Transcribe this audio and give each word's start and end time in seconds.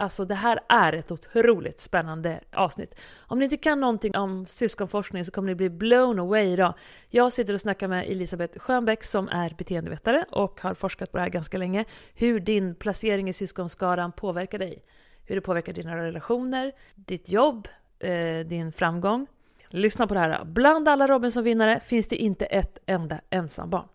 Alltså 0.00 0.24
det 0.24 0.34
här 0.34 0.60
är 0.68 0.92
ett 0.92 1.10
otroligt 1.10 1.80
spännande 1.80 2.40
avsnitt. 2.52 2.94
Om 3.20 3.38
ni 3.38 3.44
inte 3.44 3.56
kan 3.56 3.80
någonting 3.80 4.16
om 4.16 4.46
syskonforskning 4.46 5.24
så 5.24 5.32
kommer 5.32 5.48
ni 5.48 5.54
bli 5.54 5.70
blown 5.70 6.18
away 6.18 6.46
idag. 6.46 6.74
Jag 7.10 7.32
sitter 7.32 7.54
och 7.54 7.60
snackar 7.60 7.88
med 7.88 8.06
Elisabeth 8.08 8.58
Schönbeck 8.58 9.04
som 9.04 9.28
är 9.28 9.54
beteendevetare 9.58 10.24
och 10.30 10.60
har 10.60 10.74
forskat 10.74 11.12
på 11.12 11.16
det 11.18 11.22
här 11.22 11.30
ganska 11.30 11.58
länge. 11.58 11.84
Hur 12.14 12.40
din 12.40 12.74
placering 12.74 13.28
i 13.28 13.32
syskonskaran 13.32 14.12
påverkar 14.12 14.58
dig. 14.58 14.84
Hur 15.26 15.34
det 15.34 15.40
påverkar 15.40 15.72
dina 15.72 15.96
relationer, 15.96 16.72
ditt 16.94 17.28
jobb, 17.28 17.68
eh, 17.98 18.38
din 18.38 18.72
framgång. 18.72 19.26
Lyssna 19.68 20.06
på 20.06 20.14
det 20.14 20.20
här. 20.20 20.44
Bland 20.44 20.88
alla 20.88 21.06
Robinson-vinnare 21.06 21.80
finns 21.80 22.08
det 22.08 22.16
inte 22.16 22.46
ett 22.46 22.78
enda 22.86 23.20
ensambarn. 23.30 23.88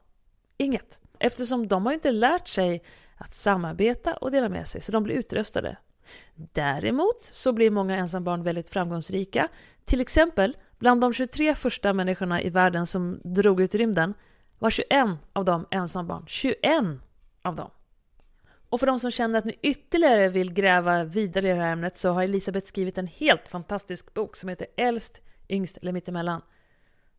Inget. 0.57 0.99
Eftersom 1.19 1.67
de 1.67 1.85
har 1.85 1.93
inte 1.93 2.11
lärt 2.11 2.47
sig 2.47 2.83
att 3.17 3.33
samarbeta 3.33 4.13
och 4.13 4.31
dela 4.31 4.49
med 4.49 4.67
sig, 4.67 4.81
så 4.81 4.91
de 4.91 5.03
blir 5.03 5.15
utröstade. 5.15 5.77
Däremot 6.35 7.23
så 7.23 7.53
blir 7.53 7.71
många 7.71 7.97
ensambarn 7.97 8.43
väldigt 8.43 8.69
framgångsrika. 8.69 9.47
Till 9.85 10.01
exempel, 10.01 10.57
bland 10.79 11.01
de 11.01 11.13
23 11.13 11.55
första 11.55 11.93
människorna 11.93 12.41
i 12.41 12.49
världen 12.49 12.85
som 12.85 13.19
drog 13.23 13.61
ut 13.61 13.75
i 13.75 13.77
rymden 13.77 14.13
var 14.59 14.69
21 14.69 14.89
av 15.33 15.45
dem 15.45 15.65
ensambarn. 15.71 16.23
21 16.27 16.59
av 17.41 17.55
dem! 17.55 17.69
Och 18.69 18.79
för 18.79 18.87
de 18.87 18.99
som 18.99 19.11
känner 19.11 19.39
att 19.39 19.45
ni 19.45 19.59
ytterligare 19.61 20.29
vill 20.29 20.53
gräva 20.53 21.03
vidare 21.03 21.49
i 21.49 21.51
det 21.51 21.55
här 21.55 21.71
ämnet 21.71 21.97
så 21.97 22.09
har 22.09 22.23
Elisabeth 22.23 22.67
skrivit 22.67 22.97
en 22.97 23.07
helt 23.07 23.47
fantastisk 23.47 24.13
bok 24.13 24.35
som 24.35 24.49
heter 24.49 24.67
Äldst, 24.77 25.21
yngst 25.49 25.77
eller 25.77 25.91
mittemellan. 25.91 26.41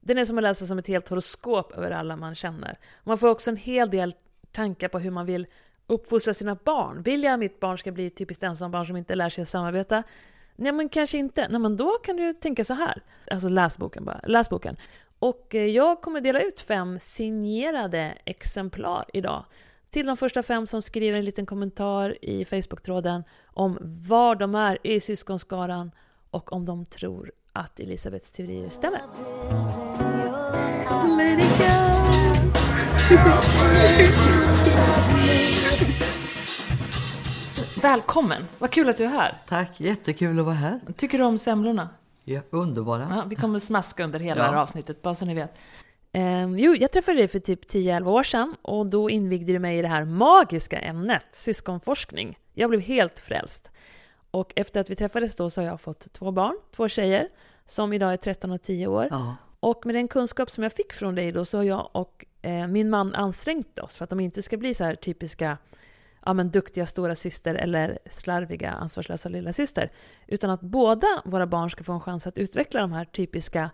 Den 0.01 0.19
är 0.19 0.25
som 0.25 0.39
att 0.39 0.43
läsa 0.43 0.67
som 0.67 0.79
ett 0.79 0.87
helt 0.87 1.09
horoskop 1.09 1.73
över 1.73 1.91
alla 1.91 2.17
man 2.17 2.35
känner. 2.35 2.79
Man 3.05 3.19
får 3.19 3.29
också 3.29 3.51
en 3.51 3.57
hel 3.57 3.91
del 3.91 4.15
tankar 4.51 4.89
på 4.89 4.99
hur 4.99 5.11
man 5.11 5.27
vill 5.27 5.47
uppfostra 5.87 6.35
sina 6.35 6.55
barn. 6.65 7.03
Vill 7.03 7.23
jag 7.23 7.33
att 7.33 7.41
mitt 7.41 7.61
barn 7.61 7.79
ska 7.79 7.93
bli 7.93 8.07
ett 8.07 8.17
typiskt 8.17 8.43
ensambarn 8.43 8.87
som 8.87 8.97
inte 8.97 9.15
lär 9.15 9.29
sig 9.29 9.43
att 9.43 9.49
samarbeta? 9.49 10.03
Nej, 10.57 10.73
men 10.73 10.89
kanske 10.89 11.19
inte. 11.19 11.49
Nej, 11.49 11.61
men 11.61 11.77
då 11.77 11.91
kan 11.91 12.17
du 12.17 12.33
tänka 12.33 12.65
så 12.65 12.75
här. 12.75 13.03
Alltså 13.31 13.49
läs 13.49 13.79
boken 13.79 14.05
bara. 14.05 14.21
Läs 14.27 14.49
boken. 14.49 14.77
Och 15.19 15.55
eh, 15.55 15.67
jag 15.67 16.01
kommer 16.01 16.21
dela 16.21 16.41
ut 16.41 16.61
fem 16.61 16.99
signerade 16.99 18.19
exemplar 18.25 19.05
idag 19.13 19.45
till 19.91 20.07
de 20.07 20.17
första 20.17 20.43
fem 20.43 20.67
som 20.67 20.83
skriver 20.83 21.19
en 21.19 21.25
liten 21.25 21.47
kommentar 21.47 22.25
i 22.25 22.45
Facebook-tråden 22.45 23.25
om 23.47 23.79
var 23.83 24.35
de 24.35 24.55
är 24.55 24.79
i 24.83 25.01
syskonskaran 25.01 25.91
och 26.31 26.53
om 26.53 26.65
de 26.65 26.87
tror 26.87 27.33
att 27.53 27.81
Elisabeths 27.81 28.31
teorier 28.31 28.69
stämmer. 28.69 29.03
Välkommen! 37.83 38.45
Vad 38.59 38.71
kul 38.71 38.89
att 38.89 38.97
du 38.97 39.05
är 39.05 39.09
här. 39.09 39.43
Tack, 39.49 39.81
jättekul 39.81 40.39
att 40.39 40.45
vara 40.45 40.55
här. 40.55 40.81
Tycker 40.97 41.19
du 41.19 41.25
om 41.25 41.39
semlorna? 41.39 41.89
Ja, 42.25 42.41
underbara. 42.51 43.07
Ja, 43.11 43.25
vi 43.29 43.37
kommer 43.37 43.59
smaska 43.59 44.05
under 44.05 44.19
hela 44.19 44.41
ja. 44.41 44.45
det 44.45 44.51
här 44.51 44.63
avsnittet, 44.63 45.03
bara 45.03 45.15
så 45.15 45.25
ni 45.25 45.35
vet. 45.35 45.59
Um, 46.15 46.59
jo, 46.59 46.75
jag 46.75 46.93
träffade 46.93 47.19
dig 47.19 47.29
för 47.29 47.39
typ 47.39 47.71
10-11 47.71 48.07
år 48.07 48.23
sedan 48.23 48.55
och 48.63 48.87
då 48.87 49.11
invigde 49.11 49.53
du 49.53 49.59
mig 49.59 49.79
i 49.79 49.83
det 49.83 49.89
här 49.89 50.05
magiska 50.05 50.79
ämnet, 50.79 51.27
syskonforskning. 51.33 52.39
Jag 52.55 52.71
blev 52.71 52.81
helt 52.81 53.19
frälst. 53.19 53.71
Och 54.31 54.53
efter 54.57 54.81
att 54.81 54.91
vi 54.91 54.97
träffades 54.97 55.35
då 55.35 55.51
så 55.51 55.61
har 55.61 55.67
jag 55.69 55.81
fått 55.81 56.13
två 56.13 56.31
barn, 56.31 56.59
två 56.77 56.89
tjejer, 56.89 57.29
som 57.67 57.93
idag 57.93 58.13
är 58.13 58.17
13 58.17 58.51
och 58.51 58.63
10 58.63 58.87
år. 58.87 59.09
Ja. 59.11 59.37
Och 59.61 59.87
med 59.87 59.95
den 59.95 60.09
kunskap 60.09 60.51
som 60.51 60.63
jag 60.63 60.73
fick 60.73 60.93
från 60.93 61.15
dig 61.15 61.33
då 61.33 61.45
så 61.45 61.59
har 61.59 61.65
jag 61.65 61.91
och 61.93 62.25
eh, 62.47 62.67
min 62.67 62.91
man 62.91 63.15
ansträngt 63.15 63.79
oss 63.79 63.97
för 63.97 64.05
att 64.05 64.11
de 64.11 64.21
inte 64.21 64.43
ska 64.43 64.57
bli 64.57 64.75
så 64.75 64.85
här 64.85 64.95
typiska 64.95 65.59
ja, 66.25 66.35
men 66.35 66.51
duktiga 66.51 66.87
stora 66.87 67.15
syster 67.15 67.55
eller 67.55 67.99
slarviga 68.11 68.71
ansvarslösa 68.71 69.29
lilla 69.29 69.53
syster. 69.53 69.91
Utan 70.27 70.51
att 70.51 70.61
båda 70.61 71.23
våra 71.25 71.47
barn 71.47 71.71
ska 71.71 71.85
få 71.85 71.93
en 71.93 72.01
chans 72.01 72.27
att 72.27 72.39
utveckla 72.39 72.81
de 72.81 72.93
här 72.93 73.05
typiska 73.05 73.71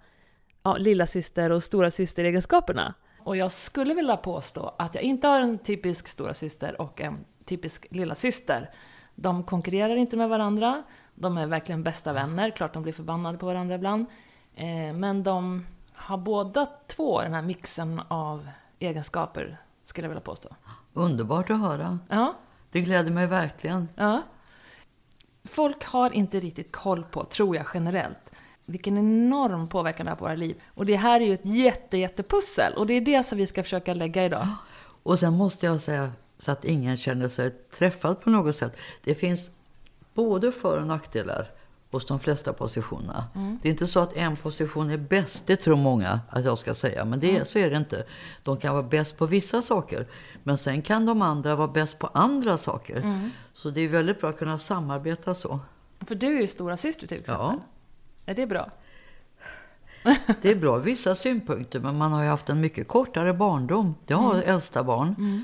ja, 0.63 0.77
lilla 0.77 1.07
syster 1.07 1.53
och 1.53 1.63
stora 1.63 1.91
syster-egenskaperna. 1.91 2.95
Och 3.19 3.37
jag 3.37 3.53
skulle 3.53 3.95
vilja 3.95 4.17
påstå 4.17 4.75
att 4.79 4.95
jag 4.95 5.05
inte 5.05 5.29
har 5.29 5.41
en 5.41 5.59
typisk 5.59 6.09
stora 6.09 6.35
syster 6.35 6.81
och 6.81 7.01
en 7.01 7.25
typisk 7.45 7.87
lilla 7.91 8.15
syster. 8.15 8.71
De 9.15 9.45
konkurrerar 9.45 9.97
inte 9.97 10.17
med 10.17 10.29
varandra, 10.29 10.83
de 11.15 11.39
är 11.39 11.47
verkligen 11.47 11.83
bästa 11.83 12.13
vänner, 12.13 12.51
klart 12.51 12.75
de 12.75 12.83
blir 12.83 12.93
förbannade 12.93 13.39
på 13.39 13.47
varandra 13.47 13.75
ibland. 13.75 14.07
Eh, 14.55 14.93
men 14.95 15.23
de 15.23 15.67
har 15.93 16.19
båda 16.19 16.67
två 16.87 17.23
den 17.23 17.35
här 17.35 17.43
mixen 17.43 18.01
av 18.09 18.49
egenskaper, 18.83 19.61
skulle 19.85 20.05
jag 20.05 20.11
vilja 20.11 20.21
påstå. 20.21 20.49
Underbart 20.93 21.51
att 21.51 21.61
höra. 21.61 21.99
Ja. 22.09 22.35
Det 22.71 22.81
gläder 22.81 23.11
mig 23.11 23.27
verkligen. 23.27 23.89
Ja. 23.95 24.23
Folk 25.45 25.85
har 25.85 26.11
inte 26.11 26.41
riktigt 26.41 26.73
koll 26.73 27.05
på, 27.05 27.25
tror 27.25 27.57
jag 27.57 27.67
generellt, 27.75 28.33
vilken 28.65 28.99
enorm 28.99 29.69
påverkan 29.69 30.07
det 30.07 30.13
har 30.13 30.17
på 30.17 30.25
våra 30.25 30.35
liv. 30.35 30.63
Och 30.75 30.87
det 30.87 30.97
här 30.97 31.21
är 31.21 31.25
ju 31.25 31.35
ett 31.35 31.47
jätte, 31.47 31.99
jättepussel. 31.99 32.75
Och 32.75 32.87
det 32.87 32.95
är 32.95 33.01
det 33.01 33.23
som 33.23 33.39
vi 33.39 33.47
ska 33.47 33.63
försöka 33.63 33.95
lägga 33.95 34.25
idag. 34.25 34.49
Och 35.03 35.19
sen 35.19 35.33
måste 35.33 35.67
jag 35.67 35.81
säga, 35.81 36.13
så 36.39 36.53
att 36.53 36.65
ingen 36.65 36.97
känner 36.97 37.29
sig 37.29 37.51
träffad 37.51 38.21
på 38.21 38.31
något 38.31 38.57
sätt. 38.57 38.77
Det 39.05 39.15
finns 39.15 39.51
både 40.15 40.53
för 40.53 40.79
och 40.79 40.87
nackdelar 40.87 41.51
hos 41.93 42.07
de 42.07 42.21
flesta 42.21 42.53
positionerna. 42.53 43.25
Mm. 43.35 43.59
Det 43.63 43.69
är 43.69 43.71
inte 43.71 43.87
så 43.87 44.01
att 44.01 44.17
en 44.17 44.37
position 44.37 44.91
är 44.91 44.97
bäst, 44.97 45.47
det 45.47 45.57
tror 45.57 45.77
många 45.77 46.21
att 46.29 46.45
jag 46.45 46.59
ska 46.59 46.75
säga. 46.75 47.05
Men 47.05 47.21
det, 47.21 47.31
mm. 47.31 47.45
så 47.45 47.59
är 47.59 47.71
det 47.71 47.77
inte. 47.77 48.05
De 48.43 48.57
kan 48.57 48.75
vara 48.75 48.83
bäst 48.83 49.17
på 49.17 49.27
vissa 49.27 49.63
saker. 49.63 50.07
Men 50.43 50.59
sen 50.59 50.83
kan 50.83 51.07
de 51.07 51.23
andra 51.23 51.57
vara 51.57 51.69
bäst 51.69 51.99
på 51.99 52.07
andra 52.07 52.57
saker. 52.57 52.97
Mm. 52.97 53.31
Så 53.55 53.71
det 53.71 53.81
är 53.81 53.89
väldigt 53.89 54.21
bra 54.21 54.31
att 54.31 54.39
kunna 54.39 54.59
samarbeta 54.59 55.35
så. 55.35 55.61
För 56.07 56.15
du 56.15 56.37
är 56.37 56.41
ju 56.41 56.47
stora 56.47 56.77
syster 56.77 57.07
till 57.07 57.21
exempel. 57.21 57.47
Ja. 57.47 57.61
Är 58.27 58.35
det 58.35 58.47
bra? 58.47 58.71
det 60.43 60.51
är 60.51 60.57
bra 60.57 60.77
vissa 60.77 61.15
synpunkter, 61.15 61.81
men 61.81 61.99
man 61.99 62.13
har 62.13 62.23
ju 62.23 62.29
haft 62.29 62.49
en 62.49 62.61
mycket 62.61 62.89
kortare 62.89 63.35
barndom. 63.35 63.95
Det 64.07 64.15
har 64.15 64.35
mm. 64.35 64.49
äldsta 64.49 64.85
barn. 64.85 65.15
Mm. 65.19 65.43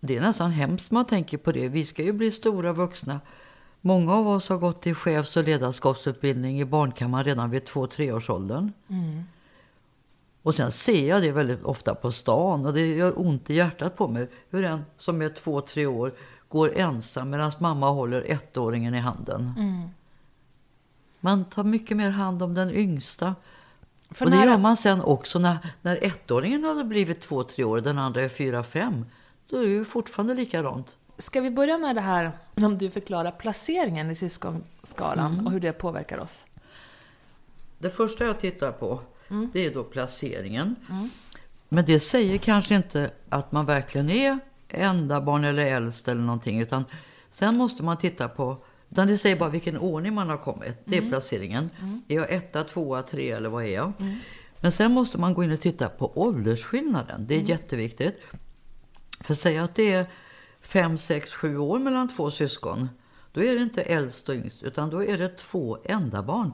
Det 0.00 0.16
är 0.16 0.20
nästan 0.20 0.50
hemskt 0.50 0.90
man 0.90 1.04
tänker 1.04 1.38
på 1.38 1.52
det. 1.52 1.68
Vi 1.68 1.84
ska 1.84 2.02
ju 2.02 2.12
bli 2.12 2.30
stora 2.30 2.72
vuxna. 2.72 3.20
Många 3.84 4.14
av 4.14 4.28
oss 4.28 4.48
har 4.48 4.58
gått 4.58 4.86
i 4.86 4.94
chefs 4.94 5.36
och 5.36 5.44
ledarskapsutbildning 5.44 6.60
i 6.60 6.64
barnkammaren 6.64 7.24
redan 7.24 7.50
vid 7.50 7.64
två-treårsåldern. 7.64 8.72
Mm. 8.88 9.24
Och 10.42 10.54
sen 10.54 10.72
ser 10.72 11.08
jag 11.08 11.22
det 11.22 11.32
väldigt 11.32 11.62
ofta 11.64 11.94
på 11.94 12.12
stan 12.12 12.66
och 12.66 12.72
det 12.74 12.86
gör 12.86 13.20
ont 13.20 13.50
i 13.50 13.54
hjärtat 13.54 13.96
på 13.96 14.08
mig. 14.08 14.28
Hur 14.50 14.64
en 14.64 14.84
som 14.98 15.22
är 15.22 15.28
två, 15.28 15.60
tre 15.60 15.86
år 15.86 16.12
går 16.48 16.72
ensam 16.76 17.30
medan 17.30 17.52
mamma 17.58 17.90
håller 17.90 18.22
ettåringen 18.30 18.94
i 18.94 18.98
handen. 18.98 19.54
Mm. 19.58 19.88
Man 21.20 21.44
tar 21.44 21.64
mycket 21.64 21.96
mer 21.96 22.10
hand 22.10 22.42
om 22.42 22.54
den 22.54 22.70
yngsta. 22.70 23.34
För 24.10 24.24
och 24.24 24.30
det 24.30 24.36
när- 24.36 24.46
gör 24.46 24.58
man 24.58 24.76
sen 24.76 25.02
också 25.02 25.38
när, 25.38 25.56
när 25.82 26.04
ettåringen 26.04 26.64
hade 26.64 26.84
blivit 26.84 27.20
två, 27.20 27.42
tre 27.44 27.64
år, 27.64 27.80
den 27.80 27.98
andra 27.98 28.22
är 28.22 28.28
fyra, 28.28 28.62
fem. 28.62 29.06
Då 29.48 29.56
är 29.56 29.60
det 29.62 29.68
ju 29.68 29.84
fortfarande 29.84 30.34
likadant. 30.34 30.96
Ska 31.18 31.40
vi 31.40 31.50
börja 31.50 31.78
med 31.78 31.94
det 31.94 32.00
här 32.00 32.32
om 32.54 32.78
du 32.78 32.90
förklarar 32.90 33.30
placeringen 33.30 34.10
i 34.10 34.14
syskonskalan 34.14 35.46
och 35.46 35.52
hur 35.52 35.60
det 35.60 35.72
påverkar 35.72 36.18
oss? 36.18 36.44
Det 37.78 37.90
första 37.90 38.24
jag 38.24 38.40
tittar 38.40 38.72
på 38.72 39.00
det 39.52 39.66
är 39.66 39.74
då 39.74 39.84
placeringen. 39.84 40.76
Men 41.68 41.84
det 41.84 42.00
säger 42.00 42.38
kanske 42.38 42.74
inte 42.74 43.10
att 43.28 43.52
man 43.52 43.66
verkligen 43.66 44.10
är 44.10 44.38
enda 44.68 45.20
barn 45.20 45.44
eller 45.44 45.66
äldst 45.66 46.08
eller 46.08 46.20
någonting. 46.20 46.60
Utan 46.60 46.84
sen 47.30 47.56
måste 47.56 47.82
man 47.82 47.96
titta 47.96 48.28
på, 48.28 48.64
utan 48.90 49.06
det 49.06 49.18
säger 49.18 49.36
bara 49.36 49.48
vilken 49.48 49.78
ordning 49.78 50.14
man 50.14 50.28
har 50.28 50.36
kommit. 50.36 50.78
Det 50.84 50.98
är 50.98 51.08
placeringen. 51.08 51.70
Är 52.08 52.16
jag 52.16 52.32
etta, 52.32 52.64
tvåa, 52.64 53.02
tre 53.02 53.30
eller 53.30 53.48
vad 53.48 53.64
är 53.64 53.74
jag? 53.74 53.92
Men 54.60 54.72
sen 54.72 54.92
måste 54.92 55.18
man 55.18 55.34
gå 55.34 55.44
in 55.44 55.52
och 55.52 55.60
titta 55.60 55.88
på 55.88 56.18
åldersskillnaden. 56.18 57.26
Det 57.26 57.34
är 57.34 57.40
jätteviktigt. 57.40 58.20
För 59.20 59.34
säga 59.34 59.62
att 59.62 59.74
det 59.74 59.92
är 59.92 60.06
fem, 60.72 60.98
sex, 60.98 61.32
sju 61.32 61.58
år 61.58 61.78
mellan 61.78 62.08
två 62.08 62.30
syskon. 62.30 62.88
Då 63.32 63.42
är 63.42 63.54
det 63.54 63.62
inte 63.62 63.82
äldst 63.82 64.28
och 64.28 64.34
yngst 64.34 64.62
utan 64.62 64.90
då 64.90 65.04
är 65.04 65.18
det 65.18 65.28
två 65.28 65.78
enda 65.84 66.22
barn. 66.22 66.52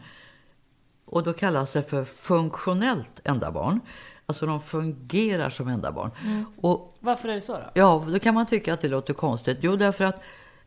Och 1.05 1.23
då 1.23 1.33
kallas 1.33 1.73
det 1.73 1.83
för 1.83 2.05
funktionellt 2.05 3.21
enda 3.25 3.53
barn. 3.53 3.81
Alltså 4.27 4.47
de 4.47 4.61
fungerar 4.61 5.51
som 5.51 5.69
enda 5.69 5.93
barn. 5.93 6.11
Och 6.61 6.97
Varför 7.01 7.29
är 7.29 7.35
det 7.35 7.41
så 7.41 7.53
då? 7.53 7.71
ja, 7.75 8.05
då 8.09 8.19
kan 8.19 8.35
man 8.35 8.47
tycka 8.47 8.75
att 8.75 8.81
det 8.81 8.89
låter 8.89 9.15
konstigt. 9.15 9.59
Jo, 9.61 9.77
därför 9.77 10.05
att 10.05 10.23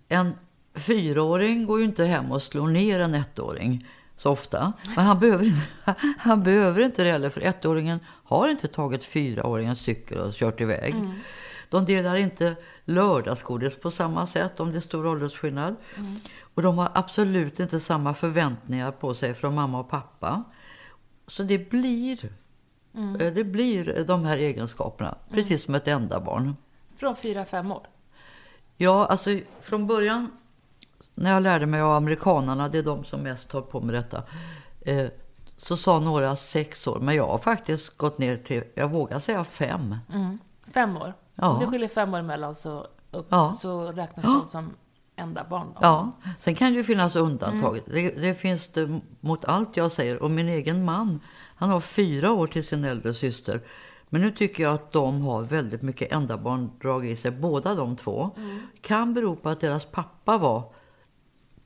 en 0.08 0.34
fyraåring 0.74 1.66
går 1.66 1.80
ju 1.80 1.86
inte 1.86 2.06
hem 2.06 2.32
och 2.32 2.44
slår 2.44 2.68
ner 2.68 3.00
en 3.00 3.16
ettåring 3.16 3.88
så 4.18 4.30
ofta. 4.30 4.74
Men 4.96 5.06
han 5.06 5.20
behöver 5.20 5.46
inte, 5.46 5.62
han 6.18 6.44
behöver 6.44 6.82
inte 6.82 7.04
det 7.04 7.12
heller, 7.12 7.30
för 7.30 7.42
ettåringen 7.42 8.00
har 8.08 8.48
inte 8.48 8.68
tagit 8.68 9.04
fyraåringens 9.04 9.80
cykel 9.80 10.18
och 10.18 10.34
kört 10.34 10.62
iväg. 10.62 10.96
De 11.72 11.86
delar 11.86 12.16
inte 12.16 12.56
lördagsgodis 12.86 13.76
på 13.76 13.92
samma 13.92 14.28
sätt 14.28 14.60
om 14.60 14.72
det 14.72 14.78
är 14.78 14.82
stor 14.82 15.08
åldersskillnad. 15.08 15.76
Och 16.54 16.62
de 16.62 16.78
har 16.78 16.92
absolut 16.94 17.60
inte 17.60 17.80
samma 17.80 18.14
förväntningar 18.14 18.92
på 18.92 19.14
sig 19.14 19.34
från 19.34 19.56
mamma 19.56 19.80
och 19.80 19.90
pappa. 19.90 20.44
Så 21.28 21.44
det 21.44 21.70
blir, 21.70 22.26
eh, 22.96 23.34
det 23.34 23.44
blir 23.44 24.04
de 24.08 24.26
här 24.26 24.38
egenskaperna, 24.38 25.18
precis 25.30 25.64
som 25.64 25.76
ett 25.76 25.88
enda 25.88 26.20
barn. 26.20 26.56
Från 26.98 27.16
fyra 27.16 27.46
fem 27.46 27.72
år? 27.72 27.88
Ja, 28.78 29.06
alltså 29.06 29.30
från 29.62 29.88
början 29.88 30.32
när 31.16 31.34
jag 31.34 31.44
lärde 31.44 31.66
mig 31.66 31.82
av 31.82 31.92
amerikanarna, 31.92 32.68
det 32.68 32.78
är 32.78 32.84
de 32.84 33.04
som 33.04 33.22
mest 33.22 33.52
har 33.52 33.62
på 33.62 33.82
med 33.82 33.96
detta, 33.96 34.24
eh, 34.82 35.08
så 35.58 35.78
sa 35.78 36.00
några 36.00 36.36
sex 36.36 36.88
år, 36.88 37.00
men 37.00 37.16
jag 37.16 37.28
har 37.28 37.38
faktiskt 37.38 37.98
gått 37.98 38.18
ner 38.18 38.38
till, 38.38 38.64
jag 38.76 38.92
vågar 38.92 39.20
säga 39.20 39.44
fem. 39.44 39.96
Mm. 40.14 40.40
Fem 40.74 40.98
år? 40.98 41.14
Ja. 41.42 41.48
Om 41.54 41.60
det 41.60 41.68
skiljer 41.68 41.88
fem 41.90 42.14
år 42.14 42.18
emellan 42.20 42.56
så, 42.56 42.88
upp, 43.12 43.28
Ja. 43.30 43.54
så 43.54 43.92
räknas 43.92 44.26
de 44.26 44.48
som 44.52 44.74
enda 45.16 45.44
barn? 45.50 45.74
Ja, 45.82 46.12
sen 46.40 46.56
kan 46.56 46.72
det 46.72 46.78
ju 46.78 46.84
finnas 46.84 47.16
undantag. 47.16 47.80
Det, 47.86 48.10
det 48.10 48.36
finns 48.36 48.68
det 48.68 49.00
mot 49.20 49.46
allt 49.46 49.78
jag 49.78 49.92
säger. 49.92 50.24
Och 50.24 50.32
min 50.32 50.50
egen 50.50 50.86
man, 50.86 51.20
han 51.56 51.70
har 51.70 51.80
fyra 51.80 52.32
år 52.32 52.48
till 52.48 52.68
sin 52.68 52.86
äldre 52.86 53.14
syster. 53.14 53.62
Men 54.10 54.22
nu 54.22 54.32
tycker 54.32 54.64
jag 54.64 54.74
att 54.74 54.92
de 54.92 55.22
har 55.22 55.42
väldigt 55.42 55.82
mycket 55.82 56.12
endabarndrag 56.14 57.06
i 57.06 57.16
sig, 57.16 57.32
båda 57.32 57.76
de 57.76 57.96
två. 57.96 58.30
Kan 58.82 59.14
bero 59.14 59.36
på 59.36 59.50
att 59.50 59.60
deras 59.60 59.86
pappa 59.86 60.38
var 60.38 60.74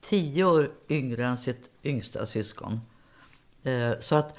tio 0.00 0.44
år 0.44 0.70
yngre 0.88 1.24
än 1.26 1.36
sitt 1.36 1.70
yngsta 1.84 2.26
syskon. 2.26 2.80
Eh, 3.62 3.92
Så 4.00 4.16
att 4.16 4.36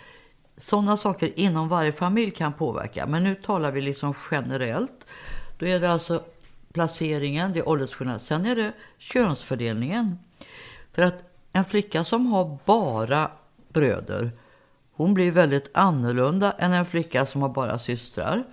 sådana 0.58 0.98
saker 0.98 1.40
inom 1.40 1.68
varje 1.70 1.92
familj 1.92 2.32
kan 2.32 2.54
påverka. 2.54 3.06
Men 3.08 3.24
nu 3.24 3.36
talar 3.36 3.72
vi 3.72 3.82
liksom 3.82 4.14
generellt. 4.32 5.06
Då 5.58 5.66
är 5.66 5.80
det 5.80 5.92
alltså 5.92 6.24
placeringen, 6.74 7.54
det 7.54 7.60
är 7.60 7.70
åldersskillnad. 7.70 8.22
Sen 8.22 8.46
är 8.46 8.56
det 8.56 8.72
könsfördelningen. 8.98 10.20
För 10.92 11.02
att 11.02 11.24
en 11.54 11.66
flicka 11.66 12.04
som 12.04 12.28
har 12.28 12.58
bara 12.66 13.32
bröder, 13.70 14.32
hon 14.92 15.14
blir 15.14 15.32
väldigt 15.32 15.70
annorlunda 15.74 16.52
än 16.52 16.74
en 16.74 16.86
flicka 16.86 17.26
som 17.26 17.42
har 17.42 17.50
bara 17.50 17.80
systrar. 17.80 18.44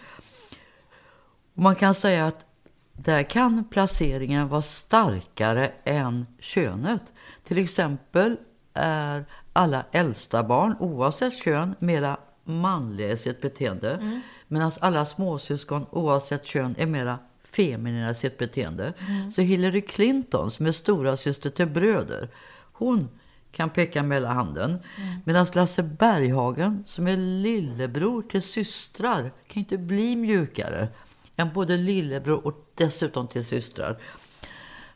Och 1.55 1.63
man 1.63 1.75
kan 1.75 1.95
säga 1.95 2.27
att 2.27 2.47
där 2.93 3.23
kan 3.23 3.65
placeringen 3.65 4.49
vara 4.49 4.63
starkare 4.63 5.73
än 5.85 6.27
könet. 6.41 7.03
Till 7.45 7.59
exempel 7.59 8.37
är 8.75 9.25
alla 9.53 9.85
äldsta 9.93 10.43
barn, 10.43 10.77
oavsett 10.81 11.43
kön, 11.43 11.75
mera 11.79 12.17
manliga 12.45 13.13
i 13.13 13.17
sitt 13.17 13.41
beteende. 13.41 13.95
Mm. 13.95 14.21
Medan 14.55 14.73
alla 14.81 15.05
småsyskon, 15.05 15.87
oavsett 15.91 16.47
kön, 16.47 16.75
är 16.79 16.87
mera 16.87 17.19
feminina 17.45 18.11
i 18.11 18.15
sitt 18.15 18.39
beteende. 18.39 18.93
Så 19.35 19.41
Hillary 19.41 19.81
Clinton, 19.81 20.51
som 20.51 20.67
är 20.67 20.73
stora 20.73 21.17
syster 21.17 21.51
till 21.51 21.67
bröder, 21.67 22.29
hon 22.73 23.09
kan 23.53 23.71
peka 23.71 24.03
med 24.03 24.17
hela 24.17 24.33
handen. 24.33 24.79
Medan 25.25 25.47
Lasse 25.55 25.83
Berghagen, 25.83 26.85
som 26.87 27.07
är 27.07 27.17
lillebror 27.17 28.23
till 28.23 28.43
systrar, 28.43 29.21
kan 29.21 29.61
inte 29.61 29.79
bli 29.79 30.17
mjukare 30.17 30.89
än 31.37 31.53
både 31.53 31.77
lillebror 31.77 32.47
och 32.47 32.71
dessutom 32.75 33.29
till 33.29 33.45
systrar. 33.45 33.99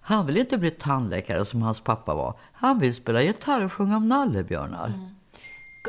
Han 0.00 0.26
vill 0.26 0.36
inte 0.36 0.58
bli 0.58 0.70
tandläkare 0.70 1.44
som 1.44 1.62
hans 1.62 1.80
pappa 1.80 2.14
var. 2.14 2.38
Han 2.52 2.78
vill 2.78 2.94
spela 2.94 3.22
gitarr 3.22 3.64
och 3.64 3.72
sjunga 3.72 3.96
om 3.96 4.08
nallebjörnar. 4.08 5.17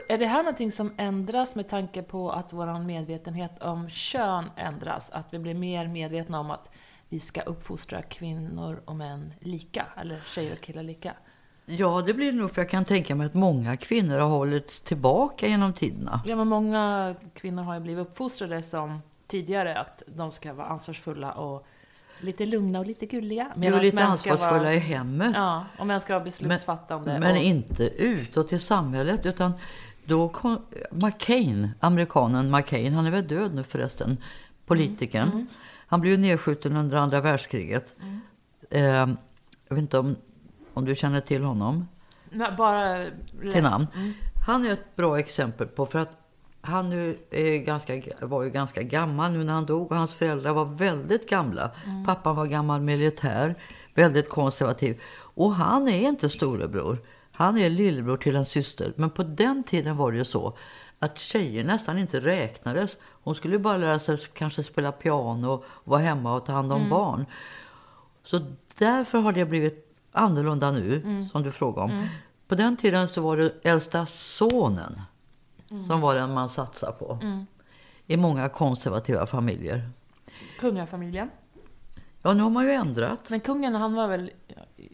Är 0.08 0.18
det 0.18 0.26
här 0.26 0.44
någonting 0.44 0.72
som 0.72 0.94
ändras 0.98 1.56
med 1.56 1.70
tanke 1.70 2.04
på 2.04 2.32
att 2.32 2.54
vår 2.54 2.80
medvetenhet 2.80 3.64
om 3.64 3.90
kön 3.90 4.46
ändras? 4.56 5.10
Att 5.10 5.34
vi 5.34 5.40
blir 5.40 5.54
mer 5.54 5.88
medvetna 5.88 6.40
om 6.40 6.52
att 6.52 6.72
vi 7.10 7.20
ska 7.20 7.42
uppfostra 7.42 8.02
kvinnor 8.02 8.82
och 8.86 8.96
män 8.96 9.34
lika? 9.40 9.86
Eller 9.98 10.22
tjejer 10.26 10.54
och 10.54 10.62
killar 10.62 10.84
lika? 10.84 11.14
Ja, 11.66 12.04
det 12.08 12.14
blir 12.14 12.32
det 12.32 12.38
nog 12.38 12.52
för 12.52 12.62
jag 12.62 12.70
kan 12.70 12.86
tänka 12.86 13.16
mig 13.16 13.26
att 13.26 13.34
många 13.34 13.78
kvinnor 13.78 14.20
har 14.20 14.30
hållits 14.30 14.80
tillbaka 14.80 15.48
genom 15.48 15.74
tiderna. 15.74 16.22
Ja, 16.26 16.36
men 16.36 16.48
många 16.48 17.16
kvinnor 17.34 17.64
har 17.64 17.74
ju 17.74 17.80
blivit 17.80 18.08
uppfostrade 18.08 18.62
som 18.62 19.02
tidigare 19.28 19.80
att 19.80 20.04
de 20.08 20.32
ska 20.32 20.54
vara 20.54 20.68
ansvarsfulla 20.68 21.32
och 21.32 21.68
lite 22.22 22.46
lugna 22.46 22.80
och 22.80 22.86
lite 22.86 23.06
gulliga. 23.06 23.52
Medans 23.56 23.84
lite 23.84 24.04
ansvarsfulla 24.04 24.64
vara, 24.64 24.74
i 24.74 24.80
hemmet. 24.80 25.32
Ja, 25.36 25.66
och 25.80 25.88
män 25.88 26.02
ska 26.02 26.14
vara 26.14 26.24
beslutsfattande. 26.24 27.20
Men 27.20 27.38
och, 27.38 27.44
inte 27.44 27.84
utåt 27.84 28.54
i 28.54 28.60
samhället 28.60 29.26
utan 29.26 29.54
då 30.10 30.30
kom 30.30 30.62
McCain, 30.92 31.70
amerikanen 31.80 32.52
McCain, 32.52 32.94
han 32.94 33.06
är 33.06 33.12
väl 33.12 33.28
död 33.28 33.56
nu 33.56 33.64
förresten, 33.64 34.18
politikern. 34.66 35.30
Mm. 35.30 35.48
Han 35.88 36.02
blev 36.02 36.14
ju 36.14 36.18
nedskjuten 36.18 36.76
under 36.76 36.98
andra 36.98 37.22
världskriget. 37.22 37.96
Eh, 38.70 38.84
jag 39.68 39.76
vet 39.76 39.80
inte 39.80 40.00
om, 40.00 40.16
om 40.74 40.86
du 40.86 40.96
känner 40.96 41.20
till 41.20 41.44
honom 41.44 41.88
Nej, 42.30 42.52
bara 42.58 43.06
till 43.52 43.64
namn. 43.64 43.88
Han 44.46 44.66
är 44.66 44.74
ett 44.74 44.96
bra 44.96 45.20
exempel 45.20 45.68
på, 45.68 45.86
för 45.86 46.00
att 46.00 46.20
han 46.62 46.90
nu 46.90 47.18
är 47.32 47.58
ganska, 47.58 48.02
var 48.22 48.44
ju 48.44 48.50
ganska 48.50 48.82
gammal 48.82 49.32
nu 49.32 49.44
när 49.44 49.54
han 49.54 49.66
dog 49.66 49.92
och 49.92 49.98
hans 49.98 50.14
föräldrar 50.14 50.54
var 50.54 50.66
väldigt 50.66 51.30
gamla. 51.30 51.72
Pappan 52.06 52.36
var 52.36 52.46
gammal 52.46 52.82
militär, 52.82 53.56
väldigt 53.94 54.30
konservativ. 54.30 55.02
Och 55.12 55.54
han 55.54 55.88
är 55.88 56.10
inte 56.10 56.30
storebror. 56.30 56.98
Han 57.40 57.58
är 57.58 57.70
lillebror 57.70 58.18
till 58.18 58.36
en 58.36 58.46
syster. 58.46 58.94
Men 58.96 59.10
på 59.10 59.24
den 59.24 59.64
tiden 59.64 59.98
var 59.98 60.12
det 60.12 60.18
ju 60.18 60.26
så 60.26 60.58
att 61.00 61.20
tjejer 61.20 61.64
nästan 61.64 61.98
inte 61.98 62.20
räknades. 62.20 62.98
Hon 63.02 63.36
skulle 63.36 63.60
bara 63.60 63.78
lära 63.78 64.00
sig 64.00 64.18
kanske 64.34 64.64
spela 64.64 64.92
piano 64.92 65.48
och 65.52 65.66
vara 65.84 66.00
hemma 66.02 66.36
och 66.36 66.46
ta 66.46 66.52
hand 66.52 66.72
om 66.74 66.90
barn. 66.90 67.26
Så 68.24 68.46
därför 68.78 69.18
har 69.20 69.32
det 69.32 69.46
blivit 69.46 69.96
annorlunda 70.12 70.72
nu, 70.72 71.28
som 71.32 71.44
du 71.44 71.52
frågar 71.52 71.84
om. 71.84 72.08
På 72.48 72.56
den 72.56 72.78
tiden 72.78 73.08
så 73.08 73.22
var 73.22 73.38
det 73.38 73.54
äldsta 73.64 74.06
sonen 74.06 75.02
som 75.88 76.02
var 76.02 76.16
den 76.16 76.34
man 76.34 76.50
satsade 76.50 76.92
på. 76.94 77.20
I 78.08 78.18
många 78.18 78.50
konservativa 78.50 79.26
familjer. 79.26 79.90
kungafamiljen. 80.60 81.30
Ja, 82.22 82.34
nu 82.34 82.44
har 82.44 82.50
man 82.50 82.66
ju 82.66 82.72
ändrat. 82.72 83.30
Men 83.30 83.40
kungen, 83.40 83.76
han 83.76 83.94
var 83.94 84.08
väl 84.08 84.32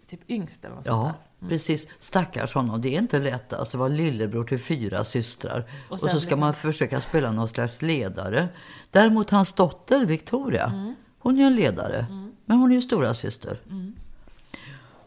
typ 0.08 0.30
yngst 0.30 0.66
eller 0.66 0.76
något 0.76 0.86
Ja, 0.86 0.92
sånt 0.92 1.14
där? 1.14 1.22
Precis. 1.50 1.88
Stackars 2.00 2.54
honom. 2.54 2.82
Det 2.82 2.96
är 2.96 3.00
inte 3.00 3.20
lätt 3.20 3.54
alltså, 3.54 3.78
vara 3.78 3.90
lillebror 3.90 4.44
till 4.44 4.60
fyra 4.60 5.04
systrar. 5.04 5.64
Och 5.90 6.00
Och, 6.00 6.00
så 6.00 6.22
ska 6.22 6.36
blir 6.36 6.38
man 6.38 6.54
försöka 6.54 7.02
spela 7.02 7.32
någon 7.32 7.48
slags 7.48 7.82
ledare. 7.82 8.48
Däremot 8.92 9.30
hans 9.30 9.54
dotter 9.54 10.06
Victoria, 10.06 10.96
hon 11.20 11.40
är 11.40 11.48
en 11.48 11.56
ledare. 11.56 12.06
Men 12.46 12.58
hon 12.58 12.72
är 12.72 12.76
ju 12.76 12.82
stora 12.82 13.14
syster. 13.14 13.62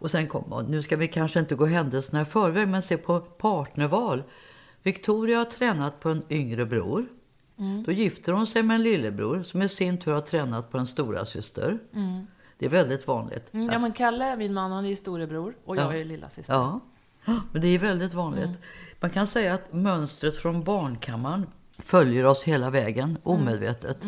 Och 0.00 0.10
sen 0.10 0.26
kommer, 0.26 0.62
nu 0.62 0.82
ska 0.82 0.96
vi 0.96 1.08
kanske 1.08 1.40
inte 1.40 1.54
gå 1.54 1.66
händelserna 1.66 2.22
i 2.22 2.24
förväg, 2.24 2.68
men 2.68 2.82
se 2.82 2.96
på 2.96 3.20
partnerval. 3.20 4.22
Victoria 4.82 5.38
har 5.38 5.44
tränat 5.44 6.00
på 6.00 6.08
en 6.08 6.22
yngre 6.30 6.66
bror. 6.66 7.06
Då 7.86 7.92
gifter 7.92 8.32
hon 8.32 8.46
sig 8.46 8.62
med 8.62 8.74
en 8.74 8.82
lillebror 8.82 9.42
som 9.42 9.62
i 9.62 9.68
sin 9.68 9.98
tur 9.98 10.12
har 10.12 10.20
tränat 10.20 10.70
på 10.70 10.78
en 10.78 10.86
stora 10.86 11.24
syster. 11.24 11.78
Det 12.58 12.66
är 12.66 12.70
väldigt 12.70 13.06
vanligt. 13.06 13.54
Mm, 13.54 13.70
ja, 13.72 13.78
men 13.78 13.92
Kalle, 13.92 14.36
min 14.36 14.54
man, 14.54 14.72
han 14.72 14.84
är 14.84 14.88
ju 14.88 14.96
storebror 14.96 15.54
och 15.64 15.76
jag 15.76 15.94
Ja. 15.94 15.98
är 15.98 16.04
lilla 16.04 16.28
syster. 16.28 16.54
Ja, 16.54 16.80
men 17.52 17.62
det 17.62 17.68
är 17.68 17.78
väldigt 17.78 18.14
vanligt. 18.14 18.60
Man 19.00 19.10
kan 19.10 19.26
säga 19.26 19.54
att 19.54 19.72
mönstret 19.72 20.36
från 20.36 20.64
barnkammaren 20.64 21.46
följer 21.78 22.24
oss 22.26 22.44
hela 22.44 22.70
vägen, 22.70 23.18
omedvetet. 23.22 24.04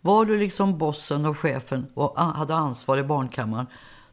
Var 0.00 0.24
du 0.24 0.38
liksom 0.38 0.78
bossen 0.78 1.26
och 1.26 1.38
chefen 1.38 1.86
och 1.94 2.18
hade 2.20 2.54
ansvar 2.54 2.98
i 2.98 3.02
barnkammaren, 3.02 3.66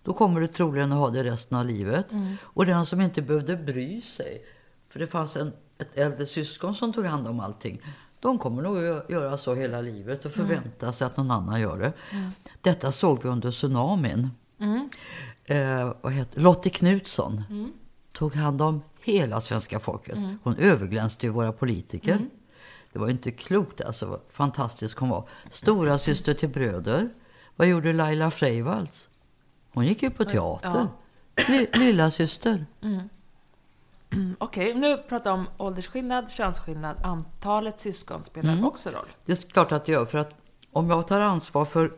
då 0.04 0.14
kommer 0.14 0.42
du 0.42 0.48
troligen 0.48 0.92
att 0.92 0.98
ha 0.98 1.10
det 1.10 1.24
resten 1.24 1.58
av 1.58 1.66
livet. 1.66 2.12
Och 2.42 2.66
den 2.66 2.86
som 2.86 3.02
inte 3.02 3.22
behövde 3.22 3.56
bry 3.58 4.02
sig, 4.02 4.44
för 4.90 5.00
det 5.00 5.08
fanns 5.08 5.36
en, 5.36 5.54
ett 5.78 5.98
äldre 5.98 6.26
syskon 6.26 6.76
som 6.76 6.94
tog 6.94 7.06
hand 7.06 7.28
om 7.28 7.40
allting, 7.40 7.82
de 8.20 8.40
kommer 8.40 8.62
nog 8.62 8.78
att 8.88 9.10
göra 9.10 9.38
så 9.38 9.56
hela 9.56 9.82
livet 9.82 10.26
och 10.26 10.32
förvänta 10.32 10.92
sig 10.92 11.08
att 11.08 11.18
någon 11.18 11.32
annan 11.32 11.62
gör 11.62 11.78
det. 11.80 11.94
Detta 12.62 12.92
såg 12.92 13.24
vi 13.24 13.30
under 13.30 13.52
tsunamin. 13.52 14.30
Eh, 15.46 15.94
vad 16.02 16.14
heter, 16.14 16.42
Lottie 16.42 16.72
Knutsson 16.72 17.44
tog 18.14 18.36
hand 18.36 18.62
om 18.62 18.82
hela 19.04 19.42
svenska 19.42 19.80
folket. 19.80 20.16
Hon 20.44 20.56
överglänste 20.56 21.26
ju 21.26 21.32
våra 21.32 21.52
politiker. 21.52 22.14
Det 22.94 23.00
var 23.00 23.10
inte 23.10 23.32
klokt 23.32 23.82
alltså, 23.82 24.06
vad 24.06 24.20
fantastisk 24.32 24.98
hon 24.98 25.10
var. 25.10 25.28
Stora 25.52 25.98
syster 25.98 26.34
till 26.34 26.50
bröder. 26.50 27.10
Vad 27.56 27.68
gjorde 27.68 27.94
Laila 27.94 28.32
Freivalds? 28.32 29.10
Hon 29.74 29.86
gick 29.86 30.04
ju 30.04 30.10
på 30.10 30.26
teater. 30.26 30.88
Li- 31.48 31.70
Lilla 31.74 32.12
syster. 32.12 32.66
Mm, 32.82 33.10
Okej, 34.38 34.74
nu 34.74 34.98
pratar 34.98 35.32
om 35.32 35.48
åldersskillnad, 35.58 36.32
könsskillnad, 36.32 36.98
antalet 37.04 37.80
syskon 37.80 38.24
spelar 38.24 38.66
också 38.66 38.90
roll. 38.90 39.06
Det 39.26 39.32
är 39.32 39.50
klart 39.50 39.72
att 39.72 39.86
det 39.86 39.92
gör. 39.92 40.06
För 40.06 40.18
att 40.18 40.36
om 40.72 40.90
jag 40.90 41.08
tar 41.08 41.22
ansvar 41.22 41.66
för 41.66 41.92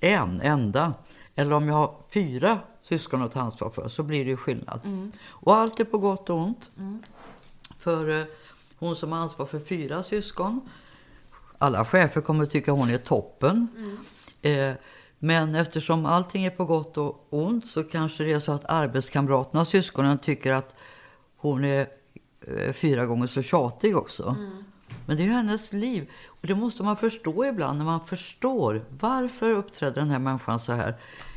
en 0.00 0.40
enda, 0.40 0.94
eller 1.34 1.52
om 1.52 1.68
jag 1.68 1.74
har 1.74 1.94
fyra 2.10 2.58
syskon 2.80 3.22
att 3.22 3.32
ta 3.32 3.40
ansvar 3.40 3.70
för, 3.70 3.88
så 3.88 4.02
blir 4.02 4.24
det 4.24 4.30
ju 4.30 4.36
skillnad. 4.36 4.80
Och 5.28 5.56
allt 5.56 5.80
är 5.80 5.84
på 5.84 5.98
gott 5.98 6.30
och 6.30 6.38
ont. 6.38 6.70
För 7.78 8.20
eh, 8.20 8.24
hon 8.78 8.96
som 8.96 9.12
har 9.12 9.18
ansvar 9.18 9.46
för 9.46 9.58
fyra 9.58 10.02
syskon, 10.02 10.60
alla 11.58 11.84
chefer 11.84 12.20
kommer 12.20 12.44
att 12.44 12.50
tycka 12.50 12.72
hon 12.72 12.90
är 12.90 12.98
toppen. 12.98 13.68
Eh, 14.42 14.72
men 15.18 15.54
eftersom 15.54 16.06
allting 16.06 16.44
är 16.44 16.50
på 16.50 16.64
gott 16.64 16.98
och 16.98 17.26
ont 17.30 17.66
så 17.66 17.84
kanske 17.84 18.24
det 18.24 18.32
är 18.32 18.40
så 18.40 18.52
att 18.52 18.64
arbetskamraterna 18.64 19.60
och 19.60 19.68
syskonen 19.68 20.18
tycker 20.18 20.54
att 20.54 20.74
hon 21.52 21.64
är 21.64 21.86
eh, 22.40 22.72
fyra 22.72 23.06
gånger 23.06 23.26
så 23.26 23.42
tjatig 23.42 23.96
också. 23.96 24.36
Men 25.06 25.16
det 25.16 25.22
är 25.22 25.24
ju 25.24 25.32
hennes 25.32 25.72
liv. 25.72 26.10
Och 26.26 26.46
det 26.46 26.54
måste 26.54 26.82
man 26.82 26.96
förstå 26.96 27.44
ibland 27.44 27.78
när 27.78 27.84
man 27.84 28.00
förstår 28.06 28.84
varför 29.00 29.50
uppträder 29.50 30.00
den 30.00 30.10
här 30.10 30.18
människan 30.18 30.60
så 30.60 30.72
här. 30.72 30.94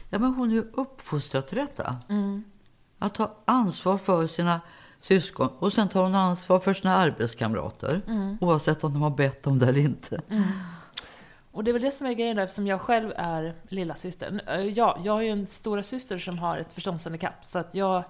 Ja, 0.10 0.20
men 0.20 0.34
hon 0.34 0.50
är 0.50 0.54
ju 0.54 0.64
uppfostrad 0.74 1.48
till 1.48 1.58
detta. 1.58 1.96
Att 3.00 3.16
ta 3.16 3.36
ansvar 3.46 3.98
för 3.98 4.28
sina 4.28 4.62
syskon 5.00 5.50
och 5.60 5.74
sen 5.74 5.90
tar 5.90 6.04
hon 6.04 6.16
ansvar 6.16 6.60
för 6.60 6.74
sina 6.74 6.96
arbetskamrater. 6.96 8.02
Oavsett 8.42 8.84
om 8.84 8.94
de 8.94 9.02
har 9.02 9.10
bett 9.10 9.48
om 9.48 9.60
det 9.60 9.68
eller 9.68 9.82
inte. 9.82 10.22
Och 11.52 11.64
det 11.64 11.72
är 11.72 11.74
väl 11.74 11.82
det 11.82 11.92
som 11.92 12.08
är 12.08 12.14
grejen 12.14 12.36
då, 12.36 12.42
eftersom 12.42 12.68
jag 12.68 12.82
själv 12.82 13.14
är 13.16 13.56
lilla 13.70 13.96
syster. 13.96 14.42
Ja, 14.76 15.00
jag 15.04 15.14
har 15.14 15.22
ju 15.22 15.30
en 15.30 15.48
stora 15.48 15.84
syster 15.84 16.18
som 16.18 16.40
har 16.40 16.58
ett 16.58 16.74
förståndshandikapp, 16.74 17.46
så 17.46 17.60
att 17.60 17.76
jag... 17.76 18.04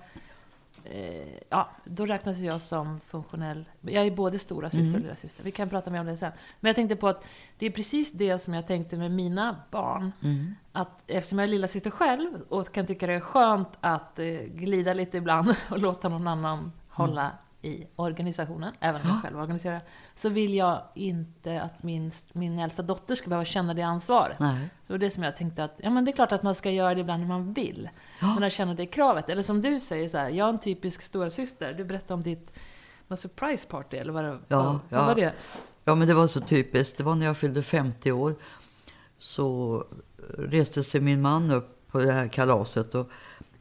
Eh, 0.85 1.37
ja, 1.49 1.69
då 1.85 2.05
räknas 2.05 2.37
ju 2.37 2.45
jag 2.45 2.61
som 2.61 2.99
funktionell. 2.99 3.65
Jag 3.81 4.07
är 4.07 4.11
både 4.11 4.39
stora 4.39 4.69
syster 4.69 4.95
och 4.95 5.01
lilla 5.01 5.15
syster. 5.15 5.43
Vi 5.43 5.51
kan 5.51 5.69
prata 5.69 5.89
mer 5.89 5.99
om 5.99 6.05
det 6.05 6.17
sen. 6.17 6.31
Men 6.59 6.69
jag 6.69 6.75
tänkte 6.75 6.95
på 6.95 7.07
att 7.07 7.25
det 7.57 7.65
är 7.65 7.71
precis 7.71 8.11
det 8.11 8.39
som 8.39 8.53
jag 8.53 8.67
tänkte 8.67 8.97
med 8.97 9.11
mina 9.11 9.55
barn. 9.71 10.11
Att 10.71 11.03
eftersom 11.07 11.39
jag 11.39 11.43
är 11.43 11.51
lilla 11.51 11.67
syster 11.67 11.91
själv 11.91 12.41
och 12.49 12.71
kan 12.71 12.85
tycka 12.85 13.07
det 13.07 13.13
är 13.13 13.19
skönt 13.19 13.77
att 13.79 14.19
eh, 14.19 14.25
glida 14.47 14.93
lite 14.93 15.17
ibland 15.17 15.55
och 15.69 15.79
låta 15.79 16.09
någon 16.09 16.27
annan 16.27 16.71
hålla 16.89 17.31
i 17.61 17.87
organisationen, 17.95 18.73
även 18.79 19.01
om 19.01 19.07
jag 19.07 19.21
själv 19.21 19.39
organiserar, 19.39 19.81
så 20.15 20.29
vill 20.29 20.53
jag 20.53 20.83
inte 20.95 21.61
att 21.61 21.83
min, 21.83 22.11
min 22.33 22.59
äldsta 22.59 22.83
dotter 22.83 23.15
ska 23.15 23.29
behöva 23.29 23.45
känna 23.45 23.73
det 23.73 23.81
ansvaret. 23.81 24.39
Nej. 24.39 24.69
Så 24.87 24.87
det 24.87 24.93
var 24.93 24.97
det 24.97 25.09
som 25.09 25.23
jag 25.23 25.35
tänkte 25.35 25.63
att, 25.63 25.79
ja 25.83 25.89
men 25.89 26.05
det 26.05 26.11
är 26.11 26.13
klart 26.13 26.31
att 26.31 26.43
man 26.43 26.55
ska 26.55 26.71
göra 26.71 26.95
det 26.95 27.01
ibland 27.01 27.21
när 27.21 27.27
man 27.27 27.53
vill. 27.53 27.89
Men 28.21 28.43
att 28.43 28.53
känna 28.53 28.73
det 28.73 28.85
kravet. 28.85 29.29
Eller 29.29 29.41
som 29.41 29.61
du 29.61 29.79
säger 29.79 30.07
så 30.07 30.17
här, 30.17 30.29
jag 30.29 30.45
är 30.45 30.49
en 30.53 30.59
typisk 30.59 31.01
stora 31.01 31.29
syster. 31.29 31.73
Du 31.73 31.83
berättade 31.83 32.13
om 32.13 32.21
ditt 32.23 32.53
vad 33.07 33.19
surprise 33.19 33.67
party, 33.67 33.97
eller 33.97 34.13
vad, 34.13 34.23
det- 34.23 34.39
Ja, 34.47 34.63
vad, 34.63 34.79
ja. 34.89 34.97
vad 34.97 35.05
var 35.05 35.15
det? 35.15 35.33
Ja, 35.83 35.95
men 35.95 36.07
det 36.07 36.13
var 36.13 36.27
så 36.27 36.41
typiskt. 36.41 36.97
Det 36.97 37.03
var 37.03 37.15
när 37.15 37.25
jag 37.25 37.37
fyllde 37.37 37.63
50 37.63 38.11
år. 38.11 38.35
Så 39.17 39.83
reste 40.37 40.83
sig 40.83 41.01
min 41.01 41.21
man 41.21 41.51
upp 41.51 41.87
på 41.91 41.99
det 41.99 42.11
här 42.11 42.27
kalaset 42.27 42.95
och 42.95 43.09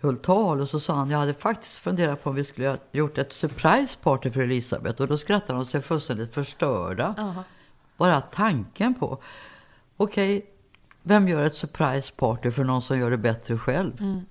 höll 0.00 0.16
tal. 0.16 0.60
Och 0.60 0.68
så 0.68 0.80
sa 0.80 0.94
han, 0.94 1.10
jag 1.10 1.18
hade 1.18 1.34
faktiskt 1.34 1.78
funderat 1.78 2.22
på 2.22 2.30
om 2.30 2.36
vi 2.36 2.44
skulle 2.44 2.68
ha 2.68 2.76
gjort 2.92 3.18
ett 3.18 3.32
surprise 3.32 3.98
party 4.02 4.30
för 4.30 4.40
Elisabeth. 4.42 5.00
Och 5.02 5.08
då 5.08 5.18
skrattade 5.18 5.58
de 5.58 5.64
sig 5.66 5.80
fullständigt 5.82 6.34
förstörda. 6.34 7.14
Jaha. 7.16 7.44
Bara 7.96 8.20
tanken 8.20 8.94
på. 8.94 9.18
Okej, 9.96 10.46
vem 11.02 11.28
gör 11.28 11.42
ett 11.42 11.54
surprise 11.54 12.12
party 12.16 12.50
för 12.50 12.64
någon 12.64 12.82
som 12.82 12.98
gör 12.98 13.10
det 13.10 13.18
bättre 13.18 13.58
själv? 13.58 14.22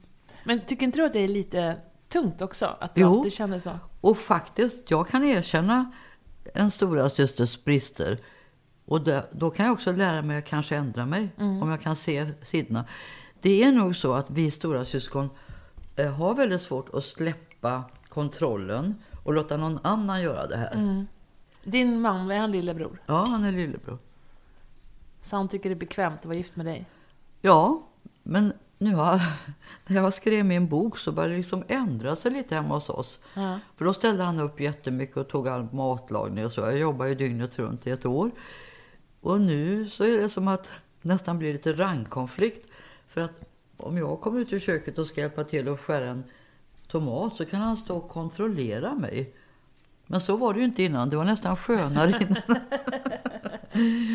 Men 0.49 0.59
tycker 0.59 0.85
inte 0.85 0.99
du 0.99 1.05
att 1.05 1.13
det 1.13 1.19
är 1.19 1.27
lite 1.27 1.77
tungt 2.07 2.41
också? 2.41 2.77
Att 2.79 2.95
du 2.95 3.01
Jo. 3.01 3.17
alltid 3.17 3.33
känner 3.33 3.59
så? 3.59 3.79
Och 4.01 4.17
faktiskt, 4.17 4.91
jag 4.91 5.07
kan 5.07 5.23
erkänna 5.23 5.91
en 6.53 6.71
stora 6.71 7.09
systers 7.09 7.63
brister. 7.63 8.19
Och 8.85 9.01
det, 9.01 9.25
då 9.31 9.49
kan 9.49 9.65
jag 9.65 9.73
också 9.73 9.91
lära 9.91 10.21
mig 10.21 10.37
att 10.37 10.45
kanske 10.45 10.75
ändra 10.75 11.05
mig, 11.05 11.29
om 11.37 11.69
jag 11.69 11.81
kan 11.81 11.95
se 11.95 12.31
sidorna. 12.41 12.85
Det 13.41 13.63
är 13.63 13.71
nog 13.71 13.95
så 13.95 14.13
att 14.13 14.29
vi 14.29 14.51
stora 14.51 14.85
syskon 14.85 15.29
eh, 15.95 16.13
har 16.13 16.35
väldigt 16.35 16.61
svårt 16.61 16.93
att 16.93 17.03
släppa 17.03 17.83
kontrollen 18.07 18.95
och 19.23 19.33
låta 19.33 19.57
någon 19.57 19.79
annan 19.83 20.21
göra 20.21 20.47
det 20.47 20.57
här. 20.57 21.05
Din 21.63 22.01
man, 22.01 22.31
är 22.31 22.39
han 22.39 22.51
lillebror? 22.51 23.01
Ja, 23.05 23.25
han 23.29 23.43
är 23.43 23.51
lillebror. 23.51 23.97
Så 25.21 25.35
han 25.35 25.47
tycker 25.47 25.69
det 25.69 25.73
är 25.73 25.79
bekvämt 25.79 26.19
att 26.19 26.25
vara 26.25 26.37
gift 26.37 26.55
med 26.55 26.65
dig? 26.65 26.85
Ja, 27.41 27.83
men 28.23 28.53
nu 28.79 28.95
har, 28.95 29.21
när 29.87 29.95
jag 29.95 30.13
skrev 30.13 30.45
min 30.45 30.67
bok 30.67 30.97
så 30.97 31.11
började 31.11 31.33
det 31.33 31.37
liksom 31.37 31.63
ändra 31.67 32.15
sig 32.15 32.31
lite 32.31 32.55
hemma 32.55 32.75
hos 32.75 32.89
oss. 32.89 33.19
Ja. 33.33 33.59
För 33.77 33.85
då 33.85 33.93
ställde 33.93 34.23
han 34.23 34.39
upp 34.39 34.59
jättemycket 34.59 35.17
och 35.17 35.27
tog 35.27 35.47
all 35.47 35.67
matlagning 35.73 36.45
och 36.45 36.51
så. 36.51 36.61
Jag 36.61 36.77
jobbade 36.77 37.09
ju 37.09 37.15
dygnet 37.15 37.59
runt 37.59 37.87
i 37.87 37.91
ett 37.91 38.05
år. 38.05 38.31
Och 39.21 39.41
nu 39.41 39.89
så 39.89 40.03
är 40.03 40.17
det 40.17 40.29
som 40.29 40.47
att 40.47 40.69
nästan 41.01 41.37
blir 41.37 41.53
lite 41.53 41.73
rangkonflikt. 41.73 42.67
För 43.07 43.21
att 43.21 43.41
om 43.77 43.97
jag 43.97 44.21
kommer 44.21 44.39
ut 44.39 44.53
ur 44.53 44.59
köket 44.59 44.97
och 44.97 45.07
ska 45.07 45.21
hjälpa 45.21 45.43
till 45.43 45.69
att 45.69 45.79
skära 45.79 46.05
en 46.05 46.23
tomat 46.87 47.35
så 47.35 47.45
kan 47.45 47.61
han 47.61 47.77
stå 47.77 47.97
och 47.97 48.09
kontrollera 48.09 48.95
mig. 48.95 49.33
Men 50.05 50.21
så 50.21 50.37
var 50.37 50.53
det 50.53 50.59
ju 50.59 50.65
inte 50.65 50.83
innan. 50.83 51.09
Det 51.09 51.17
var 51.17 51.25
nästan 51.25 51.55
skönare 51.57 52.19
innan. 52.21 52.59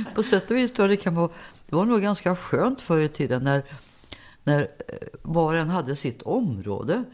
På 0.14 0.22
sätt 0.22 0.50
och 0.50 0.56
vis 0.56 0.72
tror 0.72 0.88
jag 0.88 0.98
det 0.98 1.02
kan 1.02 1.14
vara... 1.14 1.30
Det 1.66 1.76
var 1.76 1.84
nog 1.84 2.02
ganska 2.02 2.36
skönt 2.36 2.80
förr 2.80 3.00
i 3.00 3.08
tiden 3.08 3.44
när, 3.44 3.62
när 4.44 4.60
eh, 4.62 4.96
var 5.22 5.54
och 5.54 5.60
en 5.60 5.68
hade 5.68 5.96
sitt 5.96 6.22
område. 6.22 7.04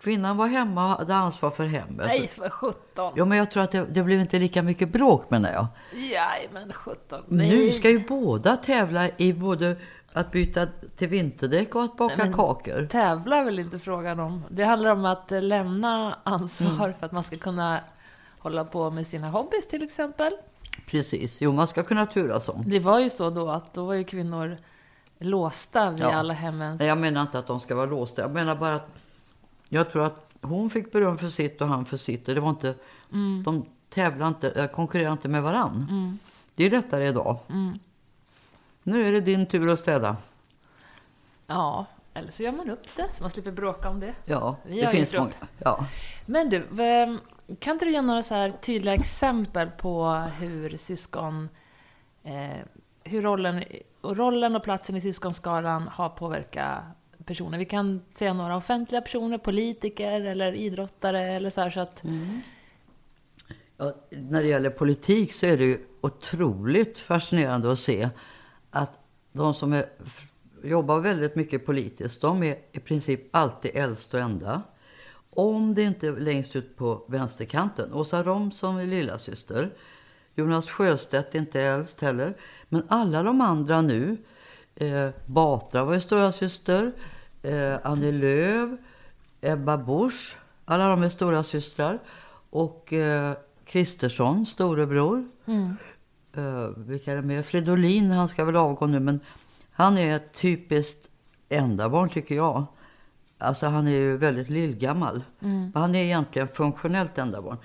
Kvinnan 0.00 0.36
var 0.36 0.46
hemma 0.46 0.84
och 0.92 0.98
hade 0.98 1.14
ansvar 1.14 1.50
för 1.50 1.66
hemmet. 1.66 2.06
Nej, 2.06 2.28
för 2.28 2.48
sjutton! 2.48 3.12
Jo, 3.16 3.24
men 3.24 3.38
jag 3.38 3.50
tror 3.50 3.62
att 3.62 3.70
det, 3.70 3.86
det 3.90 4.02
blev 4.02 4.20
inte 4.20 4.38
lika 4.38 4.62
mycket 4.62 4.88
bråk 4.92 5.30
menar 5.30 5.52
jag. 5.52 5.66
Nej, 5.94 6.48
men 6.52 6.72
sjutton. 6.72 7.24
Nu 7.28 7.70
ska 7.72 7.90
ju 7.90 8.04
båda 8.08 8.56
tävla 8.56 9.08
i 9.16 9.32
både 9.32 9.76
att 10.12 10.32
byta 10.32 10.66
till 10.96 11.08
vinterdäck 11.08 11.74
och 11.74 11.82
att 11.82 11.96
baka 11.96 12.24
Nej, 12.24 12.32
kakor. 12.32 12.86
Tävla 12.86 13.36
är 13.36 13.44
väl 13.44 13.58
inte 13.58 13.78
frågan 13.78 14.20
om. 14.20 14.44
Det 14.50 14.64
handlar 14.64 14.90
om 14.90 15.04
att 15.04 15.32
eh, 15.32 15.42
lämna 15.42 16.18
ansvar 16.24 16.84
Mm. 16.84 16.94
för 16.98 17.06
att 17.06 17.12
man 17.12 17.22
ska 17.24 17.36
kunna 17.36 17.80
hålla 18.38 18.64
på 18.64 18.90
med 18.90 19.06
sina 19.06 19.30
hobbys 19.30 19.66
till 19.66 19.82
exempel. 19.82 20.32
Precis, 20.86 21.40
jo 21.40 21.52
man 21.52 21.66
ska 21.66 21.82
kunna 21.82 22.06
turas 22.06 22.48
om. 22.48 22.62
Det 22.66 22.78
var 22.78 22.98
ju 22.98 23.10
så 23.10 23.30
då 23.30 23.50
att 23.50 23.74
då 23.74 23.84
var 23.86 23.94
ju 23.94 24.04
kvinnor 24.04 24.56
låsta 25.18 25.90
vid 25.90 26.00
Ja. 26.00 26.14
alla 26.14 26.34
hemmens... 26.34 26.82
Jag 26.82 26.98
menar 26.98 27.22
inte 27.22 27.38
att 27.38 27.46
de 27.46 27.60
ska 27.60 27.74
vara 27.74 27.86
låsta. 27.86 28.22
Jag 28.22 28.30
menar 28.30 28.56
bara 28.56 28.74
att 28.74 28.88
jag 29.68 29.90
tror 29.92 30.04
att 30.04 30.30
hon 30.42 30.70
fick 30.70 30.92
beröm 30.92 31.18
för 31.18 31.28
sitt 31.30 31.60
och 31.60 31.68
han 31.68 31.84
för 31.84 31.96
sitt. 31.96 32.26
Det 32.26 32.40
var 32.40 32.50
inte, 32.50 32.74
Mm. 33.12 33.42
De 33.42 33.66
tävlar 33.88 34.28
inte, 34.28 34.50
äh, 34.50 34.66
konkurrerar 34.66 35.12
inte 35.12 35.28
med 35.28 35.42
varann. 35.42 36.18
Det 36.54 36.64
är 36.64 36.70
lättare 36.70 37.08
idag. 37.08 37.38
Mm. 37.48 37.78
Nu 38.82 39.08
är 39.08 39.12
det 39.12 39.20
din 39.20 39.46
tur 39.46 39.72
att 39.72 39.78
städa. 39.78 40.16
Ja, 41.46 41.86
eller 42.14 42.30
så 42.32 42.42
gör 42.42 42.52
man 42.52 42.70
upp 42.70 42.82
det 42.96 43.08
så 43.12 43.22
man 43.22 43.30
slipper 43.30 43.50
bråka 43.52 43.88
om 43.88 44.00
det. 44.00 44.14
Ja, 44.24 44.56
Vi 44.66 44.80
det 44.80 44.90
finns 44.90 45.12
många. 45.14 45.30
Ja. 45.58 45.86
Men 46.26 46.50
du, 46.50 46.66
kan 47.58 47.72
inte 47.72 47.84
du 47.84 47.92
ge 47.92 48.02
några 48.02 48.22
så 48.22 48.34
här 48.34 48.50
tydliga 48.50 48.94
exempel 48.94 49.70
på 49.70 50.10
hur 50.38 50.76
syskon... 50.76 51.48
Eh, 52.22 52.56
hur 53.04 53.22
rollen 53.22 53.64
och, 54.00 54.16
rollen 54.16 54.56
och 54.56 54.62
platsen 54.62 54.96
i 54.96 55.00
syskonskaran 55.00 55.88
har 55.88 56.08
påverkat 56.08 56.82
personer? 57.24 57.58
Vi 57.58 57.64
kan 57.64 58.00
säga 58.14 58.32
några 58.32 58.56
offentliga 58.56 59.00
personer, 59.00 59.38
politiker 59.38 60.20
eller 60.20 60.52
idrottare 60.52 61.32
eller 61.32 61.50
så 61.50 61.60
här 61.60 61.70
så 61.70 61.80
att... 61.80 62.04
Ja, 63.76 63.94
när 64.10 64.42
det 64.42 64.48
gäller 64.48 64.70
politik 64.70 65.32
så 65.32 65.46
är 65.46 65.58
det 65.58 65.64
ju 65.64 65.86
otroligt 66.00 66.98
fascinerande 66.98 67.72
att 67.72 67.78
se 67.78 68.08
att 68.70 68.98
de 69.32 69.54
som 69.54 69.72
är, 69.72 69.84
jobbar 70.62 71.00
väldigt 71.00 71.34
mycket 71.36 71.66
politiskt, 71.66 72.20
de 72.20 72.42
är 72.42 72.56
i 72.72 72.80
princip 72.80 73.36
alltid 73.36 73.70
äldst 73.74 74.14
och 74.14 74.20
enda. 74.20 74.62
Om 75.30 75.74
det 75.74 75.82
inte 75.82 76.08
är 76.08 76.16
längst 76.16 76.56
ut 76.56 76.76
på 76.76 77.04
vänsterkanten. 77.08 77.92
Åsa 77.92 78.22
Romson 78.22 78.78
är 78.78 78.86
lilla 78.86 79.18
syster. 79.18 79.70
Jonas 80.38 80.70
Sjöstedt 80.70 81.34
inte 81.34 81.60
äldst 81.60 82.00
heller. 82.00 82.34
Men 82.68 82.82
alla 82.88 83.22
de 83.22 83.40
andra 83.40 83.80
nu, 83.80 84.16
eh, 84.74 85.08
Batra 85.26 85.84
var 85.84 85.94
ju 85.94 86.00
stora 86.00 86.32
syster, 86.32 86.92
eh, 87.42 87.76
Annie 87.82 88.12
Lööf, 88.12 88.70
Ebba 89.40 89.76
Busch, 89.76 90.36
alla 90.64 90.88
de 90.88 91.02
är 91.02 91.08
stora 91.08 91.42
systrar. 91.42 91.98
Och 92.50 92.92
eh, 92.92 93.32
Kristersson, 93.64 94.46
storebror. 94.46 95.28
Mm. 95.46 95.76
Uh, 96.36 96.68
vilka 96.76 97.12
är 97.12 97.16
det 97.16 97.22
med? 97.22 97.46
Fridolin, 97.46 98.10
han 98.10 98.28
ska 98.28 98.44
väl 98.44 98.56
avgå 98.56 98.86
nu, 98.86 99.00
men 99.00 99.20
han 99.70 99.98
är 99.98 100.16
ett 100.16 100.32
typiskt 100.34 101.08
enda 101.48 101.88
barn 101.88 102.08
tycker 102.08 102.34
jag. 102.34 102.64
Alltså 103.38 103.66
han 103.66 103.86
är 103.86 103.92
ju 103.92 104.16
väldigt 104.16 104.50
lillgammal. 104.50 105.22
Mm. 105.40 105.72
Han 105.74 105.94
är 105.94 106.04
egentligen 106.04 106.48
funktionellt 106.48 107.18
enda 107.18 107.42
barn. 107.42 107.56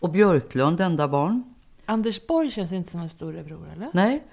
Och 0.00 0.10
Björklund 0.10 0.80
enda 0.80 1.08
barn. 1.08 1.54
Anders 1.90 2.26
Borg 2.26 2.50
känns 2.50 2.72
inte 2.72 2.90
som 2.90 3.00
en 3.00 3.08
storebror, 3.08 3.68
eller? 3.72 3.90
Nej, 3.92 4.24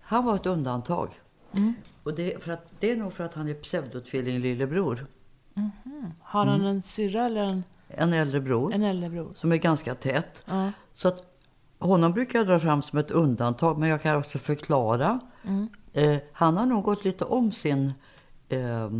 han 0.00 0.24
var 0.24 0.36
ett 0.36 0.46
undantag. 0.46 1.20
Mm. 1.52 1.74
Och 2.02 2.14
det, 2.14 2.42
för 2.42 2.52
att, 2.52 2.72
det 2.80 2.90
är 2.90 2.96
nog 2.96 3.12
för 3.12 3.24
att 3.24 3.34
han 3.34 3.48
är 3.48 3.54
pseudotvilling 3.54 4.38
lillebror. 4.38 5.06
Mm 5.54 5.70
-hmm. 5.84 6.10
Har 6.20 6.46
han 6.46 6.60
mm. 6.60 6.66
en 6.66 6.82
syrra 6.82 7.26
eller 7.26 7.44
en... 7.44 7.64
En 7.88 8.12
äldre 8.12 8.40
bror. 8.40 8.74
En 8.74 8.82
äldre 8.82 9.10
bror. 9.10 9.34
Som 9.36 9.52
är 9.52 9.56
ganska 9.56 9.94
tät. 9.94 10.44
Ja. 10.46 10.72
Så 10.94 11.08
att 11.08 11.38
honom 11.78 12.12
brukar 12.12 12.38
jag 12.38 12.48
dra 12.48 12.58
fram 12.58 12.82
som 12.82 12.98
ett 12.98 13.10
undantag, 13.10 13.78
men 13.78 13.88
jag 13.88 14.02
kan 14.02 14.16
också 14.16 14.38
förklara. 14.38 15.20
Mm. 15.42 15.68
Eh, 15.92 16.18
han 16.32 16.56
har 16.56 16.66
nog 16.66 16.84
gått 16.84 17.04
lite 17.04 17.24
om 17.24 17.52
sin 17.52 17.92
eh, 18.48 18.90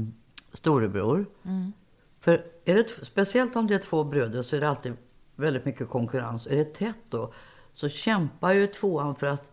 storebror. 0.53 1.27
Mm. 1.43 1.73
För 2.21 2.45
är 2.65 2.75
det, 2.75 2.89
speciellt 2.89 3.57
om 3.57 3.67
det 3.67 3.75
är 3.75 3.79
två 3.79 4.05
bröder 4.05 4.43
så 4.43 4.57
är 4.57 4.61
det 4.61 4.69
alltid 4.69 4.93
väldigt 5.37 5.65
mycket 5.65 5.89
konkurrens. 5.89 6.47
Är 6.47 6.57
det 6.57 6.75
tätt 6.75 6.99
då 7.09 7.33
så 7.77 7.89
kämpar 7.89 8.53
ju 8.53 8.67
tvåan 8.67 9.15
för 9.15 9.27
att 9.27 9.51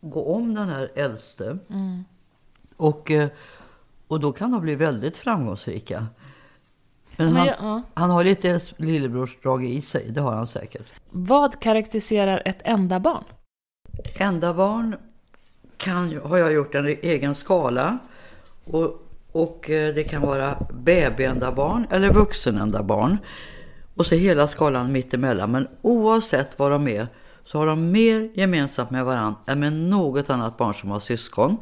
gå 0.00 0.34
om 0.34 0.54
den 0.54 0.68
här 0.68 0.90
äldste. 0.94 1.58
Mm. 1.70 2.04
Och, 2.76 3.10
eh, 3.10 3.28
och 4.08 4.20
då 4.20 4.32
kan 4.32 4.52
de 4.52 4.60
bli 4.60 4.74
väldigt 4.74 5.16
framgångsrika. 5.16 6.06
Men, 7.16 7.26
Men 7.26 7.36
han, 7.36 7.46
ja. 7.46 7.82
han 7.94 8.10
har 8.10 8.24
lite 8.24 8.60
lillebrorsdrag 8.76 9.64
i 9.64 9.82
sig, 9.82 10.10
det 10.10 10.20
har 10.20 10.34
han 10.34 10.46
säkert. 10.46 10.86
Vad 11.10 11.60
karaktäriserar 11.60 12.42
ett 12.44 12.58
enda 12.64 13.00
barn? 13.00 13.24
Enda 14.18 14.54
barn 14.54 14.96
kan, 15.76 16.20
har 16.24 16.38
jag 16.38 16.52
gjort 16.52 16.74
en 16.74 16.86
egen 16.86 17.34
skala. 17.34 17.98
Och, 18.64 19.02
och 19.32 19.70
eh, 19.70 19.94
det 19.94 20.04
kan 20.04 20.22
vara 20.22 20.66
babyenda 20.70 21.52
barn 21.52 21.86
eller 21.90 22.12
vuxenenda 22.12 22.82
barn. 22.82 23.18
Och 23.94 24.06
så 24.06 24.14
hela 24.14 24.46
skalan 24.46 24.92
mittemellan. 24.92 25.50
Men 25.50 25.68
oavsett 25.82 26.58
vad 26.58 26.70
de 26.70 26.88
är 26.88 27.06
så 27.46 27.58
har 27.58 27.66
de 27.66 27.92
mer 27.92 28.30
gemensamt 28.34 28.90
med 28.90 29.04
varandra 29.04 29.40
än 29.46 29.60
med 29.60 29.72
något 29.72 30.30
annat 30.30 30.56
barn 30.56 30.74
som 30.74 30.90
har 30.90 31.00
syskon. 31.00 31.56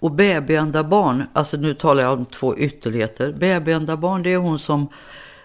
Och 0.00 0.10
babyenda 0.10 0.84
barn, 0.84 1.24
alltså 1.32 1.56
nu 1.56 1.74
talar 1.74 2.02
jag 2.02 2.12
om 2.12 2.26
två 2.26 2.56
ytterligheter. 2.56 3.32
Babyenda 3.32 3.96
barn 3.96 4.22
det 4.22 4.32
är 4.32 4.36
hon 4.36 4.58
som 4.58 4.88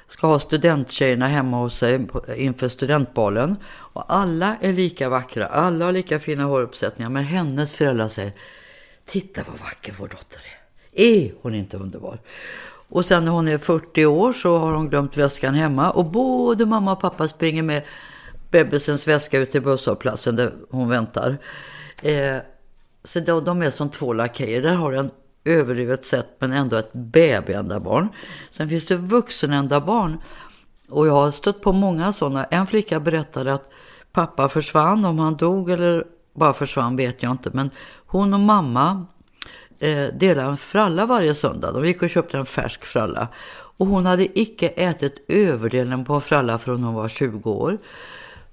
ska 0.07 0.27
ha 0.27 0.39
studenttjejerna 0.39 1.27
hemma 1.27 1.57
hos 1.57 1.77
sig 1.77 2.07
inför 2.35 2.67
studentbalen. 2.67 3.55
Och 3.67 4.13
alla 4.13 4.55
är 4.61 4.73
lika 4.73 5.09
vackra, 5.09 5.45
alla 5.45 5.85
har 5.85 5.91
lika 5.91 6.19
fina 6.19 6.43
håruppsättningar. 6.43 7.09
Men 7.09 7.23
hennes 7.23 7.75
föräldrar 7.75 8.07
säger, 8.07 8.31
titta 9.05 9.41
vad 9.47 9.59
vacker 9.59 9.95
vår 9.99 10.07
dotter 10.07 10.41
är. 10.41 10.59
Är 11.03 11.31
hon 11.41 11.55
inte 11.55 11.77
underbar? 11.77 12.19
Och 12.89 13.05
sen 13.05 13.23
när 13.23 13.31
hon 13.31 13.47
är 13.47 13.57
40 13.57 14.05
år 14.05 14.33
så 14.33 14.57
har 14.57 14.71
hon 14.71 14.89
glömt 14.89 15.17
väskan 15.17 15.53
hemma. 15.53 15.91
Och 15.91 16.05
både 16.05 16.65
mamma 16.65 16.91
och 16.91 16.99
pappa 16.99 17.27
springer 17.27 17.63
med 17.63 17.83
bebisens 18.51 19.07
väska 19.07 19.39
ut 19.39 19.51
till 19.51 19.61
busshållplatsen 19.61 20.35
där 20.35 20.53
hon 20.69 20.89
väntar. 20.89 21.37
Eh, 22.03 22.37
så 23.03 23.19
de, 23.19 23.45
de 23.45 23.61
är 23.61 23.71
som 23.71 23.89
två 23.89 24.13
lakejer. 24.13 24.61
Där 24.61 24.75
har 24.75 24.93
en 24.93 25.11
överdrivet 25.43 26.05
sett 26.05 26.27
men 26.39 26.53
ändå 26.53 26.75
ett 26.75 26.93
babyända 26.93 27.79
barn. 27.79 28.07
Sen 28.49 28.69
finns 28.69 28.85
det 28.85 28.95
vuxenända 28.95 29.81
barn. 29.81 30.17
Och 30.89 31.07
jag 31.07 31.13
har 31.13 31.31
stött 31.31 31.61
på 31.61 31.71
många 31.71 32.13
sådana. 32.13 32.43
En 32.43 32.67
flicka 32.67 32.99
berättade 32.99 33.53
att 33.53 33.69
pappa 34.11 34.49
försvann. 34.49 35.05
Om 35.05 35.19
han 35.19 35.35
dog 35.35 35.71
eller 35.71 36.05
bara 36.33 36.53
försvann 36.53 36.95
vet 36.95 37.23
jag 37.23 37.31
inte. 37.31 37.49
Men 37.53 37.69
hon 38.05 38.33
och 38.33 38.39
mamma 38.39 39.05
eh, 39.79 40.07
delade 40.13 40.49
en 40.49 40.57
fralla 40.57 41.05
varje 41.05 41.35
söndag. 41.35 41.71
De 41.71 41.87
gick 41.87 42.01
och 42.01 42.09
köpte 42.09 42.37
en 42.37 42.45
färsk 42.45 42.85
fralla. 42.85 43.27
Och 43.77 43.87
hon 43.87 44.05
hade 44.05 44.39
icke 44.39 44.67
ätit 44.67 45.25
överdelen 45.27 46.05
på 46.05 46.13
en 46.13 46.21
fralla 46.21 46.57
förrän 46.57 46.83
hon 46.83 46.93
var 46.93 47.09
20 47.09 47.51
år. 47.51 47.77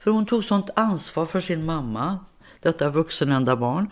För 0.06 0.10
hon 0.10 0.26
tog 0.26 0.44
sånt 0.44 0.70
ansvar 0.76 1.26
för 1.26 1.40
sin 1.40 1.64
mamma, 1.64 2.18
detta 2.60 2.90
vuxenenda 2.90 3.56
barn. 3.56 3.90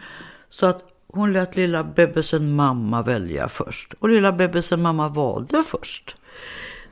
Så 0.49 0.67
att 0.67 0.83
hon 1.07 1.33
lät 1.33 1.57
lilla 1.57 1.85
bebisen 1.85 2.55
mamma 2.55 3.03
välja 3.03 3.49
först. 3.49 3.95
Och 3.99 4.09
lilla 4.09 4.33
bebisen 4.33 4.83
mamma 4.83 5.09
valde 5.09 5.63
först. 5.63 6.17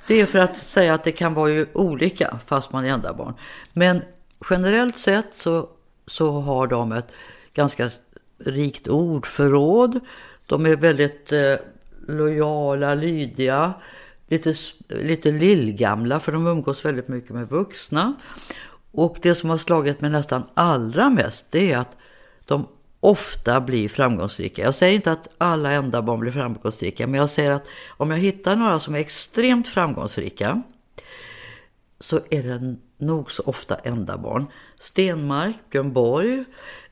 Det 0.07 0.21
är 0.21 0.27
för 0.27 0.39
att 0.39 0.57
säga 0.57 0.95
att 0.95 1.05
det 1.05 1.13
kan 1.13 1.35
vara 1.35 1.51
ju 1.51 1.67
olika 1.73 2.39
fast 2.47 2.73
man 2.73 2.85
är 2.85 2.89
enda 2.89 3.13
barn. 3.13 3.35
Men 3.73 4.03
generellt 4.51 4.97
sett 4.97 5.35
så, 5.35 5.69
så 6.07 6.31
har 6.31 6.67
de 6.67 6.93
ett 6.93 7.13
ganska 7.55 7.91
rikt 8.39 8.89
ordförråd. 8.89 10.01
De 10.47 10.67
är 10.67 10.77
väldigt 10.77 11.33
eh, 11.33 11.55
lojala, 12.09 12.95
lydiga, 12.95 13.73
lite, 14.29 14.55
lite 14.89 15.31
lillgamla 15.31 16.21
för 16.21 16.33
de 16.33 16.47
umgås 16.47 16.85
väldigt 16.85 17.09
mycket 17.09 17.31
med 17.31 17.49
vuxna. 17.49 18.15
Och 18.93 19.17
det 19.23 19.35
som 19.35 19.51
har 19.51 19.57
slagit 19.57 20.01
mig 20.01 20.11
nästan 20.11 20.43
allra 20.55 21.11
mest 21.11 21.47
det 21.51 21.73
är 21.73 21.79
att 21.79 21.97
de 22.45 22.67
ofta 23.01 23.61
blir 23.61 23.89
framgångsrika. 23.89 24.63
Jag 24.63 24.75
säger 24.75 24.95
inte 24.95 25.13
att 25.13 25.29
alla 25.39 25.73
enda 25.73 26.03
barn 26.03 26.21
blir 26.21 26.33
framgångsrika, 26.33 27.07
men 27.07 27.21
jag 27.21 27.31
säger 27.31 27.51
att 27.51 27.69
om 27.89 28.11
jag 28.11 28.19
hittar 28.19 28.57
några 28.57 28.81
som 28.81 28.95
är 28.95 28.99
extremt 28.99 29.69
framgångsrika 29.69 30.63
så 32.01 32.21
är 32.31 32.43
det 32.43 32.77
nog 32.99 33.33
så 33.33 33.43
ofta 33.43 33.75
enda 33.75 34.19
barn. 34.19 34.47
Stenmark, 34.79 35.57
Björn 35.71 35.93
Borg, 35.93 36.45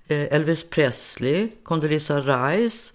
eh, 0.08 0.34
Elvis 0.34 0.70
Presley, 0.70 1.48
Condoleezza 1.62 2.20
Rice, 2.20 2.94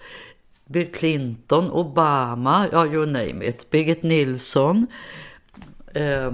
Bill 0.66 0.92
Clinton, 0.92 1.72
Obama, 1.72 2.68
ja 2.72 2.86
you 2.86 3.06
name 3.06 3.46
it, 3.46 3.70
Birgit 3.70 4.04
Nilsson. 4.04 4.88
Eh, 5.94 6.34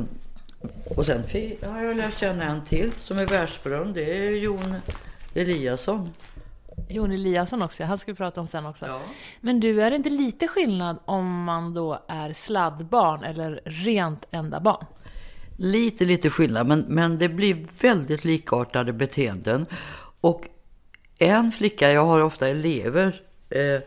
och 0.96 1.06
sen 1.06 1.24
har 1.64 1.82
jag 1.82 1.98
lärt 1.98 2.18
känna 2.18 2.44
en 2.44 2.66
till 2.66 2.92
som 2.92 3.18
är 3.18 3.26
världsberömd. 3.26 3.96
Det 3.96 4.28
är 4.28 4.32
Jon 4.32 4.76
Eliasson. 5.34 6.10
Jon 6.90 7.12
Eliasson 7.12 7.62
också, 7.62 7.84
han 7.84 7.98
ska 7.98 8.12
vi 8.12 8.16
prata 8.16 8.42
om 8.42 8.48
sen 8.48 8.66
också. 8.66 8.86
Ja. 8.86 9.02
Men 9.42 9.60
du, 9.60 9.82
är 9.82 9.90
det 9.90 9.96
inte 9.96 10.10
lite 10.10 10.48
skillnad 10.48 11.00
om 11.06 11.44
man 11.44 11.74
då 11.74 12.04
är 12.08 12.34
sladdbarn 12.34 13.24
eller 13.24 13.62
rent 13.66 14.28
enda 14.32 14.60
barn? 14.60 14.86
Lite, 15.58 16.06
lite 16.06 16.30
skillnad, 16.30 16.68
men, 16.68 16.86
men 16.88 17.18
det 17.18 17.30
blir 17.30 17.82
väldigt 17.82 18.24
likartade 18.24 18.94
beteenden. 18.94 19.66
Och 20.22 20.48
en 21.18 21.52
flicka, 21.52 21.92
jag 21.92 22.06
har 22.06 22.22
ofta 22.22 22.48
elever, 22.48 23.22
eh, 23.50 23.82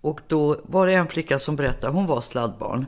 och 0.00 0.20
då 0.26 0.60
var 0.64 0.86
det 0.86 0.94
en 0.94 1.06
flicka 1.06 1.38
som 1.38 1.56
berättade, 1.56 1.92
hon 1.92 2.06
var 2.06 2.20
sladdbarn. 2.20 2.86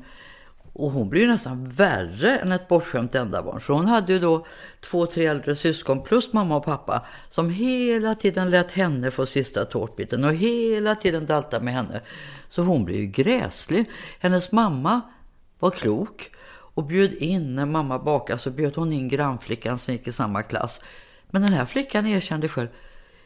Och 0.72 0.90
hon 0.90 1.08
blev 1.08 1.28
nästan 1.28 1.68
värre 1.68 2.36
än 2.38 2.52
ett 2.52 2.68
bortskämt 2.68 3.14
enda 3.14 3.42
barn. 3.42 3.60
För 3.60 3.74
hon 3.74 3.86
hade 3.86 4.12
ju 4.12 4.18
då 4.18 4.46
två, 4.80 5.06
tre 5.06 5.26
äldre 5.26 5.56
syskon 5.56 6.02
plus 6.02 6.32
mamma 6.32 6.56
och 6.56 6.64
pappa 6.64 7.06
som 7.28 7.50
hela 7.50 8.14
tiden 8.14 8.50
lät 8.50 8.70
henne 8.70 9.10
få 9.10 9.26
sista 9.26 9.64
tårtbiten 9.64 10.24
och 10.24 10.34
hela 10.34 10.94
tiden 10.94 11.26
dalta 11.26 11.60
med 11.60 11.74
henne. 11.74 12.00
Så 12.48 12.62
hon 12.62 12.84
blev 12.84 12.98
ju 12.98 13.06
gräslig. 13.06 13.90
Hennes 14.18 14.52
mamma 14.52 15.00
var 15.58 15.70
klok 15.70 16.30
och 16.74 16.84
bjöd 16.84 17.12
in, 17.12 17.54
när 17.54 17.66
mamma 17.66 17.98
bakade 17.98 18.38
så 18.38 18.50
bjöd 18.50 18.76
hon 18.76 18.92
in 18.92 19.08
grannflickan 19.08 19.78
som 19.78 19.94
gick 19.94 20.08
i 20.08 20.12
samma 20.12 20.42
klass. 20.42 20.80
Men 21.30 21.42
den 21.42 21.52
här 21.52 21.64
flickan 21.64 22.06
erkände 22.06 22.48
själv, 22.48 22.68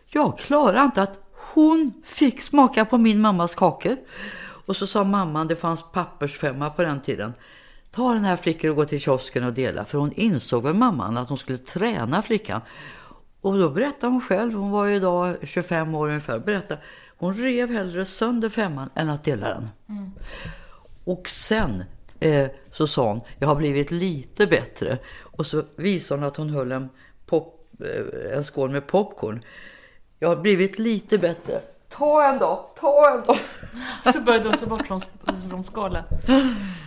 jag 0.06 0.38
klarar 0.38 0.85
inte 0.85 1.02
att 1.02 1.18
hon 1.54 1.92
fick 2.04 2.42
smaka 2.42 2.85
på 2.85 2.98
min 2.98 3.20
mammas 3.20 3.54
kakor. 3.54 3.96
Och 4.66 4.76
så 4.76 4.87
sa 4.87 5.05
mamman, 5.05 5.48
det 5.48 5.57
fanns 5.57 5.85
pappersfemma 5.92 6.70
på 6.70 6.83
den 6.83 7.00
tiden. 7.00 7.35
Ta 7.90 8.12
den 8.12 8.24
här 8.24 8.37
flickan 8.37 8.70
och 8.70 8.76
gå 8.76 8.85
till 8.85 9.00
kiosken 9.00 9.44
och 9.44 9.52
dela. 9.52 9.85
För 9.85 9.98
hon 9.98 10.12
insåg 10.12 10.62
väl 10.62 10.74
mamman 10.74 11.16
att 11.16 11.29
hon 11.29 11.38
skulle 11.38 11.59
träna 11.59 12.22
flickan. 12.22 12.61
Och 13.40 13.59
då 13.59 13.70
berättade 13.70 14.12
hon 14.12 14.20
själv, 14.20 14.55
hon 14.55 14.70
var 14.70 14.85
ju 14.85 14.96
idag 14.96 15.37
25 15.42 15.94
år 15.94 16.09
ungefär, 16.09 16.38
berättade, 16.38 16.81
hon 17.16 17.35
rev 17.35 17.70
hellre 17.70 18.05
sönder 18.05 18.48
femman 18.48 18.90
än 18.94 19.11
att 19.11 19.24
dela 19.24 19.48
den. 19.48 19.68
Mm. 19.88 20.11
Och 21.05 21.31
sen 21.31 21.85
eh, 22.20 22.48
så 22.72 22.87
sa 22.87 23.09
hon, 23.09 23.20
jag 23.38 23.48
har 23.48 23.57
blivit 23.57 23.90
lite 23.90 24.46
bättre. 24.46 24.98
Och 25.20 25.46
så 25.46 25.64
visade 25.76 26.20
hon 26.20 26.29
att 26.29 26.37
hon 26.37 26.50
höll 26.50 26.72
en 26.72 26.88
eh, 27.33 28.33
en 28.33 28.44
skål 28.44 28.70
med 28.70 28.87
popcorn. 28.87 29.44
Jag 30.18 30.29
har 30.29 30.37
blivit 30.37 30.79
lite 30.79 31.18
bättre. 31.18 31.61
Ta 31.88 32.25
en 32.25 32.38
då, 32.38 32.66
ta 32.75 33.11
en 33.11 33.22
då. 33.27 33.37
Så 34.12 34.20
började 34.20 34.51
de 34.51 34.57
se 34.57 34.66
bort 34.66 34.87
från, 34.87 35.01
från 35.51 35.64
skålen. 35.64 36.03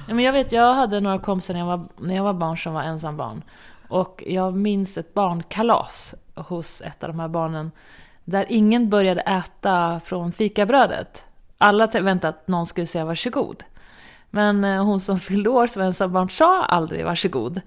Ja, 0.07 0.13
men 0.13 0.25
jag 0.25 0.33
vet, 0.33 0.51
jag 0.51 0.73
hade 0.73 0.99
några 0.99 1.19
kompisar 1.19 1.53
när 1.53 1.61
jag, 1.61 1.67
var, 1.67 1.87
när 1.97 2.15
jag 2.15 2.23
var 2.23 2.33
barn 2.33 2.57
som 2.57 2.73
var 2.73 2.81
ensam 2.81 3.17
barn. 3.17 3.43
Och 3.87 4.23
jag 4.27 4.55
minns 4.55 4.97
ett 4.97 5.13
barnkalas 5.13 6.15
hos 6.35 6.81
ett 6.81 7.03
av 7.03 7.09
de 7.09 7.19
här 7.19 7.27
barnen. 7.27 7.71
Där 8.23 8.45
ingen 8.49 8.89
började 8.89 9.21
äta 9.21 9.99
från 9.99 10.31
fikabrödet. 10.31 11.25
Alla 11.57 11.87
väntade 11.87 12.29
att 12.29 12.47
någon 12.47 12.65
skulle 12.65 12.87
säga 12.87 13.05
varsågod. 13.05 13.63
Men 14.29 14.63
eh, 14.63 14.83
hon 14.83 14.99
som 14.99 15.19
fyllde 15.19 15.49
år 15.49 15.67
som 15.67 15.81
ensam 15.81 16.13
barn 16.13 16.29
sa 16.29 16.63
aldrig 16.63 17.05
varsågod. 17.05 17.61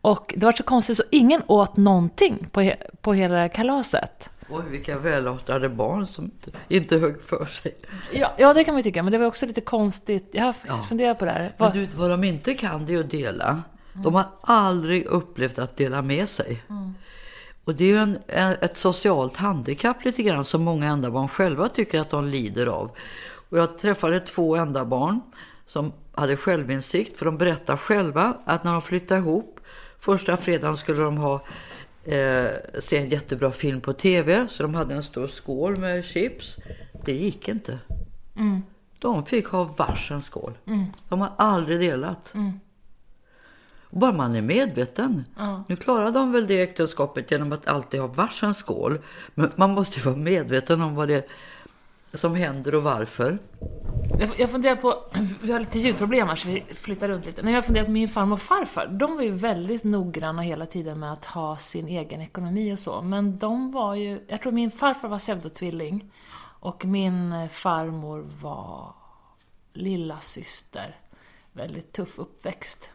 Och 0.00 0.34
det 0.36 0.46
var 0.46 0.52
så 0.52 0.62
konstigt 0.62 0.96
så 0.96 1.02
ingen 1.10 1.42
åt 1.46 1.76
någonting 1.76 2.46
på, 2.52 2.60
he 2.60 2.76
på 3.00 3.12
hela 3.12 3.34
det 3.34 3.40
här 3.40 3.48
kalaset. 3.48 4.30
Oj, 4.50 4.62
vilka 4.70 4.98
välartade 4.98 5.68
barn 5.68 6.06
som 6.06 6.24
inte, 6.24 6.50
inte 6.68 6.98
högg 6.98 7.22
för 7.22 7.44
sig. 7.44 7.76
Ja, 8.12 8.32
ja, 8.38 8.54
det 8.54 8.64
kan 8.64 8.74
man 8.74 8.78
ju 8.78 8.82
tycka, 8.82 9.02
men 9.02 9.12
det 9.12 9.18
var 9.18 9.26
också 9.26 9.46
lite 9.46 9.60
konstigt. 9.60 10.28
Jag 10.32 10.44
har 10.44 10.54
ja. 10.68 10.74
funderat 10.88 11.18
på 11.18 11.24
det 11.24 11.30
här. 11.30 11.54
Vad... 11.58 11.74
Men 11.74 11.84
du, 11.84 11.96
vad 11.96 12.10
de 12.10 12.24
inte 12.24 12.54
kan 12.54 12.86
det 12.86 12.94
är 12.94 13.00
att 13.00 13.10
dela. 13.10 13.48
Mm. 13.48 14.02
De 14.02 14.14
har 14.14 14.26
aldrig 14.40 15.06
upplevt 15.06 15.58
att 15.58 15.76
dela 15.76 16.02
med 16.02 16.28
sig. 16.28 16.62
Mm. 16.70 16.94
Och 17.64 17.74
det 17.74 17.84
är 17.84 17.88
ju 17.88 17.98
en, 17.98 18.18
ett 18.60 18.76
socialt 18.76 19.36
handikapp 19.36 20.04
lite 20.04 20.22
grann 20.22 20.44
som 20.44 20.62
många 20.62 20.86
enda 20.86 21.10
barn 21.10 21.28
själva 21.28 21.68
tycker 21.68 22.00
att 22.00 22.10
de 22.10 22.26
lider 22.26 22.66
av. 22.66 22.90
Och 23.50 23.58
jag 23.58 23.78
träffade 23.78 24.20
två 24.20 24.56
enda 24.56 24.84
barn 24.84 25.20
som 25.66 25.92
hade 26.14 26.36
självinsikt 26.36 27.16
för 27.16 27.24
de 27.24 27.38
berättar 27.38 27.76
själva 27.76 28.34
att 28.44 28.64
när 28.64 28.72
de 28.72 28.82
flyttade 28.82 29.20
ihop 29.20 29.60
första 29.98 30.36
fredagen 30.36 30.76
skulle 30.76 31.02
de 31.02 31.16
ha 31.16 31.44
eh, 32.04 32.80
se 32.80 32.98
en 32.98 33.08
jättebra 33.08 33.52
film 33.52 33.80
på 33.80 33.92
tv 33.92 34.48
så 34.48 34.62
de 34.62 34.74
hade 34.74 34.94
en 34.94 35.02
stor 35.02 35.26
skål 35.26 35.76
med 35.76 36.04
chips. 36.04 36.56
Det 37.04 37.12
gick 37.12 37.48
inte. 37.48 37.78
Mm. 38.36 38.62
De 38.98 39.26
fick 39.26 39.46
ha 39.46 39.64
varsin 39.64 40.22
skål. 40.22 40.58
Mm. 40.66 40.84
De 41.08 41.20
har 41.20 41.32
aldrig 41.36 41.80
delat. 41.80 42.34
Mm. 42.34 42.60
Bara 43.90 44.12
man 44.12 44.34
är 44.34 44.42
medveten. 44.42 45.24
Ja. 45.36 45.64
Nu 45.68 45.76
klarar 45.76 46.10
de 46.10 46.32
väl 46.32 46.46
det 46.46 46.60
äktenskapet 46.60 47.30
genom 47.30 47.52
att 47.52 47.66
alltid 47.66 48.00
ha 48.00 48.06
varsin 48.06 48.54
skål. 48.54 48.98
Men 49.34 49.50
man 49.56 49.70
måste 49.70 49.98
ju 49.98 50.04
vara 50.04 50.16
medveten 50.16 50.82
om 50.82 50.94
vad 50.94 51.08
det 51.08 51.14
är 51.14 51.24
som 52.12 52.34
händer 52.34 52.74
och 52.74 52.82
varför. 52.82 53.38
Jag, 54.18 54.30
jag 54.38 54.50
funderar 54.50 54.76
på, 54.76 55.04
vi 55.42 55.52
har 55.52 55.60
lite 55.60 55.78
ljudproblem 55.78 56.28
här 56.28 56.36
så 56.36 56.48
vi 56.48 56.64
flyttar 56.74 57.08
runt 57.08 57.26
lite. 57.26 57.42
När 57.42 57.52
jag 57.52 57.64
funderar 57.64 57.84
på 57.84 57.90
min 57.90 58.08
farmor 58.08 58.32
och 58.32 58.42
farfar, 58.42 58.86
de 58.86 59.16
var 59.16 59.22
ju 59.22 59.30
väldigt 59.30 59.84
noggranna 59.84 60.42
hela 60.42 60.66
tiden 60.66 60.98
med 60.98 61.12
att 61.12 61.24
ha 61.24 61.56
sin 61.56 61.88
egen 61.88 62.20
ekonomi 62.20 62.74
och 62.74 62.78
så. 62.78 63.02
Men 63.02 63.38
de 63.38 63.72
var 63.72 63.94
ju, 63.94 64.24
jag 64.28 64.42
tror 64.42 64.52
min 64.52 64.70
farfar 64.70 65.08
var 65.08 65.18
pseudotvilling 65.18 66.12
och 66.60 66.84
min 66.84 67.48
farmor 67.48 68.26
var 68.40 68.94
lilla 69.72 70.20
syster. 70.20 70.96
Väldigt 71.52 71.92
tuff 71.92 72.18
uppväxt. 72.18 72.90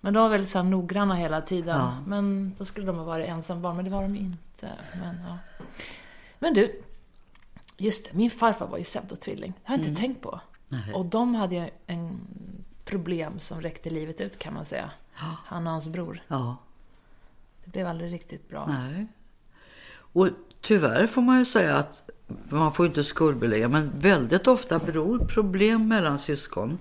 Men 0.00 0.14
de 0.14 0.22
var 0.22 0.28
väldigt 0.28 0.50
så 0.50 0.58
här 0.58 0.64
noggranna 0.64 1.14
hela 1.14 1.40
tiden. 1.40 1.76
Ja. 1.76 1.96
Men 2.06 2.54
då 2.58 2.64
skulle 2.64 2.86
de 2.86 2.96
ha 2.96 3.04
varit 3.04 3.28
ensambarn, 3.28 3.76
men 3.76 3.84
det 3.84 3.90
var 3.90 4.02
de 4.02 4.16
inte. 4.16 4.70
Men, 5.00 5.16
ja. 5.28 5.38
men 6.38 6.54
du, 6.54 6.82
just 7.84 8.04
det, 8.04 8.10
min 8.12 8.30
farfar 8.30 8.66
var 8.66 8.78
ju 8.78 8.84
pseudotvilling. 8.84 9.52
Det 9.52 9.68
har 9.68 9.74
jag 9.74 9.80
inte 9.80 9.90
mm. 9.90 10.00
tänkt 10.00 10.22
på. 10.22 10.40
Nej. 10.68 10.94
Och 10.94 11.06
de 11.06 11.34
hade 11.34 11.54
ju 11.54 11.70
en 11.86 12.20
problem 12.84 13.38
som 13.38 13.60
räckte 13.60 13.90
livet 13.90 14.20
ut 14.20 14.38
kan 14.38 14.54
man 14.54 14.64
säga. 14.64 14.90
Han 15.44 15.66
och 15.66 15.72
hans 15.72 15.88
bror. 15.88 16.22
Ja. 16.28 16.56
Det 17.64 17.70
blev 17.70 17.86
aldrig 17.86 18.12
riktigt 18.12 18.48
bra. 18.48 18.66
Nej. 18.66 19.06
Och 19.96 20.28
tyvärr 20.60 21.06
får 21.06 21.22
man 21.22 21.38
ju 21.38 21.44
säga 21.44 21.76
att 21.76 22.10
man 22.48 22.72
får 22.72 22.86
inte 22.86 23.04
skuldbelägga, 23.04 23.68
men 23.68 23.92
väldigt 23.98 24.46
ofta 24.46 24.78
beror 24.78 25.18
problem 25.18 25.88
mellan 25.88 26.18
syskon 26.18 26.78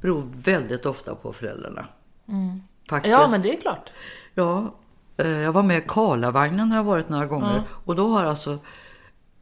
beror 0.00 0.28
väldigt 0.32 0.86
ofta 0.86 1.14
på 1.14 1.32
föräldrarna. 1.32 1.86
Mm. 2.28 2.62
Faktiskt. 2.88 3.12
Ja, 3.12 3.28
men 3.30 3.42
det 3.42 3.56
är 3.56 3.60
klart. 3.60 3.92
Ja, 4.34 4.74
eh, 5.16 5.28
jag 5.28 5.52
var 5.52 5.62
med 5.62 5.78
i 5.78 5.84
Karlavagnen 5.88 6.70
har 6.70 6.76
jag 6.76 6.84
varit 6.84 7.08
några 7.08 7.26
gånger. 7.26 7.54
Ja. 7.56 7.62
Och 7.84 7.96
då 7.96 8.08
har 8.08 8.24
alltså 8.24 8.58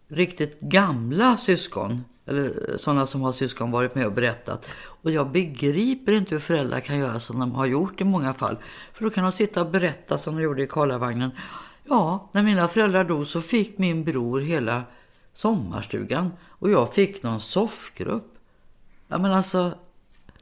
riktigt 0.09 0.61
gamla 0.61 1.37
syskon, 1.37 2.05
eller 2.27 2.77
sådana 2.77 3.07
som 3.07 3.23
har 3.23 3.33
syskon, 3.33 3.71
varit 3.71 3.95
med 3.95 4.07
och 4.07 4.13
berättat. 4.13 4.69
Och 4.77 5.11
jag 5.11 5.31
begriper 5.31 6.13
inte 6.13 6.35
hur 6.35 6.41
föräldrar 6.41 6.81
kan 6.81 6.99
göra 6.99 7.21
som 7.21 7.39
de 7.41 7.53
har 7.53 7.67
gjort 7.67 8.01
i 8.01 8.05
många 8.05 8.35
fall. 8.35 8.57
För 8.93 9.05
då 9.05 9.11
kan 9.11 9.25
de 9.25 9.33
sitta 9.33 9.61
och 9.61 9.71
berätta 9.71 10.19
som 10.19 10.37
de 10.37 10.43
gjorde 10.43 10.63
i 10.63 10.67
Karlavagnen. 10.67 11.31
Ja, 11.85 12.31
när 12.33 12.43
mina 12.43 12.69
föräldrar 12.69 13.05
dog 13.05 13.27
så 13.27 13.41
fick 13.41 13.79
min 13.79 14.05
bror 14.05 14.41
hela 14.41 14.83
sommarstugan. 15.33 16.33
Och 16.49 16.71
jag 16.71 16.95
fick 16.95 17.23
någon 17.23 17.41
soffgrupp. 17.41 18.35
Ja, 19.09 19.19
men 19.19 19.33
alltså, 19.33 19.75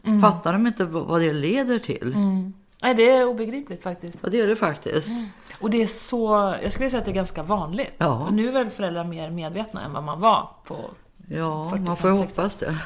Mm. 0.05 0.20
Fattar 0.20 0.53
de 0.53 0.66
inte 0.66 0.85
vad 0.85 1.20
det 1.20 1.33
leder 1.33 1.79
till? 1.79 2.12
Mm. 2.14 2.53
Nej, 2.82 2.94
det 2.94 3.10
är 3.10 3.26
obegripligt 3.26 3.82
faktiskt. 3.82 4.18
Ja, 4.22 4.28
det 4.28 4.40
är 4.40 4.46
det 4.46 4.56
faktiskt. 4.56 5.08
Mm. 5.08 5.26
Och 5.60 5.70
det 5.70 5.82
är 5.82 5.86
så, 5.86 6.56
jag 6.62 6.72
skulle 6.72 6.90
säga 6.90 6.98
att 6.98 7.04
det 7.04 7.10
är 7.10 7.14
ganska 7.14 7.42
vanligt. 7.42 7.94
Ja. 7.98 8.26
Och 8.26 8.32
nu 8.32 8.48
är 8.48 8.52
väl 8.52 8.70
föräldrar 8.70 9.04
mer 9.04 9.30
medvetna 9.30 9.84
än 9.84 9.92
vad 9.92 10.02
man 10.02 10.20
var 10.20 10.48
på 10.64 10.90
Ja, 11.28 11.70
40, 11.70 11.82
man 11.82 11.96
får 11.96 12.10
ju 12.10 12.16
hoppas 12.16 12.56
det. 12.56 12.76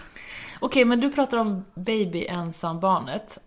Okej, 0.60 0.84
men 0.84 1.00
du 1.00 1.12
pratar 1.12 1.38
om 1.38 1.64
baby-ensambarnet. 1.74 3.38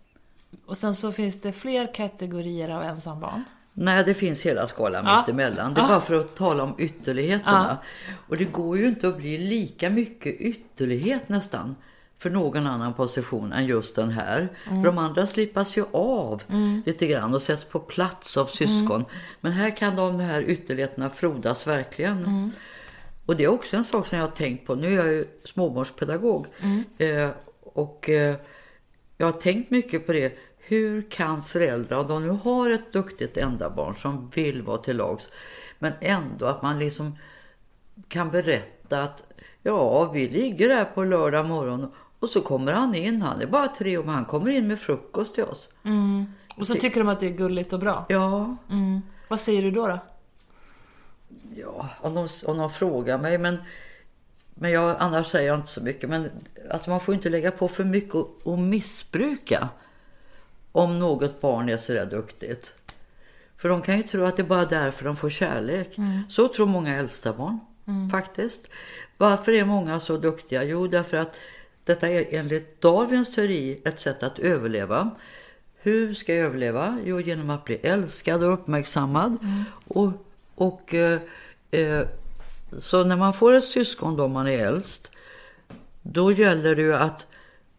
Och 0.66 0.76
sen 0.76 0.94
så 0.94 1.12
finns 1.12 1.40
det 1.40 1.52
fler 1.52 1.94
kategorier 1.94 2.68
av 2.68 2.82
ensambarn. 2.82 3.44
Nej, 3.72 4.04
det 4.04 4.14
finns 4.14 4.42
hela 4.42 4.66
skalan 4.66 5.04
ja. 5.06 5.20
mittemellan. 5.20 5.74
Det 5.74 5.80
är 5.80 5.84
ja. 5.84 5.88
bara 5.88 6.00
för 6.00 6.14
att 6.14 6.36
tala 6.36 6.62
om 6.62 6.74
ytterligheterna. 6.78 7.78
Ja. 7.80 8.14
Och 8.28 8.36
det 8.36 8.44
går 8.44 8.78
ju 8.78 8.88
inte 8.88 9.08
att 9.08 9.16
bli 9.16 9.38
lika 9.38 9.90
mycket 9.90 10.40
ytterlighet 10.40 11.28
nästan 11.28 11.76
för 12.20 12.30
någon 12.30 12.66
annan 12.66 12.94
position 12.94 13.52
än 13.52 13.66
just 13.66 13.96
den 13.96 14.10
här. 14.10 14.48
Mm. 14.70 14.82
De 14.82 14.98
andra 14.98 15.26
slippas 15.26 15.76
ju 15.76 15.84
av 15.92 16.42
mm. 16.48 16.82
lite 16.86 17.06
grann 17.06 17.34
och 17.34 17.42
sätts 17.42 17.64
på 17.64 17.80
plats 17.80 18.36
av 18.36 18.46
syskon. 18.46 18.96
Mm. 18.96 19.06
Men 19.40 19.52
här 19.52 19.76
kan 19.76 19.96
de 19.96 20.20
här 20.20 20.42
ytterligheterna 20.42 21.10
frodas 21.10 21.66
verkligen. 21.66 22.18
Mm. 22.18 22.50
Och 23.26 23.36
det 23.36 23.44
är 23.44 23.48
också 23.48 23.76
en 23.76 23.84
sak 23.84 24.06
som 24.06 24.18
jag 24.18 24.26
har 24.26 24.32
tänkt 24.32 24.66
på. 24.66 24.74
Nu 24.74 24.86
är 24.86 24.96
jag 24.96 25.06
ju 25.06 25.24
småbarnspedagog. 25.44 26.46
Mm. 26.60 26.84
Eh, 26.98 27.30
och 27.60 28.08
eh, 28.08 28.36
jag 29.16 29.26
har 29.26 29.40
tänkt 29.40 29.70
mycket 29.70 30.06
på 30.06 30.12
det. 30.12 30.38
Hur 30.58 31.10
kan 31.10 31.42
föräldrar, 31.42 31.98
om 31.98 32.06
de 32.06 32.26
nu 32.26 32.38
har 32.42 32.70
ett 32.70 32.92
duktigt 32.92 33.36
enda 33.36 33.70
barn 33.70 33.94
som 33.94 34.30
vill 34.34 34.62
vara 34.62 34.78
till 34.78 34.96
lags, 34.96 35.30
men 35.78 35.92
ändå 36.00 36.46
att 36.46 36.62
man 36.62 36.78
liksom 36.78 37.18
kan 38.08 38.30
berätta 38.30 39.02
att 39.02 39.24
ja, 39.62 40.10
vi 40.12 40.28
ligger 40.28 40.68
där 40.68 40.84
på 40.84 41.04
lördag 41.04 41.46
morgon 41.46 41.92
och 42.20 42.28
så 42.28 42.40
kommer 42.40 42.72
han 42.72 42.94
in, 42.94 43.22
han 43.22 43.40
är 43.40 43.46
bara 43.46 43.68
tre 43.68 43.98
år, 43.98 44.04
men 44.04 44.14
han 44.14 44.24
kommer 44.24 44.50
in 44.50 44.66
med 44.66 44.78
frukost 44.78 45.34
till 45.34 45.44
oss. 45.44 45.68
Mm. 45.84 46.26
Och 46.56 46.66
så 46.66 46.74
tycker 46.74 47.00
de 47.00 47.08
att 47.08 47.20
det 47.20 47.26
är 47.26 47.30
gulligt 47.30 47.72
och 47.72 47.80
bra? 47.80 48.06
Ja. 48.08 48.56
Mm. 48.70 49.02
Vad 49.28 49.40
säger 49.40 49.62
du 49.62 49.70
då 49.70 49.86
då? 49.86 49.98
Ja, 51.56 51.88
om 52.00 52.14
de, 52.14 52.28
om 52.44 52.58
de 52.58 52.70
frågar 52.70 53.18
mig, 53.18 53.38
men, 53.38 53.56
men 54.54 54.70
jag, 54.70 54.96
annars 54.98 55.26
säger 55.26 55.48
jag 55.48 55.58
inte 55.58 55.70
så 55.70 55.82
mycket. 55.82 56.10
Men 56.10 56.30
alltså 56.70 56.90
man 56.90 57.00
får 57.00 57.14
inte 57.14 57.28
lägga 57.30 57.50
på 57.50 57.68
för 57.68 57.84
mycket 57.84 58.14
och, 58.14 58.40
och 58.42 58.58
missbruka 58.58 59.68
om 60.72 60.98
något 60.98 61.40
barn 61.40 61.68
är 61.68 61.76
så 61.76 61.92
där 61.92 62.06
duktigt. 62.06 62.74
För 63.56 63.68
de 63.68 63.82
kan 63.82 63.96
ju 63.96 64.02
tro 64.02 64.24
att 64.24 64.36
det 64.36 64.42
är 64.42 64.46
bara 64.46 64.64
därför 64.64 65.04
de 65.04 65.16
får 65.16 65.30
kärlek. 65.30 65.98
Mm. 65.98 66.22
Så 66.28 66.48
tror 66.48 66.66
många 66.66 66.96
äldsta 66.96 67.32
barn 67.32 67.58
mm. 67.86 68.10
faktiskt. 68.10 68.68
Varför 69.16 69.52
är 69.52 69.64
många 69.64 70.00
så 70.00 70.16
duktiga? 70.16 70.64
Jo, 70.64 70.86
därför 70.86 71.16
att 71.16 71.36
detta 71.90 72.08
är 72.08 72.26
enligt 72.30 72.80
Darwins 72.80 73.34
teori 73.34 73.80
ett 73.84 74.00
sätt 74.00 74.22
att 74.22 74.38
överleva. 74.38 75.10
Hur 75.82 76.14
ska 76.14 76.34
jag 76.34 76.46
överleva? 76.46 76.98
Jo, 77.04 77.20
genom 77.20 77.50
att 77.50 77.64
bli 77.64 77.74
älskad 77.74 78.44
och 78.44 78.52
uppmärksammad. 78.52 79.36
Mm. 79.42 79.64
Och, 79.88 80.12
och 80.54 80.94
eh, 80.94 81.20
eh, 81.70 82.06
så 82.78 83.04
när 83.04 83.16
man 83.16 83.32
får 83.32 83.52
ett 83.52 83.64
syskon 83.64 84.16
då 84.16 84.28
man 84.28 84.46
är 84.48 84.66
äldst, 84.66 85.10
då 86.02 86.32
gäller 86.32 86.76
det 86.76 86.82
ju 86.82 86.94
att 86.94 87.26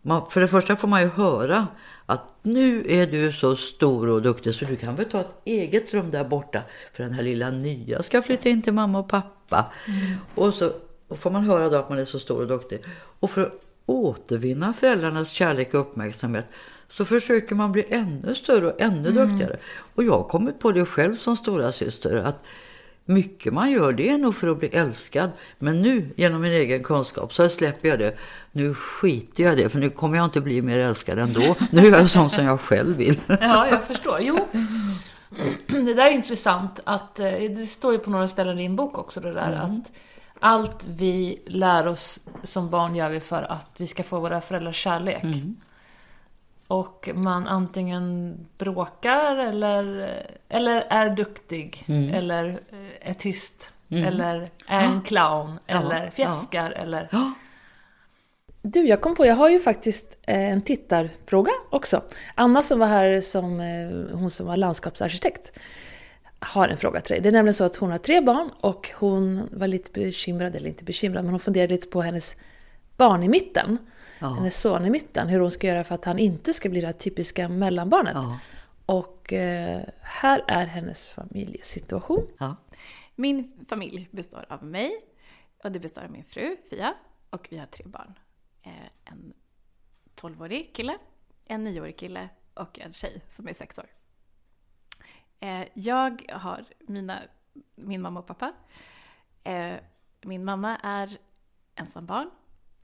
man, 0.02 0.30
för 0.30 0.42
det 0.42 0.48
första 0.48 0.76
får 0.76 0.88
man 0.88 1.02
ju 1.02 1.08
höra 1.08 1.68
att 2.06 2.34
nu 2.42 2.86
är 2.90 3.08
du 3.08 3.32
så 3.32 3.56
stor 3.56 4.10
och 4.10 4.22
duktig 4.22 4.56
så 4.56 4.66
du 4.66 4.76
kan 4.76 4.96
väl 4.96 5.06
ta 5.06 5.20
ett 5.20 5.42
eget 5.46 5.94
rum 5.94 6.12
där 6.12 6.24
borta 6.24 6.62
för 6.94 7.04
den 7.04 7.14
här 7.14 7.24
lilla 7.24 7.52
nya 7.52 8.04
ska 8.04 8.22
flytta 8.22 8.50
in 8.50 8.62
till 8.62 8.74
mamma 8.74 9.00
och 9.00 9.10
pappa. 9.10 9.66
Mm. 9.88 10.18
Och 10.36 10.54
så 10.54 10.72
får 11.10 11.32
man 11.32 11.44
höra 11.44 11.70
då 11.70 11.78
att 11.78 11.90
man 11.90 12.00
är 12.00 12.06
så 12.06 12.20
stor 12.20 12.42
och 12.42 12.48
duktig. 12.48 12.84
Och 13.20 13.30
för 13.30 13.52
återvinna 13.86 14.74
föräldrarnas 14.74 15.32
kärlek 15.32 15.74
och 15.74 15.80
uppmärksamhet 15.80 16.46
så 16.88 17.06
försöker 17.06 17.56
man 17.56 17.72
bli 17.72 17.86
ännu 17.90 18.36
större 18.36 18.68
och 18.68 18.82
ännu 18.82 19.10
mm. 19.10 19.28
duktigare. 19.30 19.58
Och 19.96 20.04
jag 20.04 20.12
har 20.12 20.24
kommit 20.24 20.60
på 20.60 20.72
det 20.72 20.86
själv 20.86 21.16
som 21.16 21.36
stora 21.36 21.72
syster 21.72 22.16
att 22.16 22.44
mycket 23.06 23.54
man 23.54 23.72
gör 23.72 23.94
det 23.94 24.10
är 24.10 24.18
nog 24.18 24.36
för 24.36 24.48
att 24.48 24.60
bli 24.60 24.68
älskad. 24.68 25.30
Men 25.60 25.80
nu 25.80 26.10
genom 26.16 26.42
min 26.42 26.52
egen 26.52 26.84
kunskap 26.84 27.34
så 27.34 27.50
släpper 27.50 27.90
jag 27.90 28.00
det. 28.00 28.18
Nu 28.52 28.74
skiter 28.74 29.44
jag 29.44 29.58
det 29.58 29.70
för 29.70 29.80
nu 29.80 29.90
kommer 29.90 30.18
jag 30.18 30.26
inte 30.26 30.42
bli 30.42 30.62
mer 30.62 30.80
älskad 30.80 31.20
ändå. 31.20 31.56
Nu 31.72 31.88
är 31.88 31.92
jag 31.92 32.10
sån 32.10 32.30
som 32.30 32.46
jag 32.46 32.60
själv 32.60 32.98
vill. 32.98 33.20
Ja, 33.28 33.68
jag 33.68 33.84
förstår. 33.84 34.18
Jo. 34.22 34.48
Det 35.68 35.94
där 35.94 36.06
är 36.06 36.12
intressant 36.12 36.80
att, 36.84 37.20
eh, 37.20 37.32
det 37.32 37.66
står 37.66 37.94
ju 37.94 38.00
på 38.00 38.10
några 38.10 38.28
ställen 38.28 38.60
i 38.60 38.62
din 38.62 38.76
bok 38.76 38.98
också 38.98 39.20
det 39.20 39.34
där 39.34 39.52
att 39.64 39.92
allt 40.42 40.86
vi 40.88 41.42
lär 41.46 41.88
oss 41.88 42.20
som 42.44 42.70
barn 42.70 42.96
gör 42.96 43.10
vi 43.10 43.20
för 43.20 43.44
att 43.44 43.72
vi 43.78 43.88
ska 43.88 44.04
få 44.04 44.20
våra 44.20 44.42
föräldrars 44.42 44.76
kärlek. 44.76 45.24
Och 46.68 47.10
man 47.14 47.48
antingen 47.48 48.38
bråkar 48.58 49.36
eller, 49.36 50.16
eller 50.50 50.82
är 50.90 51.10
duktig 51.10 51.86
eller 52.14 52.50
eh, 52.72 53.10
är 53.10 53.14
tyst. 53.14 53.72
Eller 53.90 54.50
är 54.68 54.84
en 54.84 55.02
clown 55.02 55.60
eller 55.68 56.10
fjäskar 56.10 56.72
eller... 56.72 57.10
Ja. 57.12 57.34
Du, 58.62 58.88
jag 58.88 59.02
kom 59.02 59.16
på, 59.16 59.26
jag 59.26 59.36
har 59.36 59.50
ju 59.50 59.60
faktiskt 59.60 60.18
eh, 60.28 60.52
en 60.52 60.62
tittarfråga 60.62 61.52
också. 61.70 62.04
Anna 62.36 62.64
som 62.64 62.80
var 62.80 62.88
här 62.88 63.22
som, 63.22 63.60
eh, 63.60 64.18
hon 64.18 64.32
som 64.32 64.46
var 64.46 64.58
landskapsarkitekt, 64.58 65.60
har 66.42 66.68
en 66.68 66.78
fråga 66.78 67.02
till 67.02 67.14
dig. 67.14 67.22
Det 67.22 67.30
är 67.30 67.34
nämligen 67.34 67.54
så 67.54 67.64
att 67.64 67.76
hon 67.76 67.92
har 67.92 67.98
tre 67.98 68.22
barn 68.22 68.50
och 68.62 68.90
hon 68.96 69.50
var 69.52 69.68
lite 69.68 69.92
bekymrad, 69.92 70.56
eller 70.56 70.70
inte 70.70 70.84
bekymrad, 70.84 71.24
men 71.24 71.34
hon 71.34 71.40
funderade 71.40 71.74
lite 71.74 71.88
på 71.88 72.02
hennes 72.02 72.36
barn 72.98 73.24
i 73.24 73.30
mitten. 73.30 73.78
Ja. 74.20 74.28
Hennes 74.28 74.60
son 74.60 74.86
i 74.86 74.90
mitten, 74.90 75.28
hur 75.28 75.40
hon 75.40 75.52
ska 75.52 75.68
göra 75.68 75.84
för 75.84 75.96
att 75.96 76.06
han 76.06 76.20
inte 76.20 76.54
ska 76.54 76.70
bli 76.70 76.82
det 76.82 76.88
här 76.88 76.94
typiska 76.94 77.50
mellanbarnet. 77.50 78.14
Ja. 78.16 78.40
Och 78.86 79.34
eh, 79.34 79.82
här 80.02 80.44
är 80.48 80.66
hennes 80.66 81.06
familjesituation. 81.06 82.28
Ja. 82.40 82.56
Min 83.16 83.66
familj 83.70 84.08
består 84.12 84.46
av 84.50 84.64
mig 84.64 84.92
och 85.64 85.72
det 85.72 85.80
består 85.80 86.02
av 86.02 86.12
min 86.12 86.24
fru 86.24 86.58
Fia 86.70 86.94
och 87.30 87.48
vi 87.52 87.58
har 87.58 87.66
tre 87.66 87.86
barn. 87.88 88.20
Eh, 88.64 88.72
En 89.12 89.34
12-årig 90.22 90.76
kille, 90.76 90.98
en 91.46 91.68
9-årig 91.68 91.98
kille 91.98 92.30
och 92.54 92.80
en 92.80 92.94
tjej 92.94 93.22
som 93.30 93.48
är 93.48 93.54
6 93.54 93.80
år. 93.80 93.86
Eh, 95.42 95.68
Jag 95.74 96.24
har 96.32 96.66
mina, 96.80 97.22
min 97.76 98.02
mamma 98.02 98.20
och 98.20 98.28
pappa. 98.28 98.54
Eh, 99.44 99.80
Min 100.22 100.46
mamma 100.46 100.78
är 100.78 101.18
ensambarn 101.76 102.30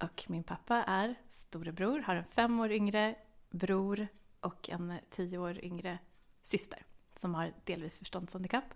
och 0.03 0.25
min 0.27 0.43
pappa 0.43 0.75
är 0.83 1.15
storebror, 1.29 1.99
har 1.99 2.15
en 2.15 2.23
fem 2.23 2.59
år 2.59 2.71
yngre 2.71 3.15
bror 3.49 4.07
och 4.39 4.69
en 4.69 4.93
tio 5.09 5.37
år 5.37 5.65
yngre 5.65 5.99
syster 6.41 6.85
som 7.15 7.35
har 7.35 7.53
delvis 7.65 7.99
förståndshandikapp. 7.99 8.73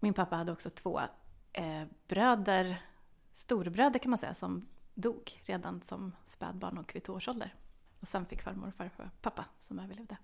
Min 0.00 0.14
pappa 0.14 0.36
hade 0.36 0.52
också 0.52 0.70
två 0.70 1.00
eh, 1.52 1.84
bröder, 2.08 2.82
storebröder 3.32 3.98
kan 3.98 4.10
man 4.10 4.18
säga, 4.18 4.34
som 4.34 4.68
dog 4.94 5.42
redan 5.44 5.82
som 5.82 6.12
spädbarn 6.24 6.78
och 6.78 6.94
vid 6.94 7.04
två 7.04 7.12
års 7.12 7.28
ålder. 7.28 7.54
Och 8.00 8.08
sen 8.08 8.26
fick 8.26 8.42
farmor 8.42 8.68
och 8.68 8.74
farfar 8.74 9.10
pappa 9.22 9.44
som 9.58 9.78
överlevde. 9.78 10.16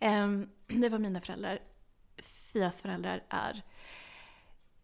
Ehm, 0.00 0.50
det 0.66 0.88
var 0.88 0.98
mina 0.98 1.20
föräldrar. 1.20 1.58
Fias 2.18 2.82
föräldrar 2.82 3.24
är 3.28 3.62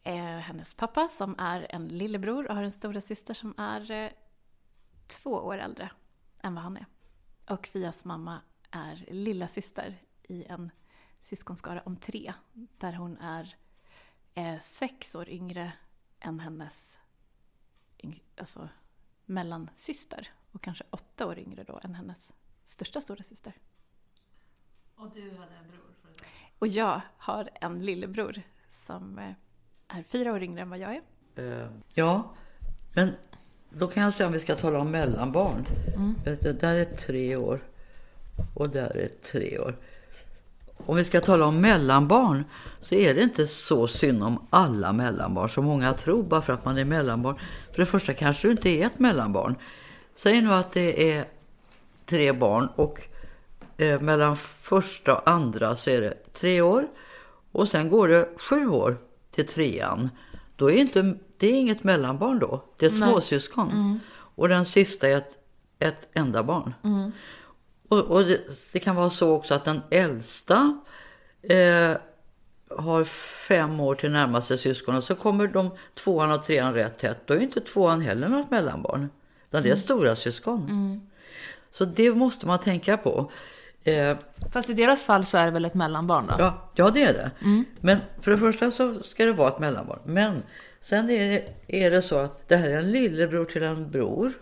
eh, 0.03 0.39
hennes 0.39 0.75
pappa 0.75 1.09
som 1.09 1.35
är 1.39 1.67
en 1.71 1.89
lillebror 1.89 2.49
och 2.49 2.55
har 2.55 2.65
en 2.65 2.73
stora 2.73 3.01
syster 3.01 3.35
som 3.35 3.55
är 3.59 3.91
eh, 3.91 4.11
två 5.07 5.31
år 5.31 5.59
äldre 5.59 5.91
än 6.43 6.55
vad 6.55 6.65
han 6.65 6.77
är. 6.77 6.87
Och 7.51 7.67
Fias 7.67 8.05
mamma 8.05 8.41
är 8.71 9.05
lilla 9.09 9.49
syster 9.49 10.03
i 10.23 10.45
en 10.45 10.71
syskonskara 11.21 11.83
om 11.85 11.97
tre 11.97 12.35
där 12.53 12.93
hon 12.93 13.17
är 13.19 13.57
eh, 14.35 14.59
sex 14.59 15.15
år 15.15 15.29
yngre 15.29 15.73
än 16.21 16.41
hennes 16.41 16.99
alltså, 18.37 18.69
mellansyster 19.25 20.33
och 20.53 20.63
kanske 20.63 20.85
åtta 20.91 21.27
år 21.27 21.39
yngre 21.39 21.65
då 21.65 21.81
än 21.83 21.95
hennes 21.95 22.33
största 22.65 23.01
stora 23.01 23.23
syster. 23.23 23.53
Och 25.03 25.09
du 25.15 25.21
hade 25.23 25.53
en 25.63 25.69
bror? 25.71 26.25
Och 26.59 26.67
jag 26.67 27.01
har 27.19 27.49
en 27.61 27.85
lillebror 27.85 28.43
som 28.71 29.19
eh, 29.19 29.97
är 29.99 30.03
fyra 30.03 30.33
år 30.33 30.43
yngre 30.43 30.63
än 30.63 30.71
vad 30.71 30.79
jag 30.79 30.95
är. 31.37 31.63
Eh, 31.63 31.69
Ja, 31.95 32.35
men 32.95 33.11
då 33.71 33.89
kan 33.89 34.03
jag 34.03 34.15
säga 34.15 34.27
om 34.27 34.33
vi 34.33 34.41
ska 34.41 34.55
tala 34.55 34.79
om 34.79 34.91
mellanbarn. 34.91 35.67
Eh, 36.27 36.33
Det 36.41 36.61
där 36.61 36.77
är 36.77 36.85
tre 36.85 37.37
år 37.37 37.61
och 38.55 38.71
där 38.71 38.97
är 38.97 39.09
tre 39.33 39.59
år. 39.59 39.77
Om 40.87 40.97
vi 40.97 41.05
ska 41.05 41.21
tala 41.21 41.47
om 41.47 41.61
mellanbarn 41.61 42.45
så 42.81 42.95
är 42.95 43.15
det 43.15 43.23
inte 43.23 43.47
så 43.47 43.87
synd 43.89 44.23
om 44.25 44.47
alla 44.51 44.93
mellanbarn 44.93 45.49
som 45.49 45.65
många 45.65 45.93
tror 45.93 46.23
bara 46.23 46.43
för 46.43 46.53
att 46.53 46.65
man 46.65 46.79
är 46.79 46.85
mellanbarn. 46.85 47.39
För 47.73 47.79
det 47.79 47.87
första 47.87 48.15
kanske 48.15 48.49
du 48.49 48.53
inte 48.53 48.69
är 48.69 48.87
ett 48.87 48.99
mellanbarn. 48.99 49.55
Säg 50.15 50.43
nu 50.43 50.53
att 50.53 50.73
det 50.73 51.13
är 51.13 51.25
tre 52.07 52.33
barn 52.33 52.69
och 52.77 53.09
eh, 53.77 54.01
mellan 54.01 54.37
första 54.37 55.17
och 55.17 55.31
andra 55.31 55.77
så 55.77 55.91
är 55.91 56.01
det 56.01 56.33
tre 56.33 56.61
år 56.61 56.89
och 57.53 57.69
sen 57.69 57.89
går 57.89 58.09
det 58.09 58.29
sju 58.37 58.69
år 58.69 58.97
till 59.35 59.47
trean. 59.47 60.09
Då 60.57 60.71
är 60.71 60.77
inte, 60.77 61.15
det 61.37 61.47
är 61.47 61.55
inget 61.55 61.85
mellanbarn 61.85 62.39
då, 62.39 62.65
det 62.79 62.87
är 62.87 62.91
ett 62.91 62.97
småsyskon. 62.97 64.01
Och 64.35 64.49
den 64.49 64.65
sista 64.65 65.09
är 65.09 65.17
ett, 65.17 65.37
ett 65.79 66.09
enda 66.13 66.43
barn. 66.43 66.75
Och, 67.89 67.99
och 67.99 68.25
det, 68.25 68.41
det 68.73 68.81
kan 68.81 68.97
vara 68.97 69.11
så 69.11 69.31
också 69.33 69.55
att 69.55 69.65
den 69.65 69.83
äldsta 69.91 70.81
eh, 71.43 71.97
har 72.77 73.05
fem 73.49 73.81
år 73.81 73.95
till 73.95 74.11
närmaste 74.11 74.59
syskon 74.59 74.97
och 74.97 75.05
så 75.05 75.15
kommer 75.15 75.47
de 75.47 75.71
tvåan 75.95 76.33
och 76.33 76.45
trean 76.45 76.75
rätt 76.75 76.99
tätt. 76.99 77.27
Då 77.27 77.35
är 77.35 77.41
inte 77.41 77.61
tvåan 77.61 78.01
heller 78.01 78.29
något 78.29 78.51
mellanbarn. 78.51 79.09
Utan 79.49 79.63
det 79.63 79.71
är 79.71 79.77
stora 79.77 80.17
syskon. 80.17 80.61
Så 81.71 81.85
det 81.85 82.15
måste 82.15 82.47
man 82.47 82.59
tänka 82.59 82.97
på. 82.97 83.31
Eh, 83.85 84.17
Fast 84.53 84.71
i 84.71 84.75
deras 84.75 85.03
fall 85.05 85.25
så 85.25 85.39
är 85.39 85.45
det 85.45 85.51
väl 85.51 85.65
ett 85.65 85.75
mellanbarn 85.75 86.27
då? 86.27 86.35
Ja, 86.39 86.71
ja 86.75 86.91
det 86.91 87.03
är 87.03 87.13
det. 87.13 87.31
Men 87.81 87.99
för 88.21 88.31
det 88.31 88.39
första 88.39 88.71
så 88.71 89.03
ska 89.03 89.25
det 89.25 89.33
vara 89.33 89.49
ett 89.49 89.59
mellanbarn. 89.59 89.99
Men 90.05 90.43
sen 90.81 91.11
är 91.11 91.29
det, 91.29 91.49
är 91.85 91.91
det 91.91 92.03
så 92.03 92.19
att 92.19 92.49
det 92.49 92.57
här 92.57 92.71
är 92.71 92.79
en 92.79 92.91
lillebror 92.91 93.45
till 93.45 93.63
en 93.63 93.91
bror. 93.91 94.33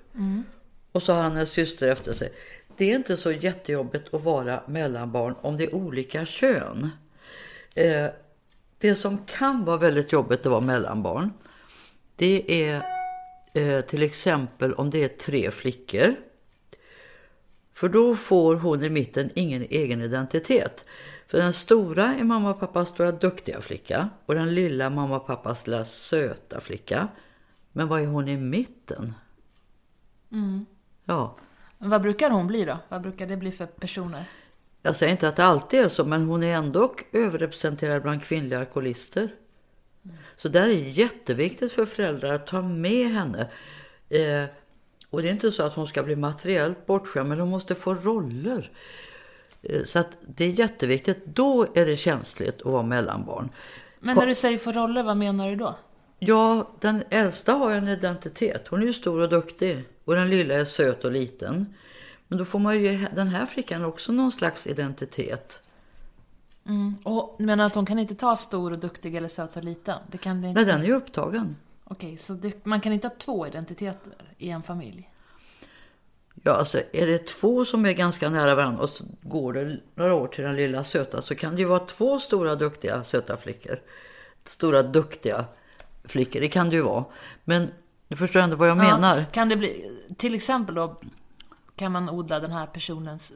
Och 0.92 1.02
så 1.02 1.12
har 1.12 1.22
han 1.22 1.36
en 1.36 1.46
syster 1.46 1.88
efter 1.88 2.12
sig. 2.12 2.32
Det 2.76 2.90
är 2.90 2.96
inte 2.96 3.16
så 3.16 3.32
jättejobbigt 3.32 4.14
att 4.14 4.22
vara 4.22 4.62
mellanbarn 4.66 5.34
om 5.40 5.56
det 5.56 5.64
är 5.64 5.74
olika 5.74 6.26
kön. 6.26 6.90
Eh, 7.74 8.06
det 8.78 8.94
som 8.94 9.18
kan 9.26 9.64
vara 9.64 9.76
väldigt 9.76 10.12
jobbigt 10.12 10.40
att 10.40 10.52
vara 10.52 10.60
mellanbarn. 10.60 11.30
Det 12.16 12.64
är 12.64 12.82
eh, 13.54 13.80
till 13.80 14.02
exempel 14.02 14.74
om 14.74 14.90
det 14.90 15.04
är 15.04 15.08
tre 15.08 15.50
flickor. 15.50 16.14
För 17.80 17.88
då 17.88 18.14
får 18.14 18.56
hon 18.56 18.84
i 18.84 18.90
mitten 18.90 19.30
ingen 19.34 19.62
egen 19.62 20.02
identitet. 20.02 20.84
För 21.26 21.38
den 21.38 21.52
stora 21.52 22.14
är 22.14 22.24
mamma 22.24 22.50
och 22.50 22.60
pappas 22.60 22.88
stora 22.88 23.12
duktiga 23.12 23.60
flicka 23.60 24.08
och 24.26 24.34
den 24.34 24.54
lilla 24.54 24.90
mamma 24.90 25.16
och 25.16 25.26
pappas 25.26 25.66
lilla 25.66 25.84
söta 25.84 26.60
flicka. 26.60 27.08
Men 27.72 27.88
vad 27.88 28.02
är 28.02 28.06
hon 28.06 28.28
i 28.28 28.36
mitten? 28.36 29.14
Ja, 31.04 31.36
Men 31.78 31.90
Vad 31.90 32.02
brukar 32.02 32.30
hon 32.30 32.46
bli 32.46 32.64
då? 32.64 32.78
Vad 32.88 33.02
brukar 33.02 33.26
det 33.26 33.36
bli 33.36 33.52
för 33.52 33.66
personer? 33.66 34.24
jag 34.82 34.96
säger 34.96 35.12
inte 35.12 35.28
att 35.28 35.36
det 35.36 35.44
alltid 35.44 35.80
är 35.80 35.88
så, 35.88 36.04
men 36.04 36.22
hon 36.26 36.42
är 36.42 36.56
ändå 36.56 36.94
överrepresenterad 37.12 38.02
bland 38.02 38.22
kvinnliga 38.22 38.58
alkoholister. 38.58 39.34
Så 40.36 40.48
där 40.48 40.66
är 40.66 40.88
jätteviktigt 40.88 41.72
för 41.72 41.84
föräldrar 41.86 42.34
att 42.34 42.46
ta 42.46 42.62
med 42.62 43.08
henne. 43.08 43.50
Eh, 44.08 44.44
och 45.10 45.22
det 45.22 45.28
är 45.28 45.32
inte 45.32 45.52
så 45.52 45.62
att 45.62 45.74
hon 45.74 45.86
ska 45.86 46.02
bli 46.02 46.16
materiellt 46.16 46.86
bortskämd, 46.86 47.28
men 47.28 47.40
hon 47.40 47.48
måste 47.50 47.74
få 47.74 47.94
roller. 47.94 48.70
Eh, 49.62 49.82
så 49.84 50.04
det 50.26 50.44
är 50.44 50.48
jätteviktigt. 50.48 51.26
Då 51.26 51.66
är 51.74 51.86
det 51.86 51.96
känsligt 51.96 52.60
att 52.60 52.72
vara 52.72 52.82
mellanbarn. 52.82 53.48
Men 54.00 54.16
när 54.16 54.26
du 54.26 54.34
säger 54.34 54.58
få 54.58 54.72
roller, 54.72 55.02
vad 55.02 55.16
menar 55.16 55.48
du 55.48 55.56
då? 55.56 55.78
Ja, 56.18 56.70
den 56.80 57.02
äldsta 57.10 57.52
har 57.52 57.70
en 57.70 57.88
identitet. 57.88 58.68
Hon 58.68 58.82
är 58.82 58.86
ju 58.86 58.92
stor 58.92 59.20
och 59.20 59.28
duktig. 59.28 59.84
Och 60.04 60.14
den 60.14 60.30
lilla 60.30 60.54
är 60.54 60.64
söt 60.64 61.04
och 61.04 61.12
liten. 61.12 61.74
Men 62.28 62.38
då 62.38 62.44
får 62.44 62.58
man 62.58 62.74
ju 62.74 62.92
ge 62.92 63.08
den 63.14 63.28
här 63.28 63.46
flickan 63.46 63.84
också 63.84 64.12
någon 64.12 64.32
slags 64.32 64.66
identitet. 64.66 65.62
Mm. 66.66 66.96
Och 67.04 67.40
menar 67.40 67.64
att 67.64 67.74
hon 67.74 67.86
kan 67.86 67.98
inte 67.98 68.14
ta 68.14 68.36
stor 68.36 68.72
och 68.72 68.78
duktig 68.78 69.14
eller 69.14 69.28
söt 69.28 69.56
och 69.56 69.64
liten? 69.64 69.98
Det 70.10 70.18
kan 70.18 70.42
det 70.42 70.48
inte? 70.48 70.60
Nej, 70.60 70.72
den 70.72 70.80
är 70.80 70.86
ju 70.86 70.94
upptagen. 70.94 71.56
Okej, 71.92 72.16
så 72.16 72.32
det, 72.32 72.64
man 72.64 72.80
kan 72.80 72.92
inte 72.92 73.08
ha 73.08 73.14
två 73.18 73.46
identiteter 73.46 74.12
i 74.38 74.50
en 74.50 74.62
familj? 74.62 75.10
Ja, 76.42 76.52
alltså 76.52 76.78
är 76.92 77.06
det 77.06 77.26
två 77.26 77.64
som 77.64 77.86
är 77.86 77.92
ganska 77.92 78.30
nära 78.30 78.54
varandra 78.54 78.82
och 78.82 78.90
så 78.90 79.04
går 79.22 79.52
det 79.52 79.80
några 79.94 80.14
år 80.14 80.26
till 80.26 80.44
den 80.44 80.56
lilla 80.56 80.84
söta 80.84 81.22
så 81.22 81.34
kan 81.34 81.54
det 81.54 81.60
ju 81.60 81.68
vara 81.68 81.86
två 81.86 82.18
stora 82.18 82.54
duktiga 82.54 83.02
söta 83.02 83.36
flickor. 83.36 83.80
Stora 84.44 84.82
duktiga 84.82 85.44
flickor, 86.04 86.40
det 86.40 86.48
kan 86.48 86.68
det 86.68 86.76
ju 86.76 86.82
vara. 86.82 87.04
Men 87.44 87.70
du 88.08 88.16
förstår 88.16 88.40
ändå 88.40 88.56
vad 88.56 88.68
jag 88.68 88.76
menar. 88.76 89.18
Ja, 89.18 89.24
kan 89.32 89.48
det 89.48 89.56
bli, 89.56 89.98
till 90.16 90.34
exempel 90.34 90.74
då, 90.74 91.00
kan 91.76 91.92
man 91.92 92.10
odla 92.10 92.40
den 92.40 92.52
här 92.52 92.66
personens 92.66 93.32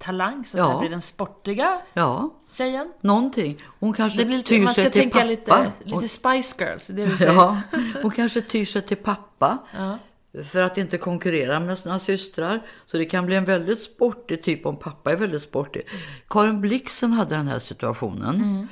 sporttalang 0.00 0.44
så 0.44 0.58
Ja. 0.58 0.68
det 0.72 0.78
blir 0.80 0.90
den 0.90 1.00
sportiga 1.00 1.80
Ja, 1.94 2.30
tjejen? 2.52 2.92
någonting. 3.00 3.62
Hon 3.80 3.92
Så 3.92 3.96
kanske 3.96 4.18
det 4.18 4.24
blir 4.24 4.36
lite, 4.36 4.48
tyr 4.48 4.60
man 4.64 4.72
ska 4.72 4.82
sig 4.82 4.90
till 4.90 5.00
tänka 5.00 5.18
pappa. 5.18 5.28
lite, 5.28 5.94
lite 5.96 6.08
Spice 6.08 6.64
Girls, 6.64 6.86
det 6.86 7.02
är 7.02 7.06
du 7.06 7.16
säger? 7.16 7.32
Ja, 7.32 7.60
hon 8.02 8.10
kanske 8.10 8.40
tyr 8.42 8.64
sig 8.64 8.82
till 8.82 8.96
pappa. 8.96 9.58
Ja. 9.76 9.98
för 10.44 10.62
att 10.62 10.78
inte 10.78 10.98
konkurrera 10.98 11.60
med 11.60 11.78
sina 11.78 11.98
systrar. 11.98 12.60
Så 12.86 12.96
det 12.96 13.04
kan 13.04 13.26
bli 13.26 13.36
en 13.36 13.44
väldigt 13.44 13.82
sportig 13.82 14.42
typ 14.42 14.66
om 14.66 14.76
pappa 14.76 15.12
är 15.12 15.16
väldigt 15.16 15.42
sportig. 15.42 15.82
Karin 16.28 16.60
Blixen 16.60 17.12
hade 17.12 17.36
den 17.36 17.48
här 17.48 17.58
situationen. 17.58 18.68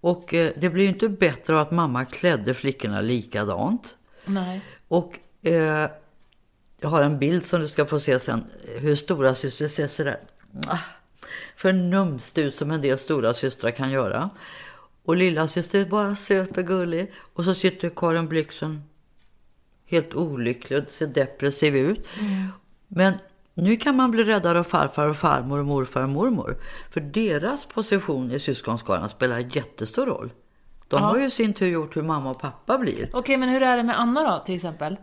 Och 0.00 0.34
eh, 0.34 0.50
det 0.56 0.70
blir 0.70 0.82
ju 0.84 0.88
inte 0.88 1.08
bättre 1.08 1.54
av 1.54 1.60
att 1.60 1.70
mamma 1.70 2.04
klädde 2.04 2.54
flickorna 2.54 3.00
likadant. 3.00 3.96
Nej. 4.24 4.60
Och 4.88 5.18
eh, 5.42 5.88
jag 6.80 6.88
har 6.88 7.02
en 7.02 7.18
bild 7.18 7.46
som 7.46 7.60
du 7.60 7.68
ska 7.68 7.86
få 7.86 8.00
se 8.00 8.20
sen. 8.20 8.44
Hur 8.80 8.94
stora 8.96 9.34
syster 9.34 9.86
sådär 9.88 10.16
ah, 10.22 10.39
förnumst 11.56 12.38
ut 12.38 12.56
som 12.56 12.70
en 12.70 12.80
del 12.80 12.98
stora 12.98 13.34
systrar 13.34 13.70
kan 13.70 13.90
göra. 13.90 14.30
Och 15.04 15.16
lilla 15.16 15.48
syster 15.48 15.80
är 15.80 15.86
bara 15.86 16.14
söt 16.14 16.58
och 16.58 16.64
gullig. 16.66 17.12
Och 17.34 17.44
så 17.44 17.54
sitter 17.54 17.90
Karin 17.96 18.28
Blixen 18.28 18.82
helt 19.86 20.14
olycklig 20.14 20.78
och 20.82 20.88
ser 20.88 21.06
depressiv 21.06 21.76
ut. 21.76 22.06
Men 22.88 23.14
nu 23.54 23.76
kan 23.76 23.96
man 23.96 24.10
bli 24.10 24.24
räddare 24.24 24.58
av 24.58 24.64
farfar 24.64 25.08
och 25.08 25.16
farmor 25.16 25.58
och 25.58 25.64
morfar 25.66 26.02
och 26.02 26.08
mormor. 26.08 26.56
För 26.90 27.00
deras 27.00 27.64
position 27.66 28.30
i 28.32 28.40
syskonskaran 28.40 29.08
spelar 29.08 29.38
jättestor 29.56 30.06
roll. 30.06 30.32
De 30.88 31.02
Ja. 31.02 31.06
har 31.08 31.18
ju 31.18 31.30
sin 31.30 31.52
tur 31.54 31.66
gjort 31.68 31.96
hur 31.96 32.02
mamma 32.02 32.30
och 32.30 32.40
pappa 32.40 32.78
blir. 32.78 33.10
Okej, 33.12 33.36
men 33.36 33.48
hur 33.48 33.62
är 33.62 33.76
det 33.76 33.82
med 33.82 34.00
Anna 34.00 34.30
då, 34.38 34.44
till 34.44 34.54
exempel? 34.54 34.96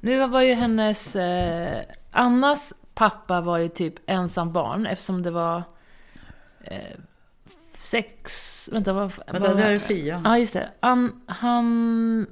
Nu 0.00 0.26
var 0.28 0.40
ju 0.40 0.54
hennes... 0.54 1.16
Eh, 1.16 1.82
Annas 2.10 2.72
pappa 2.98 3.40
var 3.40 3.58
ju 3.58 3.68
typ 3.68 3.94
ensam 4.06 4.52
barn 4.52 4.86
eftersom 4.86 5.22
det 5.22 5.30
var... 5.30 5.62
Eh, 6.60 6.78
sex... 7.74 8.68
Vänta, 8.72 8.92
vad... 8.92 9.12
Vänta, 9.26 9.54
det 9.54 9.62
här 9.62 9.74
är 9.74 9.78
Fia. 9.78 10.20
Ja, 10.24 10.38
just 10.38 10.52
det. 10.52 10.68
Han... 10.80 11.20
Han, 11.26 12.26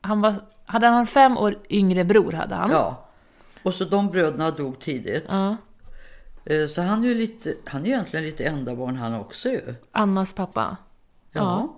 han 0.00 0.20
var... 0.20 0.34
Hade 0.64 0.86
han 0.86 1.06
fem 1.06 1.38
år 1.38 1.54
yngre 1.70 2.04
bror, 2.04 2.32
hade 2.32 2.54
han? 2.54 2.70
Ja. 2.70 3.06
Och 3.62 3.74
så 3.74 3.84
de 3.84 4.06
bröderna 4.08 4.50
dog 4.50 4.80
tidigt. 4.80 5.24
Ja. 5.28 5.56
Eh, 6.44 6.68
Så 6.68 6.82
han 6.82 7.04
är 7.04 7.08
ju 7.08 7.14
lite, 7.14 7.54
han 7.66 7.82
är 7.82 7.86
egentligen 7.86 8.24
lite 8.24 8.44
enda 8.44 8.74
barn 8.74 8.96
han 8.96 9.14
också 9.14 9.48
ju. 9.48 9.74
Annas 9.92 10.32
pappa. 10.32 10.76
Ja. 11.32 11.76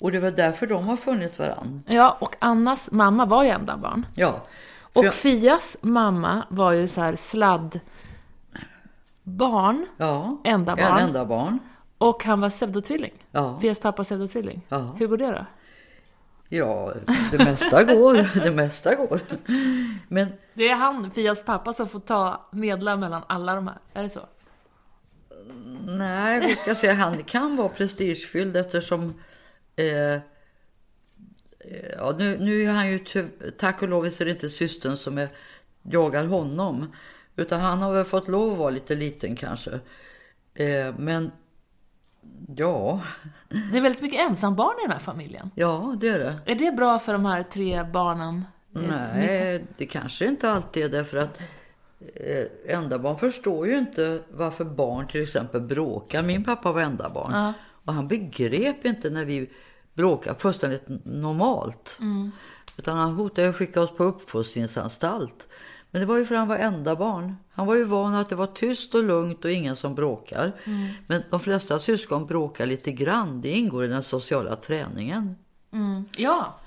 Och 0.00 0.12
det 0.12 0.20
var 0.20 0.30
därför 0.30 0.66
de 0.66 0.84
har 0.88 0.96
funnit 0.96 1.38
varann. 1.38 1.82
Ja, 1.86 2.16
och 2.20 2.36
Annas 2.38 2.90
mamma 2.90 3.26
var 3.26 3.44
ju 3.44 3.50
enda 3.50 3.76
barn. 3.76 4.06
Ja. 4.14 4.42
Och 4.96 5.04
För- 5.04 5.10
Fias 5.10 5.76
mamma 5.80 6.46
var 6.50 6.72
ju 6.72 6.88
så 6.88 7.00
här 7.00 7.16
sladd 7.16 7.80
barn, 9.22 9.86
Ja. 9.96 10.40
enda 10.44 10.72
En 10.72 10.78
barn. 10.78 10.98
enda 10.98 11.24
barn. 11.24 11.58
Och 11.98 12.24
han 12.24 12.40
var 12.40 12.50
pseudotvilling. 12.50 13.12
Ja. 13.30 13.58
Fias 13.60 13.78
pappa 13.78 14.04
pseudotvilling. 14.04 14.62
Ja. 14.68 14.94
Hur 14.98 15.06
går 15.06 15.16
det 15.16 15.26
då? 15.26 15.46
Ja, 16.48 16.92
det 17.30 17.38
mesta 17.38 17.84
går. 17.84 18.14
Det 18.44 18.50
mesta 18.50 18.94
går. 18.94 19.20
Men 20.08 20.28
Det 20.54 20.68
är 20.68 20.74
han, 20.76 21.10
Fias 21.10 21.44
pappa, 21.44 21.72
som 21.72 21.88
får 21.88 22.00
ta 22.00 22.48
medla 22.50 22.96
mellan 22.96 23.22
alla 23.26 23.54
de 23.54 23.66
här. 23.66 23.78
Är 23.94 24.02
det 24.02 24.08
så? 24.08 24.20
nej, 25.86 26.40
vi 26.40 26.56
ska 26.56 26.74
se. 26.74 26.92
Han 26.92 27.22
kan 27.22 27.56
vara 27.56 27.68
prestigefylld 27.68 28.56
eftersom... 28.56 29.14
Eh, 29.76 30.20
ja, 31.98 32.14
nu, 32.18 32.38
nu 32.38 32.62
är 32.62 32.72
han 32.72 32.90
ju 32.90 32.98
tack 33.58 33.82
och 33.82 33.88
lov 33.88 34.10
så 34.10 34.22
är 34.22 34.24
det 34.24 34.30
inte 34.32 34.48
systern 34.48 34.96
som 34.96 35.18
är, 35.18 35.28
jagar 35.82 36.24
honom. 36.24 36.92
Utan 37.36 37.60
han 37.60 37.78
har 37.78 37.92
väl 37.92 38.04
fått 38.04 38.28
lov 38.28 38.52
att 38.52 38.58
vara 38.58 38.70
lite 38.70 38.94
liten 38.94 39.36
kanske. 39.36 39.70
Eh, 40.54 40.94
men 40.98 41.30
ja, 42.56 43.02
Det 43.72 43.76
är 43.78 43.80
väldigt 43.80 44.02
mycket 44.02 44.20
ensambarn 44.20 44.74
i 44.78 44.82
den 44.82 44.90
här 44.92 44.98
familjen. 44.98 45.50
ja 45.54 45.96
det 46.00 46.08
är 46.08 46.18
det. 46.18 46.38
Är 46.46 46.54
det 46.54 46.72
bra 46.72 46.98
för 46.98 47.12
de 47.12 47.24
här 47.24 47.42
tre 47.42 47.82
barnen? 47.82 48.44
Nej, 48.70 49.64
det 49.76 49.86
kanske 49.86 50.26
inte 50.26 50.50
alltid 50.50 50.84
är 50.84 50.88
därför 50.88 51.18
att 51.18 51.40
eh, 52.14 52.74
enda 52.76 52.98
barn 52.98 53.18
förstår 53.18 53.66
ju 53.66 53.78
inte 53.78 54.18
varför 54.30 54.64
barn 54.64 55.06
till 55.06 55.22
exempel 55.22 55.60
bråkar. 55.60 56.22
Min 56.22 56.44
pappa 56.44 56.72
var 56.72 56.80
enda 56.80 57.10
barn 57.10 57.32
Ja. 57.32 57.52
och 57.84 57.92
han 57.92 58.08
begrep 58.08 58.84
inte 58.86 59.10
när 59.10 59.24
vi 59.24 59.50
bråkar 59.96 60.34
fullständigt 60.34 60.82
normalt. 61.04 61.98
Utan 62.76 62.96
han 62.96 63.12
hotade 63.14 63.48
att 63.48 63.56
skicka 63.56 63.80
oss 63.82 63.90
på 63.96 64.04
uppfostringsanstalt. 64.04 65.48
Men 65.90 66.00
det 66.00 66.06
var 66.06 66.16
ju 66.18 66.24
för 66.26 66.34
han 66.34 66.48
var 66.48 66.56
enda 66.58 66.96
barn. 66.96 67.36
Han 67.52 67.66
var 67.66 67.74
ju 67.74 67.84
van 67.84 68.14
att 68.14 68.28
det 68.28 68.34
var 68.36 68.46
tyst 68.46 68.94
och 68.94 69.04
lugnt 69.04 69.44
och 69.44 69.50
ingen 69.50 69.76
som 69.76 69.94
bråkar. 69.94 70.52
Men 71.06 71.22
de 71.30 71.40
flesta 71.40 71.78
syskon 71.78 72.26
bråkar 72.26 72.66
lite 72.66 72.92
grann. 72.92 73.40
Det 73.40 73.50
ingår 73.50 73.84
i 73.84 73.88
den 73.88 74.02
sociala 74.02 74.56
träningen. 74.56 75.36
Mm. 75.72 76.04
Ja, 76.16 76.58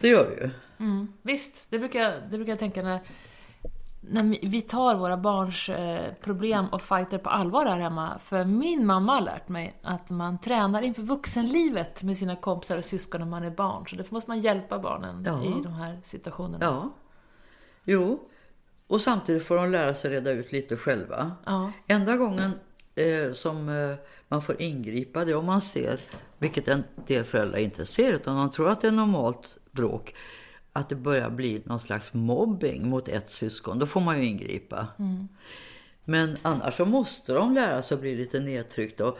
Det 0.00 0.08
gör 0.08 0.30
det 0.30 0.44
ju. 0.44 0.50
mm. 0.78 1.08
visst. 1.22 1.54
Det 1.68 1.78
brukar, 1.78 2.10
det 2.30 2.36
brukar 2.36 2.52
jag 2.52 2.58
tänka 2.58 2.82
när, 2.82 3.00
när 4.00 4.38
vi 4.48 4.60
tar 4.62 4.94
våra 4.96 5.16
barns 5.16 5.68
eh, 5.68 6.12
problem 6.20 6.66
och 6.66 6.82
fighter 6.82 7.18
på 7.18 7.30
allvar 7.30 7.66
här 7.66 7.78
hemma. 7.80 8.18
För 8.18 8.44
min 8.44 8.86
mamma 8.86 9.12
har 9.14 9.20
lärt 9.20 9.48
mig 9.48 9.80
att 9.82 10.10
man 10.10 10.38
tränar 10.38 10.82
inför 10.82 11.02
vuxenlivet 11.02 12.02
med 12.02 12.16
sina 12.16 12.36
kompisar 12.36 12.78
och 12.78 12.84
syskon 12.84 13.20
när 13.20 13.28
man 13.28 13.44
är 13.44 13.50
barn. 13.50 13.86
Så 13.86 13.96
därför 13.96 14.14
måste 14.14 14.30
man 14.30 14.40
hjälpa 14.40 14.78
barnen 14.78 15.22
Ja. 15.26 15.44
i 15.44 15.62
de 15.62 15.72
här 15.72 15.98
situationerna. 16.02 16.64
Ja, 16.64 16.90
jo. 17.84 18.20
Och 18.86 19.00
samtidigt 19.00 19.46
får 19.46 19.56
de 19.56 19.70
lära 19.70 19.94
sig 19.94 20.10
reda 20.10 20.30
ut 20.30 20.52
lite 20.52 20.76
själva. 20.76 21.32
Ja. 21.46 21.72
Enda 21.86 22.16
gången 22.16 22.50
eh, 22.94 23.32
som 23.34 23.68
eh, 23.68 23.96
man 24.28 24.42
får 24.42 24.62
ingripa 24.62 25.24
det 25.24 25.30
är 25.30 25.36
om 25.36 25.46
man 25.46 25.60
ser, 25.60 26.00
vilket 26.38 26.68
en 26.68 26.84
del 27.06 27.24
föräldrar 27.24 27.58
inte 27.58 27.86
ser, 27.86 28.12
utan 28.12 28.36
de 28.36 28.50
tror 28.50 28.68
att 28.68 28.80
det 28.80 28.88
är 28.88 28.92
normalt 28.92 29.58
bråk, 29.70 30.14
att 30.78 30.88
det 30.88 30.96
börjar 30.96 31.30
bli 31.30 31.62
någon 31.64 31.80
slags 31.80 32.14
mobbing 32.14 32.88
mot 32.88 33.08
ett 33.08 33.30
syskon. 33.30 33.78
Då 33.78 33.86
får 33.86 34.00
man 34.00 34.18
ju 34.18 34.26
ingripa. 34.28 34.86
Men 36.04 36.36
annars 36.42 36.74
så 36.74 36.84
måste 36.84 37.32
de 37.32 37.54
lära 37.54 37.82
sig 37.82 37.94
att 37.94 38.00
bli 38.00 38.16
lite 38.16 38.40
nedtryckta. 38.40 39.08
Och, 39.08 39.18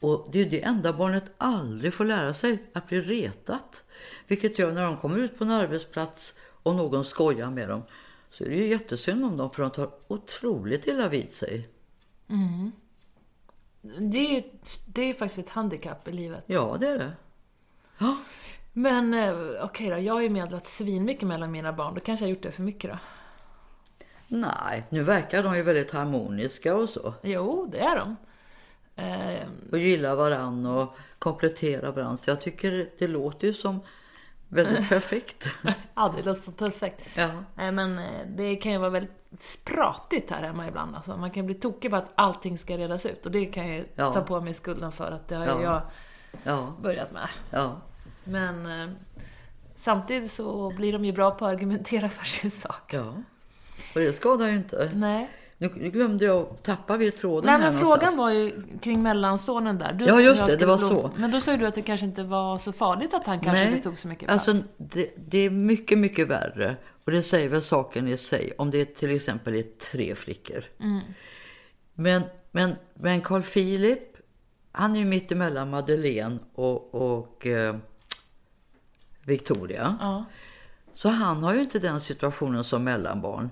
och 0.00 0.28
det 0.32 0.38
är 0.38 0.44
ju 0.44 0.50
det 0.50 0.62
enda 0.62 0.92
barnet 0.92 1.34
aldrig 1.38 1.94
får 1.94 2.04
lära 2.04 2.34
sig, 2.34 2.58
att 2.72 2.86
bli 2.86 3.00
retat. 3.00 3.84
Vilket 4.26 4.58
gör 4.58 4.72
när 4.72 4.84
de 4.84 4.96
kommer 4.96 5.18
ut 5.18 5.38
på 5.38 5.44
en 5.44 5.50
arbetsplats 5.50 6.34
och 6.62 6.74
någon 6.74 7.04
skojar 7.04 7.50
med 7.50 7.68
dem 7.68 7.82
så 8.30 8.44
är 8.44 8.48
det 8.48 8.56
ju 8.56 8.68
jättesynd 8.68 9.24
om 9.24 9.36
dem 9.36 9.50
för 9.50 9.62
de 9.62 9.70
tar 9.70 9.90
otroligt 10.08 10.86
illa 10.86 11.08
vid 11.08 11.32
sig. 11.32 11.68
Det 13.82 14.18
är 14.18 14.30
ju 14.34 14.42
det 14.86 15.02
är 15.02 15.14
faktiskt 15.14 15.38
ett 15.38 15.48
handikapp 15.48 16.08
i 16.08 16.12
livet. 16.12 16.44
Ja, 16.46 16.76
det 16.80 16.88
är 16.88 16.98
det. 16.98 17.12
Ja, 17.98 18.18
Men 18.72 19.14
eh, 19.14 19.34
okej 19.64 19.90
då, 19.90 19.98
jag 19.98 20.14
har 20.14 20.20
ju 20.20 20.28
medlat 20.30 20.66
svinmycket 20.66 21.28
mellan 21.28 21.50
mina 21.50 21.72
barn. 21.72 21.94
Då 21.94 22.00
kanske 22.00 22.24
jag 22.26 22.30
gjort 22.30 22.42
det 22.42 22.52
för 22.52 22.62
mycket 22.62 22.90
då. 22.90 22.98
nej, 24.28 24.84
nu 24.88 25.02
verkar 25.02 25.42
de 25.42 25.56
ju 25.56 25.62
väldigt 25.62 25.90
harmoniska 25.90 26.76
och 26.76 26.88
så. 26.88 27.14
Jo, 27.22 27.68
det 27.72 27.78
är 27.80 27.96
de. 27.96 28.16
Eh, 28.96 29.46
Och 29.72 29.78
gillar 29.78 30.14
varann 30.16 30.66
och 30.66 30.96
kompletterar 31.18 31.92
varann. 31.92 32.18
Så 32.18 32.30
jag 32.30 32.40
tycker 32.40 32.90
det 32.98 33.06
låter 33.08 33.46
ju 33.46 33.52
som 33.52 33.80
väldigt 34.48 34.88
perfekt. 34.88 35.48
ja, 35.94 36.14
det 36.16 36.22
låter 36.22 36.40
så 36.40 36.52
perfekt. 36.52 37.00
Ja. 37.14 37.28
Nej, 37.54 37.72
men 37.72 37.98
eh, 37.98 38.26
det 38.36 38.56
kan 38.56 38.72
ju 38.72 38.78
vara 38.78 38.90
väldigt 38.90 39.24
spratigt 39.38 40.30
här 40.30 40.42
hemma 40.42 40.68
ibland. 40.68 40.96
Alltså, 40.96 41.16
man 41.16 41.30
kan 41.30 41.46
bli 41.46 41.54
tokig 41.54 41.90
på 41.90 41.96
att 41.96 42.12
allting 42.14 42.58
ska 42.58 42.76
redas 42.78 43.06
ut. 43.06 43.26
Och 43.26 43.32
det 43.32 43.46
kan 43.46 43.66
jag 43.68 43.76
ju 43.76 43.84
Ja. 43.94 44.12
ta 44.14 44.20
på 44.22 44.40
mig 44.40 44.54
skulden 44.54 44.92
för 44.92 45.12
att 45.12 45.28
det 45.28 45.34
har 45.36 45.46
Ja. 45.46 45.62
jag 45.62 45.82
Ja, 46.44 46.74
börjat 46.82 47.12
med. 47.12 47.28
ja. 47.50 47.80
Men 48.24 48.66
eh, 48.82 48.88
samtidigt 49.76 50.30
så 50.30 50.72
blir 50.76 50.92
de 50.92 51.04
ju 51.04 51.12
bra 51.12 51.30
på 51.30 51.46
att 51.46 51.52
argumentera 51.52 52.08
för 52.08 52.24
sin 52.26 52.50
sak. 52.50 52.94
Ja. 52.94 53.14
Och 53.94 54.00
det 54.00 54.12
skadar 54.12 54.48
ju 54.48 54.56
inte. 54.56 54.90
Nej. 54.94 55.30
Nu 55.58 55.68
glömde 55.68 56.24
jag 56.24 56.62
tappa 56.62 56.96
vid 56.96 57.16
tråden 57.16 57.46
Nej, 57.46 57.52
här 57.52 57.58
men 57.72 57.80
någonstans. 57.80 58.00
frågan 58.00 58.16
var 58.18 58.30
ju 58.30 58.62
kring 58.82 59.02
mellansonen 59.02 59.78
där. 59.78 59.92
Du, 59.92 60.04
Ja, 60.04 60.20
just 60.20 60.46
det, 60.46 60.56
det 60.56 60.66
var 60.66 60.76
blom- 60.78 60.88
så. 60.88 61.10
Men 61.16 61.30
då 61.30 61.40
sa 61.40 61.56
du 61.56 61.66
att 61.66 61.74
det 61.74 61.82
kanske 61.82 62.06
inte 62.06 62.22
var 62.22 62.58
så 62.58 62.72
farligt 62.72 63.14
att 63.14 63.26
han 63.26 63.40
kanske 63.40 63.64
Nej, 63.64 63.72
inte 63.76 63.88
tog 63.88 63.98
så 63.98 64.08
mycket 64.08 64.28
plats. 64.28 64.48
Alltså, 64.48 64.64
det, 64.76 65.10
det 65.16 65.38
är 65.38 65.50
mycket, 65.50 65.98
mycket 65.98 66.28
värre. 66.28 66.76
Och 67.04 67.12
det 67.12 67.22
säger 67.22 67.48
väl 67.48 67.62
saken 67.62 68.08
i 68.08 68.16
sig. 68.16 68.52
Om 68.58 68.70
det 68.70 68.84
till 68.84 69.16
exempel 69.16 69.54
är 69.54 69.62
tre 69.62 70.14
flickor. 70.14 70.64
Mm. 70.80 71.00
Men, 71.94 72.22
men, 72.50 72.76
men 72.94 73.20
Carl 73.20 73.42
Philip, 73.42 74.02
han 74.72 74.94
är 74.96 74.98
ju 75.00 75.04
mitt 75.06 75.32
emellan 75.32 75.70
Madeleine 75.70 76.38
och, 76.54 76.94
och 76.94 77.46
eh, 77.46 77.76
Victoria. 79.30 79.96
Ja. 80.00 80.24
Så 80.94 81.08
han 81.08 81.42
har 81.42 81.54
ju 81.54 81.60
inte 81.60 81.78
den 81.78 82.00
situationen 82.00 82.64
som 82.64 82.84
mellanbarn. 82.84 83.50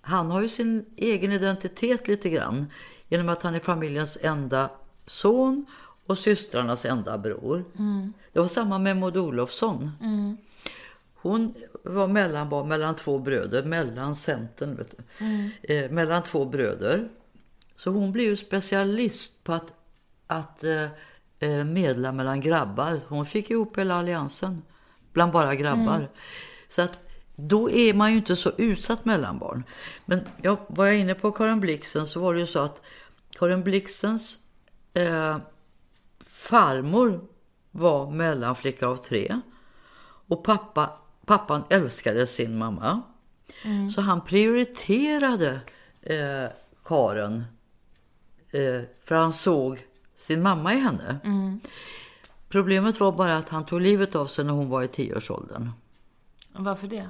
Han 0.00 0.30
har 0.30 0.42
ju 0.42 0.48
sin 0.48 0.86
egen 0.96 1.32
identitet 1.32 2.08
lite 2.08 2.30
grann. 2.30 2.66
Genom 3.08 3.28
att 3.28 3.42
han 3.42 3.54
är 3.54 3.58
familjens 3.58 4.18
enda 4.22 4.70
son 5.06 5.66
och 6.06 6.18
systrarnas 6.18 6.84
enda 6.84 7.18
bror. 7.18 7.64
Det 8.32 8.40
var 8.40 8.48
samma 8.48 8.78
med 8.78 8.96
Maud 8.96 9.16
Olofsson. 9.16 9.90
Hon 11.14 11.54
var 11.82 12.08
mellanbarn 12.08 12.68
mellan 12.68 12.96
två 12.96 13.18
bröder, 13.18 13.62
mellan 13.62 14.16
centern, 14.16 14.78
du. 15.18 15.50
Eh, 15.62 15.90
mellan 15.90 16.22
två 16.22 16.44
bröder. 16.44 17.08
Så 17.76 17.90
hon 17.90 18.12
blev 18.12 18.26
ju 18.26 18.36
specialist 18.36 19.44
på 19.44 19.52
att, 19.52 19.72
att 20.26 20.64
eh, 20.64 20.88
eh, 21.38 21.64
medla 21.64 22.12
mellan 22.12 22.40
grabbar. 22.40 23.00
Hon 23.08 23.26
fick 23.26 23.50
ihop 23.50 23.78
hela 23.78 23.94
alliansen 23.94 24.62
bland 25.14 25.32
bara 25.32 25.54
grabbar. 25.54 26.08
Så 26.68 26.82
att 26.82 26.98
då 27.36 27.70
är 27.70 27.94
man 27.94 28.10
ju 28.10 28.16
inte 28.16 28.36
så 28.36 28.52
utsatt 28.56 29.04
mellanbarn. 29.04 29.64
Men 30.04 30.20
jag 30.42 30.58
var 30.68 30.86
jag 30.86 30.96
inne 30.96 31.14
på 31.14 31.32
Karin 31.32 31.60
Blixen 31.60 32.06
så 32.06 32.20
var 32.20 32.34
det 32.34 32.40
ju 32.40 32.46
så 32.46 32.58
att 32.58 32.82
Karin 33.30 33.62
Blixens 33.62 34.38
eh, 34.94 35.38
farmor 36.26 37.20
var 37.70 38.10
mellanflicka 38.10 38.86
av 38.86 38.96
tre. 38.96 39.40
Och 40.28 40.44
pappa, 40.44 40.90
pappan 41.26 41.64
älskade 41.70 42.26
sin 42.26 42.58
mamma. 42.58 43.02
Mm. 43.62 43.90
Så 43.90 44.00
han 44.00 44.20
prioriterade 44.20 45.60
eh, 46.02 46.50
Karin. 46.84 47.44
Eh, 48.50 48.82
för 49.04 49.14
han 49.14 49.32
såg 49.32 49.86
sin 50.16 50.42
mamma 50.42 50.74
i 50.74 50.78
henne. 50.78 51.16
Mm. 51.24 51.60
Problemet 52.54 53.00
var 53.00 53.12
bara 53.12 53.36
att 53.36 53.48
han 53.48 53.66
tog 53.66 53.80
livet 53.80 54.14
av 54.14 54.26
sig 54.26 54.44
när 54.44 54.52
hon 54.52 54.68
var 54.68 54.82
i 54.82 54.88
tioårsåldern. 54.88 55.70
Varför 56.52 56.86
det? 56.86 57.08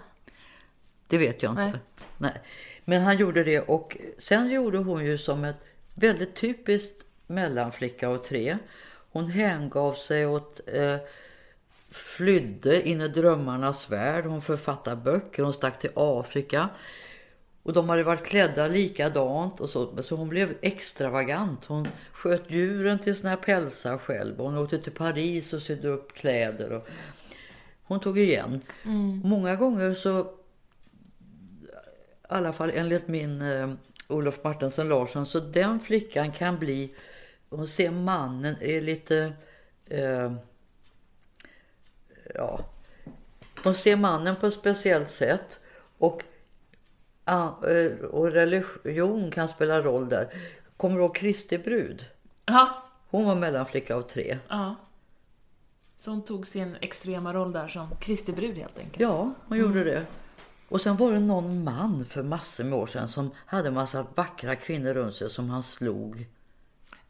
Det 1.06 1.18
vet 1.18 1.42
jag 1.42 1.52
inte. 1.52 1.62
Nej. 1.62 1.80
Nej. 2.18 2.40
Men 2.84 3.02
han 3.02 3.16
gjorde 3.16 3.44
det 3.44 3.60
och 3.60 3.96
sen 4.18 4.50
gjorde 4.50 4.78
hon 4.78 5.04
ju 5.04 5.18
som 5.18 5.44
ett 5.44 5.64
väldigt 5.94 6.36
typiskt 6.36 7.04
mellanflicka 7.26 8.08
av 8.08 8.16
tre. 8.16 8.58
Hon 9.12 9.26
hängav 9.26 9.92
sig 9.92 10.26
åt, 10.26 10.60
eh, 10.66 10.96
flydde 11.90 12.88
in 12.88 13.00
i 13.00 13.08
drömmarnas 13.08 13.90
värld. 13.90 14.24
Hon 14.24 14.42
författade 14.42 14.96
böcker, 14.96 15.42
hon 15.42 15.52
stack 15.52 15.78
till 15.78 15.90
Afrika. 15.94 16.68
Och 17.64 17.72
de 17.72 17.88
hade 17.88 18.02
varit 18.02 18.26
klädda 18.26 18.68
likadant 18.68 19.60
och 19.60 19.70
så, 19.70 20.02
så 20.02 20.16
hon 20.16 20.28
blev 20.28 20.54
extravagant. 20.60 21.64
Hon 21.64 21.88
sköt 22.12 22.50
djuren 22.50 22.98
till 22.98 23.16
sina 23.16 23.36
pälsar 23.36 23.98
själv. 23.98 24.38
Hon 24.38 24.58
åkte 24.58 24.78
till 24.78 24.92
Paris 24.92 25.52
och 25.52 25.62
sydde 25.62 25.88
upp 25.88 26.12
kläder. 26.12 26.72
Och 26.72 26.88
hon 27.82 28.00
tog 28.00 28.18
igen. 28.18 28.60
Mm. 28.84 29.20
Många 29.24 29.56
gånger 29.56 29.94
så, 29.94 30.20
i 30.20 30.26
alla 32.28 32.52
fall 32.52 32.70
enligt 32.74 33.08
min 33.08 33.42
eh, 33.42 33.70
Olof 34.08 34.44
Martensen 34.44 34.88
Larsson, 34.88 35.26
så 35.26 35.40
den 35.40 35.80
flickan 35.80 36.32
kan 36.32 36.58
bli, 36.58 36.94
hon 37.50 37.68
ser 37.68 37.90
mannen 37.90 38.56
är 38.60 38.80
lite, 38.80 39.32
eh, 39.86 40.32
ja, 42.34 42.64
hon 43.62 43.74
ser 43.74 43.96
mannen 43.96 44.36
på 44.36 44.46
ett 44.46 44.54
speciellt 44.54 45.10
sätt. 45.10 45.60
Och 45.98 46.22
och 48.10 48.30
religion 48.30 49.30
kan 49.30 49.48
spela 49.48 49.82
roll 49.82 50.08
där. 50.08 50.34
Kommer 50.76 50.96
du 50.96 51.02
ihåg 51.02 51.14
Kristi 51.14 51.58
brud? 51.58 52.06
Ja. 52.46 52.82
Hon 53.10 53.24
var 53.24 53.34
mellanflicka 53.34 53.96
av 53.96 54.02
tre. 54.02 54.38
Ja. 54.48 54.74
Så 55.98 56.10
hon 56.10 56.24
tog 56.24 56.46
sin 56.46 56.76
extrema 56.80 57.34
roll 57.34 57.52
där 57.52 57.68
som 57.68 57.96
Kristi 58.00 58.32
brud 58.32 58.56
helt 58.56 58.78
enkelt? 58.78 59.00
Ja, 59.00 59.32
hon 59.48 59.58
gjorde 59.58 59.80
mm. 59.80 59.94
det. 59.94 60.06
Och 60.68 60.80
sen 60.80 60.96
var 60.96 61.12
det 61.12 61.20
någon 61.20 61.64
man 61.64 62.04
för 62.04 62.22
massor 62.22 62.64
med 62.64 62.78
år 62.78 62.86
sedan 62.86 63.08
som 63.08 63.30
hade 63.46 63.68
en 63.68 63.74
massa 63.74 64.06
vackra 64.14 64.56
kvinnor 64.56 64.94
runt 64.94 65.16
sig 65.16 65.30
som 65.30 65.50
han 65.50 65.62
slog. 65.62 66.26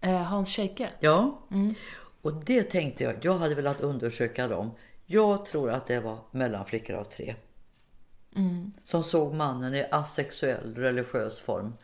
Eh, 0.00 0.22
Hans 0.22 0.50
Scheike? 0.50 0.90
Ja. 1.00 1.40
Mm. 1.50 1.74
Och 2.22 2.34
det 2.34 2.62
tänkte 2.62 3.04
jag, 3.04 3.14
jag 3.22 3.38
hade 3.38 3.54
velat 3.54 3.80
undersöka 3.80 4.48
dem. 4.48 4.70
Jag 5.06 5.46
tror 5.46 5.70
att 5.70 5.86
det 5.86 6.00
var 6.00 6.18
mellanflickor 6.30 6.96
av 6.96 7.04
tre. 7.04 7.34
Mm. 8.34 8.72
Som 8.84 9.02
såg 9.02 9.34
mannen 9.34 9.74
i 9.74 9.86
asexuell 9.90 10.74
religiös 10.74 11.40
form 11.40 11.74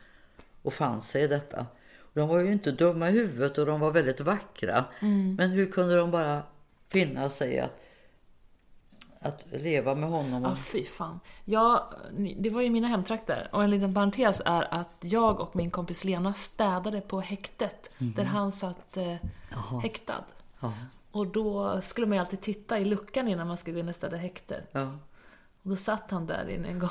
och 0.62 0.72
fann 0.72 1.00
sig 1.00 1.22
i 1.22 1.26
detta. 1.26 1.66
De 2.12 2.28
var 2.28 2.38
ju 2.40 2.52
inte 2.52 2.72
dumma 2.72 3.08
i 3.08 3.12
huvudet 3.12 3.58
och 3.58 3.66
de 3.66 3.80
var 3.80 3.90
väldigt 3.90 4.20
vackra. 4.20 4.84
Mm. 5.00 5.34
Men 5.34 5.50
hur 5.50 5.72
kunde 5.72 5.96
de 5.96 6.10
bara 6.10 6.42
finna 6.88 7.28
sig 7.28 7.60
att, 7.60 7.80
att 9.20 9.44
leva 9.50 9.94
med 9.94 10.08
honom? 10.08 10.42
Ja, 10.42 10.56
fy 10.56 10.84
fan. 10.84 11.20
Ja, 11.44 11.92
det 12.36 12.50
var 12.50 12.60
ju 12.60 12.70
mina 12.70 12.88
hemtrakter. 12.88 13.48
Och 13.52 13.64
en 13.64 13.70
liten 13.70 13.94
parentes 13.94 14.42
är 14.44 14.74
att 14.74 14.96
jag 15.00 15.40
och 15.40 15.56
min 15.56 15.70
kompis 15.70 16.04
Lena 16.04 16.34
städade 16.34 17.00
på 17.00 17.20
häktet. 17.20 17.90
Mm. 17.98 18.12
Där 18.12 18.24
han 18.24 18.52
satt 18.52 18.96
eh, 18.96 19.16
häktad. 19.82 20.24
Ja. 20.60 20.72
Och 21.12 21.26
då 21.26 21.80
skulle 21.82 22.06
man 22.06 22.16
ju 22.16 22.20
alltid 22.20 22.40
titta 22.40 22.78
i 22.78 22.84
luckan 22.84 23.28
innan 23.28 23.48
man 23.48 23.56
skulle 23.56 23.74
gå 23.74 23.80
in 23.80 23.88
och 23.88 23.94
städa 23.94 24.16
häktet. 24.16 24.68
Ja. 24.72 24.98
Och 25.62 25.70
då 25.70 25.76
satt 25.76 26.10
han 26.10 26.26
där 26.26 26.48
inne 26.48 26.68
en 26.68 26.78
gång. 26.78 26.90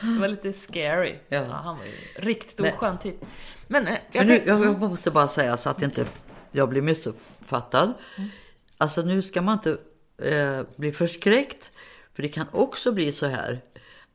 Det 0.00 0.20
var 0.20 0.28
lite 0.28 0.52
scary. 0.52 1.18
Ja. 1.28 1.38
ja 1.42 1.52
han 1.52 1.78
var 1.78 1.84
ju 1.84 1.92
riktigt 2.16 2.60
oskön 2.60 2.98
typ. 2.98 3.16
Men, 3.66 3.86
eh, 3.86 3.98
jag, 4.12 4.26
Men 4.26 4.36
nu, 4.36 4.42
jag 4.46 4.80
måste 4.80 5.10
bara 5.10 5.28
säga 5.28 5.56
så 5.56 5.70
att 5.70 5.82
inte 5.82 6.06
jag 6.50 6.68
blir 6.68 6.82
missuppfattad. 6.82 7.92
Mm. 8.18 8.30
Alltså 8.78 9.02
nu 9.02 9.22
ska 9.22 9.42
man 9.42 9.54
inte 9.54 9.78
eh, 10.18 10.62
bli 10.76 10.92
förskräckt. 10.92 11.72
För 12.14 12.22
det 12.22 12.28
kan 12.28 12.46
också 12.52 12.92
bli 12.92 13.12
så 13.12 13.26
här 13.26 13.60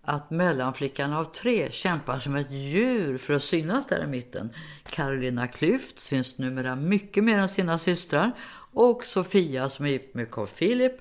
att 0.02 0.30
mellanflickan 0.30 1.14
av 1.14 1.24
tre 1.24 1.72
kämpar 1.72 2.20
som 2.20 2.36
ett 2.36 2.52
djur 2.52 3.18
för 3.18 3.34
att 3.34 3.44
synas 3.44 3.86
där 3.86 4.04
i 4.04 4.08
mitten. 4.08 4.50
Carolina 4.84 5.48
Klüft 5.48 6.00
syns 6.00 6.38
numera 6.38 6.76
mycket 6.76 7.24
mer 7.24 7.40
än 7.40 7.50
sina 7.50 7.80
systrar. 7.80 8.32
Och 8.74 9.04
Sofia 9.04 9.70
som 9.70 9.86
är 9.86 9.90
gift 9.90 10.14
med 10.14 10.32
Carl 10.32 10.48
Philip 10.48 10.94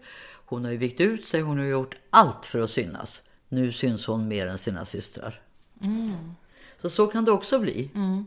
hon 0.46 0.64
har 0.64 0.72
ju 0.72 0.76
vikt 0.76 1.00
ut 1.00 1.26
sig, 1.26 1.40
hon 1.40 1.58
har 1.58 1.64
gjort 1.64 1.94
allt 2.10 2.46
för 2.46 2.58
att 2.58 2.70
synas. 2.70 3.22
Nu 3.48 3.72
syns 3.72 4.06
hon 4.06 4.28
mer 4.28 4.46
än 4.46 4.58
sina 4.58 4.84
systrar. 4.84 5.40
Mm. 5.82 6.34
Så 6.76 6.90
så 6.90 7.06
kan 7.06 7.24
det 7.24 7.32
också 7.32 7.58
bli. 7.58 7.90
Mm. 7.94 8.26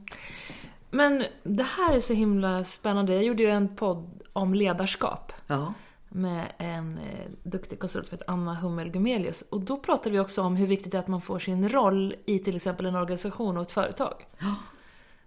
Men 0.91 1.23
det 1.43 1.63
här 1.63 1.95
är 1.95 1.99
så 1.99 2.13
himla 2.13 2.63
spännande. 2.63 3.13
Jag 3.13 3.23
gjorde 3.23 3.43
ju 3.43 3.49
en 3.49 3.75
podd 3.75 4.23
om 4.33 4.53
ledarskap. 4.53 5.33
Ja. 5.47 5.73
Med 6.09 6.45
en 6.57 6.97
eh, 6.97 7.29
duktig 7.43 7.79
konsult 7.79 8.05
som 8.05 8.17
heter 8.17 8.33
Anna 8.33 8.55
Hummel 8.55 8.89
Gumelius. 8.89 9.43
Och 9.49 9.61
då 9.61 9.77
pratade 9.77 10.09
vi 10.09 10.19
också 10.19 10.41
om 10.41 10.55
hur 10.55 10.67
viktigt 10.67 10.91
det 10.91 10.97
är 10.97 10.99
att 10.99 11.07
man 11.07 11.21
får 11.21 11.39
sin 11.39 11.69
roll 11.69 12.15
i 12.25 12.39
till 12.39 12.55
exempel 12.55 12.85
en 12.85 12.95
organisation 12.95 13.57
och 13.57 13.63
ett 13.63 13.71
företag. 13.71 14.25
Ja. 14.39 14.55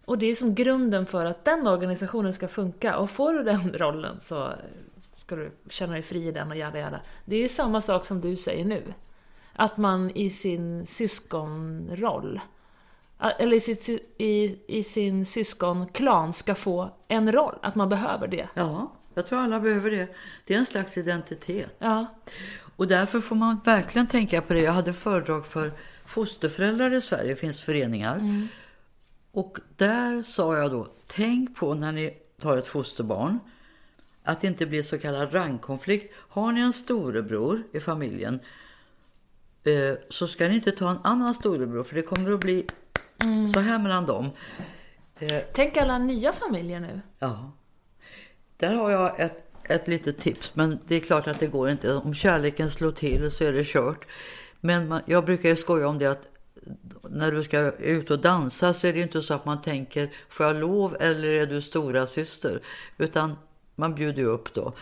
Och 0.05 0.19
det 0.19 0.27
är 0.27 0.35
som 0.35 0.55
grunden 0.55 1.07
för 1.07 1.27
att 1.27 1.45
den 1.45 1.67
organisationen 1.67 2.33
ska 2.33 2.49
funka. 2.49 2.97
Och 2.97 3.11
får 3.11 3.33
du 3.33 3.43
den 3.43 3.73
rollen 3.73 4.21
så 4.21 4.53
ska 5.33 5.37
du 5.37 5.53
känna 5.69 5.93
dig 5.93 6.03
fri 6.03 6.29
i 6.29 6.33
den 6.33 6.51
och 6.51 6.57
jada 6.57 6.79
jada. 6.79 7.01
Det 7.25 7.37
är 7.37 7.41
ju 7.41 7.49
samma 7.49 7.81
sak 7.81 8.07
som 8.07 8.21
du 8.21 8.37
säger 8.37 8.65
nu. 8.65 8.95
Att 9.53 9.77
man 9.77 10.11
i 10.11 10.31
sin 10.31 10.87
syskonroll, 10.87 12.41
eller 13.39 13.57
i, 13.57 13.61
sitt, 13.61 13.89
i, 14.19 14.59
i 14.67 14.83
sin 14.83 15.27
syskonklan 15.27 16.33
ska 16.33 16.55
få 16.55 16.91
en 17.09 17.33
roll. 17.33 17.55
Att 17.63 17.75
man 17.75 17.89
behöver 17.89 18.29
det. 18.29 18.49
Ja, 18.55 18.93
jag 19.15 19.27
tror 19.27 19.39
alla 19.39 19.61
behöver 19.61 19.91
det. 19.91 20.09
Det 20.47 20.55
är 20.55 20.59
en 20.59 20.67
slags 20.67 20.99
identitet. 20.99 21.77
Ja. 21.79 22.07
Och 22.77 22.87
därför 22.87 23.21
får 23.21 23.37
man 23.37 23.61
verkligen 23.65 24.07
tänka 24.07 24.43
på 24.43 24.55
det. 24.55 24.61
Jag 24.61 24.73
hade 24.73 24.93
föredrag 24.93 25.47
för 25.47 25.73
fosterföräldrar 26.05 26.93
i 26.93 27.01
Sverige, 27.01 27.29
det 27.29 27.37
finns 27.37 27.63
föreningar. 27.63 28.17
Mm. 28.17 28.49
Och 29.33 29.59
där 29.77 30.23
sa 30.23 30.57
jag 30.57 30.71
då, 30.71 30.89
tänk 31.07 31.57
på 31.57 31.75
när 31.75 31.93
ni 31.93 32.17
tar 32.41 32.57
ett 32.57 32.67
fosterbarn 32.67 33.39
att 34.25 34.41
det 34.41 34.47
inte 34.47 34.67
blir 34.67 34.83
så 34.83 34.99
kallad 34.99 35.35
rangkonflikt. 35.35 36.15
Har 36.17 36.53
ni 36.53 36.61
en 36.61 36.73
storebror 36.73 37.63
i 37.73 37.81
familjen 37.81 38.41
eh, 39.65 39.95
så 40.11 40.27
ska 40.27 40.49
ni 40.49 40.55
inte 40.55 40.73
ta 40.73 40.91
en 40.91 40.99
annan 41.05 41.35
storebror 41.35 41.85
för 41.85 41.95
det 41.95 42.03
kommer 42.03 42.33
att 42.33 42.41
bli 42.41 42.67
mm. 43.23 43.47
så 43.47 43.61
här 43.61 43.79
mellan 43.79 44.07
dem. 44.07 44.31
Eh, 45.19 45.43
Tänk 45.53 45.77
alla 45.77 45.99
nya 45.99 46.33
familjer 46.33 46.81
nu. 46.81 47.01
Ja. 47.19 47.53
Där 48.57 48.75
har 48.75 48.91
jag 48.91 49.21
ett, 49.21 49.53
ett 49.65 49.89
litet 49.89 50.19
tips 50.19 50.55
men 50.55 50.79
det 50.87 50.97
är 50.97 51.01
klart 51.01 51.27
att 51.27 51.41
det 51.41 51.47
går 51.47 51.71
inte. 51.71 51.95
Om 51.95 52.15
kärleken 52.15 52.71
slår 52.71 52.93
till 52.93 53.31
så 53.31 53.45
är 53.45 53.53
det 53.53 53.65
kört. 53.67 54.07
Men 54.61 54.89
man, 54.89 55.03
jag 55.07 55.25
brukar 55.25 55.49
ju 55.49 55.57
skoja 55.57 55.89
om 55.89 55.99
det 55.99 56.07
att 56.07 56.29
när 57.11 57.33
du 57.33 57.45
ska 57.45 57.73
ut 57.73 58.11
och 58.11 58.19
dansa 58.19 58.75
så 58.75 58.87
är 58.87 58.93
det 58.93 59.01
inte 59.01 59.23
så 59.23 59.35
att 59.35 59.45
man 59.45 59.63
tänker 59.63 60.11
får 60.29 60.47
jag 60.47 60.57
lov 60.57 60.97
eller 61.01 61.29
är 61.29 61.47
du 61.47 61.61
stora 61.61 62.07
syster 62.07 62.63
utan 62.99 63.37
man 63.83 63.95
bjuder 63.95 64.23
ju 64.23 64.29
upp 64.29 64.55
då. 64.55 64.73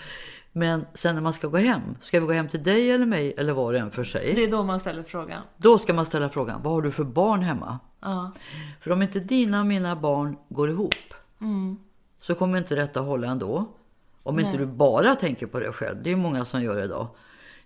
Men 0.53 0.87
sen 0.95 1.15
när 1.15 1.23
man 1.23 1.33
ska 1.33 1.49
gå 1.49 1.57
hem, 1.57 1.81
ska 2.03 2.21
vi 2.21 2.27
gå 2.27 2.33
hem 2.33 2.49
till 2.49 2.63
dig 2.63 2.91
eller 2.91 3.07
mig 3.07 3.35
eller 3.39 3.53
var 3.53 3.73
och 3.73 3.79
en 3.79 3.91
för 3.91 4.05
sig? 4.05 4.33
Det 4.35 4.45
är 4.45 4.51
då 4.51 4.63
man 4.63 4.81
ställer 4.81 5.03
frågan. 5.03 5.43
Då 5.57 5.79
ska 5.79 5.95
man 5.95 6.07
ställa 6.07 6.29
frågan, 6.29 6.61
vad 6.63 6.73
har 6.73 6.83
du 6.83 6.91
för 6.91 7.05
barn 7.05 7.43
hemma? 7.43 7.79
Ja. 8.01 8.33
För 8.81 8.91
om 8.91 9.03
inte 9.03 9.21
dina 9.21 9.61
och 9.61 9.67
mina 9.67 9.97
barn 9.97 10.37
går 10.49 10.71
ihop 10.71 11.15
mm. 11.41 11.77
så 12.21 12.35
kommer 12.35 12.59
inte 12.59 12.75
detta 12.75 13.01
hålla 13.01 13.27
ändå. 13.27 13.67
Om 14.23 14.37
Nej. 14.37 14.45
inte 14.45 14.59
du 14.59 14.67
bara 14.67 15.15
tänker 15.15 15.47
på 15.47 15.61
dig 15.61 15.73
själv, 15.73 16.03
det 16.03 16.13
är 16.13 16.17
många 16.17 16.45
som 16.45 16.63
gör 16.63 16.77
det 16.77 16.85
idag. 16.85 17.07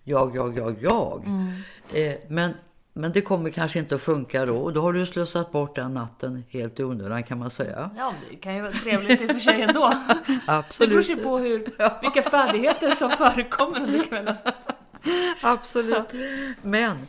Jag, 0.04 0.36
jag, 0.36 0.58
jag, 0.58 0.76
jag. 0.82 1.24
Mm. 1.26 1.52
Eh, 1.92 2.16
men 2.28 2.54
men 2.96 3.12
det 3.12 3.20
kommer 3.20 3.50
kanske 3.50 3.78
inte 3.78 3.94
att 3.94 4.00
funka 4.00 4.46
då. 4.46 4.56
Och 4.56 4.72
då 4.72 4.80
har 4.80 4.92
du 4.92 5.06
slösat 5.06 5.52
bort 5.52 5.76
den 5.76 5.94
natten 5.94 6.44
helt 6.48 6.80
i 6.80 6.84
onödan 6.84 7.22
kan 7.22 7.38
man 7.38 7.50
säga. 7.50 7.90
Ja, 7.96 8.14
det 8.30 8.36
kan 8.36 8.56
ju 8.56 8.62
vara 8.62 8.72
trevligt 8.72 9.20
i 9.20 9.26
och 9.26 9.30
för 9.30 9.38
sig 9.38 9.62
ändå. 9.62 9.94
Absolut. 10.46 10.78
Det 10.90 10.94
beror 10.94 11.02
sig 11.02 11.16
på 11.16 11.38
hur, 11.38 11.58
vilka 12.02 12.22
färdigheter 12.22 12.90
som 12.90 13.10
förekommer 13.10 13.80
under 13.80 14.04
kvällen. 14.04 14.34
Absolut. 15.42 16.12
Men 16.62 17.06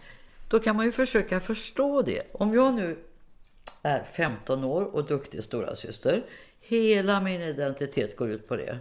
då 0.48 0.60
kan 0.60 0.76
man 0.76 0.86
ju 0.86 0.92
försöka 0.92 1.40
förstå 1.40 2.02
det. 2.02 2.22
Om 2.34 2.54
jag 2.54 2.74
nu 2.74 2.98
är 3.82 4.04
15 4.04 4.64
år 4.64 4.82
och 4.96 5.06
duktig 5.06 5.44
stora 5.44 5.76
syster. 5.76 6.24
Hela 6.60 7.22
min 7.22 7.42
identitet 7.42 8.18
går 8.18 8.30
ut 8.30 8.48
på 8.48 8.56
det. 8.56 8.78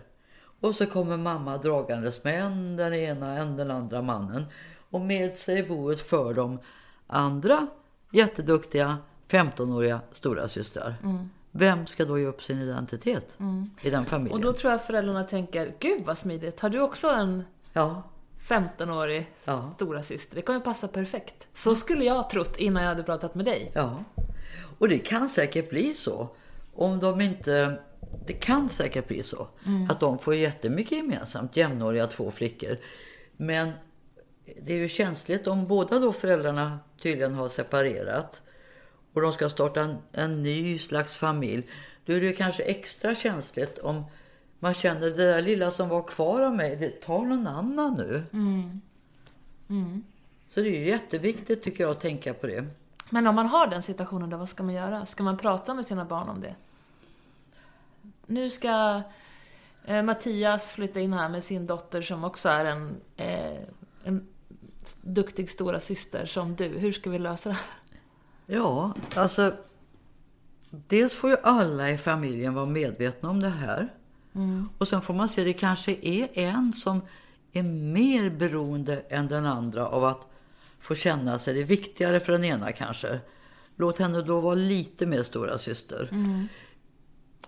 Och 0.60 0.74
så 0.74 0.86
kommer 0.86 1.16
mamma 1.16 1.56
dragandes 1.56 2.24
med 2.24 2.42
en 2.42 2.76
den 2.76 2.94
ena, 2.94 3.38
en 3.38 3.56
den 3.56 3.70
andra 3.70 4.02
mannen. 4.02 4.46
Och 4.90 5.00
med 5.00 5.36
sig 5.36 5.58
i 5.58 5.62
boet 5.62 6.00
för 6.00 6.34
de 6.34 6.58
andra 7.06 7.66
jätteduktiga 8.10 8.96
15-åriga 9.28 10.00
stora 10.12 10.48
systrar. 10.48 10.94
Mm. 11.02 11.30
Vem 11.50 11.86
ska 11.86 12.04
då 12.04 12.18
ge 12.18 12.26
upp 12.26 12.42
sin 12.42 12.58
identitet 12.60 13.38
i 13.82 13.90
den 13.90 14.06
familjen? 14.06 14.36
Och 14.38 14.40
då 14.44 14.52
tror 14.52 14.72
jag 14.72 14.82
föräldrarna 14.84 15.24
tänker, 15.24 15.74
gud 15.78 16.02
vad 16.04 16.18
smidigt, 16.18 16.60
har 16.60 16.68
du 16.70 16.80
också 16.80 17.08
en 17.10 17.44
Ja, 17.72 18.02
15-årig 18.48 19.30
Ja. 19.44 19.72
stora 19.76 20.02
syster? 20.02 20.36
Det 20.36 20.42
kommer 20.42 20.60
passa 20.60 20.88
perfekt. 20.88 21.46
Så 21.54 21.76
skulle 21.76 22.04
jag 22.04 22.14
ha 22.14 22.30
trott 22.30 22.56
innan 22.58 22.82
jag 22.82 22.88
hade 22.90 23.02
pratat 23.02 23.34
med 23.34 23.44
dig. 23.44 23.72
ja. 23.74 24.04
Och 24.78 24.88
det 24.88 24.98
kan 24.98 25.28
säkert 25.28 25.70
bli 25.70 25.94
så. 25.94 26.28
Om 26.74 26.98
de 26.98 27.20
inte... 27.20 27.78
Det 28.26 28.32
kan 28.32 28.68
säkert 28.68 29.08
bli 29.08 29.22
så. 29.22 29.48
Att 29.90 30.00
de 30.00 30.18
får 30.18 30.34
jättemycket 30.34 30.92
gemensamt, 30.98 31.56
jämnåriga 31.56 32.06
två 32.06 32.30
flickor. 32.30 32.76
Men 33.36 33.70
det 34.62 34.72
är 34.72 34.76
ju 34.78 34.88
känsligt 34.88 35.46
om 35.46 35.66
båda 35.66 35.98
då 35.98 36.12
föräldrarna 36.12 36.78
tydligen 37.04 37.34
har 37.34 37.48
separerat. 37.48 38.42
Och 39.12 39.20
de 39.20 39.32
ska 39.32 39.48
starta 39.48 39.80
en, 39.80 39.96
en 40.12 40.42
ny 40.42 40.78
slags 40.78 41.16
familj. 41.16 41.68
Då 42.04 42.12
är 42.12 42.20
det 42.20 42.32
kanske 42.32 42.62
extra 42.62 43.14
känsligt 43.14 43.78
om 43.78 44.04
man 44.58 44.74
känner 44.74 45.00
det 45.00 45.26
där 45.26 45.42
lilla 45.42 45.70
som 45.70 45.88
var 45.88 46.02
kvar 46.02 46.42
av 46.42 46.56
mig, 46.56 46.76
det 46.76 47.00
tar 47.00 47.24
någon 47.24 47.46
annan 47.46 47.94
nu. 47.94 48.22
Så 50.48 50.60
det 50.60 50.68
är 50.68 50.80
ju 50.80 50.86
jätteviktigt 50.86 51.62
tycker 51.62 51.84
jag 51.84 51.90
att 51.90 52.00
tänka 52.00 52.34
på 52.34 52.46
det. 52.46 52.64
Men 53.10 53.26
om 53.26 53.34
man 53.34 53.46
har 53.46 53.66
den 53.66 53.82
situationen 53.82 54.30
då, 54.30 54.36
vad 54.36 54.48
ska 54.48 54.62
man 54.62 54.74
göra? 54.74 55.06
Ska 55.06 55.22
man 55.22 55.36
prata 55.38 55.74
med 55.74 55.86
sina 55.86 56.04
barn 56.04 56.28
om 56.28 56.40
det? 56.40 56.54
Nu 58.26 58.50
ska 58.50 59.02
eh, 59.84 60.02
Mattias 60.02 60.70
flytta 60.70 61.00
in 61.00 61.12
här 61.12 61.28
med 61.28 61.44
sin 61.44 61.66
dotter 61.66 62.02
som 62.02 62.24
också 62.24 62.48
är 62.48 62.64
en, 62.64 62.96
eh, 63.16 63.58
en 64.04 64.26
duktig 65.02 65.50
stora 65.50 65.80
syster 65.80 66.26
som 66.26 66.54
du. 66.54 66.68
Hur 66.68 66.92
ska 66.92 67.10
vi 67.10 67.18
lösa 67.18 67.48
det 67.48 67.54
här? 67.54 67.64
Ja, 68.46 68.94
alltså. 69.14 69.52
Dels 70.70 71.14
får 71.14 71.30
ju 71.30 71.36
alla 71.42 71.90
i 71.90 71.98
familjen 71.98 72.54
vara 72.54 72.66
medvetna 72.66 73.30
om 73.30 73.40
det 73.40 73.48
här. 73.48 73.94
Och 74.78 74.88
sen 74.88 75.02
får 75.02 75.14
man 75.14 75.28
se, 75.28 75.44
det 75.44 75.52
kanske 75.52 75.96
är 76.02 76.28
en 76.38 76.72
som 76.72 77.00
är 77.52 77.62
mer 77.62 78.30
beroende 78.30 79.02
än 79.08 79.28
den 79.28 79.46
andra 79.46 79.88
av 79.88 80.04
att 80.04 80.28
få 80.80 80.94
känna 80.94 81.38
sig. 81.38 81.54
Det 81.54 81.60
är 81.60 81.64
viktigare 81.64 82.20
för 82.20 82.32
den 82.32 82.44
ena 82.44 82.72
kanske. 82.72 83.20
Låt 83.76 83.98
henne 83.98 84.22
då 84.22 84.40
vara 84.40 84.54
lite 84.54 85.06
mer 85.06 85.22
stora 85.22 85.58
syster. 85.58 86.08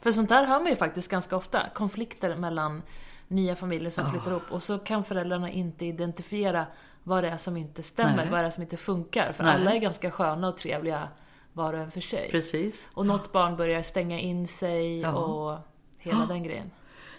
För 0.00 0.12
sånt 0.12 0.28
där 0.28 0.46
hör 0.46 0.60
man 0.60 0.68
ju 0.68 0.76
faktiskt 0.76 1.10
ganska 1.10 1.36
ofta. 1.36 1.62
Konflikter 1.74 2.36
mellan 2.36 2.82
nya 3.28 3.56
familjer 3.56 3.90
som 3.90 4.10
flyttar 4.10 4.30
ihop 4.30 4.50
och 4.50 4.62
så 4.62 4.78
kan 4.78 5.04
föräldrarna 5.04 5.50
inte 5.50 5.86
identifiera 5.86 6.66
vad 7.06 7.24
det 7.24 7.30
är 7.30 7.36
som 7.36 7.56
inte 7.56 7.82
stämmer, 7.82 8.16
Nej. 8.16 8.28
vad 8.30 8.40
det 8.40 8.46
är 8.46 8.50
som 8.50 8.62
inte 8.62 8.76
funkar. 8.76 9.32
För 9.32 9.44
Nej. 9.44 9.54
alla 9.54 9.74
är 9.74 9.78
ganska 9.78 10.10
sköna 10.10 10.48
och 10.48 10.56
trevliga 10.56 11.08
var 11.52 11.72
och 11.72 11.78
en 11.78 11.90
för 11.90 12.00
sig. 12.00 12.30
Precis. 12.30 12.88
Och 12.94 13.06
något 13.06 13.32
barn 13.32 13.56
börjar 13.56 13.82
stänga 13.82 14.20
in 14.20 14.48
sig 14.48 15.00
Ja. 15.00 15.12
och 15.12 15.58
hela 15.98 16.26
den 16.26 16.42
grejen. 16.42 16.70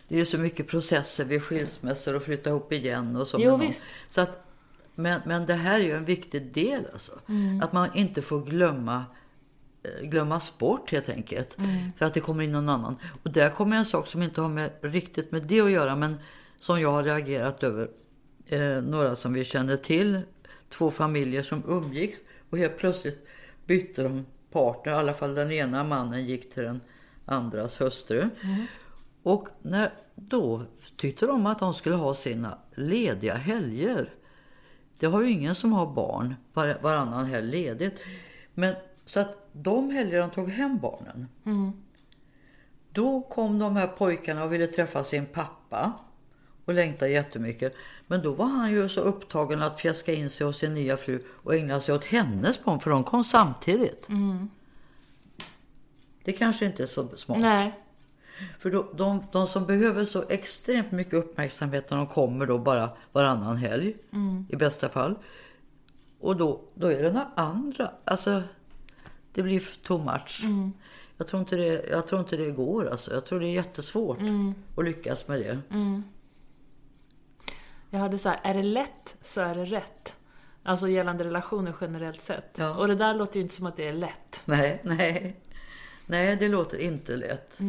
Det 0.08 0.16
är 0.16 0.20
ju 0.20 0.26
så 0.26 0.38
mycket 0.38 0.68
processer 0.68 1.26
vid 1.26 1.44
skilsmässor 1.44 2.16
och 2.16 2.24
flytta 2.24 2.50
ihop 2.50 2.74
igen 2.74 3.16
och 3.16 3.28
så. 3.28 3.38
Jo. 3.40 3.60
Så 4.10 4.22
att, 4.22 4.48
men, 4.96 5.22
men 5.26 5.46
det 5.46 5.54
här 5.54 5.80
är 5.80 5.84
ju 5.84 5.92
en 5.92 6.06
viktig 6.06 6.54
del 6.54 6.88
alltså. 6.94 7.20
Mm. 7.30 7.62
Att 7.62 7.74
man 7.74 7.90
inte 7.96 8.22
får 8.22 8.42
glömma 8.42 9.06
eh, 9.84 10.08
glömmas 10.08 10.58
bort 10.58 10.92
helt 10.92 11.10
enkelt. 11.10 11.58
Mm. 11.58 11.92
För 11.98 12.06
att 12.06 12.14
det 12.14 12.20
kommer 12.20 12.44
in 12.44 12.52
någon 12.52 12.70
annan. 12.70 12.98
Och 13.24 13.32
där 13.32 13.50
kommer 13.50 13.78
en 13.78 13.86
sak 13.86 14.08
som 14.08 14.24
inte 14.24 14.42
har 14.42 14.50
med, 14.50 14.72
riktigt 14.82 15.32
med 15.32 15.44
det 15.44 15.62
att 15.62 15.72
göra. 15.72 15.96
Men 15.96 16.18
som 16.60 16.82
jag 16.82 16.92
har 16.92 17.04
reagerat 17.04 17.64
över. 17.64 17.90
Eh, 18.50 18.82
några 18.82 19.16
som 19.16 19.34
vi 19.34 19.45
känner 19.45 19.78
till. 19.78 20.22
Två 20.70 20.91
familjer 20.91 21.43
som 21.43 21.64
umgicks. 21.68 22.18
Och 22.50 22.58
helt 22.58 22.78
plötsligt 22.78 23.28
bytte 23.66 24.04
de 24.04 24.26
partner. 24.52 24.93
I 24.93 24.95
alla 24.95 25.14
fall 25.14 25.36
den 25.36 25.52
ena 25.52 25.84
mannen 25.84 26.26
gick 26.26 26.54
till 26.54 26.64
den 26.64 26.82
andras 27.26 27.82
hustru. 27.82 28.30
Och 29.24 29.48
när, 29.62 29.93
då 30.16 30.64
tyckte 30.95 31.26
de 31.26 31.45
att 31.45 31.60
de 31.60 31.74
skulle 31.74 31.95
ha 31.95 32.14
sina 32.14 32.58
lediga 32.76 33.36
helger. 33.36 34.14
Det 35.00 35.06
har 35.06 35.22
ju 35.22 35.30
ingen 35.30 35.56
som 35.56 35.74
har 35.74 35.93
barn 35.93 36.36
var, 36.54 36.78
varannan 36.82 37.26
helg 37.26 37.52
ledigt. 37.52 38.00
Men 38.54 38.76
så 39.06 39.20
att 39.20 39.48
de 39.52 39.89
helger 39.89 40.20
de 40.20 40.30
tog 40.30 40.50
hem 40.50 40.78
barnen. 40.78 41.28
Då 42.91 43.22
kom 43.22 43.60
de 43.60 43.76
här 43.76 43.88
pojkarna 43.88 44.43
och 44.43 44.54
ville 44.54 44.68
träffa 44.68 45.04
sin 45.04 45.26
pappa. 45.26 45.93
Och 46.68 46.74
längtade 46.74 47.11
jättemycket. 47.11 47.76
Men 48.07 48.22
då 48.22 48.34
var 48.34 48.45
han 48.45 48.72
ju 48.72 48.89
så 48.89 49.01
upptagen 49.01 49.61
att 49.61 49.80
fjäska 49.80 50.13
in 50.13 50.30
sig 50.30 50.47
hos 50.47 50.57
sin 50.57 50.74
nya 50.74 50.97
fru 50.97 51.24
och 51.30 51.55
ägna 51.55 51.82
sig 51.82 51.95
åt 51.95 52.05
hennes 52.05 52.63
barn. 52.63 52.80
För 52.80 52.89
de 52.89 53.03
kom 53.03 53.24
samtidigt. 53.24 54.07
Det 56.24 56.32
kanske 56.32 56.65
inte 56.65 56.84
är 56.84 56.88
så 56.88 57.07
smart. 57.18 57.39
Nej. 57.39 57.80
För 58.59 58.72
då, 58.72 58.88
de, 58.93 59.24
de 59.32 59.47
som 59.47 59.65
behöver 59.65 60.05
så 60.05 60.24
extremt 60.30 60.91
mycket 60.91 61.13
uppmärksamhet 61.13 61.89
när 61.89 61.97
de 61.97 62.07
kommer 62.07 62.45
då 62.45 62.57
bara 62.57 62.89
varannan 63.11 63.57
helg 63.57 63.95
i 64.49 64.55
bästa 64.55 64.89
fall. 64.89 65.15
Och 66.20 66.36
då, 66.36 66.61
då 66.74 66.88
är 66.88 66.97
det 66.97 67.09
den 67.09 67.20
andra, 67.36 67.91
alltså 68.03 68.43
det 69.34 69.43
blir 69.43 69.84
too 69.84 69.97
much. 69.97 70.43
Jag, 71.18 71.28
tror 71.28 71.39
inte 71.39 71.55
det, 71.55 71.86
jag 71.89 72.07
tror 72.07 72.22
inte 72.22 72.38
det 72.38 72.51
går 72.51 72.89
alltså. 72.89 73.13
Jag 73.13 73.26
tror 73.26 73.39
det 73.39 73.47
är 73.47 73.53
jättesvårt 73.53 74.18
att 74.78 74.86
lyckas 74.86 75.28
med 75.28 75.39
det. 75.39 75.59
Jag 77.90 78.00
hade 78.00 78.18
så 78.18 78.30
här, 78.30 78.40
är 78.44 78.54
det 78.54 78.64
lätt 78.64 79.18
så 79.22 79.42
är 79.42 79.56
det 79.56 79.66
rätt. 79.66 80.16
Alltså 80.64 80.88
gällande 80.88 81.24
relationer 81.24 81.74
generellt 81.82 82.22
sett. 82.22 82.56
Ja. 82.58 82.76
Och 82.76 82.88
det 82.88 82.96
där 82.96 83.14
låter 83.14 83.36
ju 83.36 83.42
inte 83.42 83.56
som 83.56 83.66
att 83.66 83.76
det 83.76 83.88
är 83.88 83.94
lätt. 83.94 84.42
Nej, 84.46 84.82
nej. 84.84 85.36
Nej, 86.06 86.36
det 86.36 86.48
låter 86.48 86.78
inte 86.78 87.16
lätt. 87.16 87.60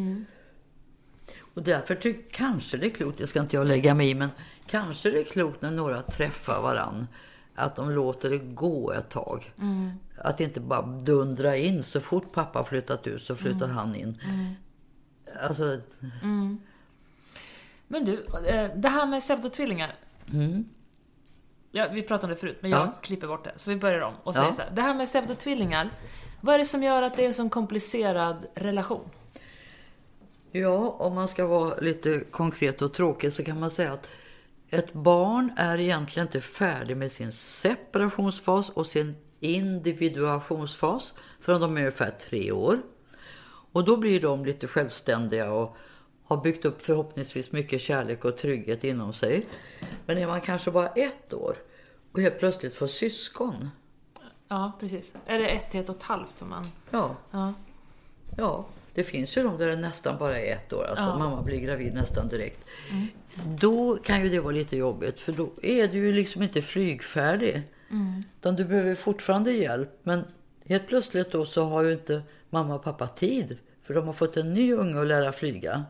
Och 1.54 1.62
därför 1.62 1.94
tycker 1.94 2.30
kanske 2.30 2.76
det 2.76 2.86
är 2.86 2.90
klokt, 2.90 3.18
det 3.18 3.26
ska 3.26 3.40
inte 3.40 3.56
jag 3.56 3.66
lägga 3.66 3.94
mig 3.94 4.10
i, 4.10 4.14
men 4.14 4.28
kanske 4.66 5.10
det 5.10 5.20
är 5.20 5.24
klokt 5.24 5.62
när 5.62 5.70
några 5.70 6.02
träffar 6.02 6.62
varann. 6.62 7.06
Att 7.54 7.76
de 7.76 7.90
låter 7.90 8.30
det 8.30 8.38
gå 8.38 8.92
ett 8.92 9.10
tag. 9.10 9.52
Att 10.16 10.40
inte 10.40 10.60
bara 10.60 10.82
dundra 10.82 11.56
in. 11.56 11.82
Så 11.82 12.00
fort 12.00 12.32
pappa 12.32 12.64
flyttat 12.64 13.06
ut 13.06 13.22
så 13.22 13.36
flyttar 13.36 13.66
han 13.66 13.94
in. 13.94 14.20
Alltså, 15.42 15.78
Men 17.86 18.04
du, 18.04 18.24
eh, 18.46 18.70
det 18.76 18.88
här 18.88 19.06
med 19.06 19.20
pseudotvillingar. 19.20 19.94
Ja, 21.70 21.88
vi 21.92 22.02
pratade 22.02 22.24
om 22.26 22.30
det 22.30 22.40
förut, 22.40 22.58
men 22.60 22.70
jag 22.70 22.80
Ja. 22.80 22.92
klipper 23.02 23.26
bort 23.26 23.44
det. 23.44 23.52
Så 23.56 23.70
vi 23.70 23.76
börjar 23.76 24.00
om 24.00 24.14
och 24.22 24.36
Ja. 24.36 24.40
säger 24.40 24.52
så 24.52 24.62
här. 24.62 24.70
Det 24.70 24.82
här 24.82 24.94
med 24.94 25.06
pseudotvillingar. 25.06 25.90
Vad 26.40 26.54
är 26.54 26.58
det 26.58 26.64
som 26.64 26.82
gör 26.82 27.02
att 27.02 27.16
det 27.16 27.22
är 27.22 27.26
en 27.26 27.34
sån 27.34 27.50
komplicerad 27.50 28.46
relation? 28.54 29.08
Ja, 30.52 30.96
om 30.98 31.14
man 31.14 31.28
ska 31.28 31.46
vara 31.46 31.74
lite 31.76 32.20
konkret 32.30 32.82
och 32.82 32.92
tråkig 32.94 33.32
så 33.32 33.44
kan 33.44 33.60
man 33.60 33.70
säga 33.70 33.92
att 33.92 34.08
ett 34.70 34.92
barn 34.92 35.52
är 35.56 35.78
egentligen 35.80 36.26
inte 36.28 36.40
färdig 36.40 36.96
med 36.96 37.12
sin 37.12 37.32
separationsfas 37.32 38.70
och 38.70 38.86
sin 38.86 39.16
individuationsfas 39.40 41.14
förrän 41.40 41.60
de 41.60 41.76
är 41.76 41.80
ungefär 41.80 42.10
tre 42.10 42.52
år. 42.52 42.78
Och 43.72 43.84
då 43.84 43.96
blir 43.96 44.20
de 44.20 44.44
lite 44.44 44.66
självständiga 44.68 45.52
och 45.52 45.76
har 46.28 46.36
byggt 46.36 46.64
upp 46.64 46.82
förhoppningsvis 46.82 47.52
mycket 47.52 47.80
kärlek 47.80 48.24
och 48.24 48.36
trygghet 48.36 48.84
inom 48.84 49.12
sig. 49.12 49.46
Men 50.06 50.18
är 50.18 50.26
man 50.26 50.40
kanske 50.40 50.70
bara 50.70 50.88
ett 50.88 51.32
år 51.34 51.56
och 52.12 52.20
helt 52.20 52.38
plötsligt 52.38 52.74
får 52.74 52.86
syskon. 52.86 53.70
Ja, 54.48 54.72
precis. 54.80 55.12
Är 55.26 55.38
det 55.38 55.48
ett 55.48 55.70
till 55.70 55.80
ett 55.80 55.88
och 55.88 55.96
ett 55.96 56.02
halvt 56.02 56.38
som 56.38 56.48
man... 56.48 56.70
Ja, 56.90 57.16
Ja. 57.30 57.54
Ja, 58.36 58.66
det 58.94 59.02
finns 59.04 59.36
ju 59.36 59.42
de 59.42 59.58
där 59.58 59.68
det 59.68 59.76
nästan 59.76 60.18
bara 60.18 60.40
är 60.40 60.52
ett 60.54 60.72
år. 60.72 60.84
Alltså 60.84 61.04
Ja. 61.04 61.18
mamma 61.18 61.42
blir 61.42 61.60
gravid 61.60 61.94
nästan 61.94 62.28
direkt. 62.28 62.66
Då 63.60 63.96
kan 63.96 64.22
ju 64.22 64.28
det 64.28 64.40
vara 64.40 64.52
lite 64.52 64.76
jobbigt 64.76 65.20
för 65.20 65.32
då 65.32 65.50
är 65.62 65.88
du 65.88 65.98
ju 65.98 66.12
liksom 66.12 66.42
inte 66.42 66.62
flygfärdig. 66.62 67.62
Utan 68.38 68.56
du 68.56 68.64
behöver 68.64 68.94
fortfarande 68.94 69.52
hjälp. 69.52 69.90
Men 70.02 70.24
helt 70.64 70.88
plötsligt 70.88 71.32
då 71.32 71.46
så 71.46 71.64
har 71.64 71.82
ju 71.82 71.92
inte 71.92 72.22
mamma 72.50 72.74
och 72.74 72.84
pappa 72.84 73.06
tid. 73.06 73.58
För 73.88 73.94
de 73.94 74.06
har 74.06 74.12
fått 74.12 74.36
en 74.36 74.54
ny 74.54 74.72
unge 74.72 75.00
att 75.00 75.06
lära 75.06 75.32
flyga. 75.32 75.84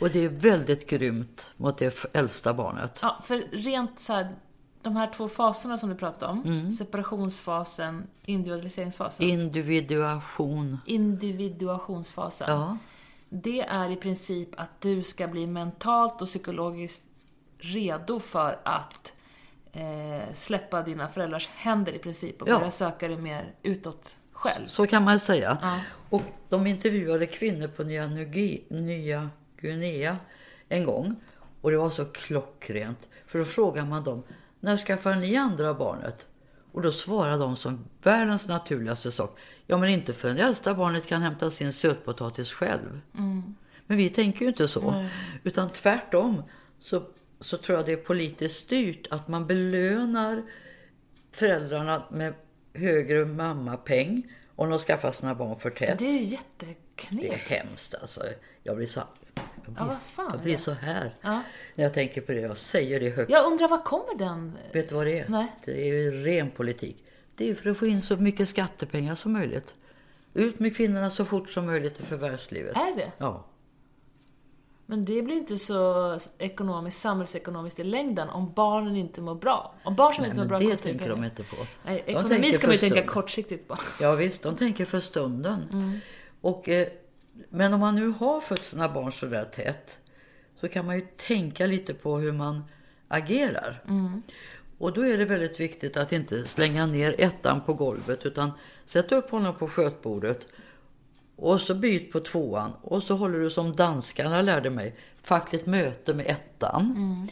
Och 0.00 0.10
det 0.10 0.24
är 0.24 0.28
väldigt 0.28 0.90
grymt 0.90 1.52
mot 1.56 1.78
det 1.78 2.04
äldsta 2.12 2.54
barnet. 2.54 2.98
ja, 3.02 3.22
för 3.24 3.38
rent 3.52 3.98
så 4.00 4.12
här, 4.12 4.34
de 4.82 4.96
här 4.96 5.12
två 5.16 5.28
faserna 5.28 5.78
som 5.78 5.88
du 5.88 5.94
pratade 5.94 6.32
om. 6.32 6.42
Mm. 6.44 6.70
Separationsfasen, 6.70 8.06
individualiseringsfasen. 8.26 9.26
Individuation. 9.26 10.78
individuationsfasen. 10.86 12.48
Ja, 12.50 12.78
Det 13.28 13.60
är 13.60 13.90
i 13.90 13.96
princip 13.96 14.48
att 14.60 14.80
du 14.80 15.02
ska 15.02 15.28
bli 15.28 15.46
mentalt 15.46 16.22
och 16.22 16.28
psykologiskt 16.28 17.02
redo 17.58 18.20
för 18.20 18.58
att 18.64 19.12
eh, 19.72 20.34
släppa 20.34 20.82
dina 20.82 21.08
föräldrars 21.08 21.48
händer 21.48 21.92
i 21.92 21.98
princip 21.98 22.42
och 22.42 22.48
Ja. 22.48 22.58
börja 22.58 22.70
söka 22.70 23.08
dig 23.08 23.16
mer 23.16 23.54
utåt 23.62 24.16
själv. 24.46 24.68
Så 24.68 24.86
kan 24.86 25.04
man 25.04 25.20
säga. 25.20 25.58
Ja. 25.62 25.80
Och 26.10 26.22
de 26.48 26.66
intervjuade 26.66 27.26
kvinnor 27.26 27.68
på 27.68 27.82
Nya, 27.82 28.06
Nugi, 28.06 28.64
Nya 28.68 29.30
Guinea 29.60 30.16
en 30.68 30.84
gång. 30.84 31.16
Och 31.60 31.70
det 31.70 31.76
var 31.76 31.90
så 31.90 32.04
klockrent. 32.04 33.08
För 33.26 33.38
då 33.38 33.44
frågar 33.44 33.84
man 33.84 34.04
dem, 34.04 34.22
när 34.60 34.76
skaffar 34.76 35.14
ni 35.14 35.36
andra 35.36 35.74
barnet? 35.74 36.26
Och 36.72 36.82
då 36.82 36.92
svarar 36.92 37.38
de 37.38 37.56
som 37.56 37.84
världens 38.02 38.48
naturligaste 38.48 39.12
sak. 39.12 39.38
Ja, 39.66 39.76
men 39.76 39.88
inte 39.88 40.12
förrän 40.12 40.36
det 40.36 40.42
äldsta 40.42 40.74
barnet 40.74 41.06
kan 41.06 41.22
hämta 41.22 41.50
sin 41.50 41.72
sötpotatis 41.72 42.50
själv. 42.50 43.00
Men 43.86 43.98
vi 43.98 44.10
tänker 44.10 44.40
ju 44.40 44.48
inte 44.48 44.68
så. 44.68 45.06
Utan 45.42 45.70
tvärtom 45.70 46.42
så, 46.80 47.02
så 47.40 47.56
tror 47.56 47.78
jag 47.78 47.86
det 47.86 47.92
är 47.92 47.96
politiskt 47.96 48.56
styrt 48.56 49.06
att 49.10 49.28
man 49.28 49.46
belönar 49.46 50.42
föräldrarna 51.32 52.02
med 52.10 52.34
högre 52.76 53.24
mammapeng 53.24 54.32
om 54.56 54.70
de 54.70 54.78
skaffar 54.78 55.10
sina 55.12 55.34
barn 55.34 55.58
för 55.60 55.70
tätt. 55.70 55.98
Det 55.98 56.04
är 56.04 56.10
ju 56.12 56.18
Det 56.18 56.24
är 56.24 56.30
jätteknepigt. 56.68 57.34
hemskt 57.50 57.94
alltså. 57.94 58.22
Jag 58.62 58.76
blir 58.76 58.86
så, 58.86 59.00
jag 59.64 59.74
blir, 59.74 59.84
Ja, 59.84 59.96
fan 60.04 60.30
jag 60.34 60.42
blir 60.42 60.56
så 60.56 60.70
här 60.72 61.14
Ja. 61.20 61.42
när 61.74 61.84
jag 61.84 61.94
tänker 61.94 62.20
på 62.20 62.32
det. 62.32 62.40
Jag 62.40 62.56
säger 62.56 63.00
det 63.00 63.10
högt. 63.10 63.30
Jag 63.30 63.46
undrar, 63.52 63.68
var 63.68 63.82
kommer 63.82 64.18
den? 64.18 64.52
Vet 64.72 64.88
du 64.88 64.94
vad 64.94 65.06
det 65.06 65.18
är? 65.18 65.28
Nej. 65.28 65.46
Det 65.64 65.88
är 65.88 65.94
ju 65.94 66.10
ren 66.24 66.50
politik. 66.50 67.04
Det 67.34 67.50
är 67.50 67.54
för 67.54 67.70
att 67.70 67.76
få 67.76 67.86
in 67.86 68.02
så 68.02 68.16
mycket 68.16 68.48
skattepengar 68.48 69.14
som 69.14 69.32
möjligt. 69.32 69.74
Ut 70.34 70.58
med 70.58 70.76
kvinnorna 70.76 71.10
så 71.10 71.24
fort 71.24 71.50
som 71.50 71.66
möjligt 71.66 72.00
i 72.00 72.02
förvärvslivet. 72.02 72.76
Är 72.76 72.96
det? 72.96 73.12
Ja. 73.18 73.44
Men 74.86 75.04
det 75.04 75.22
blir 75.22 75.36
inte 75.36 75.58
så 75.58 76.18
ekonomiskt, 76.38 77.00
samhällsekonomiskt 77.00 77.78
i 77.78 77.84
längden 77.84 78.28
om 78.28 78.52
barnen 78.52 78.96
inte 78.96 79.20
mår 79.20 79.34
bra. 79.34 79.74
Om 79.84 79.94
barn 79.94 80.14
som 80.14 80.22
Nej, 80.22 80.30
inte 80.30 80.42
mår 80.42 80.48
bra 80.48 80.58
det 80.58 80.76
tänker 80.76 81.08
de 81.08 81.24
inte 81.24 81.42
på. 81.42 81.56
Nej, 81.84 82.02
ekonomi 82.06 82.52
ska 82.52 82.66
man 82.66 82.74
ju 82.74 82.80
tänka 82.80 83.06
kortsiktigt 83.06 83.68
på. 83.68 83.78
Ja 84.00 84.14
visst, 84.14 84.42
de 84.42 84.56
tänker 84.56 84.84
för 84.84 85.00
stunden. 85.00 85.68
Mm. 85.72 85.98
Och, 86.40 86.68
eh, 86.68 86.88
men 87.48 87.74
om 87.74 87.80
man 87.80 87.94
nu 87.94 88.08
har 88.08 88.40
fött 88.40 88.62
sina 88.62 88.88
barn 88.88 89.12
så 89.12 89.26
där 89.26 89.44
tätt 89.44 89.98
så 90.60 90.68
kan 90.68 90.86
man 90.86 90.94
ju 90.94 91.06
tänka 91.16 91.66
lite 91.66 91.94
på 91.94 92.16
hur 92.16 92.32
man 92.32 92.64
agerar. 93.08 93.82
Mm. 93.88 94.22
Och 94.78 94.92
då 94.92 95.06
är 95.06 95.18
det 95.18 95.24
väldigt 95.24 95.60
viktigt 95.60 95.96
att 95.96 96.12
inte 96.12 96.44
slänga 96.44 96.86
ner 96.86 97.14
ettan 97.18 97.60
på 97.60 97.74
golvet 97.74 98.26
utan 98.26 98.52
sätta 98.86 99.16
upp 99.16 99.30
honom 99.30 99.54
på 99.54 99.68
skötbordet 99.68 100.46
och 101.36 101.60
så 101.60 101.74
byt 101.74 102.12
på 102.12 102.20
tvåan 102.20 102.72
och 102.82 103.02
så 103.02 103.16
håller 103.16 103.38
du 103.38 103.50
som 103.50 103.76
danskarna 103.76 104.42
lärde 104.42 104.70
mig, 104.70 104.94
fackligt 105.22 105.66
möte 105.66 106.14
med 106.14 106.26
ettan. 106.26 107.28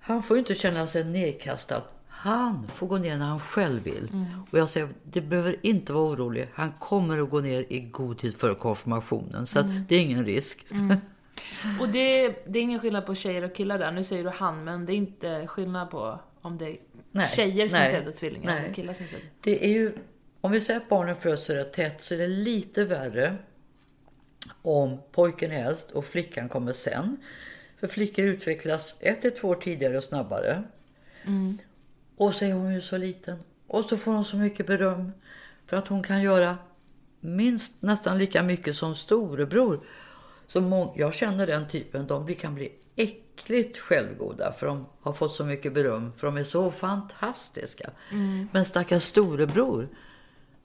Han 0.00 0.22
får 0.22 0.38
inte 0.38 0.54
känna 0.54 0.86
sig 0.86 1.04
nedkastad. 1.04 1.82
Han 2.08 2.66
får 2.66 2.86
gå 2.86 2.98
ner 2.98 3.16
när 3.16 3.26
han 3.26 3.40
själv 3.40 3.82
vill. 3.82 4.26
Och 4.50 4.58
jag 4.58 4.70
säger, 4.70 4.88
det 5.02 5.20
behöver 5.20 5.56
inte 5.62 5.92
vara 5.92 6.04
orolig. 6.04 6.48
Han 6.54 6.72
kommer 6.72 7.22
att 7.22 7.30
gå 7.30 7.40
ner 7.40 7.64
i 7.68 7.80
god 7.80 8.18
tid 8.18 8.36
före 8.36 8.54
konfirmationen. 8.54 9.46
Så 9.46 9.58
att 9.58 9.66
det 9.88 9.96
är 9.96 10.00
ingen 10.00 10.24
risk. 10.24 10.66
Och 11.80 11.88
det, 11.88 12.28
det 12.46 12.58
är 12.58 12.62
ingen 12.62 12.80
skillnad 12.80 13.06
på 13.06 13.14
tjejer 13.14 13.42
och 13.42 13.54
killar 13.54 13.78
där. 13.78 13.92
Nu 13.92 14.04
säger 14.04 14.24
du 14.24 14.30
han, 14.30 14.64
men 14.64 14.86
det 14.86 14.92
är 14.92 14.96
inte 14.96 15.46
skillnad 15.46 15.90
på 15.90 16.20
om 16.42 16.58
det 16.58 16.70
är 16.70 16.76
Nej, 17.10 17.28
tjejer 17.28 17.68
som 17.68 17.78
nej, 17.78 17.88
är 17.88 18.00
pseudotvillingar 18.00 18.52
nej. 18.52 18.64
eller 18.64 18.74
killar 18.74 18.94
som 18.94 19.06
pseudo. 19.06 19.24
Det 19.42 19.64
är 19.64 19.70
ju, 19.70 19.92
om 20.46 20.52
vi 20.52 20.60
säger 20.60 20.80
att 20.80 20.88
barnen 20.88 21.14
föds 21.14 21.50
rätt 21.50 21.72
tätt 21.72 22.02
så 22.02 22.14
är 22.14 22.18
det 22.18 22.28
lite 22.28 22.84
värre 22.84 23.36
om 24.62 24.98
pojken 25.12 25.52
är 25.52 25.66
äldst 25.66 25.90
och 25.90 26.04
flickan 26.04 26.48
kommer 26.48 26.72
sen. 26.72 27.16
För 27.80 27.86
flickor 27.86 28.24
utvecklas 28.24 28.96
ett 29.00 29.20
till 29.20 29.30
två 29.30 29.48
år 29.48 29.54
tidigare 29.54 29.98
och 29.98 30.04
snabbare. 30.04 30.62
Och 32.16 32.34
så 32.34 32.44
är 32.44 32.52
hon 32.52 32.74
ju 32.74 32.80
så 32.80 32.98
liten. 32.98 33.38
Och 33.66 33.84
så 33.84 33.96
får 33.96 34.12
hon 34.12 34.24
så 34.24 34.36
mycket 34.36 34.66
beröm 34.66 35.12
för 35.66 35.76
att 35.76 35.88
hon 35.88 36.02
kan 36.02 36.22
göra 36.22 36.58
minst 37.20 37.72
nästan 37.80 38.18
lika 38.18 38.42
mycket 38.42 38.76
som 38.76 38.96
storebror. 38.96 39.80
Så 40.46 40.92
jag 40.96 41.14
känner 41.14 41.46
den 41.46 41.68
typen, 41.68 42.06
de 42.06 42.34
kan 42.34 42.54
bli 42.54 42.72
äckligt 42.96 43.78
självgoda 43.78 44.52
för 44.52 44.66
de 44.66 44.86
har 45.00 45.12
fått 45.12 45.34
så 45.34 45.44
mycket 45.44 45.74
beröm 45.74 46.12
för 46.16 46.26
de 46.26 46.36
är 46.36 46.44
så 46.44 46.70
fantastiska. 46.70 47.90
Men 48.52 48.64
stackars 48.64 49.02
storebror, 49.02 49.88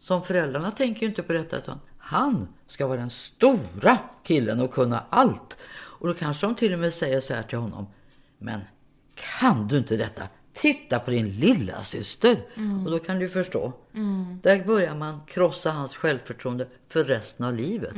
som 0.01 0.23
föräldrarna 0.23 0.71
tänker 0.71 1.01
ju 1.01 1.07
inte 1.07 1.23
på 1.23 1.33
detta 1.33 1.57
utan 1.57 1.79
han 1.97 2.47
ska 2.67 2.87
vara 2.87 2.99
den 2.99 3.09
stora 3.09 3.97
killen 4.23 4.59
och 4.59 4.73
kunna 4.73 5.03
allt. 5.09 5.57
Och 5.73 6.07
då 6.07 6.13
kanske 6.13 6.47
de 6.47 6.55
till 6.55 6.73
och 6.73 6.79
med 6.79 6.93
säger 6.93 7.21
så 7.21 7.33
här 7.33 7.43
till 7.43 7.57
honom. 7.57 7.87
Men 8.37 8.61
kan 9.39 9.67
du 9.67 9.77
inte 9.77 9.97
detta? 9.97 10.23
Titta 10.53 10.99
på 10.99 11.11
din 11.11 11.29
lilla 11.39 11.81
syster. 11.81 12.37
Och 12.85 12.91
då 12.91 12.99
kan 12.99 13.19
du 13.19 13.29
förstå. 13.29 13.73
Där 14.41 14.63
börjar 14.65 14.95
man 14.95 15.21
krossa 15.27 15.71
hans 15.71 15.95
självförtroende 15.95 16.67
för 16.87 17.03
resten 17.03 17.45
av 17.45 17.53
livet. 17.53 17.95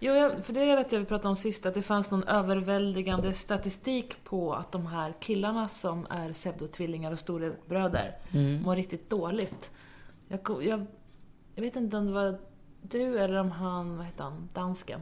Jo, 0.00 0.14
jag, 0.14 0.44
för 0.44 0.52
det 0.52 0.76
vet 0.76 0.92
jag 0.92 1.00
vi 1.00 1.06
pratade 1.06 1.28
om 1.28 1.36
sist, 1.36 1.66
att 1.66 1.74
det 1.74 1.82
fanns 1.82 2.10
någon 2.10 2.24
överväldigande 2.24 3.32
statistik 3.32 4.24
på 4.24 4.54
att 4.54 4.72
de 4.72 4.86
här 4.86 5.14
killarna 5.20 5.68
som 5.68 6.06
är 6.10 6.32
pseudotvillingar 6.32 7.12
och 7.12 7.18
storebröder 7.18 8.16
Mm. 8.32 8.62
mår 8.62 8.76
riktigt 8.76 9.10
dåligt. 9.10 9.70
Jag, 10.28 10.40
jag, 10.62 10.86
jag 11.54 11.62
vet 11.62 11.76
inte 11.76 11.96
om 11.96 12.06
det 12.06 12.12
var 12.12 12.38
du 12.82 13.18
eller 13.18 13.36
om 13.40 13.50
han, 13.50 13.96
vad 13.96 14.06
heter 14.06 14.24
han, 14.24 14.48
dansken? 14.52 15.00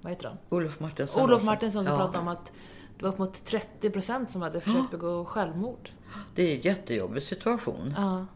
Vad 0.00 0.12
heter 0.12 0.28
han? 0.28 0.38
Olof 0.48 0.80
Martinsson. 0.80 1.22
Olof. 1.22 1.42
Martinsson 1.42 1.84
som 1.84 1.92
Ja, 1.92 1.98
pratade 1.98 2.18
om 2.18 2.28
att 2.28 2.52
det 2.98 3.02
var 3.04 3.12
upp 3.12 3.18
mot 3.18 3.50
30% 3.80 4.26
som 4.26 4.42
hade 4.42 4.60
försökt 4.60 4.90
begå 4.90 5.24
självmord. 5.24 5.90
Det 6.34 6.42
är 6.42 6.56
en 6.56 6.60
jättejobbig 6.60 7.22
situation. 7.22 7.94
Ja. 7.96 8.26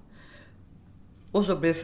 Och 1.33 1.45
så 1.45 1.57
blir 1.57 1.77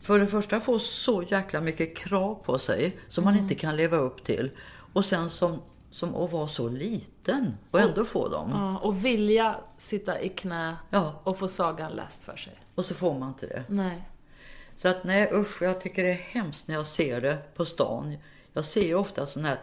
för 0.00 0.18
det 0.18 0.26
första 0.26 0.60
få 0.60 0.78
så 0.78 1.22
jäkla 1.22 1.60
mycket 1.60 1.96
krav 1.96 2.34
på 2.34 2.58
sig 2.58 2.98
som 3.08 3.24
man 3.24 3.36
inte 3.38 3.54
kan 3.54 3.76
leva 3.76 3.96
upp 3.96 4.24
till. 4.24 4.50
Och 4.92 5.04
sen 5.04 5.30
som, 5.30 5.58
som 5.90 6.14
att 6.14 6.32
vara 6.32 6.46
så 6.48 6.68
liten 6.68 7.54
och 7.70 7.80
ändå 7.80 8.04
få 8.04 8.28
dem. 8.28 8.50
ja. 8.52 8.78
Och 8.78 9.04
vilja 9.04 9.56
sitta 9.76 10.20
i 10.20 10.28
knä 10.28 10.76
Ja, 10.90 11.20
och 11.24 11.38
få 11.38 11.48
sagan 11.48 11.92
läst 11.92 12.22
för 12.22 12.36
sig. 12.36 12.58
Och 12.78 12.84
så 12.84 12.94
får 12.94 13.18
man 13.18 13.28
inte 13.28 13.46
det. 13.46 13.64
Nej. 13.68 14.02
Så 14.76 14.88
att 14.88 15.04
nej 15.04 15.30
usch, 15.32 15.62
jag 15.62 15.80
tycker 15.80 16.04
det 16.04 16.10
är 16.10 16.14
hemskt 16.14 16.68
när 16.68 16.74
jag 16.74 16.86
ser 16.86 17.20
det 17.20 17.38
på 17.54 17.64
stan. 17.64 18.16
Jag 18.52 18.64
ser 18.64 18.86
ju 18.86 18.94
ofta 18.94 19.26
sådana 19.26 19.48
här 19.48 19.60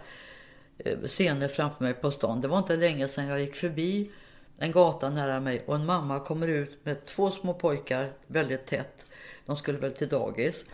eh, 0.77 0.99
scener 1.07 1.47
framför 1.47 1.83
mig 1.83 1.93
på 1.93 2.11
stan. 2.11 2.41
Det 2.41 2.47
var 2.47 2.57
inte 2.57 2.75
länge 2.75 3.07
sedan 3.07 3.27
jag 3.27 3.41
gick 3.41 3.55
förbi 3.55 4.11
en 4.57 4.71
gata 4.71 5.09
nära 5.09 5.39
mig 5.39 5.63
och 5.65 5.75
en 5.75 5.85
mamma 5.85 6.19
kommer 6.19 6.47
ut 6.47 6.85
med 6.85 7.05
två 7.05 7.31
små 7.31 7.53
pojkar 7.53 8.11
väldigt 8.27 8.65
tätt. 8.65 9.07
De 9.45 9.57
skulle 9.57 9.77
väl 9.77 9.91
till 9.91 10.09
dagis. 10.09 10.65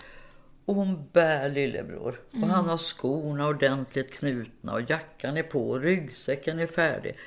Och 0.65 0.75
hon 0.75 1.09
bär 1.13 1.49
lillebror. 1.49 2.21
Och 2.31 2.47
han 2.47 2.69
har 2.69 2.77
skorna 2.77 3.47
ordentligt 3.47 4.13
knutna 4.13 4.73
och 4.73 4.89
jackan 4.89 5.37
är 5.37 5.43
på 5.43 5.69
och 5.69 5.81
ryggsäcken 5.81 6.59
är 6.59 6.67
färdig. 6.67 7.17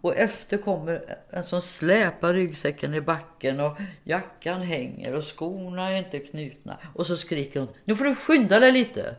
Och 0.00 0.16
efter 0.16 0.56
kommer 0.56 1.16
en 1.30 1.44
som 1.44 1.60
släpar 1.60 2.34
ryggsäcken 2.34 2.94
i 2.94 3.00
backen 3.00 3.60
och 3.60 3.76
jackan 4.04 4.60
hänger 4.60 5.16
och 5.16 5.24
skorna 5.24 5.90
är 5.90 5.98
inte 5.98 6.18
knutna. 6.18 6.78
Och 6.94 7.06
så 7.06 7.16
skriker 7.16 7.60
hon, 7.60 7.68
nu 7.84 7.96
får 7.96 8.04
du 8.04 8.14
skynda 8.14 8.60
dig 8.60 8.72
lite. 8.72 9.16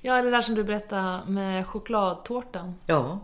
Ja, 0.00 0.18
eller 0.18 0.30
där 0.30 0.42
som 0.42 0.54
du 0.54 0.64
berättade 0.64 1.30
med 1.30 1.66
chokladtårtan. 1.66 2.74
Ja, 2.86 3.20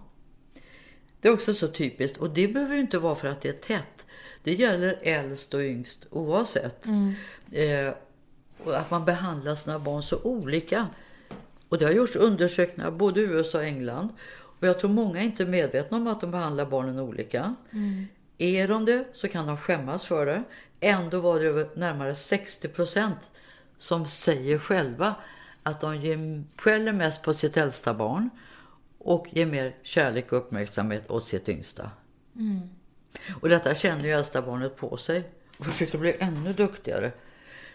det 1.20 1.28
är 1.28 1.32
också 1.32 1.54
så 1.54 1.68
typiskt. 1.68 2.16
Och 2.16 2.30
det 2.30 2.48
behöver 2.48 2.74
ju 2.74 2.80
inte 2.80 2.98
vara 2.98 3.14
för 3.14 3.28
att 3.28 3.40
det 3.40 3.48
är 3.48 3.52
tätt. 3.52 4.06
Det 4.42 4.54
gäller 4.54 4.98
äldst 5.02 5.54
och 5.54 5.60
yngst 5.60 6.06
oavsett. 6.10 6.86
Eh, 7.52 7.94
och 8.64 8.76
att 8.76 8.90
man 8.90 9.04
behandlar 9.04 9.54
sina 9.54 9.78
barn 9.78 10.02
så 10.02 10.18
olika. 10.22 10.86
Och 11.68 11.78
det 11.78 11.84
har 11.84 11.92
gjorts 11.92 12.16
undersökningar 12.16 12.90
både 12.90 13.20
i 13.20 13.24
USA 13.24 13.58
och 13.58 13.64
England. 13.64 14.08
Och 14.62 14.68
jag 14.68 14.80
tror 14.80 14.90
många 14.90 15.20
är 15.20 15.24
inte 15.24 15.46
medvetna 15.46 15.96
om 15.96 16.06
att 16.06 16.20
de 16.20 16.30
behandlar 16.30 16.66
barnen 16.66 16.98
olika. 16.98 17.54
Är 18.38 18.68
de 18.68 18.84
det 18.84 19.04
så 19.12 19.28
kan 19.28 19.46
de 19.46 19.56
skämmas 19.56 20.04
för 20.04 20.26
det. 20.26 20.42
Ändå 20.80 21.20
var 21.20 21.40
det 21.40 21.76
närmare 21.76 22.14
60 22.14 22.68
procent 22.68 23.30
som 23.78 24.06
säger 24.06 24.58
själva 24.58 25.14
att 25.62 25.80
de 25.80 26.44
skäller 26.56 26.92
mest 26.92 27.22
på 27.22 27.34
sitt 27.34 27.56
äldsta 27.56 27.94
barn 27.94 28.30
och 28.98 29.26
ger 29.30 29.46
mer 29.46 29.76
kärlek 29.82 30.32
och 30.32 30.38
uppmärksamhet 30.38 31.10
åt 31.10 31.26
sitt 31.26 31.48
yngsta. 31.48 31.90
Och 33.40 33.48
detta 33.48 33.74
känner 33.74 34.04
ju 34.04 34.10
äldsta 34.10 34.42
barnet 34.42 34.76
på 34.76 34.96
sig 34.96 35.22
och 35.58 35.66
försöker 35.66 35.98
bli 35.98 36.16
ännu 36.18 36.52
duktigare. 36.52 37.12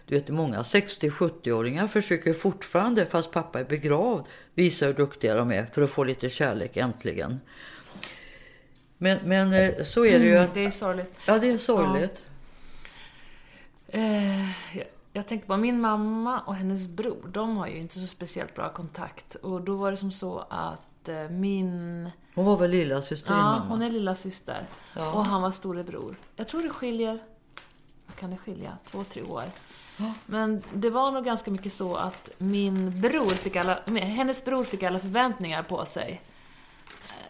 Du 0.07 0.15
vet, 0.15 0.29
många 0.29 0.61
60-70-åringar 0.61 1.87
försöker 1.87 2.33
fortfarande, 2.33 3.05
fast 3.05 3.31
pappa 3.31 3.59
är 3.59 3.63
begravd, 3.63 4.25
visa 4.53 4.85
hur 4.85 4.93
duktiga 4.93 5.35
de 5.35 5.51
är 5.51 5.65
för 5.65 5.81
att 5.81 5.89
få 5.89 6.03
lite 6.03 6.29
kärlek 6.29 6.77
äntligen. 6.77 7.39
Men, 8.97 9.19
men 9.23 9.53
eh, 9.53 9.83
så 9.83 10.05
är 10.05 10.19
det 10.19 10.25
ju 10.25 10.37
att, 10.37 10.53
Det 10.53 10.65
är 10.65 10.71
sorgligt. 10.71 11.13
ja 11.25 11.39
det 11.39 11.49
är 11.49 11.57
sorgligt. 11.57 12.25
Eh, 13.87 14.49
jag, 15.13 15.27
tänker 15.27 15.47
på 15.47 15.57
min 15.57 15.81
mamma 15.81 16.41
och 16.41 16.55
hennes 16.55 16.87
bror, 16.87 17.29
de 17.31 17.57
har 17.57 17.67
ju 17.67 17.77
inte 17.77 17.99
så 17.99 18.07
speciellt 18.07 18.55
bra 18.55 18.69
kontakt. 18.73 19.35
Och 19.35 19.61
då 19.61 19.75
var 19.75 19.91
det 19.91 19.97
som 19.97 20.11
så 20.11 20.45
att 20.49 21.09
eh, 21.09 21.29
min... 21.29 22.09
Hon 22.35 22.45
var 22.45 22.57
väl 22.57 22.71
lilla 22.71 23.01
syster 23.01 23.33
Ja, 23.33 23.65
hon 23.69 23.81
är 23.81 23.89
lilla 23.89 24.15
syster 24.15 24.65
Ja. 24.95 25.11
Och 25.11 25.25
han 25.25 25.41
var 25.41 25.51
storebror. 25.51 26.15
Jag 26.35 26.47
tror 26.47 26.63
det 26.63 26.69
skiljer... 26.69 27.19
Kan 28.19 28.29
det 28.29 28.37
skilja? 28.37 28.77
Två, 28.91 29.03
tre 29.03 29.23
år. 29.23 29.43
Men 30.25 30.63
det 30.73 30.89
var 30.89 31.11
nog 31.11 31.25
ganska 31.25 31.51
mycket 31.51 31.73
så 31.73 31.95
att 31.95 32.29
min 32.37 33.01
bror 33.01 33.29
fick 33.29 33.55
alla... 33.55 33.79
Hennes 33.85 34.45
bror 34.45 34.63
fick 34.63 34.83
alla 34.83 34.99
förväntningar 34.99 35.63
på 35.63 35.85
sig. 35.85 36.21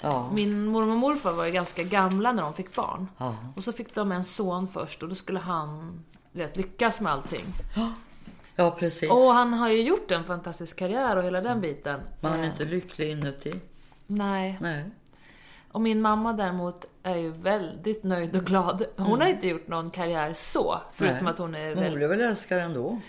Ja. 0.02 0.30
Min 0.34 0.66
mormor 0.66 0.92
och 0.92 0.98
morfar 0.98 1.34
var 1.34 1.46
ju 1.46 1.52
ganska 1.52 1.84
gamla 1.84 2.32
när 2.32 2.44
de 2.44 2.54
fick 2.54 2.76
barn. 2.76 3.08
Ja. 3.18 3.36
Och 3.56 3.64
så 3.64 3.72
fick 3.72 3.96
de 3.96 4.12
en 4.12 4.24
son 4.24 4.68
först 4.68 5.04
och 5.04 5.10
då 5.10 5.16
skulle 5.16 5.40
han 5.40 6.00
vet, 6.32 6.58
lyckas 6.58 7.00
med 7.00 7.12
allting. 7.12 7.46
Ja, 8.56 8.72
precis. 8.80 9.12
Och 9.12 9.34
han 9.34 9.54
har 9.54 9.70
ju 9.70 9.82
gjort 9.82 10.12
en 10.12 10.24
fantastisk 10.24 10.78
karriär 10.80 11.16
och 11.16 11.24
hela 11.24 11.42
den 11.42 11.62
biten. 11.62 12.00
Man 12.22 12.34
är 12.34 12.40
Eh, 12.40 12.46
inte 12.46 12.66
lycklig 12.66 13.12
inuti. 13.12 13.52
Nej. 14.08 14.58
Nej. 14.62 14.86
Och 15.78 15.82
min 15.82 16.02
mamma 16.02 16.34
däremot 16.34 16.86
är 17.04 17.16
ju 17.16 17.32
väldigt 17.32 18.04
nöjd 18.04 18.36
och 18.36 18.44
glad. 18.44 18.86
Hon 18.98 19.22
har 19.22 19.28
inte 19.28 19.48
gjort 19.48 19.68
någon 19.68 19.90
karriär 19.90 20.34
så, 20.34 20.82
förutom 20.94 21.16
Mm. 21.16 21.24
Nej. 21.24 21.32
att 21.34 21.38
hon 21.38 21.56
är 21.56 21.76
Men 21.76 21.84
hon 21.84 21.96
blev 21.96 22.10
väl 22.10 22.22
älskad 22.22 22.60
ändå? 22.60 23.02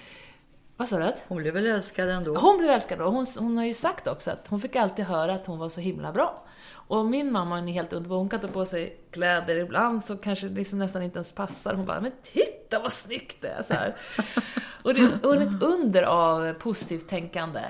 Vad 0.77 0.89
sa 0.89 0.99
du? 0.99 1.13
Hon 1.29 1.39
blev 1.39 1.55
väl 1.55 1.67
älskad 1.67 2.09
ändå? 2.09 2.35
Hon 2.37 2.59
blev 2.59 2.71
älskad 2.71 3.01
och 3.01 3.13
hon, 3.13 3.27
hon 3.39 3.57
har 3.57 3.65
ju 3.65 3.75
sagt 3.75 4.07
också 4.07 4.31
att 4.31 4.49
hon 4.49 4.61
fick 4.61 4.77
alltid 4.77 5.05
höra 5.05 5.35
att 5.35 5.47
hon 5.47 5.59
var 5.59 5.69
så 5.69 5.81
himla 5.81 6.13
bra. 6.13 6.45
Och 6.71 7.07
min 7.07 7.33
mamma 7.33 7.59
är 7.59 7.63
helt 7.63 7.93
underbar. 7.93 8.17
Hon 8.17 8.29
kan 8.29 8.41
ta 8.41 8.49
på 8.49 8.65
sig 8.65 9.01
kläder 9.11 9.57
ibland 9.57 10.05
så 10.05 10.17
kanske 10.17 10.49
liksom 10.49 10.79
nästan 10.79 11.03
inte 11.03 11.19
ens 11.19 11.33
passar. 11.33 11.75
Hon 11.75 11.87
bara, 11.87 12.01
men 12.01 12.13
titta 12.23 12.79
vad 12.79 12.93
snyggt 12.93 13.43
det 13.43 13.49
är! 13.49 13.63
Så 13.63 13.75
här. 13.75 13.95
Och 14.83 14.95
det 14.95 15.01
är 15.01 15.41
ett 15.43 15.63
under 15.63 16.03
av 16.03 16.53
positivt 16.53 17.09
tänkande. 17.09 17.61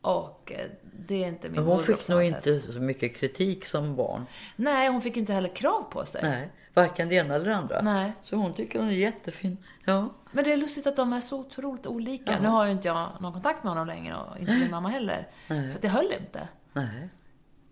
Och 0.00 0.52
eh, 0.52 0.70
det 1.08 1.24
är 1.24 1.28
inte 1.28 1.48
min 1.48 1.60
Men 1.60 1.70
hon 1.70 1.80
fick 1.80 2.08
nog 2.08 2.24
sätt. 2.24 2.46
inte 2.46 2.72
så 2.72 2.80
mycket 2.80 3.16
kritik 3.16 3.64
som 3.64 3.96
barn. 3.96 4.26
Nej, 4.56 4.88
hon 4.88 5.02
fick 5.02 5.16
inte 5.16 5.32
heller 5.32 5.48
krav 5.54 5.82
på 5.90 6.06
sig. 6.06 6.20
Nej, 6.22 6.48
varken 6.74 7.08
det 7.08 7.14
ena 7.14 7.34
eller 7.34 7.44
det 7.50 7.56
andra. 7.56 7.82
Nej. 7.82 8.12
Så 8.22 8.36
hon 8.36 8.52
tycker 8.54 8.78
hon 8.78 8.88
är 8.88 8.92
jättefin. 8.92 9.58
Ja, 9.84 10.08
Men 10.30 10.44
det 10.44 10.52
är 10.52 10.56
lustigt 10.56 10.86
att 10.86 10.96
de 10.96 11.12
är 11.12 11.20
så 11.20 11.38
otroligt 11.38 11.86
olika. 11.86 12.40
Nu 12.40 12.48
har 12.48 12.64
ju 12.64 12.72
inte 12.72 12.88
jag 12.88 13.10
någon 13.20 13.32
kontakt 13.32 13.64
med 13.64 13.70
honom 13.70 13.86
längre 13.86 14.16
och 14.16 14.38
inte 14.38 14.52
min 14.52 14.70
mamma 14.70 14.88
heller. 14.88 15.28
Nej. 15.48 15.72
För 15.72 15.80
det 15.80 15.88
höll 15.88 16.12
inte. 16.20 16.48
nej. 16.72 17.08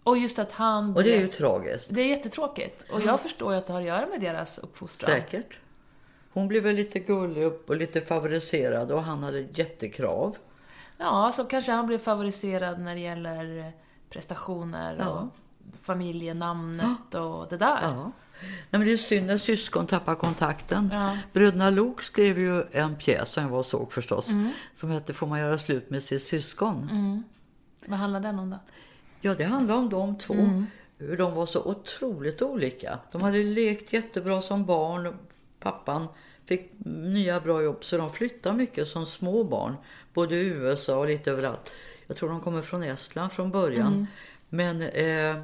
Och 0.03 0.19
just 0.19 0.39
att 0.39 0.53
han... 0.53 0.97
Och 0.97 1.03
det 1.03 1.17
är 1.17 1.21
ju 1.21 1.29
tragiskt. 1.29 1.89
Det 1.95 2.01
är 2.01 2.07
jättetråkigt. 2.07 2.85
Och 2.91 3.01
jag 3.01 3.21
förstår 3.21 3.53
ju 3.53 3.59
att 3.59 3.67
det 3.67 3.73
har 3.73 3.81
att 3.81 3.87
göra 3.87 4.07
med 4.07 4.21
deras 4.21 4.59
uppfostran. 4.59 5.11
Säkert. 5.11 5.59
Hon 6.33 6.49
blev 6.49 6.63
väl 6.63 6.75
lite 6.75 6.99
gullig 6.99 7.43
upp 7.43 7.71
och 7.71 7.77
lite 7.77 8.01
favoriserad 8.01 8.91
och 8.91 9.03
han 9.03 9.23
hade 9.23 9.41
jättekrav. 9.41 10.37
Ja, 11.05 11.33
så 11.33 11.45
kanske 11.45 11.73
han 11.73 11.87
blev 11.87 11.99
favoriserad 11.99 12.81
när 12.81 12.95
det 12.95 13.01
gäller 13.01 13.73
prestationer 14.11 14.97
Ja. 14.99 15.09
och 15.11 15.29
familjenamnet 15.83 17.15
och 17.15 17.49
det 17.49 17.57
där. 17.57 17.79
Ja. 17.83 18.13
Nej, 18.41 18.51
men 18.71 18.81
det 18.81 18.93
är 18.93 18.97
synd 18.97 19.27
när 19.27 19.39
syskon 19.39 19.87
tappar 19.87 20.15
kontakten. 20.15 20.91
Ja. 20.93 21.19
Bröderna 21.33 21.71
Lok 21.71 22.03
skrev 22.03 22.39
ju 22.39 22.63
en 22.73 22.97
pjäs 22.97 23.33
som 23.33 23.43
jag 23.43 23.51
var 23.51 23.59
och 23.59 23.67
såg 23.67 23.93
förstås. 23.93 24.29
Mm. 24.29 24.51
Som 24.75 24.91
hette 24.91 25.13
Får 25.13 25.27
man 25.27 25.41
göra 25.41 25.59
slut 25.59 25.91
med 25.91 26.03
sitt 26.03 26.23
syskon? 26.23 27.23
Vad 27.87 27.99
handlar 27.99 28.21
den 28.21 28.39
om 28.39 28.51
då? 28.51 28.59
Ja, 29.21 29.35
det 29.35 29.45
handlar 29.45 29.77
om 29.77 29.89
de 29.89 30.19
två. 30.19 30.35
Mm. 30.35 30.67
Hur 30.99 31.17
de 31.17 31.35
var 31.35 31.47
så 31.47 31.63
otroligt 31.63 32.43
olika. 32.43 32.99
De 33.13 33.23
hade 33.23 33.43
lekt 33.43 33.93
jättebra 33.93 34.43
som 34.43 34.65
barn. 34.65 35.19
Pappan 35.61 36.09
fick 36.45 36.73
nya 36.87 37.41
bra 37.41 37.63
jobb 37.63 37.85
så 37.85 37.97
de 37.97 38.11
flyttade 38.11 38.57
mycket 38.57 38.89
som 38.89 39.07
små 39.07 39.45
barn. 39.45 39.77
Både 40.15 40.35
i 40.35 40.47
USA 40.47 40.99
och 40.99 41.07
lite 41.07 41.31
överallt. 41.31 41.73
Jag 42.07 42.17
tror 42.17 42.29
de 42.29 42.41
kommer 42.41 42.63
från 42.63 42.83
Estland 42.83 43.33
från 43.33 43.51
början. 43.51 43.93
Mm. 43.93 44.07
Men, 44.49 44.83
eh, 44.83 45.43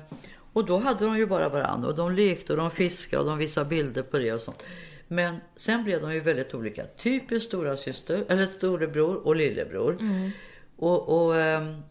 och 0.53 0.65
då 0.67 0.79
hade 0.79 1.05
de 1.05 1.19
ju 1.19 1.27
bara 1.27 1.49
varandra. 1.49 1.89
Och 1.89 1.97
de 1.97 2.13
lekte 2.13 2.53
och 2.53 2.59
de 2.59 2.71
fiskade 2.71 3.23
och 3.23 3.29
de 3.29 3.39
visade 3.39 3.67
bilder 3.67 4.03
på 4.03 4.19
det 4.19 4.33
och 4.33 4.41
sånt. 4.41 4.63
Men 5.09 5.41
sen 5.57 5.85
blev 5.85 6.01
de 6.01 6.13
ju 6.13 6.21
väldigt 6.21 6.55
olika. 6.55 6.85
Typiskt 7.03 7.49
stora 7.49 7.77
syster, 7.77 8.25
eller 8.29 8.47
storebror 8.47 9.27
och 9.27 9.37
lillebror. 9.37 9.97
Mm. 10.01 10.31
Och, 10.77 11.25
och 11.25 11.37
ehm, 11.41 11.83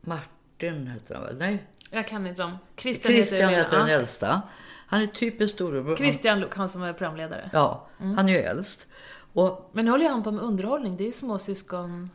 Martin 0.00 0.86
heter 0.86 1.14
han 1.14 1.24
väl? 1.24 1.36
Nej, 1.36 1.64
Jag 1.90 2.08
kan 2.08 2.26
inte 2.26 2.42
dem. 2.42 2.58
Christian, 2.76 3.12
Christian 3.12 3.48
heter, 3.48 3.64
heter 3.64 3.78
den 3.78 3.88
äldsta. 3.88 4.42
Han 4.86 5.02
är 5.02 5.06
typiskt 5.06 5.54
storebror. 5.56 5.96
Christian 5.96 6.40
Luuk, 6.40 6.54
han 6.56 6.68
som 6.68 6.82
är 6.82 6.92
programledare. 6.92 7.50
Ja, 7.52 7.86
han 7.98 8.28
är 8.28 8.32
ju 8.32 8.38
äldst. 8.38 8.86
Och 9.32 9.70
Men 9.72 9.84
nu 9.84 9.90
håller 9.90 10.08
han 10.08 10.22
på 10.22 10.30
med 10.30 10.42
underhållning. 10.44 10.96
Det 10.96 11.04
är 11.04 11.06
ju 11.06 11.12
småsyskon. 11.12 12.10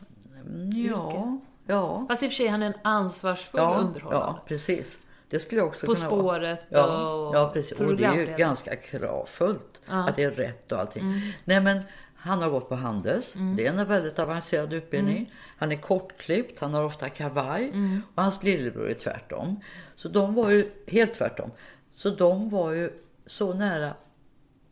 ja, 0.89 1.37
ja. 1.67 2.05
Fast 2.07 2.23
i 2.23 2.27
och 2.27 2.31
för 2.31 2.35
sig, 2.35 2.47
han 2.47 2.61
är 2.61 2.65
en 2.67 2.73
ansvarsfull 2.83 3.61
Ja, 3.61 3.75
underhållare. 3.79 4.21
ja, 4.21 4.43
precis. 4.47 4.97
Det 5.29 5.39
skulle 5.39 5.61
jag 5.61 5.67
också 5.67 5.85
På 5.85 5.95
kunna 5.95 6.09
vara. 6.09 6.19
spåret 6.21 6.61
Ja, 6.69 7.13
och 7.13 7.35
ja, 7.35 7.49
precis. 7.53 7.79
Och 7.79 7.95
det 7.95 8.03
är 8.05 8.15
ju 8.15 8.25
ganska 8.37 8.75
kravfullt 8.75 9.81
att 9.87 10.15
det 10.15 10.23
är 10.23 10.31
rätt 10.31 10.71
och 10.71 10.79
allting. 10.79 11.33
Nej, 11.45 11.61
men 11.61 11.83
han 12.15 12.41
har 12.41 12.49
gått 12.49 12.69
på 12.69 12.75
Handels. 12.75 13.33
Det 13.57 13.67
är 13.67 13.73
en 13.73 13.87
väldigt 13.87 14.19
avancerad 14.19 14.73
utbildning. 14.73 15.33
Han 15.57 15.71
är 15.71 15.75
kortklippt, 15.75 16.59
han 16.59 16.73
har 16.73 16.83
ofta 16.83 17.09
kavaj. 17.09 17.71
Och 18.15 18.23
hans 18.23 18.43
lillebror 18.43 18.89
är 18.89 18.93
tvärtom. 18.93 19.59
Så 19.95 20.07
de 20.07 20.33
var 20.33 20.49
ju 20.49 20.71
helt 20.87 21.13
tvärtom. 21.13 21.51
Så 21.99 22.09
de 22.09 22.49
var 22.49 22.71
ju 22.71 22.91
så 23.25 23.53
nära 23.53 23.93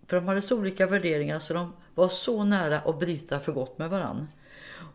För 0.07 0.15
de 0.15 0.27
hade 0.27 0.41
så 0.41 0.57
olika 0.57 0.87
värderingar 0.87 1.39
så 1.39 1.53
de 1.53 1.73
var 1.95 2.07
så 2.07 2.43
nära 2.43 2.79
att 2.79 2.99
bryta 2.99 3.39
för 3.39 3.51
gott 3.51 3.77
med 3.77 3.89
varann. 3.89 4.27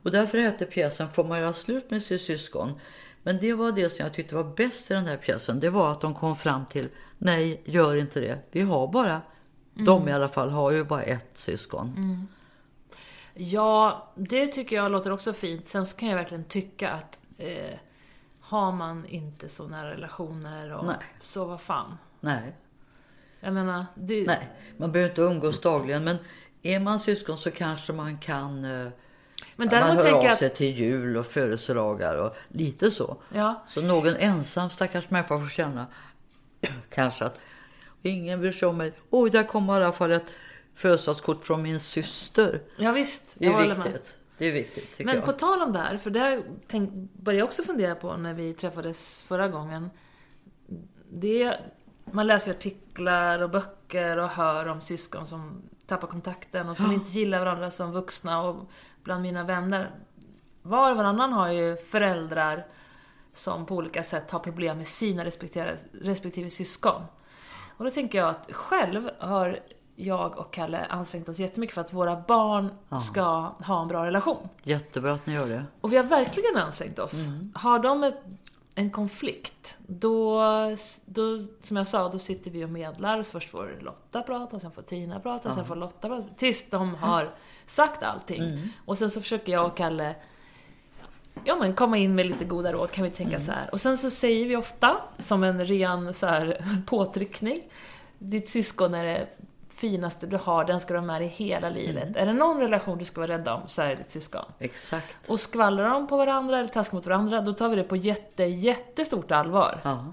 Och 0.02 0.10
därför 0.10 0.38
hette 0.38 0.66
pjäsen 0.66 1.10
Får 1.10 1.24
man 1.24 1.40
göra 1.40 1.52
slut 1.52 1.90
med 1.90 2.02
sitt 2.02 2.22
syskon? 2.22 2.72
Men 3.22 3.38
det 3.40 3.52
var 3.52 3.72
det 3.72 3.90
som 3.90 4.04
jag 4.04 4.14
tyckte 4.14 4.34
var 4.34 4.44
bäst 4.44 4.90
i 4.90 4.94
den 4.94 5.06
här 5.06 5.16
pjäsen. 5.16 5.60
Det 5.60 5.70
var 5.70 5.92
att 5.92 6.00
de 6.00 6.14
kom 6.14 6.36
fram 6.36 6.66
till 6.66 6.88
nej, 7.18 7.62
gör 7.64 7.96
inte 7.96 8.20
det. 8.20 8.38
Vi 8.50 8.60
har 8.60 8.88
bara, 8.88 9.20
de 9.74 10.08
i 10.08 10.12
alla 10.12 10.28
fall, 10.28 10.50
har 10.50 10.70
ju 10.70 10.84
bara 10.84 11.02
ett 11.02 11.38
syskon. 11.38 12.28
Ja, 13.34 14.08
det 14.14 14.46
tycker 14.46 14.76
jag 14.76 14.92
låter 14.92 15.12
också 15.12 15.32
fint. 15.32 15.68
Sen 15.68 15.86
så 15.86 15.96
kan 15.96 16.08
jag 16.08 16.16
verkligen 16.16 16.44
tycka 16.44 16.90
att 16.90 17.18
eh, 17.38 17.78
har 18.40 18.72
man 18.72 19.06
inte 19.06 19.48
så 19.48 19.68
nära 19.68 19.90
relationer 19.90 20.72
och 20.72 20.86
Nej. 20.86 20.96
så 21.20 21.44
vad 21.44 21.60
fan. 21.60 21.98
Nej, 22.24 22.52
Jag 23.40 23.54
menar, 23.54 23.86
det, 23.94 24.26
nej, 24.26 24.48
man 24.76 24.92
behöver 24.92 25.10
inte 25.10 25.22
umgås 25.22 25.60
dagligen. 25.60 26.04
Men 26.04 26.16
är 26.62 26.80
man 26.80 27.00
syskon 27.00 27.38
så 27.38 27.50
kanske 27.50 27.92
man 27.92 28.18
kan... 28.18 28.64
eh, 28.64 28.88
men 29.56 29.68
man 29.70 29.82
hör 29.96 30.12
av 30.12 30.36
sig 30.36 30.46
att, 30.46 30.54
till 30.54 30.78
jul 30.78 31.16
och 31.16 31.26
födelsedagar 31.26 32.16
och 32.16 32.36
lite 32.48 32.90
så. 32.90 33.16
ja, 33.34 33.64
Så 33.68 33.80
någon 33.80 34.16
ensam 34.16 34.70
stackars 34.70 35.10
människa 35.10 35.38
får 35.40 35.48
känna 35.48 35.86
kanske 36.90 37.24
att 37.24 37.38
ingen 38.02 38.40
bryr 38.40 38.52
sig 38.52 38.68
om 38.68 38.76
mig. 38.76 38.92
Oj, 39.10 39.30
där 39.30 39.42
kommer 39.44 39.72
i 39.80 39.84
alla 39.84 39.92
fall 39.92 40.12
ett 40.12 40.32
födelsedagskort 40.74 41.44
från 41.44 41.62
min 41.62 41.80
syster. 41.80 42.62
ja 42.78 42.92
visst, 42.92 43.24
Det 43.34 43.46
är 43.46 43.52
med. 43.52 43.76
viktigt. 43.76 44.18
Det 44.38 44.46
är 44.48 44.52
viktigt 44.52 45.06
Men 45.06 45.14
jag. 45.16 45.24
på 45.24 45.32
tal 45.32 45.62
om 45.62 45.72
det 45.72 45.78
här, 45.78 45.96
för 45.96 46.10
det 46.10 46.42
tänk, 46.68 46.90
började 47.12 47.38
jag 47.38 47.46
också 47.46 47.62
fundera 47.62 47.94
på 47.94 48.16
när 48.16 48.34
vi 48.34 48.54
träffades 48.54 49.22
förra 49.22 49.48
gången. 49.48 49.90
Det, 51.10 51.56
man 52.10 52.26
läser 52.26 52.50
artiklar 52.50 53.42
och 53.42 53.50
böcker 53.50 54.16
och 54.16 54.28
hör 54.28 54.66
om 54.66 54.80
syskon 54.80 55.26
som 55.26 55.62
tappar 55.86 56.08
kontakten 56.08 56.68
och 56.68 56.76
som 56.76 56.92
inte 56.92 57.10
gillar 57.10 57.38
varandra 57.38 57.70
som 57.70 57.92
vuxna. 57.92 58.42
Och 58.42 58.70
bland 59.02 59.22
mina 59.22 59.44
vänner, 59.44 59.90
var 60.62 60.90
och 60.90 60.96
varannan 60.96 61.32
har 61.32 61.48
ju 61.48 61.76
föräldrar 61.76 62.66
som 63.34 63.66
på 63.66 63.76
olika 63.76 64.02
sätt 64.02 64.30
har 64.30 64.38
problem 64.38 64.78
med 64.78 64.88
sina 64.88 65.24
respektive, 65.24 65.76
respektive 65.92 66.50
syskon. 66.50 67.02
Och 67.76 67.84
då 67.84 67.90
tänker 67.90 68.18
jag 68.18 68.28
att 68.28 68.52
själv 68.52 69.10
har 69.18 69.58
jag 69.96 70.38
och 70.38 70.52
Kalle 70.52 70.84
ansträngt 70.84 71.28
oss 71.28 71.38
jättemycket 71.38 71.74
för 71.74 71.80
att 71.80 71.92
våra 71.92 72.20
barn 72.20 72.68
ska 73.00 73.22
ha 73.64 73.82
en 73.82 73.88
bra 73.88 74.06
relation. 74.06 74.48
Jättebra 74.62 75.12
att 75.12 75.26
ni 75.26 75.34
gör 75.34 75.48
det. 75.48 75.64
Och 75.80 75.92
vi 75.92 75.96
har 75.96 76.04
verkligen 76.04 76.56
ansträngt 76.56 76.98
oss. 76.98 77.12
Har 77.54 77.78
de 77.78 78.04
ett, 78.04 78.24
en 78.74 78.90
konflikt, 78.90 79.76
då, 79.86 80.42
då, 81.04 81.38
som 81.62 81.76
jag 81.76 81.86
sa, 81.86 82.08
då 82.08 82.18
sitter 82.18 82.50
vi 82.50 82.64
och 82.64 82.70
medlar. 82.70 83.22
Så 83.22 83.30
först 83.30 83.50
får 83.50 83.78
Lotta 83.80 84.22
prata, 84.22 84.60
sen 84.60 84.72
får 84.72 84.82
Tina 84.82 85.20
prata, 85.20 85.50
sen 85.50 85.64
får 85.64 85.76
Lotta 85.76 86.08
prata. 86.08 86.28
Tills 86.36 86.70
de 86.70 86.94
har 86.94 87.30
sagt 87.66 88.02
allting. 88.02 88.42
Och 88.84 88.98
sen 88.98 89.10
så 89.10 89.20
försöker 89.20 89.52
jag 89.52 89.66
och 89.66 89.76
Kalle 89.76 90.14
ja, 91.44 91.56
men 91.56 91.74
komma 91.74 91.98
in 91.98 92.14
med 92.14 92.26
lite 92.26 92.44
goda 92.44 92.72
råd, 92.72 92.90
kan 92.90 93.04
vi 93.04 93.10
tänka 93.10 93.40
så 93.40 93.52
här. 93.52 93.68
Och 93.72 93.80
sen 93.80 93.96
så 93.98 94.10
säger 94.10 94.46
vi 94.46 94.56
ofta, 94.56 94.96
som 95.18 95.42
en 95.44 95.66
ren 95.66 96.14
så 96.14 96.26
här, 96.26 96.64
påtryckning, 96.86 97.58
ditt 98.18 98.48
syskon 98.48 98.94
är 98.94 99.04
det 99.04 99.26
finaste 99.82 100.26
du 100.26 100.36
har, 100.36 100.64
den 100.64 100.80
ska 100.80 100.94
du 100.94 101.00
ha 101.00 101.06
med 101.06 101.20
dig 101.20 101.28
hela 101.28 101.68
livet. 101.68 102.16
Är 102.16 102.26
det 102.26 102.32
någon 102.32 102.60
relation 102.60 102.98
du 102.98 103.04
ska 103.04 103.20
vara 103.20 103.32
rädd 103.32 103.48
om, 103.48 103.60
så 103.66 103.82
är 103.82 103.88
det 103.88 103.94
ditt 103.94 104.10
syskon. 104.10 104.44
Exakt. 104.58 105.30
Och 105.30 105.40
skvallrar 105.40 105.88
de 105.88 106.06
på 106.06 106.16
varandra 106.16 106.58
eller 106.58 106.68
taskar 106.68 106.96
mot 106.96 107.06
varandra, 107.06 107.40
då 107.40 107.54
tar 107.54 107.68
vi 107.68 107.76
det 107.76 107.82
på 107.82 107.96
jätte, 107.96 108.44
jättestort 108.44 109.30
allvar. 109.32 109.80
Ja. 109.84 110.04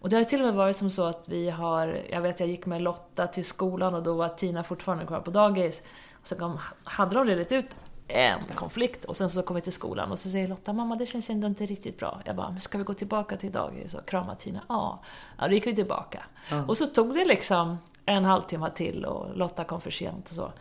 Och 0.00 0.08
det 0.08 0.16
har 0.16 0.24
till 0.24 0.40
och 0.40 0.46
med 0.46 0.54
varit 0.54 0.76
som 0.76 0.90
så 0.90 1.04
att 1.04 1.24
vi 1.26 1.50
har, 1.50 2.02
jag 2.10 2.20
vet 2.20 2.40
jag 2.40 2.48
gick 2.48 2.66
med 2.66 2.82
Lotta 2.82 3.26
till 3.26 3.44
skolan 3.44 3.94
och 3.94 4.02
då 4.02 4.14
var 4.14 4.28
Tina 4.28 4.64
fortfarande 4.64 5.06
kvar 5.06 5.20
på 5.20 5.30
dagis. 5.30 5.82
Och 6.20 6.28
så 6.28 6.36
kom, 6.36 6.58
hade 6.84 7.14
de 7.14 7.24
redigt 7.26 7.52
ut 7.52 7.76
en 8.08 8.40
konflikt 8.54 9.04
och 9.04 9.16
sen 9.16 9.30
så 9.30 9.42
kom 9.42 9.56
vi 9.56 9.62
till 9.62 9.72
skolan 9.72 10.12
och 10.12 10.18
så 10.18 10.30
säger 10.30 10.48
Lotta, 10.48 10.72
mamma 10.72 10.96
det 10.96 11.06
känns 11.06 11.30
ändå 11.30 11.46
inte 11.46 11.66
riktigt 11.66 11.98
bra. 11.98 12.20
Jag 12.24 12.36
bara, 12.36 12.50
men 12.50 12.60
ska 12.60 12.78
vi 12.78 12.84
gå 12.84 12.94
tillbaka 12.94 13.36
till 13.36 13.52
dagis 13.52 13.94
och 13.94 14.06
krama 14.06 14.34
Tina? 14.34 14.60
Ja. 14.68 15.02
Ja, 15.38 15.48
då 15.48 15.54
gick 15.54 15.66
vi 15.66 15.74
tillbaka. 15.74 16.22
Och 16.66 16.76
så 16.76 16.86
tog 16.86 17.14
det 17.14 17.24
liksom 17.24 17.78
en 18.06 18.24
halvtimme 18.24 18.70
till 18.70 19.04
och 19.04 19.36
Lotta 19.36 19.64
kom 19.64 19.80
för 19.80 19.90
sent 19.90 20.28
och 20.28 20.34
så. 20.34 20.52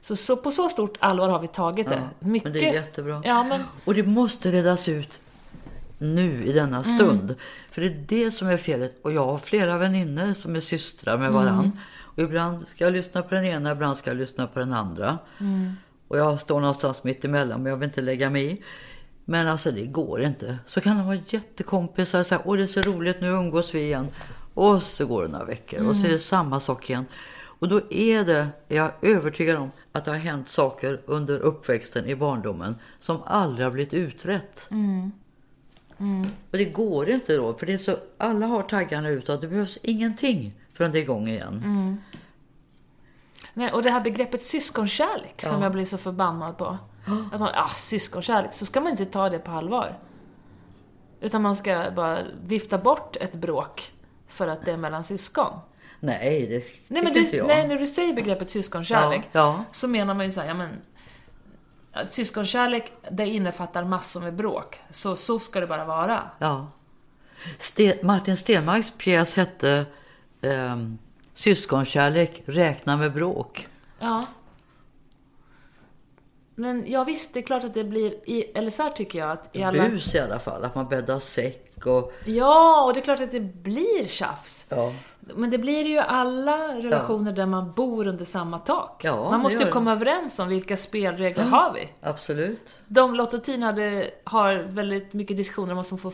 Så, 0.00 0.16
så 0.16 0.36
på 0.36 0.50
så 0.50 0.68
stort 0.68 0.96
allvar 1.00 1.28
har 1.28 1.38
vi 1.38 1.48
tagit 1.48 1.88
det. 1.88 1.94
Ja, 1.94 2.08
men 2.18 2.52
det 2.52 2.68
är 2.68 2.74
jättebra. 2.74 3.22
Ja, 3.24 3.42
men 3.42 3.62
Och 3.84 3.94
det 3.94 4.02
måste 4.02 4.50
redas 4.50 4.88
ut 4.88 5.20
nu 5.98 6.44
i 6.44 6.52
denna 6.52 6.82
stund. 6.82 7.34
För 7.70 7.80
det 7.82 7.86
är 7.86 8.04
det 8.08 8.30
som 8.30 8.48
är 8.48 8.56
felet. 8.56 8.98
Och 9.02 9.12
jag 9.12 9.24
har 9.24 9.38
flera 9.38 9.78
vänner 9.78 10.34
som 10.34 10.56
är 10.56 10.60
systrar 10.60 11.18
med 11.18 11.32
varann. 11.32 11.78
Och 12.00 12.18
ibland 12.18 12.68
ska 12.68 12.84
jag 12.84 12.92
lyssna 12.92 13.22
på 13.22 13.34
den 13.34 13.44
ena, 13.44 13.72
ibland 13.72 13.96
ska 13.96 14.10
jag 14.10 14.16
lyssna 14.16 14.46
på 14.46 14.58
den 14.58 14.72
andra. 14.72 15.18
Och 16.08 16.18
jag 16.18 16.40
står 16.40 16.60
någonstans 16.60 17.04
mitt 17.04 17.24
emellan 17.24 17.62
men 17.62 17.70
jag 17.70 17.76
vill 17.76 17.88
inte 17.88 18.02
lägga 18.02 18.30
mig 18.30 18.52
i. 18.52 18.62
Men 19.24 19.48
alltså 19.48 19.70
det 19.70 19.86
går 19.86 20.22
inte. 20.22 20.58
Så 20.66 20.80
kan 20.80 20.96
de 20.96 21.06
vara 21.06 21.18
jättekompisar 21.28 22.20
och 22.20 22.26
säga 22.26 22.40
åh 22.44 22.56
det 22.56 22.62
är 22.62 22.66
så 22.66 22.80
roligt 22.80 23.20
nu 23.20 23.28
umgås 23.28 23.74
vi 23.74 23.80
igen. 23.80 24.08
Och 24.54 24.82
så 24.82 25.06
går 25.06 25.22
det 25.22 25.28
några 25.28 25.44
veckor 25.44 25.86
och 25.86 25.96
så 25.96 26.06
är 26.06 26.10
det 26.10 26.18
samma 26.18 26.60
sak 26.60 26.90
igen. 26.90 27.04
Och 27.44 27.68
då 27.68 27.80
är 27.90 28.24
det, 28.24 28.48
jag 28.68 28.84
är 28.86 28.92
övertygad 29.00 29.58
om 29.58 29.70
att 29.92 30.04
det 30.04 30.10
har 30.10 30.18
hänt 30.18 30.48
saker 30.48 31.00
under 31.06 31.38
uppväxten 31.38 32.06
i 32.06 32.16
barndomen 32.16 32.76
som 33.00 33.22
aldrig 33.26 33.66
har 33.66 33.70
blivit 33.70 33.94
utrett. 33.94 34.68
Och 36.50 36.58
det 36.58 36.64
går 36.64 37.08
inte 37.08 37.36
då, 37.36 37.54
för 37.54 37.66
det 37.66 37.72
är 37.72 37.78
så, 37.78 37.96
alla 38.18 38.46
har 38.46 38.62
taggarna 38.62 39.08
utåt, 39.08 39.40
det 39.40 39.48
behövs 39.48 39.78
ingenting 39.82 40.52
förrän 40.74 40.92
det 40.92 40.98
är 40.98 41.02
igång 41.02 41.28
igen. 41.28 41.98
Nej, 43.54 43.72
och 43.72 43.82
det 43.82 43.90
här 43.90 44.00
begreppet 44.00 44.44
syskonkärlek 44.44 45.42
som 45.42 45.56
Ja. 45.58 45.62
jag 45.62 45.72
blir 45.72 45.84
så 45.84 45.98
förbannad 45.98 46.58
på. 46.58 46.78
Att 47.32 47.40
man, 47.40 47.50
ah, 47.54 47.68
syskonkärlek, 47.68 48.54
så 48.54 48.66
ska 48.66 48.80
man 48.80 48.90
inte 48.90 49.04
ta 49.04 49.28
det 49.30 49.38
på 49.38 49.50
allvar. 49.50 49.98
Utan 51.20 51.42
man 51.42 51.56
ska 51.56 51.90
bara 51.96 52.18
vifta 52.46 52.78
bort 52.78 53.16
ett 53.20 53.32
bråk 53.34 53.92
för 54.32 54.48
att 54.48 54.64
det 54.64 54.72
är 54.72 54.76
mellan 54.76 55.04
syskon. 55.04 55.52
Nej, 56.00 56.46
det 56.46 56.54
Nej, 56.54 56.60
tycker 56.60 57.02
men 57.04 57.16
inte 57.16 57.30
det, 57.30 57.36
jag. 57.36 57.46
nej, 57.46 57.68
när 57.68 57.76
du 57.78 57.86
säger 57.86 58.14
begreppet 58.14 58.50
syskonkärlek 58.50 59.22
Ja, 59.32 59.40
ja. 59.40 59.64
så 59.72 59.88
menar 59.88 60.14
man 60.14 60.24
ju 60.24 60.30
såhär, 60.30 60.48
ja 60.48 60.54
men 60.54 60.70
Syskonkärlek, 62.10 62.92
det 63.10 63.26
innefattar 63.26 63.84
massor 63.84 64.20
med 64.20 64.34
bråk. 64.34 64.80
Så, 64.90 65.16
så 65.16 65.38
ska 65.38 65.60
det 65.60 65.66
bara 65.66 65.84
vara. 65.84 66.30
Ja. 66.38 66.66
Ste 67.58 67.98
Martin 68.02 68.36
Stenmarks 68.36 68.90
pjäs 68.98 69.36
hette 69.36 69.86
ehm, 70.42 70.98
Syskonkärlek, 71.34 72.42
räkna 72.46 72.96
med 72.96 73.12
bråk. 73.12 73.66
Ja. 73.98 74.26
Men 76.54 76.84
ja, 76.86 77.04
visst, 77.04 77.34
det 77.34 77.40
är 77.40 77.42
klart 77.42 77.64
att 77.64 77.74
det 77.74 77.84
blir, 77.84 78.30
i 78.30 78.60
LSR 78.60 78.88
tycker 78.88 79.18
jag 79.18 79.30
att 79.30 79.56
i 79.56 79.62
alla... 79.62 79.88
Bus 79.88 80.14
i 80.14 80.18
alla 80.18 80.38
fall, 80.38 80.64
att 80.64 80.74
man 80.74 80.88
bäddar 80.88 81.18
säck 81.18 81.86
och... 81.86 82.12
Ja, 82.24 82.84
och 82.84 82.94
det 82.94 83.00
är 83.00 83.04
klart 83.04 83.20
att 83.20 83.30
det 83.30 83.40
blir 83.40 84.08
tjafs. 84.08 84.66
Ja. 84.68 84.92
Men 85.20 85.50
det 85.50 85.58
blir 85.58 85.86
ju 85.86 85.98
alla 85.98 86.56
relationer 86.76 87.32
där 87.32 87.46
man 87.46 87.72
bor 87.72 88.06
under 88.06 88.24
samma 88.24 88.58
tak. 88.58 89.04
Ja, 89.04 89.16
man 89.16 89.32
det 89.32 89.38
måste 89.38 89.58
ju 89.58 89.64
det. 89.64 89.70
komma 89.70 89.92
överens 89.92 90.38
om 90.38 90.48
vilka 90.48 90.76
spelregler 90.76 91.44
har 91.44 91.72
vi. 91.72 91.88
Absolut. 92.00 92.80
De 92.86 93.14
Lotta 93.14 93.38
Tina 93.38 93.66
hade, 93.66 94.10
har 94.24 94.54
väldigt 94.54 95.12
mycket 95.12 95.36
diskussioner 95.36 95.70
om 95.70 95.76
vad 95.76 95.86
som 95.86 95.98
får 95.98 96.10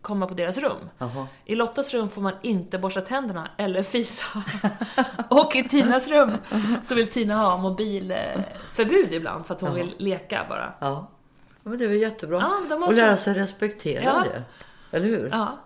förekomma 0.00 0.26
på 0.26 0.34
deras 0.34 0.58
rum. 0.58 0.88
Jaha. 0.98 1.26
I 1.44 1.54
Lottas 1.54 1.94
rum 1.94 2.08
får 2.08 2.22
man 2.22 2.32
inte 2.42 2.78
borsta 2.78 3.00
tänderna 3.00 3.50
eller 3.58 3.82
fisa. 3.82 4.42
och 5.30 5.56
i 5.56 5.68
Tinas 5.68 6.08
rum 6.08 6.32
så 6.82 6.94
vill 6.94 7.08
Tina 7.08 7.36
ha 7.36 7.56
mobilförbud 7.56 9.12
ibland 9.12 9.46
för 9.46 9.54
att 9.54 9.60
hon 9.60 9.74
vill 9.74 9.94
leka 9.98 10.46
bara. 10.48 10.72
Ja. 10.80 11.10
men 11.62 11.78
det 11.78 11.84
är 11.84 11.88
väl 11.88 12.00
jättebra. 12.00 12.38
Ja, 12.40 12.60
då 12.68 12.74
Och 12.74 12.80
måste 12.80 12.96
lära 12.96 13.16
sig 13.16 13.34
respektera 13.34 14.02
Ja. 14.04 14.24
det. 14.32 14.42
Eller 14.96 15.06
hur? 15.06 15.28
Ja. 15.32 15.58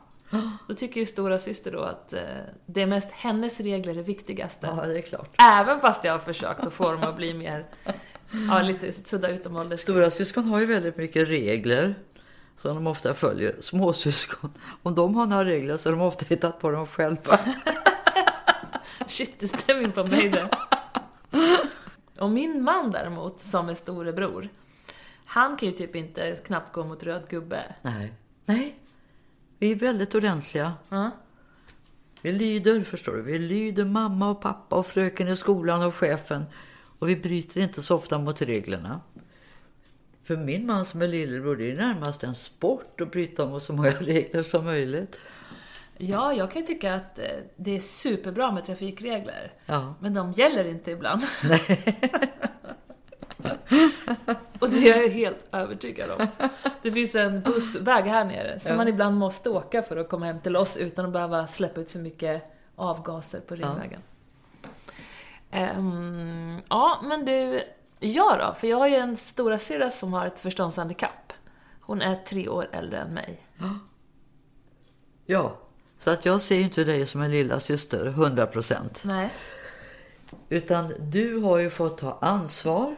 Då 0.68 0.74
tycker 0.74 1.00
ju 1.00 1.06
stora 1.06 1.38
syster 1.38 1.72
då 1.72 1.82
att 1.82 2.12
eh, 2.12 2.20
det 2.66 2.82
är 2.82 2.86
mest 2.86 3.10
hennes 3.12 3.60
regler 3.60 3.98
är 3.98 4.02
viktigaste. 4.02 4.68
Ja, 4.76 4.86
det 4.86 4.98
är 4.98 5.02
klart. 5.02 5.34
Även 5.38 5.80
fast 5.80 6.04
jag 6.04 6.12
har 6.12 6.18
försökt 6.18 6.60
att 6.60 6.72
få 6.72 6.92
dem 6.92 7.02
att 7.02 7.16
bli 7.16 7.34
mer, 7.34 7.66
ja 8.48 8.62
lite 8.62 8.92
sudda 9.04 9.28
utom 9.28 9.56
ålders. 9.56 9.80
Stora 9.80 10.10
syskon 10.10 10.44
har 10.44 10.60
ju 10.60 10.66
väldigt 10.66 10.96
mycket 10.96 11.28
regler 11.28 11.94
som 12.56 12.74
de 12.74 12.86
ofta 12.86 13.14
följer. 13.14 13.56
Småsyskon, 13.60 14.52
om 14.82 14.94
de 14.94 15.14
har 15.14 15.26
några 15.26 15.44
regler 15.44 15.76
så 15.76 15.88
har 15.88 15.96
de 15.96 16.02
ofta 16.02 16.24
hittat 16.28 16.60
på 16.60 16.70
dem 16.70 16.86
själva. 16.86 17.38
Shit, 19.08 19.34
det 19.38 19.48
stämmer 19.48 19.82
inte 19.82 20.02
på 20.02 20.08
mig 20.08 20.28
det. 20.28 20.48
Och 22.18 22.30
min 22.30 22.62
man 22.62 22.90
däremot, 22.90 23.38
som 23.40 23.68
är 23.68 23.74
storebror, 23.74 24.48
han 25.24 25.56
kan 25.56 25.68
ju 25.68 25.74
typ 25.74 25.96
inte 25.96 26.36
knappt 26.46 26.72
gå 26.72 26.84
mot 26.84 27.02
röd 27.02 27.28
gubbe. 27.28 27.74
Nej. 27.82 28.12
Nej. 28.44 28.76
Vi 29.58 29.72
är 29.72 29.76
väldigt 29.76 30.14
ordentliga. 30.14 30.72
Ja. 30.88 31.10
Vi 32.22 32.32
lyder, 32.32 32.80
förstår 32.80 33.12
du. 33.12 33.22
Vi 33.22 33.38
lyder 33.38 33.84
mamma 33.84 34.30
och 34.30 34.40
pappa 34.40 34.76
och 34.76 34.86
fröken 34.86 35.28
i 35.28 35.36
skolan 35.36 35.82
och 35.82 35.94
chefen. 35.94 36.44
Och 36.98 37.08
vi 37.08 37.16
bryter 37.16 37.60
inte 37.60 37.82
så 37.82 37.96
ofta 37.96 38.18
mot 38.18 38.42
reglerna. 38.42 39.00
För 40.24 40.36
min 40.36 40.66
man 40.66 40.84
som 40.84 41.02
är 41.02 41.08
lillebror, 41.08 41.56
det 41.56 41.70
är 41.70 41.76
närmast 41.76 42.24
en 42.24 42.34
sport 42.34 43.00
att 43.00 43.12
bryta 43.12 43.46
mot 43.46 43.62
så 43.62 43.72
många 43.72 43.90
regler 44.00 44.42
som 44.42 44.64
möjligt. 44.64 45.20
Ja, 45.96 46.32
jag 46.32 46.50
kan 46.50 46.62
ju 46.62 46.66
tycka 46.66 46.94
att 46.94 47.18
eh, 47.18 47.26
det 47.56 47.76
är 47.76 47.80
superbra 47.80 48.52
med 48.52 48.64
trafikregler. 48.64 49.52
Ja. 49.66 49.94
Men 50.00 50.14
de 50.14 50.32
gäller 50.32 50.64
inte 50.64 50.90
ibland. 50.90 51.22
Och 54.58 54.70
det 54.70 54.90
är 54.90 55.02
jag 55.02 55.08
helt 55.08 55.46
övertygad 55.52 56.10
om. 56.10 56.26
Det 56.82 56.92
finns 56.92 57.14
en 57.14 57.40
bussväg 57.40 58.04
här 58.04 58.24
nere 58.24 58.60
som 58.60 58.76
man 58.76 58.88
ibland 58.88 59.16
måste 59.16 59.50
åka 59.50 59.82
för 59.82 59.96
att 59.96 60.08
komma 60.08 60.26
hem 60.26 60.40
till 60.40 60.56
oss 60.56 60.76
utan 60.76 61.04
att 61.04 61.12
behöva 61.12 61.46
släppa 61.46 61.80
ut 61.80 61.90
för 61.90 61.98
mycket 61.98 62.42
avgaser 62.76 63.40
på 63.40 63.54
ringvägen. 63.54 64.00
Ehm, 65.50 66.60
ja, 66.68 67.00
men 67.04 67.24
du, 67.24 67.62
jag 68.06 68.38
då? 68.38 68.54
För 68.60 68.66
jag 68.66 68.76
har 68.76 68.88
ju 68.88 68.96
en 68.96 69.16
stora 69.16 69.58
syra 69.58 69.90
som 69.90 70.12
har 70.12 70.26
ett 70.26 70.40
förståndshandikapp. 70.40 71.32
Hon 71.80 72.02
är 72.02 72.16
tre 72.16 72.48
år 72.48 72.68
äldre 72.72 72.98
än 72.98 73.14
mig. 73.14 73.46
Ja, 75.26 75.58
så 75.98 76.10
att 76.10 76.24
jag 76.24 76.42
ser 76.42 76.56
ju 76.56 76.62
inte 76.62 76.84
dig 76.84 77.06
som 77.06 77.20
en 77.20 77.30
lilla 77.30 77.60
syster 77.60 78.06
100 78.06 78.46
procent. 78.46 79.02
Nej. 79.04 79.30
Utan 80.48 80.92
du 80.98 81.38
har 81.38 81.58
ju 81.58 81.70
fått 81.70 81.98
ta 81.98 82.18
ansvar. 82.20 82.96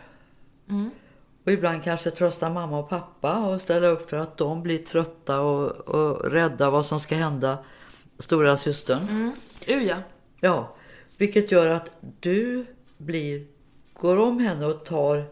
Och 1.47 1.53
ibland 1.53 1.85
kanske 1.85 2.11
trösta 2.11 2.51
mamma 2.51 2.79
och 2.79 2.89
pappa 2.89 3.47
och 3.47 3.63
ställa 3.63 3.87
upp 3.87 4.11
för 4.11 4.17
att 4.17 4.37
de 4.37 4.63
blir 4.63 4.79
trötta 4.79 5.41
och, 5.41 5.71
och 5.71 6.31
rädda 6.31 6.71
vad 6.71 6.87
som 6.87 7.01
ska 7.01 7.15
hända 7.15 7.59
stora 8.19 8.57
systern. 8.57 9.09
Mm. 9.09 9.33
Uh, 9.69 9.89
ja. 9.89 9.97
Ja, 10.41 10.77
vilket 11.17 11.53
gör 11.53 11.67
att 11.67 11.91
du 12.21 12.67
blir, 12.97 13.47
går 13.99 14.21
om 14.21 14.39
henne 14.41 14.67
och 14.67 14.85
tar 14.85 15.25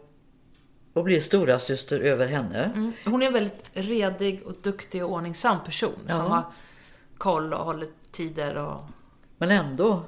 och 0.92 1.04
blir 1.04 1.20
stora 1.20 1.58
syster 1.58 2.00
över 2.00 2.26
henne. 2.26 2.64
Mm. 2.64 2.92
Hon 3.04 3.22
är 3.22 3.26
en 3.26 3.32
väldigt 3.32 3.70
redig 3.72 4.42
och 4.46 4.54
duktig 4.62 5.04
och 5.04 5.10
ordningsam 5.12 5.58
person 5.64 5.98
Ja. 6.08 6.14
som 6.14 6.30
har 6.30 6.42
koll 7.18 7.54
och 7.54 7.64
håller 7.64 7.88
tider 8.10 8.56
och... 8.56 8.80
Men 9.38 9.50
ändå. 9.50 10.02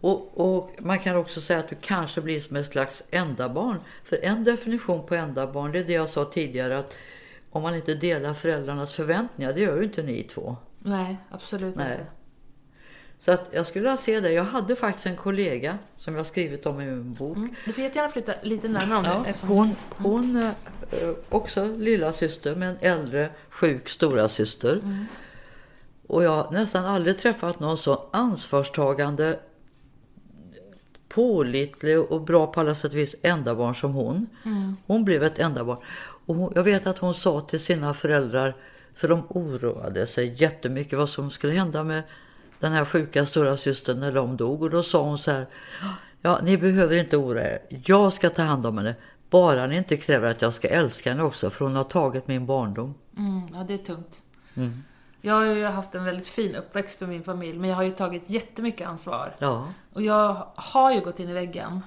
Och, 0.00 0.40
och 0.40 0.70
man 0.78 0.98
kan 0.98 1.16
också 1.16 1.40
säga 1.40 1.58
att 1.58 1.68
du 1.68 1.76
kanske 1.80 2.20
blir 2.20 2.40
som 2.40 2.56
ett 2.56 2.66
slags 2.66 3.02
ändabarn. 3.10 3.76
För 4.04 4.24
en 4.24 4.44
definition 4.44 5.06
på 5.06 5.14
ändabarn, 5.14 5.72
det 5.72 5.78
är 5.78 5.84
det 5.84 5.92
jag 5.92 6.08
sa 6.08 6.24
tidigare 6.24 6.78
att 6.78 6.96
om 7.50 7.62
man 7.62 7.74
inte 7.74 7.94
delar 7.94 8.34
föräldrarnas 8.34 8.94
förväntningar, 8.94 9.52
det 9.52 9.60
gör 9.60 9.76
ju 9.76 9.82
inte 9.84 10.02
ni 10.02 10.22
två. 10.22 10.56
Nej, 10.78 11.16
absolut 11.30 11.76
Nej. 11.76 11.92
inte. 11.92 12.06
Så 13.18 13.32
att 13.32 13.48
jag 13.50 13.66
skulle 13.66 13.82
vilja 13.82 13.96
se 13.96 14.20
det. 14.20 14.32
Jag 14.32 14.44
hade 14.44 14.76
faktiskt 14.76 15.06
en 15.06 15.16
kollega 15.16 15.78
som 15.96 16.14
jag 16.14 16.26
skrivit 16.26 16.66
om 16.66 16.80
i 16.80 16.84
min 16.84 17.14
bok. 17.14 17.38
Du 17.64 17.72
får 17.72 17.84
jättegärna 17.84 18.08
flytta 18.08 18.32
lite 18.42 18.68
närmare 18.68 18.98
om 18.98 19.04
Ja, 19.04 19.22
det. 19.24 19.30
Eftersom... 19.30 19.48
hon, 19.48 19.76
hon 19.90 20.36
eh, 20.36 20.48
eh, 20.90 21.10
också 21.28 21.76
lilla 21.76 22.12
syster 22.12 22.54
med 22.54 22.68
en 22.68 22.76
äldre 22.80 23.30
sjuk 23.50 23.88
stora 23.88 24.28
syster. 24.28 24.80
Och 26.06 26.24
jag 26.24 26.30
har 26.30 26.50
nästan 26.52 26.84
aldrig 26.84 27.18
träffat 27.18 27.60
någon 27.60 27.78
så 27.78 28.08
ansvarstagande, 28.12 29.38
pålitlig 31.08 32.00
och 32.00 32.20
bra 32.20 32.46
på 32.46 32.60
alla 32.60 32.74
sätt 32.74 32.92
och 32.92 32.98
vis 32.98 33.14
ändabarn 33.22 33.74
som 33.74 33.92
hon. 33.92 34.26
Hon 34.86 35.04
blev 35.04 35.22
ett 35.22 35.38
ändabarn. 35.38 35.78
Och 36.26 36.34
hon, 36.34 36.52
jag 36.54 36.64
vet 36.64 36.86
att 36.86 36.98
hon 36.98 37.14
sa 37.14 37.40
till 37.40 37.60
sina 37.60 37.94
föräldrar, 37.94 38.56
för 38.94 39.08
de 39.08 39.22
oroade 39.28 40.06
sig 40.06 40.34
jättemycket 40.42 40.98
vad 40.98 41.08
som 41.08 41.30
skulle 41.30 41.52
hända 41.52 41.84
med 41.84 42.02
den 42.64 42.72
här 42.72 42.84
sjuka 42.84 43.26
stora 43.26 43.56
systern 43.56 44.00
när 44.00 44.12
de 44.12 44.36
dog. 44.36 44.62
Och 44.62 44.70
då 44.70 44.82
sa 44.82 45.02
hon 45.02 45.18
så 45.18 45.30
här, 45.30 45.46
ja 46.20 46.40
ni 46.42 46.58
behöver 46.58 46.96
inte 46.96 47.16
oroa 47.16 47.42
er, 47.42 47.58
jag 47.84 48.12
ska 48.12 48.30
ta 48.30 48.42
hand 48.42 48.66
om 48.66 48.78
henne. 48.78 48.94
Bara 49.30 49.66
ni 49.66 49.76
inte 49.76 49.96
kräver 49.96 50.30
att 50.30 50.42
jag 50.42 50.54
ska 50.54 50.68
älska 50.68 51.10
henne 51.10 51.22
också, 51.22 51.50
för 51.50 51.64
hon 51.64 51.76
har 51.76 51.84
tagit 51.84 52.28
min 52.28 52.46
barndom. 52.46 52.94
Mm, 53.16 53.42
ja, 53.52 53.64
det 53.68 53.74
är 53.74 53.78
tungt. 53.78 54.22
Jag 55.20 55.34
har 55.34 55.44
ju 55.44 55.64
haft 55.64 55.94
en 55.94 56.04
väldigt 56.04 56.26
fin 56.26 56.54
uppväxt 56.54 57.00
med 57.00 57.08
min 57.08 57.22
familj, 57.22 57.58
men 57.58 57.70
jag 57.70 57.76
har 57.76 57.82
ju 57.82 57.92
tagit 57.92 58.30
jättemycket 58.30 58.88
ansvar. 58.88 59.36
Ja, 59.38 59.68
Och 59.92 60.02
jag 60.02 60.46
har 60.54 60.92
ju 60.92 61.00
gått 61.00 61.20
in 61.20 61.28
i 61.28 61.32
väggen. 61.32 61.80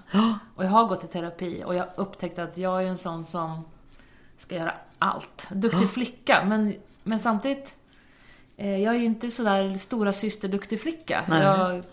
Och 0.55 0.65
jag 0.65 0.69
har 0.69 0.85
gått 0.85 1.03
i 1.03 1.07
terapi 1.07 1.63
och 1.65 1.75
jag 1.75 1.79
har 1.79 1.91
upptäckt 1.95 2.39
att 2.39 2.57
jag 2.57 2.83
är 2.83 2.87
en 2.87 2.97
sån 2.97 3.25
som 3.25 3.63
ska 4.37 4.55
göra 4.55 4.73
allt. 4.99 5.47
Duktig 5.49 5.89
flicka, 5.89 6.45
men, 6.45 6.75
men 7.03 7.19
samtidigt... 7.19 7.75
Eh, 8.57 8.77
jag 8.83 8.95
är 8.95 8.99
ju 8.99 9.05
inte 9.05 9.31
sådär 9.31 9.77
stora 9.77 10.13
syster 10.13 10.47
duktig 10.47 10.81
flicka. 10.81 11.23
Nej. 11.27 11.41
Jag 11.43 11.75
är 11.75 11.83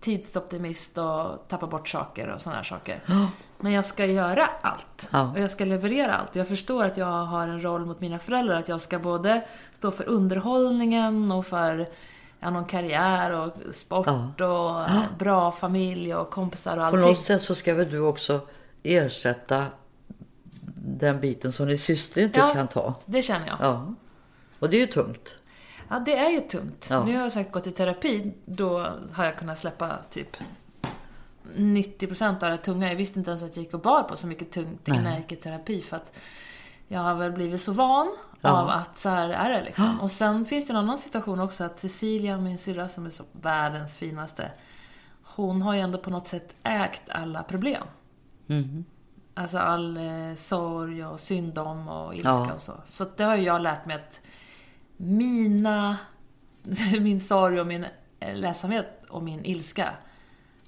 tidsoptimist 0.00 0.98
och 0.98 1.48
tappar 1.48 1.66
bort 1.66 1.88
saker 1.88 2.28
och 2.28 2.40
sådana 2.40 2.56
här 2.56 2.64
saker. 2.64 3.00
Men 3.60 3.72
jag 3.72 3.84
ska 3.84 4.06
göra 4.06 4.50
allt. 4.60 5.08
Ja. 5.12 5.30
Och 5.32 5.40
jag 5.40 5.50
ska 5.50 5.64
leverera 5.64 6.14
allt. 6.16 6.36
Jag 6.36 6.48
förstår 6.48 6.84
att 6.84 6.96
jag 6.96 7.06
har 7.24 7.48
en 7.48 7.62
roll 7.64 7.86
mot 7.86 8.00
mina 8.00 8.18
föräldrar. 8.18 8.54
Att 8.56 8.68
jag 8.68 8.80
ska 8.80 8.98
både 8.98 9.44
stå 9.78 9.90
för 9.90 10.08
underhållningen 10.08 11.32
och 11.32 11.46
för 11.46 11.86
ja, 12.40 12.50
någon 12.50 12.64
karriär 12.64 13.30
och 13.32 13.52
sport 13.74 14.40
och 14.40 14.80
bra 15.18 15.52
familj 15.52 16.14
och 16.14 16.30
kompisar 16.30 16.72
och 16.72 16.76
På 16.78 16.84
allting. 16.96 17.00
något 17.00 17.20
sätt 17.24 17.42
så 17.42 17.54
ska 17.54 17.74
väl 17.74 17.90
du 17.90 17.98
också 18.00 18.40
ersätta 18.82 19.66
den 20.76 21.20
biten 21.20 21.52
som 21.52 21.66
din 21.68 21.78
syster 21.78 22.22
inte 22.22 22.38
Ja. 22.38 22.54
kan 22.54 22.68
ta. 22.68 22.94
Det 23.06 23.22
känner 23.22 23.46
jag. 23.46 23.56
Ja. 23.60 23.94
Och 24.58 24.70
det 24.70 24.76
är 24.76 24.80
ju 24.80 24.86
tungt. 24.86 25.38
Ja, 25.92 25.98
det 25.98 26.16
är 26.16 26.30
ju 26.30 26.40
tungt. 26.40 26.86
Ja. 26.90 27.04
Nu 27.04 27.16
har 27.16 27.22
jag 27.22 27.32
sagt 27.32 27.52
gått 27.52 27.66
i 27.66 27.70
terapi, 27.70 28.32
då 28.44 28.78
har 29.12 29.24
jag 29.24 29.36
kunnat 29.36 29.58
släppa 29.58 29.98
typ 30.10 30.36
90% 31.56 32.44
av 32.44 32.50
det 32.50 32.56
tunga. 32.56 32.88
Jag 32.88 32.96
visste 32.96 33.18
inte 33.18 33.30
ens 33.30 33.42
att 33.42 33.56
jag 33.56 33.64
gick 33.64 33.74
och 33.74 33.80
bar 33.80 34.02
på 34.02 34.16
så 34.16 34.26
mycket 34.26 34.50
tungt 34.50 34.88
innan 34.88 35.04
jag 35.04 35.18
gick 35.18 35.32
i 35.32 35.36
terapi 35.36 35.80
för 35.80 35.96
att 35.96 36.12
jag 36.88 37.00
har 37.00 37.14
väl 37.14 37.32
blivit 37.32 37.60
så 37.60 37.72
van 37.72 38.16
av 38.40 38.68
att 38.68 38.98
så 38.98 39.08
här 39.08 39.28
är 39.28 39.50
det 39.52 39.64
liksom. 39.64 40.00
Och 40.00 40.10
sen 40.10 40.44
finns 40.44 40.66
det 40.66 40.72
en 40.72 40.76
annan 40.76 40.98
situation 40.98 41.40
också 41.40 41.64
att 41.64 41.78
Cecilia, 41.78 42.36
min 42.38 42.58
syrra 42.58 42.88
som 42.88 43.06
är 43.06 43.10
så 43.10 43.24
världens 43.32 43.96
finaste, 43.96 44.50
hon 45.22 45.62
har 45.62 45.74
ju 45.74 45.80
ändå 45.80 45.98
på 45.98 46.10
något 46.10 46.26
sätt 46.26 46.54
ägt 46.62 47.02
alla 47.08 47.42
problem. 47.42 47.82
Alltså 49.34 49.58
all 49.58 49.96
eh, 49.96 50.34
sorg 50.36 51.04
och 51.04 51.20
syndom 51.20 51.88
och 51.88 52.14
ilska 52.14 52.30
Ja. 52.30 52.52
och 52.54 52.62
så. 52.62 52.72
Så 52.86 53.06
det 53.16 53.24
har 53.24 53.36
ju 53.36 53.42
jag 53.42 53.62
lärt 53.62 53.86
mig 53.86 53.96
att 53.96 54.20
mina, 55.02 55.96
min 57.00 57.20
sorg 57.20 57.60
och 57.60 57.66
min 57.66 57.86
ledsamhet 58.34 58.86
och 59.08 59.22
min 59.22 59.44
ilska, 59.44 59.90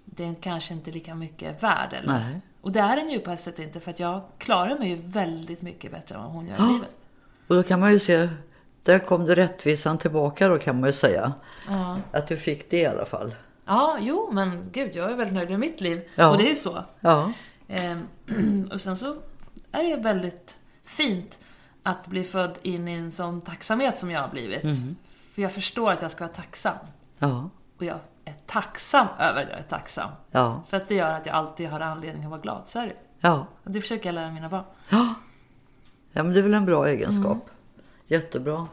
den 0.05 0.35
kanske 0.35 0.75
inte 0.75 0.91
är 0.91 0.93
lika 0.93 1.15
mycket 1.15 1.63
värd. 1.63 1.93
Eller? 1.93 2.19
Nej. 2.19 2.41
Och 2.61 2.73
det 2.73 2.81
är 2.81 2.97
den 2.97 3.11
ju 3.11 3.19
på 3.19 3.31
ett 3.31 3.41
sätt 3.41 3.59
inte, 3.59 3.81
för 3.81 3.91
att 3.91 4.01
jag 4.01 4.23
klarar 4.39 4.79
mig 4.79 4.89
ju 4.89 4.97
väldigt 4.97 5.63
mycket 5.63 5.91
bättre 5.91 6.15
än 6.15 6.23
vad 6.23 6.31
hon 6.31 6.47
gör 6.47 6.57
i 6.57 6.73
livet. 6.73 6.91
Och 7.47 7.57
då 7.57 7.63
kan 7.63 7.81
man 7.81 7.93
ju 7.93 7.99
se, 7.99 8.29
där 8.83 8.99
kom 8.99 9.25
det 9.25 9.35
rättvisan 9.35 9.99
tillbaka 9.99 10.49
då 10.49 10.59
kan 10.59 10.81
man 10.81 10.89
ju 10.89 10.93
säga. 10.93 11.33
Ja. 11.69 11.99
Att 12.13 12.29
du 12.29 12.37
fick 12.37 12.71
det 12.71 12.81
i 12.81 12.87
alla 12.87 13.05
fall. 13.05 13.35
ja, 13.67 13.99
jo, 14.01 14.31
men 14.33 14.71
gud, 14.73 14.91
jag 14.95 15.13
är 15.13 15.17
väldigt 15.17 15.35
nöjd 15.35 15.51
med 15.51 15.61
mitt 15.61 15.81
liv. 15.81 16.09
Ja. 16.15 16.31
Och 16.31 16.39
det 16.39 16.45
är 16.45 16.49
ju 16.49 16.55
så. 16.55 16.85
Ja. 17.01 17.33
Ehm, 17.69 18.07
och 18.73 18.81
sen 18.81 18.97
så 18.97 19.17
är 19.73 19.83
det 19.83 19.89
ju 19.89 19.97
väldigt 19.97 20.57
fint 20.85 21.39
att 21.87 22.07
bli 22.07 22.25
född 22.25 22.59
in 22.63 22.89
i 22.89 22.93
en 22.93 23.13
sån 23.13 23.41
tacksamhet 23.41 23.99
som 23.99 24.11
jag 24.11 24.21
har 24.21 24.29
blivit. 24.29 24.63
För 25.35 25.43
jag 25.43 25.53
förstår 25.53 25.93
att 25.93 26.03
jag 26.03 26.11
ska 26.11 26.25
vara 26.25 26.35
tacksam. 26.35 26.77
Ja. 27.19 27.51
Och 27.79 27.85
jag 27.85 27.99
är 28.25 28.35
tacksam 28.47 29.07
över 29.19 29.43
att 29.43 29.49
jag 29.49 29.59
är 29.59 29.63
tacksam. 29.63 30.11
Ja. 30.31 30.63
För 30.69 30.77
att 30.77 30.89
det 30.89 30.95
gör 30.95 31.13
att 31.15 31.27
jag 31.27 31.35
alltid 31.35 31.69
har 31.69 31.81
anledning 31.81 32.25
att 32.25 32.31
vara 32.31 32.41
glad. 32.41 32.63
Så 32.67 32.79
är 32.79 32.87
det 32.87 32.95
Ja. 33.21 33.47
Och 33.65 33.71
det 33.71 33.81
försöker 33.81 34.07
jag 34.09 34.15
lära 34.15 34.31
mina 34.31 34.49
barn. 34.49 34.65
Ja. 34.89 35.15
Ja 36.13 36.23
men 36.23 36.33
det 36.33 36.39
är 36.39 36.43
väl 36.43 36.55
en 36.55 36.67
bra 36.67 36.89
egenskap. 36.89 37.33
Mm. 37.33 37.41
Jättebra. 38.07 38.67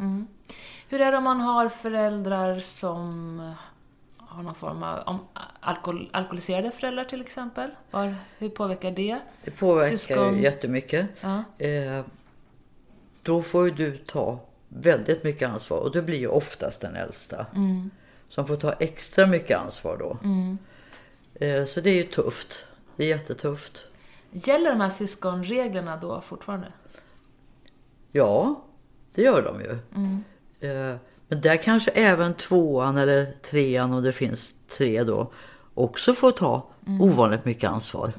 Hur 0.90 1.02
är 1.02 1.12
det 1.12 1.18
om 1.18 1.24
man 1.24 1.42
har 1.42 1.70
föräldrar 1.70 2.60
som 2.60 3.54
har 4.18 4.44
någon 4.44 4.56
form 4.56 4.84
av 4.84 5.00
om, 5.06 5.20
alkohol, 5.60 6.10
alkoholiserade 6.14 6.72
föräldrar 6.72 7.04
till 7.06 7.22
exempel? 7.22 7.70
Var, 7.92 8.16
hur 8.38 8.50
påverkar 8.50 8.92
det? 8.92 9.20
Det 9.44 9.52
påverkar 9.52 9.98
Syskon. 9.98 10.42
jättemycket. 10.42 11.10
Ja. 11.22 11.44
Eh, 11.66 12.06
då 13.24 13.42
får 13.42 13.66
ju 13.66 13.72
du 13.74 13.98
ta 13.98 14.40
väldigt 14.68 15.24
mycket 15.24 15.50
ansvar 15.50 15.78
och 15.78 15.92
det 15.92 16.02
blir 16.02 16.18
ju 16.18 16.28
oftast 16.28 16.82
den 16.82 16.96
äldsta. 16.96 17.46
Mm. 17.56 17.90
Som 18.30 18.48
får 18.48 18.56
ta 18.56 18.74
extra 18.74 19.28
mycket 19.28 19.58
ansvar 19.58 19.98
då. 19.98 20.18
Eh, 21.46 21.66
så 21.66 21.82
det 21.82 21.90
är 21.90 21.96
ju 21.96 22.04
tufft. 22.04 22.66
Det 22.96 23.04
är 23.04 23.08
jättetufft. 23.08 23.86
Gäller 24.32 24.70
de 24.70 24.82
här 24.82 24.90
syskonreglerna 24.90 25.98
då 25.98 26.22
fortfarande? 26.22 26.68
Ja, 28.12 28.62
det 29.16 29.22
gör 29.22 29.42
de 29.42 29.62
ju. 29.62 29.78
Mm. 29.96 30.24
Eh, 30.60 30.96
men 31.28 31.42
där 31.42 31.58
kanske 31.58 31.92
även 31.92 32.34
tvåan 32.34 32.98
eller 32.98 33.34
trean, 33.42 33.94
om 33.94 34.04
det 34.04 34.12
finns 34.12 34.56
tre 34.70 35.04
då, 35.04 35.32
också 35.74 36.14
får 36.14 36.32
ta 36.32 36.68
Mm. 36.88 37.02
ovanligt 37.02 37.46
mycket 37.46 37.70
ansvar. 37.70 38.14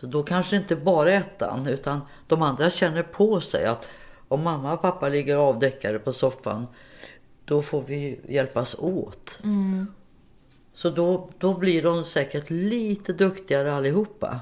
Så 0.00 0.06
då 0.06 0.22
kanske 0.22 0.56
inte 0.56 0.76
bara 0.76 1.12
ettan, 1.12 1.66
utan 1.66 2.00
de 2.26 2.42
andra 2.42 2.70
känner 2.70 3.02
på 3.02 3.40
sig 3.40 3.66
att 3.66 3.88
om 4.28 4.42
mamma 4.42 4.72
och 4.72 4.82
pappa 4.82 5.08
ligger 5.08 5.36
avdäckade 5.36 5.98
på 5.98 6.12
soffan, 6.12 6.66
då 7.44 7.62
får 7.62 7.82
vi 7.82 8.20
hjälpas 8.28 8.74
åt. 8.78 9.40
Mm. 9.44 9.86
Så 10.74 10.90
då, 10.90 11.30
då 11.38 11.54
blir 11.54 11.82
de 11.82 12.04
säkert 12.04 12.50
lite 12.50 13.12
duktigare 13.12 13.74
allihopa. 13.74 14.40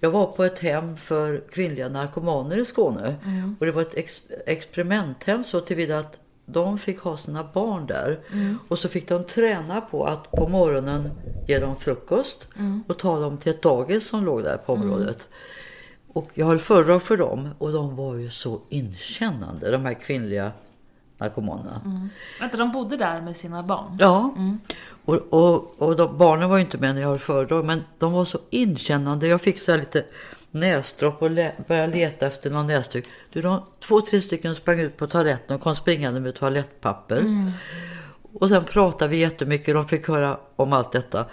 Jag 0.00 0.10
var 0.10 0.26
på 0.26 0.44
ett 0.44 0.58
hem 0.58 0.96
för 0.96 1.44
kvinnliga 1.50 1.88
narkomaner 1.88 2.56
i 2.56 2.64
Skåne. 2.64 3.16
Och 3.60 3.66
det 3.66 3.72
var 3.72 3.82
ett 3.82 3.94
ex 3.94 4.22
experimenthem 4.46 5.44
så 5.44 5.60
tillvida 5.60 5.98
att 5.98 6.20
de 6.52 6.78
fick 6.78 7.00
ha 7.00 7.16
sina 7.16 7.44
barn 7.54 7.86
där. 7.86 8.20
Och 8.68 8.78
så 8.78 8.88
fick 8.88 9.08
de 9.08 9.24
träna 9.24 9.80
på 9.80 10.04
att 10.04 10.30
på 10.30 10.48
morgonen 10.48 11.10
ge 11.48 11.58
dem 11.58 11.76
frukost 11.76 12.48
och 12.88 12.98
ta 12.98 13.18
dem 13.18 13.36
till 13.36 13.50
ett 13.50 13.62
dagis 13.62 14.08
som 14.08 14.24
låg 14.24 14.42
där 14.42 14.56
på 14.56 14.72
området. 14.72 15.28
Och 16.12 16.30
jag 16.34 16.46
höll 16.46 16.58
föredrag 16.58 17.02
för 17.02 17.16
dem 17.16 17.48
och 17.58 17.72
de 17.72 17.96
var 17.96 18.14
ju 18.14 18.30
så 18.30 18.60
inkännande, 18.68 19.70
de 19.70 19.84
här 19.84 19.94
kvinnliga 19.94 20.52
narkomanerna. 21.18 22.08
Vänta, 22.40 22.56
de 22.56 22.72
bodde 22.72 22.96
där 22.96 23.20
med 23.20 23.36
sina 23.36 23.62
barn? 23.62 23.96
Ja, 24.00 24.34
och, 25.04 25.16
och, 25.30 25.82
och 25.82 25.96
de, 25.96 26.18
barnen 26.18 26.50
var 26.50 26.56
ju 26.56 26.64
inte 26.64 26.78
med 26.78 26.94
när 26.94 27.02
jag 27.02 27.08
höll 27.08 27.18
föredrag, 27.18 27.64
men 27.64 27.84
de 27.98 28.12
var 28.12 28.24
så 28.24 28.38
inkännande. 28.50 29.26
Jag 29.26 29.40
fick 29.40 29.60
så 29.60 29.70
här 29.72 29.78
lite 29.78 30.04
näsdropp 30.50 31.22
och 31.22 31.30
le, 31.30 31.52
började 31.68 31.92
leta 31.92 32.26
efter 32.26 32.50
någon 32.50 32.66
näsduk. 32.66 33.06
Du, 33.32 33.42
de, 33.42 33.62
två, 33.80 34.00
tre 34.00 34.20
stycken 34.20 34.54
sprang 34.54 34.80
ut 34.80 34.96
på 34.96 35.06
toaletten 35.06 35.56
och 35.56 35.62
kom 35.62 35.76
springande 35.76 36.20
med 36.20 36.34
toalettpapper. 36.34 37.24
Och 38.32 38.48
sen 38.48 38.64
pratade 38.64 39.10
vi 39.10 39.16
jättemycket, 39.16 39.74
de 39.74 39.88
fick 39.88 40.08
höra 40.08 40.38
om 40.56 40.72
allt 40.72 40.92
detta. 40.92 41.24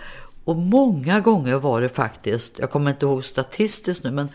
Och 0.43 0.55
många 0.55 1.19
gånger 1.19 1.55
var 1.55 1.81
det 1.81 1.89
faktiskt, 1.89 2.59
jag 2.59 2.71
kommer 2.71 2.91
inte 2.91 3.05
ihåg 3.05 3.25
statistiskt 3.25 4.03
nu, 4.03 4.11
men 4.11 4.29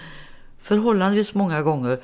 förhållandevis 0.61 1.35
många 1.35 1.63
gånger 1.63 1.99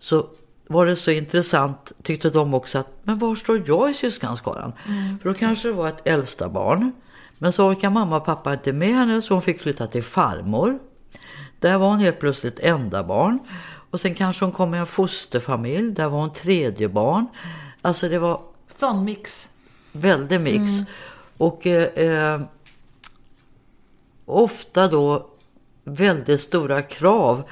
så 0.00 0.26
var 0.68 0.86
det 0.86 0.96
så 0.96 1.10
intressant, 1.10 1.92
tyckte 2.02 2.30
de 2.30 2.54
också, 2.54 2.78
att 2.78 2.88
men 3.02 3.18
var 3.18 3.34
står 3.34 3.62
jag 3.66 3.90
i 3.90 3.94
syskonskaran? 3.94 4.72
För 5.22 5.28
då 5.28 5.34
kanske 5.34 5.68
det 5.68 5.74
var 5.74 5.88
ett 5.88 6.08
äldsta 6.08 6.48
barn. 6.48 6.92
Men 7.38 7.52
så 7.52 7.68
orkar 7.68 7.90
mamma 7.90 8.16
och 8.16 8.24
pappa 8.24 8.52
inte 8.52 8.72
med 8.72 8.94
henne 8.94 9.22
så 9.22 9.34
hon 9.34 9.42
fick 9.42 9.60
flytta 9.60 9.86
till 9.86 10.02
farmor. 10.02 10.78
Där 11.58 11.78
var 11.78 11.88
hon 11.88 11.98
helt 11.98 12.20
plötsligt 12.20 12.58
enda 12.58 13.04
barn. 13.04 13.38
Och 13.90 14.00
sen 14.00 14.14
kanske 14.14 14.44
hon 14.44 14.52
kom 14.52 14.74
i 14.74 14.78
en 14.78 14.86
fosterfamilj, 14.86 15.92
där 15.92 16.08
var 16.08 16.18
hon 16.18 16.32
tredje 16.32 16.88
barn. 16.88 17.26
Alltså 17.82 18.08
det 18.08 18.18
var 18.18 18.40
Sån 18.76 19.04
mix. 19.04 19.48
väldigt 19.92 20.40
mix. 20.40 20.70
Och 21.36 21.66
eh, 21.66 21.84
eh, 21.84 22.40
ofta 24.24 24.88
då 24.88 25.26
väldigt 25.84 26.40
stora 26.40 26.82
krav 26.82 27.42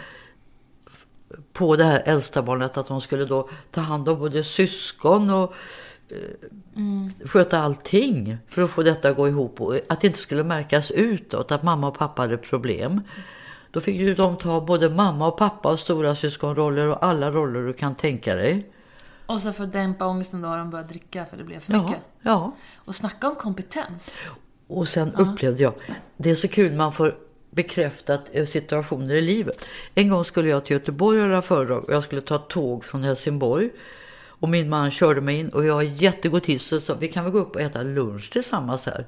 på 1.52 1.76
det 1.76 1.84
här 1.84 2.02
äldsta 2.06 2.42
barnet 2.42 2.76
att 2.76 2.88
de 2.88 3.00
skulle 3.00 3.24
då 3.24 3.48
ta 3.70 3.80
hand 3.80 4.08
om 4.08 4.18
både 4.18 4.44
syskon 4.44 5.30
och 5.30 5.54
eh, 6.08 7.26
sköta 7.26 7.58
allting 7.58 8.36
för 8.48 8.62
att 8.62 8.70
få 8.70 8.82
detta 8.82 9.08
att 9.08 9.16
gå 9.16 9.28
ihop 9.28 9.60
och 9.60 9.74
att 9.88 10.00
det 10.00 10.06
inte 10.06 10.18
skulle 10.18 10.44
märkas 10.44 10.90
utåt 10.90 11.52
att 11.52 11.62
mamma 11.62 11.88
och 11.88 11.98
pappa 11.98 12.22
hade 12.22 12.36
problem. 12.36 13.00
Då 13.72 13.80
fick 13.80 13.96
ju 14.00 14.14
de 14.14 14.36
ta 14.36 14.60
både 14.60 14.90
mamma 14.90 15.28
och 15.28 15.36
pappa 15.38 15.72
och 15.72 15.78
stora 15.80 16.14
syskonroller 16.14 16.88
och 16.88 17.04
alla 17.04 17.30
roller 17.30 17.66
du 17.66 17.72
kan 17.72 17.94
tänka 17.94 18.34
dig. 18.34 18.66
Och 19.26 19.40
så 19.40 19.52
för 19.52 19.64
att 19.64 19.72
dämpa 19.72 20.06
ångesten 20.06 20.42
då 20.42 20.48
har 20.48 20.58
de 20.58 20.70
börjat 20.70 20.88
dricka 20.88 21.26
för 21.30 21.36
det 21.36 21.44
blev 21.44 21.60
för 21.60 21.72
Ja, 21.72 21.82
mycket. 21.82 22.02
ja. 22.22 22.56
Och 22.76 22.94
snacka 22.94 23.28
om 23.28 23.34
kompetens. 23.36 24.18
Och 24.66 24.88
sen 24.88 25.14
upplevde 25.14 25.62
jag, 25.62 25.72
det 26.16 26.30
är 26.30 26.34
så 26.34 26.48
kul 26.48 26.72
man 26.72 26.92
får 26.92 27.14
bekräftat 27.50 28.20
eh, 28.32 28.44
situationer 28.46 29.14
i 29.14 29.20
livet. 29.22 29.66
En 29.94 30.08
gång 30.08 30.24
skulle 30.24 30.48
jag 30.48 30.64
till 30.64 30.74
Göteborg 30.76 31.18
och 31.22 31.26
hålla 31.28 31.42
föredrag 31.42 31.84
och 31.84 31.92
jag 31.94 32.04
skulle 32.04 32.20
ta 32.20 32.38
tåg 32.38 32.84
från 32.84 33.02
Helsingborg. 33.02 33.70
Och 34.24 34.48
min 34.48 34.68
man 34.68 34.90
körde 34.90 35.20
mig 35.20 35.38
in 35.38 35.48
och 35.48 35.64
jag 35.64 35.74
har 35.74 35.82
jättegod 35.82 36.42
tid 36.42 36.60
så 36.60 36.80
sa 36.80 36.94
vi 36.94 37.08
kan 37.08 37.24
väl 37.24 37.32
gå 37.32 37.38
upp 37.38 37.54
och 37.54 37.60
äta 37.60 37.82
lunch 37.82 38.30
tillsammans 38.32 38.86
här. 38.86 39.06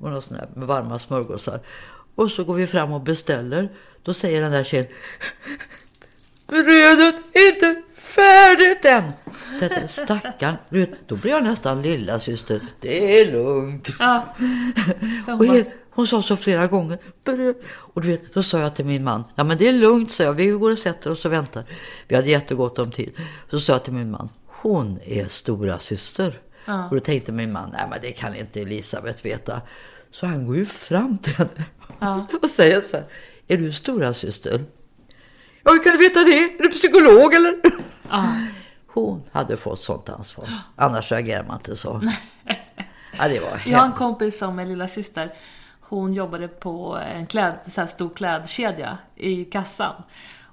Och 0.00 0.10
något 0.10 0.24
sånt 0.24 0.40
där, 0.40 0.48
med 0.54 0.68
varma 0.68 0.98
smörgåsar. 0.98 1.60
Och 2.14 2.30
så 2.30 2.44
går 2.44 2.54
vi 2.54 2.66
fram 2.66 2.92
och 2.92 3.00
beställer. 3.00 3.68
Då 4.02 4.14
säger 4.14 4.42
den 4.42 4.52
där 4.52 4.64
tjejen 4.64 4.86
Brödet 6.46 7.14
är 7.32 7.48
inte 7.54 7.82
färdigt 7.96 8.84
än. 8.84 9.12
Stackarn. 9.88 10.54
Då 11.06 11.16
blir 11.16 11.30
jag 11.30 11.44
nästan 11.44 11.82
lilla 11.82 12.18
syster. 12.20 12.60
Det 12.80 13.20
är 13.20 13.32
lugnt. 13.32 13.88
Ja. 13.98 14.34
Och 15.26 15.32
hon 15.32 15.38
bara, 15.46 15.56
he- 15.56 15.70
hon 15.90 16.06
sa 16.06 16.22
så 16.22 16.36
flera 16.36 16.66
gånger. 16.66 16.98
Och 17.74 18.00
du 18.02 18.08
vet, 18.08 18.34
då 18.34 18.42
sa 18.42 18.58
jag 18.58 18.74
till 18.76 18.84
min 18.84 19.04
man. 19.04 19.24
Ja 19.34 19.44
men 19.44 19.58
det 19.58 19.68
är 19.68 19.72
lugnt, 19.72 20.10
sa 20.10 20.22
jag. 20.24 20.32
Vi 20.32 20.46
går 20.46 20.70
och 20.70 20.78
sätter 20.78 21.10
oss 21.10 21.24
och 21.24 21.32
väntar. 21.32 21.64
Vi 22.08 22.16
hade 22.16 22.28
jättegott 22.30 22.78
om 22.78 22.90
tid. 22.90 23.12
Så 23.50 23.60
sa 23.60 23.72
jag 23.72 23.84
till 23.84 23.92
min 23.92 24.10
man. 24.10 24.28
Hon 24.46 24.98
är 25.04 25.26
stora 25.26 25.78
syster. 25.78 26.38
Och 26.90 26.94
då 26.96 27.00
tänkte 27.00 27.32
min 27.32 27.52
man. 27.52 27.70
Nej 27.72 27.86
men 27.90 27.98
det 28.02 28.12
kan 28.12 28.36
inte 28.36 28.60
Elisabeth 28.60 29.24
veta. 29.24 29.60
Så 30.10 30.26
han 30.26 30.46
går 30.46 30.56
ju 30.56 30.64
fram 30.66 31.18
till 31.18 31.34
henne. 31.34 31.64
och 32.42 32.50
säger 32.50 32.80
så 32.80 32.96
här, 32.96 33.06
är 33.48 33.56
du 33.56 33.72
stora 33.72 34.14
syster? 34.14 34.64
Ja, 35.62 35.72
hur 35.72 35.82
kan 35.82 35.92
du 35.92 35.98
veta 35.98 36.24
det? 36.24 36.38
Är 36.38 36.62
du 36.62 36.68
psykolog 36.68 37.34
eller? 37.34 37.54
Hon 38.86 39.22
hade 39.32 39.56
fått 39.56 39.80
sånt 39.80 40.08
ansvar. 40.08 40.48
Annars 40.76 41.12
reagerar 41.12 41.44
man 41.44 41.56
inte 41.56 41.76
så. 41.76 42.02
Ja, 43.18 43.28
det 43.28 43.40
var 43.40 43.62
Jag 43.66 43.78
har 43.78 43.86
en 43.86 43.92
kompis 43.92 44.38
som 44.38 44.58
är 44.58 44.66
lilla 44.66 44.88
syster. 44.88 45.34
Hon 45.80 46.12
jobbade 46.12 46.48
på 46.48 46.98
en 47.14 47.26
kläd, 47.26 47.54
så 47.68 47.80
här 47.80 47.88
stor 47.88 48.10
klädkedja 48.14 48.98
i 49.16 49.44
kassan. 49.44 50.02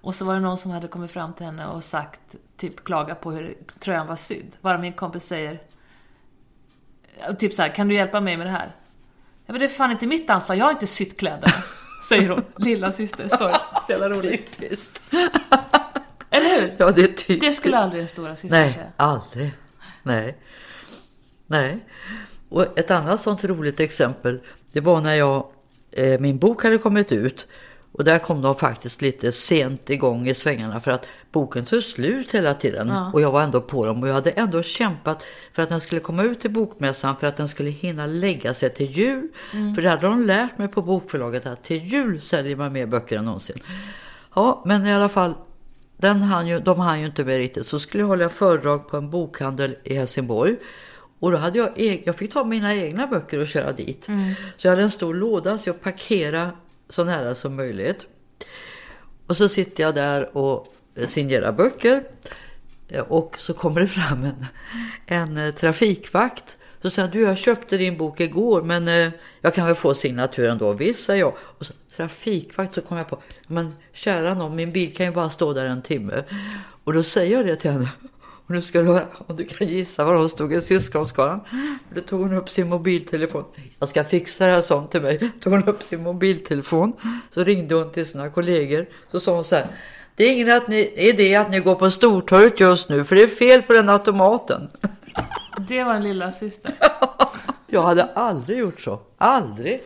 Och 0.01 0.15
så 0.15 0.25
var 0.25 0.33
det 0.33 0.39
någon 0.39 0.57
som 0.57 0.71
hade 0.71 0.87
kommit 0.87 1.11
fram 1.11 1.33
till 1.33 1.45
henne 1.45 1.67
och 1.67 1.83
sagt, 1.83 2.35
typ 2.57 2.83
klaga 2.83 3.15
på 3.15 3.31
hur 3.31 3.57
tröjan 3.79 4.07
var 4.07 4.15
sydd. 4.15 4.55
Bara 4.61 4.77
min 4.77 4.93
kompis 4.93 5.25
säger, 5.25 5.59
typ 7.37 7.53
så 7.53 7.61
här, 7.61 7.69
kan 7.69 7.87
du 7.87 7.95
hjälpa 7.95 8.19
mig 8.19 8.37
med 8.37 8.47
det 8.47 8.51
här? 8.51 8.75
Ja 9.49 9.53
men 9.53 9.59
det 9.59 9.65
är 9.65 9.69
fan 9.69 9.91
inte 9.91 10.07
mitt 10.07 10.29
ansvar, 10.29 10.55
jag 10.55 10.65
har 10.65 10.71
inte 10.71 10.87
sytt 10.87 11.19
kläderna. 11.19 11.53
Säger 12.09 12.29
hon, 12.29 12.43
lilla 12.57 12.91
syster 12.91 13.27
står 13.27 13.57
Så 13.87 13.91
jävla 13.91 14.09
roligt. 14.09 14.57
Typiskt. 14.57 15.01
Eller 16.29 16.61
hur? 16.61 16.75
Ja, 16.77 16.91
det 16.91 17.01
är 17.01 17.07
typiskt. 17.07 17.41
Det 17.41 17.51
skulle 17.51 17.77
aldrig 17.77 18.01
en 18.01 18.07
stora 18.07 18.35
syster 18.35 18.57
Nej, 18.57 18.73
säga. 18.73 18.91
aldrig. 18.95 19.51
Nej. 20.03 20.37
Nej. 21.47 21.85
Och 22.49 22.79
ett 22.79 22.91
annat 22.91 23.21
sånt 23.21 23.43
roligt 23.43 23.79
exempel, 23.79 24.39
det 24.71 24.79
var 24.79 25.01
när 25.01 25.15
jag, 25.15 25.45
eh, 25.91 26.19
min 26.19 26.37
bok 26.37 26.63
hade 26.63 26.77
kommit 26.77 27.11
ut. 27.11 27.47
Och 27.91 28.03
där 28.03 28.19
kom 28.19 28.41
de 28.41 28.55
faktiskt 28.55 29.01
lite 29.01 29.31
sent 29.31 29.89
igång 29.89 30.27
i 30.27 30.33
svängarna 30.33 30.79
för 30.81 30.91
att 30.91 31.07
boken 31.31 31.65
tog 31.65 31.83
slut 31.83 32.31
hela 32.35 32.53
tiden. 32.53 32.89
Och 33.13 33.21
jag 33.21 33.31
var 33.31 33.41
ändå 33.43 33.61
på 33.61 33.85
dem 33.85 34.01
och 34.03 34.09
jag 34.09 34.13
hade 34.13 34.31
ändå 34.31 34.63
kämpat 34.63 35.23
för 35.53 35.61
att 35.63 35.69
den 35.69 35.81
skulle 35.81 36.01
komma 36.01 36.23
ut 36.23 36.39
till 36.41 36.51
bokmässan 36.51 37.15
för 37.17 37.27
att 37.27 37.37
den 37.37 37.47
skulle 37.47 37.69
hinna 37.69 38.05
lägga 38.05 38.53
sig 38.53 38.69
till 38.73 38.91
jul. 38.91 39.27
För 39.75 39.81
det 39.81 39.89
hade 39.89 40.01
de 40.07 40.25
lärt 40.25 40.57
mig 40.57 40.67
på 40.67 40.81
bokförlaget 40.81 41.45
att 41.45 41.63
till 41.63 41.83
jul 41.85 42.21
säljer 42.21 42.55
man 42.55 42.73
mer 42.73 42.85
böcker 42.85 43.17
än 43.17 43.25
någonsin. 43.25 43.57
Ja, 44.35 44.63
men 44.65 44.85
i 44.87 44.93
alla 44.93 45.09
fall, 45.09 45.33
den 45.97 46.21
hann 46.21 46.47
ju, 46.47 46.59
de 46.59 46.79
hann 46.79 46.99
ju 46.99 47.05
inte 47.05 47.23
med 47.25 47.37
riktigt. 47.37 47.67
Så 47.67 47.79
skulle 47.79 48.03
jag 48.03 48.07
hålla 48.07 48.29
föredrag 48.29 48.87
på 48.89 48.97
en 48.97 49.09
bokhandel 49.09 49.75
i 49.83 49.93
Helsingborg. 49.95 50.55
Och 51.19 51.31
då 51.31 51.37
hade 51.37 51.57
jag, 51.57 51.69
eg- 51.77 52.03
jag 52.05 52.15
fick 52.15 52.33
ta 52.33 52.43
mina 52.43 52.75
egna 52.75 53.07
böcker 53.07 53.41
och 53.41 53.47
köra 53.47 53.71
dit. 53.71 54.07
Så 54.57 54.67
jag 54.67 54.71
hade 54.71 54.83
en 54.83 54.91
stor 54.91 55.13
låda 55.13 55.57
så 55.57 55.69
jag 55.69 55.81
parkerade 55.81 56.49
så 56.89 57.03
nära 57.03 57.35
som 57.35 57.55
möjligt. 57.55 58.05
Och 59.27 59.37
så 59.37 59.49
sitter 59.49 59.83
jag 59.83 59.95
där 59.95 60.37
och 60.37 60.67
signerar 61.07 61.51
böcker. 61.51 62.03
Och 63.07 63.35
så 63.39 63.53
kommer 63.53 63.81
det 63.81 63.87
fram 63.87 64.23
en, 64.23 64.45
en 65.05 65.37
eh, 65.37 65.53
trafikvakt. 65.53 66.57
Så 66.81 66.89
säger 66.89 67.07
han, 67.07 67.17
du 67.17 67.23
jag 67.23 67.37
köpte 67.37 67.77
din 67.77 67.97
bok 67.97 68.19
igår 68.19 68.61
men 68.61 68.87
eh, 68.87 69.09
jag 69.41 69.55
kan 69.55 69.65
väl 69.65 69.75
få 69.75 69.93
signaturen 69.93 70.57
då? 70.57 70.73
Visst, 70.73 71.05
säger 71.05 71.19
jag. 71.19 71.33
Och 71.39 71.65
så, 71.65 71.73
trafikvakt 71.95 72.75
så 72.75 72.81
kom 72.81 72.97
jag 72.97 73.09
på, 73.09 73.21
men 73.47 73.75
kära 73.93 74.33
någon, 74.33 74.55
min 74.55 74.71
bil 74.71 74.95
kan 74.95 75.05
ju 75.05 75.11
bara 75.11 75.29
stå 75.29 75.53
där 75.53 75.65
en 75.65 75.81
timme. 75.81 76.23
Och 76.83 76.93
då 76.93 77.03
säger 77.03 77.37
jag 77.37 77.45
det 77.45 77.55
till 77.55 77.71
henne. 77.71 77.89
Och 78.49 78.55
nu 78.55 78.61
ska 78.61 78.81
du 78.81 78.85
höra, 78.85 79.07
om 79.27 79.35
du 79.35 79.45
kan 79.45 79.67
gissa 79.67 80.05
var 80.05 80.15
hon 80.15 80.29
stod 80.29 80.53
i 80.53 80.61
syskonskaran. 80.61 81.39
Då 81.95 82.01
tog 82.01 82.21
hon 82.21 82.33
upp 82.33 82.49
sin 82.49 82.69
mobiltelefon. 82.69 83.45
Jag 83.79 83.89
ska 83.89 84.03
fixa 84.03 84.45
det 84.45 84.51
här 84.51 84.61
sånt 84.61 84.91
till 84.91 85.01
mig. 85.01 85.31
Tog 85.41 85.53
hon 85.53 85.63
upp 85.63 85.83
sin 85.83 86.03
mobiltelefon. 86.03 86.93
Så 87.29 87.43
ringde 87.43 87.75
hon 87.75 87.91
till 87.91 88.05
sina 88.05 88.29
kollegor. 88.29 88.85
Så 89.11 89.19
sa 89.19 89.35
hon 89.35 89.43
så 89.43 89.55
här. 89.55 89.67
Det 90.15 90.23
är 90.23 90.31
ingen 90.31 90.51
att 90.51 90.67
ni, 90.67 90.93
idé 90.95 91.35
att 91.35 91.51
ni 91.51 91.59
går 91.59 91.75
på 91.75 91.91
Stortorget 91.91 92.59
just 92.59 92.89
nu 92.89 93.03
för 93.03 93.15
det 93.15 93.23
är 93.23 93.27
fel 93.27 93.61
på 93.61 93.73
den 93.73 93.89
automaten. 93.89 94.69
Det 95.57 95.83
var 95.83 95.93
en 95.93 96.03
lilla 96.03 96.31
syster. 96.31 96.73
Jag 97.67 97.83
hade 97.83 98.03
aldrig 98.03 98.57
gjort 98.57 98.81
så. 98.81 98.99
Aldrig. 99.17 99.83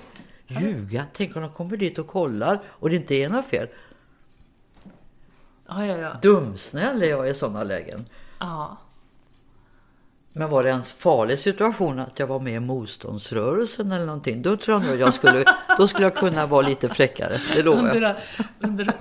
Ljuga. 0.47 1.05
Tänk 1.13 1.35
om 1.35 1.41
de 1.41 1.51
kommer 1.51 1.77
dit 1.77 1.97
och 1.97 2.07
kollar 2.07 2.59
och 2.67 2.89
det 2.89 2.95
inte 2.95 3.15
är 3.15 3.29
något 3.29 3.45
fel. 3.45 3.67
Ja, 5.67 5.85
ja, 5.85 5.97
ja. 5.97 6.17
Dumsnäll 6.21 7.03
är 7.03 7.09
jag 7.09 7.29
i 7.29 7.33
sådana 7.33 7.63
lägen. 7.63 8.05
Ja. 8.43 8.77
Men 10.35 10.49
var 10.49 10.63
det 10.63 10.71
en 10.71 10.81
farlig 10.83 11.39
situation 11.39 11.99
att 11.99 12.19
jag 12.19 12.27
var 12.27 12.39
med 12.39 12.53
i 12.53 12.59
motståndsrörelsen 12.59 13.91
eller 13.91 14.05
någonting, 14.05 14.41
då 14.41 14.57
tror 14.57 14.81
jag 14.81 14.89
nog 14.89 14.99
jag 14.99 15.13
skulle, 15.13 15.45
då 15.77 15.87
skulle 15.87 16.03
jag 16.05 16.15
kunna 16.15 16.45
vara 16.45 16.67
lite 16.67 16.89
fräckare. 16.89 17.41
Det 17.55 17.63
lovar 17.63 17.87
jag. 17.87 17.95
Under, 17.95 18.17
under 18.59 18.93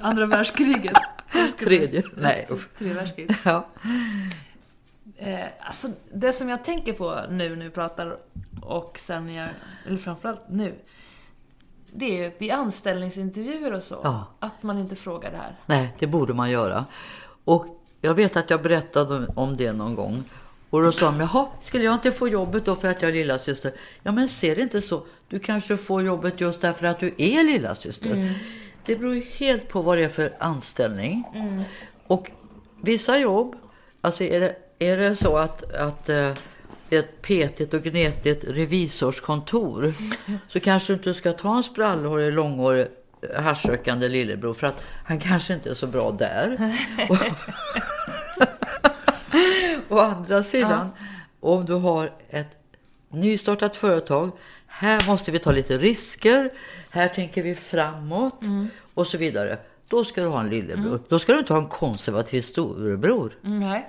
andra 0.00 0.26
världskriget. 0.26 0.96
Tredje. 1.58 2.02
Nej, 2.16 2.46
usch. 2.50 2.74
Tredje 2.78 2.94
världskriget. 2.94 3.36
Ja. 3.44 3.66
Eh, 5.16 5.46
alltså, 5.60 5.88
det 6.12 6.32
som 6.32 6.48
jag 6.48 6.64
tänker 6.64 6.92
på 6.92 7.20
nu 7.30 7.56
när 7.56 7.64
vi 7.64 7.70
pratar 7.70 8.16
och 8.62 8.98
sen 8.98 9.34
jag, 9.34 9.48
eller 9.86 9.96
framförallt 9.96 10.42
nu, 10.48 10.74
det 11.92 12.04
är 12.18 12.24
ju 12.24 12.32
vid 12.38 12.50
anställningsintervjuer 12.52 13.72
och 13.72 13.82
så, 13.82 14.00
Ja. 14.04 14.26
att 14.38 14.62
man 14.62 14.78
inte 14.78 14.96
frågar 14.96 15.30
det 15.30 15.36
här. 15.36 15.56
Nej, 15.66 15.94
det 15.98 16.06
borde 16.06 16.34
man 16.34 16.50
göra. 16.50 16.84
Och 17.44 17.77
jag 18.00 18.14
vet 18.14 18.36
att 18.36 18.50
jag 18.50 18.62
berättade 18.62 19.26
om 19.34 19.56
det 19.56 19.72
någon 19.72 19.94
gång. 19.94 20.24
Och 20.70 20.82
då 20.82 20.92
sa 20.92 21.06
de, 21.06 21.20
jaha, 21.20 21.46
skulle 21.62 21.84
jag 21.84 21.94
inte 21.94 22.12
få 22.12 22.28
jobbet 22.28 22.64
då 22.64 22.76
för 22.76 22.88
att 22.88 23.02
jag 23.02 23.08
är 23.08 23.14
lilla 23.14 23.38
syster? 23.38 23.72
Ja, 24.02 24.12
men 24.12 24.28
ser 24.28 24.56
det 24.56 24.62
inte 24.62 24.82
så. 24.82 25.06
Du 25.28 25.38
kanske 25.38 25.76
får 25.76 26.02
jobbet 26.02 26.40
just 26.40 26.60
därför 26.60 26.86
att 26.86 27.00
du 27.00 27.14
är 27.18 27.44
lilla 27.44 27.74
syster. 27.74 28.34
Det 28.84 28.96
beror 28.96 29.14
ju 29.14 29.20
helt 29.20 29.68
på 29.68 29.82
vad 29.82 29.98
det 29.98 30.04
är 30.04 30.08
för 30.08 30.34
anställning. 30.38 31.24
Och 32.06 32.30
vissa 32.82 33.18
jobb, 33.18 33.56
alltså 34.00 34.24
är 34.24 34.40
det, 34.40 34.56
är 34.78 34.96
det 34.96 35.16
så 35.16 35.36
att, 35.36 35.74
att 35.74 36.08
eh, 36.08 36.32
ett 36.90 37.22
petigt 37.22 37.74
och 37.74 37.82
gnetigt 37.82 38.44
revisorskontor 38.44 39.94
så 40.48 40.60
kanske 40.60 40.92
du 40.92 40.96
inte 40.96 41.14
ska 41.14 41.32
ta 41.32 41.56
en 41.56 41.62
sprallhårig, 41.62 42.32
långhårig, 42.32 42.86
haschrökande 43.38 44.08
lillebror 44.08 44.54
för 44.54 44.66
att 44.66 44.82
han 45.04 45.18
kanske 45.20 45.54
inte 45.54 45.70
är 45.70 45.74
så 45.74 45.86
bra 45.86 46.10
där. 46.10 46.74
Å 49.88 49.98
andra 49.98 50.42
sidan, 50.42 50.90
om 51.40 51.64
du 51.66 51.72
har 51.74 52.10
ett 52.30 52.56
nystartat 53.08 53.76
företag, 53.76 54.30
här 54.66 55.06
måste 55.08 55.30
vi 55.30 55.38
ta 55.38 55.52
lite 55.52 55.78
risker, 55.78 56.50
här 56.90 57.08
tänker 57.08 57.42
vi 57.42 57.54
framåt 57.54 58.40
och 58.94 59.06
så 59.06 59.18
vidare. 59.18 59.58
Då 59.88 60.04
ska 60.04 60.20
du 60.22 60.26
ha 60.26 60.40
en 60.40 60.48
lillebror. 60.50 61.00
Då 61.08 61.18
ska 61.18 61.32
du 61.32 61.38
inte 61.38 61.52
ha 61.52 61.60
en 61.60 61.68
konservativ 61.68 62.42
storebror. 62.42 63.32
Mm, 63.44 63.60
nej. 63.60 63.88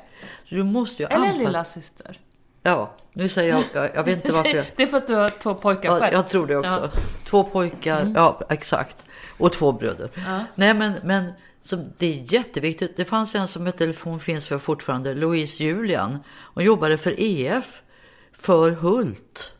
Så 0.50 0.56
du 0.56 0.64
måste 0.64 1.04
ju 1.04 1.10
Eller 1.10 1.26
en 1.26 1.32
anpassa- 1.32 1.38
lilla 1.48 1.64
syster. 1.66 2.20
Ja, 2.64 2.94
nu 3.14 3.30
säger 3.30 3.54
jag, 3.54 3.64
jag, 3.74 3.96
jag 3.96 4.04
vet 4.04 4.16
inte 4.16 4.32
varför 4.38 4.56
jag... 4.58 4.66
Det 4.76 4.84
är 4.84 4.88
för 4.88 4.98
att 4.98 5.08
du 5.08 5.16
har 5.16 5.30
två 5.30 5.56
pojkar 5.56 5.90
Ja, 5.94 6.00
själv. 6.00 6.14
jag 6.14 6.30
tror 6.30 6.48
det 6.48 6.56
också. 6.58 6.70
Ja. 6.70 6.78
Mm. 6.78 6.90
Två 7.26 7.44
pojkar, 7.44 8.14
ja 8.16 8.42
exakt. 8.50 9.06
Och 9.40 9.52
två 9.54 9.72
bröder. 9.72 10.10
Nej 10.56 10.74
men, 10.74 10.94
men 11.04 11.32
så 11.62 11.76
det 11.98 12.06
är 12.20 12.34
jätteviktigt. 12.34 12.98
Det 12.98 13.06
fanns 13.06 13.36
en 13.36 13.48
som 13.48 13.66
hette, 13.66 13.94
hon 14.04 14.20
finns 14.20 14.48
för 14.48 14.58
fortfarande, 14.58 15.14
Louise 15.14 15.64
Julian. 15.64 16.20
Hon 16.54 16.64
jobbade 16.64 16.98
för 16.98 17.16
EF, 17.18 17.82
för 18.34 18.72
Hult. 18.72 19.54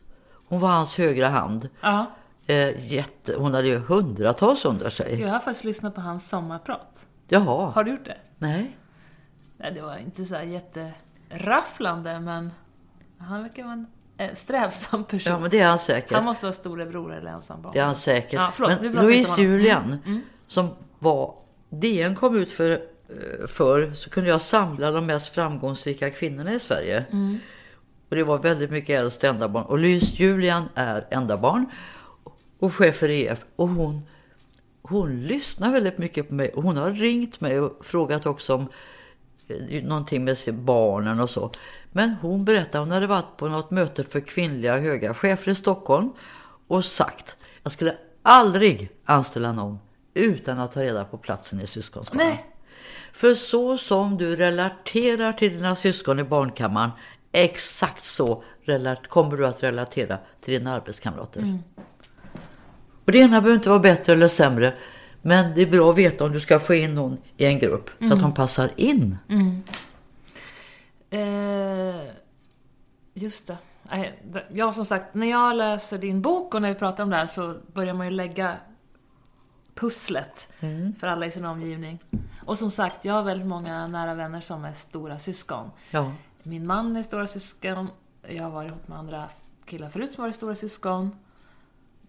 Hon 0.48 0.60
var 0.60 0.68
hans 0.68 0.98
högra 0.98 1.28
hand. 1.28 1.68
Ja. 1.80 2.06
Eh, 2.46 2.92
jätte, 2.92 3.34
hon 3.36 3.54
hade 3.54 3.68
ju 3.68 3.76
hundratals 3.78 4.64
under 4.64 4.90
sig. 4.90 5.20
Jag 5.20 5.28
har 5.28 5.38
faktiskt 5.40 5.64
lyssnat 5.64 5.94
på 5.94 6.00
hans 6.00 6.28
sommarprat. 6.28 7.06
Jaha, 7.28 7.70
Har 7.70 7.84
du 7.84 7.90
gjort 7.90 8.04
det? 8.04 8.16
nej. 8.38 8.76
Nej, 9.56 9.72
det 9.72 9.82
var 9.82 9.96
inte 9.96 10.24
så 10.24 10.34
här 10.34 10.42
jätterafflande, 11.28 12.20
men 12.20 12.50
han 13.18 13.42
verkar 13.42 13.62
vara 13.62 13.72
en 13.72 13.86
strävsam 14.34 15.04
person. 15.04 15.32
Ja 15.32 15.38
men 15.38 15.50
det 15.50 15.60
är 15.60 15.68
han 15.68 15.78
säkert. 15.78 16.12
Han 16.12 16.24
måste 16.24 16.46
vara 16.46 16.52
storebror 16.52 17.14
eller 17.14 17.30
ensambarn. 17.30 17.72
Det 17.72 17.78
är 17.80 17.84
han 17.84 17.94
säkert. 17.94 18.32
Ja, 18.32 18.50
förlåt, 18.54 18.80
Men 18.80 18.92
Louise. 18.92 19.40
Julian, 19.40 19.96
Mm, 20.06 20.22
som 20.48 20.68
var... 20.98 21.34
DN 21.72 22.14
kom 22.14 22.36
ut 22.36 22.52
för, 22.52 22.70
eh, 22.70 23.46
för 23.46 23.92
så 23.94 24.10
kunde 24.10 24.30
jag 24.30 24.40
samla 24.40 24.90
de 24.90 25.06
mest 25.06 25.34
framgångsrika 25.34 26.10
kvinnorna 26.10 26.52
i 26.52 26.58
Sverige. 26.58 27.04
Mm. 27.12 27.38
Och 28.08 28.16
det 28.16 28.24
var 28.24 28.38
väldigt 28.38 28.70
mycket 28.70 29.00
äldst 29.00 29.24
enda 29.24 29.48
barn. 29.48 29.64
Och 29.64 29.78
Louise 29.78 30.14
Julian 30.16 30.68
är 30.74 31.06
enda 31.10 31.36
barn 31.36 31.66
och 32.58 32.74
chef 32.74 32.96
för 32.96 33.10
EF. 33.10 33.44
Och 33.56 33.68
hon, 33.68 34.02
hon 34.82 35.22
lyssnar 35.22 35.72
väldigt 35.72 35.98
mycket 35.98 36.28
på 36.28 36.34
mig. 36.34 36.48
Och 36.48 36.62
hon 36.62 36.76
har 36.76 36.90
ringt 36.90 37.40
mig 37.40 37.60
och 37.60 37.84
frågat 37.84 38.26
också 38.26 38.54
om 38.54 38.60
eh, 38.60 38.66
någonting 39.82 40.24
med 40.24 40.36
barnen 40.54 41.20
och 41.20 41.30
så. 41.30 41.50
Men 41.92 42.14
hon 42.20 42.44
berättade 42.44 42.78
hon 42.78 42.90
hade 42.90 43.06
varit 43.06 43.36
på 43.36 43.48
något 43.48 43.70
möte 43.70 44.04
för 44.04 44.20
kvinnliga 44.20 44.78
höga 44.78 45.14
chefer 45.14 45.52
i 45.52 45.54
Stockholm 45.54 46.12
och 46.66 46.84
sagt 46.84 47.36
jag 47.62 47.72
skulle 47.72 47.96
aldrig 48.22 48.90
anställa 49.04 49.52
någon 49.52 49.78
utan 50.14 50.58
att 50.58 50.72
ta 50.72 50.82
reda 50.82 51.04
på 51.04 51.18
platsen 51.18 51.60
i 51.60 51.66
syskonskaran. 51.66 52.26
Nej. 52.26 52.46
För 53.12 53.34
så 53.34 53.78
som 53.78 54.18
du 54.18 54.36
relaterar 54.36 55.32
till 55.32 55.52
dina 55.52 55.76
syskon 55.76 56.18
i 56.18 56.24
barnkammaren, 56.24 56.90
exakt 57.32 58.04
så 58.04 58.42
kommer 59.08 59.36
du 59.36 59.46
att 59.46 59.62
relatera 59.62 60.18
till 60.40 60.54
dina 60.54 60.72
arbetskamrater. 60.74 61.58
Och 63.04 63.12
det 63.12 63.18
ena 63.18 63.40
behöver 63.40 63.54
inte 63.54 63.68
vara 63.68 63.78
bättre 63.78 64.12
eller 64.12 64.28
sämre, 64.28 64.74
men 65.22 65.54
det 65.54 65.62
är 65.62 65.66
bra 65.66 65.90
att 65.90 65.98
veta 65.98 66.24
om 66.24 66.32
du 66.32 66.40
ska 66.40 66.58
få 66.60 66.74
in 66.74 66.94
någon 66.94 67.18
i 67.36 67.44
en 67.44 67.58
grupp 67.58 67.90
så 68.08 68.12
att 68.12 68.20
de 68.20 68.34
passar 68.34 68.70
in. 68.76 69.18
Eh, 71.10 72.00
just 73.14 73.46
det. 73.46 73.56
Ja, 74.52 74.72
som 74.72 74.84
sagt, 74.84 75.14
när 75.14 75.26
jag 75.26 75.56
läser 75.56 75.98
din 75.98 76.22
bok 76.22 76.54
och 76.54 76.62
när 76.62 76.68
vi 76.68 76.74
pratar 76.74 77.04
om 77.04 77.10
det 77.10 77.16
här 77.16 77.26
så 77.26 77.54
börjar 77.72 77.94
man 77.94 78.06
ju 78.06 78.12
lägga 78.12 78.56
pusslet 79.74 80.48
för 80.98 81.06
alla 81.06 81.26
i 81.26 81.30
sin 81.30 81.44
omgivning. 81.44 81.98
Och 82.46 82.58
som 82.58 82.70
sagt, 82.70 83.04
jag 83.04 83.14
har 83.14 83.22
väldigt 83.22 83.48
många 83.48 83.86
nära 83.86 84.14
vänner 84.14 84.40
som 84.40 84.64
är 84.64 84.72
stora 84.72 85.18
syskon. 85.18 85.70
Ja. 85.90 86.12
Min 86.42 86.66
man 86.66 86.96
är 86.96 87.02
stora 87.02 87.26
syskon, 87.26 87.88
jag 88.28 88.42
har 88.42 88.50
varit 88.50 88.68
ihop 88.68 88.88
med 88.88 88.98
andra 88.98 89.28
killar 89.64 89.88
förut 89.88 90.12
som 90.12 90.22
varit 90.22 90.34
stora 90.34 90.54
syskon. 90.54 91.16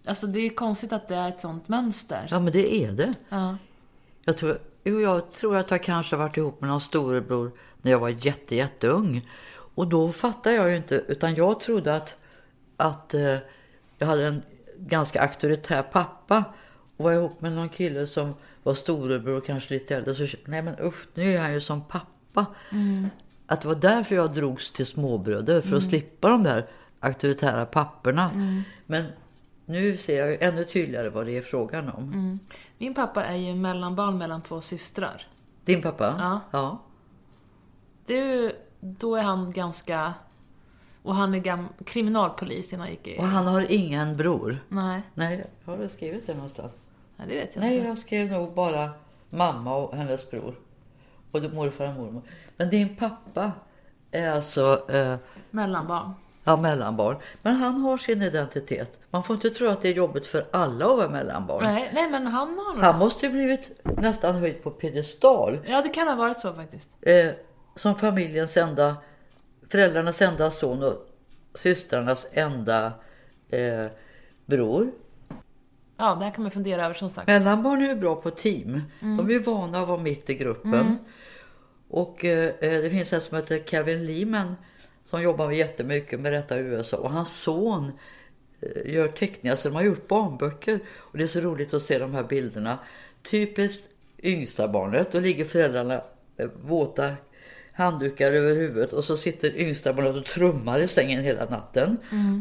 Alltså 0.06 0.26
det 0.26 0.46
är 0.46 0.50
konstigt 0.50 0.92
att 0.92 1.08
det 1.08 1.16
är 1.16 1.28
ett 1.28 1.40
sånt 1.40 1.68
mönster. 1.68 2.26
ja, 2.30 2.40
men 2.40 2.52
det 2.52 2.74
är 2.84 2.92
det. 2.92 3.12
Ja. 3.28 3.56
Jag 4.24 4.36
tror, 4.36 4.58
jo, 4.84 5.00
jag 5.00 5.32
tror 5.32 5.56
att 5.56 5.70
jag 5.70 5.82
kanske 5.82 6.16
varit 6.16 6.36
ihop 6.36 6.60
med 6.60 6.70
någon 6.70 6.80
storebror 6.80 7.52
när 7.82 7.90
jag 7.90 7.98
var 7.98 8.08
jätte, 8.08 8.56
jätteung. 8.56 9.28
Och 9.74 9.86
då 9.88 10.12
fattade 10.12 10.56
jag 10.56 10.70
ju 10.70 10.76
inte, 10.76 10.94
utan 11.08 11.34
jag 11.34 11.60
trodde 11.60 11.94
att, 11.94 12.16
att 12.76 13.14
eh, 13.14 13.36
jag 13.98 14.06
hade 14.06 14.26
en 14.26 14.42
ganska 14.76 15.22
auktoritär 15.22 15.82
pappa 15.82 16.44
och 16.96 17.04
var 17.04 17.12
ihop 17.12 17.40
med 17.40 17.52
någon 17.52 17.68
kille 17.68 18.06
som 18.06 18.34
var 18.62 18.74
storebror 18.74 19.36
och 19.36 19.46
kanske 19.46 19.74
lite 19.74 19.96
äldre. 19.96 20.14
Så, 20.14 20.36
nej 20.44 20.62
men 20.62 20.74
usch, 20.80 21.06
nu 21.14 21.34
är 21.34 21.40
han 21.40 21.52
ju 21.52 21.60
som 21.60 21.84
pappa. 21.84 22.46
Att 23.46 23.60
det 23.60 23.68
var 23.68 23.74
därför 23.74 24.14
jag 24.14 24.34
drogs 24.34 24.70
till 24.70 24.86
småbröder, 24.86 25.60
för 25.60 25.76
att 25.76 25.84
slippa 25.84 26.28
de 26.28 26.42
där 26.42 26.66
auktoritära 27.00 27.66
papperna. 27.66 28.30
Men 28.86 29.04
nu 29.66 29.96
ser 29.96 30.18
jag 30.18 30.30
ju 30.30 30.38
ännu 30.40 30.64
tydligare 30.64 31.10
vad 31.10 31.26
det 31.26 31.36
är 31.36 31.42
frågan 31.42 31.88
om. 31.88 32.38
Min 32.78 32.94
pappa 32.94 33.24
är 33.24 33.36
ju 33.36 33.54
mellanbarn 33.54 34.18
mellan 34.18 34.42
två 34.42 34.60
systrar. 34.60 35.26
Din 35.64 35.82
pappa? 35.82 36.16
Ja. 36.18 36.40
ja. 36.50 36.82
Ju, 38.14 38.52
då 38.80 39.16
är 39.16 39.22
han 39.22 39.52
ganska... 39.52 40.14
Och 41.02 41.14
han 41.14 41.34
är 41.34 41.38
gam, 41.38 41.68
kriminalpolis 41.86 42.72
innan 42.72 42.80
han 42.80 42.90
gick 42.90 43.06
i... 43.08 43.18
Och 43.18 43.24
han 43.24 43.46
har 43.46 43.66
ingen 43.72 44.16
bror? 44.16 44.58
Nej, 44.68 45.02
Nej, 45.14 45.46
har 45.64 45.78
du 45.78 45.88
skrivit 45.88 46.26
det 46.26 46.34
någonstans? 46.34 46.72
nej, 47.16 47.28
det 47.28 47.34
vet 47.34 47.54
jag 47.54 47.62
Nej, 47.62 47.76
inte. 47.76 47.88
jag 47.88 47.98
skrev 47.98 48.30
nog 48.32 48.54
bara 48.54 48.90
mamma 49.30 49.76
och 49.76 49.96
hennes 49.96 50.30
bror. 50.30 50.54
Och 51.30 51.42
morfar 51.54 51.88
och 51.88 51.94
mormor. 51.94 52.22
Men 52.56 52.70
din 52.70 52.96
pappa 52.96 53.52
är 54.10 54.30
alltså 54.30 54.90
eh, 54.90 55.16
Mellanbarn. 55.50 56.12
Ja, 56.44 56.56
mellanbarn. 56.56 57.16
Men 57.42 57.56
han 57.56 57.80
har 57.80 57.98
sin 57.98 58.22
identitet. 58.22 59.00
Man 59.10 59.24
får 59.24 59.34
inte 59.34 59.50
tro 59.50 59.68
att 59.68 59.82
det 59.82 59.88
är 59.88 59.92
jobbigt 59.92 60.26
för 60.26 60.46
alla 60.50 60.84
att 60.84 60.96
vara 60.96 61.08
mellanbarn. 61.08 61.64
Nej, 61.64 61.90
nej, 61.94 62.10
men 62.10 62.26
han 62.26 62.58
har. 62.58 62.82
Han 62.82 62.98
måste 62.98 63.26
ju 63.26 63.32
blivit 63.32 63.70
nästan 63.84 64.34
höjd 64.34 64.62
på 64.62 64.70
piedestal. 64.70 65.58
Ja, 65.66 65.82
det 65.82 65.88
kan 65.88 66.08
ha 66.08 66.14
varit 66.14 66.40
så 66.40 66.54
faktiskt. 66.54 66.88
Eh, 67.00 67.30
som 67.76 67.94
familjens 67.94 68.56
enda, 68.56 68.96
föräldrarnas 69.70 70.22
enda 70.22 70.50
son 70.50 70.82
och 70.82 71.08
systrarnas 71.54 72.26
enda 72.32 72.92
eh, 73.48 73.86
bror. 74.46 74.90
Ja, 75.96 76.14
det 76.14 76.24
här 76.24 76.32
kan 76.32 76.42
man 76.42 76.50
fundera 76.50 76.84
över 76.84 76.94
som 76.94 77.08
sagt. 77.08 77.26
Mellanbarn 77.26 77.82
är 77.82 77.86
ju 77.86 77.94
bra 77.94 78.16
på 78.16 78.30
team. 78.30 78.82
De 79.00 79.28
är 79.28 79.32
ju 79.32 79.38
vana 79.38 79.80
att 79.80 79.88
vara 79.88 79.98
mitt 79.98 80.30
i 80.30 80.34
gruppen. 80.34 80.98
Och 81.88 82.24
eh, 82.24 82.54
eh, 82.60 82.82
det 82.82 82.90
finns 82.90 83.12
en 83.12 83.20
som 83.20 83.36
heter 83.36 83.58
Kevin 83.58 84.06
Lehman 84.06 84.56
som 85.12 85.22
jobbar 85.22 85.50
jättemycket 85.50 86.20
med 86.20 86.32
detta 86.32 86.58
i 86.58 86.62
USA. 86.62 86.96
Och 86.96 87.10
hans 87.10 87.40
son 87.40 87.92
eh, 88.60 88.92
gör 88.94 89.08
teckningar, 89.08 89.56
så 89.56 89.68
de 89.68 89.74
har 89.74 89.82
gjort 89.82 90.08
barnböcker. 90.08 90.80
Och 90.96 91.18
det 91.18 91.24
är 91.24 91.28
så 91.28 91.40
roligt 91.40 91.74
att 91.74 91.82
se 91.82 91.98
de 91.98 92.14
här 92.14 92.24
bilderna. 92.24 92.78
Typiskt 93.22 93.88
yngsta 94.22 94.68
barnet, 94.68 95.12
då 95.12 95.20
ligger 95.20 95.44
föräldrarna 95.44 96.02
eh, 96.36 96.48
våta 96.62 97.14
handdukar 97.72 98.32
över 98.32 98.54
huvudet 98.54 98.92
och 98.92 99.04
så 99.04 99.16
sitter 99.16 99.56
yngsta 99.56 99.92
barnet 99.92 100.16
och 100.16 100.24
trummar 100.24 100.80
i 100.80 100.86
sängen 100.86 101.24
hela 101.24 101.44
natten. 101.44 101.96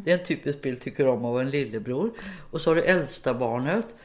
Det 0.05 0.11
är 0.11 0.17
en 0.19 0.25
typisk 0.25 0.61
bild 0.61 0.81
tycker 0.81 1.05
de 1.05 1.25
av 1.25 1.39
en 1.39 1.49
lillebror. 1.49 2.11
Och 2.51 2.61
så 2.61 2.69
har 2.69 2.75
du 2.75 2.81
äldsta 2.81 3.33
barnet. 3.33 3.95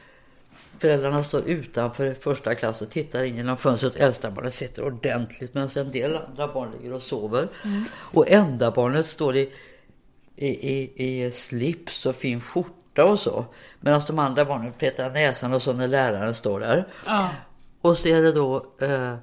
Föräldrarna 0.79 1.23
står 1.23 1.41
utanför 1.41 2.13
första 2.13 2.55
klass 2.55 2.81
och 2.81 2.89
tittar 2.89 3.23
in 3.23 3.37
genom 3.37 3.57
fönstret. 3.57 3.95
Äldsta 3.95 4.31
barnet 4.31 4.53
sitter 4.53 4.85
ordentligt 4.85 5.53
medan 5.53 5.69
en 5.75 5.91
del 5.91 6.17
andra 6.17 6.47
barn 6.47 6.71
ligger 6.77 6.93
och 6.93 7.01
sover. 7.01 7.47
Och 7.93 8.29
enda 8.29 8.71
barnet 8.71 9.05
står 9.05 9.35
i, 9.35 9.51
i, 10.35 10.47
i, 10.47 10.93
i 11.05 11.31
slips 11.31 12.05
och 12.05 12.15
fin 12.15 12.41
skjorta 12.41 13.05
och 13.05 13.19
så. 13.19 13.45
Medan 13.79 14.01
de 14.07 14.19
andra 14.19 14.45
barnen 14.45 14.71
petar 14.71 15.09
näsan 15.09 15.53
och 15.53 15.61
så 15.61 15.73
när 15.73 15.87
läraren 15.87 16.33
står 16.33 16.59
där. 16.59 16.87
Ja. 17.05 17.29
Och 17.81 17.97
så 17.97 18.07
är 18.07 18.21
det 18.21 18.31
då 18.31 18.65
eh, 18.81 19.15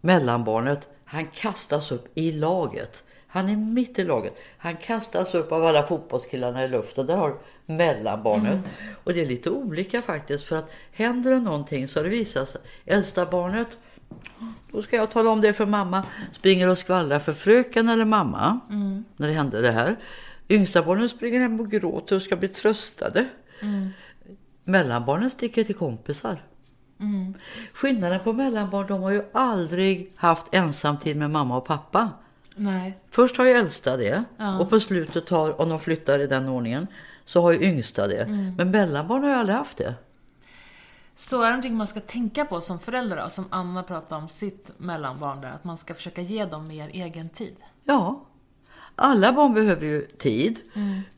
mellanbarnet. 0.00 0.88
Han 1.04 1.26
kastas 1.26 1.92
upp 1.92 2.08
i 2.14 2.32
laget. 2.32 3.04
Han 3.34 3.48
är 3.48 3.56
mitt 3.56 3.98
i 3.98 4.04
laget. 4.04 4.40
Han 4.58 4.76
kastas 4.76 5.34
upp 5.34 5.52
av 5.52 5.64
alla 5.64 5.82
fotbollskillarna 5.82 6.64
i 6.64 6.68
luften. 6.68 7.06
Där 7.06 7.16
har 7.16 7.38
mellanbarnet. 7.66 8.58
Och 9.04 9.12
det 9.14 9.20
är 9.20 9.26
lite 9.26 9.50
olika 9.50 10.02
faktiskt. 10.02 10.44
För 10.44 10.56
att 10.56 10.72
händer 10.92 11.30
det 11.30 11.40
någonting 11.40 11.88
så 11.88 11.98
har 11.98 12.04
det 12.04 12.10
visat 12.10 12.48
sig. 12.48 12.60
Äldsta 12.84 13.26
barnet, 13.26 13.68
då 14.72 14.82
ska 14.82 14.96
jag 14.96 15.10
tala 15.10 15.30
om 15.30 15.40
det 15.40 15.52
för 15.52 15.66
mamma. 15.66 16.02
Springer 16.32 16.68
och 16.68 16.78
skvallrar 16.78 17.18
för 17.18 17.32
fröken 17.32 17.88
eller 17.88 18.04
mamma. 18.04 18.60
När 19.16 19.28
det 19.28 19.34
hände 19.34 19.60
det 19.60 19.72
här. 19.72 19.96
Yngsta 20.48 20.82
barnet 20.82 21.10
springer 21.10 21.40
hem 21.40 21.60
och 21.60 21.70
gråter 21.70 22.16
och 22.16 22.22
ska 22.22 22.36
bli 22.36 22.48
tröstade. 22.48 23.28
Mellanbarnen 24.64 25.30
sticker 25.30 25.64
till 25.64 25.74
kompisar. 25.74 26.42
Skillnaden 27.72 28.20
på 28.20 28.32
mellanbarn, 28.32 28.86
de 28.86 29.02
har 29.02 29.10
ju 29.10 29.22
aldrig 29.32 30.12
haft 30.16 30.54
ensamtid 30.54 31.16
med 31.16 31.30
mamma 31.30 31.56
och 31.56 31.66
pappa. 31.66 32.10
Nej. 32.54 32.98
Först 33.10 33.36
har 33.36 33.44
ju 33.44 33.50
äldsta 33.50 33.96
det 33.96 34.24
och 34.60 34.70
på 34.70 34.80
slutet 34.80 35.28
har, 35.28 35.60
om 35.60 35.68
de 35.68 35.80
flyttar 35.80 36.18
i 36.18 36.26
den 36.26 36.48
ordningen, 36.48 36.86
så 37.24 37.40
har 37.42 37.52
ju 37.52 37.62
yngsta 37.62 38.06
det. 38.06 38.26
Men 38.56 38.70
mellanbarn 38.70 39.22
har 39.22 39.30
ju 39.30 39.36
aldrig 39.36 39.56
haft 39.56 39.78
det. 39.78 39.94
Så 41.16 41.40
är 41.40 41.44
det 41.44 41.50
någonting 41.50 41.76
man 41.76 41.86
ska 41.86 42.00
tänka 42.00 42.44
på 42.44 42.60
som 42.60 42.78
förälder 42.78 43.16
då, 43.16 43.30
som 43.30 43.44
Anna 43.50 43.82
pratade 43.82 44.22
om 44.22 44.28
sitt 44.28 44.70
mellanbarn 44.76 45.40
där, 45.40 45.50
att 45.50 45.64
man 45.64 45.76
ska 45.76 45.94
försöka 45.94 46.22
ge 46.22 46.44
dem 46.44 46.66
mer 46.68 46.88
egen 46.88 47.28
tid. 47.28 47.56
Ja, 47.84 48.24
alla 48.96 49.32
barn 49.32 49.54
behöver 49.54 49.86
ju 49.86 50.06
tid 50.06 50.60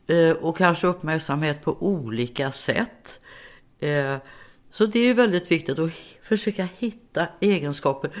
eh, 0.07 0.31
och 0.31 0.57
kanske 0.57 0.87
uppmärksamhet 0.87 1.63
på 1.63 1.77
olika 1.79 2.51
sätt. 2.51 3.19
Så 4.71 4.85
det 4.85 4.99
är 4.99 5.05
ju 5.05 5.13
väldigt 5.13 5.51
viktigt 5.51 5.79
att 5.79 5.89
försöka 6.23 6.67
hitta 6.77 7.27
egenskaper. 7.39 8.11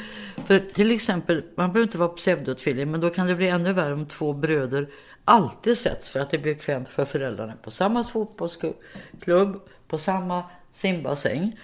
För 0.45 0.59
till 0.59 0.91
exempel, 0.91 1.43
man 1.55 1.73
behöver 1.73 1.87
inte 1.87 1.97
vara 1.97 2.09
pseudotvilling, 2.09 2.91
men 2.91 3.01
då 3.01 3.09
kan 3.09 3.27
det 3.27 3.35
bli 3.35 3.47
ännu 3.47 3.73
värre 3.73 3.93
om 3.93 4.05
två 4.05 4.33
bröder 4.33 4.89
alltid 5.25 5.77
sätts 5.77 6.09
för 6.09 6.19
att 6.19 6.29
det 6.29 6.37
blir 6.37 6.53
bekvämt 6.53 6.89
för 6.89 7.05
föräldrarna 7.05 7.53
på 7.63 7.71
samma 7.71 8.03
fotbollsklubb, 8.03 9.61
på 9.87 9.97
samma 9.97 10.43
simbassäng. 10.73 11.59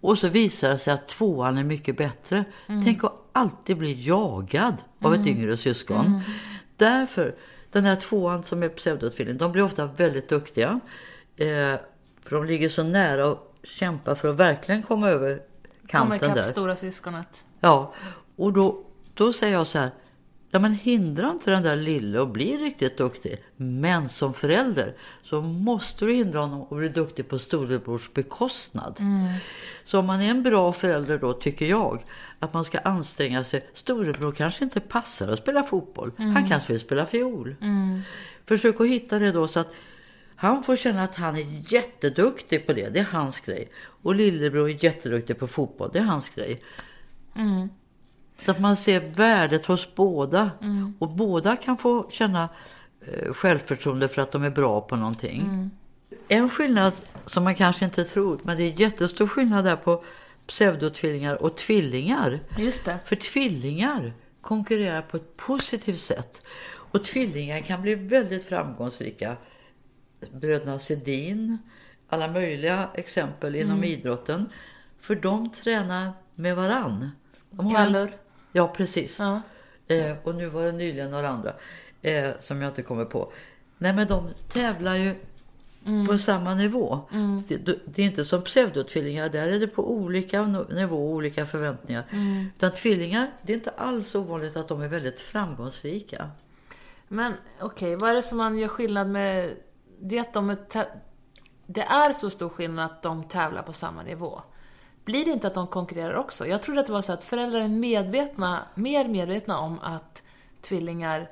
Och 0.00 0.18
så 0.18 0.28
visar 0.28 0.68
det 0.68 0.78
sig 0.78 0.92
att 0.92 1.08
tvåan 1.08 1.58
är 1.58 1.64
mycket 1.64 1.96
bättre. 1.96 2.44
Tänk 2.66 3.04
att 3.04 3.12
alltid 3.32 3.76
bli 3.76 4.06
jagad 4.06 4.74
av 5.00 5.14
ett 5.14 5.26
yngre 5.26 5.56
syskon. 5.56 6.20
Därför, 6.76 7.34
den 7.72 7.84
här 7.84 7.96
tvåan 7.96 8.44
som 8.44 8.62
är 8.62 8.68
pseudotvilling, 8.68 9.38
de 9.38 9.52
blir 9.52 9.62
ofta 9.62 9.86
väldigt 9.86 10.28
duktiga. 10.28 10.80
Eh, 11.36 11.46
för 12.24 12.36
de 12.36 12.44
ligger 12.44 12.68
så 12.68 12.82
nära 12.82 13.36
och 13.64 13.68
kämpar 13.68 14.14
för 14.14 14.30
att 14.30 14.36
verkligen 14.36 14.82
komma 14.82 15.08
över 15.08 15.42
kanten 15.88 16.16
ikapp 16.16 16.34
där. 16.34 16.44
stora 16.44 16.76
syskonet. 16.76 17.44
Ja, 17.60 17.92
och 18.36 18.52
då, 18.52 18.84
då 19.14 19.32
säger 19.32 19.52
jag 19.52 19.66
så 19.66 19.78
här. 19.78 19.90
Ja, 20.50 20.58
men 20.58 20.74
hindra 20.74 21.30
inte 21.30 21.50
den 21.50 21.62
där 21.62 21.76
lille 21.76 22.22
att 22.22 22.32
bli 22.32 22.56
riktigt 22.56 22.98
duktig. 22.98 23.44
Men 23.56 24.08
som 24.08 24.34
förälder 24.34 24.96
så 25.22 25.42
måste 25.42 26.04
du 26.04 26.12
hindra 26.12 26.40
honom 26.40 26.62
att 26.62 26.78
bli 26.78 26.88
duktig 26.88 27.28
på 27.28 27.38
storebrors 27.38 28.12
bekostnad. 28.12 29.00
Så 29.84 29.98
om 29.98 30.06
man 30.06 30.20
är 30.20 30.30
en 30.30 30.42
bra 30.42 30.72
förälder 30.72 31.18
då 31.18 31.32
tycker 31.32 31.66
jag 31.66 32.04
att 32.38 32.52
man 32.52 32.64
ska 32.64 32.78
anstränga 32.78 33.44
sig. 33.44 33.68
Storebror 33.74 34.32
kanske 34.32 34.64
inte 34.64 34.80
passar 34.80 35.28
att 35.28 35.38
spela 35.38 35.62
fotboll. 35.62 36.12
Han 36.16 36.48
kanske 36.48 36.72
vill 36.72 36.80
spela 36.80 37.06
fiol. 37.06 37.56
Försök 38.46 38.80
att 38.80 38.86
hitta 38.86 39.18
det 39.18 39.32
då 39.32 39.48
så 39.48 39.60
att 39.60 39.72
han 40.36 40.62
får 40.62 40.76
känna 40.76 41.02
att 41.02 41.14
han 41.14 41.36
är 41.36 41.72
jätteduktig 41.72 42.66
på 42.66 42.72
det. 42.72 42.88
Det 42.88 43.00
är 43.00 43.04
hans 43.04 43.40
grej. 43.40 43.68
Och 44.02 44.14
lillebror 44.14 44.70
är 44.70 44.84
jätteduktig 44.84 45.38
på 45.38 45.46
fotboll. 45.46 45.90
Det 45.92 45.98
är 45.98 46.02
hans 46.02 46.28
grej. 46.28 46.60
Så 48.44 48.50
att 48.50 48.60
man 48.60 48.76
ser 48.76 49.00
värdet 49.00 49.66
hos 49.66 49.94
båda. 49.94 50.50
Och 50.98 51.08
båda 51.08 51.56
kan 51.56 51.78
få 51.78 52.10
känna 52.10 52.48
eh, 53.00 53.32
självförtroende 53.32 54.08
för 54.08 54.22
att 54.22 54.32
de 54.32 54.44
är 54.44 54.50
bra 54.50 54.80
på 54.80 54.96
någonting. 54.96 55.70
En 56.28 56.50
skillnad 56.50 56.92
som 57.26 57.44
man 57.44 57.54
kanske 57.54 57.84
inte 57.84 58.04
tror, 58.04 58.40
men 58.42 58.56
det 58.56 58.62
är 58.62 58.80
jättestor 58.80 59.26
skillnad 59.26 59.64
där 59.64 59.76
på 59.76 60.04
pseudotvillingar 60.46 61.42
och 61.42 61.56
tvillingar. 61.56 62.40
Just 62.58 62.84
det. 62.84 62.98
För 63.04 63.16
tvillingar 63.16 64.12
konkurrerar 64.40 65.02
på 65.02 65.16
ett 65.16 65.36
positivt 65.36 66.00
sätt. 66.00 66.42
Och 66.66 67.04
tvillingar 67.04 67.58
kan 67.58 67.82
bli 67.82 67.94
väldigt 67.94 68.48
framgångsrika. 68.48 69.36
Bröderna 70.32 70.78
Sedin, 70.78 71.58
alla 72.08 72.28
möjliga 72.28 72.88
exempel 72.94 73.54
inom 73.54 73.84
idrotten. 73.84 74.48
För 75.00 75.14
de 75.14 75.50
tränar 75.50 76.12
med 76.34 76.56
varann. 76.56 77.10
De 77.50 77.74
Kallur. 77.74 78.16
Ja, 78.52 78.68
precis. 78.68 79.18
Ja. 79.18 79.42
Eh, 79.86 80.16
och 80.22 80.34
nu 80.34 80.46
var 80.46 80.64
det 80.64 80.72
nyligen 80.72 81.10
några 81.10 81.28
andra 81.28 81.54
eh, 82.02 82.30
som 82.40 82.62
jag 82.62 82.70
inte 82.70 82.82
kommer 82.82 83.04
på. 83.04 83.32
Nej, 83.78 83.92
men 83.92 84.06
de 84.06 84.28
tävlar 84.48 84.96
ju 84.96 85.14
på 86.08 86.18
samma 86.18 86.54
nivå. 86.54 87.00
Det, 87.48 87.78
det 87.84 88.02
är 88.02 88.06
inte 88.06 88.24
som 88.24 88.42
pseudotvillingar. 88.42 89.28
Där 89.28 89.48
är 89.48 89.60
det 89.60 89.66
på 89.66 89.92
olika 89.92 90.46
nivå, 90.70 91.12
olika 91.12 91.46
förväntningar. 91.46 92.04
Utan 92.56 92.72
tvillingar, 92.72 93.30
det 93.42 93.52
är 93.52 93.56
inte 93.56 93.70
alls 93.70 94.14
ovanligt 94.14 94.56
att 94.56 94.68
de 94.68 94.80
är 94.80 94.88
väldigt 94.88 95.20
framgångsrika. 95.20 96.30
Men 97.08 97.32
okej, 97.60 97.96
vad 97.96 98.10
är 98.10 98.14
det 98.14 98.22
som 98.22 98.38
man 98.38 98.58
gör 98.58 98.68
skillnad 98.68 99.08
med... 99.08 99.56
Det 100.06 100.16
är 100.16 100.20
att 100.20 100.32
de 100.32 100.50
är 100.50 100.58
Det 101.66 101.82
är 101.82 102.12
så 102.12 102.30
stor 102.30 102.48
skillnad 102.48 102.84
att 102.84 103.02
de 103.02 103.24
tävlar 103.24 103.62
på 103.62 103.72
samma 103.72 104.02
nivå. 104.02 104.42
Blir 105.04 105.24
det 105.24 105.30
inte 105.30 105.46
att 105.46 105.54
de 105.54 105.66
konkurrerar 105.66 106.14
också? 106.14 106.46
Jag 106.46 106.62
trodde 106.62 106.80
att 106.80 106.86
det 106.86 106.92
var 106.92 107.02
så 107.02 107.12
att 107.12 107.24
föräldrar 107.24 107.60
är 107.60 107.68
medvetna, 107.68 108.62
mer 108.74 109.08
medvetna 109.08 109.58
om 109.58 109.78
att 109.82 110.22
tvillingar, 110.60 111.30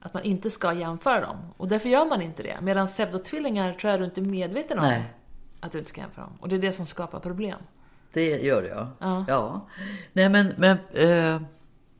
att 0.00 0.14
man 0.14 0.22
inte 0.22 0.50
ska 0.50 0.72
jämföra 0.72 1.20
dem. 1.20 1.36
Och 1.56 1.68
därför 1.68 1.88
gör 1.88 2.06
man 2.06 2.22
inte 2.22 2.42
det. 2.42 2.58
Medan 2.62 2.86
pseudotvillingar 2.86 3.72
tror 3.72 3.90
jag 3.90 4.00
du 4.00 4.04
inte 4.04 4.20
är 4.20 4.22
medveten 4.22 4.78
om 4.78 4.84
Nej. 4.84 5.14
att 5.60 5.72
du 5.72 5.78
inte 5.78 5.90
ska 5.90 6.00
jämföra 6.00 6.24
dem. 6.24 6.38
Och 6.40 6.48
det 6.48 6.56
är 6.56 6.60
det 6.60 6.72
som 6.72 6.86
skapar 6.86 7.20
problem. 7.20 7.58
Det 8.12 8.42
gör 8.42 8.62
jag. 8.62 8.88
Ja. 8.98 9.24
ja. 9.28 9.68
Nej, 10.12 10.28
men, 10.28 10.54
men 10.56 10.78
eh, 10.92 11.42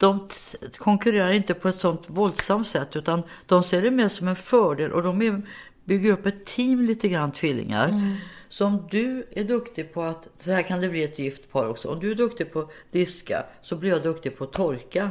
de 0.00 0.28
konkurrerar 0.76 1.30
inte 1.30 1.54
på 1.54 1.68
ett 1.68 1.80
sånt 1.80 2.10
våldsamt 2.10 2.68
sätt 2.68 2.96
utan 2.96 3.22
de 3.46 3.62
ser 3.62 3.82
det 3.82 3.90
mer 3.90 4.08
som 4.08 4.28
en 4.28 4.36
fördel 4.36 4.92
och 4.92 5.02
de 5.02 5.22
är, 5.22 5.42
bygger 5.90 6.12
upp 6.12 6.26
ett 6.26 6.44
team 6.44 6.82
lite 6.82 7.08
grann, 7.08 7.32
tvillingar. 7.32 8.16
Så 8.48 8.66
om 8.66 8.88
du 8.90 9.26
är 9.30 9.44
duktig 9.44 9.92
på 9.92 10.02
att, 10.02 10.28
så 10.38 10.50
här 10.50 10.62
kan 10.62 10.80
det 10.80 10.88
bli 10.88 11.02
ett 11.02 11.18
gift 11.18 11.52
par 11.52 11.68
också. 11.68 11.88
Om 11.88 12.00
du 12.00 12.10
är 12.10 12.14
duktig 12.14 12.52
på 12.52 12.60
att 12.60 12.70
diska 12.90 13.44
så 13.62 13.76
blir 13.76 13.90
jag 13.90 14.02
duktig 14.02 14.38
på 14.38 14.44
att 14.44 14.52
torka. 14.52 15.10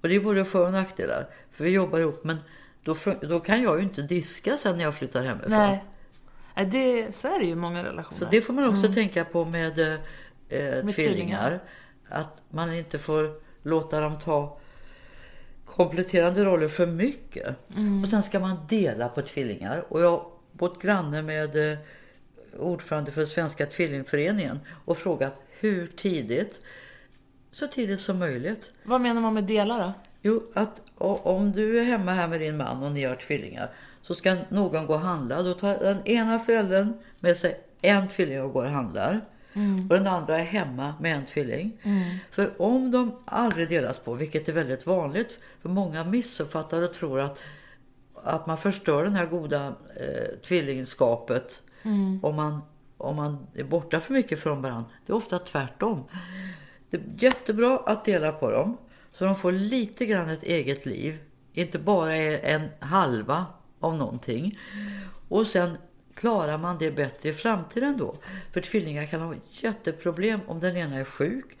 Och 0.00 0.08
det 0.08 0.14
är 0.14 0.20
både 0.20 0.44
för 0.44 0.66
och 0.66 0.72
nackdelar. 0.72 1.26
För 1.50 1.64
vi 1.64 1.70
jobbar 1.70 1.98
ihop 1.98 2.24
men 2.24 2.36
då, 2.84 2.96
då 3.20 3.40
kan 3.40 3.62
jag 3.62 3.78
ju 3.78 3.82
inte 3.82 4.02
diska 4.02 4.56
sen 4.56 4.76
när 4.76 4.84
jag 4.84 4.94
flyttar 4.94 5.22
hemifrån. 5.22 5.50
Nej. 5.50 5.84
Det, 6.66 7.16
så 7.16 7.28
är 7.28 7.38
det 7.38 7.44
ju 7.44 7.52
i 7.52 7.54
många 7.54 7.84
relationer. 7.84 8.18
Så 8.18 8.24
det 8.30 8.40
får 8.40 8.52
man 8.52 8.68
också 8.68 8.92
tänka 8.92 9.24
på 9.24 9.44
med, 9.44 9.78
eh, 9.78 9.98
tvillingar. 10.48 10.92
tvillingar. 10.92 11.62
Att 12.08 12.42
man 12.48 12.74
inte 12.74 12.98
får 12.98 13.40
låta 13.62 14.00
dem 14.00 14.18
ta 14.18 14.58
kompletterande 15.76 16.44
roller 16.44 16.68
för 16.68 16.86
mycket. 16.86 17.56
Och 18.02 18.08
sen 18.08 18.22
ska 18.22 18.40
man 18.40 18.56
dela 18.68 19.08
på 19.08 19.22
tvillingar. 19.22 19.84
Och 19.88 20.00
jag 20.00 20.10
har 20.10 20.26
bott 20.52 20.82
granne 20.82 21.22
med 21.22 21.72
eh, 21.72 21.78
ordförande 22.58 23.12
för 23.12 23.24
Svenska 23.24 23.66
tvillingföreningen 23.66 24.60
och 24.84 24.98
frågat 24.98 25.42
hur 25.60 25.86
tidigt? 25.86 26.60
Så 27.52 27.66
tidigt 27.66 28.00
som 28.00 28.18
möjligt. 28.18 28.72
Vad 28.82 29.00
menar 29.00 29.20
man 29.20 29.34
med 29.34 29.44
delar 29.44 29.80
då? 29.80 29.92
Jo, 30.22 30.42
att 30.54 30.80
om 30.98 31.52
du 31.52 31.78
är 31.78 31.84
hemma 31.84 32.12
här 32.12 32.28
med 32.28 32.40
din 32.40 32.56
man 32.56 32.82
och 32.82 32.92
ni 32.92 33.04
har 33.04 33.14
tvillingar 33.16 33.70
så 34.02 34.14
ska 34.14 34.36
någon 34.48 34.86
gå 34.86 34.94
och 34.94 35.00
handla. 35.00 35.42
Då 35.42 35.54
tar 35.54 35.78
den 35.78 36.06
ena 36.06 36.38
föräldern 36.38 36.92
med 37.20 37.36
sig 37.36 37.60
en 37.80 38.08
tvilling 38.08 38.42
och 38.42 38.52
går 38.52 38.64
och 38.64 38.70
handlar. 38.70 39.20
Och 39.90 39.94
den 39.96 40.06
andra 40.06 40.38
är 40.38 40.44
hemma 40.44 40.94
med 41.00 41.16
en 41.16 41.26
tvilling. 41.26 41.78
För 42.30 42.62
om 42.62 42.90
de 42.90 43.18
aldrig 43.24 43.68
delas 43.68 43.98
på, 43.98 44.14
vilket 44.14 44.48
är 44.48 44.52
väldigt 44.52 44.86
vanligt, 44.86 45.40
för 45.62 45.68
många 45.68 46.04
missuppfattar 46.04 46.82
och 46.82 46.92
tror 46.92 47.20
att, 47.20 47.38
att 48.14 48.46
man 48.46 48.58
förstör 48.58 49.04
den 49.04 49.14
här 49.14 49.26
goda 49.26 49.74
eh, 49.96 50.38
tvillingskapet 50.48 51.62
om, 52.22 52.36
man, 52.36 52.60
om 52.96 53.16
man 53.16 53.46
är 53.54 53.64
borta 53.64 54.00
för 54.00 54.12
mycket 54.12 54.38
från 54.38 54.62
varandra. 54.62 54.90
Det 55.06 55.12
är 55.12 55.16
ofta 55.16 55.38
tvärtom. 55.38 56.04
Det 56.90 56.96
är 56.96 57.02
jättebra 57.18 57.78
att 57.86 58.04
dela 58.04 58.32
på 58.32 58.50
dem 58.50 58.76
så 59.18 59.24
de 59.24 59.36
får 59.36 59.52
lite 59.52 60.06
grann 60.06 60.28
ett 60.28 60.42
eget 60.42 60.86
liv. 60.86 61.18
Inte 61.52 61.78
bara 61.78 62.16
en 62.16 62.68
halva 62.80 63.46
av 63.80 63.96
någonting. 63.96 64.58
Och 65.28 65.46
sen 65.46 65.76
klarar 66.16 66.58
man 66.58 66.78
det 66.78 66.90
bättre 66.90 67.28
i 67.28 67.32
framtiden 67.32 67.96
då. 67.96 68.16
För 68.52 68.60
tvillingar 68.60 69.06
kan 69.06 69.20
ha 69.20 69.34
jätteproblem 69.50 70.40
om 70.46 70.60
den 70.60 70.76
ena 70.76 70.96
är 70.96 71.04
sjuk. 71.04 71.58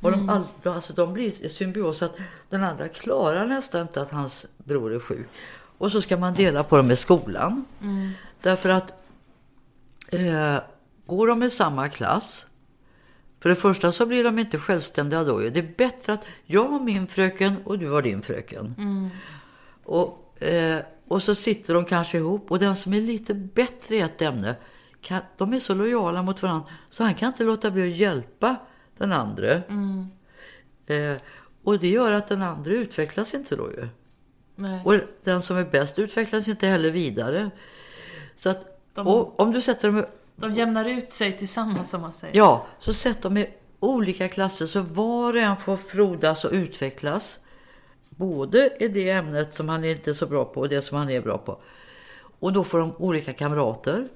Och 0.00 0.10
de, 0.10 0.28
all, 0.28 0.44
alltså 0.62 0.92
de 0.92 1.12
blir 1.12 1.44
i 1.44 1.48
symbios 1.48 2.02
att 2.02 2.16
den 2.48 2.64
andra 2.64 2.88
klarar 2.88 3.46
nästan 3.46 3.82
inte 3.82 4.02
att 4.02 4.10
hans 4.10 4.46
bror 4.56 4.94
är 4.94 5.00
sjuk. 5.00 5.28
Och 5.78 5.92
så 5.92 6.02
ska 6.02 6.16
man 6.16 6.34
dela 6.34 6.64
på 6.64 6.76
dem 6.76 6.90
i 6.90 6.96
skolan. 6.96 7.64
Därför 8.42 8.68
att 8.68 8.92
eh, 10.08 10.58
går 11.06 11.26
de 11.26 11.42
i 11.42 11.50
samma 11.50 11.88
klass 11.88 12.46
för 13.40 13.48
det 13.48 13.54
första 13.54 13.92
så 13.92 14.06
blir 14.06 14.24
de 14.24 14.38
inte 14.38 14.58
självständiga 14.58 15.24
då. 15.24 15.38
Det 15.38 15.58
är 15.58 15.74
bättre 15.76 16.12
att 16.12 16.24
jag 16.44 16.68
har 16.68 16.80
min 16.80 17.06
fröken 17.06 17.56
och 17.64 17.78
du 17.78 17.90
har 17.90 18.02
din 18.02 18.22
fröken. 18.22 18.74
Och, 19.84 20.42
eh, 20.42 20.78
och 21.08 21.22
så 21.22 21.34
sitter 21.34 21.74
de 21.74 21.84
kanske 21.84 22.18
ihop 22.18 22.50
och 22.50 22.58
den 22.58 22.76
som 22.76 22.94
är 22.94 23.00
lite 23.00 23.34
bättre 23.34 23.96
i 23.96 24.00
ett 24.00 24.22
ämne, 24.22 24.56
kan, 25.00 25.20
de 25.36 25.52
är 25.52 25.60
så 25.60 25.74
lojala 25.74 26.22
mot 26.22 26.42
varandra 26.42 26.66
så 26.90 27.04
han 27.04 27.14
kan 27.14 27.28
inte 27.28 27.44
låta 27.44 27.70
bli 27.70 27.92
att 27.92 27.98
hjälpa 27.98 28.56
den 28.98 29.12
andra. 29.12 29.50
Eh, 30.86 31.16
och 31.64 31.78
det 31.78 31.88
gör 31.88 32.12
att 32.12 32.26
den 32.26 32.42
andra 32.42 32.72
utvecklas 32.72 33.34
inte 33.34 33.56
då 33.56 33.70
ju. 33.70 33.88
Nej. 34.54 34.82
Och 34.84 34.94
den 35.24 35.42
som 35.42 35.56
är 35.56 35.64
bäst 35.64 35.98
utvecklas 35.98 36.48
inte 36.48 36.66
heller 36.66 36.90
vidare. 36.90 37.50
Så 38.34 38.50
att, 38.50 38.80
De- 38.94 39.06
och 39.06 39.40
om 39.40 39.52
du 39.52 39.60
sätter 39.60 39.92
dem 39.92 40.04
De 40.36 40.52
jämnar 40.52 40.84
ut 40.84 41.12
sig 41.12 41.38
tillsammans 41.38 41.90
som 41.90 42.00
man 42.00 42.12
säger. 42.12 42.36
Ja, 42.36 42.66
så 42.78 42.94
sätt 42.94 43.22
dem 43.22 43.36
i 43.36 43.46
olika 43.80 44.28
klasser 44.28 44.66
så 44.66 44.80
var 44.80 45.32
och 45.34 45.40
en 45.40 45.56
får 45.56 45.76
frodas 45.76 46.44
och 46.44 46.52
utvecklas. 46.52 47.38
Både 48.18 48.70
i 48.80 48.88
det 48.88 49.10
ämnet 49.10 49.54
som 49.54 49.68
han 49.68 49.84
inte 49.84 50.10
är 50.10 50.14
så 50.14 50.26
bra 50.26 50.44
på 50.44 50.60
och 50.60 50.68
det 50.68 50.82
som 50.82 50.98
han 50.98 51.10
är 51.10 51.20
bra 51.20 51.38
på. 51.38 51.58
Och 52.38 52.52
då 52.52 52.64
får 52.64 52.78
de 52.78 52.92
olika 52.96 53.32
kamrater. 53.32 54.08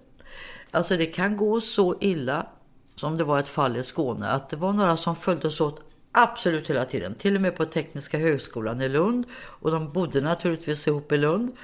Alltså 0.71 0.97
det 0.97 1.07
kan 1.07 1.37
gå 1.37 1.61
så 1.61 1.97
illa 2.01 2.47
som 2.95 3.19
det 3.19 3.25
var 3.25 3.39
ett 3.39 3.49
fall 3.49 3.77
i 3.77 3.83
Skåne 3.83 4.29
att 4.29 4.49
det 4.49 4.57
var 4.57 4.73
några 4.73 4.97
som 4.97 5.17
följdes 5.17 5.61
åt 5.61 5.81
absolut 6.13 6.71
hela 6.71 6.85
tiden. 6.85 7.15
Till 7.15 7.35
och 7.37 7.43
med 7.43 7.57
på 7.57 7.65
Tekniska 7.65 8.19
högskolan 8.19 8.81
i 8.81 8.89
Lund. 8.89 9.25
Och 9.35 9.71
de 9.71 9.93
bodde 9.93 10.21
naturligtvis 10.21 10.87
ihop 10.87 11.13
i 11.13 11.17
Lund. 11.17 11.57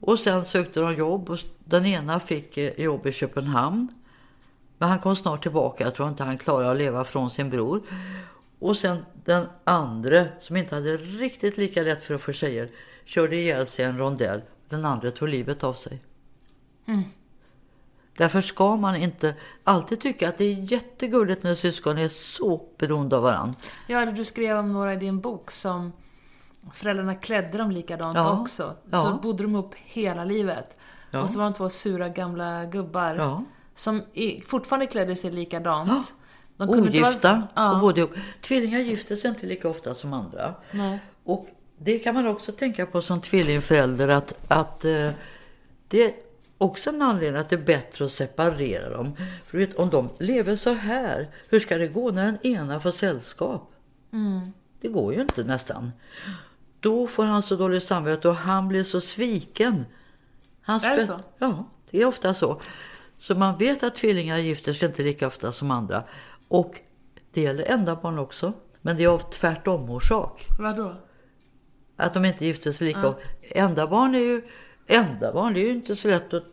Och 0.00 0.18
sen 0.18 0.44
sökte 0.44 0.80
de 0.80 0.94
jobb 0.94 1.30
och 1.30 1.38
den 1.64 1.86
ena 1.86 2.20
fick 2.20 2.56
eh, 2.56 2.80
jobb 2.80 3.06
i 3.06 3.12
Köpenhamn. 3.12 3.88
Men 4.78 4.88
han 4.88 4.98
kom 4.98 5.16
snart 5.16 5.42
tillbaka. 5.42 5.84
Jag 5.84 5.94
tror 5.94 6.08
inte 6.08 6.24
han 6.24 6.38
klarade 6.38 6.70
att 6.70 6.76
leva 6.76 7.04
från 7.04 7.30
sin 7.30 7.50
bror. 7.50 7.82
Och 8.66 8.76
sen 8.76 9.04
den 9.24 9.46
andra 9.64 10.24
som 10.40 10.56
inte 10.56 10.74
hade 10.74 10.96
riktigt 10.96 11.56
lika 11.56 11.82
lätt 11.82 12.04
för 12.04 12.14
att 12.14 12.20
få 12.20 12.32
tjejer 12.32 12.70
körde 13.04 13.36
ihjäl 13.36 13.66
sig 13.66 13.84
i 13.84 13.88
en 13.88 13.98
rondell. 13.98 14.42
Den 14.68 14.84
andra 14.84 15.10
tog 15.10 15.28
livet 15.28 15.64
av 15.64 15.72
sig. 15.72 16.02
Därför 18.16 18.40
ska 18.40 18.76
man 18.76 18.96
inte 18.96 19.34
alltid 19.64 20.00
tycka 20.00 20.28
att 20.28 20.38
det 20.38 20.44
är 20.44 20.72
jättegulligt 20.72 21.42
när 21.42 21.54
syskon 21.54 21.98
är 21.98 22.08
så 22.08 22.68
beroende 22.78 23.16
av 23.16 23.22
varandra. 23.22 23.54
Ja, 23.86 24.00
eller 24.00 24.12
du 24.12 24.24
skrev 24.24 24.56
om 24.58 24.72
några 24.72 24.94
i 24.94 24.96
din 24.96 25.20
bok 25.20 25.50
som 25.50 25.92
föräldrarna 26.72 27.14
klädde 27.14 27.58
dem 27.58 27.70
likadant 27.70 28.16
Ja, 28.16 28.40
också. 28.40 28.76
ja. 28.90 29.02
Så 29.04 29.14
bodde 29.22 29.42
de 29.42 29.54
upp 29.54 29.74
hela 29.74 30.24
livet. 30.24 30.76
Ja. 31.10 31.22
Och 31.22 31.30
så 31.30 31.38
var 31.38 31.44
de 31.44 31.54
två 31.54 31.68
sura 31.68 32.08
gamla 32.08 32.64
gubbar 32.64 33.14
Ja. 33.14 33.44
som 33.74 34.02
i, 34.12 34.40
fortfarande 34.40 34.86
klädde 34.86 35.16
sig 35.16 35.30
likadant. 35.30 36.14
De 36.56 36.68
kunde 36.68 36.88
Ogifta 36.88 37.32
vara- 37.32 37.48
ja. 37.54 37.74
och 37.74 37.80
bodde 37.80 38.00
ihop. 38.00 38.14
Tvillingar 38.40 38.78
gifter 38.78 39.16
sig 39.16 39.30
inte 39.30 39.46
lika 39.46 39.68
ofta 39.68 39.94
som 39.94 40.12
andra. 40.12 40.54
Nej. 40.70 40.98
Och 41.24 41.48
det 41.78 41.98
kan 41.98 42.14
man 42.14 42.26
också 42.26 42.52
tänka 42.52 42.86
på 42.86 43.02
som 43.02 43.20
tvillingförälder 43.20 44.08
att, 44.08 44.34
att 44.48 44.84
eh, 44.84 45.10
det 45.88 46.02
är 46.04 46.12
också 46.58 46.90
en 46.90 47.02
anledning 47.02 47.40
att 47.40 47.48
det 47.48 47.56
är 47.56 47.60
bättre 47.60 48.04
att 48.04 48.12
separera 48.12 48.90
dem. 48.90 49.16
För 49.46 49.58
du 49.58 49.66
vet, 49.66 49.76
om 49.76 49.90
de 49.90 50.08
lever 50.18 50.56
så 50.56 50.72
här, 50.72 51.28
hur 51.48 51.60
ska 51.60 51.78
det 51.78 51.88
gå 51.88 52.10
när 52.10 52.24
den 52.24 52.46
ena 52.46 52.80
får 52.80 52.90
sällskap? 52.90 53.72
Mm. 54.12 54.52
Det 54.80 54.88
går 54.88 55.14
ju 55.14 55.20
inte 55.20 55.44
nästan. 55.44 55.92
Då 56.80 57.06
får 57.06 57.24
han 57.24 57.42
så 57.42 57.56
dåligt 57.56 57.84
samvete 57.84 58.28
och 58.28 58.36
han 58.36 58.68
blir 58.68 58.84
så 58.84 59.00
sviken. 59.00 59.84
Hans 60.62 60.84
Är 60.84 60.96
det 60.96 61.06
så? 61.06 61.20
Ja, 61.38 61.64
det 61.90 62.02
är 62.02 62.06
ofta 62.06 62.34
så. 62.34 62.60
Så 63.18 63.34
man 63.34 63.58
vet 63.58 63.82
att 63.82 63.94
tvillingar 63.94 64.38
gifter 64.38 64.72
sig 64.72 64.88
inte 64.88 65.02
lika 65.02 65.26
ofta 65.26 65.52
som 65.52 65.70
andra. 65.70 66.04
Och 66.48 66.80
det 67.32 67.42
gäller 67.42 67.64
enda 67.64 67.96
barn 67.96 68.18
också. 68.18 68.52
Men 68.82 68.96
det 68.96 69.04
är 69.04 69.08
av 69.08 69.30
tvärtom 69.30 69.90
orsak. 69.90 70.46
Vadå? 70.58 70.96
Att 71.96 72.14
de 72.14 72.24
inte 72.24 72.46
gifter 72.46 72.72
sig 72.72 72.86
lika 72.86 73.08
ofta. 73.08 73.20
Enda 73.42 73.86
barn 73.86 74.14
är 74.14 74.18
ju 74.18 74.42
enda 74.86 75.32
barn. 75.32 75.54
Det 75.54 75.60
är 75.60 75.64
ju 75.64 75.74
inte 75.74 75.96
så 75.96 76.08
lätt 76.08 76.34
att... 76.34 76.44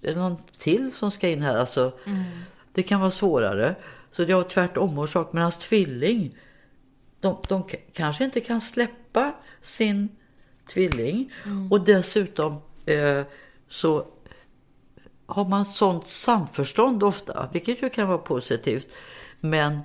Det 0.00 0.10
är 0.10 0.16
någon 0.16 0.36
till 0.58 0.92
som 0.92 1.10
ska 1.10 1.28
in 1.28 1.42
här. 1.42 1.58
Alltså, 1.58 1.92
Det 2.72 2.82
kan 2.82 3.00
vara 3.00 3.10
svårare. 3.10 3.74
Så 4.10 4.24
det 4.24 4.32
är 4.32 4.36
av 4.36 4.42
tvärtom 4.42 4.98
orsak. 4.98 5.32
Medan 5.32 5.52
tvilling, 5.52 6.36
de, 7.20 7.36
de 7.48 7.68
kanske 7.92 8.24
inte 8.24 8.40
kan 8.40 8.60
släppa 8.60 9.32
sin 9.62 10.08
tvilling. 10.72 11.32
Och 11.70 11.84
dessutom 11.84 12.56
eh, 12.86 13.22
så 13.68 14.06
har 15.26 15.44
man 15.44 15.64
sånt 15.64 16.06
samförstånd 16.06 17.02
ofta, 17.02 17.48
vilket 17.52 17.82
ju 17.82 17.88
kan 17.88 18.08
vara 18.08 18.18
positivt. 18.18 18.88
Men 19.40 19.80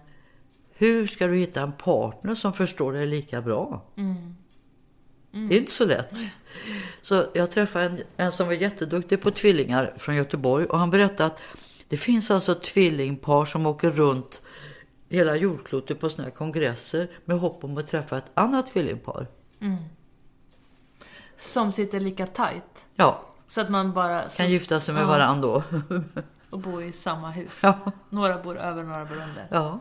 hur 0.73 1.07
ska 1.07 1.27
du 1.27 1.35
hitta 1.35 1.61
en 1.61 1.71
partner 1.71 2.35
som 2.35 2.53
förstår 2.53 2.93
dig 2.93 3.05
lika 3.07 3.41
bra? 3.41 3.81
Det 5.31 5.55
är 5.55 5.59
inte 5.59 5.71
så 5.71 5.85
lätt. 5.85 6.13
Så 7.01 7.25
jag 7.33 7.51
träffade 7.51 7.85
en, 7.85 7.99
en 8.17 8.31
som 8.31 8.45
var 8.47 8.53
jätteduktig 8.53 9.21
på 9.21 9.31
tvillingar 9.31 9.93
från 9.97 10.15
Göteborg 10.15 10.65
och 10.65 10.79
han 10.79 10.89
berättade 10.89 11.25
att 11.25 11.41
det 11.89 11.97
finns 11.97 12.31
alltså 12.31 12.55
tvillingpar 12.55 13.45
som 13.45 13.65
åker 13.65 13.91
runt 13.91 14.41
hela 15.09 15.35
jordklotet 15.35 15.99
på 15.99 16.09
såna 16.09 16.23
här 16.23 16.31
kongresser 16.35 17.07
med 17.25 17.39
hopp 17.39 17.63
om 17.63 17.77
att 17.77 17.87
träffa 17.87 18.17
ett 18.17 18.31
annat 18.33 18.67
tvillingpar. 18.67 19.27
Som 21.37 21.71
sitter 21.71 21.99
lika 21.99 22.27
tight. 22.27 22.85
Ja, 22.95 23.21
Så 23.47 23.61
att 23.61 23.69
man 23.69 23.93
bara... 23.93 24.29
så- 24.29 24.37
kan 24.37 24.49
gifta 24.49 24.79
sig 24.79 24.93
med 24.93 25.03
Ja, 25.03 25.07
varandra 25.07 25.47
då. 25.47 25.63
Och 26.55 26.61
bo 26.61 26.81
i 26.81 26.91
samma 26.91 27.31
hus. 27.31 27.59
Ja. 27.63 27.91
Några 28.09 28.37
bor 28.37 28.57
över, 28.57 28.83
några 28.83 29.05
bor 29.05 29.15
under. 29.15 29.47
Ja, 29.51 29.79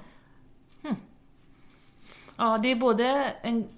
Ja, 2.36 2.58
det 2.62 2.70
är 2.70 2.76
både 2.76 3.04
en 3.42 3.68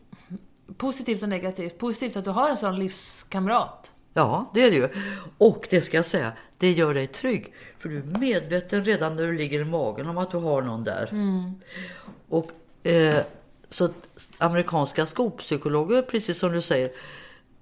positivt 0.77 1.23
och 1.23 1.29
negativt. 1.29 1.79
Positivt 1.79 2.17
att 2.17 2.25
du 2.25 2.31
har 2.31 2.51
en 2.51 2.57
sån 2.57 2.77
livskamrat. 2.77 3.93
ja, 4.15 4.51
det 4.55 4.63
är 4.63 4.71
det 4.71 4.77
ju. 4.77 4.89
Och 5.39 5.67
det 5.71 5.81
ska 5.81 5.97
jag 5.97 6.07
säga, 6.07 6.33
det 6.59 6.73
gör 6.73 6.95
dig 6.95 7.07
trygg. 7.07 7.55
För 7.79 7.89
du 7.89 7.99
är 7.99 8.19
medveten 8.19 8.85
redan 8.85 9.17
när 9.17 9.27
du 9.27 9.33
ligger 9.33 9.61
i 9.61 9.65
magen 9.65 10.09
om 10.09 10.19
att 10.19 10.31
du 10.31 10.37
har 10.37 10.63
någon 10.63 10.85
där. 10.85 11.11
Och 12.29 12.51
eh, 12.87 13.23
så 13.69 13.89
amerikanska 14.39 15.07
skolpsykologer, 15.07 16.03
precis 16.03 16.39
som 16.39 16.53
du 16.53 16.63
säger, 16.63 16.91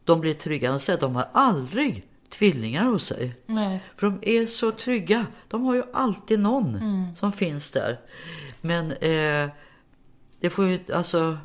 de 0.04 0.20
blir 0.20 0.34
trygga 0.34 0.74
och 0.74 0.82
säger 0.82 0.94
att 0.96 1.00
de 1.00 1.16
har 1.16 1.28
aldrig 1.32 2.04
tvillingar 2.38 2.84
hos 2.84 3.06
sig. 3.06 3.34
Nej. 3.46 3.80
För 3.96 4.06
de 4.06 4.18
är 4.22 4.46
så 4.46 4.70
trygga. 4.70 5.26
De 5.48 5.62
har 5.64 5.74
ju 5.74 5.82
alltid 5.92 6.40
någon 6.40 6.80
som 7.16 7.32
finns 7.32 7.70
där. 7.70 8.00
Men 8.60 8.92
eh, 8.92 9.50
det 10.40 10.50
får 10.50 10.66
ju, 10.66 10.80
alltså, 10.94 11.38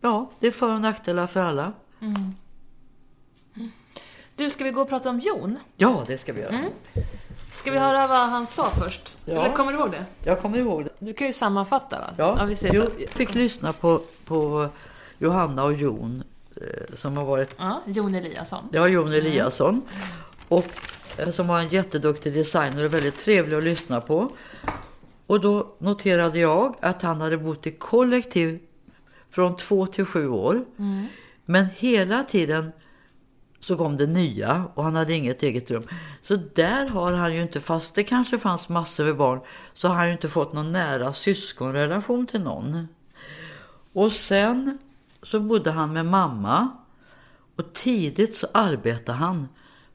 ja, 0.00 0.30
det 0.40 0.46
är 0.46 0.50
för 0.50 0.74
och 0.74 0.80
nackdelar 0.80 1.26
för 1.26 1.44
alla. 1.44 1.72
Du, 4.36 4.50
ska 4.50 4.64
vi 4.64 4.70
gå 4.70 4.80
och 4.82 4.88
prata 4.88 5.10
om 5.10 5.18
Jon? 5.18 5.58
Ja, 5.76 6.04
det 6.06 6.18
ska 6.18 6.32
vi 6.32 6.40
göra. 6.40 6.64
Ska 7.52 7.70
vi 7.70 7.78
höra 7.78 8.06
vad 8.06 8.28
han 8.28 8.46
sa 8.46 8.70
först? 8.70 9.16
Ja. 9.24 9.32
Eller 9.44 9.54
kommer 9.56 9.72
du 9.72 9.78
ihåg 9.78 9.90
det? 9.90 10.04
Jag 10.24 10.40
kommer 10.40 10.58
ihåg 10.58 10.84
det. 10.84 10.90
Du 10.98 11.12
kan 11.12 11.26
ju 11.26 11.32
sammanfatta 11.32 11.98
då. 12.00 12.06
Ja, 12.16 12.44
vi 12.44 12.56
ser. 12.56 12.74
jag 12.74 12.92
fick 13.08 13.34
lyssna 13.34 13.72
på, 13.72 14.00
på 14.24 14.68
Johanna 15.18 15.64
och 15.64 15.72
Jon 15.72 16.22
eh, 16.56 16.96
som 16.96 17.16
har 17.16 17.24
varit 17.24 17.54
Ja, 17.58 17.82
Jon 17.86 18.14
Eliasson. 18.14 18.68
Var 18.72 18.86
Jon 18.86 19.12
Eliasson. 19.12 19.82
Och 20.50 20.66
eh, 21.16 21.30
som 21.30 21.46
var 21.46 21.60
en 21.60 21.68
jätteduktig 21.68 22.34
designer 22.34 22.84
och 22.84 22.94
väldigt 22.94 23.18
trevlig 23.18 23.56
att 23.56 23.62
lyssna 23.62 24.00
på. 24.00 24.30
Och 25.26 25.40
då 25.40 25.76
noterade 25.78 26.38
jag 26.38 26.76
att 26.80 27.02
han 27.02 27.20
hade 27.20 27.38
bott 27.38 27.66
i 27.66 27.70
kollektiv 27.70 28.60
från 29.30 29.56
två 29.56 29.86
till 29.86 30.04
sju 30.04 30.28
år. 30.28 30.64
Men 31.44 31.66
hela 31.76 32.22
tiden 32.24 32.72
så 33.60 33.76
kom 33.76 33.96
det 33.96 34.06
nya 34.06 34.64
och 34.74 34.84
han 34.84 34.94
hade 34.94 35.14
inget 35.14 35.42
eget 35.42 35.70
rum. 35.70 35.82
Så 36.22 36.36
där 36.36 36.88
har 36.88 37.12
han 37.12 37.34
ju 37.34 37.42
inte, 37.42 37.60
fast 37.60 37.94
det 37.94 38.04
kanske 38.04 38.38
fanns 38.38 38.68
massor 38.68 39.04
med 39.04 39.16
barn, 39.16 39.40
så 39.74 39.88
har 39.88 39.94
han 39.94 40.06
ju 40.06 40.12
inte 40.12 40.28
fått 40.28 40.52
någon 40.52 40.72
nära 40.72 41.12
syskonrelation 41.12 42.26
till 42.26 42.40
någon. 42.40 42.88
Och 43.92 44.12
sen 44.12 44.78
så 45.22 45.40
bodde 45.40 45.70
han 45.70 45.92
med 45.92 46.06
mamma 46.06 46.68
och 47.56 47.72
tidigt 47.72 48.36
så 48.36 48.46
arbetade 48.54 49.18
han 49.18 49.48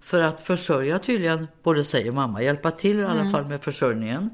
för 0.06 0.22
att 0.22 0.42
försörja 0.42 1.00
tydligen 1.00 1.48
både 1.64 1.84
sig 1.84 2.10
och 2.10 2.16
mamma, 2.16 2.42
hjälpa 2.44 2.72
till 2.72 3.00
i 3.00 3.04
alla 3.04 3.30
fall 3.32 3.46
med 3.46 3.62
försörjningen. 3.62 4.30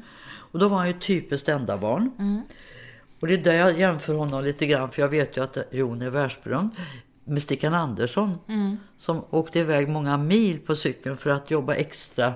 Och 0.52 0.60
då 0.60 0.68
var 0.68 0.77
han 0.77 0.88
ju 0.88 0.93
typiskt 0.93 1.49
enda 1.49 1.77
barn. 1.77 2.11
Och 3.19 3.27
det 3.27 3.34
är 3.34 3.38
där 3.38 3.53
jag 3.53 3.80
jämför 3.80 4.14
honom 4.14 4.43
lite 4.43 4.65
grann, 4.65 4.89
för 4.91 5.02
jag 5.02 5.10
vet 5.10 5.38
ju 5.38 5.43
att 5.43 5.57
Jon 5.72 6.02
är 6.02 6.10
världsberömd. 6.10 6.69
Med 7.23 7.41
Stickan 7.43 7.73
Andersson 7.73 8.38
som 8.98 9.26
åkte 9.30 9.60
iväg 9.60 9.89
många 9.89 10.18
mil 10.18 10.60
på 10.60 10.76
cykeln 10.76 11.18
för 11.18 11.30
att 11.30 11.52
jobba 11.52 11.76
extra 11.76 12.27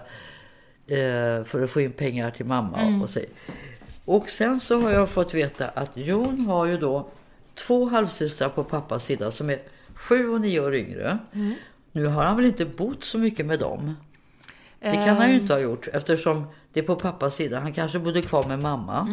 eh, 0.87 1.43
för 1.45 1.63
att 1.63 1.69
få 1.69 1.81
in 1.81 1.91
pengar 1.91 2.31
till 2.31 2.45
mamma 2.45 2.77
och 3.03 3.09
sig. 3.09 3.29
Och 4.05 4.29
sen 4.29 4.59
så 4.59 4.81
har 4.81 4.91
jag 4.91 5.09
fått 5.09 5.33
veta 5.33 5.67
att 5.67 5.91
Jon 5.97 6.39
har 6.39 6.65
ju 6.65 6.77
då 6.77 7.07
två 7.55 7.85
halvsystrar 7.85 8.49
på 8.49 8.63
pappas 8.63 9.05
sida 9.05 9.31
som 9.31 9.49
är 9.49 9.59
sju 9.95 10.29
och 10.29 10.41
nio 10.41 10.59
år 10.59 10.75
yngre. 10.75 11.17
Nu 11.95 12.05
har 12.05 12.23
han 12.23 12.35
väl 12.35 12.45
inte 12.45 12.65
bott 12.65 13.03
så 13.03 13.17
mycket 13.17 13.45
med 13.45 13.59
dem. 13.59 13.95
Det 14.79 14.95
kan 14.95 15.17
han 15.17 15.29
ju 15.29 15.39
inte 15.39 15.53
ha 15.53 15.59
gjort 15.59 15.87
eftersom 15.87 16.45
det 16.73 16.79
är 16.79 16.83
på 16.83 16.95
pappas 16.95 17.35
sida. 17.35 17.59
Han 17.59 17.73
kanske 17.73 17.99
bodde 17.99 18.21
kvar 18.21 18.47
med 18.47 18.59
mamma. 18.59 19.07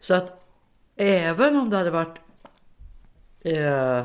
Så 0.00 0.14
att 0.14 0.44
även 0.96 1.56
om 1.56 1.70
det 1.70 1.76
hade 1.76 1.90
varit 1.90 2.18
eh, 3.40 4.04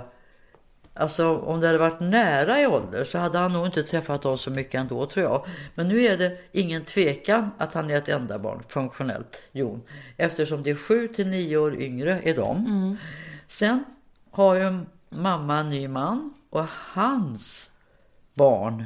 Alltså 0.94 1.38
om 1.38 1.60
det 1.60 1.68
hade 1.68 1.80
varit 1.80 2.00
nära 2.00 2.62
i 2.62 2.68
ålder 2.68 3.04
så 3.04 3.18
hade 3.18 3.38
han 3.38 3.54
nog 3.54 3.66
inte 3.66 3.84
träffat 3.84 4.22
dem 4.22 4.38
så 4.38 4.52
mycket 4.52 4.82
ändå 4.82 5.06
tror 5.06 5.26
jag. 5.26 5.46
Men 5.76 5.88
nu 5.88 6.02
är 6.02 6.18
det 6.18 6.38
ingen 6.52 6.86
tvekan 6.86 7.52
att 7.58 7.74
han 7.74 7.90
är 7.90 7.98
ett 7.98 8.10
enda 8.10 8.40
barn 8.40 8.64
funktionellt, 8.70 9.42
Jon. 9.52 9.82
Eftersom 10.18 10.64
det 10.64 10.70
är 10.70 10.76
sju 10.76 11.08
till 11.08 11.28
nio 11.28 11.58
år 11.58 11.82
yngre 11.82 12.22
är 12.24 12.36
de. 12.36 12.98
Sen 13.48 13.84
har 14.32 14.56
ju 14.56 14.80
mamma 15.10 15.60
en 15.60 15.70
ny 15.70 15.88
man 15.88 16.34
och 16.50 16.66
hans 16.70 17.70
barn 18.36 18.84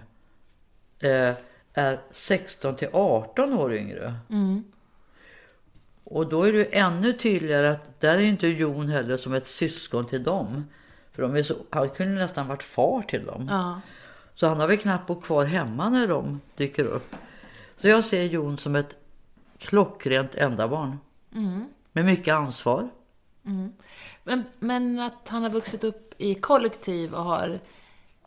eh, 0.99 1.35
är 1.73 1.99
16 2.11 2.75
till 2.75 2.89
18 2.93 3.53
år 3.53 3.73
yngre. 3.73 4.13
Och 6.03 6.29
då 6.29 6.43
är 6.43 6.53
det 6.53 6.77
ännu 6.77 7.13
tydligare 7.13 7.69
att 7.69 8.01
där 8.01 8.17
är 8.17 8.21
inte 8.21 8.47
Jon 8.47 8.89
heller 8.89 9.17
som 9.17 9.33
ett 9.33 9.47
syskon 9.47 10.05
till 10.05 10.23
dem. 10.23 10.65
För 11.11 11.21
de 11.21 11.35
är 11.35 11.43
så, 11.43 11.55
han 11.69 11.89
kunde 11.89 12.13
nästan 12.13 12.47
varit 12.47 12.63
far 12.63 13.01
till 13.01 13.25
dem. 13.25 13.47
Ja. 13.49 13.81
Så 14.35 14.47
han 14.47 14.59
har 14.59 14.67
väl 14.67 14.77
knappt 14.77 15.07
bott 15.07 15.23
kvar 15.23 15.43
hemma 15.45 15.89
när 15.89 16.07
de 16.07 16.41
dyker 16.55 16.85
upp. 16.85 17.15
Så 17.75 17.87
jag 17.87 18.03
ser 18.03 18.23
Jon 18.23 18.57
som 18.57 18.75
ett 18.75 18.95
klockrent 19.57 20.35
enda 20.35 20.67
barn. 20.67 20.99
Med 21.91 22.05
mycket 22.05 22.33
ansvar. 22.33 22.89
Men, 24.23 24.43
men 24.59 24.99
att 24.99 25.27
han 25.29 25.43
har 25.43 25.49
vuxit 25.49 25.83
upp 25.83 26.13
i 26.17 26.35
kollektiv 26.35 27.13
och 27.13 27.23
har 27.23 27.59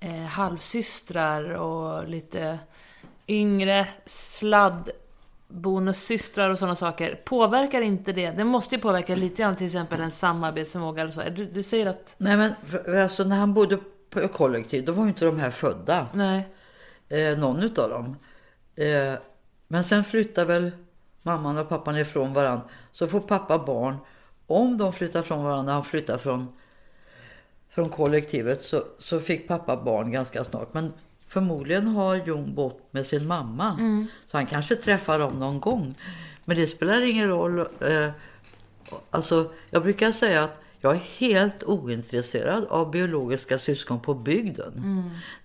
eh, 0.03 0.24
halvsystrar 0.24 1.45
och 1.45 2.09
lite 2.09 2.59
yngre 3.29 3.89
sladd 4.07 4.91
bonussystrar 5.49 6.51
och 6.51 6.59
sådana 6.59 6.74
saker. 6.74 7.20
Påverkar 7.24 7.83
inte 7.83 8.12
det? 8.12 8.31
Det 8.31 8.45
måste 8.45 8.74
ju 8.74 8.81
påverka 8.81 9.15
lite 9.15 9.43
grann 9.43 9.57
till 9.57 9.66
exempel 9.66 10.01
en 10.01 10.11
samarbetsförmåga 10.11 11.03
eller 11.03 11.12
så. 11.12 11.23
Du, 11.37 11.47
du 11.47 11.62
säger 11.62 11.87
att... 11.87 12.15
Nej 12.19 12.37
men 12.37 12.53
alltså 13.03 13.24
när 13.24 13.37
han 13.37 13.55
bodde 13.55 13.79
på 14.11 14.29
kollektiv 14.29 14.85
då 14.85 14.93
var 14.93 15.03
ju 15.03 15.09
inte 15.09 15.24
de 15.24 15.39
här 15.39 15.51
födda. 15.51 16.07
Nej. 16.12 16.49
eh, 17.09 17.39
någon 17.39 17.62
utav 17.62 17.91
dem. 17.91 18.16
Eh, 18.77 19.19
men 19.69 19.85
sen 19.85 20.05
flyttar 20.05 20.45
väl 20.45 20.70
mamman 21.23 21.59
och 21.59 21.69
pappan 21.69 21.97
ifrån 21.99 22.33
varandra. 22.33 22.65
Så 22.93 23.07
får 23.07 23.20
pappa 23.20 23.59
barn. 23.59 23.97
Om 24.47 24.79
de 24.79 24.93
flyttar 24.93 25.23
från 25.23 25.45
varandra, 25.45 25.73
han 25.73 25.85
flyttar 25.85 26.19
från, 26.19 26.49
från 27.74 27.89
kollektivet, 27.89 28.62
så, 28.62 28.85
så 28.99 29.20
fick 29.20 29.49
pappa 29.49 29.77
barn 29.77 30.12
ganska 30.12 30.44
snart. 30.44 30.74
Men 30.74 30.93
förmodligen 31.28 31.86
har 31.86 32.16
Jon 32.16 32.55
bott 32.55 32.89
med 32.90 33.07
sin 33.07 33.27
mamma. 33.27 33.77
Så 34.27 34.36
han 34.36 34.47
kanske 34.47 34.77
träffar 34.77 35.19
dem 35.19 35.39
någon 35.39 35.61
gång. 35.61 35.94
Men 36.44 36.57
det 36.57 36.66
spelar 36.66 37.03
ingen 37.03 37.28
roll. 37.28 37.59
Eh, 37.59 38.11
alltså, 39.11 39.53
jag 39.70 39.82
brukar 39.82 40.12
säga 40.12 40.44
att 40.44 40.61
jag 40.81 40.94
är 40.94 41.01
helt 41.19 41.62
ointresserad 41.65 42.65
av 42.65 42.90
biologiska 42.90 43.59
syskon 43.59 44.01
på 44.01 44.15
bygden. 44.15 44.73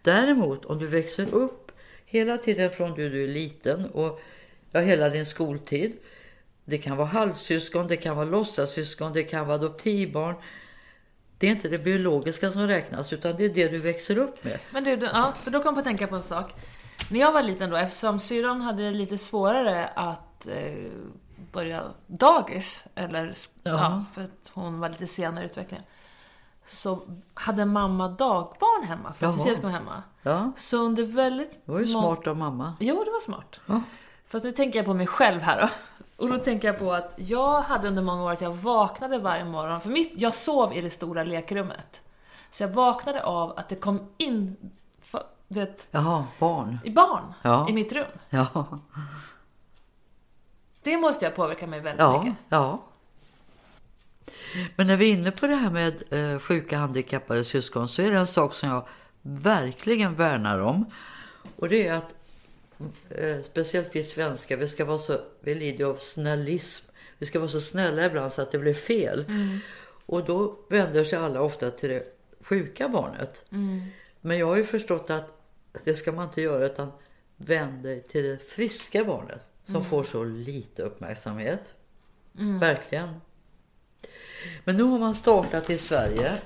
Däremot 0.02 0.66
om 0.66 0.80
du 0.80 0.88
växer 0.88 1.34
upp 1.34 1.72
hela 2.06 2.38
tiden 2.38 2.72
från 2.72 2.94
du, 2.94 3.10
du 3.10 3.24
är 3.24 3.28
liten 3.28 3.86
och 3.86 4.22
ja, 4.72 4.80
hela 4.80 5.10
din 5.10 5.26
skoltid. 5.26 5.94
Det 6.66 6.78
kan 6.78 6.98
vara 6.98 7.08
halvsyskon, 7.08 7.88
det 7.88 7.98
kan 7.98 8.16
vara 8.16 8.26
låtsassyskon, 8.26 9.14
det 9.14 9.24
kan 9.24 9.48
vara 9.48 9.56
adoptivbarn. 9.56 10.36
Det 11.38 11.48
är 11.48 11.52
inte 11.52 11.70
det 11.70 11.78
biologiska 11.80 12.52
som 12.52 12.68
räknas 12.68 13.14
utan 13.14 13.36
det 13.38 13.46
är 13.46 13.50
det 13.50 13.68
du 13.68 13.78
växer 13.78 14.18
upp 14.18 14.44
med. 14.44 14.60
Men 14.72 14.84
du, 14.84 14.92
ja, 14.92 15.34
för 15.44 15.52
då 15.52 15.60
kom 15.60 15.66
jag 15.66 15.74
på 15.76 15.80
att 15.80 15.86
tänka 15.86 16.08
på 16.08 16.16
en 16.16 16.24
sak. 16.24 16.54
När 17.12 17.20
jag 17.20 17.32
var 17.32 17.44
liten 17.44 17.70
då, 17.70 17.76
eftersom 17.76 18.20
syrran 18.20 18.62
hade 18.62 18.84
det 18.84 18.92
lite 18.92 19.18
svårare 19.18 19.88
att 19.88 20.48
eh, 20.48 20.92
börja 21.52 21.84
dagis, 22.08 22.84
eller 22.96 23.36
ja. 23.64 24.06
För 24.14 24.22
att 24.22 24.52
hon 24.54 24.80
var 24.80 24.90
lite 24.90 25.08
senare 25.08 25.44
i 25.44 25.48
utvecklingen. 25.48 25.86
Så 26.68 27.02
hade 27.34 27.66
mamma 27.66 28.08
dagbarn 28.08 28.88
hemma, 28.88 29.14
för 29.14 29.26
att. 29.26 29.34
Cecilia 29.34 29.56
skulle 29.56 29.74
hemma. 29.74 30.04
Ja, 30.22 30.52
Så 30.58 30.78
under 30.78 31.04
väldigt... 31.04 31.66
det 31.66 31.72
var 31.72 31.80
ju 31.80 31.88
smart 31.88 32.28
av 32.28 32.38
mamma. 32.38 32.74
Jo, 32.80 33.04
det 33.06 33.12
var 33.12 33.20
smart. 33.20 33.60
Ja. 33.66 33.82
Fast 34.28 34.46
nu 34.46 34.52
tänker 34.52 34.80
jag 34.80 34.86
på 34.86 34.94
mig 34.94 35.08
själv 35.08 35.42
här 35.42 35.62
då. 35.62 35.70
Och 36.18 36.30
då 36.30 36.38
tänker 36.38 36.68
jag 36.68 36.80
på 36.80 36.94
att 36.94 37.14
jag 37.16 37.62
hade 37.62 37.88
under 37.88 38.02
många 38.02 38.24
år 38.24 38.32
att 38.32 38.42
jag 38.42 38.54
vaknade 38.54 39.20
varje 39.20 39.46
morgon, 39.46 39.82
för 39.82 39.90
mitt, 39.90 40.12
jag 40.16 40.34
sov 40.34 40.74
i 40.74 40.82
det 40.82 40.90
stora 40.90 41.24
lekrummet. 41.24 42.02
Så 42.52 42.64
jag 42.64 42.70
vaknade 42.70 43.24
av 43.24 43.54
att 43.60 43.70
det 43.70 43.76
kom 43.76 44.10
in, 44.18 44.56
du 45.48 45.60
vet, 45.60 45.88
Jaha, 45.92 46.26
barn. 46.40 46.80
i 46.84 46.90
barn 46.92 47.34
Ja. 47.42 47.70
i 47.70 47.74
mitt 47.74 47.92
rum. 47.92 48.06
Ja, 48.30 48.66
Det 50.84 50.98
måste 50.98 51.26
jag 51.26 51.36
påverka 51.36 51.68
mig 51.68 51.80
väldigt 51.80 52.02
ja, 52.02 52.24
mycket. 52.24 52.38
ja. 52.50 52.80
Men 54.76 54.88
när 54.88 54.96
vi 54.96 55.10
är 55.10 55.14
inne 55.14 55.32
på 55.32 55.48
det 55.48 55.56
här 55.56 55.70
med 55.72 56.04
eh, 56.34 56.40
sjuka 56.40 56.78
handikappade 56.78 57.44
syskon 57.44 57.88
så 57.88 58.02
är 58.02 58.12
det 58.12 58.18
en 58.18 58.28
sak 58.28 58.54
som 58.54 58.70
jag 58.70 58.88
verkligen 59.22 60.16
värnar 60.16 60.60
om. 60.60 60.86
Och 61.56 61.70
det 61.70 61.88
är 61.88 61.94
att 61.94 62.14
speciellt 63.44 63.96
vi 63.96 64.04
svenskar, 64.04 64.58
vi 64.58 64.68
ska 64.68 64.86
vara 64.86 64.98
så, 64.98 65.20
vi 65.40 65.56
lider 65.56 65.86
av 65.86 65.96
snällism. 65.96 66.86
Vi 67.18 67.26
ska 67.26 67.40
vara 67.40 67.50
så 67.50 67.62
snälla 67.62 68.06
ibland 68.06 68.34
så 68.34 68.42
att 68.42 68.52
det 68.52 68.60
blir 68.60 68.74
fel. 68.74 69.26
Mm. 69.28 69.60
Och 70.06 70.26
då 70.26 70.60
vänder 70.70 71.04
sig 71.04 71.20
alla 71.20 71.42
ofta 71.42 71.72
till 71.72 71.90
det 71.90 72.04
sjuka 72.42 72.90
barnet. 72.90 73.46
Mm. 73.52 73.82
Men 74.22 74.38
jag 74.38 74.48
har 74.48 74.58
ju 74.58 74.64
förstått 74.64 75.10
att 75.10 75.42
det 75.84 75.94
ska 75.94 76.12
man 76.12 76.26
inte 76.26 76.42
göra 76.42 76.66
utan 76.66 76.92
vänd 77.38 77.84
dig 77.84 78.04
till 78.04 78.24
det 78.24 78.38
friska 78.38 79.04
barnet 79.04 79.42
som 79.66 79.76
mm. 79.76 79.88
får 79.88 80.04
så 80.04 80.24
lite 80.24 80.82
uppmärksamhet. 80.82 81.76
Mm. 82.38 82.60
Verkligen. 82.60 83.22
Men 84.64 84.76
nu 84.76 84.84
har 84.84 85.00
man 85.00 85.16
startat 85.16 85.70
i 85.70 85.78
Sverige 85.78 86.38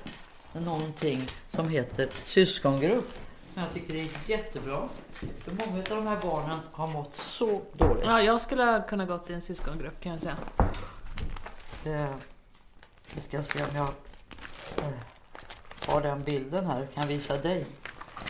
någonting 0.52 1.26
som 1.48 1.68
heter 1.68 2.08
syskongrupp. 2.24 3.12
Jag 3.54 3.74
tycker 3.74 3.94
det 3.94 4.00
är 4.00 4.08
jättebra. 4.26 4.88
För 5.12 5.66
många 5.66 5.78
av 5.78 5.84
de 5.84 6.06
här 6.06 6.18
barnen 6.22 6.58
har 6.72 6.86
mått 6.86 7.14
så 7.14 7.62
dåligt. 7.72 8.04
Ja, 8.04 8.22
jag 8.22 8.40
skulle 8.40 8.84
kunna 8.88 9.04
gått 9.04 9.30
i 9.30 9.32
en 9.32 9.40
syskongrupp 9.40 10.00
kan 10.00 10.12
jag 10.12 10.20
säga. 10.20 10.36
Eh, 11.84 12.14
vi 13.14 13.20
ska 13.20 13.42
se 13.42 13.62
om 13.62 13.76
jag 13.76 13.88
eh, 14.78 14.94
har 15.88 16.00
den 16.00 16.20
bilden 16.20 16.66
här. 16.66 16.86
Kan 16.94 17.08
visa 17.08 17.36
dig. 17.36 17.66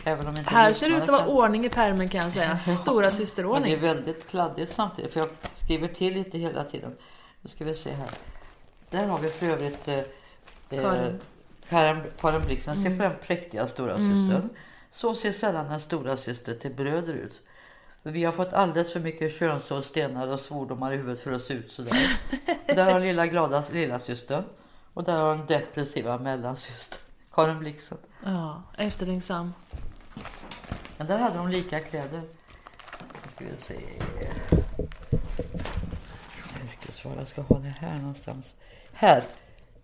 Även 0.04 0.26
om 0.26 0.34
inte 0.38 0.50
här 0.50 0.72
ser 0.72 0.90
det 0.90 0.96
ut 0.96 1.02
att 1.02 1.08
vara 1.08 1.26
ordning 1.26 1.64
i 1.64 1.68
pärmen 1.68 2.08
kan 2.08 2.22
jag 2.22 2.32
säga. 2.32 2.58
Stora 2.82 3.10
systerordning. 3.10 3.72
Men 3.72 3.80
det 3.80 3.88
är 3.88 3.94
väldigt 3.94 4.28
kladdigt 4.28 4.72
samtidigt. 4.72 5.12
För 5.12 5.20
jag 5.20 5.28
skriver 5.64 5.88
till 5.88 6.14
lite 6.14 6.38
hela 6.38 6.64
tiden. 6.64 6.96
Nu 7.40 7.50
ska 7.50 7.64
vi 7.64 7.74
se 7.74 7.90
här. 7.90 8.10
Där 8.90 9.06
har 9.06 9.18
vi 9.18 9.28
för 9.28 9.46
övrigt 9.46 9.88
eh, 9.88 10.00
Karin. 10.70 11.20
Karin, 11.68 12.02
Karin 12.20 12.42
Blixen. 12.46 12.76
Mm. 12.76 12.84
Se 12.84 12.96
på 12.98 13.02
den 13.02 13.22
präktiga 13.26 13.66
stora 13.66 13.94
mm. 13.94 14.16
systern. 14.16 14.48
Så 14.94 15.14
ser 15.14 15.32
sällan 15.32 15.66
en 15.66 15.80
stora 15.80 16.16
syster 16.16 16.54
till 16.54 16.74
bröder 16.74 17.14
ut. 17.14 17.40
Vi 18.02 18.24
har 18.24 18.32
fått 18.32 18.52
alldeles 18.52 18.92
för 18.92 19.00
mycket 19.00 19.38
könsord, 19.38 19.84
stenar 19.84 20.28
och 20.28 20.40
svordomar 20.40 20.92
i 20.92 20.96
huvudet 20.96 21.20
för 21.20 21.32
att 21.32 21.42
se 21.42 21.54
ut 21.54 21.72
sådär. 21.72 22.18
där 22.66 22.92
har 22.92 23.00
lilla 23.00 23.26
glada 23.26 23.64
lilla 23.72 23.98
syster 23.98 24.44
och 24.94 25.04
där 25.04 25.18
har 25.18 25.36
den 25.36 25.46
depressiva 25.46 26.18
mellansyster. 26.18 26.98
Karin 27.32 27.58
Blixen. 27.58 27.98
Ja, 28.24 28.62
eftertänksam. 28.78 29.52
Men 30.96 31.06
där 31.06 31.18
hade 31.18 31.36
de 31.36 31.48
lika 31.48 31.80
kläder. 31.80 32.22
Nu 33.12 33.30
ska 33.36 33.44
vi 33.44 33.56
se. 33.56 33.74
Yrkesval, 36.64 37.14
jag 37.18 37.28
ska 37.28 37.42
ha 37.42 37.58
det 37.58 37.74
här 37.80 37.98
någonstans. 37.98 38.54
Här. 38.92 39.24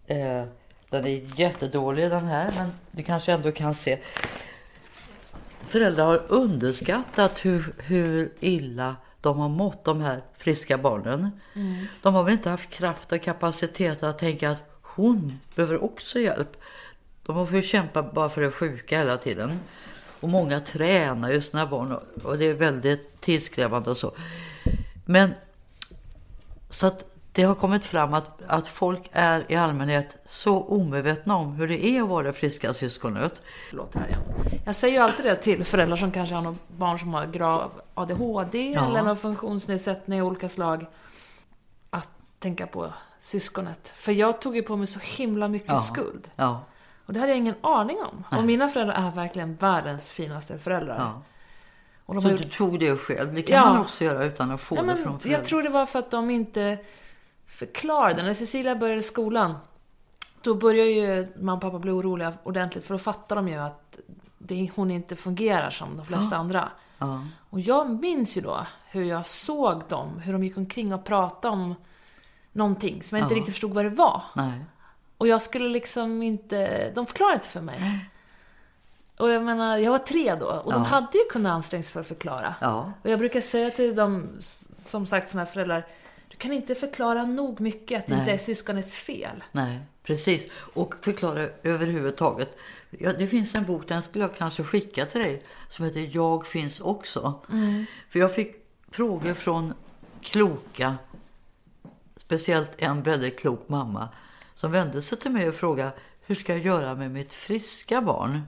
Eh, 0.07 0.45
den 0.91 1.07
är 1.07 1.41
jättedålig 1.41 2.11
den 2.11 2.27
här, 2.27 2.53
men 2.57 2.73
du 2.91 3.03
kanske 3.03 3.33
ändå 3.33 3.53
kan 3.53 3.75
se. 3.75 3.99
Föräldrar 5.67 6.05
har 6.05 6.23
underskattat 6.29 7.45
hur, 7.45 7.75
hur 7.79 8.33
illa 8.41 8.97
de 9.21 9.39
har 9.39 9.49
mått, 9.49 9.85
de 9.85 10.01
här 10.01 10.23
friska 10.37 10.79
barnen. 10.79 11.31
Mm. 11.55 11.87
De 12.03 12.15
har 12.15 12.25
väl 12.25 12.33
inte 12.33 12.51
haft 12.51 12.71
kraft 12.71 13.13
och 13.13 13.23
kapacitet 13.23 14.03
att 14.03 14.19
tänka 14.19 14.51
att 14.51 14.63
hon 14.83 15.41
behöver 15.55 15.85
också 15.85 16.19
hjälp. 16.19 16.57
De 17.23 17.37
har 17.37 17.47
fått 17.47 17.65
kämpa 17.65 18.03
bara 18.03 18.29
för 18.29 18.41
det 18.41 18.51
sjuka 18.51 18.99
hela 18.99 19.17
tiden. 19.17 19.61
Och 20.21 20.29
många 20.29 20.61
tränar 20.61 21.33
ju 21.33 21.41
sina 21.41 21.67
barn 21.67 21.99
och 22.25 22.39
det 22.39 22.45
är 22.45 22.55
väldigt 22.55 23.21
tidskrävande 23.21 23.91
och 23.91 23.97
så. 23.97 24.13
Men 25.07 25.35
så 26.71 26.87
att 26.87 27.08
det 27.39 27.45
har 27.45 27.55
kommit 27.55 27.85
fram 27.85 28.15
att, 28.15 28.43
att 28.47 28.69
folk 28.69 29.11
är 29.13 29.45
i 29.49 29.57
allmänhet 29.57 30.17
så 30.27 30.63
omedvetna 30.63 31.37
om 31.37 31.53
hur 31.53 31.69
det 31.69 31.87
är 31.87 32.03
att 32.03 32.09
vara 32.09 32.33
friska 32.33 32.75
syskonet. 32.75 33.43
Förlåt 33.71 33.95
här 33.95 34.07
igen. 34.07 34.21
Jag 34.65 34.75
säger 34.75 34.95
ju 34.95 35.01
alltid 35.01 35.25
det 35.25 35.37
till 35.37 35.65
föräldrar 35.65 35.97
som 35.97 36.11
kanske 36.11 36.35
har 36.35 36.43
något 36.43 36.69
barn 36.69 36.99
som 36.99 37.15
har 37.15 37.27
grav 37.27 37.71
ADHD 37.95 38.71
ja. 38.71 38.87
eller 38.87 39.03
någon 39.03 39.17
funktionsnedsättning 39.17 40.23
av 40.23 40.27
olika 40.27 40.49
slag. 40.49 40.87
Att 41.91 42.09
tänka 42.39 42.67
på 42.67 42.93
syskonet. 43.21 43.93
För 43.97 44.13
jag 44.13 44.41
tog 44.41 44.57
ju 44.57 44.63
på 44.63 44.77
mig 44.77 44.87
så 44.87 45.01
himla 45.03 45.49
mycket 45.49 45.69
ja. 45.69 45.77
skuld. 45.77 46.31
Ja. 46.37 46.65
Och 47.07 47.13
det 47.13 47.21
hade 47.21 47.33
jag 47.33 47.39
ingen 47.39 47.55
aning 47.61 47.99
om. 47.99 48.25
Nej. 48.31 48.41
Och 48.41 48.47
mina 48.47 48.69
föräldrar 48.69 48.95
är 48.95 49.11
verkligen 49.11 49.55
världens 49.55 50.11
finaste 50.11 50.59
föräldrar. 50.59 51.13
Och 52.07 52.15
de 52.15 52.23
så 52.23 52.31
gjort... 52.31 52.43
du 52.43 52.49
tog 52.49 52.81
det 52.81 52.97
själv? 52.97 53.35
Det 53.35 53.43
kan 53.43 53.69
man 53.69 53.81
också 53.81 54.05
göra 54.05 54.25
utan 54.25 54.51
att 54.51 54.61
få 54.61 54.75
det 54.75 54.83
från 54.83 54.97
föräldrar. 54.97 55.31
Jag 55.31 55.45
tror 55.45 55.63
det 55.63 55.69
var 55.69 55.87
för 55.87 55.99
att 55.99 56.11
de 56.11 56.31
inte 56.31 56.79
förklarade. 57.59 58.23
När 58.23 58.35
Cecilia 58.35 58.77
började 58.77 59.03
skolan, 59.03 59.55
då 60.43 60.55
började 60.55 60.91
ju 60.91 61.29
mamma 61.37 61.53
och 61.53 61.61
pappa 61.61 61.79
bli 61.79 61.91
oroliga 61.91 62.33
ordentligt. 62.43 62.85
För 62.85 62.95
då 62.95 62.99
fattar 62.99 63.37
de 63.37 63.49
ju 63.49 63.55
att 63.55 63.99
det, 64.39 64.71
hon 64.75 64.91
inte 64.91 65.17
fungerar 65.17 65.71
som 65.71 65.97
de 65.97 66.07
flesta 66.07 66.29
ja. 66.31 66.37
andra. 66.37 66.69
Ja. 66.99 67.25
Och 67.51 67.61
jag 67.61 67.91
minns 67.91 68.37
ju 68.37 68.41
då 68.41 68.67
hur 68.91 69.05
jag 69.05 69.27
såg 69.27 69.83
dem, 69.89 70.19
hur 70.19 70.33
de 70.33 70.45
gick 70.45 70.57
omkring 70.57 70.95
och 70.95 71.05
pratade 71.05 71.53
om 71.53 71.75
någonting 72.53 73.03
som 73.03 73.19
jag 73.19 73.25
inte 73.25 73.35
riktigt 73.35 73.55
förstod 73.55 73.71
vad 73.71 73.85
det 73.85 73.91
var. 73.91 74.23
Nej. 74.35 74.65
Och 75.19 75.29
jag 75.29 75.43
skulle 75.43 75.69
liksom 75.69 76.23
inte... 76.23 76.91
De 76.91 77.07
förklarade 77.07 77.35
inte 77.35 77.49
för 77.49 77.61
mig. 77.61 78.11
Och 79.19 79.31
jag 79.31 79.43
menar, 79.43 79.77
jag 79.77 79.91
var 79.91 79.99
tre 79.99 80.35
då 80.35 80.47
och 80.47 80.73
de 80.73 80.85
hade 80.85 81.19
ju 81.19 81.25
kunnat 81.31 81.53
anstränga 81.53 81.83
sig 81.83 81.93
för 81.93 82.01
att 82.01 82.07
förklara. 82.07 82.55
Och 83.03 83.11
jag 83.11 83.19
brukar 83.19 83.41
säga 83.41 83.71
till 83.71 83.95
dem, 83.95 84.39
som 84.87 85.07
sagt, 85.07 85.31
såna 85.31 85.45
här 85.45 85.53
föräldrar. 85.53 85.87
Du 86.29 86.37
kan 86.37 86.53
inte 86.53 86.75
förklara 86.75 87.25
nog 87.25 87.61
mycket 87.61 87.99
att 87.99 88.07
det 88.07 88.13
Nej. 88.13 88.21
inte 88.21 88.33
är 88.33 88.39
syskonets 88.39 88.95
fel. 88.95 89.45
Nej, 89.53 89.79
precis. 90.03 90.49
Och 90.75 90.95
förklara 91.01 91.49
överhuvudtaget. 91.63 92.57
Ja, 92.91 93.13
det 93.13 93.27
finns 93.27 93.55
en 93.55 93.65
bok, 93.65 93.89
den 93.89 94.03
skulle 94.03 94.25
jag 94.25 94.35
kanske 94.35 94.63
skicka 94.63 95.07
till 95.07 95.21
dig, 95.21 95.43
som 95.69 95.85
heter 95.85 96.11
Jag 96.13 96.47
finns 96.47 96.81
också. 96.81 97.41
Mm. 97.51 97.85
För 98.09 98.19
jag 98.19 98.35
fick 98.35 98.57
frågor 98.91 99.35
från 99.35 99.75
kloka, 100.23 100.97
speciellt 102.17 102.71
en 102.79 103.03
väldigt 103.03 103.39
klok 103.39 103.69
mamma 103.69 104.09
som 104.55 104.73
vände 104.73 105.03
sig 105.03 105.19
till 105.19 105.31
mig 105.31 105.49
och 105.49 105.55
frågade 105.55 105.93
hur 106.27 106.35
ska 106.35 106.53
jag 106.53 106.65
göra 106.65 106.95
med 106.95 107.11
mitt 107.11 107.35
friska 107.35 108.03
barn? 108.03 108.41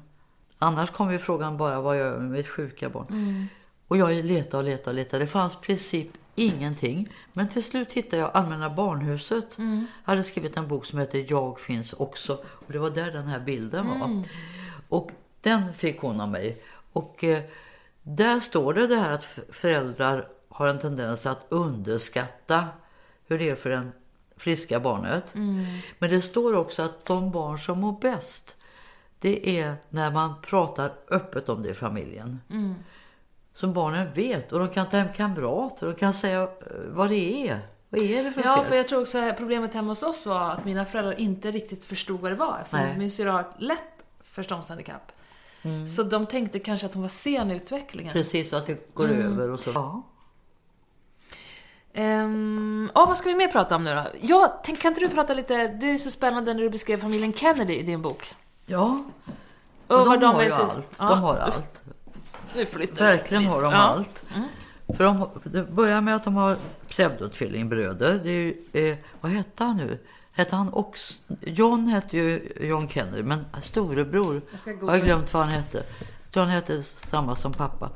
Annars 0.59 0.91
kommer 0.91 1.13
ju 1.13 1.19
frågan 1.19 1.57
bara 1.57 1.81
vad 1.81 1.99
jag 1.99 2.07
gör 2.07 2.19
med 2.19 2.31
mitt 2.31 2.49
sjuka 2.49 2.89
barn. 2.89 3.07
Mm. 3.11 3.47
Och 3.89 3.97
jag 3.97 4.25
letade 4.25 4.57
och 4.59 4.65
letade 4.65 4.91
och 4.91 4.95
letade. 4.95 5.25
Det 5.25 5.27
fanns 5.27 5.55
i 5.55 5.57
princip 5.57 6.09
ingenting. 6.41 7.09
Men 7.33 7.49
till 7.49 7.65
slut 7.65 7.93
hittade 7.93 8.23
jag 8.23 8.31
Allmänna 8.35 8.71
barnhuset. 8.71 9.59
Mm. 9.59 9.87
Jag 10.05 10.13
hade 10.13 10.23
skrivit 10.23 10.57
en 10.57 10.69
bok 10.69 10.87
som 10.87 10.99
heter 10.99 11.27
Jag 11.29 11.61
finns 11.61 11.93
också. 11.93 12.45
Och 12.45 12.73
det 12.73 12.79
var 12.79 12.91
där 12.91 13.13
den 13.13 13.27
här 13.27 13.41
bilden 13.41 13.89
var. 13.89 14.07
Mm. 14.07 14.23
Och 14.89 15.11
den 15.41 15.75
fick 15.75 16.01
hon 16.01 16.21
av 16.21 16.29
mig. 16.29 16.63
Och 16.93 17.25
eh, 17.25 17.43
där 18.03 18.41
står 18.41 18.75
det 18.75 18.87
det 18.87 18.97
här 18.97 19.15
att 19.15 19.39
föräldrar 19.53 20.29
har 20.49 20.67
en 20.67 20.79
tendens 20.79 21.27
att 21.27 21.47
underskatta 21.49 22.65
hur 23.27 23.39
det 23.39 23.51
är 23.51 23.57
för 23.57 23.71
en 23.71 23.93
friska 24.37 24.81
barnet. 24.81 25.35
Mm. 25.35 25.67
Men 25.99 26.11
det 26.11 26.23
står 26.23 26.57
också 26.57 26.83
att 26.83 27.05
de 27.05 27.31
barn 27.31 27.59
som 27.59 27.81
mår 27.81 28.01
bäst 28.01 28.57
det 29.19 29.61
är 29.61 29.75
när 29.89 30.13
man 30.13 30.35
pratar 30.43 30.93
öppet 31.09 31.49
om 31.49 31.63
det 31.63 31.71
i 31.71 31.75
familjen. 31.75 32.41
Mm. 32.51 32.75
Som 33.61 33.73
barnen 33.73 34.13
vet 34.13 34.53
och 34.53 34.59
de 34.59 34.69
kan 34.69 34.87
ta 34.87 34.97
hem 34.97 35.09
kamrater 35.17 35.87
och 35.87 35.99
kan 35.99 36.15
säga 36.15 36.43
eh, 36.43 36.49
vad 36.89 37.11
det 37.11 37.49
är. 37.49 37.61
Vad 37.89 38.01
är 38.01 38.25
det 38.25 38.33
för 38.33 38.43
Ja, 38.45 38.57
fel? 38.57 38.65
för 38.65 38.77
jag 38.77 38.89
tror 38.89 39.01
också 39.01 39.19
att 39.19 39.37
problemet 39.37 39.75
hemma 39.75 39.89
hos 39.89 40.03
oss 40.03 40.27
var 40.27 40.51
att 40.51 40.65
mina 40.65 40.85
föräldrar 40.85 41.21
inte 41.21 41.51
riktigt 41.51 41.85
förstod 41.85 42.21
vad 42.21 42.33
det 42.33 42.37
var 42.37 42.59
eftersom 42.63 42.81
Nej. 42.81 42.99
min 42.99 43.11
syrra 43.11 43.33
har 43.33 43.53
lätt 43.59 44.05
förståndshandikapp. 44.25 45.13
Mm. 45.63 45.89
Så 45.89 46.03
de 46.03 46.27
tänkte 46.27 46.59
kanske 46.59 46.87
att 46.87 46.95
hon 46.95 47.03
var 47.03 47.09
sen 47.09 47.51
i 47.51 47.55
utvecklingen. 47.55 48.13
Precis, 48.13 48.53
och 48.53 48.59
att 48.59 48.67
det 48.67 48.95
går 48.95 49.09
mm. 49.09 49.33
över 49.33 49.51
och 49.51 49.61
så. 49.61 49.71
Ja. 49.75 50.03
Um, 51.95 52.91
oh, 52.95 53.07
vad 53.09 53.17
ska 53.19 53.29
vi 53.29 53.35
mer 53.35 53.49
prata 53.49 53.77
om 53.77 53.85
nu 53.85 53.95
då? 53.95 54.05
Ja, 54.21 54.61
tänk, 54.65 54.79
kan 54.81 54.91
inte 54.91 55.01
du 55.01 55.09
prata 55.09 55.35
lite, 55.35 55.69
det 55.69 55.91
är 55.91 55.99
så 55.99 56.11
spännande 56.11 56.55
när 56.55 56.63
du 56.63 56.71
beskrev 56.71 57.01
familjen 57.01 57.33
Kennedy 57.33 57.75
i 57.75 57.83
din 57.83 58.03
bok. 58.03 58.35
Ja, 58.67 59.05
och, 59.87 60.01
och 60.01 60.05
de, 60.05 60.21
de 60.21 60.35
har 60.35 60.43
ju 60.43 60.51
allt. 60.51 60.89
Ja. 60.99 61.09
De 61.09 61.23
har 61.23 61.37
allt. 61.37 61.81
Verkligen 63.01 63.45
har 63.45 63.63
de 63.63 63.73
ja. 63.73 63.79
allt. 63.79 64.25
Mm. 64.35 64.49
För 64.97 65.05
de, 65.05 65.29
det 65.45 65.65
börjar 65.65 66.01
med 66.01 66.17
att 66.17 66.25
de 66.25 66.35
har 66.35 66.57
pseudotvillingbröder. 66.89 68.21
Det 68.25 68.31
är 68.31 68.33
ju, 68.33 68.57
eh, 68.73 68.97
vad 69.21 69.33
hette 69.33 69.65
han 69.65 69.77
nu? 69.77 69.99
Hette 70.33 70.57
han 70.57 70.73
också, 70.73 71.15
John 71.41 71.87
hette 71.87 72.17
ju 72.17 72.53
John 72.61 72.89
Kennedy, 72.89 73.23
men 73.23 73.45
storebror, 73.63 74.43
jag 74.65 74.87
har 74.87 74.99
glömt 74.99 75.35
vad 75.35 75.43
han 75.43 75.53
hette. 75.53 75.83
John 76.33 76.49
hette 76.49 76.83
samma 76.83 77.37
som 77.37 77.53
pappa. 77.53 77.91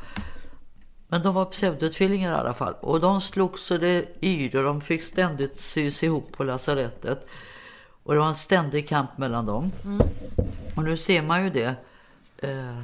Men 1.09 1.23
de 1.23 1.35
var 1.35 1.45
pseudotvillingar 1.45 2.33
i 2.33 2.35
alla 2.35 2.55
fall. 2.55 2.75
Och 2.81 3.01
de 3.01 3.21
slogs 3.21 3.63
så 3.63 3.77
det 3.77 4.23
yrde 4.23 4.59
och 4.59 4.65
de 4.65 4.81
fick 4.81 5.03
ständigt 5.03 5.61
sys 5.61 6.03
ihop 6.03 6.33
på 6.33 6.45
lasarettet. 6.45 7.27
Och 8.03 8.15
det 8.15 8.21
var 8.21 8.29
en 8.29 8.35
ständig 8.35 8.89
kamp 8.89 9.19
mellan 9.19 9.47
dem. 9.47 9.73
Mm. 9.85 10.09
Och 10.77 10.85
nu 10.85 10.97
ser 10.97 11.23
man 11.23 11.45
ju 11.45 11.51
det. 11.51 11.75
Eh, 12.39 12.79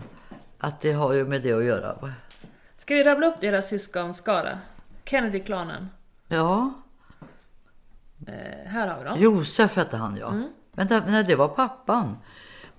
att 0.60 0.80
det 0.80 0.92
har 0.92 1.12
ju 1.12 1.24
med 1.24 1.42
det 1.42 1.52
att 1.52 1.64
göra. 1.64 1.96
Ska 2.76 2.94
vi 2.94 3.04
rabbla 3.04 3.26
upp 3.26 3.40
deras 3.40 3.68
syskonskara? 3.68 4.58
Kennedy-klanen. 5.04 5.88
Ja. 6.28 6.72
Eh, 8.26 8.70
här 8.70 8.88
har 8.88 8.98
vi 8.98 9.04
dem. 9.04 9.20
Josef 9.20 9.76
hette 9.76 9.96
han 9.96 10.16
ja. 10.16 10.34
Men 10.72 10.86
det, 10.86 11.02
nej, 11.06 11.24
det 11.24 11.36
var 11.36 11.48
pappan. 11.48 12.16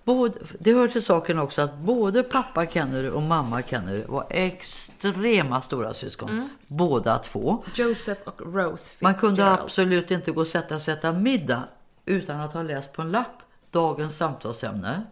Både, 0.04 0.40
det 0.60 0.74
hör 0.74 0.88
till 0.88 1.06
saken 1.06 1.40
också 1.40 1.62
att 1.62 1.78
både 1.78 2.24
pappa 2.24 2.66
Kennedy 2.66 3.10
och 3.10 3.22
mamma 3.22 3.62
Kennedy 3.62 4.04
var 4.04 4.26
extrema 4.30 5.62
stora 5.62 5.94
syskon. 5.94 6.50
Båda 6.68 7.18
två. 7.18 7.64
Joseph 7.76 8.22
och 8.26 8.56
Rose 8.56 8.96
Man 9.00 9.16
kunde 9.16 9.52
absolut 9.52 10.12
inte 10.12 10.32
gå 10.32 10.42
och 10.42 10.48
sätta 10.48 10.80
sig 10.80 10.94
och 10.94 10.98
äta 10.98 11.14
middag 11.14 11.64
utan 12.06 12.40
att 12.40 12.54
ha 12.54 12.64
läst 12.64 12.94
på 12.94 13.02
en 13.02 13.12
lapp 13.12 13.42
dagens 13.72 14.18
samtalsämne. 14.18 15.04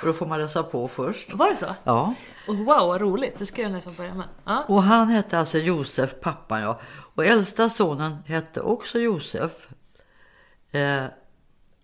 Och 0.00 0.06
då 0.06 0.12
får 0.12 0.26
man 0.26 0.40
läsa 0.40 0.62
på 0.62 0.88
först. 0.88 1.32
Var 1.34 1.50
det 1.50 1.56
så? 1.56 1.66
Ja. 1.84 2.14
Och 2.48 2.54
wow, 2.56 2.66
vad 2.66 3.00
roligt. 3.00 3.38
Det 3.38 3.46
ska 3.46 3.62
jag 3.62 3.72
nästan 3.72 3.94
börja 3.94 4.14
med. 4.14 4.28
Ja. 4.44 4.64
Och 4.68 4.82
han 4.82 5.08
hette 5.08 5.38
alltså 5.38 5.58
Josef, 5.58 6.14
pappan 6.20 6.60
ja. 6.62 6.80
Och 7.14 7.24
äldsta 7.24 7.68
sonen 7.68 8.16
hette 8.26 8.60
också 8.60 8.98
Josef. 8.98 9.68
Eh, 10.70 11.04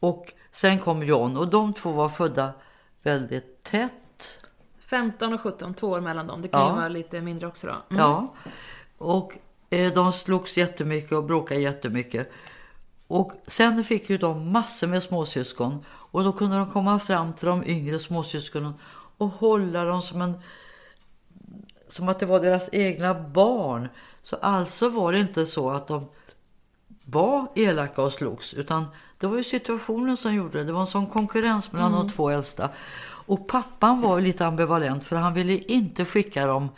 och 0.00 0.32
sen 0.52 0.78
kom 0.78 1.02
John 1.02 1.36
och 1.36 1.50
de 1.50 1.72
två 1.72 1.90
var 1.92 2.08
födda 2.08 2.52
väldigt 3.02 3.62
tätt. 3.62 4.38
15 4.80 5.32
och 5.34 5.40
17, 5.40 5.74
två 5.74 5.86
år 5.88 6.00
mellan 6.00 6.26
dem. 6.26 6.42
Det 6.42 6.48
kan 6.48 6.60
Ja. 6.60 6.68
ju 6.70 6.74
vara 6.76 6.88
lite 6.88 7.20
mindre 7.20 7.46
också 7.46 7.66
då. 7.66 7.72
Mm. 7.72 8.02
Ja. 8.02 8.34
Och 8.98 9.32
eh, 9.70 9.92
de 9.92 10.12
slogs 10.12 10.56
jättemycket 10.56 11.12
och 11.12 11.24
bråkade 11.24 11.60
jättemycket. 11.60 12.30
Och 13.06 13.32
sen 13.46 13.84
fick 13.84 14.10
ju 14.10 14.18
de 14.18 14.52
massor 14.52 14.86
med 14.86 15.02
småsyskon. 15.02 15.84
Och 16.10 16.24
då 16.24 16.32
kunde 16.32 16.56
de 16.56 16.70
komma 16.70 16.98
fram 16.98 17.32
till 17.32 17.48
de 17.48 17.64
yngre 17.64 17.98
småsyskonen 17.98 18.74
och 19.16 19.28
hålla 19.28 19.84
dem 19.84 20.02
som 20.02 20.22
en 20.22 20.34
som 21.88 22.08
att 22.08 22.18
det 22.18 22.26
var 22.26 22.40
deras 22.40 22.68
egna 22.72 23.14
barn. 23.14 23.88
Så 24.22 24.36
alltså 24.36 24.88
var 24.88 25.12
det 25.12 25.18
inte 25.18 25.46
så 25.46 25.70
att 25.70 25.86
de 25.86 26.06
var 27.04 27.46
elaka 27.54 28.02
och 28.02 28.12
slogs. 28.12 28.54
Utan 28.54 28.84
det 29.18 29.26
var 29.26 29.36
ju 29.36 29.44
situationen 29.44 30.16
som 30.16 30.34
gjorde 30.34 30.58
det. 30.58 30.64
Det 30.64 30.72
var 30.72 30.80
en 30.80 30.86
sån 30.86 31.06
konkurrens 31.06 31.72
mellan 31.72 31.92
de 31.92 32.10
två 32.10 32.30
äldsta. 32.30 32.68
Och 33.02 33.48
pappan 33.48 34.00
var 34.00 34.18
ju 34.18 34.24
lite 34.24 34.46
ambivalent 34.46 35.04
för 35.04 35.16
han 35.16 35.34
ville 35.34 35.58
inte 35.58 36.04
skicka 36.04 36.46
dem 36.46 36.68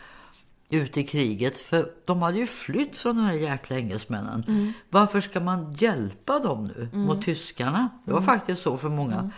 ut 0.73 0.97
i 0.97 1.03
kriget. 1.03 1.59
För 1.59 1.91
de 2.05 2.21
hade 2.21 2.37
ju 2.37 2.45
flytt 2.45 2.97
från 2.97 3.15
de 3.15 3.21
här 3.21 3.33
jäkla 3.33 3.77
engelsmännen. 3.77 4.73
Varför 4.89 5.21
ska 5.21 5.39
man 5.39 5.73
hjälpa 5.73 6.39
dem 6.39 6.71
nu 6.75 6.89
mot 6.97 7.25
tyskarna? 7.25 7.89
Det 8.05 8.13
var 8.13 8.21
faktiskt 8.21 8.61
så 8.61 8.77
för 8.77 8.89
många. 8.89 9.29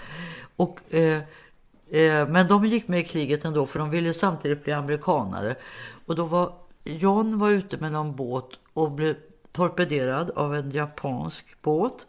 Och, 0.55 0.93
eh, 0.93 1.21
eh, 1.89 2.27
men 2.27 2.47
de 2.47 2.65
gick 2.65 2.87
med 2.87 2.99
i 2.99 3.03
kriget 3.03 3.45
ändå 3.45 3.65
för 3.65 3.79
de 3.79 3.89
ville 3.89 4.13
samtidigt 4.13 4.63
bli 4.63 4.73
amerikanare. 4.73 5.55
Och 6.05 6.15
då 6.15 6.25
var 6.25 6.53
John 6.83 7.39
var 7.39 7.49
ute 7.49 7.77
med 7.77 7.91
någon 7.91 8.15
båt 8.15 8.49
och 8.73 8.91
blev 8.91 9.15
torpederad 9.51 10.31
av 10.31 10.55
en 10.55 10.71
japansk 10.71 11.61
båt. 11.61 12.05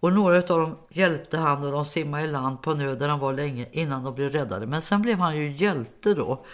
Och 0.00 0.12
några 0.12 0.36
av 0.36 0.42
dem 0.42 0.76
hjälpte 0.88 1.38
han 1.38 1.64
och 1.64 1.72
de 1.72 1.84
simmade 1.84 2.24
i 2.24 2.26
land 2.26 2.62
på 2.62 2.74
nöd 2.74 2.98
där 2.98 3.08
han 3.08 3.18
var 3.18 3.32
länge 3.32 3.66
innan 3.72 4.04
de 4.04 4.14
blev 4.14 4.30
räddade. 4.30 4.66
Men 4.66 4.82
sen 4.82 5.02
blev 5.02 5.18
han 5.18 5.36
ju 5.36 5.50
hjälte 5.52 6.14
då. 6.14 6.44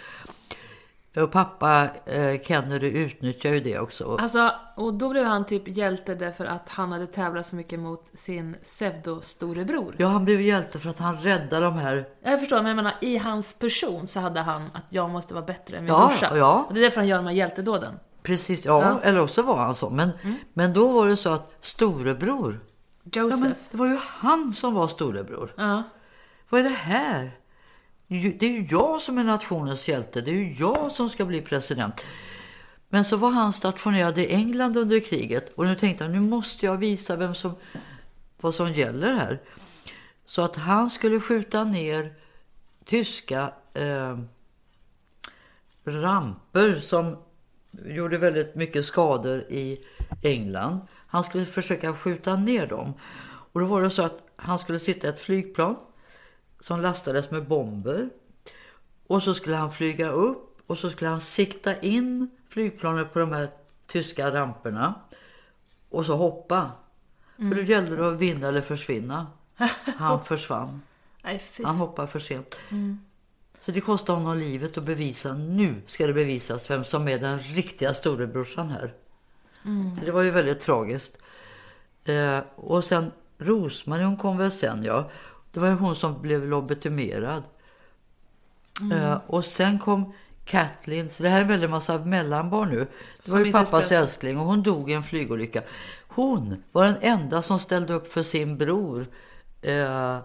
Och 1.23 1.31
pappa 1.31 1.87
eh, 2.05 2.41
Kennedy 2.41 2.87
utnyttjade 2.87 3.55
ju 3.55 3.61
det 3.63 3.79
också. 3.79 4.15
Alltså, 4.21 4.51
och 4.75 4.93
då 4.93 5.09
blev 5.09 5.23
han 5.25 5.45
typ 5.45 5.67
hjälte 5.67 6.15
därför 6.15 6.45
att 6.45 6.69
han 6.69 6.91
hade 6.91 7.07
tävlat 7.07 7.45
så 7.45 7.55
mycket 7.55 7.79
mot 7.79 8.03
sin 8.13 8.55
pseudo-storebror. 8.63 9.95
Ja, 9.97 10.07
han 10.07 10.25
blev 10.25 10.41
hjälte 10.41 10.79
för 10.79 10.89
att 10.89 10.99
han 10.99 11.17
räddade 11.17 11.65
de 11.65 11.73
här 11.73 12.05
Jag 12.23 12.39
förstår, 12.39 12.57
men 12.57 12.65
jag 12.67 12.75
menar 12.75 12.93
i 13.01 13.17
hans 13.17 13.53
person 13.53 14.07
så 14.07 14.19
hade 14.19 14.39
han 14.39 14.69
att 14.73 14.83
jag 14.93 15.09
måste 15.09 15.33
vara 15.33 15.45
bättre 15.45 15.77
än 15.77 15.83
min 15.83 15.93
Ja, 15.93 16.07
brorsa. 16.07 16.37
ja. 16.37 16.65
Och 16.67 16.73
det 16.73 16.79
är 16.79 16.81
därför 16.81 16.97
han 17.01 17.07
gör 17.07 17.17
de 17.17 17.25
här 17.25 17.33
hjältedåden. 17.33 17.99
Precis, 18.23 18.65
ja, 18.65 18.81
Ja. 18.81 18.99
eller 19.03 19.19
också 19.21 19.41
var 19.41 19.57
han 19.57 19.75
så. 19.75 19.89
Men, 19.89 20.09
men 20.53 20.73
då 20.73 20.87
var 20.91 21.07
det 21.07 21.15
så 21.17 21.29
att 21.29 21.51
storebror, 21.61 22.59
ja, 23.03 23.21
Joseph. 23.21 23.41
men 23.43 23.53
det 23.71 23.77
var 23.77 23.85
ju 23.87 23.97
han 24.07 24.53
som 24.53 24.73
var 24.73 24.87
storebror. 24.87 25.53
Ja. 25.57 25.83
Vad 26.49 26.59
är 26.59 26.63
det 26.63 26.69
här? 26.69 27.31
Det 28.07 28.43
är 28.43 28.49
ju 28.49 28.67
jag 28.69 29.01
som 29.01 29.17
är 29.17 29.23
nationens 29.23 29.87
hjälte. 29.87 30.21
Det 30.21 30.31
är 30.31 30.35
ju 30.35 30.55
jag 30.59 30.91
som 30.91 31.09
ska 31.09 31.25
bli 31.25 31.41
president. 31.41 32.05
Men 32.89 33.05
så 33.05 33.17
var 33.17 33.31
han 33.31 33.53
stationerad 33.53 34.17
i 34.17 34.33
England 34.33 34.77
under 34.77 34.99
kriget. 34.99 35.53
Och 35.55 35.65
nu 35.65 35.75
tänkte 35.75 36.03
han, 36.03 36.13
nu 36.13 36.19
måste 36.19 36.65
jag 36.65 36.77
visa 36.77 37.15
vem 37.15 37.35
som, 37.35 37.51
vad 38.41 38.53
som 38.53 38.73
gäller 38.73 39.13
här. 39.13 39.41
Så 40.25 40.41
att 40.41 40.55
han 40.55 40.89
skulle 40.89 41.19
skjuta 41.19 41.63
ner 41.63 42.13
tyska 42.85 43.53
eh, 43.73 44.17
ramper 45.85 46.79
som 46.79 47.17
gjorde 47.85 48.17
väldigt 48.17 48.55
mycket 48.55 48.85
skador 48.85 49.39
i 49.49 49.85
England. 50.21 50.79
Han 51.07 51.23
skulle 51.23 51.45
försöka 51.45 51.93
skjuta 51.93 52.35
ner 52.35 52.67
dem. 52.67 52.93
Och 53.27 53.59
då 53.59 53.65
var 53.65 53.81
det 53.81 53.89
så 53.89 54.03
att 54.03 54.23
han 54.35 54.59
skulle 54.59 54.79
sitta 54.79 55.07
i 55.07 55.09
ett 55.09 55.21
flygplan 55.21 55.75
som 56.59 56.81
lastades 56.81 57.31
med 57.31 57.47
bomber. 57.47 58.09
Och 59.07 59.23
så 59.23 59.33
skulle 59.33 59.55
han 59.55 59.71
flyga 59.71 60.09
upp 60.09 60.61
och 60.67 60.77
så 60.77 60.89
skulle 60.89 61.09
han 61.09 61.21
sikta 61.21 61.79
in 61.79 62.29
flygplanet 62.49 63.13
på 63.13 63.19
de 63.19 63.31
här 63.31 63.49
tyska 63.87 64.33
ramperna. 64.33 64.93
Och 65.89 66.05
så 66.05 66.15
hoppa. 66.15 66.71
För 67.37 67.55
då 67.55 67.61
gällde 67.61 67.95
det 67.95 68.07
att 68.07 68.19
vinna 68.19 68.47
eller 68.47 68.61
försvinna. 68.61 69.27
Han 69.97 70.25
försvann. 70.25 70.81
Han 71.65 71.75
hoppade 71.75 72.07
för 72.07 72.19
sent. 72.19 72.59
Så 73.59 73.71
det 73.71 73.81
kostade 73.81 74.19
honom 74.19 74.37
livet 74.37 74.77
att 74.77 74.83
bevisa. 74.83 75.33
Nu 75.33 75.81
ska 75.85 76.07
det 76.07 76.13
bevisas 76.13 76.69
vem 76.69 76.83
som 76.83 77.07
är 77.07 77.19
den 77.19 77.39
riktiga 77.39 77.93
storebrorsan 77.93 78.69
här. 78.69 78.93
Så 79.99 80.05
det 80.05 80.11
var 80.11 80.21
ju 80.21 80.31
väldigt 80.31 80.59
tragiskt. 80.59 81.17
Eh, 82.03 82.39
och 82.55 82.83
sen 82.83 83.11
Rosmarie, 83.37 84.05
hon 84.05 84.17
kom 84.17 84.37
väl 84.37 84.51
sen 84.51 84.83
ja. 84.83 85.09
Det 85.51 85.59
var 85.59 85.67
ju 85.67 85.73
hon 85.73 85.95
som 85.95 86.21
blev 86.21 86.45
lobotomerad. 86.47 87.43
Eh, 88.93 89.17
och 89.27 89.45
sen 89.45 89.79
kom 89.79 90.13
Kathleen, 90.45 91.09
så 91.09 91.23
det 91.23 91.29
här 91.29 91.51
är 91.51 91.63
en 91.63 91.69
massa 91.69 91.97
mellanbarn 92.05 92.69
nu. 92.69 92.77
Det 92.77 93.23
Som 93.23 93.33
var 93.33 93.45
ju 93.45 93.51
pappas 93.51 93.91
älskling 93.91 94.39
och 94.39 94.45
hon 94.45 94.63
dog 94.63 94.89
i 94.89 94.93
en 94.93 95.03
flygolycka. 95.03 95.63
Hon 96.07 96.63
var 96.71 96.85
den 96.85 96.97
enda 97.01 97.41
som 97.41 97.59
ställde 97.59 97.93
upp 97.93 98.11
för 98.11 98.23
sin 98.23 98.57
bror. 98.57 99.07
Eh, 99.61 100.17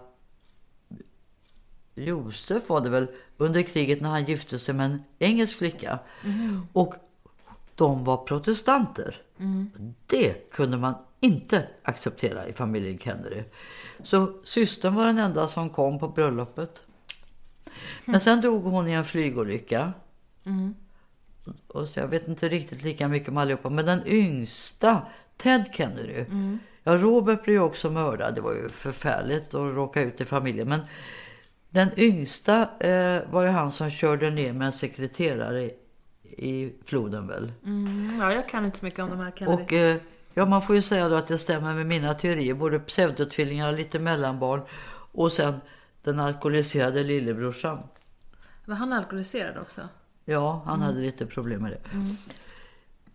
Josef 1.95 2.69
var 2.69 2.81
det 2.81 2.89
väl 2.89 3.07
under 3.37 3.61
kriget 3.61 4.01
när 4.01 4.09
han 4.09 4.25
gifte 4.25 4.59
sig 4.59 4.75
med 4.75 4.85
en 4.85 5.03
engelsk 5.19 5.57
flicka. 5.57 5.99
Och 6.73 6.93
de 7.75 8.03
var 8.03 8.17
protestanter. 8.17 9.15
Det 10.07 10.51
kunde 10.51 10.77
man 10.77 10.93
inte 11.19 11.67
acceptera 11.83 12.47
i 12.47 12.53
familjen 12.53 12.97
Kennedy. 12.97 13.43
Så 14.03 14.33
systern 14.43 14.95
var 14.95 15.05
den 15.05 15.17
enda 15.17 15.47
som 15.47 15.69
kom 15.69 15.99
på 15.99 16.07
bröllopet. 16.07 16.83
Men 18.05 18.19
sen 18.19 18.41
dog 18.41 18.63
hon 18.63 18.87
i 18.87 18.91
en 18.91 19.03
flygolycka. 19.03 19.93
Och 21.67 21.87
så 21.87 21.99
jag 21.99 22.07
vet 22.07 22.27
inte 22.27 22.49
riktigt 22.49 22.83
lika 22.83 23.07
mycket 23.07 23.29
om 23.29 23.37
allihopa. 23.37 23.69
Men 23.69 23.85
den 23.85 24.01
yngsta, 24.07 25.01
Ted 25.37 25.65
Kennedy. 25.73 26.25
Ja, 26.83 26.97
Robert 26.97 27.43
blev 27.43 27.55
ju 27.55 27.61
också 27.61 27.91
mördad. 27.91 28.35
Det 28.35 28.41
var 28.41 28.53
ju 28.53 28.69
förfärligt 28.69 29.53
att 29.53 29.75
råka 29.75 30.01
ut 30.01 30.21
i 30.21 30.25
familjen. 30.25 30.69
Men 30.69 30.81
den 31.69 31.89
yngsta 31.97 32.61
eh, 32.79 33.21
var 33.31 33.43
ju 33.43 33.49
han 33.49 33.71
som 33.71 33.89
körde 33.89 34.29
ner 34.29 34.53
med 34.53 34.65
en 34.65 34.71
sekreterare 34.71 35.63
i, 35.63 35.73
i 36.23 36.73
floden 36.85 37.27
väl. 37.27 37.51
Mm, 37.65 38.17
ja, 38.21 38.33
jag 38.33 38.49
kan 38.49 38.65
inte 38.65 38.77
så 38.77 38.85
mycket 38.85 38.99
om 38.99 39.09
de 39.09 39.19
här 39.19 39.31
Kennedy. 39.31 39.63
Och 39.63 39.73
eh, 39.73 39.97
ja, 40.33 40.45
man 40.45 40.61
får 40.61 40.75
ju 40.75 40.81
säga 40.81 41.09
då 41.09 41.15
att 41.15 41.27
det 41.27 41.37
stämmer 41.37 41.73
med 41.73 41.85
mina 41.85 42.13
teorier. 42.13 42.53
Både 42.53 42.79
pseudotvillingar, 42.79 43.71
lite 43.71 43.99
mellanbarn 43.99 44.61
och 45.11 45.31
sen 45.31 45.61
den 46.03 46.19
alkoholiserade 46.19 47.03
lillebrorsan. 47.03 47.79
Men 48.65 48.77
han 48.77 48.93
alkoholiserad 48.93 49.57
också. 49.57 49.81
Ja, 50.25 50.61
han 50.65 50.81
hade 50.81 50.99
lite 50.99 51.25
problem 51.25 51.61
med 51.61 51.71
det. 51.71 51.79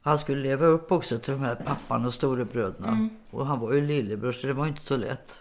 Han 0.02 0.18
skulle 0.18 0.42
leva 0.42 0.66
upp 0.66 0.92
också 0.92 1.18
till 1.18 1.32
de 1.32 1.40
här 1.42 1.54
pappan 1.54 2.06
och 2.06 2.14
storebröderna. 2.14 3.08
Och 3.30 3.46
han 3.46 3.60
var 3.60 3.72
ju 3.72 3.80
lillebror 3.86 4.32
så 4.32 4.46
det 4.46 4.52
var 4.52 4.66
inte 4.66 4.82
så 4.82 4.96
lätt. 4.96 5.40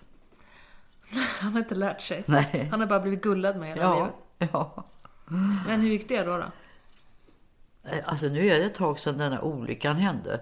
Han 1.39 1.51
har 1.51 1.59
inte 1.59 1.75
lärt 1.75 2.01
sig. 2.01 2.23
Nej. 2.25 2.67
Han 2.71 2.79
har 2.79 2.87
bara 2.87 2.99
blivit 2.99 3.21
gullad 3.23 3.57
med 3.57 3.69
hela 3.69 3.81
Ja, 3.81 3.95
livet. 4.39 4.51
ja. 4.53 4.83
Men 5.67 5.81
hur 5.81 5.89
gick 5.89 6.09
det 6.09 6.23
då? 6.23 6.37
då? 6.37 6.43
Eh, 7.89 7.99
Alltså 8.05 8.25
nu 8.27 8.47
är 8.47 8.59
det 8.59 8.65
ett 8.65 8.75
tag 8.75 8.99
sedan 8.99 9.17
den 9.17 9.31
här 9.31 9.41
olyckan 9.43 9.95
hände. 9.95 10.39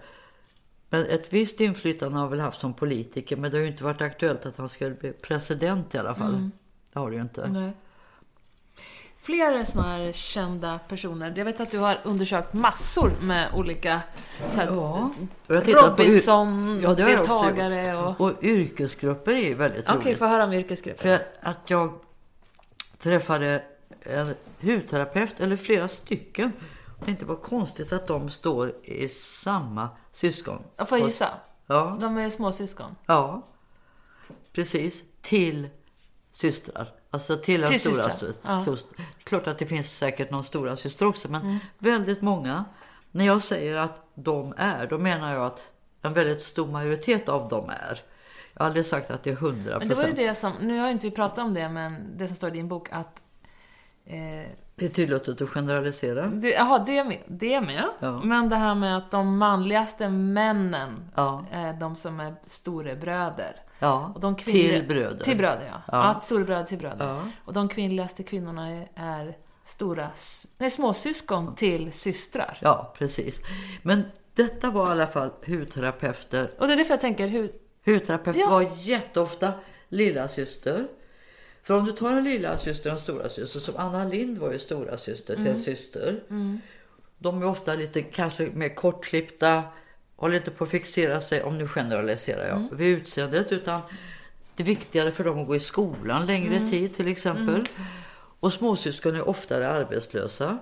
Men 0.89 1.05
ett 1.05 1.33
visst 1.33 1.59
inflytande 1.59 2.17
har 2.17 2.27
väl 2.27 2.39
haft 2.39 2.59
som 2.59 2.73
politiker. 2.73 3.37
Men 3.37 3.51
det 3.51 3.57
har 3.57 3.61
ju 3.61 3.67
inte 3.67 3.83
varit 3.83 4.01
aktuellt 4.01 4.45
att 4.45 4.57
han 4.57 4.69
skulle 4.69 4.95
bli 4.95 5.11
president 5.11 5.95
i 5.95 5.97
alla 5.97 6.15
fall. 6.15 6.49
Det 6.93 6.99
har 6.99 7.09
det 7.09 7.15
ju 7.15 7.21
inte. 7.21 7.47
Nej. 7.47 7.71
Fler 9.17 9.63
såna 9.63 9.83
här 9.83 10.11
kända 10.11 10.79
personer. 10.79 11.33
Jag 11.37 11.45
vet 11.45 11.59
att 11.59 11.71
du 11.71 11.79
har 11.79 11.97
undersökt 12.03 12.53
massor 12.53 13.11
med 13.21 13.49
olika 13.53 14.01
Ja. 14.57 15.11
Och 15.47 15.55
jag 15.55 15.55
har 15.55 15.61
tittat 15.65 15.95
på 15.97 16.03
yr- 16.03 16.07
Robinson, 16.07 16.79
Ja, 16.81 18.07
och... 18.07 18.21
Och 18.21 18.43
yrkesgrupper 18.43 19.31
är 19.31 19.47
ju 19.47 19.53
väldigt 19.53 19.89
Okej, 19.89 20.01
roligt. 20.01 20.17
få 20.17 20.25
höra 20.25 20.43
om 20.43 20.53
yrkesgrupper. 20.53 21.03
För 21.17 21.25
att 21.41 21.57
jag 21.67 21.93
träffade 22.99 23.63
en 24.01 24.35
hudterapeut, 24.61 25.39
eller 25.39 25.55
flera 25.55 25.87
stycken. 25.87 26.51
Tänkte 27.05 27.25
vad 27.25 27.41
konstigt 27.41 27.93
att 27.93 28.07
de 28.07 28.29
står 28.29 28.73
i 28.83 29.09
samma 29.09 29.89
syskon. 30.11 30.63
Jag 30.77 30.89
får 30.89 30.97
gissa. 30.99 31.29
Ja, 31.67 31.97
De 32.01 32.17
är 32.17 32.29
småsyskon. 32.29 32.95
ja. 33.05 33.41
Precis. 34.53 35.03
Till 35.21 35.69
systrar. 36.31 36.91
Alltså 37.11 37.37
till 37.37 37.63
en 37.63 37.69
Till 37.71 37.79
stora 37.79 38.09
systrar, 38.09 38.59
syster. 38.67 38.95
ja. 38.97 39.03
Klart 39.23 39.47
att 39.47 39.57
det 39.59 39.65
finns 39.65 39.97
säkert 39.97 40.31
någon 40.31 40.43
stora 40.43 40.75
syster 40.75 41.05
också. 41.05 41.29
Men 41.31 41.59
väldigt 41.77 42.21
många. 42.21 42.65
När 43.11 43.25
jag 43.25 43.41
säger 43.41 43.75
att 43.75 44.01
de 44.15 44.53
är, 44.57 44.87
då 44.87 44.97
menar 44.97 45.33
jag 45.33 45.45
att 45.45 45.61
en 46.01 46.13
väldigt 46.13 46.41
stor 46.41 46.67
majoritet 46.67 47.29
av 47.29 47.49
dem 47.49 47.69
är. 47.69 48.01
Jag 48.53 48.61
har 48.61 48.65
aldrig 48.65 48.85
sagt 48.85 49.11
att 49.11 49.23
det 49.23 49.29
är 49.29 49.33
100 49.33 49.79
Men 49.79 49.87
det 49.87 49.95
var 49.95 50.03
ju 50.03 50.09
procent. 50.13 50.17
det 50.17 50.35
som, 50.35 50.53
nu 50.67 50.79
har 50.79 50.89
inte 50.89 51.05
vi 51.07 51.11
pratat 51.15 51.37
om 51.37 51.53
det, 51.53 51.69
men 51.69 52.17
det 52.17 52.27
som 52.27 52.35
står 52.35 52.49
i 52.49 52.53
din 52.53 52.67
bok 52.67 52.87
att... 52.91 53.21
Eh, 54.05 54.49
Det 54.75 54.85
är 54.85 54.89
tillåtet 54.89 55.41
att 55.41 55.49
generalisera. 55.49 56.31
Jaha, 56.43 56.83
det 56.85 57.03
med. 57.03 57.19
Det 57.27 57.61
med. 57.61 57.85
Ja. 57.99 58.21
Men 58.23 58.49
det 58.49 58.55
här 58.55 58.75
med 58.75 58.97
att 58.97 59.11
de 59.11 59.37
manligaste 59.37 60.09
männen 60.09 61.11
Ja. 61.15 61.45
är 61.51 61.73
de 61.73 61.95
som 61.95 62.19
är 62.19 62.35
storebröder. 62.45 63.55
Ja, 63.79 64.11
Och 64.15 64.21
de 64.21 64.35
kvinnliga- 64.35 64.79
till 64.79 64.87
bröder. 64.87 65.23
Till 65.23 65.37
bröder, 65.37 65.65
ja. 65.67 65.81
Ja. 65.87 66.13
ja. 66.13 66.19
storebröder 66.21 66.63
till 66.63 66.77
bröder. 66.77 67.05
Ja. 67.05 67.21
Och 67.45 67.53
de 67.53 67.69
kvinnligaste 67.69 68.23
kvinnorna 68.23 68.69
är, 68.69 68.87
är 68.95 69.37
stora, 69.65 70.09
nej, 70.57 70.69
småsyskon 70.71 71.55
till 71.55 71.91
systrar. 71.93 72.57
Ja, 72.61 72.93
precis. 72.97 73.41
Men 73.81 74.03
detta 74.35 74.69
var 74.69 74.87
i 74.87 74.91
alla 74.91 75.07
fall 75.07 75.29
hudterapeuter. 75.47 76.51
Och 76.59 76.67
det 76.67 76.73
är 76.73 76.77
därför 76.77 76.93
jag 76.93 77.01
tänker, 77.01 77.27
hur, 77.27 77.51
Hudterapeut 77.85 78.37
Ja. 78.37 78.49
var 78.49 78.69
jätteofta 78.77 79.51
lilla 79.89 80.27
syster. 80.27 80.87
För 81.65 81.77
om 81.77 81.85
du 81.85 81.91
tar 81.91 82.09
en 82.09 82.23
lilla 82.23 82.57
syster 82.57 82.89
och 82.89 82.95
en 82.95 83.01
stora 83.01 83.29
syster 83.29 83.59
som 83.59 83.77
Anna 83.77 84.05
Lind 84.05 84.37
var 84.37 84.51
ju 84.51 84.59
stora 84.59 84.97
syster 84.97 85.35
till 85.35 85.47
en 85.47 85.63
syster. 85.63 86.23
De 87.17 87.41
är 87.41 87.45
ofta 87.45 87.75
lite 87.75 88.01
kanske 88.01 88.49
mer 88.53 88.75
kortklippta, 88.75 89.63
håller 90.15 90.37
inte 90.37 90.51
på 90.51 90.63
att 90.63 90.69
fixera 90.69 91.21
sig, 91.21 91.43
om 91.43 91.57
nu 91.57 91.67
generaliserar 91.67 92.47
jag, 92.47 92.77
vid 92.77 92.97
utseendet. 92.97 93.51
Utan 93.51 93.81
det 94.55 94.63
är 94.63 94.67
viktigare 94.67 95.11
för 95.11 95.23
dem 95.23 95.39
att 95.39 95.47
gå 95.47 95.55
i 95.55 95.59
skolan 95.59 96.25
längre 96.25 96.59
tid 96.59 96.95
till 96.95 97.07
exempel. 97.07 97.63
Och 98.39 98.53
småsyskon 98.53 99.15
är 99.15 99.29
oftare 99.29 99.69
arbetslösa. 99.69 100.57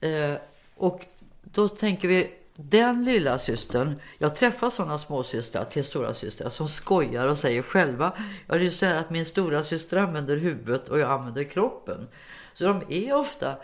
Eh, 0.00 0.34
och 0.76 1.06
då 1.42 1.68
tänker 1.68 2.08
vi, 2.08 2.30
den 2.60 3.04
lilla 3.04 3.38
systern, 3.38 4.00
jag 4.18 4.36
träffar 4.36 4.70
sådana 4.70 4.98
småsystrar 4.98 5.64
till 5.64 5.84
stora 5.84 6.14
systrar 6.14 6.48
som 6.48 6.68
skojar 6.68 7.26
och 7.26 7.38
säger 7.38 7.62
själva, 7.62 8.12
ja 8.46 8.54
det 8.54 8.60
är 8.60 8.64
ju 8.64 8.70
så 8.70 8.86
här 8.86 8.96
att 8.96 9.10
min 9.10 9.24
stora 9.24 9.62
syster 9.62 9.96
använder 9.96 10.36
huvudet 10.36 10.88
och 10.88 10.98
jag 10.98 11.10
använder 11.10 11.44
kroppen. 11.44 12.08
Så 12.54 12.64
de 12.64 12.82
är 12.88 13.16
ofta 13.16 13.56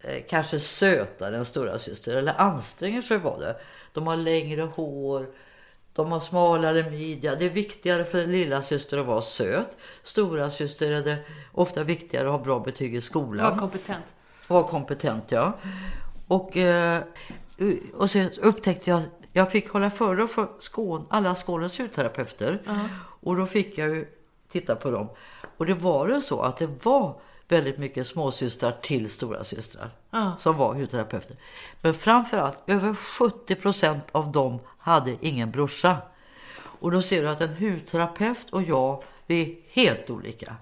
eh, 0.00 0.22
kanske 0.28 0.60
sötare 0.60 1.36
än 1.36 1.44
stora 1.44 1.78
syster 1.78 2.16
eller 2.16 2.40
anstränger 2.40 3.02
sig 3.02 3.18
var 3.18 3.38
det. 3.38 3.56
De 3.92 4.06
har 4.06 4.16
längre 4.16 4.62
hår, 4.62 5.26
de 5.92 6.12
har 6.12 6.20
smalare 6.20 6.90
midja. 6.90 7.34
Det 7.34 7.46
är 7.46 7.50
viktigare 7.50 8.04
för 8.04 8.26
lilla 8.26 8.62
syster 8.62 8.98
att 8.98 9.06
vara 9.06 9.22
söt. 9.22 9.76
Stora 10.02 10.50
syster 10.50 10.92
är 10.92 11.02
det 11.02 11.16
ofta 11.52 11.82
viktigare 11.82 12.26
att 12.26 12.32
ha 12.32 12.44
bra 12.44 12.60
betyg 12.60 12.94
i 12.94 13.00
skolan. 13.00 13.50
var 13.50 13.58
kompetent. 13.58 14.04
Var 14.46 14.62
kompetent, 14.62 15.24
ja. 15.32 15.58
Och, 16.28 16.56
eh, 16.56 17.02
och 17.94 18.10
så 18.10 18.18
upptäckte 18.42 18.90
jag, 18.90 19.02
jag 19.32 19.50
fick 19.50 19.68
hålla 19.70 19.90
föredrag 19.90 20.30
för 20.30 20.48
Skåne, 20.58 21.04
alla 21.08 21.34
Skånes 21.34 21.80
hudterapeuter. 21.80 22.62
Och 23.20 23.36
då 23.36 23.46
fick 23.46 23.78
jag 23.78 23.88
ju 23.88 24.06
titta 24.52 24.76
på 24.76 24.90
dem. 24.90 25.08
Och 25.56 25.66
det 25.66 25.74
var 25.74 26.08
det 26.08 26.20
så 26.20 26.40
att 26.40 26.58
det 26.58 26.84
var 26.84 27.20
väldigt 27.48 27.78
mycket 27.78 28.06
småsystrar 28.06 28.72
till 28.82 29.10
stora 29.10 29.44
systrar 29.44 29.90
Ja. 30.10 30.36
som 30.40 30.56
var 30.56 30.74
hudterapeuter. 30.74 31.36
Men 31.82 31.94
framförallt, 31.94 32.58
över 32.66 32.94
70 32.94 33.54
procent 33.54 34.04
av 34.12 34.32
dem 34.32 34.58
hade 34.78 35.16
ingen 35.20 35.50
brorsa. 35.50 35.96
Och 36.56 36.90
då 36.90 37.02
ser 37.02 37.22
du 37.22 37.28
att 37.28 37.40
en 37.40 37.54
hudterapeut 37.56 38.50
och 38.50 38.62
jag, 38.62 39.02
vi 39.26 39.42
är 39.42 39.56
helt 39.70 40.10
olika. 40.10 40.54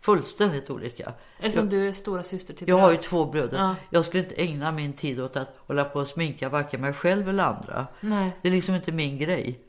Fullständigt 0.00 0.70
olika. 0.70 1.12
Eftersom 1.38 1.68
du 1.68 1.88
är 1.88 1.92
stora 1.92 2.22
syster 2.22 2.54
till 2.54 2.68
Jag 2.68 2.78
har 2.78 2.90
ju 2.90 2.96
två 2.96 3.26
bröder. 3.26 3.58
Ja. 3.58 3.76
Jag 3.90 4.04
skulle 4.04 4.22
inte 4.22 4.42
ägna 4.42 4.72
min 4.72 4.92
tid 4.92 5.20
åt 5.20 5.36
att 5.36 5.56
hålla 5.66 5.84
på 5.84 5.98
och 5.98 6.08
sminka 6.08 6.48
varken 6.48 6.80
mig 6.80 6.92
själv 6.92 7.28
eller 7.28 7.44
andra. 7.44 7.86
Nej. 8.00 8.36
Det 8.42 8.48
är 8.48 8.52
liksom 8.52 8.74
inte 8.74 8.92
min 8.92 9.18
grej. 9.18 9.60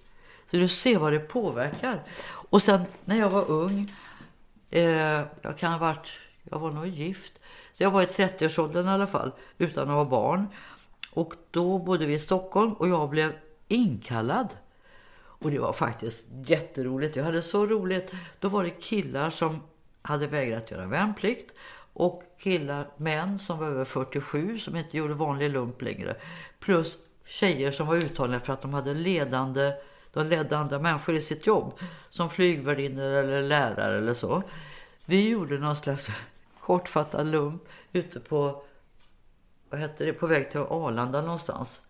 Så 0.52 0.58
du 0.58 0.68
ser 0.68 0.98
vad 1.00 1.14
det 1.14 1.20
påverkar. 1.20 2.04
Och 2.26 2.62
sen 2.62 2.82
när 3.06 3.20
jag 3.20 3.30
var 3.30 3.52
ung, 3.52 3.92
eh, 4.70 5.22
jag 5.42 5.58
kan 5.58 5.72
ha 5.72 5.80
varit, 5.80 6.10
jag 6.44 6.60
var 6.60 6.72
nog 6.72 6.88
gift. 6.88 7.34
Så 7.74 7.84
jag 7.84 7.92
var 7.92 8.02
i 8.02 8.06
30-årsåldern 8.06 8.86
i 8.86 8.90
alla 8.90 9.08
fall, 9.08 9.32
utan 9.58 9.90
att 9.90 9.96
ha 9.96 10.06
barn. 10.06 10.48
Och 11.12 11.34
då 11.52 11.78
bodde 11.78 12.06
vi 12.06 12.14
i 12.14 12.20
Stockholm 12.20 12.74
och 12.74 12.90
jag 12.90 13.10
blev 13.10 13.34
inkallad. 13.68 14.48
Och 15.20 15.52
det 15.52 15.60
var 15.60 15.74
faktiskt 15.74 16.26
jätteroligt. 16.46 17.16
Jag 17.16 17.24
hade 17.24 17.42
så 17.42 17.66
roligt. 17.66 18.14
Då 18.40 18.48
var 18.48 18.64
det 18.64 18.70
killar 18.70 19.30
som 19.30 19.62
hade 20.02 20.28
vägrat 20.28 20.72
göra 20.72 20.86
värnplikt 20.86 21.54
och 21.94 22.24
killar, 22.40 22.88
män 22.98 23.40
som 23.40 23.60
var 23.60 23.68
över 23.68 23.86
47 23.86 24.60
som 24.60 24.76
inte 24.76 24.98
gjorde 24.98 25.14
vanlig 25.14 25.50
lump 25.50 25.82
längre. 25.82 26.16
Plus 26.60 26.98
tjejer 27.26 27.72
som 27.72 27.88
var 27.88 27.96
uttagna 27.96 28.40
för 28.40 28.54
att 28.54 28.62
de 28.62 28.74
hade 28.74 28.94
ledande, 28.94 29.74
de 30.14 30.28
ledde 30.28 30.58
andra 30.58 30.80
människor 30.80 31.16
i 31.16 31.22
sitt 31.22 31.48
jobb. 31.48 31.74
Som 32.10 32.30
flygvärdinnor 32.30 33.04
eller 33.04 33.42
lärare 33.42 33.98
eller 33.98 34.14
så. 34.14 34.44
Vi 35.06 35.30
gjorde 35.30 35.58
någon 35.58 35.76
slags 35.76 36.08
kortfattad 36.60 37.28
lump 37.28 37.64
ute 37.94 38.20
på, 38.20 38.64
vad 39.70 39.80
hette 39.80 40.06
det, 40.06 40.14
på 40.14 40.28
väg 40.28 40.52
till 40.52 40.60
Arlanda 40.60 41.22
någonstans. 41.22 41.82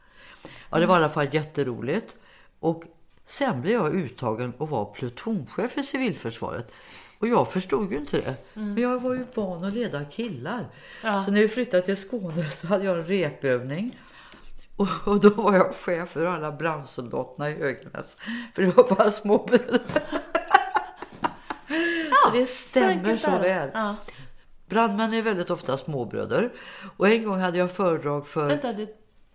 Ja, 0.70 0.80
det 0.80 0.86
var 0.86 0.96
i 0.96 1.04
alla 1.04 1.10
fall 1.10 1.34
jätteroligt. 1.34 2.16
Och 2.60 2.84
sen 3.26 3.62
blev 3.62 3.74
jag 3.74 3.96
uttagen 3.96 4.54
och 4.58 4.70
var 4.70 4.86
plutonchef 4.86 5.78
i 5.78 5.84
civilförsvaret. 5.84 6.72
Och 7.20 7.28
jag 7.28 7.52
förstod 7.52 7.92
ju 7.92 7.98
inte 7.98 8.18
det. 8.18 8.36
Men 8.54 8.78
jag 8.78 9.02
var 9.02 9.14
ju 9.14 9.26
van 9.34 9.64
att 9.64 9.74
leda 9.74 10.06
killar. 10.06 10.66
Ja. 11.04 11.24
Så 11.24 11.32
när 11.32 11.42
vi 11.42 11.48
flyttade 11.48 11.84
till 11.84 11.98
Skåne 11.98 12.46
så 12.46 12.68
hade 12.68 12.86
jag 12.86 12.98
en 12.98 13.06
repövning. 13.06 14.00
Och, 14.76 14.88
och 15.06 15.20
då 15.20 15.30
var 15.30 15.56
jag 15.56 15.76
chef 15.76 16.10
för 16.10 16.26
alla 16.26 16.52
brandsoldaterna 16.52 17.50
i 17.50 17.54
Höganäs. 17.54 18.18
För 18.56 18.62
det 18.62 18.78
var 18.78 18.96
bara 18.96 19.12
små 19.12 19.48
så 22.24 22.30
det 22.34 22.46
stämmer 22.50 23.16
så 23.16 23.30
det. 23.32 23.38
väl. 23.38 23.70
Ja. 23.74 23.96
Brandmän 24.70 25.14
är 25.14 25.22
väldigt 25.22 25.50
ofta 25.50 25.78
småbröder. 25.78 26.52
Och 26.98 27.10
en 27.10 27.24
gång 27.24 27.40
hade 27.40 27.58
jag 27.58 27.72
föredrag 27.72 28.28
för 28.28 28.48
Vänta, 28.48 28.74
det, 28.74 28.88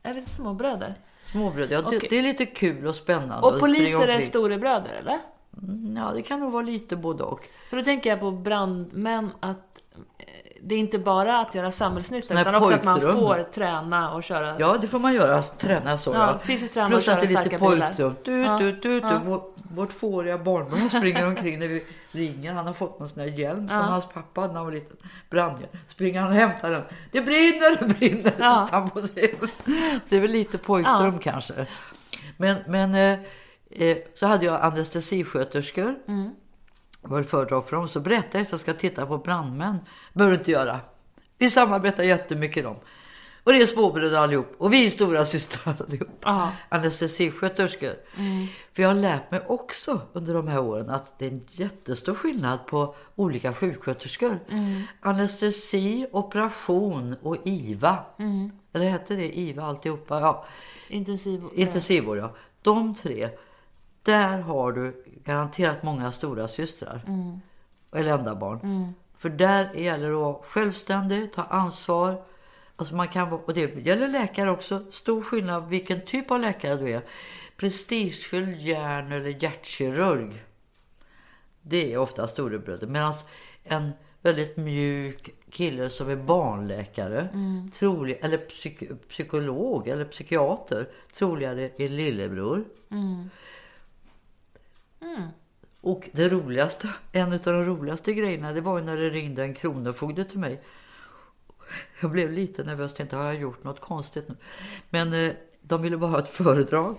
är 0.02 0.14
det 0.14 0.22
småbröder? 0.22 0.94
småbröder. 1.24 1.74
Ja, 1.74 1.80
det, 1.90 1.96
Okej. 1.96 2.08
det 2.10 2.18
är 2.18 2.22
lite 2.22 2.46
kul 2.46 2.86
och 2.86 2.94
spännande. 2.94 3.46
Och 3.46 3.60
poliser 3.60 4.08
är 4.08 4.20
storebröder, 4.20 4.94
eller? 4.94 5.18
Mm, 5.62 5.96
Ja, 5.96 6.12
det 6.14 6.22
kan 6.22 6.40
nog 6.40 6.52
vara 6.52 6.62
lite 6.62 6.96
både 6.96 7.22
och. 7.22 7.48
För 7.70 7.76
då 7.76 7.82
tänker 7.82 8.10
jag 8.10 8.20
på 8.20 8.30
brandmän 8.30 9.30
att 9.40 9.82
eh, 10.18 10.24
det 10.62 10.74
är 10.74 10.78
inte 10.78 10.98
bara 10.98 11.38
att 11.40 11.54
göra 11.54 11.70
samhällsnytta 11.70 12.34
här 12.34 12.40
utan 12.40 12.54
också 12.54 12.74
att 12.74 12.84
man 12.84 13.00
får 13.00 13.42
träna 13.52 14.14
och 14.14 14.22
köra. 14.24 14.56
Ja, 14.58 14.76
det 14.80 14.86
får 14.86 14.98
man 14.98 15.14
göra. 15.14 15.42
Träna 15.42 15.98
så. 15.98 16.12
Ja, 16.14 16.38
fysiskt 16.42 16.74
träna 16.74 16.88
Plus 16.90 17.08
att 17.08 17.20
det 17.20 17.34
är 17.34 17.44
lite 17.44 17.58
pojkrum. 17.58 18.14
Du, 18.24 18.40
Ja. 18.42 18.58
du, 18.58 18.72
du, 18.72 18.80
du. 18.80 18.98
Ja. 18.98 19.20
Vårt, 19.70 19.92
fåriga 19.92 20.38
barnbarn 20.38 20.88
springer 20.88 21.26
omkring 21.26 21.58
när 21.58 21.68
vi 21.68 21.84
ringer. 22.10 22.52
Han 22.52 22.66
har 22.66 22.74
fått 22.74 22.98
någon 22.98 23.08
sån 23.08 23.20
här 23.20 23.28
hjälm 23.28 23.68
som 23.68 23.76
Ja. 23.78 23.82
hans 23.82 24.06
pappa 24.08 24.40
hade 24.40 24.52
när 24.52 24.58
han 24.60 24.66
var 24.66 24.72
liten. 24.72 24.96
Brandhjälm. 25.30 25.72
Springer 25.88 26.20
han 26.20 26.28
och 26.30 26.36
hämtar 26.36 26.70
den. 26.70 26.82
Det 27.12 27.20
brinner, 27.20 27.76
det 27.80 27.94
brinner. 27.94 28.32
Ja. 28.38 28.66
Så 28.94 29.06
det 30.08 30.16
är 30.16 30.20
väl 30.20 30.30
lite 30.30 30.58
pojkrum 30.58 31.12
Ja. 31.14 31.18
kanske. 31.22 31.66
Men, 32.36 32.56
men 32.66 33.18
eh, 33.74 33.96
så 34.14 34.26
hade 34.26 34.46
jag 34.46 34.60
anestesisköterskor. 34.60 35.94
Mm. 36.08 36.30
var 37.00 37.18
det 37.18 37.24
föredrag 37.24 37.68
för 37.68 37.76
dem. 37.76 37.88
Så 37.88 38.00
berättade 38.00 38.38
jag 38.38 38.42
att 38.42 38.50
jag 38.50 38.60
ska 38.60 38.72
titta 38.72 39.06
på 39.06 39.18
brandmän. 39.18 39.78
behöver 40.12 40.36
du 40.36 40.38
inte 40.38 40.50
göra. 40.50 40.80
Vi 41.38 41.50
samarbetar 41.50 42.02
jättemycket 42.02 42.64
dem. 42.64 42.76
Och 43.44 43.52
det 43.52 43.62
är 43.62 43.66
småbröder 43.66 44.18
allihop. 44.18 44.54
Och 44.58 44.72
vi 44.72 44.86
är 44.86 44.90
stora 44.90 45.24
systrar 45.24 45.76
allihop. 45.86 46.08
Ja. 46.20 46.52
Anestesisköterskor. 46.68 47.94
För 48.72 48.82
jag 48.82 48.88
har 48.88 48.94
lärt 48.94 49.30
mig 49.30 49.40
också 49.46 50.00
under 50.12 50.34
de 50.34 50.48
här 50.48 50.60
åren 50.60 50.90
att 50.90 51.18
det 51.18 51.26
är 51.26 51.30
en 51.30 51.46
jättestor 51.50 52.14
skillnad 52.14 52.66
på 52.66 52.94
olika 53.14 53.52
sjuksköterskor. 53.54 54.38
Anestesi, 55.00 56.06
operation 56.12 57.16
och 57.22 57.36
IVA. 57.44 57.98
Eller 58.72 58.86
hette 58.86 59.14
det 59.14 59.38
IVA 59.38 59.62
alltihopa? 59.62 60.20
Ja. 60.20 60.44
Intensiv... 60.88 61.42
Intensivvård, 61.54 62.18
ja. 62.18 62.34
De 62.62 62.94
tre, 62.94 63.28
där 64.04 64.40
har 64.40 64.72
du 64.72 65.04
garanterat 65.24 65.82
många 65.82 66.10
stora 66.10 66.48
systrar. 66.48 67.00
Eller 67.92 68.18
enda 68.18 68.34
barn. 68.34 68.94
För 69.18 69.28
där 69.28 69.74
gäller 69.74 70.08
det 70.08 70.14
att 70.14 70.20
vara 70.20 70.42
självständig, 70.42 71.32
ta 71.32 71.42
ansvar. 71.42 72.22
Alltså 72.76 72.94
man 72.94 73.08
kan 73.08 73.32
och 73.32 73.54
det 73.54 73.86
gäller 73.86 74.08
läkare 74.08 74.50
också. 74.50 74.84
Stor 74.90 75.22
skillnad 75.22 75.68
vilken 75.68 76.00
typ 76.00 76.30
av 76.30 76.40
läkare 76.40 76.76
du 76.76 76.90
är. 76.90 77.02
Prestigefylld 77.56 78.60
hjärn 78.60 79.12
eller 79.12 79.42
hjärtkirurg. 79.42 80.44
Det 81.62 81.92
är 81.92 81.98
ofta 81.98 82.26
storebröder. 82.26 82.86
Medan 82.86 83.14
en 83.64 83.92
väldigt 84.22 84.56
mjuk 84.56 85.30
kille 85.50 85.90
som 85.90 86.08
är 86.10 86.16
barnläkare, 86.16 87.28
trolig, 87.78 88.18
eller 88.22 88.38
psyk, 88.38 88.82
psykolog 89.08 89.88
eller 89.88 90.04
psykiater, 90.04 90.88
troligare 91.14 91.70
är 91.78 91.88
lillebror. 91.88 92.64
Och 95.80 96.08
det 96.12 96.28
roligaste, 96.28 96.88
en 97.12 97.32
av 97.32 97.38
de 97.38 97.64
roligaste 97.64 98.14
grejerna 98.14 98.52
det 98.52 98.60
var 98.60 98.80
när 98.80 98.96
det 98.96 99.10
ringde 99.10 99.42
en 99.42 99.54
kronofogde 99.54 100.24
till 100.24 100.38
mig. 100.38 100.62
Jag 102.00 102.10
blev 102.10 102.32
lite 102.32 102.64
nervös, 102.64 102.94
tänkte 102.94 103.16
har 103.16 103.24
jag 103.24 103.34
gjort 103.34 103.64
något 103.64 103.80
konstigt 103.80 104.28
nu? 104.28 104.36
Men 104.90 105.12
eh, 105.12 105.32
de 105.62 105.82
ville 105.82 105.96
bara 105.96 106.10
ha 106.10 106.18
ett 106.18 106.28
föredrag. 106.28 106.96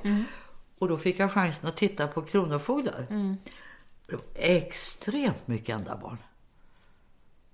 Och 0.80 0.88
då 0.88 0.98
fick 0.98 1.19
jag 1.19 1.32
chansen 1.32 1.69
att 1.69 1.77
titta 1.77 2.07
på 2.07 2.22
kronofogdar. 2.22 3.06
Det 4.07 4.15
var 4.15 4.23
extremt 4.34 5.48
mycket 5.48 5.76
enda 5.76 5.98
barn. 5.98 6.18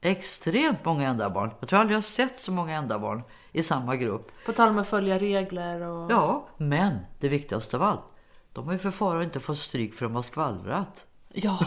Extremt 0.02 0.86
många 0.86 1.08
enda 1.08 1.30
barn. 1.30 1.52
Jag 1.60 1.70
tror 1.70 1.80
aldrig 1.80 1.94
jag 1.94 1.98
har 1.98 2.04
sett 2.04 2.40
så 2.40 2.52
många 2.52 2.76
enda 2.76 3.00
barn 3.00 3.22
i 3.52 3.64
samma 3.64 3.96
grupp. 3.96 4.32
På 4.46 4.52
tal 4.52 4.70
om 4.70 4.78
att 4.78 4.88
följa 4.88 5.20
regler 5.20 5.82
och... 5.82 6.12
Ja, 6.12 6.48
men 6.58 6.98
det 7.20 7.30
viktigaste 7.30 7.78
av 7.78 7.84
allt. 7.84 8.04
De 8.54 8.66
har 8.66 8.74
ju 8.74 8.80
för 8.80 8.92
fara 8.92 9.24
inte 9.24 9.40
fått 9.40 9.58
stryk 9.58 9.96
för 9.96 10.06
att 10.06 10.12
de 10.12 10.16
har 10.16 10.24
skvallrat. 10.24 11.08
Ja. 11.30 11.60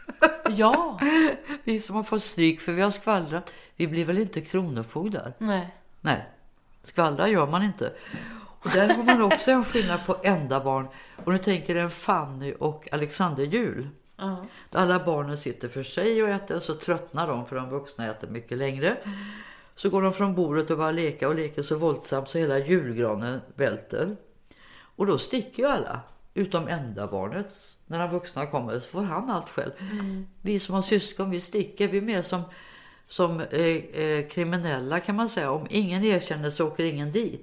ja. 0.48 1.00
Vi 1.64 1.80
som 1.80 1.96
har 1.96 2.02
fått 2.02 2.22
stryk 2.22 2.60
för 2.60 2.72
vi 2.72 2.82
har 2.82 2.90
skvallrat, 2.90 3.52
vi 3.76 3.86
blir 3.86 4.04
väl 4.04 4.18
inte 4.18 4.40
kronofogdar? 4.40 5.32
Nej. 5.38 5.74
Nej, 6.00 6.28
skvallra 6.82 7.28
gör 7.28 7.46
man 7.46 7.62
inte. 7.62 7.92
Och 8.66 8.70
där 8.70 8.94
har 8.94 9.04
man 9.04 9.22
också 9.22 9.50
en 9.50 9.64
skillnad 9.64 10.06
på 10.06 10.16
enda 10.22 10.60
barn. 10.60 10.86
Och 11.24 11.32
nu 11.32 11.38
tänker 11.38 11.76
en 11.76 11.90
Fanny 11.90 12.54
och 12.58 12.88
Alexander 12.92 13.44
jul. 13.44 13.88
Ja. 14.16 14.44
Alla 14.72 15.04
barnen 15.04 15.38
sitter 15.38 15.68
för 15.68 15.82
sig 15.82 16.22
och 16.22 16.28
äter 16.28 16.56
och 16.56 16.62
så 16.62 16.74
tröttnar 16.74 17.26
de 17.26 17.46
för 17.46 17.56
de 17.56 17.70
vuxna 17.70 18.06
äter 18.06 18.28
mycket 18.28 18.58
längre. 18.58 18.96
Så 19.76 19.90
går 19.90 20.02
de 20.02 20.12
från 20.12 20.34
bordet 20.34 20.70
och 20.70 20.78
bara 20.78 20.90
leka 20.90 21.28
och 21.28 21.34
leker 21.34 21.62
så 21.62 21.76
våldsamt 21.76 22.30
så 22.30 22.38
hela 22.38 22.58
julgranen 22.58 23.40
välter. 23.54 24.16
Och 24.78 25.06
då 25.06 25.18
sticker 25.18 25.62
ju 25.62 25.68
alla, 25.68 26.00
utom 26.36 26.68
enda 26.68 27.06
barnet. 27.06 27.54
När 27.86 27.98
de 27.98 28.10
vuxna 28.10 28.46
kommer 28.46 28.80
så 28.80 28.88
får 28.90 29.02
han 29.02 29.30
allt 29.30 29.48
själv. 29.48 29.70
Vi 30.42 30.58
som 30.60 30.74
har 30.74 30.82
syskon, 30.82 31.30
vi 31.30 31.40
sticker. 31.40 31.88
Vi 31.88 31.98
är 31.98 32.02
mer 32.02 32.22
som, 32.22 32.42
som 33.08 33.40
eh, 33.40 34.00
eh, 34.02 34.28
kriminella 34.28 35.00
kan 35.00 35.16
man 35.16 35.28
säga. 35.28 35.50
Om 35.50 35.66
ingen 35.70 36.04
erkänner 36.04 36.50
så 36.50 36.66
åker 36.66 36.84
ingen 36.84 37.10
dit. 37.12 37.42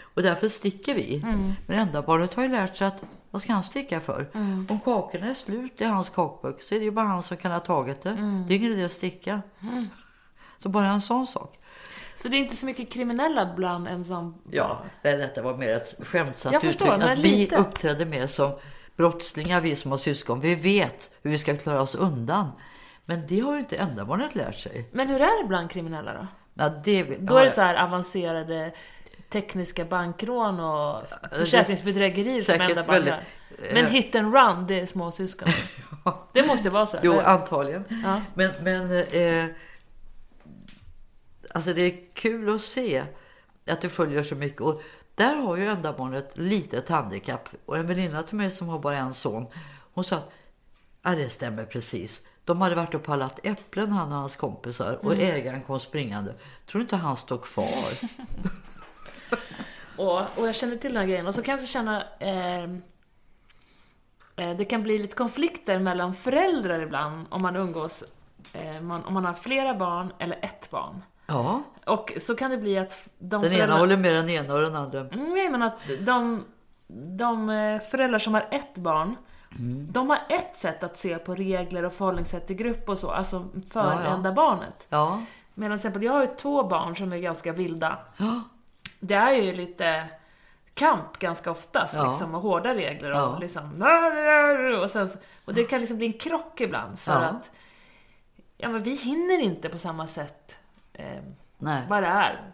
Och 0.00 0.22
därför 0.22 0.48
sticker 0.48 0.94
vi. 0.94 1.20
Men 1.66 1.78
enda 1.78 2.02
barnet 2.02 2.34
har 2.34 2.42
ju 2.42 2.48
lärt 2.48 2.76
sig 2.76 2.86
att 2.86 3.02
vad 3.30 3.42
ska 3.42 3.52
han 3.52 3.62
sticka 3.62 4.00
för? 4.00 4.26
Om 4.70 4.80
kakorna 4.84 5.26
är 5.26 5.34
slut 5.34 5.80
i 5.80 5.84
hans 5.84 6.08
kakburk 6.08 6.62
så 6.62 6.74
är 6.74 6.78
det 6.78 6.84
ju 6.84 6.90
bara 6.90 7.06
han 7.06 7.22
som 7.22 7.36
kan 7.36 7.52
ha 7.52 7.60
tagit 7.60 8.02
det. 8.02 8.44
Det 8.48 8.54
är 8.54 8.58
ingen 8.58 8.72
idé 8.72 8.84
att 8.84 8.92
sticka. 8.92 9.42
Så 10.58 10.68
bara 10.68 10.86
en 10.90 11.02
sån 11.02 11.26
sak. 11.26 11.58
Så 12.16 12.28
det 12.28 12.36
är 12.36 12.38
inte 12.38 12.56
så 12.56 12.66
mycket 12.66 12.92
kriminella 12.92 13.52
bland 13.56 13.88
ensam 13.88 14.34
Ja, 14.50 14.82
men 15.02 15.18
detta 15.18 15.42
var 15.42 15.56
mer 15.56 15.76
ett 15.76 15.94
skämtsamt 16.06 16.52
Jag 16.52 16.62
förstår, 16.62 16.94
uttryck. 16.94 17.10
Att 17.10 17.18
vi 17.18 17.36
lite. 17.36 17.56
uppträdde 17.56 18.06
mer 18.06 18.26
som 18.26 18.52
brottslingar, 18.96 19.60
vi 19.60 19.76
som 19.76 19.90
har 19.90 19.98
syskon. 19.98 20.40
Vi 20.40 20.54
vet 20.54 21.10
hur 21.22 21.30
vi 21.30 21.38
ska 21.38 21.56
klara 21.56 21.82
oss 21.82 21.94
undan. 21.94 22.52
Men 23.04 23.26
det 23.26 23.40
har 23.40 23.52
ju 23.52 23.58
inte 23.58 23.76
ändamålet 23.76 24.34
lärt 24.34 24.58
sig. 24.58 24.88
Men 24.92 25.08
hur 25.08 25.20
är 25.20 25.42
det 25.42 25.48
bland 25.48 25.70
kriminella 25.70 26.14
då? 26.14 26.26
Ja, 26.54 26.68
det, 26.68 27.02
Då 27.02 27.36
är 27.36 27.44
det 27.44 27.50
så 27.50 27.60
här 27.60 27.84
avancerade 27.84 28.72
tekniska 29.28 29.84
bankrån 29.84 30.60
och 30.60 31.02
försäkringsbedrägerier 31.32 32.42
som 32.42 32.60
enda 32.60 32.82
väldigt-. 32.82 33.14
Men 33.72 33.86
hit 33.86 34.14
and 34.14 34.34
run, 34.34 34.66
det 34.66 34.80
är 34.80 34.86
småsyskon. 34.86 35.48
Det 36.32 36.46
måste 36.46 36.70
vara 36.70 36.86
så. 36.86 36.98
Jo, 37.02 37.12
eller? 37.12 37.22
antagligen. 37.24 37.84
Ja. 38.04 38.20
Men, 38.34 38.50
men 38.60 38.90
eh, 38.98 39.44
alltså 41.54 41.74
det 41.74 41.82
är 41.82 42.14
kul 42.14 42.54
att 42.54 42.60
se 42.60 43.04
att 43.66 43.80
du 43.80 43.88
följer 43.88 44.22
så 44.22 44.34
mycket. 44.34 44.60
Och 44.60 44.82
där 45.14 45.34
har 45.34 45.56
ju 45.56 45.66
enda 45.66 45.92
barnet 45.92 46.30
litet 46.34 46.88
handikapp. 46.88 47.48
Och 47.66 47.76
en 47.76 47.86
väninna 47.86 48.22
till 48.22 48.36
mig 48.36 48.50
som 48.50 48.68
har 48.68 48.78
bara 48.78 48.96
en 48.96 49.14
son, 49.14 49.46
hon 49.94 50.04
sa 50.04 50.22
ja 51.02 51.10
det 51.10 51.28
stämmer 51.28 51.64
precis. 51.64 52.22
De 52.44 52.60
hade 52.60 52.74
varit 52.74 52.94
och 52.94 53.02
pallat 53.02 53.40
äpplen 53.42 53.90
han 53.92 54.12
och 54.12 54.18
hans 54.18 54.36
kompisar 54.36 54.98
och 55.02 55.14
ägaren 55.14 55.62
kom 55.62 55.80
springande. 55.80 56.34
Tror 56.66 56.78
du 56.78 56.80
inte 56.80 56.96
han 56.96 57.16
står 57.16 57.38
kvar? 57.38 57.92
Och, 59.96 60.20
och 60.38 60.48
jag 60.48 60.54
känner 60.54 60.76
till 60.76 60.92
den 60.92 61.00
här 61.00 61.08
grejen. 61.08 61.26
Och 61.26 61.34
så 61.34 61.42
kan 61.42 61.52
jag 61.52 61.58
också 61.58 61.72
känna... 61.72 62.04
Eh, 62.18 62.62
eh, 64.36 64.56
det 64.56 64.64
kan 64.64 64.82
bli 64.82 64.98
lite 64.98 65.14
konflikter 65.14 65.78
mellan 65.78 66.14
föräldrar 66.14 66.80
ibland 66.80 67.26
om 67.30 67.42
man 67.42 67.56
umgås. 67.56 68.04
Eh, 68.52 68.80
man, 68.80 69.04
om 69.04 69.14
man 69.14 69.24
har 69.24 69.34
flera 69.34 69.74
barn 69.74 70.12
eller 70.18 70.38
ett 70.42 70.70
barn. 70.70 71.02
Ja, 71.26 71.62
Och 71.86 72.12
så 72.20 72.34
kan 72.36 72.50
det 72.50 72.58
bli 72.58 72.78
att 72.78 73.08
de 73.18 73.42
den 73.42 73.52
ena 73.52 73.58
föräldrar- 73.58 73.78
håller 73.78 73.96
med 73.96 74.14
den 74.14 74.28
ena 74.30 74.54
och 74.54 74.60
den 74.60 74.74
andra. 74.76 75.02
Nej, 75.12 75.48
men 75.50 75.62
att 75.62 75.78
de, 76.00 76.44
de 77.16 77.50
eh, 77.50 77.80
föräldrar 77.80 78.18
som 78.18 78.34
har 78.34 78.46
ett 78.50 78.74
barn, 78.78 79.16
Mm. 79.58 79.86
de 79.92 80.10
har 80.10 80.18
ett 80.28 80.56
sätt 80.56 80.84
att 80.84 80.96
se 80.96 81.18
på 81.18 81.34
regler 81.34 81.84
och 81.84 81.92
förhållningssätt 81.92 82.50
i 82.50 82.54
grupp 82.54 82.88
och 82.88 82.98
så, 82.98 83.10
alltså 83.10 83.48
för 83.70 83.80
Ja, 83.80 84.00
ja. 84.04 84.14
enda 84.14 84.32
barnet. 84.32 84.86
Ja, 84.88 85.20
Medan 85.54 85.78
till 85.78 85.80
exempel, 85.80 86.02
jag 86.02 86.12
har 86.12 86.20
ju 86.20 86.26
två 86.36 86.62
barn 86.64 86.96
som 86.96 87.12
är 87.12 87.18
ganska 87.18 87.52
vilda. 87.52 87.98
ja, 88.16 88.40
Det 89.00 89.14
är 89.14 89.32
ju 89.32 89.54
lite 89.54 90.04
kamp 90.74 91.18
ganska 91.18 91.50
oftast, 91.50 91.94
Ja. 91.94 92.06
liksom, 92.08 92.34
och 92.34 92.40
hårda 92.40 92.74
regler 92.74 93.10
och 93.10 93.16
Ja. 93.18 93.38
liksom... 93.40 93.82
Och, 94.82 94.90
sen, 94.90 95.08
och 95.44 95.54
det 95.54 95.64
kan 95.64 95.80
liksom 95.80 95.96
bli 95.96 96.06
en 96.06 96.12
krock 96.12 96.60
ibland 96.60 96.98
för 96.98 97.12
att 97.12 97.50
ja, 98.56 98.68
men 98.68 98.82
vi 98.82 98.94
hinner 98.94 99.40
inte 99.40 99.68
på 99.68 99.78
samma 99.78 100.06
sätt 100.06 100.58
eh, 100.94 101.22
nej, 101.58 101.82
det 101.88 101.94
är. 102.06 102.50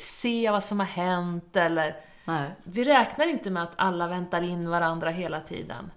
Se 0.00 0.50
vad 0.50 0.64
som 0.64 0.78
har 0.80 0.86
hänt 0.86 1.56
eller 1.56 1.96
nej. 2.24 2.50
vi 2.64 2.84
räknar 2.84 3.26
inte 3.26 3.50
med 3.50 3.62
att 3.62 3.72
alla 3.76 4.08
väntar 4.08 4.42
in 4.42 4.68
varandra 4.70 5.10
hela 5.10 5.40
tiden. 5.40 5.90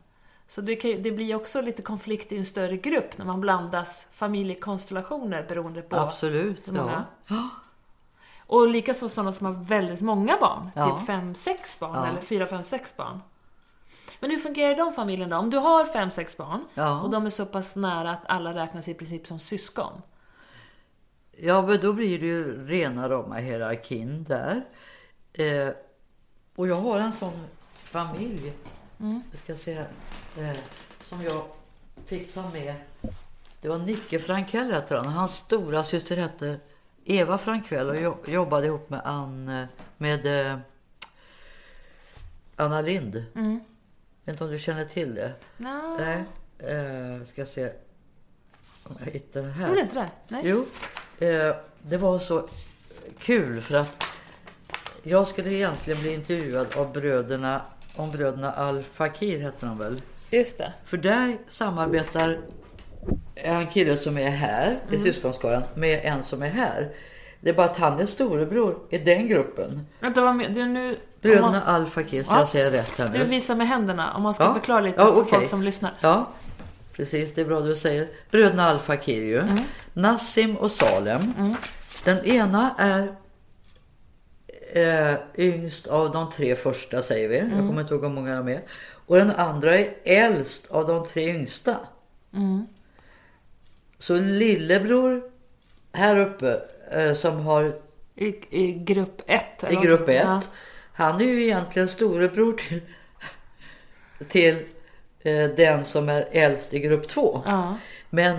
Så 0.47 0.61
det, 0.61 0.75
kan, 0.75 1.01
det 1.03 1.11
blir 1.11 1.35
också 1.35 1.61
lite 1.61 1.81
konflikt 1.81 2.31
i 2.31 2.37
en 2.37 2.45
större 2.45 2.77
grupp 2.77 3.17
när 3.17 3.25
man 3.25 3.41
blandas 3.41 4.07
familjekonstellationer 4.11 5.43
beroende 5.43 5.81
på 5.81 5.95
Absolut. 5.95 6.67
hur 6.67 6.73
många. 6.73 7.05
Ja. 7.27 7.49
Och 8.47 8.67
likaså 8.67 9.09
sådana 9.09 9.31
som 9.31 9.45
har 9.45 9.53
väldigt 9.53 10.01
många 10.01 10.37
barn, 10.41 10.69
Ja. 10.75 10.97
typ 10.97 11.07
fem 11.07 11.35
sex 11.35 11.79
barn 11.79 11.95
Ja. 11.95 12.07
eller 12.07 12.21
fyra 12.21 12.47
fem 12.47 12.63
sex 12.63 12.97
barn. 12.97 13.21
Men 14.19 14.31
hur 14.31 14.37
fungerar 14.37 14.75
de 14.77 14.93
familjerna 14.93 15.35
då? 15.35 15.41
Om 15.41 15.49
du 15.49 15.57
har 15.57 15.85
fem 15.85 16.11
sex 16.11 16.37
barn 16.37 16.65
Ja. 16.73 17.01
och 17.01 17.09
de 17.09 17.25
är 17.25 17.29
så 17.29 17.45
pass 17.45 17.75
nära 17.75 18.11
att 18.11 18.21
alla 18.25 18.53
räknas 18.53 18.87
i 18.87 18.93
princip 18.93 19.27
som 19.27 19.39
syskon. 19.39 20.01
Ja, 21.37 21.67
men 21.67 21.79
då 21.81 21.93
blir 21.93 22.19
det 22.19 22.25
ju 22.25 22.67
rena 22.67 23.09
rama 23.09 23.35
hierarkin 23.37 24.23
där. 24.23 24.63
Eh, 25.33 25.69
och 26.55 26.67
jag 26.67 26.75
har 26.75 26.99
en 26.99 27.13
sån 27.13 27.47
familj, 27.73 28.53
vi 29.31 29.37
ska 29.37 29.55
se 29.55 29.73
här, 29.73 29.87
eh, 30.37 30.57
som 31.09 31.21
jag 31.21 31.43
fick 32.05 32.33
ta 32.33 32.49
med. 32.49 32.75
Det 33.61 33.69
var 33.69 33.77
Nicke 33.77 34.19
Frankell 34.19 34.71
heter 34.73 34.95
han. 34.97 35.05
Hans 35.07 35.35
stora 35.35 35.83
syster 35.83 36.17
hette 36.17 36.59
Eva 37.05 37.37
Frankell 37.37 37.89
och 37.89 37.97
jo- 38.01 38.23
jobbade 38.27 38.65
ihop 38.67 38.89
med, 38.89 39.01
Ann, 39.05 39.49
eh, 39.49 39.65
med 39.97 40.51
eh, 40.51 40.57
Anna 42.55 42.81
Lind. 42.81 43.25
Mm. 43.35 43.59
Vet 44.25 44.33
inte 44.33 44.43
om 44.43 44.51
du 44.51 44.59
känner 44.59 44.85
till 44.85 45.15
det? 45.15 45.33
Nå, 45.57 45.97
Nej. 45.99 46.23
Eh, 46.59 47.25
ska 47.27 47.45
se 47.45 47.71
om 48.83 48.95
jag 49.05 49.11
hittar 49.11 49.41
det 49.43 49.51
här. 49.51 49.65
Tror 49.65 49.75
du 49.75 49.81
inte 49.81 49.95
det? 49.95 50.09
Nej? 50.27 50.41
Jo, 50.45 50.65
eh, 51.23 51.55
det 51.81 51.97
var 51.97 52.19
så 52.19 52.47
kul 53.19 53.61
för 53.61 53.75
att 53.75 54.03
jag 55.03 55.27
skulle 55.27 55.53
egentligen 55.53 56.01
bli 56.01 56.13
intervjuad 56.13 56.67
av 56.77 56.91
bröderna, 56.93 57.61
om 57.95 58.11
bröderna 58.11 58.51
Al-Fakir 58.51 59.39
heter 59.39 59.67
de 59.67 59.77
väl? 59.77 60.01
Just 60.29 60.57
det. 60.57 60.73
För 60.85 60.97
där 60.97 61.37
samarbetar 61.47 62.37
en 63.35 63.67
kille 63.67 63.97
som 63.97 64.17
är 64.17 64.29
här 64.29 64.79
i 64.91 64.99
syskonskaran 64.99 65.63
med 65.75 65.99
en 66.03 66.23
som 66.23 66.41
är 66.41 66.49
här. 66.49 66.89
Det 67.41 67.49
är 67.49 67.53
bara 67.53 67.65
att 67.65 67.77
han 67.77 67.99
är 67.99 68.05
storebror 68.05 68.79
i 68.89 68.97
den 68.97 69.27
gruppen. 69.27 69.87
Vänta, 69.99 70.21
vad 70.21 70.35
men, 70.35 70.53
du 70.53 70.65
nu... 70.65 70.97
Bröderna 71.21 71.51
man, 71.51 71.61
Al-Fakir, 71.63 72.23
ska 72.23 72.33
Ja. 72.33 72.39
jag 72.39 72.47
säga 72.47 72.71
rätt 72.71 72.97
här 72.99 73.09
du 73.09 73.19
nu? 73.19 73.25
visar 73.25 73.55
med 73.55 73.67
händerna, 73.67 74.13
om 74.13 74.23
man 74.23 74.33
ska 74.33 74.43
Ja. 74.43 74.53
förklara 74.53 74.79
lite 74.81 75.01
Ja, 75.01 75.05
för 75.05 75.21
okej. 75.21 75.33
folk 75.33 75.47
som 75.47 75.61
lyssnar. 75.63 75.91
Ja, 76.01 76.27
precis. 76.93 77.33
Det 77.33 77.41
är 77.41 77.45
bra 77.45 77.59
du 77.59 77.75
säger. 77.75 78.07
Bröderna 78.31 78.63
Al-Fakir 78.63 79.21
ju. 79.21 79.39
Mm. 79.39 79.63
Nassim 79.93 80.57
och 80.57 80.71
Salem. 80.71 81.33
Den 82.05 82.25
ena 82.25 82.75
är 82.77 83.15
eh, 84.73 85.15
yngst 85.37 85.87
av 85.87 86.11
de 86.11 86.31
tre 86.31 86.55
första 86.55 87.01
säger 87.01 87.29
vi. 87.29 87.39
Mm. 87.39 87.57
Jag 87.57 87.67
kommer 87.67 87.81
inte 87.81 87.93
ihåg 87.93 88.03
hur 88.03 88.09
många 88.09 88.35
de 88.35 88.47
är. 88.47 88.61
Och 89.05 89.15
den 89.15 89.31
andra 89.31 89.77
är 89.77 89.93
äldst 90.03 90.71
av 90.71 90.87
de 90.87 91.07
tre 91.07 91.29
yngsta. 91.29 91.77
Mm. 92.33 92.67
Så 93.99 94.15
lillebror 94.15 95.23
här 95.91 96.17
uppe 96.17 96.61
eh, 96.91 97.13
som 97.13 97.39
har 97.39 97.79
I, 98.15 98.35
I 98.49 98.73
grupp 98.73 99.21
ett. 99.27 99.71
i 99.71 99.75
grupp 99.75 100.09
1. 100.09 100.15
Ja. 100.23 100.41
Han 100.93 101.21
är 101.21 101.25
ju 101.25 101.43
egentligen 101.43 101.87
storebror 101.87 102.53
till, 102.53 102.81
till 104.27 104.65
den 105.55 105.85
som 105.85 106.09
är 106.09 106.27
äldst 106.31 106.73
i 106.73 106.79
grupp 106.79 107.07
2. 107.07 107.41
Ja. 107.45 107.77
Men 108.09 108.37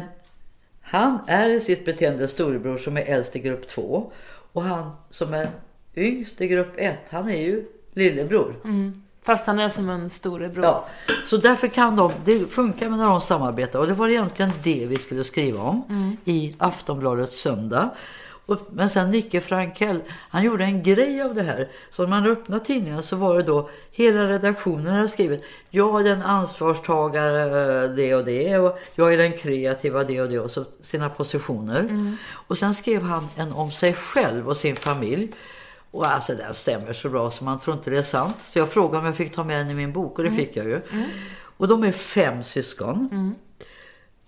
han 0.81 1.19
är 1.27 1.49
i 1.49 1.61
sitt 1.61 1.85
beteende 1.85 2.29
storebror 2.29 2.79
som 2.79 2.97
är 2.97 3.03
äldst 3.03 3.37
i 3.37 3.39
grupp 3.39 3.69
2. 3.69 4.13
Och 4.53 4.63
han 4.63 4.97
som 5.11 5.35
är 5.35 5.49
yngst 5.97 6.41
i 6.41 6.49
grupp 6.49 6.75
1, 6.77 6.99
han 7.11 7.31
är 7.31 7.41
ju 7.43 7.65
lillebror. 7.93 8.57
Fast 9.23 9.47
han 9.47 9.59
är 9.59 9.69
som 9.69 9.89
en 9.89 10.11
storebror. 10.11 10.65
Ja, 10.65 10.87
så 11.27 11.37
därför 11.37 11.69
kan 11.69 11.97
de, 11.97 12.13
det 12.25 12.53
funkar 12.53 12.91
när 12.91 13.09
de 13.09 13.21
samarbetar. 13.21 13.79
Och 13.79 13.87
det 13.87 13.93
var 13.93 14.09
egentligen 14.09 14.51
det 14.63 14.87
vi 14.87 14.97
skulle 14.97 15.25
skriva 15.25 15.63
om 15.63 15.83
Mm. 15.89 16.17
i 16.25 16.55
Aftonbladet 16.59 17.33
söndag. 17.33 17.91
Och, 18.47 18.61
men 18.71 18.91
sen 18.91 19.11
Nicke 19.11 19.41
Frankell, 19.41 20.03
han 20.11 20.43
gjorde 20.43 20.65
en 20.65 20.83
grej 20.83 21.23
av 21.23 21.35
det 21.35 21.43
här. 21.43 21.69
Så 21.91 22.03
när 22.03 22.11
man 22.11 22.27
öppnade 22.27 22.65
tidningen 22.65 23.03
så 23.03 23.17
var 23.17 23.37
det 23.37 23.43
då 23.43 23.69
hela 23.91 24.29
redaktionen 24.29 24.95
hade 24.95 25.09
skrivit 25.09 25.45
jag 25.71 26.01
är 26.01 26.05
den 26.05 26.23
ansvarstagare 26.23 27.89
det 27.89 28.15
och 28.15 28.25
det 28.25 28.59
och 28.59 28.79
jag 28.95 29.13
är 29.13 29.19
den 29.19 29.33
kreativa 29.33 30.05
det 30.05 30.21
och 30.21 30.29
det 30.29 30.39
och 30.39 30.51
så 30.51 30.65
sina 30.81 31.09
positioner. 31.09 31.81
Mm. 31.81 32.17
Och 32.33 32.59
sen 32.59 32.75
skrev 32.75 33.03
han 33.03 33.29
en 33.37 33.53
om 33.53 33.71
sig 33.71 33.93
själv 33.93 34.49
och 34.49 34.57
sin 34.57 34.77
familj. 34.77 35.33
Och 35.91 36.07
alltså 36.07 36.35
den 36.35 36.55
stämmer 36.55 36.93
så 36.93 37.09
bra 37.09 37.31
så 37.31 37.45
man 37.45 37.61
tror 37.61 37.77
inte 37.77 37.91
det 37.91 37.99
är 37.99 38.03
sant. 38.03 38.37
Så 38.43 38.59
jag 38.59 38.73
frågade 38.73 38.99
om 38.99 39.07
jag 39.07 39.17
fick 39.17 39.35
ta 39.35 39.45
med 39.45 39.59
den 39.59 39.71
i 39.71 39.75
min 39.75 39.93
bok 39.93 40.19
och 40.19 40.25
det 40.25 40.31
fick 40.31 40.57
jag 40.57 40.67
ju. 40.67 40.81
Och 41.57 41.69
de 41.69 41.85
är 41.85 41.93
fem 41.93 42.43
syskon. 42.43 43.35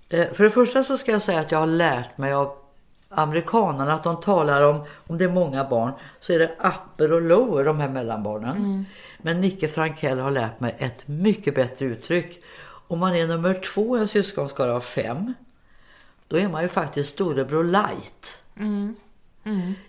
Eh, 0.08 0.32
För 0.32 0.44
det 0.44 0.50
första 0.50 0.84
så 0.84 0.98
ska 0.98 1.12
jag 1.12 1.22
säga 1.22 1.40
att 1.40 1.52
jag 1.52 1.58
har 1.58 1.66
lärt 1.66 2.18
mig 2.18 2.32
av 2.32 2.65
amerikanerna 3.08 3.92
att 3.92 4.04
de 4.04 4.20
talar 4.20 4.62
om, 4.62 4.84
om 5.06 5.18
det 5.18 5.24
är 5.24 5.28
många 5.28 5.64
barn, 5.64 5.92
så 6.20 6.32
är 6.32 6.38
det 6.38 6.50
upper 6.58 7.12
och 7.12 7.22
lower, 7.22 7.64
de 7.64 7.80
här 7.80 7.88
mellanbarnen. 7.88 8.86
Men 9.18 9.40
Nicke 9.40 9.68
Frankell 9.68 10.18
har 10.18 10.30
lärt 10.30 10.60
mig 10.60 10.74
ett 10.78 11.08
mycket 11.08 11.54
bättre 11.54 11.86
uttryck. 11.86 12.42
Om 12.88 12.98
man 12.98 13.14
är 13.14 13.26
nummer 13.26 13.54
två 13.54 13.96
i 13.96 14.00
en 14.00 14.08
syskonskara 14.08 14.74
av 14.74 14.80
fem, 14.80 15.34
då 16.28 16.38
är 16.38 16.48
man 16.48 16.62
ju 16.62 16.68
faktiskt 16.68 17.12
storebror 17.12 17.64
light. 17.64 18.42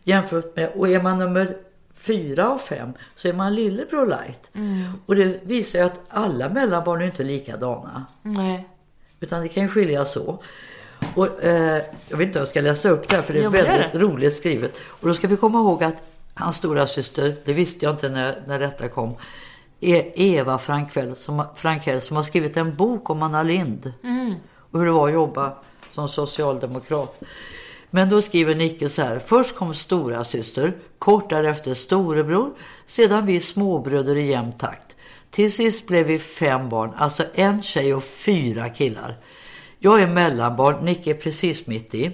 Jämfört 0.04 0.56
med, 0.56 0.72
och 0.76 0.90
är 0.90 1.02
man 1.02 1.20
nummer 1.20 1.58
fyra 1.94 2.50
av 2.50 2.58
fem 2.58 2.94
så 3.16 3.28
är 3.28 3.34
man 3.34 3.56
lillebror 3.56 4.06
light. 4.06 4.52
Och 5.06 5.16
det 5.16 5.40
visar 5.44 5.80
ju 5.80 5.86
att 5.86 6.00
alla 6.10 6.50
mellanbarn 6.50 7.02
är 7.02 7.06
inte 7.06 7.24
likadana. 7.24 8.06
Nej. 8.22 8.68
Utan 9.20 9.42
det 9.42 9.48
kan 9.48 9.64
ju 9.64 9.70
skilja 9.70 10.06
så. 10.06 10.44
Och, 11.16 11.44
eh, 11.44 11.82
jag 12.10 12.18
vet 12.18 12.28
inte 12.28 12.40
om 12.40 12.42
jag 12.42 12.48
ska 12.48 12.62
läsa 12.62 12.90
upp 12.90 13.08
det 13.10 13.16
här 13.16 13.24
för 13.24 13.34
det 13.34 13.40
är 13.40 13.44
Jo, 13.44 13.50
väldigt 13.50 13.94
det. 13.94 14.00
roligt 14.00 14.36
skrivet. 14.36 14.78
Och 14.88 15.08
då 15.08 15.14
ska 15.14 15.28
vi 15.28 15.38
komma 15.38 15.60
ihåg 15.60 15.84
att 15.84 16.04
hans 16.34 16.56
stora 16.58 16.88
syster, 16.88 17.36
det 17.46 17.54
visste 17.54 17.86
jag 17.86 17.94
inte 17.94 18.10
när, 18.10 18.44
när 18.48 18.60
detta 18.60 18.88
kom, 18.88 19.14
är 19.80 20.12
Eva 20.16 20.58
Frankell 20.58 21.16
som, 21.16 21.40
har- 21.40 21.50
Frankell 21.56 22.02
som 22.02 22.16
har 22.16 22.24
skrivit 22.24 22.58
en 22.58 22.76
bok 22.76 23.10
om 23.10 23.24
Anna 23.24 23.44
Lind. 23.44 23.94
Och 24.72 24.80
hur 24.80 24.86
det 24.86 24.92
var 24.92 25.08
att 25.08 25.14
jobba 25.14 25.54
som 25.92 26.10
socialdemokrat. 26.10 27.20
Men 27.90 28.10
då 28.10 28.22
skriver 28.22 28.56
Nicke 28.56 28.90
så 28.90 29.02
här. 29.02 29.20
Först 29.20 29.56
kom 29.56 29.74
stora 29.74 30.24
syster, 30.24 30.74
kort 31.00 31.30
därefter 31.30 31.74
storebror, 31.74 32.52
sedan 32.86 33.26
vi 33.26 33.40
småbröder 33.40 34.16
i 34.16 34.28
jämn 34.28 34.52
takt. 34.52 34.96
Till 35.32 35.52
sist 35.54 35.88
blev 35.88 36.06
vi 36.06 36.20
fem 36.20 36.70
barn, 36.70 36.92
alltså 36.98 37.24
en 37.34 37.64
tjej 37.64 37.94
och 37.94 38.04
fyra 38.04 38.70
killar. 38.70 39.18
Jag 39.80 40.02
är 40.02 40.08
mellanbarn, 40.08 40.86
Nicke 40.86 41.10
är 41.10 41.14
precis 41.14 41.68
mitt 41.68 41.96
i. 41.96 42.12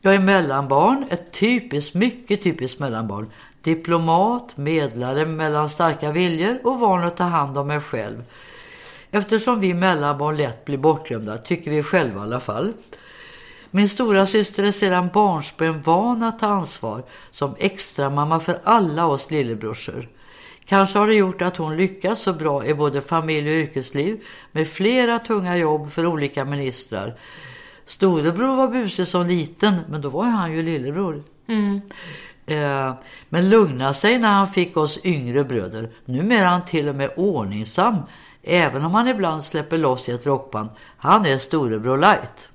Jag 0.00 0.14
är 0.14 0.18
mellanbarn, 0.18 1.04
ett 1.10 1.32
typiskt, 1.32 1.94
mycket 1.94 2.42
typiskt 2.42 2.80
mellanbarn. 2.80 3.30
Diplomat, 3.62 4.56
medlare 4.56 5.26
mellan 5.26 5.68
starka 5.70 6.12
viljor 6.12 6.58
och 6.64 6.80
van 6.80 7.04
att 7.04 7.16
ta 7.16 7.24
hand 7.24 7.58
om 7.58 7.66
mig 7.66 7.80
själv. 7.80 8.24
Eftersom 9.10 9.60
vi 9.60 9.74
mellanbarn 9.74 10.36
lätt 10.36 10.64
blir 10.64 10.78
bortglömda, 10.78 11.38
tycker 11.38 11.70
vi 11.70 11.82
själva 11.82 12.20
i 12.20 12.22
alla 12.22 12.40
fall. 12.40 12.72
Min 13.70 13.88
stora 13.88 14.26
syster 14.26 14.62
är 14.62 14.72
sedan 14.72 15.08
barnsben 15.14 15.82
van 15.82 16.22
att 16.22 16.38
ta 16.38 16.46
ansvar 16.46 17.02
som 17.30 17.54
extra 17.58 18.10
mamma 18.10 18.40
för 18.40 18.60
alla 18.64 19.06
oss 19.06 19.30
lillebrorsor. 19.30 20.08
Kanske 20.70 20.98
har 20.98 21.06
det 21.06 21.14
gjort 21.14 21.42
att 21.42 21.56
hon 21.56 21.76
lyckats 21.76 22.22
så 22.22 22.32
bra 22.32 22.66
i 22.66 22.74
både 22.74 23.00
familj 23.00 23.48
och 23.48 23.54
yrkesliv 23.54 24.24
med 24.52 24.68
flera 24.68 25.18
tunga 25.18 25.56
jobb 25.56 25.92
för 25.92 26.06
olika 26.06 26.44
ministrar. 26.44 27.14
Storebror 27.86 28.56
var 28.56 28.68
busig 28.68 29.08
som 29.08 29.26
liten, 29.26 29.74
men 29.88 30.00
då 30.00 30.08
var 30.08 30.24
han 30.24 30.52
ju 30.52 30.62
lillebror. 30.62 31.22
Eh, 32.46 32.94
men 33.28 33.48
lugna 33.50 33.94
sig 33.94 34.18
när 34.18 34.32
han 34.32 34.48
fick 34.48 34.76
oss 34.76 34.98
yngre 35.04 35.44
bröder. 35.44 35.90
Numera 36.04 36.40
är 36.40 36.44
han 36.44 36.64
till 36.64 36.88
och 36.88 36.94
med 36.94 37.10
ordningsam, 37.16 37.96
även 38.42 38.84
om 38.84 38.94
han 38.94 39.08
ibland 39.08 39.44
släpper 39.44 39.78
loss 39.78 40.08
i 40.08 40.12
ett 40.12 40.26
rockband. 40.26 40.70
Han 40.96 41.26
är 41.26 41.38
storebror 41.38 41.98
light. 41.98 42.50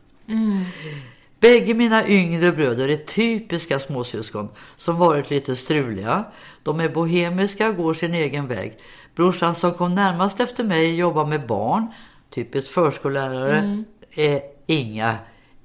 Bägge 1.40 1.74
mina 1.74 2.08
yngre 2.08 2.52
bröder 2.52 2.90
är 2.90 2.98
typiska 2.98 3.80
småsyskon 3.80 4.50
som 4.78 4.98
varit 4.98 5.30
lite 5.30 5.56
struliga. 5.56 6.24
De 6.64 6.80
är 6.80 6.90
bohemiska 6.90 7.70
och 7.70 7.76
går 7.76 7.94
sin 7.94 8.14
egen 8.14 8.48
väg. 8.48 8.78
Brorsan 9.16 9.56
som 9.56 9.72
kom 9.74 9.96
närmast 9.96 10.40
efter 10.40 10.64
mig 10.64 10.96
jobbar 10.96 11.26
med 11.26 11.48
barn, 11.48 11.88
typiskt 12.30 12.70
förskollärare, 12.70 13.84
är 14.16 14.42
inga 14.66 15.16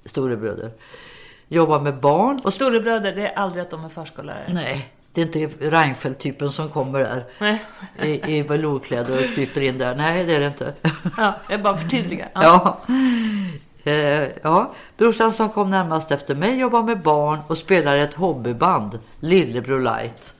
storebröder. 0.04 0.70
Jobbar 1.48 1.80
med 1.80 2.00
barn 2.00 2.40
och 2.44 2.54
Storebröder, 2.54 3.12
det 3.12 3.28
är 3.28 3.38
aldrig 3.38 3.62
att 3.62 3.70
de 3.70 3.84
är 3.84 3.88
förskollärare. 3.88 4.52
Nej, 4.52 4.88
det 5.12 5.20
är 5.20 5.26
inte 5.26 5.70
Reinfeldt-typen 5.70 6.50
som 6.50 6.68
kommer 6.68 6.98
där 6.98 7.24
i, 8.02 8.36
i 8.36 8.42
velourkläder 8.42 9.18
och 9.18 9.34
kryper 9.34 9.60
in 9.60 9.78
där. 9.78 9.94
Nej, 9.94 10.24
det 10.24 10.36
är 10.36 10.40
det 10.40 10.46
inte. 10.46 10.74
Ja, 11.16 11.34
jag 11.48 11.62
bara 11.62 11.76
förtydliga. 11.76 12.28
Ja. 12.34 12.40
Ja. 12.88 12.94
Eh, 13.84 14.28
ja. 14.42 14.72
Brorsan 14.96 15.32
som 15.32 15.48
kom 15.48 15.70
närmast 15.70 16.10
efter 16.10 16.34
mig 16.34 16.58
jobbar 16.58 16.82
med 16.82 17.02
barn 17.02 17.38
och 17.46 17.58
spelar 17.58 17.96
i 17.96 18.00
ett 18.00 18.14
hobbyband, 18.14 18.98
Lillebror 19.20 19.80
Light. 19.80 20.34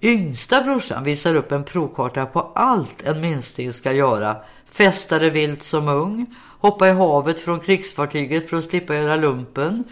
Yngsta 0.00 0.60
brorsan 0.60 1.04
visar 1.04 1.34
upp 1.34 1.52
en 1.52 1.64
provkarta 1.64 2.26
på 2.26 2.52
allt 2.54 3.02
en 3.02 3.20
minsting 3.20 3.72
ska 3.72 3.92
göra. 3.92 4.36
Festade 4.70 5.30
vilt 5.30 5.62
som 5.62 5.88
ung, 5.88 6.26
hoppa 6.60 6.88
i 6.88 6.92
havet 6.92 7.40
från 7.40 7.60
krigsfartyget 7.60 8.50
för 8.50 8.56
att 8.56 8.64
slippa 8.64 8.94
göra 8.94 9.16
lumpen, 9.16 9.84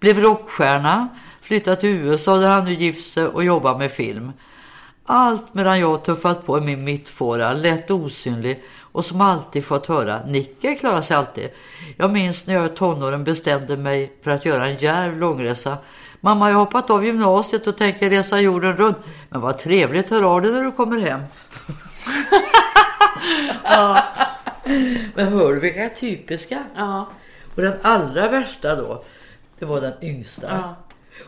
blev 0.00 0.20
rockstjärna, 0.20 1.08
flyttat 1.40 1.80
till 1.80 1.88
USA 1.88 2.36
där 2.36 2.50
han 2.50 2.64
nu 2.64 2.74
gift 2.74 3.12
sig 3.12 3.26
och 3.26 3.44
jobbar 3.44 3.78
med 3.78 3.90
film. 3.90 4.32
Allt 5.04 5.54
medan 5.54 5.80
jag 5.80 6.04
tuffat 6.04 6.46
på 6.46 6.58
i 6.58 6.60
min 6.60 6.84
mittfåra, 6.84 7.52
lätt 7.52 7.90
osynlig 7.90 8.62
och 8.98 9.04
som 9.04 9.20
alltid 9.20 9.64
fått 9.64 9.86
höra 9.86 10.26
Nicke 10.26 10.74
klarar 10.74 11.02
sig 11.02 11.16
alltid. 11.16 11.50
Jag 11.96 12.10
minns 12.10 12.46
när 12.46 12.54
jag 12.54 12.66
i 12.66 12.68
tonåren 12.68 13.24
bestämde 13.24 13.76
mig 13.76 14.12
för 14.22 14.30
att 14.30 14.44
göra 14.44 14.66
en 14.66 14.76
djärv 14.76 15.18
långresa. 15.18 15.76
Mamma, 16.20 16.48
jag 16.48 16.54
har 16.54 16.64
hoppat 16.64 16.90
av 16.90 17.04
gymnasiet 17.04 17.66
och 17.66 17.78
tänker 17.78 18.10
resa 18.10 18.40
jorden 18.40 18.76
runt. 18.76 18.96
Men 19.28 19.40
vad 19.40 19.58
trevligt, 19.58 20.10
hör 20.10 20.22
av 20.22 20.42
dig 20.42 20.52
när 20.52 20.64
du 20.64 20.72
kommer 20.72 21.00
hem. 21.00 21.20
Men 25.14 25.26
hör 25.26 25.52
du 25.52 25.60
vilka 25.60 25.88
typiska? 25.88 26.64
Ja. 26.76 27.08
Och 27.54 27.62
den 27.62 27.74
allra 27.82 28.28
värsta 28.28 28.76
då, 28.76 29.04
det 29.58 29.64
var 29.64 29.80
den 29.80 29.94
yngsta. 30.02 30.46
Ja. 30.50 30.76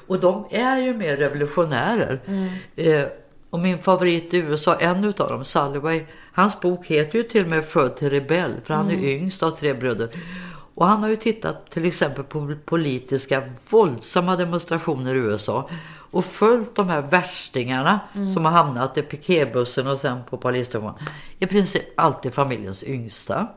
Och 0.07 0.21
de 0.21 0.47
är 0.51 0.81
ju 0.81 0.95
mer 0.95 1.17
revolutionärer. 1.17 2.21
Eh, 2.77 3.05
och 3.51 3.59
min 3.59 3.79
favorit 3.79 4.35
i 4.35 4.39
USA, 4.39 4.77
en 4.77 5.05
utav 5.05 5.29
dem, 5.29 5.45
Salloway, 5.45 6.05
hans 6.33 6.61
bok 6.61 6.87
heter 6.87 7.19
ju 7.19 7.23
till 7.23 7.45
och 7.45 7.51
med 7.51 7.65
Född 7.65 7.97
till 7.97 8.11
rebell, 8.11 8.53
för 8.65 8.75
han 8.75 8.91
är 8.91 9.05
yngst 9.05 9.43
av 9.43 9.51
tre 9.51 9.75
bröder. 9.75 10.09
Och 10.75 10.87
han 10.87 11.03
har 11.03 11.09
ju 11.09 11.17
tittat 11.17 11.71
till 11.71 11.85
exempel 11.85 12.25
på 12.25 12.55
politiska 12.65 13.43
våldsamma 13.71 14.37
demonstrationer 14.37 15.15
i 15.15 15.19
USA 15.19 15.71
och 16.11 16.25
följt 16.25 16.75
de 16.75 16.89
här 16.89 17.03
värstingarna 17.03 18.01
som 18.35 18.45
har 18.45 18.53
hamnat 18.53 18.99
i 18.99 19.03
piketbussen 19.03 19.87
och 19.87 19.99
sen 19.99 20.19
på 20.31 20.37
Palestina. 20.37 20.95
I 21.39 21.47
princip 21.47 21.83
alltid 21.97 22.35
familjens 22.35 22.83
yngsta. 22.83 23.49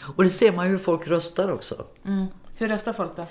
Och 0.00 0.24
det 0.24 0.30
ser 0.30 0.52
man 0.52 0.66
ju 0.66 0.70
hur 0.70 0.78
folk 0.78 1.08
röstar 1.08 1.52
också. 1.52 1.84
Mm. 2.04 2.26
Hur 2.56 2.68
röstar 2.68 2.92
folk 2.92 3.16
då? 3.16 3.26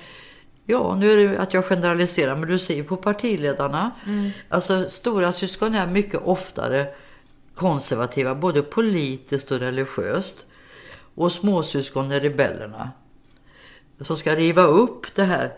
Ja, 0.66 0.96
nu 0.96 1.12
är 1.12 1.18
det 1.28 1.38
att 1.38 1.54
jag 1.54 1.66
generaliserar, 1.66 2.36
men 2.36 2.50
du 2.50 2.60
ser 2.60 2.76
ju 2.76 2.84
på 2.84 2.98
partiledarna. 2.98 3.92
Alltså 4.50 4.90
stora 4.90 5.32
syskon 5.32 5.76
är 5.76 5.88
mycket 5.88 6.22
oftare 6.24 6.88
konservativa, 7.56 8.36
både 8.36 8.62
politiskt 8.62 9.52
och 9.52 9.60
religiöst. 9.60 10.46
Och 11.16 11.32
småsyskon 11.32 12.12
är 12.12 12.20
rebellerna. 12.20 12.92
Som 14.02 14.18
ska 14.18 14.36
riva 14.36 14.64
upp 14.64 15.16
det 15.16 15.24
här 15.24 15.54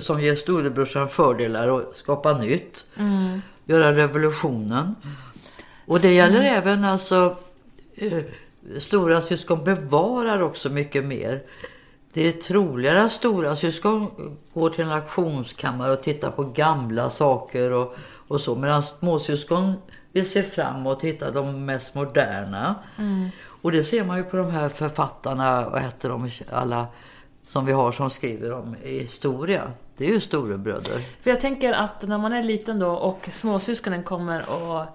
som 0.00 0.20
ger 0.20 0.34
storebrorsan 0.34 1.08
fördelar 1.08 1.68
och 1.68 1.96
skapa 1.96 2.38
nytt. 2.38 2.84
Göra 3.64 3.96
revolutionen. 3.96 4.94
Och 5.86 6.00
det 6.00 6.12
gäller 6.12 6.42
även 6.42 6.84
alltså 6.84 7.36
eh, 7.94 8.18
stora 8.78 9.22
syskon 9.22 9.64
bevarar 9.64 10.40
också 10.40 10.70
mycket 10.70 11.04
mer. 11.04 11.42
Det 12.14 12.28
är 12.28 12.32
troligare 12.32 13.02
att 13.02 13.12
stora 13.12 13.56
syskon 13.56 14.10
går 14.54 14.70
till 14.70 14.84
en 14.84 14.90
auktionskammare 14.92 15.92
och 15.92 16.02
tittar 16.02 16.30
på 16.30 16.44
gamla 16.44 17.10
saker 17.10 17.72
och, 17.72 17.94
och 18.28 18.40
så. 18.40 18.56
Medan 18.56 18.82
småsyskon 18.82 19.72
vill 20.12 20.30
se 20.30 20.42
framåt 20.42 20.98
och 20.98 21.04
hitta 21.04 21.30
de 21.30 21.66
mest 21.66 21.94
moderna. 21.94 22.74
Och 23.62 23.72
det 23.72 23.84
ser 23.84 24.04
man 24.04 24.16
ju 24.16 24.22
på 24.24 24.36
de 24.36 24.50
här 24.50 24.68
författarna, 24.68 25.68
vad 25.68 25.82
heter 25.82 26.08
de, 26.08 26.30
alla 26.52 26.86
som 27.46 27.64
vi 27.66 27.72
har 27.72 27.92
som 27.92 28.10
skriver 28.10 28.52
om 28.52 28.76
historia. 28.82 29.72
Det 29.96 30.04
är 30.04 30.12
ju 30.12 30.20
storebröder. 30.20 31.00
För 31.20 31.30
jag 31.30 31.40
tänker 31.40 31.72
att 31.72 32.02
när 32.02 32.18
man 32.18 32.32
är 32.32 32.42
liten 32.42 32.78
då 32.78 32.90
och 32.90 33.28
småsyskonen 33.30 34.02
kommer 34.02 34.44
och 34.50 34.86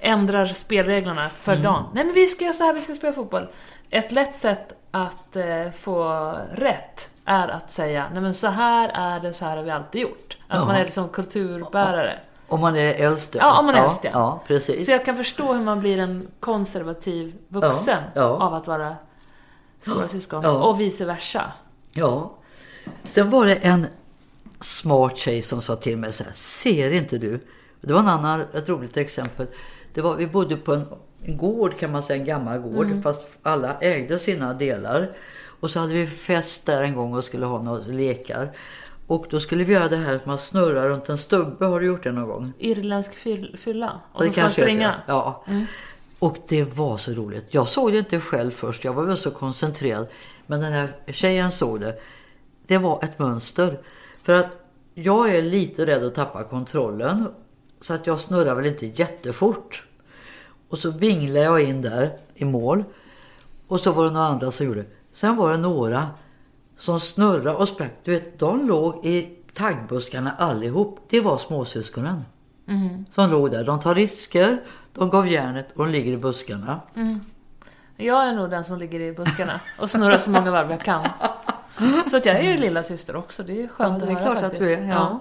ändrar 0.00 0.46
spelreglerna 0.46 1.28
för 1.28 1.52
Mm. 1.52 1.64
dagen. 1.64 1.84
Nej 1.94 2.04
men 2.04 2.14
vi 2.14 2.26
ska 2.26 2.44
göra 2.44 2.54
så 2.54 2.64
här, 2.64 2.74
vi 2.74 2.80
ska 2.80 2.94
spela 2.94 3.12
fotboll. 3.12 3.48
Ett 3.90 4.12
lätt 4.12 4.36
sätt 4.36 4.72
att 4.90 5.36
eh, 5.36 5.70
få 5.74 6.08
rätt 6.52 7.10
är 7.24 7.48
att 7.48 7.70
säga, 7.70 8.06
nej 8.12 8.22
men 8.22 8.34
så 8.34 8.46
här 8.46 8.88
är 8.88 9.20
det, 9.20 9.32
så 9.32 9.44
här 9.44 9.56
har 9.56 9.64
vi 9.64 9.70
alltid 9.70 10.00
gjort. 10.00 10.38
Att 10.48 10.58
Ja. 10.58 10.64
man 10.64 10.76
är 10.76 10.84
liksom 10.84 11.08
kulturbärare. 11.08 12.18
Om 12.48 12.60
man 12.60 12.76
är 12.76 12.94
äldst. 12.94 13.34
Ja, 13.34 13.58
om 13.58 13.66
man 13.66 13.74
är 13.74 13.84
äldst, 13.84 14.04
ja. 14.04 14.10
ja. 14.12 14.42
precis. 14.46 14.86
Så 14.86 14.92
jag 14.92 15.04
kan 15.04 15.16
förstå 15.16 15.52
hur 15.52 15.62
man 15.62 15.80
blir 15.80 15.98
en 15.98 16.28
konservativ 16.40 17.34
vuxen 17.48 18.02
Ja, 18.14 18.20
ja. 18.22 18.26
av 18.28 18.54
att 18.54 18.66
vara 18.66 18.96
stora 19.80 20.08
syskon. 20.08 20.44
Och 20.46 20.80
vice 20.80 21.04
versa. 21.04 21.52
Ja. 21.92 22.32
Sen 23.04 23.30
var 23.30 23.46
det 23.46 23.54
en 23.54 23.86
smart 24.60 25.16
tjej 25.18 25.42
som 25.42 25.60
sa 25.60 25.76
till 25.76 25.98
mig 25.98 26.12
så 26.12 26.24
här, 26.24 26.32
ser 26.32 26.90
inte 26.90 27.18
du? 27.18 27.46
Det 27.80 27.92
var 27.92 28.00
en 28.00 28.08
annan, 28.08 28.40
ett 28.54 28.68
roligt 28.68 28.96
exempel. 28.96 29.46
Det 29.94 30.00
var, 30.00 30.16
vi 30.16 30.26
bodde 30.26 30.56
på 30.56 30.72
en, 30.74 30.86
en 31.22 31.36
gård 31.36 31.78
kan 31.78 31.92
man 31.92 32.02
säga, 32.02 32.20
en 32.20 32.26
gammal 32.26 32.58
gård. 32.58 32.86
Mm. 32.86 33.02
Fast 33.02 33.38
alla 33.42 33.76
ägde 33.80 34.18
sina 34.18 34.54
delar. 34.54 35.10
Och 35.60 35.70
så 35.70 35.80
hade 35.80 35.92
vi 35.94 36.06
fest 36.06 36.66
där 36.66 36.82
en 36.82 36.94
gång 36.94 37.14
och 37.14 37.24
skulle 37.24 37.46
ha 37.46 37.62
några 37.62 37.82
lekar. 37.86 38.50
Och 39.06 39.26
då 39.30 39.40
skulle 39.40 39.64
vi 39.64 39.72
göra 39.72 39.88
det 39.88 39.96
här 39.96 40.14
att 40.14 40.26
man 40.26 40.38
snurrar 40.38 40.88
runt 40.88 41.08
en 41.08 41.18
stubbe. 41.18 41.64
Har 41.66 41.80
du 41.80 41.86
gjort 41.86 42.04
det 42.04 42.12
någon 42.12 42.28
gång? 42.28 42.52
Irländsk 42.58 43.14
fyll- 43.14 43.56
fylla. 43.56 44.00
Och 44.12 44.20
Det 44.22 44.26
så 44.26 44.32
ska 44.32 44.42
man 44.42 44.50
springa. 44.50 44.88
det. 44.88 44.96
Ja. 45.06 45.44
Och 46.18 46.36
det 46.48 46.76
var 46.76 46.96
så 46.96 47.12
roligt. 47.12 47.44
Jag 47.50 47.68
såg 47.68 47.92
det 47.92 47.98
inte 47.98 48.20
själv 48.20 48.50
först. 48.50 48.84
Jag 48.84 48.92
var 48.92 49.04
väl 49.04 49.16
så 49.16 49.30
koncentrerad. 49.30 50.06
Men 50.46 50.60
den 50.60 50.72
här 50.72 50.88
tjejen 51.06 51.52
såg 51.52 51.80
det. 51.80 51.98
Det 52.66 52.78
var 52.78 53.04
ett 53.04 53.18
mönster. 53.18 53.80
För 54.22 54.32
att 54.32 54.46
jag 54.94 55.34
är 55.34 55.42
lite 55.42 55.86
rädd 55.86 56.04
att 56.04 56.14
tappa 56.14 56.42
kontrollen. 56.42 57.26
Så 57.80 57.94
att 57.94 58.06
jag 58.06 58.20
snurrar 58.20 58.54
väl 58.54 58.66
inte 58.66 58.86
jättefort. 58.86 59.85
Och 60.68 60.78
så 60.78 60.90
vinglade 60.90 61.44
jag 61.44 61.62
in 61.62 61.80
där 61.80 62.10
i 62.34 62.44
mål. 62.44 62.84
Och 63.68 63.80
så 63.80 63.92
var 63.92 64.04
det 64.04 64.10
några 64.10 64.26
andra 64.26 64.50
som 64.50 64.66
gjorde. 64.66 64.84
Sen 65.12 65.36
var 65.36 65.50
det 65.50 65.56
några 65.58 66.06
som 66.76 67.00
snurrade 67.00 67.56
och 67.56 67.68
sprang. 67.68 67.90
Du 68.04 68.10
vet, 68.10 68.38
de 68.38 68.68
låg 68.68 69.06
i 69.06 69.38
taggbuskarna 69.54 70.32
allihop. 70.38 71.00
Det 71.08 71.20
var 71.20 71.38
småsyskonen. 71.38 72.24
Som 73.10 73.30
låg 73.30 73.50
där. 73.50 73.64
De 73.64 73.80
tar 73.80 73.94
risker, 73.94 74.60
de 74.92 75.10
gav 75.10 75.28
järnet 75.28 75.68
och 75.74 75.84
de 75.84 75.92
ligger 75.92 76.12
i 76.12 76.16
buskarna. 76.16 76.80
Jag 77.96 78.28
är 78.28 78.32
nog 78.32 78.50
den 78.50 78.64
som 78.64 78.78
ligger 78.78 79.00
i 79.00 79.12
buskarna 79.12 79.60
och 79.78 79.90
snurrar 79.90 80.18
så 80.18 80.30
många 80.30 80.50
varv 80.50 80.70
jag 80.70 80.80
kan. 80.80 81.08
Så 82.10 82.16
att 82.16 82.26
jag 82.26 82.36
är 82.36 82.42
ju 82.42 82.56
lilla 82.56 82.82
syster 82.82 83.16
också. 83.16 83.42
Det 83.42 83.62
är 83.62 83.68
skönt 83.68 84.00
Ja, 84.02 84.06
det 84.06 84.12
är 84.12 84.16
att 84.16 84.22
höra 84.22 84.40
faktiskt. 84.40 84.62
du 84.62 84.72
är, 84.72 84.88
ja. 84.88 85.20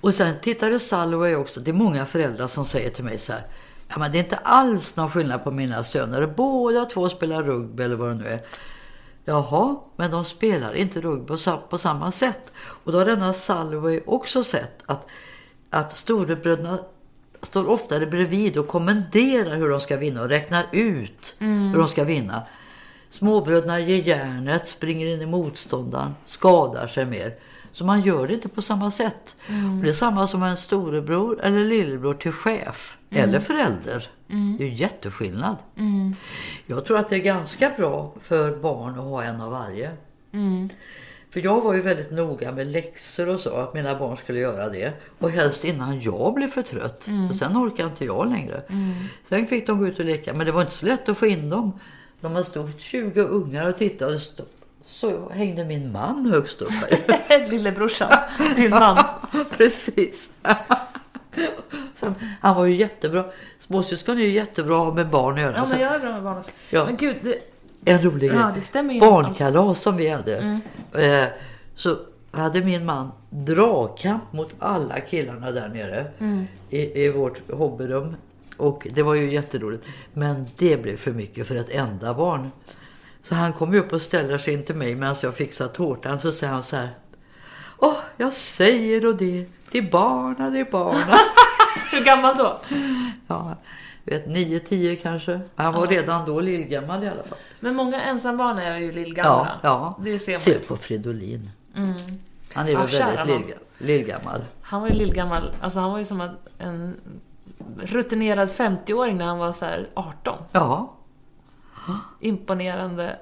Och 0.00 0.14
sen 0.14 0.34
tittade 0.42 0.80
Salway 0.80 1.34
också. 1.34 1.60
Det 1.60 1.70
är 1.70 1.72
många 1.72 2.06
föräldrar 2.06 2.46
som 2.46 2.64
säger 2.64 2.90
till 2.90 3.04
mig 3.04 3.18
så 3.18 3.32
här. 3.32 3.42
Ja, 3.88 3.98
men 3.98 4.12
det 4.12 4.18
är 4.18 4.22
inte 4.22 4.36
alls 4.36 4.96
någon 4.96 5.10
skillnad 5.10 5.44
på 5.44 5.50
mina 5.50 5.84
söner. 5.84 6.26
Båda 6.26 6.84
två 6.84 7.08
spelar 7.08 7.42
rugby 7.42 7.82
eller 7.82 7.96
vad 7.96 8.08
det 8.08 8.14
nu 8.14 8.26
är. 8.26 8.40
Jaha, 9.24 9.76
men 9.96 10.10
de 10.10 10.24
spelar 10.24 10.74
inte 10.74 11.00
rugby 11.00 11.26
på 11.26 11.36
sa- 11.36 11.62
på 11.68 11.78
samma 11.78 12.12
sätt. 12.12 12.52
Och 12.56 12.92
då 12.92 12.98
har 12.98 13.04
denna 13.06 13.32
Salway 13.32 14.00
också 14.06 14.44
sett 14.44 14.82
att, 14.86 15.06
att 15.70 15.96
storebröderna 15.96 16.78
står 17.42 17.68
oftare 17.68 18.06
bredvid 18.06 18.58
och 18.58 18.68
kommenderar 18.68 19.56
hur 19.56 19.68
de 19.68 19.80
ska 19.80 19.96
vinna 19.96 20.22
och 20.22 20.28
räknar 20.28 20.64
ut 20.72 21.34
hur 21.38 21.78
de 21.78 21.88
ska 21.88 22.04
vinna. 22.04 22.42
Småbröderna 23.10 23.80
ger 23.80 24.02
järnet, 24.02 24.68
springer 24.68 25.06
in 25.06 25.22
i 25.22 25.26
motståndaren, 25.26 26.14
skadar 26.26 26.86
sig 26.86 27.04
mer. 27.04 27.34
Så 27.74 27.84
man 27.84 28.02
gör 28.02 28.26
det 28.26 28.34
inte 28.34 28.48
på 28.48 28.62
samma 28.62 28.90
sätt. 28.90 29.36
Det 29.82 29.88
är 29.88 29.92
samma 29.92 30.28
som 30.28 30.42
en 30.42 30.56
storebror 30.56 31.40
eller 31.42 31.64
lillebror 31.64 32.14
till 32.14 32.32
chef 32.32 32.96
eller 33.10 33.40
förälder. 33.40 34.08
Det 34.58 34.64
är 34.64 34.68
ju 34.68 34.74
jätteskillnad. 34.74 35.56
Jag 36.66 36.84
tror 36.84 36.98
att 36.98 37.08
det 37.08 37.16
är 37.16 37.20
ganska 37.20 37.70
bra 37.76 38.14
för 38.22 38.56
barn 38.56 38.98
att 38.98 39.04
ha 39.04 39.22
en 39.22 39.40
av 39.40 39.50
varje. 39.50 39.90
För 41.30 41.40
jag 41.40 41.60
var 41.60 41.74
ju 41.74 41.80
väldigt 41.80 42.10
noga 42.10 42.52
med 42.52 42.66
läxor 42.66 43.28
och 43.28 43.40
så, 43.40 43.56
att 43.56 43.74
mina 43.74 43.98
barn 43.98 44.16
skulle 44.16 44.38
göra 44.38 44.68
det. 44.68 44.92
Och 45.18 45.30
helst 45.30 45.64
innan 45.64 46.00
jag 46.00 46.34
blev 46.34 46.48
för 46.48 46.62
trött. 46.62 47.08
Och 47.30 47.36
sen 47.36 47.56
orkar 47.56 47.86
inte 47.86 48.04
jag 48.04 48.30
längre. 48.30 48.62
Sen 49.28 49.46
fick 49.46 49.66
de 49.66 49.78
gå 49.78 49.86
ut 49.86 49.98
och 49.98 50.04
leka, 50.04 50.34
men 50.34 50.46
det 50.46 50.52
var 50.52 50.60
inte 50.60 50.74
så 50.74 50.86
lätt 50.86 51.08
att 51.08 51.18
få 51.18 51.26
in 51.26 51.48
dem. 51.48 51.72
De 52.20 52.32
man 52.32 52.44
stod 52.44 52.70
20 52.78 53.20
ungar 53.20 53.68
och 53.68 53.76
tittade, 53.76 54.14
och 54.14 54.20
så 54.94 55.30
hängde 55.30 55.64
min 55.64 55.92
man 55.92 56.26
högst 56.26 56.62
upp. 56.62 56.72
Lillebrorsan, 57.48 58.10
din 58.56 58.70
man. 58.70 58.98
Precis. 59.56 60.30
Sen, 61.94 62.14
han 62.40 62.56
var 62.56 62.64
ju 62.64 62.76
jättebra. 62.76 63.24
Småsyskon 63.58 64.18
är 64.18 64.22
ju 64.22 64.30
jättebra 64.30 64.76
att 64.76 64.84
ha 64.84 64.94
med 64.94 65.08
barn 65.08 65.34
att 65.34 65.40
göra. 65.40 65.56
Ja, 65.56 65.66
men 65.70 65.80
jag 65.80 65.94
är 65.94 65.98
bra 65.98 66.12
med 66.12 66.22
barn 66.22 66.38
också. 66.38 66.50
Ja. 66.70 66.84
Men 66.84 66.96
gud, 66.96 67.16
det, 67.22 67.38
En 67.84 68.02
rolig 68.02 68.30
grej. 68.30 68.40
Ja, 68.72 68.80
ju. 68.92 69.00
Barnkalas 69.00 69.82
som 69.82 69.96
vi 69.96 70.08
hade. 70.08 70.60
Eh, 70.94 71.24
så 71.76 71.96
hade 72.30 72.60
min 72.64 72.84
man 72.84 73.12
dragkamp 73.30 74.32
mot 74.32 74.54
alla 74.58 75.00
killarna 75.00 75.50
där 75.50 75.68
nere. 75.68 76.06
I, 76.70 77.04
I 77.04 77.12
vårt 77.12 77.50
hobbyrum. 77.50 78.16
Och 78.56 78.86
det 78.90 79.02
var 79.02 79.14
ju 79.14 79.32
jätteroligt. 79.32 79.84
Men 80.12 80.46
det 80.58 80.82
blev 80.82 80.96
för 80.96 81.12
mycket 81.12 81.46
för 81.46 81.54
ett 81.54 81.70
enda 81.70 82.14
barn. 82.14 82.50
Så 83.28 83.34
han 83.34 83.52
kom 83.52 83.74
ju 83.74 83.80
upp 83.80 83.92
och 83.92 84.02
ställer 84.02 84.38
sig 84.38 84.54
in 84.54 84.64
till 84.64 84.74
mig 84.74 84.94
medan 84.94 85.16
jag 85.22 85.34
fixar 85.34 85.68
tårtan. 85.68 86.20
Så 86.20 86.32
säger 86.32 86.52
han 86.52 86.62
så 86.64 86.76
här. 86.76 86.88
Åh, 87.78 87.96
jag 88.16 88.32
säger 88.32 89.06
och 89.06 89.16
det. 89.16 89.46
Det 89.70 89.78
är 89.78 89.90
barna, 89.90 90.50
det 90.50 90.58
är 90.58 90.70
barna. 90.70 91.16
hur 91.90 92.04
gammal 92.04 92.36
då? 92.36 92.60
ja, 93.26 93.56
vet, 94.04 94.26
nio, 94.26 94.58
tio 94.58 94.96
kanske. 94.96 95.40
Han 95.54 95.74
var 95.74 95.86
redan 95.86 96.26
då 96.26 96.40
lillgammal 96.40 97.04
i 97.04 97.08
alla 97.08 97.22
fall. 97.22 97.38
Men 97.60 97.74
många 97.74 98.02
ensambarn 98.02 98.58
är 98.58 98.78
ju 98.78 98.92
lillgamla. 98.92 99.58
Ja, 99.62 99.68
ja. 99.68 99.98
Det 100.04 100.18
ser 100.18 100.32
man. 100.32 100.40
Se 100.40 100.58
på 100.58 100.76
Fridolin. 100.76 101.50
Han 102.54 102.68
är 102.68 102.72
Ja, 102.72 102.78
väl 102.78 102.88
väldigt 102.90 103.26
lillga, 103.26 103.54
lillgammal. 103.78 104.40
Han 104.62 104.80
var 104.80 104.88
ju 104.88 104.94
lillgammal. 104.94 105.50
Alltså 105.60 105.78
han 105.78 105.90
var 105.90 105.98
ju 105.98 106.04
som 106.04 106.20
en- 106.58 107.00
rutinerad 107.82 108.48
50-åring 108.48 109.16
när 109.18 109.24
han 109.24 109.38
var 109.38 109.52
så 109.52 109.64
här 109.64 109.86
18. 109.94 110.38
Ja, 110.52 110.94
Imponerande 112.20 113.18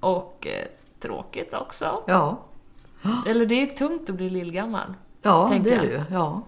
och 0.00 0.46
eh, 0.46 0.66
tråkigt 1.00 1.54
också. 1.54 2.02
ja, 2.06 2.44
Eller 3.26 3.46
det 3.46 3.62
är 3.62 3.66
tungt 3.66 4.10
att 4.10 4.16
bli 4.16 4.30
lillgammal. 4.30 4.94
ja 5.22 5.48
Tänker 5.48 5.70
det 5.70 5.76
är 5.76 5.80
det 5.80 5.86
ju. 5.86 6.02
Ja. 6.10 6.42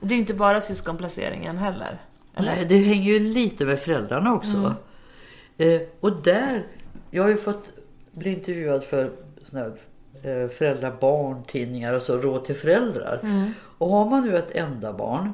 Det 0.00 0.14
är 0.14 0.18
inte 0.18 0.34
bara 0.34 0.60
syskonplaceringen 0.60 1.58
heller. 1.58 2.00
Eller? 2.34 2.52
Nej, 2.56 2.64
det 2.68 2.78
hänger 2.78 3.12
ju 3.12 3.18
lite 3.18 3.64
med 3.66 3.78
föräldrarna 3.78 4.34
också. 4.34 4.74
Eh, 5.56 5.80
och 6.00 6.12
där, 6.22 6.66
jag 7.10 7.22
har 7.22 7.30
ju 7.30 7.36
fått 7.36 7.70
bli 8.12 8.32
intervjuad 8.32 8.84
för 8.84 9.12
såna 9.44 9.62
här, 9.62 9.72
eh, 10.22 10.48
föräldrar-barn-tidningar 10.48 11.92
och 11.92 12.02
så, 12.02 12.16
råd 12.16 12.44
till 12.44 12.54
föräldrar. 12.54 13.20
Och 13.78 13.88
har 13.90 14.10
man 14.10 14.22
nu 14.26 14.36
ett 14.36 14.50
enda 14.50 14.92
barn 14.92 15.32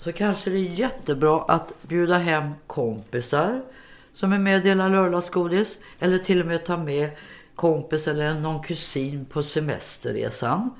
så 0.00 0.12
kanske 0.12 0.50
det 0.50 0.56
är 0.56 0.72
jättebra 0.72 1.42
att 1.48 1.72
bjuda 1.82 2.18
hem 2.18 2.50
kompisar 2.66 3.62
som 4.20 4.32
är 4.32 4.38
med 4.38 4.56
och 4.56 4.62
delar 4.62 4.90
lördagsgodis. 4.90 5.78
Eller 5.98 6.18
till 6.18 6.40
och 6.40 6.46
med 6.46 6.64
ta 6.64 6.76
med 6.76 7.10
kompis 7.54 8.08
eller 8.08 8.34
någon 8.34 8.62
kusin 8.62 9.24
på 9.24 9.42
semesterresan. 9.42 10.70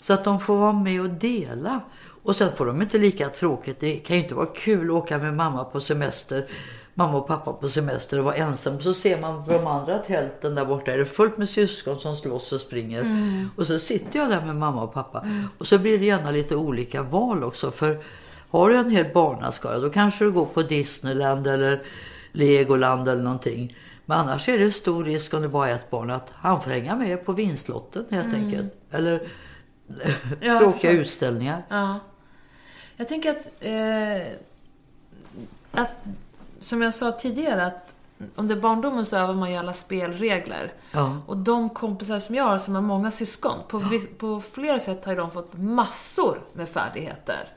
Så 0.00 0.12
att 0.12 0.24
de 0.24 0.40
får 0.40 0.56
vara 0.56 0.72
med 0.72 1.00
och 1.00 1.10
dela. 1.10 1.80
Och 2.22 2.36
sen 2.36 2.56
får 2.56 2.66
de 2.66 2.82
inte 2.82 2.98
lika 2.98 3.28
tråkigt. 3.28 3.80
Det 3.80 3.96
kan 3.96 4.16
ju 4.16 4.22
inte 4.22 4.34
vara 4.34 4.46
kul 4.46 4.90
att 4.90 4.96
åka 4.96 5.18
med 5.18 5.34
mamma 5.34 5.64
på 5.64 5.80
semester. 5.80 6.44
Mamma 6.94 7.18
och 7.18 7.26
pappa 7.26 7.52
på 7.52 7.68
semester 7.68 8.18
och 8.18 8.24
vara 8.24 8.34
ensam. 8.34 8.80
Så 8.80 8.94
ser 8.94 9.20
man 9.20 9.44
på 9.44 9.52
de 9.52 9.66
andra 9.66 9.98
tälten 9.98 10.54
där 10.54 10.64
borta 10.64 10.92
är 10.92 10.98
det 10.98 11.04
fullt 11.04 11.38
med 11.38 11.48
syskon 11.48 12.00
som 12.00 12.16
slåss 12.16 12.52
och 12.52 12.60
springer. 12.60 13.04
Och 13.56 13.66
så 13.66 13.78
sitter 13.78 14.18
jag 14.18 14.30
där 14.30 14.40
med 14.46 14.56
mamma 14.56 14.82
och 14.82 14.94
pappa. 14.94 15.26
Och 15.58 15.66
så 15.66 15.78
blir 15.78 15.98
det 15.98 16.04
gärna 16.04 16.30
lite 16.30 16.56
olika 16.56 17.02
val 17.02 17.44
också. 17.44 17.70
För 17.70 17.98
har 18.50 18.68
du 18.68 18.76
en 18.76 18.90
hel 18.90 19.12
barnaskara 19.14 19.78
då 19.78 19.90
kanske 19.90 20.24
du 20.24 20.32
går 20.32 20.46
på 20.46 20.62
Disneyland 20.62 21.46
eller 21.46 21.82
Legoland 22.34 23.08
eller 23.08 23.22
någonting. 23.22 23.76
Men 24.06 24.18
annars 24.18 24.48
är 24.48 24.58
det 24.58 24.72
stor 24.72 25.04
risk 25.04 25.34
om 25.34 25.42
det 25.42 25.48
bara 25.48 25.68
är 25.68 25.74
ett 25.74 25.90
barn 25.90 26.10
att 26.10 26.32
han 26.34 26.60
får 26.60 26.70
hänga 26.70 26.96
med 26.96 27.24
på 27.24 27.32
vinstlotten 27.32 28.04
helt 28.10 28.34
enkelt. 28.34 28.76
Eller 28.90 29.28
Ja, 30.40 30.58
tråkiga 30.58 30.90
utställningar. 30.90 31.62
Ja. 31.68 31.98
Jag 32.96 33.08
tänker 33.08 33.30
att, 33.30 33.46
eh, 33.60 34.32
att, 35.72 35.90
som 36.58 36.82
jag 36.82 36.94
sa 36.94 37.12
tidigare, 37.12 37.66
att 37.66 37.94
under 38.34 38.56
barndomen 38.56 39.04
så 39.04 39.16
övar 39.16 39.34
man 39.34 39.50
ju 39.50 39.56
alla 39.56 39.74
spelregler. 39.74 40.72
Ja. 40.92 41.18
Och 41.26 41.38
de 41.38 41.70
kompisar 41.70 42.18
som 42.18 42.34
jag 42.34 42.44
har 42.44 42.58
som 42.58 42.74
har 42.74 42.82
många 42.82 43.10
syskon, 43.10 43.58
på, 43.68 43.82
på 44.18 44.40
flera 44.40 44.78
sätt 44.78 45.04
har 45.04 45.12
ju 45.12 45.18
de 45.18 45.30
fått 45.30 45.52
massor 45.58 46.40
med 46.52 46.68
färdigheter. 46.68 47.48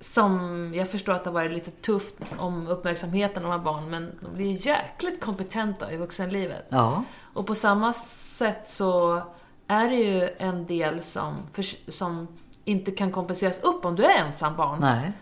Som 0.00 0.72
jag 0.74 0.90
förstår 0.90 1.12
att 1.12 1.24
det 1.24 1.30
har 1.30 1.34
varit 1.34 1.52
lite 1.52 1.70
tufft 1.70 2.14
om 2.38 2.66
uppmärksamheten 2.68 3.44
av 3.44 3.50
de 3.50 3.56
här 3.58 3.64
barn, 3.64 3.90
men 3.90 4.18
de 4.20 4.34
blir 4.34 4.66
jäkligt 4.66 5.20
kompetenta 5.20 5.92
i 5.92 5.96
vuxenlivet. 5.96 6.66
Ja, 6.68 7.04
Och 7.34 7.46
på 7.46 7.54
samma 7.54 7.92
sätt 7.92 8.68
så 8.68 9.22
är 9.66 9.88
det 9.88 9.96
ju 9.96 10.28
en 10.38 10.66
del 10.66 11.02
som, 11.02 11.34
för, 11.52 11.90
som 11.90 12.28
inte 12.64 12.90
kan 12.90 13.12
kompenseras 13.12 13.58
upp 13.62 13.84
om 13.84 13.96
du 13.96 14.04
är 14.04 14.18
ensam 14.24 14.56
barn. 14.56 14.78
nej. 14.80 15.12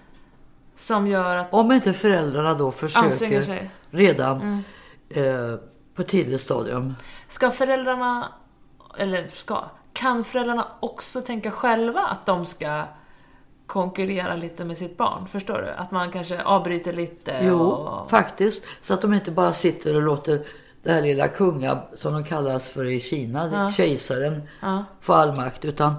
Som 0.77 1.07
gör 1.07 1.37
att 1.37 1.55
Om 1.55 1.73
inte 1.73 1.93
föräldrarna 1.93 2.55
då 2.55 2.71
försöker 2.71 3.43
sig. 3.43 3.71
redan 3.91 4.63
eh, 5.09 5.55
på 5.95 6.03
tidigt 6.03 6.41
stadium. 6.41 6.95
Ska 7.29 7.51
föräldrarna, 7.51 8.29
eller 8.99 9.29
ska, 9.29 9.65
kan 9.93 10.25
föräldrarna 10.25 10.67
också 10.81 11.21
tänka 11.21 11.51
själva 11.51 12.01
att 12.01 12.27
de 12.27 12.47
ska 12.47 12.85
konkurrera 13.67 14.35
lite 14.37 14.65
med 14.65 14.79
sitt 14.79 14.97
barn? 14.97 15.27
Förstår 15.29 15.59
du? 15.63 15.71
Att 15.71 15.91
man 15.91 16.11
kanske 16.11 16.43
avbryter 16.43 16.93
lite 16.93 17.41
Jo, 17.43 17.61
och... 17.61 18.11
faktiskt. 18.11 18.65
Så 18.81 18.95
att 18.95 19.01
de 19.01 19.15
inte 19.15 19.31
bara 19.31 19.53
sitter 19.53 19.97
och 19.97 20.03
låter 20.03 20.41
det 20.83 20.93
här 20.93 21.03
lilla 21.03 21.29
kunga, 21.29 21.79
som 21.95 22.13
de 22.13 22.25
kallas 22.25 22.69
för 22.69 22.85
i 22.85 23.01
Kina, 23.01 23.51
Ja. 23.53 23.71
kejsaren, 23.73 24.43
Ja. 24.63 24.85
få 25.01 25.13
all 25.13 25.37
makt. 25.37 25.65
Utan 25.65 25.95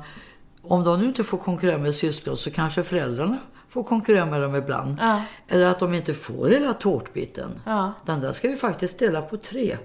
om 0.61 0.83
de 0.83 0.99
nu 0.99 1.05
inte 1.05 1.23
får 1.23 1.37
konkurrera 1.37 1.77
med 1.77 1.95
syskon 1.95 2.37
så 2.37 2.51
kanske 2.51 2.83
föräldrarna 2.83 3.37
får 3.69 3.83
konkurrera 3.83 4.25
med 4.25 4.41
dem 4.41 4.55
ibland. 4.55 4.97
Ja. 5.01 5.21
Eller 5.47 5.65
att 5.65 5.79
de 5.79 5.93
inte 5.93 6.13
får 6.13 6.47
hela 6.47 6.73
tårtbiten. 6.73 7.49
Ja. 7.65 7.93
Den 8.05 8.21
där 8.21 8.33
ska 8.33 8.47
vi 8.47 8.55
faktiskt 8.55 8.99
dela 8.99 9.21
på 9.21 9.37
tre. 9.37 9.77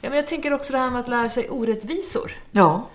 ja, 0.00 0.08
men 0.08 0.16
jag 0.18 0.26
tänker 0.26 0.52
också 0.52 0.72
det 0.72 0.78
här 0.78 0.90
med 0.90 1.00
att 1.00 1.08
lära 1.08 1.28
sig 1.28 1.50
orättvisor. 1.50 2.32
Ja, 2.50 2.86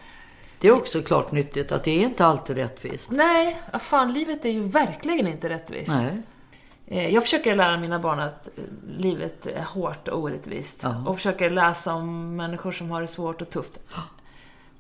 det 0.59 0.67
är 0.67 0.71
också 0.71 1.01
klart 1.01 1.31
nyttigt 1.31 1.71
att 1.71 1.83
det 1.83 1.91
är 1.91 2.03
inte 2.03 2.25
alltid 2.25 2.55
rättvist. 2.57 3.11
Nej, 3.11 3.61
fan, 3.79 4.13
livet 4.13 4.45
är 4.45 4.49
ju 4.49 4.61
verkligen 4.61 5.27
inte 5.27 5.49
rättvist. 5.49 5.91
Nej. 5.91 6.21
Eh, 6.87 7.13
Jag 7.13 7.23
försöker 7.23 7.55
lära 7.55 7.77
mina 7.77 7.99
barn 7.99 8.19
att 8.19 8.47
eh, 8.47 8.63
livet 8.97 9.45
är 9.47 9.63
hårt 9.63 10.07
och 10.07 10.19
orättvist. 10.19 10.79
Ja. 10.83 11.03
Och 11.07 11.15
försöker 11.15 11.49
läsa 11.49 11.93
om 11.93 12.35
människor 12.35 12.71
som 12.71 12.91
har 12.91 13.01
det 13.01 13.07
svårt 13.07 13.41
och 13.41 13.49
tufft. 13.49 13.79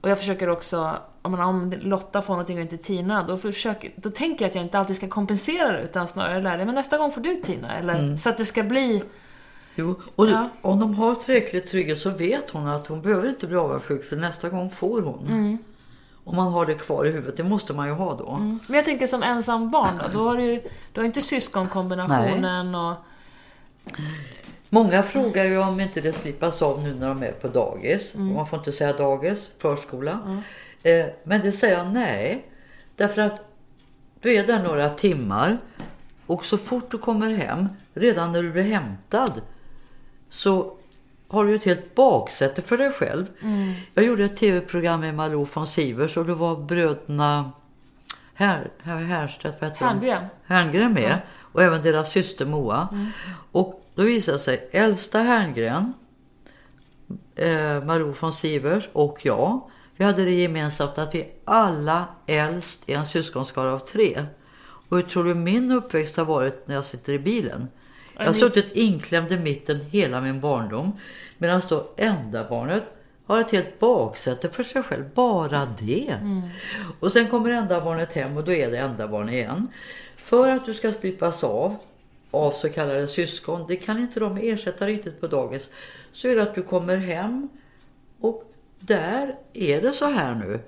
Och 0.01 0.09
jag 0.09 0.17
försöker 0.17 0.49
också, 0.49 0.95
om, 1.21 1.31
man, 1.31 1.39
om 1.41 1.73
Lotta 1.81 2.21
får 2.21 2.33
någonting 2.33 2.57
och 2.57 2.61
inte 2.61 2.77
Tina, 2.77 3.23
då, 3.23 3.37
försöker, 3.37 3.91
då 3.95 4.09
tänker 4.09 4.45
jag 4.45 4.49
att 4.49 4.55
jag 4.55 4.63
inte 4.63 4.79
alltid 4.79 4.95
ska 4.95 5.07
kompensera 5.07 5.71
det, 5.71 5.81
utan 5.81 6.07
snarare 6.07 6.41
lära 6.41 6.57
dig, 6.57 6.65
men 6.65 6.75
nästa 6.75 6.97
gång 6.97 7.11
får 7.11 7.21
du 7.21 7.35
Tina. 7.35 7.75
Eller, 7.77 8.17
Så 8.17 8.29
att 8.29 8.37
det 8.37 8.45
ska 8.45 8.63
bli... 8.63 9.03
Jo, 9.75 9.95
och 10.15 10.27
Ja. 10.27 10.49
om 10.61 10.79
de 10.79 10.95
har 10.95 11.15
tillräckligt 11.15 11.67
trygghet 11.67 11.99
så 11.99 12.09
vet 12.09 12.49
hon 12.49 12.67
att 12.67 12.87
hon 12.87 13.01
behöver 13.01 13.29
inte 13.29 13.47
bli 13.47 13.57
avundsjuk 13.57 14.03
för 14.03 14.15
nästa 14.15 14.49
gång 14.49 14.69
får 14.69 15.01
hon. 15.01 15.27
Mm. 15.27 15.57
Om 16.23 16.35
man 16.35 16.51
har 16.53 16.65
det 16.65 16.73
kvar 16.73 17.05
i 17.05 17.11
huvudet, 17.11 17.37
det 17.37 17.43
måste 17.43 17.73
man 17.73 17.87
ju 17.87 17.93
ha 17.93 18.15
då. 18.15 18.37
Men 18.67 18.75
jag 18.75 18.85
tänker 18.85 19.07
som 19.07 19.23
ensam 19.23 19.71
barn 19.71 19.99
då, 20.03 20.19
då 20.19 20.29
har 20.29 20.37
du 20.37 20.61
du 20.93 20.99
har 20.99 21.05
inte 21.05 21.21
syskonkombinationen 21.21 22.75
och... 22.75 22.95
Många 24.69 25.03
frågar 25.03 25.43
ju 25.43 25.57
om 25.57 25.79
inte 25.79 26.01
det 26.01 26.13
slipas 26.13 26.61
av 26.61 26.83
nu 26.83 26.95
när 26.95 27.07
de 27.07 27.23
är 27.23 27.31
på 27.31 27.47
dagis. 27.47 28.15
Mm. 28.15 28.33
Man 28.33 28.47
får 28.47 28.59
inte 28.59 28.71
säga 28.71 28.93
dagis, 28.93 29.51
förskola. 29.57 30.43
Eh, 30.83 31.05
men 31.23 31.41
det 31.41 31.51
säger 31.51 31.77
jag 31.77 31.87
nej. 31.93 32.45
Därför 32.95 33.21
att 33.21 33.41
du 34.19 34.35
är 34.35 34.47
där 34.47 34.63
några 34.63 34.89
timmar 34.89 35.57
och 36.25 36.45
så 36.45 36.57
fort 36.57 36.91
du 36.91 36.97
kommer 36.97 37.31
hem, 37.31 37.67
redan 37.93 38.31
när 38.31 38.43
du 38.43 38.51
blir 38.51 38.63
hämtad, 38.63 39.41
så 40.29 40.77
har 41.27 41.45
du 41.45 41.55
ett 41.55 41.63
helt 41.63 41.95
baksäte 41.95 42.61
för 42.61 42.77
dig 42.77 42.91
själv. 42.91 43.25
Mm. 43.41 43.73
Jag 43.93 44.05
gjorde 44.05 44.25
ett 44.25 44.37
tv-program 44.37 44.99
med 44.99 45.15
Malou 45.15 45.47
von 45.53 45.67
Sivers 45.67 46.17
och 46.17 46.25
det 46.25 46.33
var 46.33 46.55
bröderna 46.55 47.51
här, 48.33 48.71
här, 48.83 48.97
Härstedt? 48.97 49.77
Herngren. 49.77 50.25
Herngren 50.45 50.93
med 50.93 51.17
och 51.55 51.63
även 51.63 51.81
deras 51.81 52.11
syster 52.11 52.45
Moa. 52.45 52.87
Och 53.51 53.85
då 53.95 54.03
visade 54.03 54.39
sig 54.39 54.69
äldsta 54.71 55.19
Herngren, 55.19 55.93
eh, 57.35 57.83
Malou 57.83 58.13
von 58.19 58.33
Sivers 58.33 58.89
och 58.93 59.19
jag, 59.21 59.61
vi 59.97 60.05
hade 60.05 60.25
det 60.25 60.31
gemensamt 60.31 60.97
att 60.97 61.15
vi 61.15 61.31
alla 61.45 62.05
äldst 62.25 62.89
i 62.89 62.93
en 62.93 63.05
syskonskara 63.05 63.73
av 63.73 63.79
tre. 63.79 64.25
Och 64.89 64.97
hur 64.97 65.03
tror 65.03 65.23
du 65.23 65.35
min 65.35 65.71
uppväxt 65.71 66.17
har 66.17 66.25
varit 66.25 66.67
när 66.67 66.75
jag 66.75 66.83
sitter 66.83 67.13
i 67.13 67.19
bilen? 67.19 67.67
Jag 68.17 68.25
har 68.25 68.33
suttit 68.33 68.71
inklämd 68.71 69.31
i 69.31 69.37
mitten 69.37 69.79
hela 69.89 70.21
min 70.21 70.39
barndom. 70.39 70.91
Medan 71.37 71.61
då 71.69 71.89
enda 71.97 72.49
barnet 72.49 72.83
har 73.25 73.41
ett 73.41 73.51
helt 73.51 73.79
baksäte 73.79 74.49
för 74.49 74.63
sig 74.63 74.83
själv. 74.83 75.03
Bara 75.13 75.65
det. 75.79 76.15
Och 76.99 77.11
sen 77.11 77.27
kommer 77.27 77.51
enda 77.51 77.81
barnet 77.81 78.13
hem 78.13 78.37
och 78.37 78.43
då 78.43 78.53
är 78.53 78.71
det 78.71 78.77
enda 78.77 79.07
barnet 79.07 79.33
igen. 79.33 79.67
För 80.15 80.49
att 80.49 80.65
du 80.65 80.73
ska 80.73 80.91
slipas 80.91 81.43
av 81.43 81.75
av 82.35 82.51
så 82.51 82.69
kallade 82.69 83.07
syskon, 83.07 83.65
det 83.67 83.75
kan 83.75 83.99
inte 83.99 84.19
de 84.19 84.37
ersätta 84.37 84.87
riktigt 84.87 85.21
på 85.21 85.27
dagis, 85.27 85.69
så 86.11 86.27
är 86.27 86.35
det 86.35 86.41
att 86.41 86.55
du 86.55 86.61
kommer 86.61 86.97
hem 86.97 87.49
och 88.19 88.53
där 88.79 89.35
är 89.53 89.81
det 89.81 89.91
så 89.91 90.05
här 90.05 90.35
nu. 90.35 90.59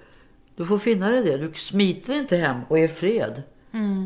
Du 0.55 0.65
får 0.65 0.77
finna 0.77 1.11
dig 1.11 1.19
i 1.19 1.23
det. 1.23 1.37
Du 1.37 1.53
smiter 1.53 2.13
inte 2.13 2.35
hem 2.35 2.61
och 2.67 2.79
är 2.79 2.87
fred. 2.87 3.43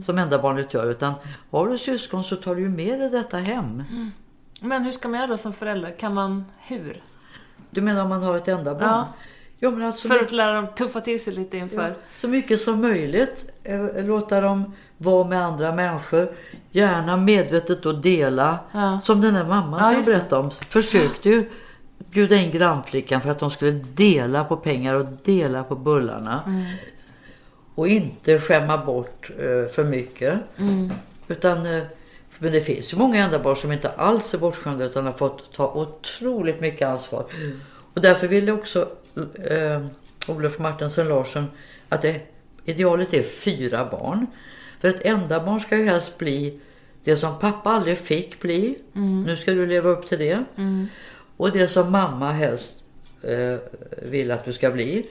Som 0.06 0.18
enda 0.18 0.40
barnet 0.42 0.74
gör. 0.74 0.86
Utan 0.92 1.14
har 1.52 1.68
du 1.68 1.78
syskon 1.78 2.24
så 2.24 2.36
tar 2.36 2.56
du 2.56 2.70
med 2.70 3.00
dig 3.00 3.10
detta 3.10 3.38
hem. 3.38 3.84
Men 4.62 4.84
hur 4.84 4.92
ska 4.92 5.08
man 5.10 5.20
göra 5.20 5.28
då 5.28 5.38
som 5.38 5.54
förälder? 5.54 5.92
Kan 5.92 6.14
man... 6.14 6.46
Hur? 6.60 7.04
Du 7.70 7.82
menar 7.82 8.04
om 8.04 8.10
man 8.10 8.24
har 8.24 8.38
ett 8.38 8.48
enda 8.48 8.74
barn? 8.74 8.84
Ja. 8.90 9.08
Ja, 9.64 9.72
men 9.72 9.88
alltså, 9.88 10.08
För 10.08 10.20
att 10.20 10.32
lära 10.32 10.54
dem 10.54 10.68
tuffa 10.76 11.02
till 11.02 11.24
sig 11.24 11.34
lite 11.34 11.58
inför... 11.58 11.96
Så 12.16 12.28
mycket 12.28 12.62
som 12.62 12.82
möjligt. 12.82 13.52
eh, 13.64 14.06
Låta 14.06 14.42
dem 14.42 14.74
vara 14.98 15.28
med 15.28 15.42
andra 15.46 15.76
människor. 15.76 16.32
Gärna 16.72 17.18
medvetet 17.18 17.84
då 17.84 17.92
dela. 17.92 18.60
Ja. 18.72 19.02
Som 19.04 19.22
den 19.22 19.34
där 19.34 19.44
mamman 19.46 19.80
Ja, 19.80 19.86
som 19.86 19.96
jag 19.96 20.06
berättade 20.06 20.42
om. 20.42 20.52
Försökte 20.52 21.30
ju 21.30 21.50
bjuda 21.98 22.36
in 22.36 22.52
grannflickan 22.52 23.22
för 23.22 23.30
att 23.30 23.40
de 23.40 23.52
skulle 23.52 23.72
dela 23.72 24.44
på 24.44 24.58
pengar 24.58 24.96
och 24.96 25.06
dela 25.24 25.64
på 25.64 25.76
bullarna. 25.76 26.44
Mm. 26.46 26.66
Och 27.76 27.88
inte 27.88 28.40
skämma 28.40 28.86
bort 28.86 29.30
eh, 29.30 29.72
för 29.72 29.84
mycket. 29.84 30.40
Mm. 30.58 30.92
Utan, 31.28 31.66
eh, 31.66 31.84
men 32.40 32.52
det 32.52 32.62
finns 32.62 32.94
ju 32.94 32.98
många 32.98 33.40
barn 33.40 33.56
som 33.56 33.72
inte 33.72 33.90
alls 33.90 34.34
är 34.34 34.38
bortskämda 34.38 34.86
utan 34.86 35.06
har 35.06 35.14
fått 35.14 35.54
ta 35.54 35.74
otroligt 35.74 36.62
mycket 36.62 36.88
ansvar. 36.88 37.26
Och 37.94 38.02
därför 38.02 38.28
ville 38.28 38.52
också 38.52 38.90
eh, 39.44 39.86
Olof 40.28 40.60
Martensen 40.60 41.08
Larsson 41.08 41.46
att 41.90 42.02
det, 42.02 42.22
idealet 42.66 43.14
är 43.14 43.24
fyra 43.24 43.88
barn. 43.92 44.28
För 44.80 44.88
ett 44.88 45.02
enda 45.02 45.40
barn 45.40 45.60
ska 45.60 45.78
ju 45.78 45.86
helst 45.86 46.18
bli 46.18 46.60
det 47.04 47.18
som 47.18 47.40
pappa 47.40 47.70
aldrig 47.70 47.98
fick 47.98 48.40
bli. 48.40 48.78
Nu 49.26 49.38
ska 49.38 49.52
du 49.52 49.66
leva 49.66 49.90
upp 49.90 50.10
till 50.10 50.20
det. 50.20 50.44
Och 51.38 51.52
det 51.52 51.68
som 51.68 51.92
mamma 51.92 52.32
helst 52.32 52.76
eh, 53.22 53.56
vill 54.02 54.32
att 54.32 54.46
du 54.46 54.54
ska 54.54 54.72
bli. 54.72 55.06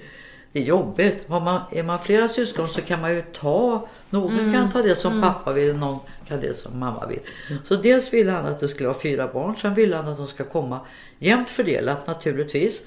Det 0.52 0.58
är 0.60 0.64
jobbigt. 0.64 1.24
Har 1.28 1.40
man, 1.40 1.60
är 1.70 1.82
man 1.82 1.98
flera 1.98 2.28
syskon 2.28 2.68
så 2.68 2.80
kan 2.80 3.00
man 3.00 3.14
ju 3.14 3.22
ta, 3.22 3.88
någon 4.10 4.52
kan 4.52 4.70
ta 4.70 4.82
det 4.82 4.94
som 4.94 5.22
pappa 5.22 5.52
vill, 5.52 5.76
någon 5.76 5.98
kan 6.28 6.40
det 6.40 6.58
som 6.58 6.78
mamma 6.78 7.06
vill. 7.06 7.20
Så 7.64 7.76
dels 7.76 8.12
ville 8.12 8.30
han 8.32 8.46
att 8.46 8.60
det 8.60 8.68
skulle 8.68 8.88
vara 8.88 8.98
fyra 8.98 9.28
barn, 9.32 9.56
sen 9.56 9.74
ville 9.74 9.96
han 9.96 10.08
att 10.08 10.16
de 10.16 10.26
ska 10.26 10.44
komma 10.44 10.80
jämnt 11.18 11.50
fördelat 11.50 12.06
naturligtvis. 12.06 12.82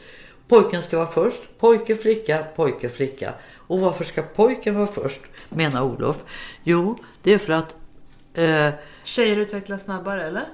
Pojken 0.48 0.81
ska 0.81 0.98
vara 0.98 1.07
först, 1.07 1.41
pojke, 1.60 1.95
flicka, 1.95 2.44
pojke, 2.56 2.90
flicka. 2.90 3.34
Och 3.68 3.80
varför 3.80 4.03
ska 4.03 4.22
pojken 4.22 4.76
vara 4.76 4.88
först, 4.88 5.22
menar 5.49 5.84
Olof? 5.84 6.23
Jo, 6.64 6.98
det 7.22 7.34
är 7.34 7.38
för 7.38 7.53
att 7.53 7.76
eh, 8.34 8.69
Tjejer 9.03 9.38
utvecklas 9.38 9.81
snabbare, 9.81 10.23
eller? 10.23 10.45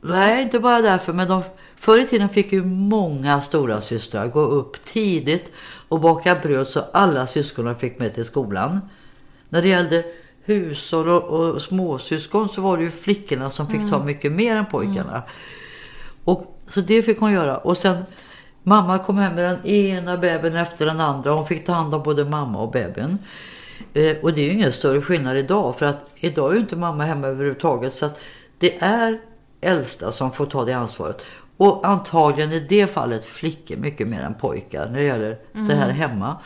Nej, 0.00 0.42
inte 0.42 0.60
bara 0.60 0.80
därför. 0.80 1.12
Men 1.12 1.28
de, 1.28 1.42
förr 1.82 1.98
i 1.98 2.06
tiden 2.06 2.28
fick 2.28 2.52
ju 2.52 2.64
många 2.64 3.40
stora 3.40 3.80
systrar 3.80 4.28
gå 4.28 4.40
upp 4.40 4.84
tidigt 4.84 5.52
och 5.88 6.00
baka 6.00 6.34
bröd 6.42 6.68
så 6.68 6.84
alla 6.92 7.26
syskonen 7.26 7.78
fick 7.78 7.98
med 7.98 8.14
till 8.14 8.24
skolan. 8.24 8.80
När 9.48 9.62
det 9.62 9.68
gällde 9.68 10.04
hushåll 10.44 11.08
och, 11.08 11.22
och 11.22 11.62
småsyskon 11.62 12.48
så 12.48 12.60
var 12.60 12.76
det 12.76 12.82
ju 12.82 12.90
flickorna 12.90 13.50
som 13.50 13.66
fick 13.66 13.90
ta 13.90 14.04
mycket 14.04 14.32
mer 14.32 14.56
än 14.56 14.66
pojkarna. 14.66 15.22
Och, 16.24 16.58
så 16.66 16.80
det 16.80 17.02
fick 17.02 17.20
hon 17.20 17.32
göra. 17.32 17.56
Och 17.56 17.78
sen 17.78 18.04
mamma 18.62 18.98
kom 18.98 19.18
hem 19.18 19.34
med 19.34 19.44
den 19.44 19.66
ena 19.66 20.16
bebisen 20.16 20.56
efter 20.56 20.86
den 20.86 21.00
andra. 21.00 21.30
Hon 21.30 21.46
fick 21.46 21.66
ta 21.66 21.72
hand 21.72 21.94
om 21.94 22.02
både 22.02 22.24
mamma 22.24 22.62
och 22.62 22.70
bebisen. 22.70 23.18
Eh, 23.94 24.16
och 24.22 24.32
det 24.32 24.40
är 24.40 24.44
ju 24.44 24.52
ingen 24.52 24.72
större 24.72 25.00
skillnad 25.00 25.36
idag. 25.36 25.78
För 25.78 25.86
att 25.86 26.10
idag 26.16 26.50
är 26.50 26.54
ju 26.54 26.60
inte 26.60 26.76
mamma 26.76 27.04
hemma 27.04 27.26
överhuvudtaget. 27.26 27.94
Så 27.94 28.06
att 28.06 28.20
det 28.58 28.82
är 28.82 29.18
äldsta 29.60 30.12
som 30.12 30.32
får 30.32 30.46
ta 30.46 30.64
det 30.64 30.72
ansvaret. 30.72 31.24
Och 31.62 31.86
antagligen 31.86 32.52
i 32.52 32.60
det 32.60 32.86
fallet 32.86 33.24
flickor 33.24 33.76
mycket 33.76 34.08
mer 34.08 34.22
än 34.22 34.34
pojkar 34.34 34.86
när 34.86 34.98
det 34.98 35.04
gäller 35.04 35.38
det 35.52 35.74
här 35.74 35.90
hemma. 35.90 36.36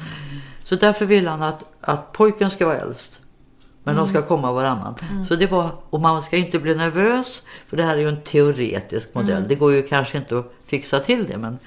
Så 0.64 0.74
därför 0.74 1.06
vill 1.06 1.28
han 1.28 1.42
att, 1.42 1.64
att 1.80 2.12
pojken 2.12 2.50
ska 2.50 2.66
vara 2.66 2.76
äldst. 2.76 3.20
Men 3.84 3.96
de 3.96 4.08
ska 4.08 4.22
komma 4.22 4.52
varannan. 4.52 4.94
Så 5.28 5.34
det 5.34 5.50
var, 5.50 5.70
och 5.90 6.00
man 6.00 6.22
ska 6.22 6.36
inte 6.36 6.58
bli 6.58 6.74
nervös. 6.74 7.42
För 7.68 7.76
det 7.76 7.82
här 7.82 7.96
är 7.96 8.00
ju 8.00 8.08
en 8.08 8.20
teoretisk 8.20 9.14
modell. 9.14 9.48
Det 9.48 9.54
går 9.54 9.72
ju 9.72 9.82
kanske 9.82 10.18
inte 10.18 10.38
att 10.38 10.52
fixa 10.66 11.00
till 11.00 11.26
det. 11.26 11.38
Men 11.38 11.58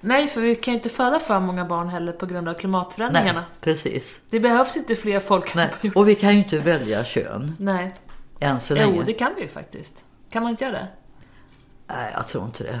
Nej, 0.00 0.28
för 0.28 0.40
vi 0.40 0.54
kan 0.54 0.74
ju 0.74 0.78
inte 0.78 0.88
föda 0.88 1.18
för 1.18 1.40
många 1.40 1.64
barn 1.64 1.88
heller 1.88 2.12
på 2.12 2.26
grund 2.26 2.48
av 2.48 2.54
klimatförändringarna. 2.54 3.40
Nej, 3.40 3.48
precis. 3.60 4.20
Det 4.30 4.40
behövs 4.40 4.76
inte 4.76 4.96
fler 4.96 5.20
folk 5.20 5.54
Nej. 5.54 5.70
Och 5.94 6.08
vi 6.08 6.14
kan 6.14 6.32
ju 6.32 6.38
inte 6.38 6.58
välja 6.58 7.04
kön 7.04 7.56
Nej. 7.58 7.94
än 8.40 8.60
så 8.60 8.74
länge. 8.74 8.96
Jo, 8.96 9.02
det 9.06 9.12
kan 9.12 9.32
vi 9.36 9.42
ju 9.42 9.48
faktiskt. 9.48 9.92
Kan 10.30 10.42
man 10.42 10.50
inte 10.50 10.64
göra 10.64 10.72
det? 10.72 10.88
Nej, 11.86 12.12
jag 12.16 12.28
tror 12.28 12.44
inte 12.44 12.64
det. 12.64 12.80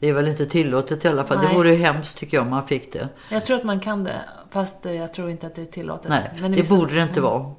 Det 0.00 0.08
är 0.08 0.12
väl 0.12 0.28
inte 0.28 0.46
tillåtet 0.46 1.04
i 1.04 1.08
alla 1.08 1.24
fall. 1.24 1.38
Nej. 1.38 1.48
Det 1.48 1.54
vore 1.54 1.70
ju 1.70 1.76
hemskt 1.76 2.16
tycker 2.18 2.36
jag 2.36 2.44
om 2.44 2.50
man 2.50 2.66
fick 2.66 2.92
det. 2.92 3.08
Jag 3.30 3.46
tror 3.46 3.56
att 3.56 3.64
man 3.64 3.80
kan 3.80 4.04
det, 4.04 4.20
fast 4.50 4.86
eh, 4.86 4.92
jag 4.92 5.12
tror 5.12 5.30
inte 5.30 5.46
att 5.46 5.54
det 5.54 5.62
är 5.62 5.66
tillåtet. 5.66 6.08
Nej, 6.10 6.30
det 6.40 6.48
vissa- 6.48 6.74
borde 6.76 6.94
det 6.94 7.02
inte 7.02 7.20
vara. 7.20 7.54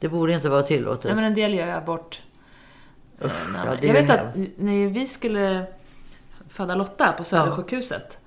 Det 0.00 0.08
borde 0.08 0.32
inte 0.32 0.48
vara 0.48 0.62
tillåtet. 0.62 1.04
Nej, 1.04 1.14
men 1.14 1.24
en 1.24 1.34
del 1.34 1.54
gör 1.54 1.66
ju 1.66 1.72
abort. 1.72 2.22
eh, 3.20 3.26
Usch, 3.26 3.52
när- 3.52 3.66
ja, 3.66 3.74
det 3.80 3.86
jag 3.86 3.94
vet 3.94 4.10
att 4.10 4.20
när 4.56 4.86
vi 4.86 5.06
skulle 5.06 5.64
föda 6.48 6.74
Lotta 6.74 7.12
på 7.12 7.24
Södersjukhuset. 7.24 8.18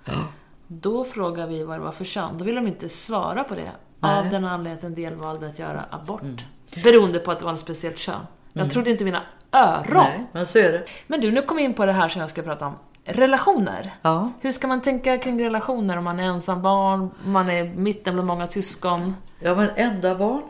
Då 0.68 1.04
frågade 1.04 1.48
vi 1.50 1.64
vad 1.64 1.80
det 1.80 1.84
var 1.84 1.92
för 1.92 2.06
kön. 2.06 2.38
Då 2.38 2.44
ville 2.46 2.60
de 2.62 2.68
inte 2.68 2.90
svara 2.90 3.44
på 3.44 3.56
det. 3.56 3.72
Av 4.00 4.30
den 4.30 4.46
anledningen 4.46 4.78
att 4.78 4.84
en 4.84 4.94
del 4.96 5.16
valde 5.16 5.48
att 5.48 5.60
göra 5.60 5.86
abort. 5.90 6.22
Mm. 6.22 6.36
Beroende 6.84 7.20
på 7.20 7.32
att 7.32 7.40
det 7.40 7.46
var 7.46 7.54
ett 7.54 7.60
speciellt 7.60 7.98
kön. 7.98 8.20
Jag 8.54 8.72
trodde 8.72 8.92
inte 8.92 9.04
mina 9.04 9.22
öron. 9.52 10.04
Nej, 10.04 10.26
men 10.32 10.48
så 10.48 10.58
är 10.58 10.72
det. 10.72 10.86
Men 11.08 11.22
du, 11.22 11.32
nu 11.32 11.42
kom 11.42 11.58
vi 11.58 11.64
in 11.64 11.74
på 11.74 11.86
det 11.86 11.92
här 11.94 12.10
som 12.10 12.22
jag 12.22 12.30
ska 12.30 12.42
prata 12.42 12.68
om. 12.68 12.76
Relationer. 13.06 13.94
Ja. 14.02 14.32
Hur 14.40 14.52
ska 14.52 14.68
man 14.68 14.82
tänka 14.82 15.18
kring 15.18 15.44
relationer 15.44 15.98
om 15.98 16.04
man 16.04 16.20
är 16.20 16.24
ensam 16.24 16.62
barn, 16.62 17.12
man 17.26 17.50
är 17.50 17.64
mitten 17.64 18.14
bland 18.14 18.28
många 18.28 18.48
syskon? 18.48 19.16
Ja, 19.40 19.56
men 19.56 19.70
enda 19.76 20.16
barn. 20.16 20.42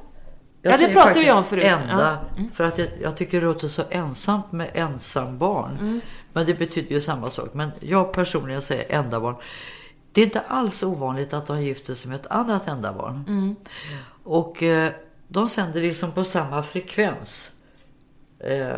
Jag 0.61 0.73
Ja, 0.73 0.77
det 0.77 0.93
pratade 0.93 1.19
vi 1.19 1.31
om 1.31 1.43
förut. 1.43 1.63
Enda, 1.65 2.17
Ja. 2.31 2.37
Mm. 2.37 2.51
för 2.51 2.63
att 2.63 2.77
jag, 2.77 2.87
jag 3.01 3.17
tycker 3.17 3.39
det 3.41 3.47
låter 3.47 3.67
så 3.67 3.83
ensamt 3.89 4.51
med 4.51 4.69
ensam 4.73 5.37
barn. 5.37 5.77
Mm. 5.79 6.01
Men 6.33 6.45
det 6.45 6.53
betyder 6.53 6.91
ju 6.91 7.01
samma 7.01 7.29
sak. 7.29 7.53
Men 7.53 7.71
jag 7.79 8.13
personligen 8.13 8.61
säger 8.61 8.95
enda 8.95 9.19
barn. 9.19 9.35
Det 10.11 10.21
är 10.21 10.25
inte 10.25 10.41
alls 10.47 10.83
ovanligt 10.83 11.33
att 11.33 11.47
de 11.47 11.61
gifter 11.63 11.93
sig 11.93 12.09
med 12.09 12.19
ett 12.19 12.27
annat 12.27 12.67
enda 12.67 12.93
barn. 12.93 13.23
Mm. 13.27 13.55
Och 14.23 14.63
eh, 14.63 14.91
de 15.27 15.49
sänder 15.49 15.81
liksom 15.81 16.11
på 16.11 16.23
samma 16.23 16.63
frekvens. 16.63 17.51
Eh, 18.43 18.75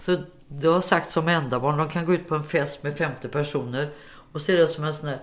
så 0.00 0.16
det 0.48 0.68
har 0.68 0.80
sagt 0.80 1.10
som 1.10 1.28
enda 1.28 1.60
barn. 1.60 1.78
De 1.78 1.88
kan 1.88 2.06
gå 2.06 2.14
ut 2.14 2.28
på 2.28 2.34
en 2.34 2.44
fest 2.44 2.82
med 2.82 2.96
50 2.96 3.28
personer 3.28 3.90
och 4.32 4.40
se 4.40 4.56
det 4.56 4.68
som 4.68 4.84
en 4.84 4.94
sån 4.94 5.08
här, 5.08 5.18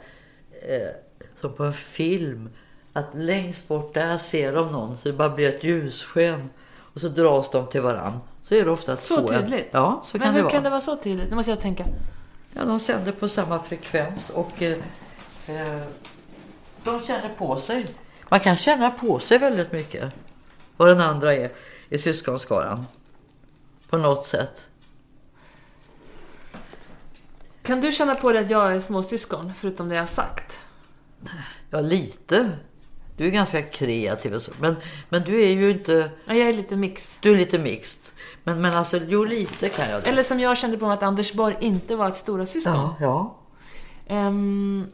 eh, 0.68 0.90
som 1.36 1.54
på 1.54 1.64
en 1.64 1.74
film. 1.74 2.50
Att 2.94 3.06
längst 3.14 3.68
bort 3.68 3.94
där 3.94 4.18
ser 4.18 4.54
de 4.54 4.72
någon 4.72 4.98
så 4.98 5.08
det 5.08 5.14
bara 5.14 5.30
blir 5.30 5.50
ett 5.50 5.64
ljussken. 5.64 6.50
Och 6.94 7.02
så 7.02 7.08
dras 7.08 7.50
de 7.52 7.68
till 7.68 7.82
varann. 7.82 8.20
Så 8.44 8.56
är 8.56 8.66
det 8.66 8.72
ofta 8.72 8.96
Så 8.96 9.28
tydligt? 9.28 9.68
Ja, 9.72 10.02
så 10.06 10.18
Men 10.18 10.26
kan 10.26 10.34
hur 10.34 10.38
det 10.40 10.44
vara. 10.44 10.52
kan 10.54 10.64
det 10.64 10.70
vara 10.70 10.82
så 10.82 10.96
tydligt? 10.98 11.30
Nu 11.30 11.36
måste 11.36 11.52
jag 11.52 11.60
tänka. 11.60 11.86
Ja, 12.54 12.66
de 12.66 12.80
sänder 12.80 13.12
på 13.12 13.30
samma 13.30 13.60
frekvens 13.64 14.30
och 14.30 14.62
eh, 14.62 14.78
eh, 15.48 15.82
de 16.84 17.02
känner 17.02 17.36
på 17.38 17.56
sig. 17.56 17.88
Man 18.30 18.40
kan 18.40 18.56
känna 18.56 18.92
på 18.92 19.20
sig 19.20 19.38
väldigt 19.38 19.72
mycket 19.72 20.16
vad 20.78 20.88
den 20.88 21.02
andra 21.02 21.34
är 21.36 21.52
i 21.90 21.98
syskonskaran. 21.98 22.86
På 23.90 23.98
något 23.98 24.28
sätt. 24.28 24.70
Kan 27.64 27.82
du 27.82 27.92
känna 27.92 28.16
på 28.16 28.32
dig 28.32 28.44
att 28.44 28.50
jag 28.50 28.76
är 28.76 28.80
småsyskon, 28.80 29.54
förutom 29.56 29.90
det 29.90 29.96
jag 29.96 30.02
har 30.02 30.08
sagt? 30.08 30.60
Ja, 31.70 31.82
lite. 31.82 32.50
Du 33.18 33.26
är 33.26 33.30
ganska 33.30 33.62
kreativ 33.62 34.34
och 34.34 34.42
så. 34.42 34.52
Men, 34.60 34.76
men 35.10 35.24
du 35.24 35.44
är 35.44 35.50
ju 35.50 35.72
inte... 35.72 36.10
Ja, 36.26 36.34
jag 36.34 36.50
är 36.50 36.54
lite 36.54 36.76
mix. 36.76 37.18
Du 37.22 37.32
är 37.32 37.36
lite 37.36 37.60
mixed. 37.60 38.02
Men, 38.44 38.62
men 38.62 38.74
alltså, 38.74 38.98
jo 39.08 39.24
lite 39.26 39.70
kan 39.70 39.90
jag 39.90 40.04
det. 40.04 40.10
Eller 40.10 40.24
som 40.24 40.40
jag 40.40 40.58
kände 40.58 40.78
på 40.78 40.86
mig 40.86 40.94
att 40.94 41.04
Anders 41.04 41.34
Borg 41.34 41.58
inte 41.60 41.96
var 41.96 42.08
ett 42.08 42.18
stora 42.18 42.46
syskon. 42.46 42.74
Ja, 42.74 42.96
ja. 43.00 43.38
Ehm, 44.08 44.92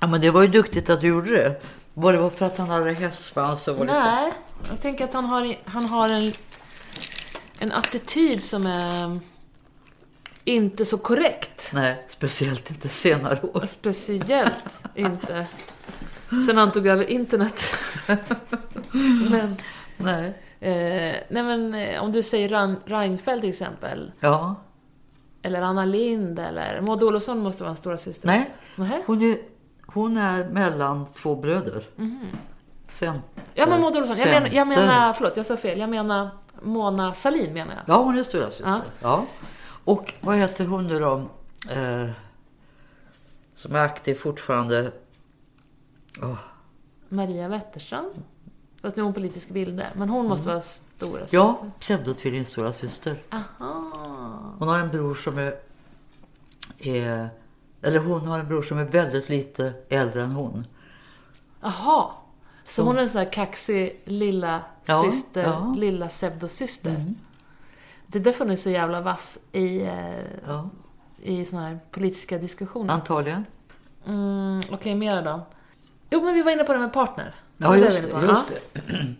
Ja, 0.00 0.06
men 0.06 0.20
det 0.20 0.30
var 0.30 0.42
ju 0.42 0.48
duktigt 0.48 0.90
att 0.90 1.00
du 1.00 1.06
gjorde 1.06 1.30
det. 1.30 1.60
Var 1.94 2.12
det 2.12 2.30
för 2.30 2.46
att 2.46 2.58
han 2.58 2.68
hade 2.68 2.92
hästsvans 2.92 3.68
och 3.68 3.76
var 3.76 3.84
lite... 3.84 3.98
nej, 3.98 4.32
jag 4.70 4.80
tänker 4.80 5.04
att 5.04 5.14
han 5.14 5.24
har, 5.24 5.56
han 5.64 5.84
har 5.84 6.08
en, 6.08 6.32
en 7.58 7.72
attityd 7.72 8.42
som 8.42 8.66
är 8.66 9.20
inte 10.44 10.84
så 10.84 10.98
korrekt. 10.98 11.70
Nej, 11.74 12.04
speciellt 12.08 12.70
inte 12.70 12.88
senare 12.88 13.38
år. 13.42 13.66
Speciellt 13.66 14.82
inte 14.94 15.46
sen 16.46 16.56
han 16.56 16.72
tog 16.72 16.86
över 16.86 17.10
internet. 17.10 17.72
men, 19.30 19.56
Nej. 19.96 20.28
eh, 20.60 21.16
nej 21.28 21.42
men 21.42 21.74
eh, 21.74 22.02
om 22.02 22.12
du 22.12 22.22
säger 22.22 22.76
Reinfeldt 22.88 23.40
till 23.40 23.50
exempel. 23.50 24.12
Ja. 24.20 24.54
Eller 25.42 25.62
Anna 25.62 25.84
Lind 25.84 26.38
eller 26.38 26.80
Maud 26.80 27.02
Olofsson 27.02 27.38
måste 27.38 27.62
vara 27.62 27.70
en 27.70 27.76
stora 27.76 27.98
syster. 27.98 28.26
Nej. 28.26 28.50
Nähä? 28.76 29.02
Hon 29.06 29.22
är, 29.22 29.38
hon 29.86 30.16
är 30.16 30.48
mellan 30.48 31.06
två 31.12 31.36
bröder. 31.36 31.84
Center. 32.90 33.22
Ja 33.54 33.66
men 33.66 33.80
Maud 33.80 33.96
Olofsson, 33.96 34.18
jag 34.18 34.28
menar, 34.28 34.48
jag 34.48 34.68
menar, 34.68 35.12
förlåt 35.12 35.36
jag 35.36 35.46
sa 35.46 35.56
fel. 35.56 35.78
Jag 35.78 35.90
menar 35.90 36.30
Mona 36.62 37.14
Sahlin 37.14 37.52
menar 37.52 37.74
jag. 37.74 37.82
Ja, 37.86 38.02
hon 38.02 38.18
är 38.18 38.22
stora 38.22 38.50
syster. 38.50 38.66
Ja. 38.66 38.82
Ja. 39.02 39.26
Och 39.84 40.14
vad 40.20 40.36
heter 40.36 40.66
hon 40.66 40.86
nu 40.86 40.98
då? 41.00 41.22
Eh, 41.70 42.10
som 43.54 43.74
är 43.74 43.84
aktiv 43.84 44.14
fortfarande. 44.14 44.92
Åh, 46.22 46.38
Maria 47.08 47.48
Wetterstrand. 47.48 48.22
Fast 48.82 48.96
nu 48.96 49.00
är 49.00 49.04
hon 49.04 49.14
politisk 49.14 49.48
bilder. 49.48 49.90
Men 49.96 50.08
hon 50.08 50.28
måste 50.28 50.48
vara 50.48 50.60
stora 50.60 51.20
syster. 51.20 51.36
Ja, 51.36 51.66
pseudotvillingstora 51.78 52.72
syster. 52.72 53.22
Aha. 53.30 54.54
Hon 54.58 54.68
har 54.68 54.78
en 54.78 54.88
bror 54.88 55.14
som 55.14 55.38
är, 55.38 55.54
är... 56.78 57.28
Eller 57.82 57.98
hon 57.98 58.26
har 58.26 58.38
en 58.38 58.48
bror 58.48 58.62
som 58.62 58.78
är 58.78 58.84
väldigt 58.84 59.28
lite 59.28 59.72
äldre 59.88 60.22
än 60.22 60.30
hon. 60.30 60.66
Jaha. 61.60 62.10
Så 62.68 62.82
hon 62.82 62.98
är 62.98 63.02
en 63.02 63.08
sån 63.08 63.18
här 63.18 63.32
kaxig 63.32 64.00
lilla 64.04 64.60
Ja, 64.84 65.02
syster, 65.10 65.42
ja. 65.42 65.74
lilla 65.76 66.08
pseudosyster. 66.08 67.04
Det 68.06 68.18
där 68.18 68.32
funnits 68.32 68.62
så 68.62 68.70
jävla 68.70 69.00
vass 69.00 69.38
i, 69.52 69.80
eh, 69.82 70.18
Ja, 70.46 70.70
i 71.22 71.44
såna 71.44 71.62
här 71.62 71.78
politiska 71.90 72.38
diskussioner. 72.38 72.94
antagligen. 72.94 73.44
Mm, 74.06 74.60
Okej, 74.72 74.94
mera 74.94 75.22
då. 75.22 75.46
Jo, 76.10 76.24
men 76.24 76.34
vi 76.34 76.42
var 76.42 76.52
inne 76.52 76.64
på 76.64 76.72
det 76.72 76.78
med 76.78 76.92
partner. 76.92 77.34
Ja, 77.56 77.76
just 77.76 78.10
det. 78.12 78.20
Just 78.22 78.46
det. 78.48 78.82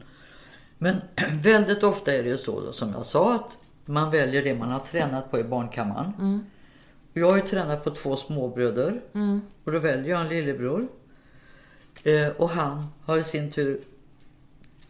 Men 0.79 0.97
väldigt 1.43 1.83
ofta 1.83 2.15
är 2.15 2.23
det 2.23 2.29
ju 2.29 2.37
så 2.39 2.61
då, 2.61 2.73
som 2.73 2.93
jag 2.93 3.05
sa 3.07 3.35
att 3.35 3.57
man 3.85 4.11
väljer 4.11 4.43
det 4.45 4.55
man 4.55 4.71
har 4.71 4.79
tränat 4.79 5.31
på 5.31 5.39
i 5.39 5.45
barnkammaren. 5.45 6.13
Mm. 6.19 6.47
Jag 7.13 7.31
har 7.31 7.37
ju 7.37 7.43
tränat 7.43 7.85
på 7.85 7.91
två 7.91 8.17
småbröder 8.17 9.01
och 9.65 9.73
då 9.73 9.79
väljer 9.79 10.11
jag 10.11 10.21
en 10.21 10.29
lillebror. 10.29 10.89
Eh, 12.09 12.29
och 12.29 12.51
han 12.51 12.87
har 13.05 13.19
i 13.19 13.25
sin 13.25 13.51
tur 13.51 13.81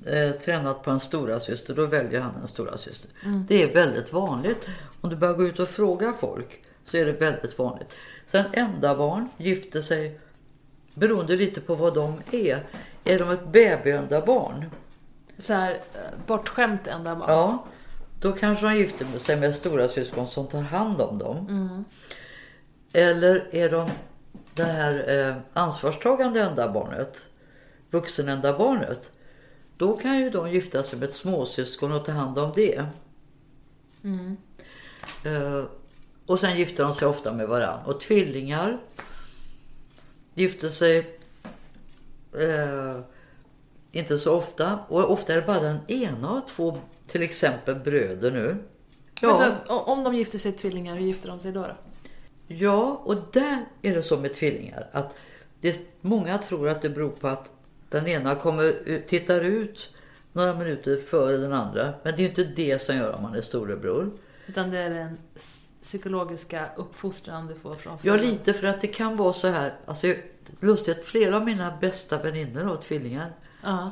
eh, 0.07 0.31
tränat 0.31 0.83
på 0.83 0.91
en 0.91 1.01
stora 1.01 1.41
syster. 1.41 1.75
Då 1.75 1.87
väljer 1.87 2.21
han 2.21 2.35
en 2.43 2.49
stora 2.49 2.77
syster. 2.77 3.11
Mm. 3.25 3.45
Det 3.49 3.63
är 3.63 3.75
väldigt 3.75 4.13
vanligt. 4.13 4.69
Om 5.01 5.11
du 5.11 5.17
börjar 5.17 5.35
gå 5.35 5.47
ut 5.47 5.59
och 5.59 5.69
fråga 5.69 6.13
folk 6.21 6.63
så 6.85 6.97
är 6.97 7.05
det 7.05 7.13
väldigt 7.13 7.59
vanligt. 7.59 7.97
Sen 8.27 8.45
enda 8.53 8.97
barn 8.97 9.29
gifter 9.37 9.81
sig 9.81 10.21
beroende 10.95 11.37
lite 11.37 11.61
på 11.61 11.75
vad 11.75 11.95
de 11.95 12.23
är. 12.31 12.63
Är 13.05 13.19
de 13.19 13.31
ett 13.31 13.53
babyenda 13.53 14.21
barn? 14.21 14.65
Så 15.39 15.53
här, 15.53 15.71
eh, 15.73 16.01
bortskämt 16.27 16.87
ända 16.87 17.17
bara. 17.17 17.31
Ja, 17.31 17.65
då 18.21 18.33
kanske 18.33 18.67
de 18.67 18.77
gifter 18.77 19.07
sig 19.19 19.37
med 19.37 19.55
stora 19.55 19.89
syskon 19.89 20.29
som 20.29 20.47
tar 20.47 20.61
hand 20.61 21.01
om 21.01 21.19
dem. 21.19 21.85
Eller 22.93 23.49
är 23.51 23.71
de 23.71 23.91
det 24.59 24.73
här 24.73 25.29
eh, 25.29 25.37
ansvarstagande 25.53 26.41
enda 26.41 26.73
barnet, 26.73 27.19
vuxenenda 27.91 28.59
barnet. 28.59 29.13
Då 29.77 29.97
kan 29.97 30.19
ju 30.19 30.31
de 30.31 30.51
gifta 30.51 30.83
sig 30.83 30.99
med 30.99 31.09
ett 31.09 31.15
småsyskon 31.15 31.93
och 31.93 32.05
ta 32.05 32.13
hand 32.13 32.39
om 32.39 32.53
det. 32.55 32.85
Eh, 35.25 35.65
och 36.27 36.39
sen 36.39 36.59
gifter 36.59 36.85
de 36.85 36.95
sig 36.95 37.09
ofta 37.09 37.33
med 37.33 37.49
varann. 37.49 37.85
Och 37.87 38.01
tvillingar 38.01 38.79
gifter 40.35 40.69
sig 40.69 40.99
eh, 42.35 43.01
inte 43.93 44.19
så 44.19 44.37
ofta. 44.37 44.79
Och 44.89 45.11
ofta 45.11 45.33
är 45.33 45.41
det 45.41 45.47
bara 45.47 45.61
den 45.61 45.79
ena 45.89 46.31
av 46.31 46.41
två, 46.41 46.79
till 47.07 47.23
exempel 47.23 47.75
bröder 47.75 48.31
nu. 48.31 48.57
Ja, 49.21 49.39
Vänta, 49.39 49.75
om 49.75 50.05
de 50.05 50.15
gifter 50.15 50.39
sig 50.39 50.53
tvillingar, 50.53 50.97
hur 50.97 51.07
gifter 51.07 51.29
de 51.29 51.41
sig 51.41 51.53
då? 51.53 51.61
då? 51.61 51.77
Ja, 52.49 53.01
och 53.05 53.17
där 53.33 53.65
är 53.83 53.95
det 53.95 54.03
så 54.03 54.17
med 54.17 54.35
tvillingar. 54.35 54.87
Att 54.93 55.15
det, 55.61 55.81
många 56.01 56.39
tror 56.39 56.69
att 56.69 56.83
det 56.83 56.89
beror 56.91 57.11
på 57.11 57.29
att 57.29 57.51
den 57.89 58.07
ena 58.07 58.35
kommer, 58.35 59.03
tittar 59.09 59.41
ut 59.41 59.91
några 60.33 60.55
minuter 60.55 60.97
före 60.97 61.37
den 61.37 61.53
andra. 61.53 61.95
Men 62.03 62.13
det 62.17 62.19
är 62.19 62.23
ju 62.23 62.29
inte 62.29 62.45
det 62.45 62.83
som 62.83 62.97
gör 62.97 63.13
om 63.17 63.23
man 63.23 63.35
är 63.35 63.41
storebror. 63.41 64.11
Utan 64.47 64.71
det 64.71 64.79
är 64.79 64.91
den 64.91 65.19
psykologiska 65.83 66.69
uppfostran 66.77 67.47
du 67.47 67.55
får 67.55 67.75
från 67.75 67.93
Ja, 67.93 67.99
föräldrarna. 67.99 68.31
lite 68.33 68.53
för 68.53 68.67
att 68.67 68.81
det 68.81 68.87
kan 68.87 69.17
vara 69.17 69.33
så 69.33 69.49
här. 69.49 69.73
Alltså, 69.87 70.15
lustigt, 70.61 71.05
flera 71.05 71.37
av 71.37 71.45
mina 71.45 71.79
bästa 71.81 72.23
väninnor 72.23 72.61
har 72.61 72.77
tvillingar. 72.77 73.33
Ja. 73.63 73.91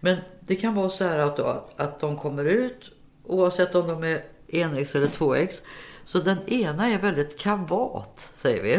Men 0.00 0.16
det 0.40 0.56
kan 0.56 0.74
vara 0.74 0.90
så 0.90 1.04
här 1.04 1.18
att, 1.18 1.38
att, 1.40 1.80
att 1.80 2.00
de 2.00 2.16
kommer 2.18 2.44
ut, 2.44 2.90
oavsett 3.24 3.74
om 3.74 3.88
de 3.88 4.04
är 4.04 4.24
enäggs 4.48 4.94
eller 4.94 5.06
tvåäggs. 5.06 5.62
Så 6.12 6.18
den 6.18 6.48
ena 6.48 6.88
är 6.88 6.98
väldigt 6.98 7.38
kavat, 7.38 8.32
säger 8.34 8.62
vi. 8.62 8.76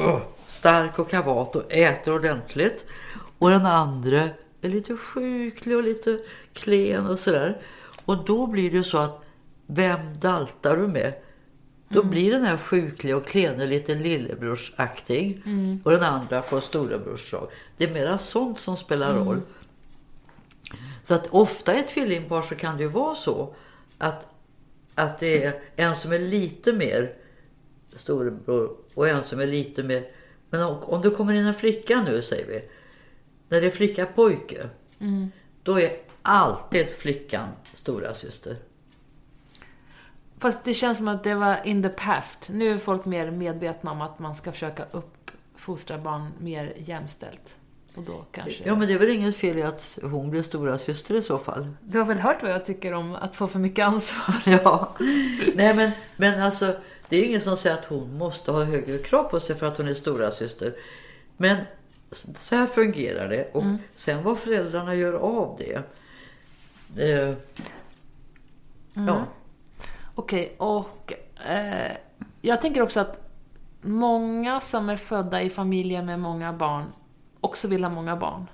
uh, 0.00 0.18
stark 0.46 0.98
och 0.98 1.10
kavat 1.10 1.56
och 1.56 1.72
äter 1.72 2.14
ordentligt. 2.14 2.84
Och 3.38 3.50
den 3.50 3.66
andra 3.66 4.28
är 4.60 4.68
lite 4.68 4.96
sjuklig 4.96 5.76
och 5.76 5.82
lite 5.82 6.18
klen 6.52 7.06
och 7.06 7.18
sådär. 7.18 7.60
Och 8.04 8.24
då 8.24 8.46
blir 8.46 8.70
det 8.70 8.84
så 8.84 8.98
att 8.98 9.24
vem 9.66 10.18
daltar 10.18 10.76
du 10.76 10.88
med? 10.88 11.12
Då 11.88 12.00
Mm. 12.00 12.10
blir 12.10 12.32
den 12.32 12.42
här 12.44 12.56
sjukliga 12.56 13.16
och 13.16 13.26
klene 13.26 13.66
lite 13.66 13.94
lillebrorsaktig. 13.94 15.42
Mm. 15.46 15.80
Och 15.84 15.90
den 15.90 16.02
andra 16.02 16.42
får 16.42 16.60
storebrorsdrag. 16.60 17.48
Det 17.76 17.84
är 17.84 17.92
mera 17.94 18.18
sånt 18.18 18.58
som 18.60 18.76
spelar 18.76 19.10
Mm. 19.10 19.24
roll. 19.28 19.40
Så 21.02 21.14
att 21.14 21.26
ofta 21.30 21.74
i 21.74 21.78
ett 21.80 21.88
tvillingpar 21.88 22.42
så 22.42 22.54
kan 22.54 22.76
det 22.76 22.82
ju 22.82 22.88
vara 22.88 23.14
så 23.14 23.54
att, 23.98 24.26
att 24.94 25.18
det 25.18 25.44
är 25.44 25.54
en 25.76 25.94
som 25.94 26.12
är 26.12 26.18
lite 26.18 26.72
mer 26.72 27.12
storebror 27.96 28.76
och 28.94 29.08
en 29.08 29.22
som 29.22 29.40
är 29.40 29.46
lite 29.46 29.82
mer... 29.82 30.10
Men 30.50 30.62
om, 30.62 30.82
om 30.82 31.02
det 31.02 31.10
kommer 31.10 31.32
in 31.32 31.46
en 31.46 31.54
flicka 31.54 32.02
nu 32.02 32.22
säger 32.22 32.46
vi. 32.46 32.64
När 33.48 33.60
det 33.60 33.66
är 33.66 33.70
flicka 33.70 34.06
pojke. 34.06 34.68
Då 35.62 35.80
är 35.80 35.92
alltid 36.22 36.88
flickan 36.88 37.48
stora 37.74 38.14
syster. 38.14 38.56
Fast 40.38 40.64
det 40.64 40.74
känns 40.74 40.98
som 40.98 41.08
att 41.08 41.24
det 41.24 41.34
var 41.34 41.66
in 41.66 41.82
the 41.82 41.88
past. 41.88 42.50
Nu 42.52 42.70
är 42.70 42.78
folk 42.78 43.04
mer 43.04 43.30
medvetna 43.30 43.90
om 43.90 44.00
att 44.00 44.18
man 44.18 44.34
ska 44.34 44.52
försöka 44.52 44.84
uppfostra 44.90 45.98
barn 45.98 46.30
mer 46.38 46.72
jämställt. 46.76 47.56
Och 47.94 48.02
då 48.02 48.24
kanske... 48.32 48.62
Ja 48.64 48.74
men 48.74 48.88
det 48.88 48.94
är 48.94 48.98
väl 48.98 49.08
inget 49.10 49.36
fel 49.36 49.58
i 49.58 49.62
att 49.62 49.98
hon 50.02 50.30
blir 50.30 50.42
stora 50.42 50.78
syster 50.78 51.14
i 51.14 51.22
så 51.22 51.38
fall. 51.38 51.68
Du 51.80 51.98
har 51.98 52.06
väl 52.06 52.18
hört 52.18 52.42
vad 52.42 52.50
jag 52.50 52.64
tycker 52.64 52.92
om 52.92 53.14
att 53.14 53.34
få 53.34 53.46
för 53.46 53.58
mycket 53.58 53.84
ansvar? 53.86 54.34
Ja. 54.64 54.96
Nej 55.54 55.74
men, 55.74 55.90
men 56.16 56.42
alltså 56.42 56.76
det 57.08 57.16
är 57.16 57.24
ingen 57.24 57.40
som 57.40 57.56
säger 57.56 57.76
att 57.76 57.84
hon 57.84 58.18
måste 58.18 58.52
ha 58.52 58.64
högre 58.64 58.98
krav 58.98 59.24
på 59.24 59.40
sig 59.40 59.56
för 59.56 59.66
att 59.66 59.76
hon 59.76 59.88
är 59.88 59.94
stora 59.94 60.30
syster. 60.30 60.74
Men 61.36 61.56
så 62.38 62.54
här 62.56 62.66
fungerar 62.66 63.28
det. 63.28 63.50
Och 63.52 63.64
sen 63.94 64.22
vad 64.22 64.38
föräldrarna 64.38 64.94
gör 64.94 65.12
av 65.12 65.58
det. 65.58 65.82
Eh, 67.02 67.34
Ja. 68.94 69.24
Okej, 70.14 70.54
och 70.58 71.12
eh, 71.48 71.92
jag 72.40 72.60
tänker 72.60 72.82
också 72.82 73.00
att 73.00 73.30
många 73.80 74.60
som 74.60 74.88
är 74.88 74.96
födda 74.96 75.42
i 75.42 75.50
familjer 75.50 76.02
med 76.02 76.20
många 76.20 76.52
barn 76.52 76.84
också 77.44 77.68
vill 77.68 77.84
ha 77.84 77.90
många 77.90 78.16
barn. 78.16 78.46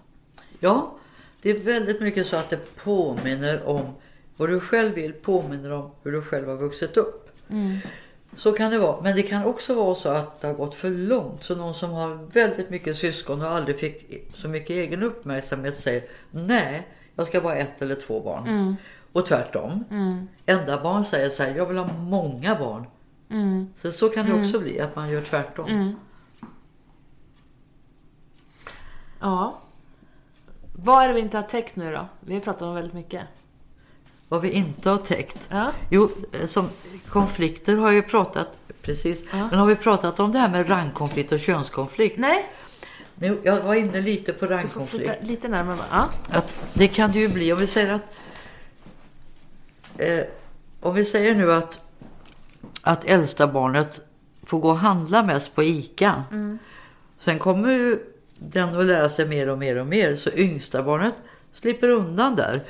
ja, 0.60 0.94
det 1.42 1.50
är 1.50 1.58
väldigt 1.58 2.00
mycket 2.00 2.26
så 2.26 2.36
att 2.36 2.50
det 2.50 2.76
påminner 2.76 3.68
om 3.68 3.84
vad 4.36 4.48
du 4.48 4.60
själv 4.60 4.94
vill, 4.94 5.12
påminner 5.12 5.70
om 5.72 5.90
hur 6.02 6.12
du 6.12 6.22
själv 6.22 6.48
har 6.48 6.56
vuxit 6.56 6.96
upp. 6.96 7.30
Så 8.36 8.52
kan 8.52 8.70
det 8.70 8.78
vara. 8.78 9.00
Men 9.02 9.16
det 9.16 9.22
kan 9.22 9.44
också 9.44 9.74
vara 9.74 9.94
så 9.94 10.08
att 10.08 10.40
det 10.40 10.46
har 10.46 10.54
gått 10.54 10.74
för 10.74 10.90
långt. 10.90 11.42
Så 11.44 11.54
någon 11.54 11.74
som 11.74 11.90
har 11.90 12.30
väldigt 12.32 12.70
mycket 12.70 12.96
syskon 12.96 13.40
och 13.42 13.48
aldrig 13.48 13.78
fick 13.78 14.28
så 14.34 14.48
mycket 14.48 14.70
egen 14.70 15.02
uppmärksamhet 15.02 15.80
säger 15.80 16.02
nej, 16.30 16.86
jag 17.14 17.26
ska 17.26 17.40
bara 17.40 17.54
ha 17.54 17.60
ett 17.60 17.82
eller 17.82 17.94
två 17.94 18.20
barn. 18.20 18.76
Och 19.12 19.26
tvärtom. 19.26 19.84
Enda 20.46 20.82
barn 20.82 21.04
säger 21.04 21.28
så 21.28 21.42
här, 21.42 21.54
jag 21.56 21.66
vill 21.66 21.76
ha 21.78 21.92
många 21.98 22.54
barn. 22.54 22.84
Så, 23.74 23.92
så 23.92 24.08
kan 24.08 24.26
det 24.26 24.32
också 24.40 24.58
bli, 24.60 24.80
att 24.80 24.96
man 24.96 25.10
gör 25.10 25.20
tvärtom. 25.22 25.96
Ja. 29.20 29.58
Vad 30.72 31.04
är 31.04 31.08
det 31.08 31.14
vi 31.14 31.20
inte 31.20 31.36
har 31.36 31.42
täckt 31.44 31.76
nu 31.76 31.92
då? 31.92 32.06
Vi 32.20 32.34
har 32.34 32.40
pratat 32.40 32.62
om 32.62 32.74
väldigt 32.74 32.94
mycket. 32.94 33.22
Vad 34.28 34.40
vi 34.40 34.50
inte 34.50 34.90
har 34.90 34.98
täckt. 34.98 35.48
Ja. 35.50 35.72
Jo, 35.90 36.10
eh, 36.32 36.46
som 36.46 36.68
konflikter 37.08 37.76
har 37.76 37.90
ju 37.90 38.02
pratat, 38.02 38.48
precis. 38.82 39.32
Men 39.32 39.54
har 39.54 39.66
vi 39.66 39.76
pratat 39.76 40.20
om 40.20 40.32
det 40.32 40.38
här 40.38 40.50
med 40.50 40.70
rangkonflikt 40.70 41.32
och 41.32 41.40
könskonflikt? 41.40 42.18
Nej, 42.18 42.46
Nu, 43.14 43.40
jag 43.44 43.60
var 43.62 43.74
inne 43.74 44.00
lite 44.00 44.32
på 44.32 44.38
du 44.44 44.48
får 44.48 44.54
rangkonflikt. 44.56 45.12
lite 45.22 45.48
närmare. 45.48 45.78
Ja. 45.90 46.08
Att 46.30 46.60
det 46.74 46.88
kan 46.88 47.12
det 47.12 47.18
ju 47.18 47.28
bli, 47.28 47.52
om 47.52 47.58
vi 47.58 47.66
säger 47.66 47.92
att... 47.94 48.04
Eh, 49.96 50.24
om 50.80 50.94
vi 50.94 51.04
säger 51.04 51.34
nu 51.34 51.52
att, 51.52 51.80
att 52.82 53.04
äldsta 53.04 53.46
barnet 53.46 54.00
får 54.42 54.58
gå 54.60 54.68
och 54.68 54.76
handla 54.78 55.22
mest 55.22 55.54
på 55.54 55.62
ICA. 55.62 56.24
Sen 57.20 57.38
kommer 57.38 57.72
ju 57.72 57.98
den 58.40 58.76
att 58.76 58.84
lära 58.84 59.08
sig 59.08 59.26
mer 59.26 59.48
och 59.48 59.58
mer 59.58 59.76
och 59.76 59.86
mer. 59.86 60.16
Så 60.16 60.30
yngsta 60.30 60.82
barnet 60.82 61.14
slipper 61.54 61.90
undan 61.90 62.36
där. 62.36 62.60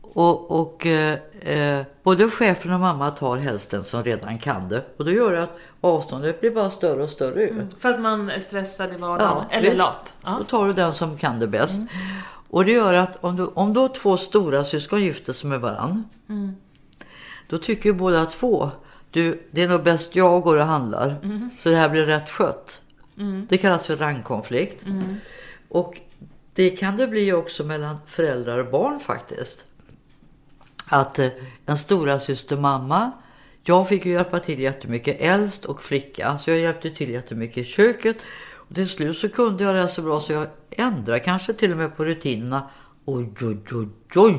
Och, 0.00 0.50
och 0.50 0.86
eh, 0.86 1.18
eh, 1.40 1.82
både 2.02 2.30
chefen 2.30 2.72
och 2.72 2.80
mamma 2.80 3.10
tar 3.10 3.36
helst 3.36 3.70
den 3.70 3.84
som 3.84 4.04
redan 4.04 4.38
kan 4.38 4.68
det. 4.68 4.84
Och 4.96 5.04
då 5.04 5.10
gör 5.10 5.32
det 5.32 5.42
att 5.42 5.56
avståndet 5.80 6.40
blir 6.40 6.50
bara 6.50 6.70
större 6.70 7.02
och 7.02 7.08
större 7.08 7.42
ut. 7.42 7.64
För 7.78 7.88
att 7.88 8.00
man 8.00 8.30
är 8.30 8.40
stressad 8.40 8.92
i 8.92 8.96
vardagen. 8.96 9.44
Eller 9.50 9.70
visst. 9.70 9.78
lat. 9.78 10.14
Ja. 10.24 10.36
Då 10.38 10.44
tar 10.44 10.66
du 10.66 10.72
den 10.72 10.94
som 10.94 11.18
kan 11.18 11.38
det 11.38 11.46
bäst. 11.46 11.80
Och 12.50 12.64
det 12.64 12.72
gör 12.72 12.94
att 12.94 13.24
om, 13.24 13.36
du, 13.36 13.46
om 13.54 13.74
då 13.74 13.88
två 13.88 14.16
stora 14.16 14.64
syskon 14.64 15.02
gifter 15.02 15.32
sig 15.32 15.50
med 15.50 15.60
varann. 15.60 16.04
Då 17.48 17.58
tycker 17.58 17.92
båda 17.92 18.26
två. 18.26 18.70
Du, 19.10 19.48
det 19.50 19.62
är 19.62 19.68
nog 19.68 19.82
bäst 19.82 20.16
jag 20.16 20.42
går 20.42 20.56
och 20.56 20.64
handlar. 20.64 21.16
Så 21.62 21.68
det 21.68 21.76
här 21.76 21.88
blir 21.88 22.06
rätt 22.06 22.30
skött. 22.30 22.80
Det 23.48 23.58
kallas 23.58 23.86
för 23.86 23.96
rangkonflikt. 23.96 24.84
Och 25.68 26.00
det 26.54 26.70
kan 26.70 26.96
det 26.96 27.06
bli 27.06 27.32
också 27.32 27.64
mellan 27.64 27.98
föräldrar 28.06 28.58
och 28.58 28.70
barn 28.70 29.00
faktiskt. 29.00 29.66
Att 30.88 31.18
eh, 31.18 31.28
en 31.66 31.78
stora 31.78 32.20
syster 32.20 32.56
mamma 32.56 33.12
jag 33.66 33.88
fick 33.88 34.06
ju 34.06 34.12
hjälpa 34.12 34.38
till 34.38 34.60
jättemycket, 34.60 35.16
äldst 35.20 35.64
och 35.64 35.82
flicka. 35.82 36.38
Så 36.38 36.50
jag 36.50 36.58
hjälpte 36.58 36.90
till 36.90 37.10
jättemycket 37.10 37.58
i 37.58 37.64
köket. 37.64 38.16
Och 38.52 38.74
till 38.74 38.88
slut 38.88 39.18
så 39.18 39.28
kunde 39.28 39.64
jag 39.64 39.74
det 39.74 39.88
så 39.88 40.02
bra 40.02 40.20
så 40.20 40.32
jag 40.32 40.46
ändrade 40.70 41.20
kanske 41.20 41.52
till 41.52 41.70
och 41.70 41.76
med 41.76 41.96
på 41.96 42.04
rutinerna. 42.04 42.70
Oj, 43.04 43.28
oj, 43.40 43.58
oj, 43.72 43.88
oj. 44.14 44.38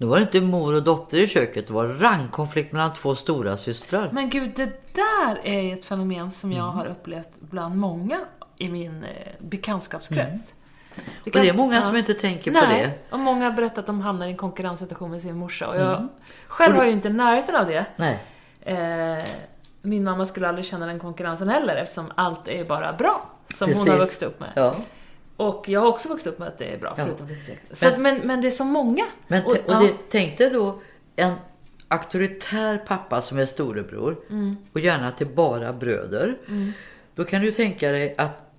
Nu 0.00 0.06
var 0.06 0.16
det 0.16 0.22
inte 0.22 0.40
mor 0.40 0.74
och 0.74 0.82
dotter 0.82 1.18
i 1.18 1.28
köket, 1.28 1.66
det 1.66 1.72
var 1.72 1.86
rangkonflikt 1.86 2.72
mellan 2.72 2.94
två 2.94 3.14
stora 3.14 3.56
systrar. 3.56 4.10
Men 4.12 4.30
gud, 4.30 4.52
det 4.56 4.94
där 4.94 5.46
är 5.46 5.72
ett 5.72 5.84
fenomen 5.84 6.30
som 6.30 6.52
jag 6.52 6.64
har 6.64 6.86
upplevt 6.86 7.28
bland 7.40 7.76
många 7.76 8.20
i 8.56 8.68
min 8.68 9.04
eh, 9.04 9.10
bekantskapskrets. 9.38 10.54
Och 11.24 11.30
det 11.30 11.48
är 11.48 11.52
många 11.52 11.82
som 11.82 11.96
inte 11.96 12.14
tänker 12.14 12.50
på 12.52 12.60
Nej, 12.60 12.82
det. 12.82 13.14
och 13.14 13.18
många 13.18 13.44
har 13.44 13.52
berättat 13.52 13.78
att 13.78 13.86
de 13.86 14.00
hamnar 14.00 14.26
i 14.26 14.30
en 14.30 14.36
konkurrenssituation 14.36 15.10
med 15.10 15.22
sin 15.22 15.36
morsa. 15.36 15.68
Och 15.68 15.76
jag 15.76 16.08
själv 16.46 16.76
har 16.76 16.84
ju 16.84 16.90
inte 16.90 17.08
närheten 17.08 17.56
av 17.56 17.66
det. 17.66 17.86
Nej. 17.96 18.18
Eh, 18.60 19.24
min 19.82 20.04
mamma 20.04 20.26
skulle 20.26 20.48
aldrig 20.48 20.64
känna 20.64 20.86
den 20.86 20.98
konkurrensen 20.98 21.48
heller 21.48 21.76
eftersom 21.76 22.12
allt 22.14 22.48
är 22.48 22.64
bara 22.64 22.92
bra. 22.92 23.26
Som 23.54 23.68
hon 23.68 23.74
Precis. 23.74 23.90
har 23.90 23.98
vuxit 23.98 24.22
upp 24.22 24.40
med. 24.40 24.50
Ja. 24.56 24.74
Och 25.38 25.64
jag 25.68 25.80
har 25.80 25.86
också 25.88 26.08
vuxit 26.08 26.26
upp 26.26 26.38
med 26.38 26.48
att 26.48 26.58
det 26.58 26.64
är 26.64 26.78
bra, 26.78 26.94
Ja. 26.96 27.04
förutom 27.04 27.26
lite. 27.28 27.52
Så 27.72 27.84
men, 27.84 27.94
att, 27.94 28.00
men, 28.00 28.18
men 28.26 28.40
det 28.40 28.46
är 28.46 28.50
så 28.50 28.64
många. 28.64 29.04
Men 29.28 29.44
och, 29.44 29.50
och 29.52 29.58
ja. 29.66 29.80
det, 29.80 29.92
tänk 30.10 30.38
dig 30.38 30.50
då 30.50 30.80
en 31.16 31.34
auktoritär 31.88 32.78
pappa 32.86 33.22
som 33.22 33.38
är 33.38 33.46
storebror 33.46 34.16
Mm. 34.30 34.56
och 34.72 34.80
gärna 34.80 35.10
till 35.10 35.26
bara 35.26 35.72
bröder. 35.72 36.38
Då 37.14 37.24
kan 37.24 37.42
du 37.42 37.52
tänka 37.52 37.92
dig 37.92 38.14
att 38.18 38.50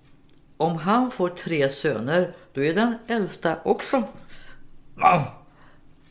om 0.58 0.76
han 0.78 1.12
får 1.12 1.30
tre 1.30 1.70
söner, 1.70 2.36
då 2.54 2.64
är 2.64 2.74
den 2.74 2.94
äldsta 3.08 3.56
också 3.64 4.04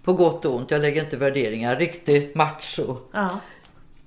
på 0.05 0.13
gott 0.13 0.45
och 0.45 0.55
ont, 0.57 0.71
jag 0.71 0.81
lägger 0.81 1.05
inte 1.05 1.17
värderingar, 1.17 1.77
riktig 1.77 2.33
macho. 2.37 2.97
ja. 3.13 3.41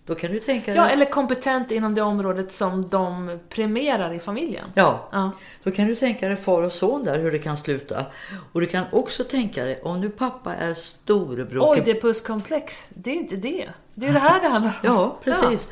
Då 0.05 0.15
kan 0.15 0.31
du 0.31 0.39
tänka 0.39 0.65
dig, 0.71 0.75
ja, 0.75 0.89
eller 0.89 1.05
kompetent 1.05 1.71
inom 1.71 1.95
det 1.95 2.01
området 2.01 2.51
som 2.51 2.89
de 2.89 3.39
premierar 3.49 4.13
i 4.13 4.19
familjen. 4.19 4.65
ja, 4.75 5.09
Ja. 5.11 5.31
då 5.63 5.71
kan 5.71 5.87
du 5.87 5.95
tänka 5.95 6.27
dig 6.27 6.37
far 6.37 6.63
och 6.63 6.71
son 6.71 7.03
där, 7.03 7.19
hur 7.19 7.31
det 7.31 7.39
kan 7.39 7.57
sluta. 7.57 8.05
Och 8.51 8.61
du 8.61 8.67
kan 8.67 8.85
också 8.91 9.23
tänka 9.23 9.65
dig, 9.65 9.81
om 9.83 10.01
nu 10.01 10.09
pappa 10.09 10.55
är 10.55 10.73
storebror 10.73 11.71
Oj, 11.71 11.81
det 11.85 11.91
är 11.91 12.01
puskomplex. 12.01 12.87
Det 12.89 13.09
är 13.11 13.15
inte 13.15 13.35
det. 13.35 13.69
Det 13.93 14.07
är 14.07 14.13
det 14.13 14.19
här 14.19 14.41
det 14.41 14.47
handlar 14.47 14.71
om. 14.71 14.77
Ja, 14.83 15.19
precis. 15.23 15.67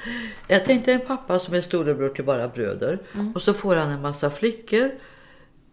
Jag 0.47 0.65
tänkte 0.65 0.93
en 0.93 0.99
pappa 0.99 1.39
som 1.39 1.53
är 1.53 1.61
storebror 1.61 2.09
till 2.09 2.25
bara 2.25 2.47
bröder. 2.47 2.99
Mm. 3.13 3.31
Och 3.35 3.41
så 3.41 3.53
får 3.53 3.75
han 3.75 3.91
en 3.91 4.01
massa 4.01 4.29
flickor, 4.29 4.91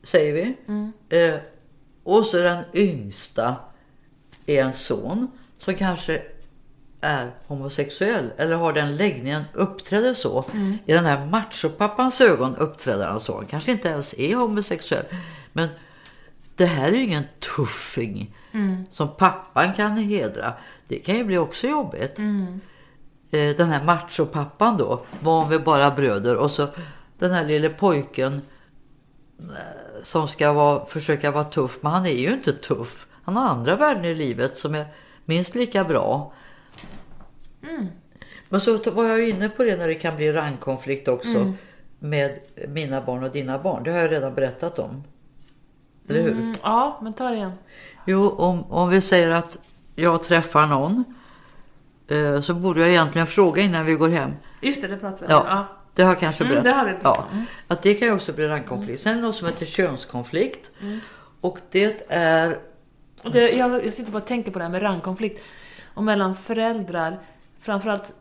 säger 0.03 0.33
vi. 0.33 0.57
Mm. 0.69 0.93
Eh, 1.09 1.41
och 2.03 2.27
så 2.27 2.37
den 2.37 2.59
yngsta 2.75 3.57
är 4.47 4.63
en 4.65 4.73
son 4.73 5.29
som 5.59 5.75
kanske 5.75 6.23
är 7.07 7.31
homosexuell 7.47 8.31
eller 8.37 8.57
har 8.57 8.73
den 8.73 8.97
läggningen, 8.97 9.43
uppträder 9.53 10.15
så. 10.15 10.45
Mm. 10.53 10.79
I 10.87 10.93
den 10.93 11.05
här 11.05 11.27
machopappans 11.27 12.21
ögon 12.21 12.57
uppträder 12.57 13.09
han 13.09 13.21
så. 13.21 13.37
Han 13.37 13.47
kanske 13.47 13.73
inte 13.73 13.89
ens 13.89 14.15
är 14.19 14.35
homosexuell. 14.37 15.05
Men 15.53 15.69
det 16.57 16.67
här 16.67 16.89
är 16.89 16.93
ju 16.93 17.05
ingen 17.05 17.25
tuffing 17.57 18.37
som 18.91 19.09
pappan 19.09 19.73
kan 19.75 19.97
hedra. 19.97 20.53
Det 20.89 20.97
kan 20.97 21.17
ju 21.17 21.25
bli 21.25 21.39
också 21.39 21.67
jobbigt. 21.67 22.19
Eh, 23.31 23.57
Den 23.57 23.69
här 23.69 23.85
machopappan 23.85 24.77
då, 24.77 25.01
van 25.21 25.51
vid 25.51 25.63
bara 25.65 25.91
bröder. 25.91 26.37
Och 26.37 26.51
så 26.51 26.67
den 27.19 27.33
här 27.33 27.45
lille 27.45 27.69
pojken 27.69 28.33
eh, 29.41 30.03
som 30.03 30.29
ska 30.29 30.53
vara, 30.53 30.87
försöka 30.87 31.31
vara 31.31 31.45
tuff. 31.45 31.79
Men 31.81 31.93
han 31.93 32.07
är 32.07 32.19
ju 32.19 32.33
inte 32.33 32.53
tuff. 32.53 33.07
Han 33.25 33.37
har 33.37 33.49
andra 33.49 33.77
värden 33.77 34.05
i 34.05 34.15
livet 34.15 34.57
som 34.57 34.75
är 34.75 34.87
minst 35.25 35.55
lika 35.55 35.85
bra. 35.85 36.33
Men 38.49 38.61
så 38.61 38.79
var 38.91 39.05
jag 39.05 39.29
inne 39.29 39.49
på 39.49 39.65
det 39.65 39.77
när 39.77 39.89
det 39.89 39.95
kan 39.95 40.17
bli 40.17 40.33
rangkonflikt 40.33 41.09
också. 41.09 41.53
med 41.99 42.39
mina 42.69 43.01
barn 43.01 43.23
och 43.25 43.31
dina 43.31 43.59
barn. 43.59 43.83
Det 43.83 43.91
har 43.91 43.99
jag 43.99 44.13
redan 44.13 44.35
berättat 44.35 44.79
om. 44.79 45.05
Eller 46.09 46.23
hur? 46.23 46.33
Mm, 46.33 46.55
ja, 46.63 46.99
men 47.03 47.13
ta 47.13 47.29
det 47.31 47.37
igen. 47.37 47.53
Jo, 48.07 48.29
om, 48.31 48.73
om 48.73 48.89
vi 48.91 49.01
säger 49.01 49.31
att 49.31 49.59
jag 49.95 50.23
träffar 50.23 50.67
någon 50.67 51.05
eh, 52.09 52.41
så 52.41 52.55
borde 52.55 52.81
jag 52.81 52.89
egentligen 52.89 53.27
fråga 53.27 53.63
innan 53.63 53.87
vi 53.87 53.95
går 53.95 54.09
hem. 54.09 54.31
Just 54.63 54.83
det, 54.83 54.89
det 54.89 54.97
pratade 54.97 55.27
vi 55.27 55.35
om. 55.35 55.43
Ja, 55.47 55.57
Ja. 55.57 55.67
det 55.95 56.03
har 56.03 56.11
jag 56.11 56.21
kanske 56.21 56.45
Mm, 56.45 56.55
berättat. 56.55 56.73
det 56.73 56.79
har 56.79 56.87
vi 56.97 57.01
pratat 57.03 57.25
ja. 57.33 57.39
Att 57.69 57.83
det 57.83 57.95
kan 57.95 58.09
ju 58.09 58.15
också 58.15 58.33
bli 58.33 58.49
rangkonflikt. 58.49 59.03
Sen 59.03 59.13
är 59.13 59.17
det 59.17 59.23
något 59.27 59.37
som 59.37 59.47
heter 59.47 59.67
könskonflikt. 59.67 60.71
Mm. 60.83 61.01
Och 61.41 61.59
det 61.71 62.05
är... 62.13 62.59
Och 63.23 63.31
det, 63.33 63.51
jag, 63.51 63.87
jag 63.87 63.95
sitter 63.95 64.13
bara 64.13 64.19
och 64.19 64.27
tänker 64.27 64.51
på 64.51 64.59
det 64.59 64.65
här 64.65 64.73
med 64.73 64.83
rangkonflikt. 64.83 65.43
Och 65.95 66.03
mellan 66.05 66.37
föräldrar. 66.37 67.19
Framförallt, 67.67 68.13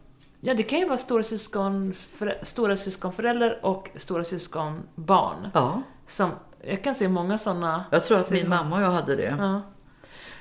ja 0.41 0.53
det 0.53 0.63
kan 0.63 0.79
ju 0.79 0.85
vara 0.85 0.97
stora 0.97 1.23
syskon, 1.23 1.93
för, 1.93 2.37
stora 2.41 2.77
syskonförälder 2.77 3.59
och 3.65 3.89
stora 3.95 4.23
syskonbarn. 4.23 5.49
Ja, 5.53 5.81
Som, 6.07 6.31
jag 6.67 6.83
kan 6.83 6.95
se 6.95 7.07
många 7.07 7.37
sådana. 7.37 7.85
jag 7.91 8.05
tror 8.05 8.19
att 8.19 8.31
min 8.31 8.49
mamma 8.49 8.75
och 8.75 8.81
jag 8.81 8.89
hade 8.91 9.15
det. 9.15 9.35
Ja. 9.39 9.61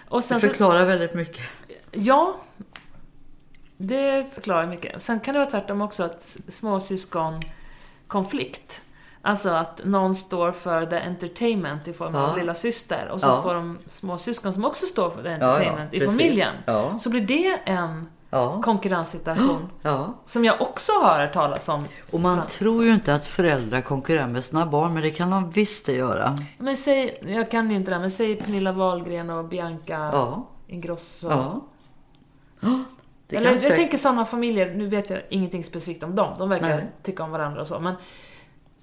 Och 0.08 0.18
Det 0.18 0.22
sen 0.26 0.40
så, 0.40 0.46
förklarar 0.48 0.84
väldigt 0.86 1.14
mycket. 1.14 1.44
ja, 1.92 2.36
det 3.76 4.26
förklarar 4.34 4.66
mycket. 4.66 5.02
Sen 5.02 5.20
kan 5.20 5.34
det 5.34 5.40
vara 5.40 5.50
tvärtom 5.50 5.80
också, 5.80 6.02
att 6.02 6.36
småsyskonkonflikt. 6.48 8.80
Alltså 9.22 9.48
att 9.50 9.80
någon 9.84 10.14
står 10.14 10.52
för 10.52 10.86
the 10.86 10.96
entertainment 10.96 11.88
i 11.88 11.92
form 11.92 12.14
av 12.14 12.28
Ja. 12.30 12.36
lilla 12.36 12.54
syster 12.54 13.08
och 13.08 13.20
så 13.20 13.26
Ja. 13.26 13.42
får 13.42 13.54
de 13.54 13.78
småsyskon 13.86 14.52
som 14.54 14.64
också 14.64 14.86
står 14.86 15.10
för 15.10 15.22
the 15.22 15.28
ja, 15.28 15.34
entertainment 15.34 15.94
i 15.94 15.98
precis. 15.98 16.16
familjen. 16.16 16.54
Ja. 16.66 16.98
Så 16.98 17.10
blir 17.10 17.20
det 17.20 17.60
en 17.64 18.08
Ja. 18.34 18.60
konkurrenssituation. 18.62 19.68
ja. 19.82 20.14
Som 20.26 20.44
jag 20.44 20.60
också 20.62 20.92
har 20.92 21.18
hört 21.20 21.32
talas 21.32 21.68
om. 21.68 21.84
Och 22.10 22.20
man 22.20 22.46
tror 22.46 22.84
ju 22.84 22.94
inte 22.94 23.14
att 23.14 23.26
föräldrar 23.26 23.80
konkurrerar 23.80 24.26
med 24.28 24.44
sina 24.44 24.66
barn, 24.66 24.94
men 24.94 25.02
det 25.02 25.10
kan 25.10 25.30
de 25.30 25.50
visst 25.50 25.88
göra. 25.88 26.38
Men 26.58 26.76
säg, 26.76 27.18
jag 27.26 27.50
kan 27.50 27.70
ju 27.70 27.76
inte 27.76 27.90
det, 27.90 27.98
men 27.98 28.10
säg 28.10 28.36
Pernilla 28.36 28.72
Wahlgren 28.72 29.30
och 29.30 29.44
Bianca 29.44 30.10
Ja. 30.12 30.46
Ingrosso. 30.66 31.28
Ja. 31.30 31.60
Det 33.28 33.36
Eller 33.36 33.50
jag 33.50 33.60
säkert- 33.60 33.76
tänker 33.76 33.98
sådana 33.98 34.24
familjer, 34.24 34.74
nu 34.74 34.86
vet 34.86 35.10
jag 35.10 35.20
ingenting 35.30 35.64
specifikt 35.64 36.02
om 36.02 36.14
dem, 36.14 36.34
de 36.38 36.48
verkar 36.48 36.68
Nej. 36.68 36.86
tycka 37.02 37.22
om 37.22 37.30
varandra 37.30 37.60
och 37.60 37.66
så, 37.66 37.80
men 37.80 37.94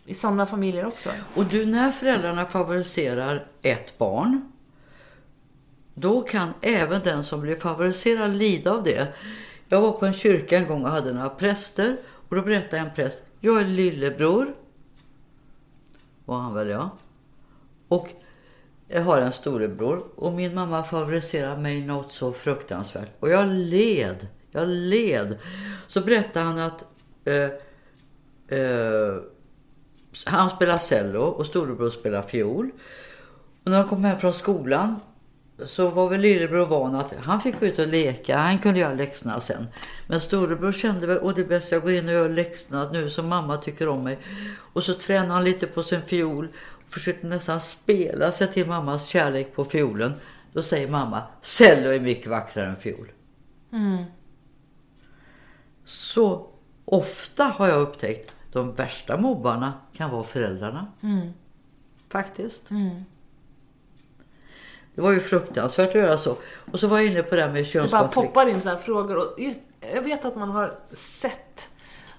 i 0.05 0.13
sådana 0.13 0.45
familjer 0.45 0.85
också. 0.87 1.09
Och 1.35 1.45
du, 1.45 1.65
när 1.65 1.91
föräldrarna 1.91 2.45
favoriserar 2.45 3.47
ett 3.61 3.97
barn, 3.97 4.50
då 6.01 6.21
kan 6.21 6.53
även 6.61 7.01
den 7.03 7.23
som 7.23 7.41
blir 7.41 7.55
favoriserad 7.55 8.31
lida 8.31 8.71
av 8.71 8.83
det. 8.83 9.07
Jag 9.67 9.81
var 9.81 9.91
på 9.91 10.05
en 10.05 10.13
kyrka 10.13 10.57
en 10.57 10.67
gång 10.67 10.83
och 10.83 10.89
hade 10.89 11.13
några 11.13 11.29
präster. 11.29 11.97
Och 12.29 12.35
då 12.35 12.41
berättade 12.41 12.77
en 12.77 12.89
präst, 12.95 13.21
jag 13.39 13.61
är 13.61 13.65
lillebror. 13.65 14.55
Var 16.25 16.37
han 16.37 16.53
väl 16.53 16.69
ja. 16.69 16.89
Och 17.87 18.09
jag 18.87 19.01
har 19.01 19.21
en 19.21 19.31
storebror. 19.31 20.03
Och 20.15 20.33
min 20.33 20.55
mamma 20.55 20.83
favoriserar 20.83 21.57
mig 21.57 21.81
något 21.81 22.11
så 22.11 22.33
fruktansvärt. 22.33 23.09
Och 23.19 23.29
jag 23.29 23.47
led. 23.47 24.27
Jag 24.51 24.67
led. 24.67 25.37
Så 25.87 26.01
berättade 26.01 26.45
han 26.45 26.59
att 26.59 26.85
eh, 27.25 27.49
eh, 28.59 29.15
han 30.25 30.49
spelar 30.49 30.77
cello 30.77 31.21
och 31.21 31.45
storebror 31.45 31.89
spelar 31.89 32.21
fiol. 32.21 32.71
Och 33.63 33.71
när 33.71 33.79
de 33.79 33.89
kom 33.89 34.03
hem 34.03 34.19
från 34.19 34.33
skolan 34.33 34.99
så 35.65 35.89
var 35.89 36.09
väl 36.09 36.21
lillebror 36.21 36.65
van 36.65 36.95
att 36.95 37.13
han 37.17 37.41
fick 37.41 37.59
gå 37.59 37.65
ut 37.65 37.79
och 37.79 37.87
leka. 37.87 38.37
Han 38.37 38.59
kunde 38.59 38.79
göra 38.79 38.93
läxorna 38.93 39.39
sen. 39.39 39.67
Men 40.07 40.21
storebror 40.21 40.71
kände 40.71 41.07
väl, 41.07 41.19
åh 41.21 41.33
det 41.35 41.41
är 41.41 41.45
bäst 41.45 41.71
jag 41.71 41.81
går 41.81 41.91
in 41.91 42.07
och 42.07 42.13
gör 42.13 42.29
läxorna 42.29 42.89
nu 42.91 43.09
som 43.09 43.29
mamma 43.29 43.57
tycker 43.57 43.87
om 43.87 44.03
mig. 44.03 44.19
Och 44.73 44.83
så 44.83 44.93
tränade 44.93 45.33
han 45.33 45.43
lite 45.43 45.67
på 45.67 45.83
sin 45.83 46.01
fiol 46.01 46.47
och 46.87 46.93
försökte 46.93 47.27
nästan 47.27 47.61
spela 47.61 48.31
sig 48.31 48.47
till 48.47 48.67
mammas 48.67 49.07
kärlek 49.07 49.55
på 49.55 49.65
fiolen. 49.65 50.13
Då 50.53 50.61
säger 50.61 50.87
mamma, 50.87 51.21
cello 51.41 51.89
är 51.89 51.99
mycket 51.99 52.27
vackrare 52.27 52.67
än 52.67 52.75
fiol. 52.75 53.11
Så 55.85 56.47
ofta 56.85 57.43
har 57.43 57.67
jag 57.67 57.81
upptäckt 57.81 58.35
de 58.51 58.73
värsta 58.73 59.17
mobbarna 59.17 59.73
kan 59.93 60.09
vara 60.11 60.23
föräldrarna. 60.23 60.87
Faktiskt. 62.09 62.69
Det 64.95 65.01
var 65.01 65.11
ju 65.11 65.19
fruktansvärt 65.19 65.89
att 65.89 65.95
göra 65.95 66.17
så. 66.17 66.35
Och 66.71 66.79
så 66.79 66.87
var 66.87 66.97
jag 66.97 67.07
inne 67.07 67.23
på 67.23 67.35
det 67.35 67.41
här 67.41 67.49
med 67.49 67.63
Det 67.63 67.73
bara 67.73 67.81
könskonflikt. 67.81 68.13
poppar 68.13 68.47
in 68.47 68.61
så 68.61 68.69
här 68.69 68.75
frågor. 68.77 69.17
Och 69.17 69.39
just, 69.39 69.59
jag 69.93 70.01
vet 70.01 70.25
att 70.25 70.35
man 70.35 70.49
har 70.49 70.79
sett 70.93 71.69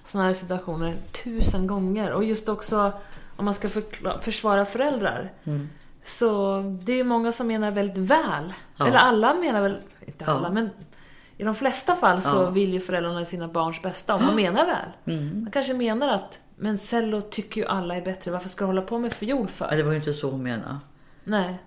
sådana 0.05 0.27
här 0.27 0.33
situationer 0.33 0.95
tusen 1.23 1.67
gånger. 1.67 2.11
Och 2.11 2.23
just 2.23 2.49
också 2.49 2.93
om 3.37 3.45
man 3.45 3.53
ska 3.53 3.69
förkla- 3.69 4.19
försvara 4.19 4.65
föräldrar. 4.65 5.31
Mm. 5.43 5.69
Så 6.05 6.59
det 6.83 6.99
är 6.99 7.03
många 7.03 7.31
som 7.31 7.47
menar 7.47 7.71
väldigt 7.71 7.97
väl. 7.97 8.53
Ja. 8.77 8.87
Eller 8.87 8.97
alla 8.97 9.33
menar 9.33 9.61
väl, 9.61 9.77
inte 10.05 10.25
Ja. 10.27 10.31
alla, 10.31 10.49
men 10.49 10.69
i 11.37 11.43
de 11.43 11.55
flesta 11.55 11.95
fall 11.95 12.21
så 12.21 12.35
Ja. 12.35 12.49
vill 12.49 12.73
ju 12.73 12.79
föräldrarna 12.79 13.25
sina 13.25 13.47
barns 13.47 13.81
bästa. 13.81 14.15
Om 14.15 14.21
de 14.27 14.35
menar 14.35 14.65
väl. 14.65 15.15
Mm. 15.17 15.41
Man 15.41 15.51
kanske 15.51 15.73
menar 15.73 16.07
att, 16.07 16.39
men 16.55 16.77
cello 16.77 17.21
tycker 17.21 17.61
ju 17.61 17.67
alla 17.67 17.95
är 17.95 18.01
bättre. 18.01 18.31
Varför 18.31 18.49
ska 18.49 18.63
du 18.63 18.67
hålla 18.67 18.81
på 18.81 18.99
med 18.99 19.13
fiol 19.13 19.47
för? 19.47 19.67
Men 19.67 19.77
det 19.77 19.83
var 19.83 19.91
ju 19.91 19.97
inte 19.97 20.13
så 20.13 20.29
hon 20.31 20.43
menade. 20.43 20.77
Nej. 21.23 21.57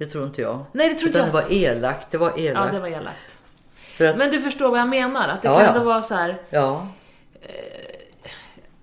Det 0.00 0.06
tror 0.06 0.24
inte 0.26 0.42
jag. 0.42 0.64
Nej, 0.72 0.88
det 0.88 0.94
tror 0.94 1.06
inte 1.08 1.18
jag. 1.18 1.28
det 1.28 1.32
var 1.32 1.52
elakt. 1.52 2.10
Det 2.10 2.18
var 2.18 2.30
Ja, 2.36 2.38
elakt. 2.38 2.72
det 2.72 2.80
var 2.80 2.88
elakt. 2.88 3.38
För 3.76 4.06
att, 4.06 4.16
Men 4.16 4.30
du 4.30 4.40
förstår 4.40 4.70
vad 4.70 4.80
jag 4.80 4.88
menar? 4.88 5.28
Att 5.28 5.42
det 5.42 5.48
Ja, 5.48 5.58
kan 5.58 5.74
ja. 5.76 5.82
vara 5.82 6.02
så 6.02 6.14
här. 6.14 6.36
ja. 6.50 6.86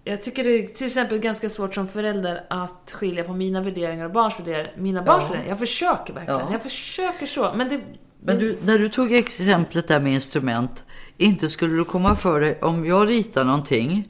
Jag 0.04 0.22
tycker 0.22 0.44
det 0.44 0.50
är 0.50 0.68
till 0.68 0.86
exempel 0.88 1.18
ganska 1.20 1.50
svårt 1.50 1.76
som 1.76 1.88
förälder 1.88 2.44
att 2.50 2.92
skilja 2.96 3.24
på 3.24 3.34
mina 3.34 3.62
värderingar 3.62 4.06
och 4.06 4.12
barns 4.12 4.40
värderingar. 4.40 4.72
Mina 4.78 5.02
barns 5.02 5.22
Ja. 5.24 5.28
värderingar. 5.28 5.50
Jag 5.50 5.60
försöker 5.60 6.14
verkligen. 6.14 6.40
Ja. 6.40 6.48
Jag 6.52 6.62
försöker 6.64 7.26
så. 7.26 7.54
Men 7.56 7.70
det... 7.70 7.80
Men 8.24 8.40
du, 8.40 8.58
när 8.66 8.80
du 8.80 8.90
tog 8.90 9.14
exemplet 9.14 9.88
där 9.88 10.00
med 10.00 10.14
instrument. 10.14 10.84
Inte 11.18 11.50
skulle 11.50 11.76
du 11.78 11.84
komma 11.86 12.16
för 12.16 12.40
dig 12.40 12.58
om 12.62 12.86
jag 12.86 13.08
ritar 13.10 13.44
någonting 13.44 14.10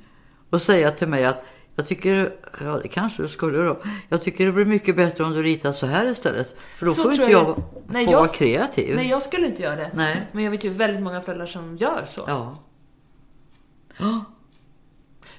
och 0.50 0.62
säga 0.62 0.92
till 0.92 1.08
mig 1.08 1.26
att 1.26 1.46
jag 1.76 1.88
tycker, 1.88 2.34
ja 2.62 2.80
det 2.84 2.88
kanske 2.88 3.24
du 3.24 3.30
skulle 3.30 3.58
då. 3.58 3.78
Jag 4.10 4.22
tycker 4.22 4.46
det 4.46 4.52
blir 4.52 4.66
mycket 4.66 4.96
bättre 4.96 5.24
om 5.24 5.32
du 5.32 5.44
ritar 5.44 5.72
så 5.72 5.86
här 5.86 6.06
istället. 6.06 6.56
För 6.60 6.86
då 6.86 6.92
Så 6.92 7.04
får 7.04 7.12
inte 7.12 7.24
jag, 7.24 7.32
jag- 7.32 7.64
Nej, 7.88 8.06
få 8.06 8.12
jag- 8.12 8.20
vara 8.20 8.28
kreativ. 8.30 8.96
Nej, 8.96 9.10
jag 9.10 9.22
skulle 9.24 9.46
inte 9.48 9.62
göra 9.64 9.76
det. 9.76 9.92
Nej. 9.94 10.28
Men 10.32 10.44
jag 10.44 10.52
vet 10.52 10.64
ju 10.64 10.70
väldigt 10.70 11.04
många 11.04 11.22
föräldrar 11.22 11.46
som 11.46 11.78
gör 11.78 12.04
så. 12.06 12.24
Ja. 12.28 12.56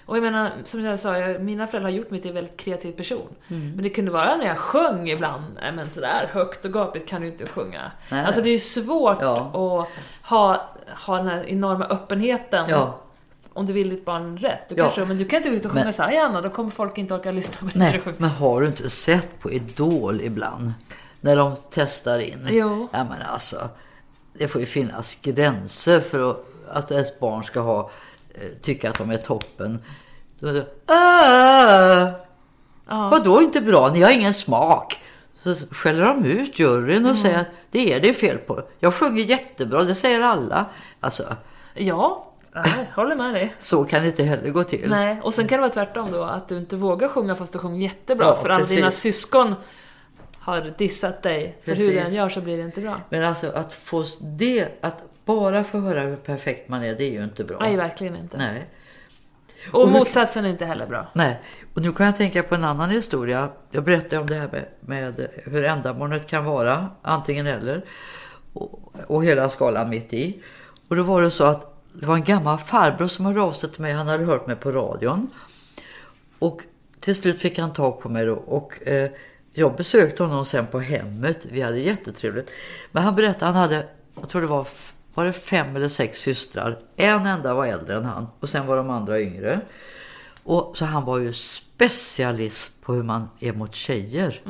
Och 0.07 0.17
jag 0.17 0.23
menar, 0.23 0.53
som 0.65 0.85
jag 0.85 0.99
sa, 0.99 1.19
jag, 1.19 1.43
mina 1.43 1.67
föräldrar 1.67 1.91
har 1.91 1.97
gjort 1.99 2.11
mig 2.11 2.21
till 2.21 2.29
en 2.29 2.35
väldigt 2.35 2.57
kreativ 2.57 2.93
person. 2.93 3.29
Mm. 3.49 3.71
Men 3.73 3.83
det 3.83 3.91
kunde 3.91 4.11
vara 4.11 4.37
när 4.37 4.47
jag 4.47 4.59
sjöng 4.59 5.09
ibland. 5.11 5.43
Nej 5.63 5.73
men 5.73 5.91
sådär 5.91 6.29
högt 6.33 6.65
och 6.65 6.73
gapigt 6.73 7.09
kan 7.09 7.21
du 7.21 7.27
inte 7.29 7.47
sjunga. 7.47 7.93
Nej. 8.11 8.25
Alltså 8.25 8.43
det 8.43 8.49
är 8.49 8.53
ju 8.53 8.59
svårt 8.59 9.19
Ja. 9.21 9.37
att 9.37 10.29
ha, 10.31 10.69
ha 11.07 11.17
den 11.17 11.27
här 11.27 11.45
enorma 11.49 11.85
öppenheten. 11.87 12.67
Ja. 12.69 12.99
Om 13.59 13.67
du 13.67 13.73
vill 13.73 13.91
ditt 13.91 14.05
barn 14.05 14.39
rätt. 14.39 14.69
Du 14.69 14.75
Ja. 14.75 14.85
kanske, 14.85 15.05
men 15.05 15.17
du 15.19 15.25
kan 15.25 15.37
inte 15.37 15.49
gå 15.49 15.55
ut 15.57 15.65
och 15.65 15.71
sjunga 15.71 15.85
Men- 15.85 15.93
så 15.93 16.03
här, 16.03 16.25
Anna, 16.25 16.41
då 16.41 16.51
kommer 16.51 16.71
folk 16.71 16.99
inte 16.99 17.15
orka 17.15 17.31
lyssna 17.31 17.55
på 17.59 17.65
det 17.67 17.79
Nej, 17.79 18.01
sjunger. 18.01 18.19
men 18.21 18.31
har 18.31 18.61
du 18.61 18.67
inte 18.67 18.91
sett 18.91 19.41
på 19.41 19.51
Idol 19.53 20.21
ibland? 20.21 20.73
När 21.21 21.37
de 21.37 21.53
testar 21.71 22.19
in? 22.19 22.47
Jo. 22.51 22.89
Ja 22.93 23.05
men 23.05 23.23
alltså, 23.23 23.69
det 24.33 24.49
får 24.49 24.61
ju 24.61 24.67
finnas 24.67 25.15
gränser 25.23 26.01
för 26.01 26.31
att, 26.31 26.45
att 26.69 26.91
ens 26.91 27.19
barn 27.21 27.45
ska 27.45 27.61
ha, 27.61 27.91
eh, 28.35 28.41
tycka 28.63 28.91
att 28.91 28.99
de 28.99 29.11
är 29.11 29.17
toppen. 29.17 29.79
Då 30.41 30.53
det, 30.53 30.67
ah, 30.87 32.11
Ja. 32.89 33.09
Vadå 33.11 33.43
inte 33.43 33.61
bra? 33.61 33.91
Ni 33.93 34.03
har 34.03 34.11
ingen 34.11 34.35
smak. 34.35 35.01
Så 35.43 35.55
skäller 35.71 36.05
de 36.05 36.25
ut 36.25 36.59
juryn 36.59 37.07
och 37.07 37.17
säger 37.19 37.39
att 37.39 37.47
det 37.71 37.93
är 37.93 38.01
det 38.01 38.13
fel 38.13 38.39
på. 38.39 38.63
Jag 38.81 38.95
sjunger 38.95 39.25
jättebra, 39.25 39.83
det 39.83 39.95
säger 39.95 40.21
alla. 40.23 40.65
Alltså, 41.01 41.23
Ja, 41.75 42.28
nej, 42.67 42.91
håller 42.95 43.17
med 43.17 43.35
dig. 43.35 43.55
så 43.59 43.85
kan 43.85 44.01
det 44.03 44.07
inte 44.07 44.25
heller 44.25 44.51
gå 44.51 44.65
till. 44.65 44.91
Nej, 44.91 45.21
och 45.23 45.35
sen 45.35 45.49
kan 45.49 45.57
det 45.59 45.61
vara 45.61 45.73
tvärtom 45.73 46.13
då, 46.13 46.23
att 46.23 46.49
du 46.49 46.57
inte 46.59 46.77
vågar 46.77 47.09
sjunga 47.09 47.35
fast 47.37 47.53
du 47.53 47.59
sjunger 47.59 47.83
jättebra. 47.83 48.27
Ja, 48.27 48.37
för 48.37 48.49
alla 48.49 48.59
precis. 48.59 48.77
dina 48.77 48.91
syskon 48.91 49.55
har 50.39 50.73
dissat 50.79 51.23
dig. 51.23 51.59
För 51.65 51.71
hur 51.71 51.77
Precis. 51.77 51.93
du 51.93 51.99
än 51.99 52.15
gör 52.15 52.29
så 52.29 52.41
blir 52.41 52.57
det 52.57 52.63
inte 52.63 52.81
bra. 52.81 53.01
Men 53.09 53.25
alltså 53.25 53.51
att 53.53 53.73
få 53.73 54.05
det, 54.21 54.69
att 54.81 55.03
bara 55.25 55.65
få 55.65 55.79
höra 55.79 56.01
hur 56.01 56.17
perfekt 56.17 56.69
man 56.69 56.85
är, 56.85 56.95
det 56.95 57.05
är 57.05 57.11
ju 57.13 57.25
inte 57.25 57.45
bra. 57.45 57.59
Nej, 57.61 57.77
verkligen 57.77 58.17
inte. 58.17 58.37
Nej. 58.37 58.67
Och, 59.73 59.81
Och 59.81 59.89
hur- 59.91 59.99
motsatsen 59.99 60.45
är 60.45 60.49
inte 60.49 60.65
heller 60.65 60.87
bra. 60.87 61.07
Nej, 61.15 61.41
och 61.75 61.83
nu 61.83 61.93
kan 61.93 62.07
jag 62.07 62.17
tänka 62.17 62.43
på 62.43 62.55
en 62.55 62.65
annan 62.65 62.91
historia. 62.91 63.49
Jag 63.71 63.85
berättade 63.85 64.19
om 64.19 64.27
det 64.27 64.35
här 64.35 64.49
med, 64.53 64.67
med 64.81 65.29
hur 65.45 65.65
ändamålet 65.65 66.27
kan 66.27 66.45
vara, 66.45 66.89
antingen 67.03 67.47
eller. 67.47 67.85
Och, 68.53 68.93
och 69.07 69.25
hela 69.25 69.49
skalan 69.49 69.91
mitt 69.91 70.13
i. 70.13 70.43
Och 70.89 70.97
då 70.97 71.03
var 71.03 71.23
det 71.23 71.31
så 71.31 71.45
att 71.45 71.78
det 72.01 72.07
var 72.07 72.15
en 72.15 72.25
gammal 72.25 72.59
farbror 72.59 73.09
som 73.09 73.27
hörde 73.27 73.41
av 73.41 73.53
sig 73.53 73.73
till 73.73 73.81
mig. 73.81 73.93
Han 73.93 74.09
hade 74.09 74.25
hört 74.25 74.47
mig 74.47 74.57
på 74.57 74.73
radion. 74.73 75.31
Och 76.39 76.63
till 77.01 77.15
slut 77.15 77.41
fick 77.41 77.59
han 77.59 77.73
tag 77.73 78.01
på 78.01 78.09
mig 78.09 78.27
då. 78.27 78.35
Och 78.35 78.89
eh, 78.89 79.11
jag 79.53 79.77
besökte 79.77 80.23
honom 80.23 80.45
sen 80.45 80.67
på 80.67 80.81
hemmet. 80.81 81.47
Vi 81.51 81.61
hade 81.61 81.79
jättetrevligt. 81.79 82.55
Men 82.93 83.03
han 83.03 83.15
berättade, 83.15 83.45
han 83.45 83.55
hade, 83.55 83.87
jag 84.15 84.29
tror 84.29 84.43
det 84.43 84.49
var, 84.49 84.67
var 85.15 85.25
det 85.25 85.33
fem 85.33 85.77
eller 85.77 85.89
sex 85.89 86.19
systrar. 86.19 86.79
En 86.97 87.27
enda 87.27 87.55
var 87.55 87.67
äldre 87.67 87.97
än 87.97 88.05
han. 88.05 88.27
Och 88.41 88.49
sen 88.49 88.67
var 88.67 88.77
de 88.77 88.91
andra 88.91 89.21
yngre. 89.21 89.61
Och 90.43 90.77
så 90.77 90.85
han 90.85 91.05
var 91.05 91.19
ju 91.19 91.33
specialist 91.33 92.71
på 92.83 92.95
hur 92.95 93.03
man 93.03 93.29
är 93.41 93.53
mot 93.53 93.75
tjejer. 93.75 94.41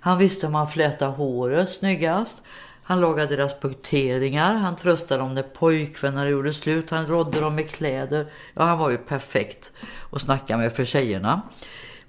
Han 0.00 0.18
visste 0.18 0.46
hur 0.46 0.52
man 0.52 0.70
flätar 0.70 1.08
håret 1.08 1.68
snyggast. 1.68 2.42
Han 2.86 3.00
lagade 3.00 3.36
deras 3.36 3.60
punkteringar. 3.60 4.54
Han 4.54 4.76
tröstade 4.76 5.20
dem 5.20 5.34
när 5.34 5.42
pojkvänner 5.42 6.26
gjorde 6.28 6.52
slut. 6.52 6.90
Han 6.90 7.06
rådde 7.06 7.40
dem 7.40 7.54
med 7.54 7.70
kläder. 7.70 8.26
Ja, 8.54 8.62
han 8.62 8.78
var 8.78 8.90
ju 8.90 8.96
perfekt 8.98 9.72
att 10.12 10.22
snacka 10.22 10.56
med 10.56 10.72
för 10.72 10.84
tjejerna. 10.84 11.42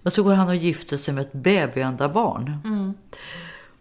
Men 0.01 0.11
så 0.11 0.23
går 0.23 0.33
han 0.33 0.47
och 0.47 0.55
gifter 0.55 0.97
sig 0.97 1.13
med 1.13 1.21
ett 1.21 1.33
babyanda 1.33 2.09
barn. 2.09 2.57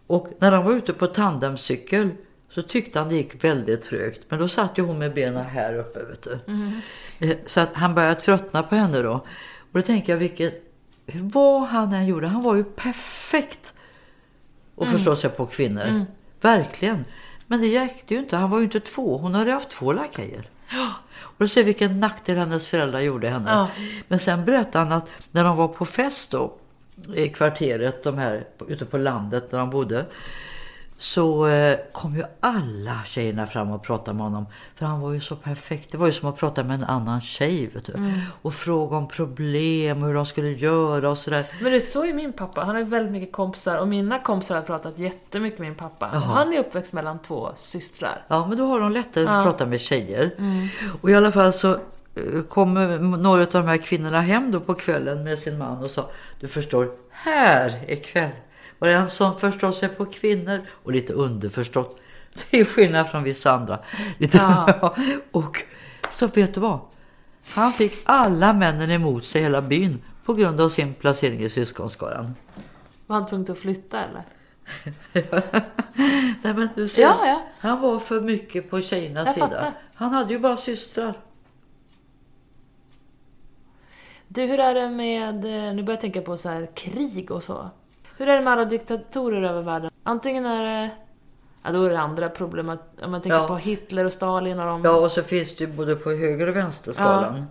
Och 0.07 0.29
när 0.39 0.51
han 0.51 0.65
var 0.65 0.71
ute 0.73 0.93
på 0.93 1.07
tandemcykel 1.07 2.09
så 2.49 2.61
tyckte 2.61 2.99
han 2.99 3.09
det 3.09 3.15
gick 3.15 3.43
väldigt 3.43 3.83
trögt. 3.83 4.21
Men 4.29 4.39
då 4.39 4.47
satt 4.47 4.77
ju 4.77 4.81
hon 4.83 4.97
med 4.99 5.13
benen 5.13 5.45
här 5.45 5.75
uppe. 5.77 6.03
Vet 6.03 6.23
du. 6.23 6.39
Eh, 7.19 7.37
Så 7.45 7.59
att 7.59 7.73
han 7.73 7.95
började 7.95 8.15
tröttna 8.21 8.63
på 8.63 8.75
henne 8.75 9.01
då. 9.01 9.13
Och 9.59 9.79
då 9.79 9.81
tänker 9.81 10.13
jag 10.13 10.17
vilket, 10.17 10.63
vad 11.13 11.61
han 11.67 11.93
än 11.93 12.05
gjorde, 12.05 12.27
han 12.27 12.41
var 12.43 12.55
ju 12.55 12.63
perfekt 12.63 13.73
att 14.77 14.87
förstå 14.91 15.15
sig 15.15 15.29
på 15.29 15.45
kvinnor. 15.45 16.05
Verkligen. 16.41 17.05
Men 17.47 17.61
det 17.61 17.79
räckte 17.79 18.13
ju 18.13 18.19
inte, 18.19 18.37
han 18.37 18.49
var 18.49 18.57
ju 18.57 18.63
inte 18.63 18.79
två. 18.79 19.17
Hon 19.17 19.35
hade 19.35 19.51
haft 19.51 19.69
två 19.69 19.93
lakajer. 19.93 20.49
Och 21.17 21.35
då 21.37 21.47
ser 21.47 21.61
vi 21.61 21.65
vilken 21.65 21.99
nackdel 21.99 22.37
hennes 22.37 22.67
föräldrar 22.67 22.99
gjorde 22.99 23.29
henne. 23.29 23.51
Ja. 23.51 23.69
Men 24.07 24.19
sen 24.19 24.45
berättade 24.45 24.85
han 24.85 24.97
att 24.97 25.09
när 25.31 25.43
de 25.43 25.57
var 25.57 25.67
på 25.67 25.85
fest 25.85 26.31
då 26.31 26.53
i 27.15 27.29
kvarteret, 27.29 28.03
de 28.03 28.17
här 28.17 28.47
ute 28.67 28.85
på 28.85 28.97
landet 28.97 29.51
där 29.51 29.57
de 29.57 29.69
bodde. 29.69 30.05
Så 30.97 31.47
eh, 31.47 31.77
kom 31.91 32.15
ju 32.15 32.23
alla 32.39 33.01
tjejerna 33.05 33.47
fram 33.47 33.71
och 33.71 33.83
pratade 33.83 34.17
med 34.17 34.23
honom. 34.23 34.45
För 34.75 34.85
han 34.85 35.01
var 35.01 35.13
ju 35.13 35.19
så 35.19 35.35
perfekt. 35.35 35.91
Det 35.91 35.97
var 35.97 36.07
ju 36.07 36.13
som 36.13 36.29
att 36.29 36.37
prata 36.37 36.63
med 36.63 36.75
en 36.75 36.83
annan 36.83 37.21
tjej. 37.21 37.69
Du. 37.85 38.11
Och 38.41 38.53
fråga 38.53 38.97
om 38.97 39.07
problem 39.07 40.01
och 40.01 40.07
hur 40.07 40.15
de 40.15 40.25
skulle 40.25 40.51
göra 40.51 41.09
och 41.09 41.17
sådär. 41.17 41.45
Men 41.61 41.71
det 41.71 41.81
så 41.81 42.05
är 42.05 42.13
min 42.13 42.33
pappa. 42.33 42.63
Han 42.63 42.75
har 42.75 42.81
ju 42.81 42.89
väldigt 42.89 43.11
mycket 43.11 43.31
kompisar 43.31 43.77
och 43.77 43.87
mina 43.87 44.19
kompisar 44.19 44.55
har 44.55 44.61
pratat 44.61 44.99
jättemycket 44.99 45.59
med 45.59 45.67
min 45.67 45.77
pappa. 45.77 46.05
Han 46.05 46.53
är 46.53 46.59
uppväxt 46.59 46.93
mellan 46.93 47.19
två 47.19 47.51
systrar. 47.55 48.25
Ja, 48.27 48.47
men 48.47 48.57
då 48.57 48.65
har 48.65 48.79
de 48.79 48.91
lättare 48.91 49.25
att 49.27 49.43
prata 49.43 49.65
med 49.65 49.81
tjejer. 49.81 50.31
Och 51.01 51.09
i 51.09 51.15
alla 51.15 51.31
fall 51.31 51.53
så 51.53 51.71
eh, 51.71 51.79
kom 52.49 52.77
eh, 52.77 52.99
några 52.99 53.41
av 53.41 53.47
de 53.51 53.67
här 53.67 53.77
kvinnorna 53.77 54.21
hem 54.21 54.51
då 54.51 54.59
på 54.59 54.73
kvällen 54.73 55.23
med 55.23 55.39
sin 55.39 55.57
man 55.57 55.83
och 55.83 55.91
sa 55.91 56.09
Du 56.39 56.47
förstår, 56.47 56.91
här 57.11 57.83
är 57.87 57.95
kväll. 57.95 58.29
Var 58.79 58.87
det 58.87 58.93
en 58.95 59.09
som 59.09 59.39
förstår 59.39 59.71
sig 59.71 59.89
på 59.89 60.05
kvinnor 60.05 60.59
och 60.69 60.91
lite 60.91 61.13
underförstått. 61.13 61.99
Det 62.51 62.59
är 62.59 62.65
skillnad 62.65 63.09
från 63.09 63.23
vissa 63.23 63.51
andra. 63.51 63.79
Lite, 64.17 64.37
Ja. 64.37 64.95
och 65.31 65.63
så 66.11 66.27
vet 66.27 66.53
du 66.53 66.59
vad? 66.59 66.79
Han 67.49 67.73
fick 67.73 67.93
alla 68.05 68.53
männen 68.53 68.91
emot 68.91 69.25
sig 69.25 69.41
i 69.41 69.43
hela 69.43 69.61
byn 69.61 70.01
på 70.25 70.33
grund 70.33 70.61
av 70.61 70.69
sin 70.69 70.93
placering 70.93 71.39
i 71.43 71.49
syskonskaran. 71.49 72.35
Var 73.07 73.15
han 73.15 73.27
tvungen 73.27 73.51
att 73.51 73.57
flytta 73.57 74.03
eller? 74.03 74.23
Nej 76.41 76.53
men 76.53 76.69
du 76.75 76.87
ser, 76.87 77.01
Ja, 77.01 77.17
ja. 77.27 77.41
han 77.59 77.81
var 77.81 77.99
för 77.99 78.21
mycket 78.21 78.69
på 78.69 78.81
tjejernas 78.81 79.33
sida. 79.33 79.47
fattar. 79.47 79.71
Han 79.95 80.13
hade 80.13 80.33
ju 80.33 80.39
bara 80.39 80.57
systrar. 80.57 81.19
Du, 84.27 84.41
hur 84.45 84.59
är 84.59 84.73
det 84.75 84.89
med, 84.89 85.35
eh, 85.45 85.73
nu 85.75 85.83
börjar 85.83 85.97
jag 85.97 86.01
tänka 86.01 86.21
på 86.21 86.37
så 86.37 86.49
här 86.49 86.69
krig 86.75 87.31
och 87.31 87.43
så. 87.43 87.69
Hur 88.17 88.27
är 88.29 88.35
det 88.35 88.41
med 88.41 88.53
alla 88.53 88.65
diktatorer 88.65 89.41
över 89.41 89.61
världen? 89.61 89.91
Antingen 90.03 90.45
är 90.45 90.63
det, 90.63 90.89
ja 91.63 91.71
då 91.71 91.83
är 91.83 91.89
det 91.89 91.99
andra 91.99 92.29
problem. 92.29 92.69
Om 93.03 93.11
man 93.11 93.21
tänker 93.21 93.37
Ja. 93.37 93.47
på 93.47 93.55
Hitler 93.55 94.05
och 94.05 94.11
Stalin 94.13 94.59
och 94.59 94.65
de... 94.65 94.83
Ja, 94.83 94.91
och 94.95 95.11
så 95.11 95.21
finns 95.21 95.55
det 95.55 95.63
ju 95.63 95.71
både 95.71 95.95
på 95.95 96.11
höger 96.11 96.47
och 96.47 96.55
vänsterskalan. 96.55 97.45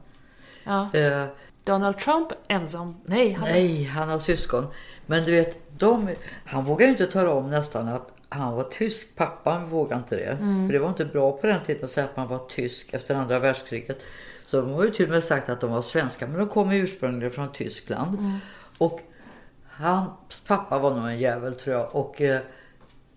Ja. 0.65 0.89
Eh, 0.93 1.25
Donald 1.65 1.99
Trump 1.99 2.29
ensam? 2.49 2.97
Nej, 3.05 3.33
han... 3.33 3.49
nej, 3.49 3.85
han 3.85 4.09
har 4.09 4.19
syskon. 4.19 4.67
Men 5.07 5.25
du 5.25 5.31
vet, 5.33 5.79
de, 5.79 6.09
han 6.45 6.65
vågar 6.65 6.87
ju 6.87 6.93
inte 6.93 7.07
tala 7.07 7.31
om 7.31 7.51
nästan 7.51 7.89
att 7.89 8.09
han 8.29 8.55
var 8.57 8.63
tysk. 8.63 9.17
Pappan 9.17 9.69
vågade 9.71 10.01
inte 10.01 10.17
det. 10.17 10.37
För 10.37 10.73
det 10.73 10.79
var 10.79 10.89
inte 10.89 11.05
bra 11.05 11.33
på 11.33 11.47
den 11.47 11.61
tiden 11.61 11.85
att 11.85 11.91
säga 11.91 12.05
att 12.07 12.17
man 12.17 12.29
var 12.29 12.39
tysk 12.39 12.95
efter 12.95 13.15
andra 13.15 13.39
världskriget. 13.39 14.03
Så 14.47 14.61
de 14.61 14.71
har 14.73 14.85
ju 14.85 14.91
till 14.91 15.05
och 15.05 15.11
med 15.11 15.25
sagt 15.25 15.49
att 15.49 15.61
de 15.61 15.71
var 15.71 15.83
svenska. 15.83 16.27
Men 16.27 16.39
de 16.39 16.49
kom 16.49 16.73
ursprungligen 16.73 17.33
från 17.33 17.53
Tyskland. 17.53 18.19
Och 18.79 19.01
hans 19.77 20.41
pappa 20.47 20.79
var 20.79 20.91
nog 20.95 21.07
en 21.09 21.19
jävel 21.19 21.55
tror 21.55 21.77
jag. 21.77 21.95
Och 21.95 22.21
eh, 22.23 22.41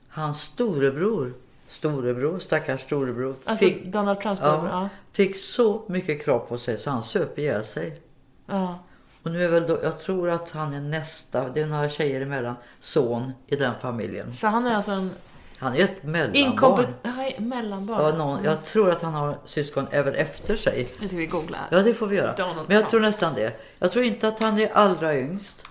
hans 0.09 0.41
storebror, 0.41 1.33
storebror, 1.67 2.39
stackars 2.39 2.81
storebror. 2.81 3.35
Alltså 3.45 3.65
fick, 3.65 3.85
Donald 3.85 4.21
Trumps 4.21 4.41
storebror, 4.41 4.69
ja. 4.69 4.89
fick 5.11 5.35
så 5.37 5.83
mycket 5.87 6.25
krav 6.25 6.39
på 6.39 6.57
sig 6.57 6.77
så 6.77 6.89
han 6.89 7.03
söp 7.03 7.39
ihjäl 7.39 7.63
sig. 7.63 8.01
ja. 8.45 8.79
Och 9.23 9.33
nu 9.33 9.43
är 9.43 9.49
väl 9.49 9.67
då, 9.67 9.79
jag 9.83 9.99
tror 9.99 10.29
att 10.29 10.51
han 10.51 10.73
är 10.73 10.81
nästa, 10.81 11.49
det 11.49 11.61
är 11.61 11.65
några 11.65 11.89
tjejer 11.89 12.21
emellan, 12.21 12.55
son 12.79 13.31
i 13.47 13.55
den 13.55 13.73
familjen. 13.81 14.33
Så 14.33 14.47
han 14.47 14.65
är 14.67 14.75
alltså 14.75 14.91
en 14.91 15.11
Han 15.57 15.75
är 15.75 15.83
ett 15.83 16.03
mellanbarn. 16.03 16.93
Ja, 17.03 17.11
mellanbarn. 17.39 18.01
Ja, 18.01 18.17
någon, 18.17 18.43
jag 18.43 18.63
tror 18.63 18.91
att 18.91 19.01
han 19.01 19.13
har 19.13 19.37
syskon 19.45 19.87
även 19.91 20.13
efter 20.15 20.55
sig. 20.55 20.87
Nu 20.99 21.07
ska 21.07 21.17
vi 21.17 21.25
googla. 21.25 21.57
Ja, 21.71 21.83
det 21.83 21.93
får 21.93 22.07
vi 22.07 22.15
göra. 22.15 22.35
Donald 22.35 22.67
Men 22.67 22.75
jag 22.75 22.83
Trump. 22.83 22.89
tror 22.89 22.99
nästan 23.01 23.33
det. 23.35 23.59
Jag 23.79 23.91
tror 23.91 24.05
inte 24.05 24.27
att 24.27 24.39
han 24.39 24.59
är 24.59 24.69
allra 24.73 25.17
yngst. 25.19 25.63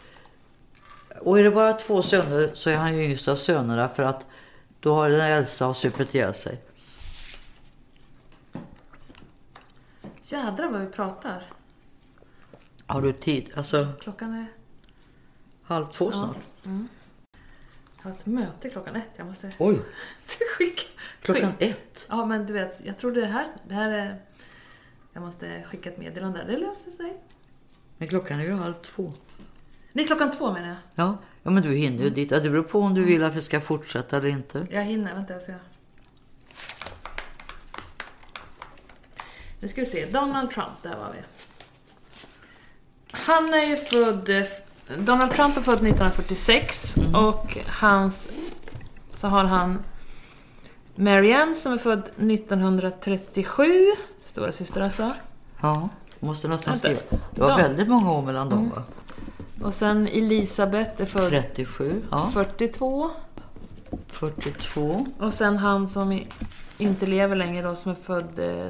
Och 1.21 1.39
är 1.39 1.43
det 1.45 1.51
bara 1.51 1.73
två 1.73 2.03
söner 2.03 2.51
så 2.55 2.71
är 2.71 2.77
han 2.77 2.97
ju 2.97 3.05
yngst 3.05 3.29
av 3.29 3.37
sönerna 3.37 3.89
för 3.89 4.03
att 4.03 4.27
då 4.81 4.95
har 4.95 5.11
den 5.11 5.21
äldsta 5.21 5.75
supit 5.75 6.15
ihjäl 6.15 6.35
sig. 6.35 6.61
Jädrar 10.23 10.69
vad 10.71 10.81
vi 10.81 10.87
pratar. 10.87 11.43
Har 12.87 13.03
du 13.03 13.13
tid? 13.13 13.51
Alltså 13.57 13.89
Klockan 14.01 14.33
är... 14.35 14.47
halv 15.63 15.87
två 15.87 16.13
snart. 16.13 16.37
Jag 16.63 16.81
har 18.03 18.11
ett 18.11 18.27
möte 18.27 18.71
klockan 18.71 18.97
ett. 18.97 19.09
Jag 19.17 19.27
måste 19.27 19.51
Oj, 19.59 19.81
skicka... 20.59 20.83
klockan 21.23 21.53
skick- 21.53 21.71
ett. 21.71 22.07
Ja, 22.09 22.27
men 22.27 22.47
du 22.47 22.53
vet, 22.53 22.81
jag 22.85 22.99
tror 22.99 23.13
det 23.13 23.27
här... 23.27 23.47
Det 23.69 23.75
här 23.75 23.91
är... 23.91 24.23
Jag 25.13 25.23
måste 25.23 25.63
skicka 25.63 25.91
ett 25.91 25.99
meddelande. 25.99 26.45
Det 26.45 26.57
löser 26.57 26.91
sig. 26.91 27.21
Men 27.99 28.09
klockan 28.09 28.41
är 28.41 28.45
ju 28.45 28.53
halv 28.53 28.75
två. 28.75 29.13
Nej, 29.97 30.07
klockan 30.07 30.31
två 30.31 30.53
menar 30.53 30.69
jag. 30.69 30.77
Ja, 30.95 31.17
ja 31.43 31.51
men 31.51 31.63
du 31.63 31.75
hinner 31.75 32.05
ju 32.05 32.11
dit. 32.11 32.31
Ja, 32.31 32.41
det 32.41 32.51
beror 32.51 32.63
på 32.63 32.81
om 32.81 32.95
du 32.95 33.05
vill 33.05 33.25
att 33.25 33.35
vi 33.35 33.43
ska 33.43 33.61
fortsätta 33.61 34.17
eller 34.17 34.29
inte. 34.29 34.67
Jag 34.71 34.85
hinner. 34.85 35.15
Vänta, 35.15 35.33
jag 35.33 35.43
ska... 35.43 35.53
Nu 39.61 39.69
ska 39.69 39.81
vi 39.81 39.87
se. 39.87 40.07
Donald 40.07 40.51
Trump, 40.51 40.83
där 40.83 40.97
var 40.97 41.13
vi. 41.13 41.19
Han 43.13 43.55
är 43.55 43.67
ju 43.67 43.77
född... 43.77 44.29
eh, 44.29 44.99
Donald 44.99 45.33
Trump 45.33 45.57
är 45.57 45.61
född 45.61 45.75
1946 45.75 46.95
och 47.15 47.59
hans... 47.67 48.29
Så 49.15 49.29
har 49.29 49.45
han 49.45 49.83
Marianne 50.95 51.55
som 51.55 51.73
är 51.73 51.79
född 51.79 52.03
1937. 52.09 53.93
Stora 54.25 54.53
syster 54.53 54.81
alltså. 54.81 55.15
Ja, 55.63 55.89
måste 56.21 56.49
nästan 56.49 56.79
skriva. 56.79 57.01
Det 57.35 57.41
var 57.41 57.57
väldigt 57.57 57.89
många 57.89 58.13
år 58.13 58.23
mellan 58.23 58.49
dem 58.49 58.71
va? 58.71 58.83
Och 59.63 59.75
sen 59.75 60.09
Elisabeth 60.09 61.03
är 61.03 61.07
född 61.07 61.31
37, 61.31 62.03
ja. 62.11 62.31
42. 62.35 63.11
42. 64.09 65.07
Och 65.19 65.33
sen 65.35 65.57
han 65.57 65.89
som 65.89 66.23
inte 66.79 67.07
lever 67.07 67.37
längre 67.37 67.63
då, 67.69 67.75
som 67.75 67.91
är 67.91 67.95
född 67.95 68.39
eh, 68.39 68.67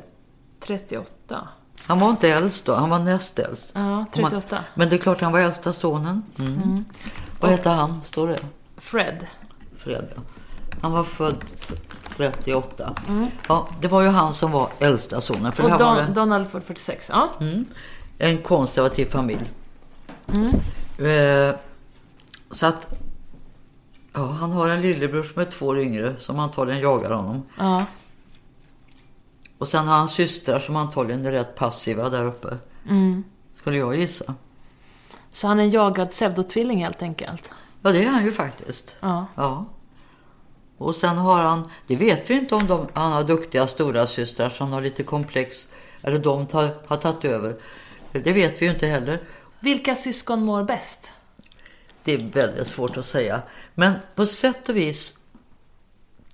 38. 0.61 1.49
Han 1.87 2.01
var 2.01 2.11
inte 2.11 2.29
äldst 2.29 2.65
då, 2.65 2.75
han 2.75 2.91
var 2.91 2.99
näst 2.99 3.39
äldst. 3.39 3.71
Ja, 3.73 3.81
Om 3.81 3.95
man- 3.97 4.07
38. 4.31 4.65
Men 4.75 4.89
det 4.89 4.97
är 4.97 4.99
klart 4.99 5.21
han 5.21 5.33
var 5.33 5.41
äldsta 5.41 5.73
sonen. 5.73 6.23
Mm. 6.39 6.85
Vad 7.41 7.51
hette 7.51 7.69
han? 7.71 8.03
Står 8.05 8.29
det? 8.29 8.39
Fred. 8.77 9.27
Fred. 9.77 10.09
ja. 10.17 10.23
Han 10.81 10.93
var 10.93 11.05
född 11.05 11.45
38. 12.17 12.95
Ja, 13.49 13.69
det 13.81 13.89
var 13.89 14.03
ju 14.03 14.09
han 14.09 14.35
som 14.35 14.53
var 14.53 14.69
äldsta 14.79 15.21
sonen. 15.21 15.53
För 15.53 15.63
det 15.63 15.73
Och 15.73 15.79
Don, 15.79 15.99
en, 15.99 16.15
Donald 16.15 16.49
född 16.51 16.63
46. 16.65 17.09
Ja. 17.13 17.29
en 18.19 18.39
konservativ 18.43 19.07
familj. 19.07 19.51
Eh, 20.99 21.57
så 22.51 22.67
att 22.67 22.89
ja, 24.13 24.27
han 24.27 24.53
har 24.53 24.69
en 24.69 24.81
lillebror 24.81 25.23
som 25.23 25.43
är 25.43 25.47
två 25.47 25.67
år 25.67 25.79
yngre 25.79 26.17
som 26.19 26.39
antagligen 26.39 26.81
jagar 26.81 27.11
honom. 27.11 27.43
ja. 27.59 27.85
Och 29.59 29.69
sen 29.69 29.87
har 29.87 29.97
han 29.97 30.09
systrar 30.09 30.59
som 30.59 30.77
antagligen 30.77 31.27
är 31.27 31.33
rätt 31.33 31.55
passiva 31.55 32.09
där 32.09 32.25
uppe. 32.25 32.57
Skulle 33.53 33.77
jag 33.77 33.97
gissa. 33.97 34.35
Så 35.33 35.47
han 35.47 35.61
är 35.61 35.65
en 35.65 35.71
jagad 35.71 36.11
pseudotvilling 36.11 36.85
helt 36.85 37.03
enkelt. 37.03 37.51
Ja, 37.83 37.93
det 37.93 38.05
är 38.05 38.09
han 38.09 38.25
ju 38.25 38.33
faktiskt. 38.33 38.97
Ja. 39.01 39.27
Ja. 39.35 39.65
Och 40.79 40.95
sen 40.95 41.17
har 41.17 41.41
han, 41.43 41.71
det 41.87 41.97
vet 41.97 42.31
vi 42.31 42.35
inte 42.35 42.55
om 42.55 42.67
de, 42.67 42.87
han 42.93 43.13
har 43.13 43.23
duktiga 43.25 43.67
stora 43.67 44.07
systrar 44.07 44.51
som 44.51 44.73
har 44.73 44.81
lite 44.81 45.03
komplex, 45.03 45.67
eller 46.03 46.19
de 46.19 46.47
tar, 46.47 46.69
har 46.87 46.97
tagit 46.97 47.25
över. 47.25 47.57
Det 48.13 48.33
vet 48.33 48.63
vi 48.63 48.67
ju 48.67 48.73
inte 48.73 48.87
heller. 48.87 49.21
Vilka 49.67 49.95
syskon 49.95 50.45
mår 50.45 50.63
bäst? 50.63 51.11
Det 52.05 52.15
är 52.15 52.19
väldigt 52.19 52.67
svårt 52.67 52.97
att 52.97 53.07
säga. 53.07 53.43
Men 53.75 53.93
på 54.15 54.27
sätt 54.27 54.69
och 54.69 54.77
vis 54.77 55.15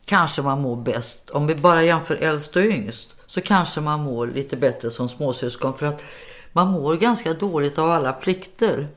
kanske 0.04 0.42
man 0.42 0.60
mår 0.60 0.76
bäst. 0.76 1.30
Om 1.30 1.46
vi 1.46 1.54
bara 1.54 1.82
jämför 1.82 2.16
äldst 2.16 2.56
och 2.56 2.62
yngst 2.62 3.16
så 3.26 3.40
kanske 3.40 3.80
man 3.80 4.00
mår 4.00 4.26
lite 4.26 4.56
bättre 4.56 4.90
som 4.90 5.08
småsyskon. 5.08 5.74
För 5.74 5.86
att 5.86 6.04
Man 6.52 6.68
mår 6.68 6.96
ganska 6.96 7.34
dåligt 7.34 7.78
av 7.78 7.90
alla 7.90 8.12
plikter. 8.12 8.88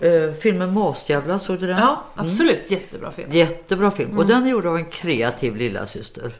Eh, 0.00 0.32
filmen 0.32 0.72
Masjävlar, 0.72 1.38
såg 1.38 1.60
du 1.60 1.66
den? 1.66 1.78
Ja, 1.78 2.04
absolut. 2.14 2.70
Jättebra 2.70 3.12
film. 3.12 3.32
Jättebra 3.32 3.90
film. 3.90 4.18
Och 4.18 4.26
den 4.26 4.46
är 4.46 4.50
gjord 4.50 4.66
av 4.66 4.76
en 4.76 4.90
kreativ 4.90 5.56
lillasyster. 5.56 6.32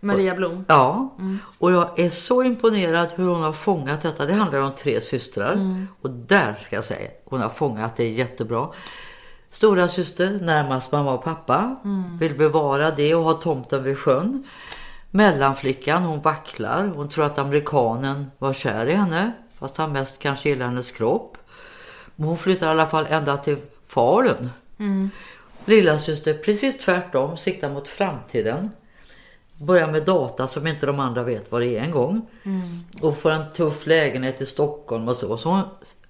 Maria 0.00 0.34
Blom. 0.34 0.64
Ja, 0.68 1.16
och 1.58 1.72
jag 1.72 1.98
är 1.98 2.10
så 2.10 2.42
imponerad 2.42 3.08
hur 3.14 3.26
hon 3.26 3.42
har 3.42 3.52
fångat 3.52 4.02
detta. 4.02 4.26
Det 4.26 4.32
handlar 4.32 4.60
om 4.60 4.72
tre 4.72 5.00
systrar. 5.00 5.86
Och 6.00 6.10
där 6.10 6.54
ska 6.66 6.76
jag 6.76 6.84
säga, 6.84 7.10
hon 7.24 7.40
har 7.40 7.48
fångat 7.48 7.96
det 7.96 8.08
jättebra. 8.08 8.68
Stora 9.50 9.88
syster 9.88 10.38
närmast 10.42 10.92
mamma 10.92 11.12
och 11.12 11.24
pappa. 11.24 11.76
Vill 12.20 12.38
bevara 12.38 12.90
det 12.90 13.14
och 13.14 13.24
ha 13.24 13.32
tomten 13.32 13.82
vid 13.82 13.98
sjön. 13.98 14.44
Mellanflickan, 15.10 16.02
hon 16.02 16.20
vacklar. 16.20 16.92
Hon 16.94 17.08
tror 17.08 17.24
att 17.24 17.38
amerikanen 17.38 18.30
var 18.38 18.52
kär 18.52 18.86
i 18.86 18.92
henne. 18.92 19.32
Fast 19.58 19.76
han 19.76 19.92
mest 19.92 20.18
kanske 20.18 20.48
gillar 20.48 20.66
hennes 20.66 20.90
kropp. 20.90 21.38
Men 22.16 22.28
hon 22.28 22.38
flyttar 22.38 22.66
i 22.66 22.70
alla 22.70 22.86
fall 22.86 23.06
ända 23.08 23.36
till 23.36 23.56
Falun. 23.86 24.50
Lilla 25.64 25.98
syster 25.98 26.34
precis 26.34 26.78
tvärtom, 26.78 27.36
siktar 27.36 27.70
mot 27.70 27.88
framtiden. 27.88 28.70
Börjar 29.60 29.86
med 29.86 30.04
data 30.04 30.46
som 30.46 30.66
inte 30.66 30.86
de 30.86 31.00
andra 31.00 31.22
vet 31.22 31.52
vad 31.52 31.60
det 31.60 31.78
är 31.78 31.82
en 31.82 31.90
gång. 31.90 32.26
Och 33.02 33.18
får 33.18 33.30
en 33.30 33.52
tuff 33.52 33.86
lägenhet 33.86 34.40
i 34.40 34.46
Stockholm 34.46 35.08
och 35.08 35.16
så. 35.16 35.36
så 35.36 35.56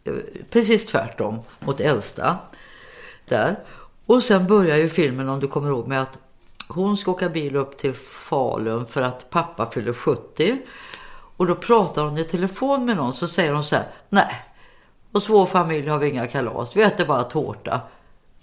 eh, 0.05 0.13
precis 0.51 0.87
tvärtom 0.87 1.39
mot 1.61 1.81
äldsta. 1.81 2.37
Där. 3.29 3.57
Och 4.07 4.25
sen 4.25 4.47
börjar 4.47 4.77
ju 4.77 4.89
filmen, 4.89 5.29
om 5.29 5.41
du 5.41 5.47
kommer 5.49 5.69
ihåg, 5.69 5.89
med 5.89 6.03
att 6.03 6.19
hon 6.69 6.97
ska 6.97 7.11
åka 7.11 7.29
bil 7.29 7.57
upp 7.57 7.79
till 7.79 7.95
Falun 7.95 8.87
för 8.87 9.03
att 9.03 9.31
pappa 9.31 9.71
fyller 9.71 9.93
70. 9.93 10.59
Och 11.37 11.47
då 11.47 11.55
pratar 11.55 12.05
hon 12.05 12.19
i 12.19 12.25
telefon 12.25 12.85
med 12.85 12.97
någon 12.97 13.15
så 13.15 13.27
säger 13.27 13.53
hon 13.53 13.65
så 13.65 13.77
här, 13.77 13.87
nej, 14.09 14.45
hos 15.13 15.29
vår 15.29 15.47
familj 15.47 15.89
har 15.89 15.99
vi 15.99 16.09
inga 16.09 16.27
kalas, 16.27 16.77
vi 16.77 16.83
äter 16.83 17.07
bara 17.07 17.23
tårta. 17.23 17.81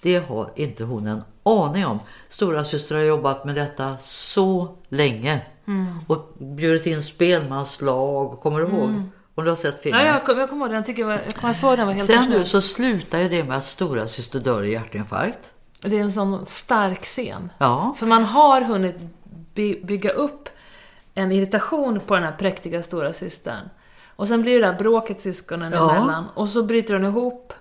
Det 0.01 0.27
har 0.29 0.51
inte 0.55 0.83
hon 0.83 1.07
en 1.07 1.23
aning 1.43 1.85
om. 1.85 1.99
Stora 2.29 2.63
syster 2.65 2.95
har 2.95 3.01
jobbat 3.01 3.45
med 3.45 3.55
detta 3.55 3.97
så 4.01 4.75
länge. 4.89 5.41
Och 6.07 6.33
bjudit 6.39 6.85
in 6.85 7.03
spelmanslag, 7.03 8.39
kommer 8.41 8.59
du 8.61 8.67
ihåg? 8.67 8.89
Om 9.35 9.43
du 9.43 9.49
har 9.49 9.55
sett 9.55 9.81
filmen? 9.81 10.05
Ja, 10.05 10.11
jag, 10.13 10.25
kom- 10.25 10.39
jag 10.39 10.49
kommer 10.49 10.65
ihåg 10.65 10.73
den. 10.75 10.83
Tycker 10.83 11.01
jag, 11.01 11.07
var, 11.07 11.19
jag, 11.41 11.55
såg 11.55 11.77
den 11.77 11.87
var 11.87 11.93
helt 11.93 12.07
Sen 12.07 12.25
nu 12.29 12.45
så 12.45 12.61
slutar 12.61 13.19
ju 13.19 13.29
det 13.29 13.43
med 13.43 13.57
att 13.57 13.65
stora 13.65 14.07
syster 14.07 14.39
dör 14.39 14.63
i 14.63 14.71
hjärtinfarkt. 14.71 15.51
Det 15.81 15.97
är 15.97 16.01
en 16.01 16.11
sån 16.11 16.45
stark 16.45 17.03
scen. 17.03 17.49
Ja. 17.57 17.95
För 17.97 18.05
man 18.05 18.23
har 18.23 18.61
hunnit 18.61 18.95
by- 19.53 19.83
bygga 19.83 20.09
upp 20.09 20.49
en 21.13 21.31
irritation 21.31 21.99
på 21.99 22.13
den 22.13 22.23
här 22.23 22.31
präktiga 22.31 22.83
stora 22.83 23.13
systern. 23.13 23.69
Och 24.17 24.27
sen 24.27 24.41
blir 24.41 24.59
det 24.61 24.67
där 24.67 24.73
bråket 24.77 25.21
syskonen 25.21 25.71
Ja. 25.75 25.83
Mm. 25.91 25.95
emellan. 26.03 26.25
Och 26.33 26.49
så 26.49 26.63
bryter 26.63 26.93
hon 26.93 27.05
ihop. 27.05 27.53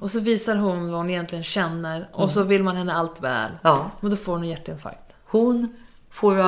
Och 0.00 0.10
så 0.10 0.20
visar 0.20 0.56
hon 0.56 0.90
vad 0.90 0.96
hon 1.00 1.10
egentligen 1.10 1.44
känner. 1.44 2.08
Och 2.12 2.30
så 2.30 2.42
vill 2.42 2.62
man 2.62 2.76
henne 2.76 2.94
allt 2.94 3.20
väl. 3.20 3.50
Ja. 3.62 3.90
Men 4.00 4.10
då 4.10 4.16
får 4.16 4.32
hon 4.32 4.42
en 4.42 4.48
hjärtinfarkt. 4.48 5.12
Hon 5.24 5.76
får 6.10 6.34
ju 6.36 6.42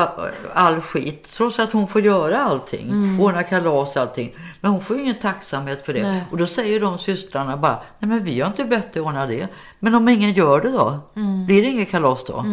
all, 0.55 0.81
skit 0.81 1.29
trots 1.37 1.59
att 1.59 1.73
hon 1.73 1.87
får 1.87 2.01
göra 2.01 2.39
allting. 2.39 3.19
Ordna 3.21 3.43
kalas 3.43 3.97
och 3.97 4.03
allting. 4.03 4.37
Men 4.61 4.71
hon 4.71 4.81
får 4.81 4.97
ju 4.97 5.03
ingen 5.03 5.19
tacksamhet 5.19 5.87
för 5.87 5.93
det. 5.95 6.03
Nej. 6.03 6.25
Och 6.31 6.39
då 6.39 6.47
säger 6.47 6.81
de 6.81 6.99
systrarna 6.99 7.57
bara, 7.57 7.81
nej 7.99 8.09
men 8.09 8.25
vi 8.25 8.41
har 8.41 8.49
inte 8.49 8.65
bett 8.65 8.91
att 8.91 9.03
ordna 9.03 9.27
det. 9.27 9.49
Men 9.79 9.95
om 9.95 10.09
ingen 10.09 10.33
gör 10.33 10.61
det 10.61 10.71
då? 10.73 10.99
Blir 11.47 11.63
det 11.63 11.69
inget 11.69 11.91
kalas 11.91 12.25
då? 12.25 12.45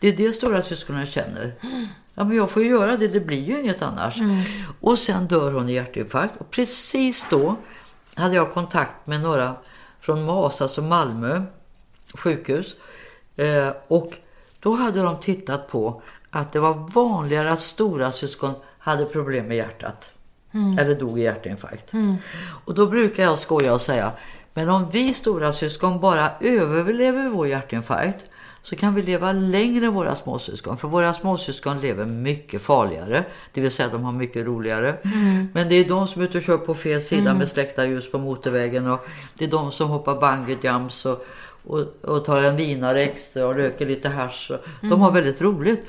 Det 0.00 0.08
är 0.08 0.16
det 0.16 0.32
stora 0.32 0.62
syskonen 0.62 1.06
känner. 1.06 1.54
Ja 2.18 2.24
men 2.24 2.36
jag 2.36 2.50
får 2.50 2.62
ju 2.62 2.68
göra 2.68 2.96
det, 2.96 3.08
det 3.08 3.20
blir 3.20 3.42
ju 3.44 3.60
inget 3.60 3.82
annars. 3.82 4.18
Och 4.80 4.98
sen 4.98 5.26
dör 5.26 5.52
hon 5.52 5.68
i 5.68 5.72
hjärtinfarkt. 5.72 6.34
Och 6.38 6.50
precis 6.50 7.26
då 7.30 7.56
hade 8.14 8.34
jag 8.36 8.52
kontakt 8.52 9.06
med 9.06 9.20
några 9.20 9.54
från 10.00 10.24
Mas, 10.24 10.62
alltså 10.62 10.82
Malmö 10.82 11.42
sjukhus. 12.14 12.76
Eh, 13.36 13.68
och 13.88 14.12
då 14.60 14.74
hade 14.74 15.02
de 15.02 15.20
tittat 15.20 15.68
på 15.68 16.02
att 16.30 16.52
det 16.52 16.60
var 16.60 16.74
vanligare 16.94 17.52
att 17.52 17.60
stora 17.60 18.12
syskon 18.12 18.54
hade 18.78 19.04
problem 19.04 19.46
med 19.46 19.56
hjärtat. 19.56 20.10
Eller 20.80 20.94
dog 20.94 21.18
i 21.18 21.22
hjärtinfarkt. 21.22 21.92
Och 22.64 22.74
då 22.74 22.86
brukar 22.86 23.22
jag 23.22 23.38
skoja 23.38 23.74
och 23.74 23.82
säga, 23.82 24.12
men 24.54 24.68
om 24.68 24.90
vi 24.90 25.14
stora 25.14 25.52
syskon 25.52 26.00
bara 26.00 26.30
överlever 26.40 27.28
vår 27.28 27.48
hjärtinfarkt 27.48 28.24
så 28.68 28.76
kan 28.76 28.94
vi 28.94 29.02
leva 29.02 29.32
längre 29.32 29.86
än 29.86 29.94
våra 29.94 30.14
småsyskon. 30.14 30.76
För 30.76 30.88
våra 30.88 31.14
småsyskon 31.14 31.80
lever 31.80 32.04
mycket 32.04 32.62
farligare. 32.62 33.24
Det 33.52 33.60
vill 33.60 33.70
säga 33.70 33.88
de 33.88 34.04
har 34.04 34.12
mycket 34.12 34.46
roligare. 34.46 34.96
Men 35.52 35.68
det 35.68 35.74
är 35.74 35.88
de 35.88 36.08
som 36.08 36.22
är 36.22 36.26
ute 36.26 36.38
och 36.38 36.44
kör 36.44 36.58
på 36.58 36.74
fel 36.74 37.02
sida 37.02 37.34
med 37.34 37.48
släckta 37.48 37.86
ljus 37.86 38.10
på 38.10 38.18
motorvägen. 38.18 38.90
Och 38.90 39.06
det 39.34 39.44
är 39.44 39.48
de 39.48 39.72
som 39.72 39.88
hoppar 39.88 40.20
bungee 40.20 40.58
jumps 40.62 41.06
och, 41.06 41.26
och, 41.64 41.80
och 42.02 42.24
tar 42.24 42.42
en 42.42 42.56
vinare 42.56 43.02
extra 43.02 43.46
och 43.46 43.54
röker 43.54 43.86
lite 43.86 44.08
hasch. 44.08 44.50
och 44.50 44.88
De 44.88 45.00
har 45.00 45.12
väldigt 45.12 45.42
roligt. 45.42 45.86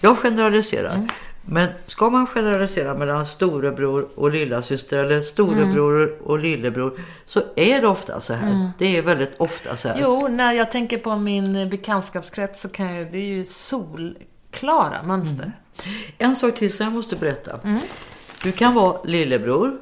Jag 0.00 0.18
generaliserar. 0.18 1.08
Men 1.48 1.68
ska 1.86 2.10
man 2.10 2.26
generalisera 2.26 2.94
mellan 2.94 3.26
storebror 3.26 4.08
och 4.14 4.30
lillasyster 4.30 4.98
eller 4.98 5.20
storebror 5.20 6.18
och 6.22 6.38
lillebror 6.38 7.00
så 7.26 7.42
är 7.56 7.80
det 7.80 7.86
ofta 7.86 8.20
så 8.20 8.34
här. 8.34 8.70
Det 8.78 8.96
är 8.96 9.02
väldigt 9.02 9.34
ofta 9.36 9.76
så 9.76 9.88
här. 9.88 9.98
Jo, 10.00 10.28
när 10.28 10.52
jag 10.52 10.70
tänker 10.70 10.98
på 10.98 11.16
min 11.16 11.68
bekantskapskrets 11.68 12.60
så 12.60 12.68
kan 12.68 12.96
jag, 12.96 13.12
det 13.12 13.18
är 13.18 13.26
ju 13.26 13.44
solklara 13.44 15.02
mönster. 15.02 15.52
En 16.18 16.36
sak 16.36 16.54
till 16.54 16.72
som 16.76 16.84
jag 16.84 16.92
måste 16.92 17.16
berätta. 17.16 17.60
Du 18.42 18.52
kan 18.52 18.74
vara 18.74 19.02
lillebror, 19.04 19.78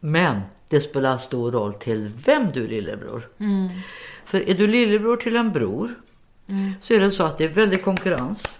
men 0.00 0.40
det 0.68 0.80
spelar 0.80 1.18
stor 1.18 1.52
roll 1.52 1.74
till 1.74 2.10
vem 2.24 2.50
du 2.50 2.64
är 2.64 2.68
lillebror. 2.68 3.28
För 4.24 4.48
är 4.48 4.54
du 4.54 4.66
lillebror 4.66 5.16
till 5.16 5.36
en 5.36 5.52
bror 5.52 5.94
så 6.80 6.94
är 6.94 7.00
det 7.00 7.10
så 7.10 7.22
att 7.22 7.38
det 7.38 7.44
är 7.44 7.48
väldigt 7.48 7.84
konkurrens. 7.84 8.58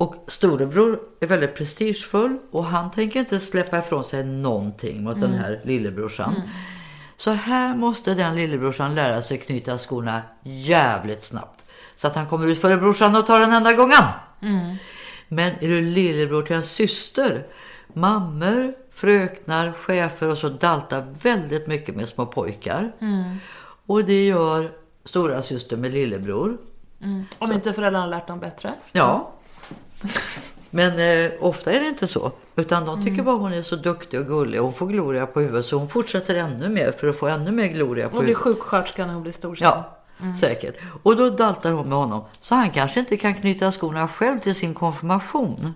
Och 0.00 0.14
storebror 0.26 1.00
är 1.20 1.26
väldigt 1.26 1.54
prestigefull 1.54 2.38
och 2.50 2.64
han 2.64 2.90
tänker 2.90 3.20
inte 3.20 3.40
släppa 3.40 3.78
ifrån 3.78 4.04
sig 4.04 4.24
någonting 4.24 5.02
mot 5.02 5.20
den 5.20 5.34
här 5.34 5.60
lillebrorsan. 5.64 6.42
Så 7.16 7.30
här 7.30 7.76
måste 7.76 8.14
den 8.14 8.36
lillebrorsan 8.36 8.94
lära 8.94 9.22
sig 9.22 9.38
knyta 9.38 9.78
skorna 9.78 10.22
jävligt 10.42 11.22
snabbt. 11.22 11.64
Så 11.96 12.06
att 12.06 12.16
han 12.16 12.26
kommer 12.26 12.46
ut 12.46 12.60
före 12.60 12.76
brorsan 12.76 13.16
och 13.16 13.26
tar 13.26 13.40
den 13.40 13.52
enda 13.52 13.72
gången. 13.72 14.02
Men 15.28 15.52
är 15.60 15.68
du 15.68 15.80
lillebror 15.80 16.42
till 16.42 16.56
en 16.56 16.62
syster, 16.62 17.46
mammor, 17.92 18.74
fröknar, 18.92 19.72
chefer 19.72 20.30
och 20.30 20.38
så 20.38 20.48
daltar 20.48 21.14
väldigt 21.22 21.66
mycket 21.66 21.96
med 21.96 22.08
små 22.08 22.26
pojkar. 22.26 22.92
Och 23.86 24.04
det 24.04 24.26
gör 24.26 24.70
stora 25.04 25.42
syster 25.42 25.76
med 25.76 25.92
lillebror. 25.92 26.58
Om 27.38 27.52
inte 27.52 27.72
föräldrarna 27.72 28.06
lärt 28.06 28.26
dem 28.26 28.40
bättre. 28.40 28.74
Ja. 28.92 29.32
Men 30.70 30.98
eh, 30.98 31.32
ofta 31.40 31.72
är 31.72 31.80
det 31.80 31.86
inte 31.88 32.06
så. 32.06 32.32
Utan 32.56 32.86
de 32.86 33.04
tycker 33.04 33.22
bara 33.22 33.36
hon 33.36 33.52
är 33.52 33.62
så 33.62 33.76
duktig 33.76 34.20
och 34.20 34.26
gullig. 34.26 34.58
Hon 34.58 34.72
får 34.72 34.86
gloria 34.86 35.26
på 35.26 35.40
huvudet 35.40 35.66
så 35.66 35.76
hon 35.78 35.88
fortsätter 35.88 36.34
ännu 36.34 36.68
mer 36.68 36.92
för 36.92 37.08
att 37.08 37.16
få 37.16 37.26
ännu 37.26 37.50
mer 37.50 37.66
gloria 37.66 38.08
på 38.08 38.16
Och 38.16 38.22
blir 38.22 38.34
huvudet. 38.34 38.56
sjuksköterska 38.56 39.06
när 39.06 39.14
hon 39.14 39.22
blir 39.22 39.32
stor 39.32 39.54
sen. 39.54 39.68
Ja, 39.68 39.96
säkert. 40.40 40.76
Och 41.02 41.16
då 41.16 41.30
daltar 41.30 41.72
hon 41.72 41.88
med 41.88 41.98
honom. 41.98 42.24
Så 42.40 42.54
han 42.54 42.70
kanske 42.70 43.00
inte 43.00 43.16
kan 43.16 43.34
knyta 43.34 43.72
skorna 43.72 44.08
själv 44.08 44.38
till 44.38 44.54
sin 44.54 44.74
konfirmation. 44.74 45.74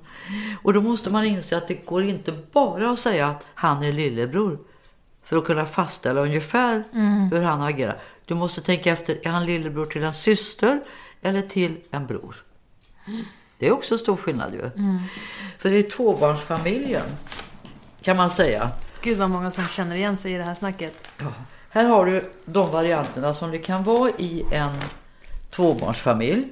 Och 0.63 0.73
då 0.73 0.81
måste 0.81 1.11
man 1.11 1.25
inse 1.25 1.57
att 1.57 1.69
det 1.69 1.75
går 1.75 2.03
inte 2.03 2.33
bara 2.53 2.91
att 2.91 2.99
säga 2.99 3.27
att 3.29 3.47
han 3.55 3.83
är 3.85 3.93
lillebror. 3.93 4.59
För 5.25 5.37
att 5.37 5.45
kunna 5.45 5.67
fastställa 5.67 6.21
ungefär 6.21 6.83
hur 7.33 7.41
han 7.43 7.63
agerar. 7.63 7.99
Du 8.25 8.35
måste 8.35 8.61
tänka 8.61 8.93
efter, 8.93 9.19
är 9.23 9.31
han 9.31 9.47
lillebror 9.47 9.87
till 9.87 10.03
en 10.05 10.15
syster 10.15 10.81
eller 11.23 11.43
till 11.43 11.77
en 11.91 12.07
bror? 12.07 12.37
Det 13.59 13.67
är 13.67 13.73
också 13.73 13.99
stor 13.99 14.17
skillnad 14.17 14.53
ju. 14.53 14.71
För 15.59 15.71
det 15.71 15.77
är 15.77 15.91
tvåbarnsfamiljen 15.91 17.05
kan 18.03 18.17
man 18.17 18.31
säga. 18.31 18.71
Gud 19.03 19.19
vad 19.19 19.31
många 19.31 19.51
som 19.51 19.65
känner 19.65 19.97
igen 19.97 20.17
sig 20.17 20.33
i 20.35 20.37
det 20.37 20.45
här 20.45 20.55
snacket. 20.55 21.09
Ja. 21.19 21.27
Här 21.71 21.89
har 21.89 22.07
du 22.07 22.31
de 22.45 22.71
varianterna 22.71 23.35
som 23.35 23.51
det 23.51 23.59
kan 23.59 23.85
vara 23.85 24.11
i 24.11 24.45
en 24.53 24.73
tvåbarnsfamilj. 25.51 26.49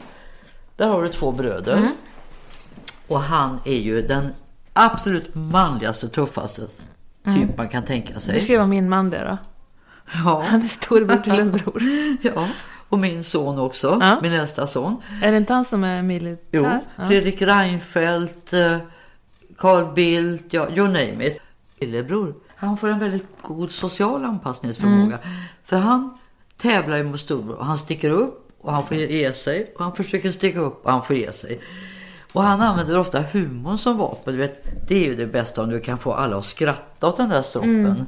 Där 0.77 0.89
har 0.89 1.03
du 1.03 1.09
två 1.09 1.33
bröder. 1.33 1.89
Och 3.07 3.21
han 3.21 3.61
är 3.65 3.79
ju 3.81 4.03
den 4.03 4.29
absolut 4.73 5.35
manligaste, 5.35 6.09
tuffaste 6.09 6.63
typ 7.25 7.57
man 7.57 7.69
kan 7.69 7.83
tänka 7.83 8.21
sig. 8.21 8.57
vara 8.57 8.67
min 8.67 8.89
man 8.89 9.11
det 9.11 9.25
då. 9.25 9.39
Ja, 10.25 10.45
Han 10.49 10.63
är 10.63 10.69
storebror 10.69 11.17
till 11.17 11.33
en 11.41 11.53
bror. 11.53 11.83
ja. 12.23 12.49
Och 12.93 12.99
min 12.99 13.25
son 13.25 13.59
också, 13.59 13.99
Ja. 14.01 14.19
min 14.23 14.33
äldsta 14.33 14.67
son. 14.67 15.03
Är 15.23 15.31
det 15.33 15.37
inte 15.39 15.53
han 15.53 15.65
som 15.65 15.85
är 15.85 16.03
militär? 16.03 16.39
Jo, 16.51 16.63
Ja. 16.97 17.05
Fredrik 17.05 17.43
Reinfeldt, 17.43 18.53
eh, 18.53 18.77
Carl 19.59 19.95
Bildt, 19.95 20.53
ja, 20.53 20.69
you 20.71 20.87
name 20.87 21.27
it. 21.27 21.39
Lillebror, 21.81 22.35
han 22.57 22.77
får 22.77 22.89
en 22.89 22.99
väldigt 22.99 23.27
god 23.43 23.71
social 23.71 24.25
anpassningsförmåga. 24.25 25.19
För 25.65 25.77
han 25.77 26.19
tävlar 26.57 26.97
ju 26.97 27.03
mot 27.05 27.21
storbror 27.21 27.57
och 27.57 27.67
han 27.67 27.79
sticker 27.79 28.11
upp 28.11 28.49
och 28.61 28.73
han 28.73 28.87
får 28.87 28.97
ge 28.97 29.33
sig 29.33 29.73
och 29.77 29.85
han 29.85 29.95
försöker 29.95 30.31
sticka 30.31 30.61
upp 30.61 30.85
och 30.85 30.93
han 30.93 31.03
får 31.05 31.17
ge 31.17 31.33
sig. 31.33 31.61
Och 32.33 32.43
han 32.43 32.61
använder 32.61 32.99
ofta 32.99 33.21
humorn 33.33 33.79
som 33.79 33.97
vapen. 33.99 34.33
Du 34.33 34.39
vet, 34.39 34.89
det 34.89 34.95
är 34.95 35.09
ju 35.09 35.15
det 35.17 35.27
bästa 35.27 35.63
om 35.63 35.71
du 35.71 35.81
kan 35.81 35.99
få 35.99 36.13
alla 36.13 36.37
att 36.37 36.45
skratta 36.45 37.09
åt 37.09 37.17
den 37.17 37.29
där 37.29 37.43
stroppen. 37.43 37.87
Mm. 37.87 38.07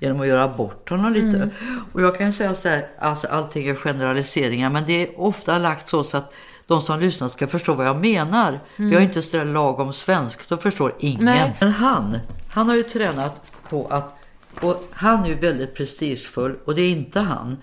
Genom 0.00 0.20
att 0.20 0.26
göra 0.26 0.48
bort 0.48 0.90
honom 0.90 1.12
lite. 1.12 1.50
Och 1.92 2.02
jag 2.02 2.18
kan 2.18 2.32
säga 2.32 2.54
så 2.54 2.68
här, 2.68 2.86
alltså 2.98 3.26
allting 3.26 3.68
är 3.68 3.74
generaliseringar. 3.74 4.70
Men 4.70 4.84
det 4.86 4.92
är 4.92 5.20
ofta 5.20 5.58
lagt 5.58 5.88
så, 5.88 6.04
så 6.04 6.16
att 6.16 6.32
de 6.66 6.82
som 6.82 7.00
lyssnar 7.00 7.28
ska 7.28 7.46
förstå 7.46 7.74
vad 7.74 7.86
jag 7.86 8.00
menar. 8.00 8.60
Jag 8.76 8.92
är 8.92 9.00
inte 9.00 9.22
sådär 9.22 9.44
lagom 9.44 9.92
svensk, 9.92 10.48
då 10.48 10.56
förstår 10.56 10.92
ingen. 10.98 11.24
Nej. 11.24 11.56
Men 11.60 11.72
han, 11.72 12.18
han 12.48 12.68
har 12.68 12.76
ju 12.76 12.82
tränat 12.82 13.52
på 13.68 13.86
att, 13.90 14.14
och 14.60 14.88
han 14.92 15.24
är 15.24 15.28
ju 15.28 15.34
väldigt 15.34 15.74
prestigefull 15.74 16.56
och 16.64 16.74
det 16.74 16.82
är 16.82 16.90
inte 16.90 17.20
han. 17.20 17.56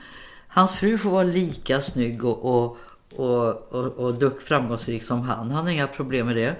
Hans 0.48 0.76
fru 0.76 0.98
får 0.98 1.10
vara 1.10 1.24
lika 1.24 1.82
snygg 1.82 2.26
och, 2.26 2.46
och, 2.46 2.78
och, 3.16 3.74
och, 3.74 3.86
och 3.86 4.14
duck 4.14 4.42
framgångsrik 4.42 5.04
som 5.04 5.22
han. 5.22 5.52
Han 5.52 5.64
har 5.64 5.72
inga 5.72 5.88
problem 5.88 6.28
med 6.28 6.36
det. 6.36 6.56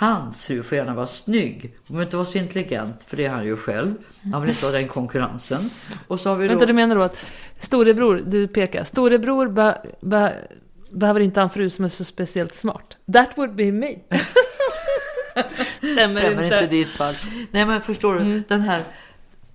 Hans 0.00 0.44
fru 0.44 0.62
får 0.62 0.78
gärna 0.78 0.94
vara 0.94 1.06
snygg. 1.06 1.62
Hon 1.62 1.96
behöver 1.96 2.04
inte 2.04 2.16
vara 2.16 2.26
så 2.26 2.38
intelligent, 2.38 3.02
för 3.06 3.16
det 3.16 3.24
är 3.24 3.30
han 3.30 3.44
ju 3.44 3.56
själv. 3.56 3.94
Han 4.32 4.40
vill 4.42 4.50
inte 4.50 4.66
ha 4.66 4.72
den 4.72 4.88
konkurrensen. 4.88 5.70
Och 6.08 6.20
så 6.20 6.28
har 6.28 6.36
vi 6.36 6.46
då... 6.46 6.52
Vänta, 6.52 6.66
du 6.66 6.72
menar 6.72 6.96
då 6.96 7.02
att 7.02 7.16
storebror, 7.60 8.22
du 8.26 8.48
pekar, 8.48 8.84
storebror 8.84 9.48
be, 9.48 9.82
be, 10.00 10.34
behöver 10.90 11.20
inte 11.20 11.40
ha 11.40 11.42
en 11.44 11.50
fru 11.50 11.70
som 11.70 11.84
är 11.84 11.88
så 11.88 12.04
speciellt 12.04 12.54
smart. 12.54 12.96
That 13.12 13.30
would 13.38 13.54
be 13.54 13.72
me. 13.72 13.94
Stämmer, 15.78 16.08
Stämmer 16.08 16.30
inte. 16.30 16.44
inte 16.44 16.64
i 16.64 16.78
ditt 16.78 16.88
fall. 16.88 17.14
Nej 17.50 17.66
men 17.66 17.80
förstår 17.80 18.14
du, 18.14 18.20
Mm. 18.20 18.44
den 18.48 18.60
här 18.60 18.82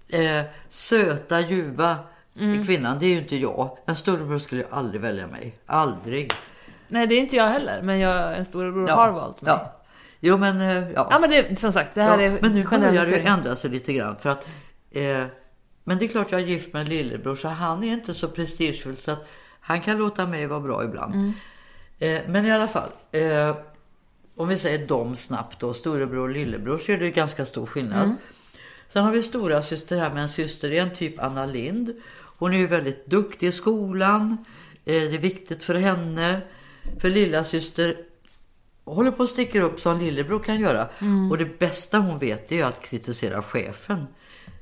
eh, 0.09 0.45
söta, 0.69 1.39
ljuva 1.39 1.95
Mm. 2.39 2.65
kvinnan, 2.65 2.99
det 2.99 3.05
är 3.05 3.09
ju 3.09 3.17
inte 3.17 3.35
jag. 3.35 3.77
En 3.85 3.95
storebror 3.95 4.39
skulle 4.39 4.61
ju 4.61 4.67
aldrig 4.71 5.01
välja 5.01 5.27
mig. 5.27 5.55
Aldrig. 5.65 6.31
Nej, 6.87 7.07
det 7.07 7.15
är 7.15 7.19
inte 7.19 7.35
jag 7.35 7.47
heller, 7.47 7.81
men 7.81 7.99
jag, 7.99 8.37
en 8.37 8.45
storebror 8.45 8.87
har 8.87 9.11
valt 9.11 9.41
mig. 9.41 9.53
Ja. 9.53 9.79
Jo 10.25 10.37
men, 10.37 10.61
eh, 10.61 10.91
ja. 10.91 11.07
Ja, 11.11 11.19
men 11.19 11.29
det, 11.29 11.59
som 11.59 11.73
sagt, 11.73 11.95
det 11.95 12.01
här 12.01 12.19
Ja, 12.19 12.25
är 12.27 12.41
men 12.41 12.51
nu 12.51 12.63
börjar 12.63 13.05
det 13.05 13.19
ändra 13.19 13.55
sig 13.55 13.69
lite 13.69 13.93
grann. 13.93 14.17
För 14.17 14.29
att, 14.29 14.47
eh, 14.91 15.23
men 15.83 15.97
det 15.97 16.05
är 16.05 16.07
klart 16.07 16.31
jag 16.31 16.41
är 16.41 16.45
gift 16.45 16.73
med 16.73 16.81
en 16.81 16.89
lillebror 16.89 17.35
så 17.35 17.47
han 17.47 17.83
är 17.83 17.93
inte 17.93 18.13
så 18.13 18.27
prestigefull 18.27 18.97
så 18.97 19.11
att 19.11 19.27
han 19.59 19.81
kan 19.81 19.97
låta 19.97 20.25
mig 20.25 20.47
vara 20.47 20.59
bra 20.59 20.83
ibland. 20.83 21.13
Mm. 21.13 21.33
Eh, 21.99 22.21
men 22.27 22.45
i 22.45 22.51
alla 22.51 22.67
fall, 22.67 22.89
eh, 23.11 23.55
om 24.35 24.47
vi 24.47 24.57
säger 24.57 24.87
dem 24.87 25.15
snabbt 25.15 25.59
då, 25.59 25.73
storebror 25.73 26.23
och 26.23 26.29
lillebror 26.29 26.77
så 26.77 26.91
är 26.91 26.97
det 26.97 27.11
ganska 27.11 27.45
stor 27.45 27.65
skillnad. 27.65 28.03
Mm. 28.03 28.15
Sen 28.87 29.03
har 29.03 29.11
vi 29.11 29.23
stora 29.23 29.61
syster 29.61 29.97
här 29.97 30.13
med 30.13 30.23
en 30.23 30.29
syster, 30.29 30.71
en 30.71 30.89
typ 30.89 31.19
Anna 31.19 31.45
Lind. 31.45 31.93
Hon 32.37 32.53
är 32.53 32.57
ju 32.57 32.67
väldigt 32.67 33.05
duktig 33.05 33.47
i 33.47 33.51
skolan. 33.51 34.37
Eh, 34.85 35.01
det 35.01 35.15
är 35.15 35.17
viktigt 35.17 35.63
för 35.63 35.75
henne. 35.75 36.41
För 36.99 37.09
lilla 37.09 37.43
syster 37.43 37.95
håller 38.85 39.11
på 39.11 39.23
att 39.23 39.29
sticka 39.29 39.61
upp 39.61 39.79
som 39.79 39.99
lillebror 39.99 40.39
kan 40.39 40.59
göra. 40.59 40.87
Och 41.31 41.37
det 41.37 41.59
bästa 41.59 41.99
hon 41.99 42.19
vet 42.19 42.51
är 42.51 42.65
att 42.65 42.81
kritisera 42.81 43.41
chefen. 43.41 44.07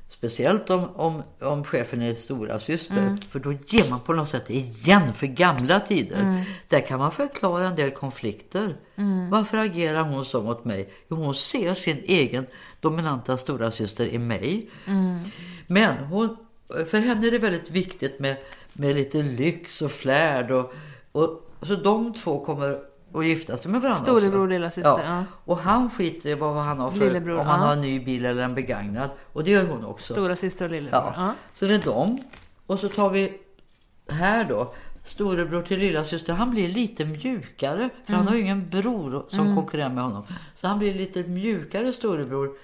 Speciellt 0.08 0.70
om, 0.70 0.88
om, 0.96 1.22
om 1.40 1.64
chefen 1.64 2.02
är 2.02 2.14
stora 2.14 2.58
syster. 2.60 3.16
För 3.30 3.38
då 3.38 3.52
ger 3.52 3.90
man 3.90 4.00
på 4.00 4.12
något 4.12 4.28
sätt 4.28 4.50
igen 4.50 5.12
för 5.12 5.26
gamla 5.26 5.80
tider. 5.80 6.44
Där 6.68 6.80
kan 6.80 6.98
man 6.98 7.12
förklara 7.12 7.66
en 7.66 7.76
del 7.76 7.90
konflikter. 7.90 8.76
Varför 9.30 9.58
agerar 9.58 10.02
hon 10.02 10.24
så 10.24 10.42
mot 10.42 10.64
mig? 10.64 10.92
Jo, 11.10 11.16
hon 11.16 11.34
ser 11.34 11.74
sin 11.74 12.02
egen 12.04 12.46
dominanta 12.80 13.36
stora 13.36 13.70
syster 13.70 14.06
i 14.06 14.18
mig. 14.18 14.70
Men 15.66 16.04
hon, 16.04 16.36
för 16.68 16.98
henne 16.98 17.26
är 17.26 17.30
det 17.30 17.38
väldigt 17.38 17.70
viktigt 17.70 18.18
med, 18.18 18.36
med 18.72 18.94
lite 18.94 19.22
lyx 19.22 19.82
och 19.82 19.90
flärd. 19.90 20.50
Och, 20.50 20.72
och, 21.12 21.48
så 21.62 21.76
de 21.76 22.14
två 22.14 22.44
kommer 22.44 22.78
att 23.14 23.26
gifta 23.26 23.56
sig 23.56 23.70
med 23.70 23.80
varandra 23.80 24.02
Storebror 24.02 24.40
och 24.40 24.48
lilla 24.48 24.70
syster, 24.70 25.04
ja. 25.04 25.24
Och 25.44 25.58
han 25.58 25.90
skiter 25.90 26.30
i 26.30 26.34
vad 26.34 26.54
han 26.54 26.78
har 26.78 26.90
för, 26.90 26.98
Lillebror, 26.98 27.38
om 27.38 27.46
han 27.46 27.60
ja. 27.60 27.66
har 27.66 27.72
en 27.72 27.80
ny 27.80 28.00
bil 28.00 28.24
eller 28.24 28.42
en 28.42 28.54
begagnad. 28.54 29.10
Och 29.32 29.44
det 29.44 29.50
gör 29.50 29.66
hon 29.66 29.84
också. 29.84 30.12
Stora 30.12 30.36
syster 30.36 30.64
och 30.64 30.70
lillebror. 30.70 31.12
Ja. 31.16 31.34
Så 31.54 31.64
det 31.64 31.74
är 31.74 31.82
de. 31.84 32.18
Och 32.66 32.78
så 32.78 32.88
tar 32.88 33.10
vi 33.10 33.40
här 34.08 34.44
då. 34.44 34.74
Storebror 35.04 35.62
till 35.62 35.78
lilla 35.78 36.04
syster. 36.04 36.32
Han 36.32 36.50
blir 36.50 36.68
lite 36.68 37.04
mjukare. 37.04 37.88
För 38.06 38.12
han 38.12 38.28
har 38.28 38.34
ju 38.34 38.40
ingen 38.40 38.70
bror 38.70 39.26
som 39.28 39.56
konkurrerar 39.56 39.88
med 39.88 40.04
honom. 40.04 40.22
Så 40.54 40.66
han 40.66 40.78
blir 40.78 40.94
lite 40.94 41.22
mjukare 41.22 41.92
storebror 41.92 42.56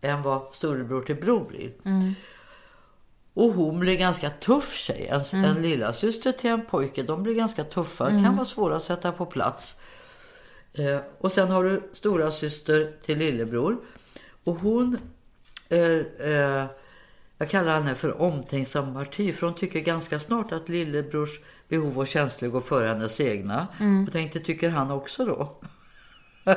än 0.00 0.22
vad 0.22 0.42
storebror 0.52 1.02
till 1.02 1.16
bror 1.16 1.44
blir. 1.48 1.72
Och 3.38 3.52
hon 3.52 3.80
blir 3.80 3.96
ganska 3.96 4.30
tuff 4.30 4.74
tjej. 4.74 5.06
En, 5.06 5.44
en 5.44 5.62
lilla 5.62 5.92
syster 5.92 6.32
till 6.32 6.50
en 6.50 6.64
pojke, 6.66 7.02
de 7.02 7.22
blir 7.22 7.34
ganska 7.34 7.64
tuffa. 7.64 8.10
Kan 8.10 8.36
vara 8.36 8.44
svåra 8.44 8.76
att 8.76 8.82
sätta 8.82 9.12
på 9.12 9.26
plats. 9.26 9.76
Eh, 10.72 10.98
och 11.18 11.32
sen 11.32 11.48
har 11.48 11.64
du 11.64 11.82
stora 11.92 12.30
syster 12.30 12.92
till 13.02 13.18
lillebror. 13.18 13.76
Och 14.44 14.54
hon, 14.54 14.98
eh, 15.68 15.80
eh, 16.18 16.66
jag 17.38 17.50
kallar 17.50 17.74
henne 17.74 17.94
för 17.94 18.22
omtänksam 18.22 18.92
martyr. 18.92 19.32
För 19.32 19.46
hon 19.46 19.54
tycker 19.54 19.80
ganska 19.80 20.20
snart 20.20 20.52
att 20.52 20.68
lillebrors 20.68 21.40
behov 21.68 21.98
och 21.98 22.08
känslor 22.08 22.48
går 22.48 22.60
före 22.60 22.88
hennes 22.88 23.20
egna. 23.20 23.66
Och 24.06 24.12
tänkte, 24.12 24.40
tycker 24.40 24.70
han 24.70 24.90
också 24.90 25.24
då? 25.24 25.56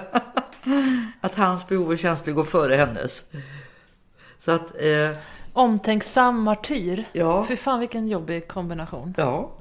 att 1.22 1.36
hans 1.36 1.68
behov 1.68 1.90
och 1.90 2.00
känslor 2.00 2.34
går 2.34 2.46
före 2.46 2.76
hennes. 2.76 3.24
Så 4.38 4.52
att, 4.52 4.82
eh, 4.82 5.18
Omtänksam 5.54 6.42
martyr. 6.42 7.06
Ja. 7.14 7.46
Fy 7.48 7.56
fan 7.56 7.80
vilken 7.80 8.08
jobbig 8.08 8.48
kombination. 8.48 9.14
ja. 9.18 9.52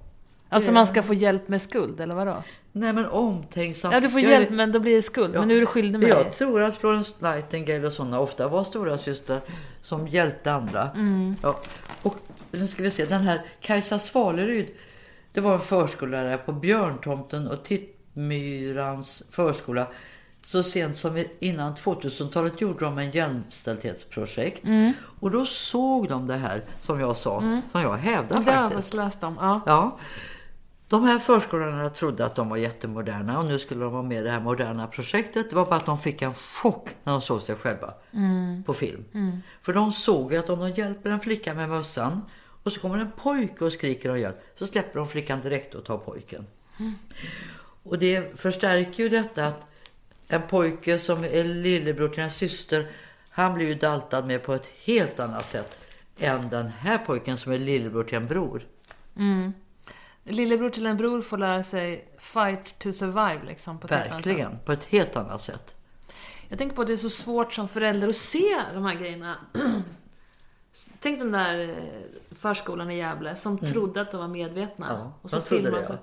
Alltså 0.53 0.73
man 0.73 0.87
ska 0.87 1.03
få 1.03 1.15
hjälp 1.15 1.49
med 1.49 1.63
skuld, 1.63 2.01
eller 2.01 2.15
vadå? 2.15 2.43
Nej 2.73 2.93
men 2.93 3.07
omtänksam. 3.07 3.93
Ja, 3.93 4.01
du 4.01 4.11
får 4.11 4.21
Jag- 4.21 4.31
hjälp 4.31 4.51
men 4.51 4.73
då 4.73 4.81
blir 4.81 4.97
det 4.97 5.03
skuld. 5.03 5.35
Men 5.35 5.49
nu 5.49 5.57
är 5.57 5.61
du 5.61 5.67
skyldig 5.67 5.99
mig. 6.01 6.09
Jag 6.09 6.33
tror 6.33 6.63
att 6.63 6.77
Florence 6.77 7.15
Nightingale 7.35 7.87
och 7.87 7.93
sådana 7.93 8.21
ofta 8.21 8.49
var 8.49 8.65
stora 8.65 8.99
syster 8.99 9.41
som 9.83 10.09
hjälpte 10.09 10.53
andra. 10.53 10.91
Mm. 10.95 11.37
Ja. 11.43 11.61
Och 12.03 12.17
nu 12.51 12.67
ska 12.67 12.83
vi 12.83 12.91
se, 12.91 13.05
den 13.05 13.21
här 13.21 13.41
Kajsa 13.61 13.99
Svaleryd, 13.99 14.67
det 15.33 15.41
var 15.41 15.55
en 15.55 15.61
förskollärare 15.61 16.37
på 16.39 16.53
Björntomten 16.53 17.49
och 17.49 17.63
Tittmyrans 17.63 19.23
förskola. 19.31 19.87
Så 20.51 20.63
sent 20.63 20.97
som 20.97 21.25
innan 21.41 21.75
2000-talet 21.75 22.61
gjorde 22.61 22.85
de 22.85 22.99
en 22.99 23.11
jämställdhetsprojekt. 23.11 24.65
Mm. 24.65 24.93
Och 25.21 25.31
då 25.31 25.47
såg 25.47 26.09
de 26.09 26.27
det 26.27 26.37
här 26.37 26.63
som 26.81 27.01
jag 27.01 27.17
sa, 27.17 27.63
som 27.73 27.83
jag 27.83 27.97
hävdar 27.97 28.39
Det 28.39 28.51
har 28.51 28.53
jag 28.53 28.63
faktiskt. 28.63 28.75
faktiskt 28.75 28.95
läst 28.95 29.23
om. 29.23 29.37
Ja. 29.41 29.61
Ja. 29.67 29.99
De 30.89 31.05
här 31.05 31.19
förskolorna 31.19 31.91
trodde 31.91 32.27
att 32.27 32.35
de 32.35 32.49
var 32.49 32.57
jättemoderna 32.57 33.39
och 33.39 33.45
nu 33.45 33.59
skulle 33.59 33.85
de 33.85 33.93
vara 33.93 34.03
med 34.03 34.19
i 34.19 34.23
det 34.23 34.31
här 34.31 34.41
moderna 34.41 34.87
projektet. 34.87 35.51
Det 35.51 35.57
var 35.57 35.67
bara 35.67 35.77
att 35.77 35.87
de 35.87 35.99
fick 35.99 36.23
en 36.23 36.35
chock 36.35 36.89
när 37.03 37.13
de 37.13 37.23
såg 37.23 37.43
sig 37.43 37.57
själva 37.57 37.95
på 38.67 38.73
film. 38.73 39.05
För 39.63 39.73
de 39.73 39.93
såg 39.93 40.35
att 40.35 40.51
om 40.51 40.59
de 40.61 40.71
hjälper 40.71 41.11
en 41.11 41.21
flicka 41.21 41.55
med 41.55 41.69
mössan 41.69 42.23
och 42.63 42.73
så 42.73 42.81
kommer 42.81 42.99
en 42.99 43.13
pojke 43.17 43.65
och 43.65 43.73
skriker 43.73 44.11
om 44.11 44.21
hjälp 44.21 44.37
så 44.59 44.67
släpper 44.67 44.99
de 44.99 45.09
flickan 45.09 45.41
direkt 45.41 45.75
och 45.75 45.85
tar 45.85 45.99
pojken. 45.99 46.47
Och 47.83 47.99
det 47.99 48.41
förstärker 48.41 49.03
ju 49.03 49.09
detta 49.09 49.47
att 49.47 49.67
en 50.31 50.43
pojke 50.43 50.99
som 50.99 51.25
är 51.25 51.45
lillebror 51.45 52.09
till 52.09 52.23
en 52.23 52.31
syster 52.31 52.87
han 53.31 53.55
blir 53.55 53.67
ju 53.67 53.75
daltad 53.75 54.27
med 54.27 54.43
på 54.43 54.55
ett 54.55 54.71
helt 54.85 55.21
annat 55.21 55.47
sätt 55.47 55.79
än 56.19 56.49
den 56.49 56.69
här 56.69 56.99
pojken 56.99 57.37
som 57.37 57.53
är 57.53 57.59
lillebror 57.59 58.05
till 58.05 58.17
en 58.17 58.27
bror. 58.27 58.67
Lillebror 60.25 60.71
till 60.71 60.87
en 60.87 60.97
bror 60.97 61.21
får 61.21 61.39
lära 61.39 61.63
sig 61.63 62.09
fight 62.19 62.79
to 62.79 62.93
survive 62.93 63.41
liksom. 63.47 63.79
På. 63.79 63.87
Verkligen, 63.87 64.59
på 64.65 64.73
ett 64.73 64.85
helt 64.85 65.17
annat 65.17 65.41
sätt. 65.41 65.75
Jag 66.49 66.59
tänker 66.59 66.77
på 66.77 66.83
att 66.83 66.89
det 66.89 66.93
är 66.93 66.97
så 66.97 67.11
svårt 67.11 67.53
som 67.53 67.69
förälder 67.69 68.09
att 68.09 68.17
se 68.17 68.61
de 68.75 68.85
här 68.85 68.95
grejerna. 68.95 69.37
Tänk 71.01 71.19
den 71.19 71.33
där 71.33 71.69
eh, 71.69 71.75
förskolan 72.31 72.91
i 72.91 72.99
Gävle 72.99 73.37
som 73.37 73.59
trodde 73.59 74.01
att 74.01 74.11
de 74.11 74.21
var 74.21 74.29
medvetna. 74.29 74.91
Mm. 74.91 74.99
Ja, 74.99 75.13
och 75.23 75.31
så 75.31 75.37
de 75.37 75.43
filmar 75.43 75.79
det, 75.79 75.85
så. 75.85 75.93
ja. 75.93 75.99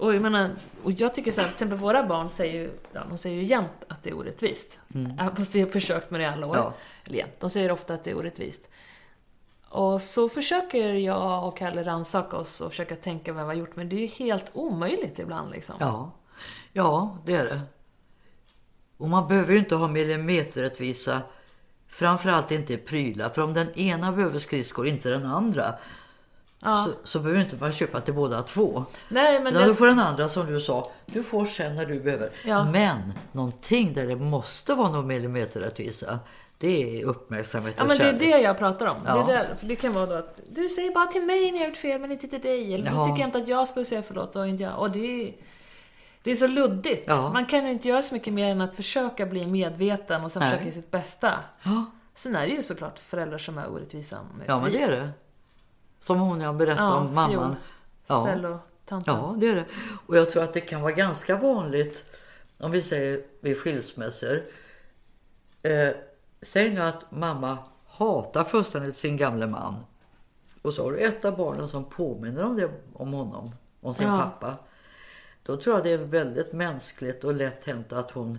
Och 0.00 0.14
jag 0.14 0.22
menar, 0.22 0.50
och 0.82 0.92
jag 0.92 1.14
tycker 1.14 1.30
så 1.30 1.40
här, 1.40 1.48
till 1.48 1.54
exempel 1.54 1.78
våra 1.78 2.06
barn 2.06 2.30
säger 2.30 2.54
ju, 2.54 2.70
ja, 2.92 3.02
de 3.08 3.18
säger 3.18 3.36
ju 3.36 3.42
jämt 3.42 3.84
att 3.88 4.02
det 4.02 4.10
är 4.10 4.14
orättvist. 4.14 4.80
Även 4.94 5.36
Fast 5.36 5.54
vi 5.54 5.60
har 5.60 5.68
försökt 5.68 6.10
med 6.10 6.20
det 6.20 6.24
i 6.24 6.26
alla 6.26 6.46
år. 6.46 6.54
Mm. 6.54 6.64
Ja. 6.64 6.74
Eller 7.04 7.18
jämt, 7.18 7.40
de 7.40 7.50
säger 7.50 7.72
ofta 7.72 7.94
att 7.94 8.04
det 8.04 8.10
är 8.10 8.16
orättvist. 8.16 8.68
Och 9.68 10.02
så 10.02 10.28
försöker 10.28 10.92
jag 10.92 11.48
och 11.48 11.56
Kalle 11.56 11.84
rannsaka 11.84 12.36
oss 12.36 12.60
och 12.60 12.70
försöka 12.70 12.96
tänka 12.96 13.32
vad 13.32 13.42
vi 13.42 13.46
har 13.46 13.54
gjort, 13.54 13.76
men 13.76 13.88
det 13.88 13.96
är 13.96 14.00
ju 14.00 14.06
helt 14.06 14.50
omöjligt 14.52 15.18
ibland 15.18 15.50
liksom. 15.50 15.74
Ja, 15.80 16.10
ja 16.72 17.18
det 17.24 17.34
är 17.34 17.44
det. 17.44 17.60
Och 18.96 19.08
man 19.08 19.28
behöver 19.28 19.52
ju 19.52 19.58
inte 19.58 19.74
ha 19.74 19.88
millimeterrättvisa. 19.88 21.22
Framförallt 21.88 22.50
inte 22.50 22.72
i 22.72 22.76
prylar. 22.76 23.28
För 23.28 23.42
om 23.42 23.54
den 23.54 23.78
ena 23.78 24.12
behöver 24.12 24.38
skridskor, 24.38 24.86
inte 24.86 25.10
den 25.10 25.26
andra. 25.26 25.74
Ja. 26.62 26.86
Så, 27.02 27.08
så 27.08 27.18
behöver 27.18 27.40
inte 27.40 27.56
man 27.60 27.72
köpa 27.72 28.00
till 28.00 28.14
båda 28.14 28.42
två. 28.42 28.84
Nej, 29.08 29.40
men 29.42 29.54
Ja, 29.54 29.60
det, 29.60 29.66
då 29.66 29.74
får 29.74 29.86
den 29.86 29.98
andra 29.98 30.28
som 30.28 30.46
du 30.46 30.60
sa, 30.60 30.90
du 31.06 31.22
får 31.22 31.44
sen 31.46 31.74
när 31.74 31.86
du 31.86 32.00
behöver. 32.00 32.30
Ja. 32.44 32.64
Men 32.64 33.12
någonting 33.32 33.94
där 33.94 34.06
det 34.06 34.16
måste 34.16 34.74
vara 34.74 34.90
någon 34.90 35.06
millimeterrättvisa. 35.06 36.18
Det 36.58 37.00
är 37.00 37.04
uppmärksamhet 37.04 37.74
och 37.74 37.80
Ja 37.80 37.84
men 37.88 37.98
det 37.98 38.04
är 38.04 38.06
kärlek. 38.12 38.20
det 38.20 38.38
jag 38.40 38.58
pratar 38.58 38.86
om. 38.86 38.96
Ja. 39.06 39.24
Det, 39.26 39.32
är 39.32 39.38
där, 39.38 39.56
det 39.60 39.76
kan 39.76 39.92
vara 39.92 40.06
då 40.06 40.14
att 40.14 40.40
du 40.50 40.68
säger 40.68 40.94
bara 40.94 41.06
till 41.06 41.22
mig 41.22 41.52
när 41.52 41.58
jag 41.58 41.68
gjort 41.68 41.76
fel 41.76 42.00
men 42.00 42.12
inte 42.12 42.28
till 42.28 42.40
dig. 42.40 42.74
Eller 42.74 42.90
Ja. 42.92 43.04
du 43.04 43.10
tycker 43.12 43.26
inte 43.26 43.38
att 43.38 43.48
jag 43.48 43.68
ska 43.68 43.84
säga 43.84 44.02
förlåt 44.02 44.36
och 44.36 44.48
inte 44.48 44.62
jag. 44.62 44.78
Och 44.78 44.90
det 44.90 45.28
är, 45.28 45.34
Det 46.22 46.30
är 46.30 46.34
så 46.36 46.46
luddigt. 46.46 47.04
Ja. 47.06 47.32
Man 47.32 47.46
kan 47.46 47.64
ju 47.64 47.70
inte 47.70 47.88
göra 47.88 48.02
så 48.02 48.14
mycket 48.14 48.32
mer 48.32 48.46
än 48.48 48.60
att 48.60 48.74
försöka 48.76 49.26
bli 49.26 49.46
medveten 49.46 50.24
och 50.24 50.32
sen 50.32 50.40
Nej. 50.40 50.52
försöka 50.52 50.72
sitt 50.72 50.90
bästa. 50.90 51.34
Ja, 51.62 51.84
Sen 52.14 52.36
är 52.36 52.46
det 52.46 52.52
ju 52.52 52.62
såklart 52.62 52.98
föräldrar 52.98 53.38
som 53.38 53.58
är 53.58 53.70
orättvisa. 53.72 54.18
ja 54.46 54.60
men 54.60 54.72
det 54.72 54.82
är 54.82 54.90
det. 54.90 55.10
Som 56.04 56.18
hon 56.20 56.40
jag 56.40 56.56
berättade 56.56 56.88
Ja, 56.88 56.94
om, 56.96 57.14
mamman. 57.14 57.56
Ja. 58.06 58.24
Cellotanten. 58.24 59.14
Ja, 59.14 59.34
det 59.38 59.48
är 59.48 59.54
det. 59.54 59.64
Och 60.06 60.16
jag 60.16 60.30
tror 60.30 60.42
att 60.42 60.52
det 60.52 60.60
kan 60.60 60.80
vara 60.82 60.92
ganska 60.92 61.36
vanligt, 61.36 62.04
om 62.58 62.70
vi 62.70 62.82
säger 62.82 63.22
vid 63.40 63.56
skilsmässor. 63.58 64.42
Eh, 65.62 65.88
säg 66.42 66.70
nu 66.74 66.82
att 66.82 67.10
mamma 67.10 67.58
hatar 67.86 68.44
fullständigt 68.44 68.96
sin 68.96 69.16
gamle 69.16 69.46
man. 69.46 69.76
Och 70.62 70.74
så 70.74 70.84
har 70.84 70.92
du 70.92 70.98
ett 70.98 71.24
av 71.24 71.36
barnen 71.36 71.68
som 71.68 71.84
påminner 71.84 72.44
om 72.44 72.56
det 72.56 72.70
om 72.92 73.12
honom, 73.12 73.50
om 73.80 73.94
sin 73.94 74.06
Ja. 74.06 74.18
pappa. 74.18 74.56
Då 75.42 75.56
tror 75.56 75.76
jag 75.76 75.84
det 75.84 75.90
är 75.90 75.98
väldigt 75.98 76.52
mänskligt 76.52 77.24
och 77.24 77.34
lätt 77.34 77.66
hänt 77.66 77.92
att 77.92 78.10
hon 78.10 78.38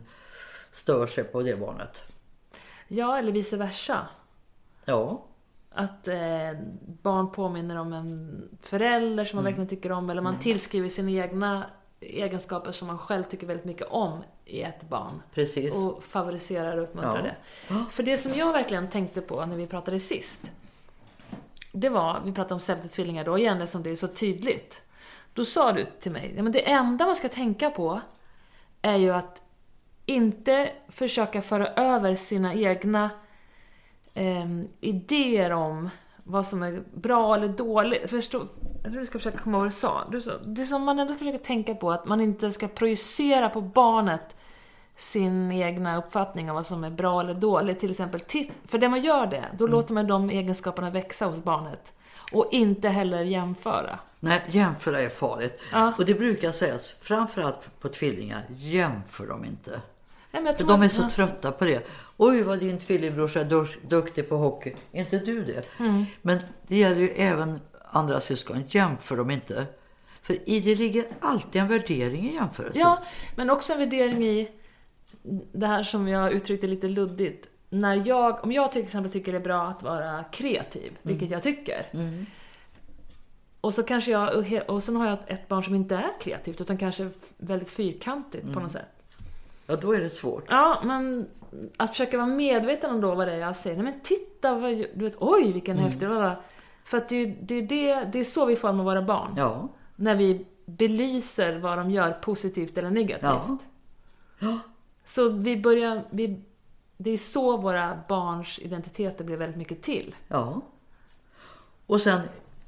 stör 0.72 1.08
sig 1.08 1.24
på 1.24 1.42
det 1.42 1.56
barnet. 1.60 2.04
Ja, 2.88 3.18
eller 3.18 3.32
vice 3.32 3.58
versa. 3.58 4.08
Ja, 4.86 5.26
Att 5.74 6.08
eh, 6.08 6.18
barn 7.02 7.32
påminner 7.32 7.76
om 7.76 7.94
en 7.94 8.42
förälder 8.62 9.26
som 9.26 9.38
man 9.38 9.44
Mm. 9.44 9.52
verkligen 9.52 9.68
tycker 9.70 9.92
om. 9.92 10.10
Eller 10.10 10.22
man 10.22 10.40
tillskriver 10.40 10.90
sina 10.90 11.12
egna 11.12 11.66
egenskaper 12.00 12.72
som 12.72 12.88
man 12.88 12.98
själv 12.98 13.24
tycker 13.24 13.48
väldigt 13.48 13.66
mycket 13.66 13.88
om 13.88 14.24
i 14.46 14.62
ett 14.62 14.90
barn. 14.90 15.22
precis. 15.34 15.76
Och 15.76 16.04
favoriserar 16.04 16.78
och 16.78 16.84
uppmuntrar 16.84 17.36
Ja. 17.70 17.76
det. 17.76 17.86
För 17.92 18.04
det 18.04 18.18
som 18.18 18.32
jag 18.34 18.54
verkligen 18.54 18.90
tänkte 18.90 19.22
på 19.22 19.46
när 19.46 19.56
vi 19.56 19.68
pratade 19.68 20.00
sist. 20.00 20.52
Det 21.72 21.90
var, 21.90 22.22
vi 22.26 22.32
pratade 22.32 22.54
om 22.54 22.60
pseudotvillingar 22.60 23.24
då 23.24 23.38
igen 23.38 23.62
eftersom 23.62 23.84
det 23.84 23.90
är 23.92 23.96
så 23.96 24.08
tydligt. 24.08 24.82
Då 25.34 25.46
sa 25.46 25.72
du 25.72 25.86
till 26.00 26.12
mig, 26.12 26.34
ja, 26.38 26.44
men 26.44 26.52
det 26.52 26.70
enda 26.72 27.06
man 27.06 27.16
ska 27.16 27.30
tänka 27.30 27.70
på 27.70 28.02
är 28.82 28.96
ju 28.96 29.10
att 29.12 29.42
inte 30.06 30.72
försöka 30.90 31.42
föra 31.42 31.68
över 31.68 32.16
sina 32.16 32.54
egna 32.54 33.10
ehm, 34.14 34.68
idéer 34.80 35.52
om 35.52 35.90
vad 36.24 36.46
som 36.46 36.64
är 36.64 36.84
bra 36.94 37.36
eller 37.36 37.48
dåligt. 37.48 38.10
Förstå, 38.10 38.48
du 38.84 39.06
ska 39.06 39.20
försöka 39.20 39.38
komma 39.38 39.58
ihåg 39.58 39.62
vad 39.62 39.72
du 39.72 39.76
sa. 39.76 40.08
Du 40.12 40.22
sa. 40.22 40.38
Det 40.38 40.66
som 40.66 40.84
man 40.84 41.00
ändå 41.00 41.14
ska 41.14 41.20
försöka 41.20 41.44
tänka 41.44 41.76
på 41.76 41.92
att 41.92 42.06
man 42.06 42.22
inte 42.22 42.52
ska 42.52 42.68
projicera 42.68 43.50
på 43.50 43.62
barnet 43.62 44.36
sin 44.96 45.52
egna 45.52 45.98
uppfattning 45.98 46.50
om 46.50 46.56
vad 46.56 46.66
som 46.66 46.84
är 46.84 46.90
bra 46.90 47.22
eller 47.22 47.34
dåligt. 47.34 47.80
Till 47.80 47.92
exempel, 47.92 48.20
för 48.66 48.80
när 48.80 48.90
man 48.90 49.02
gör 49.02 49.26
det, 49.26 49.46
då 49.58 49.68
låter 49.68 49.94
man 49.94 50.08
de 50.08 50.30
egenskaperna 50.30 50.90
växa 50.90 51.26
hos 51.26 51.44
barnet. 51.44 51.94
Och 52.32 52.48
inte 52.52 52.90
heller 52.90 53.22
jämföra. 53.22 54.00
Nej, 54.20 54.42
jämföra 54.48 55.02
är 55.02 55.10
farligt. 55.10 55.62
Ja. 55.72 55.94
Och 55.98 56.06
det 56.06 56.14
brukar 56.14 56.52
sägas, 56.52 56.90
framförallt 57.02 57.80
på 57.80 57.90
tvillingar, 57.90 58.46
jämför 58.50 59.28
dem 59.28 59.46
inte. 59.46 59.82
Nej, 60.32 60.54
de 60.58 60.82
är 60.82 60.86
att- 60.86 60.92
så 60.92 61.10
trötta 61.10 61.52
på 61.52 61.66
det. 61.66 61.88
Oj, 62.18 62.42
vad 62.42 62.60
din 62.60 62.78
tvillingbrorsa 62.80 63.40
är 63.42 63.88
duktig 63.88 64.30
på 64.30 64.38
hockey. 64.38 64.74
Är 64.92 65.00
inte 65.00 65.20
du 65.20 65.44
det? 65.44 65.80
Mm. 65.80 66.06
Men 66.22 66.40
det 66.68 66.78
gäller 66.78 67.02
ju 67.02 67.10
även 67.10 67.60
andra 67.92 68.20
syskon. 68.20 68.64
Jämför 68.68 69.18
dem 69.18 69.32
inte. 69.32 69.66
För 70.22 70.50
i 70.50 70.60
det 70.60 70.76
ligger 70.76 71.06
alltid 71.20 71.62
en 71.62 71.68
värdering 71.68 72.30
i 72.30 72.34
jämförelse. 72.34 72.80
Ja, 72.80 73.04
men 73.36 73.50
också 73.50 73.74
en 73.74 73.80
värdering 73.80 74.24
i 74.24 74.52
det 75.52 75.68
här 75.68 75.84
som 75.84 76.08
jag 76.08 76.32
uttryckte 76.32 76.68
lite 76.68 76.88
luddigt. 76.88 77.48
När 77.70 78.08
jag, 78.08 78.44
om 78.44 78.52
jag 78.52 78.72
till 78.72 78.82
exempel 78.84 79.12
tycker 79.12 79.32
det 79.32 79.38
är 79.38 79.44
bra 79.44 79.62
att 79.68 79.84
vara 79.84 80.24
kreativ, 80.24 80.98
vilket 81.02 81.32
jag 81.32 81.44
tycker. 81.44 81.86
Och 83.62 83.74
så 83.74 83.84
kanske 83.84 84.12
jag, 84.12 84.46
och 84.70 84.84
sen 84.84 84.96
har 84.96 85.08
jag 85.08 85.18
ett 85.28 85.48
barn 85.48 85.64
som 85.64 85.76
inte 85.76 85.96
är 85.96 86.10
kreativt, 86.22 86.62
utan 86.62 86.78
kanske 86.78 87.10
väldigt 87.38 87.70
fyrkantigt 87.70 88.54
på 88.54 88.60
något 88.60 88.72
sätt. 88.72 89.01
Ja, 89.66 89.76
då 89.76 89.94
är 89.96 90.00
det 90.00 90.10
svårt. 90.10 90.46
Ja, 90.50 90.82
men 90.84 91.28
att 91.78 91.90
försöka 91.90 92.18
vara 92.18 92.28
medveten 92.28 92.92
om 92.92 93.02
då 93.02 93.16
vad 93.16 93.28
det 93.28 93.34
är 93.34 93.38
jag 93.40 93.56
säger. 93.56 93.76
Nej 93.84 93.86
men 93.92 94.02
titta, 94.02 94.54
vad, 94.54 94.72
du 94.72 94.86
vet, 95.04 95.16
oj 95.20 95.52
vilken 95.52 95.78
häftig, 95.78 96.08
bla, 96.08 96.20
bla. 96.20 96.42
För 96.84 96.98
att 96.98 97.10
det, 97.10 97.16
är- 97.16 97.38
det, 97.42 97.56
är 97.56 97.62
det, 97.62 98.10
det 98.14 98.20
är 98.20 98.24
så 98.24 98.46
vi 98.46 98.56
formar 98.56 98.84
våra 98.84 99.02
barn. 99.02 99.34
Ja. 99.38 99.68
När 99.96 100.16
vi 100.16 100.46
belyser 100.66 101.60
vad 101.60 101.78
de 101.78 101.92
gör 101.92 102.12
positivt 102.12 102.78
eller 102.78 102.90
negativt. 102.90 103.24
Ja. 103.24 103.58
Ja. 104.40 104.60
Så 105.06 105.30
vi 105.30 105.58
börjar, 105.58 106.04
vi, 106.10 106.42
det 106.98 107.12
är 107.12 107.18
så 107.18 107.58
våra 107.58 108.00
barns 108.08 108.60
identiteter 108.60 109.24
blir 109.24 109.38
väldigt 109.38 109.58
mycket 109.58 109.82
till. 109.82 110.16
Ja. 110.28 110.62
Och 111.88 112.02
sen 112.02 112.20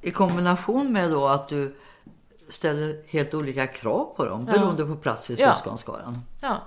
i 0.01 0.11
kombination 0.11 0.93
med 0.93 1.11
då 1.11 1.27
att 1.27 1.47
du 1.49 1.75
ställer 2.49 3.01
helt 3.07 3.33
olika 3.33 3.67
krav 3.67 4.13
på 4.15 4.25
dem 4.25 4.45
Ja. 4.47 4.53
beroende 4.53 4.85
på 4.85 4.95
plats 4.95 5.29
i 5.31 5.35
Ja. 5.39 5.53
syskonskaran. 5.53 6.19
Ja, 6.41 6.61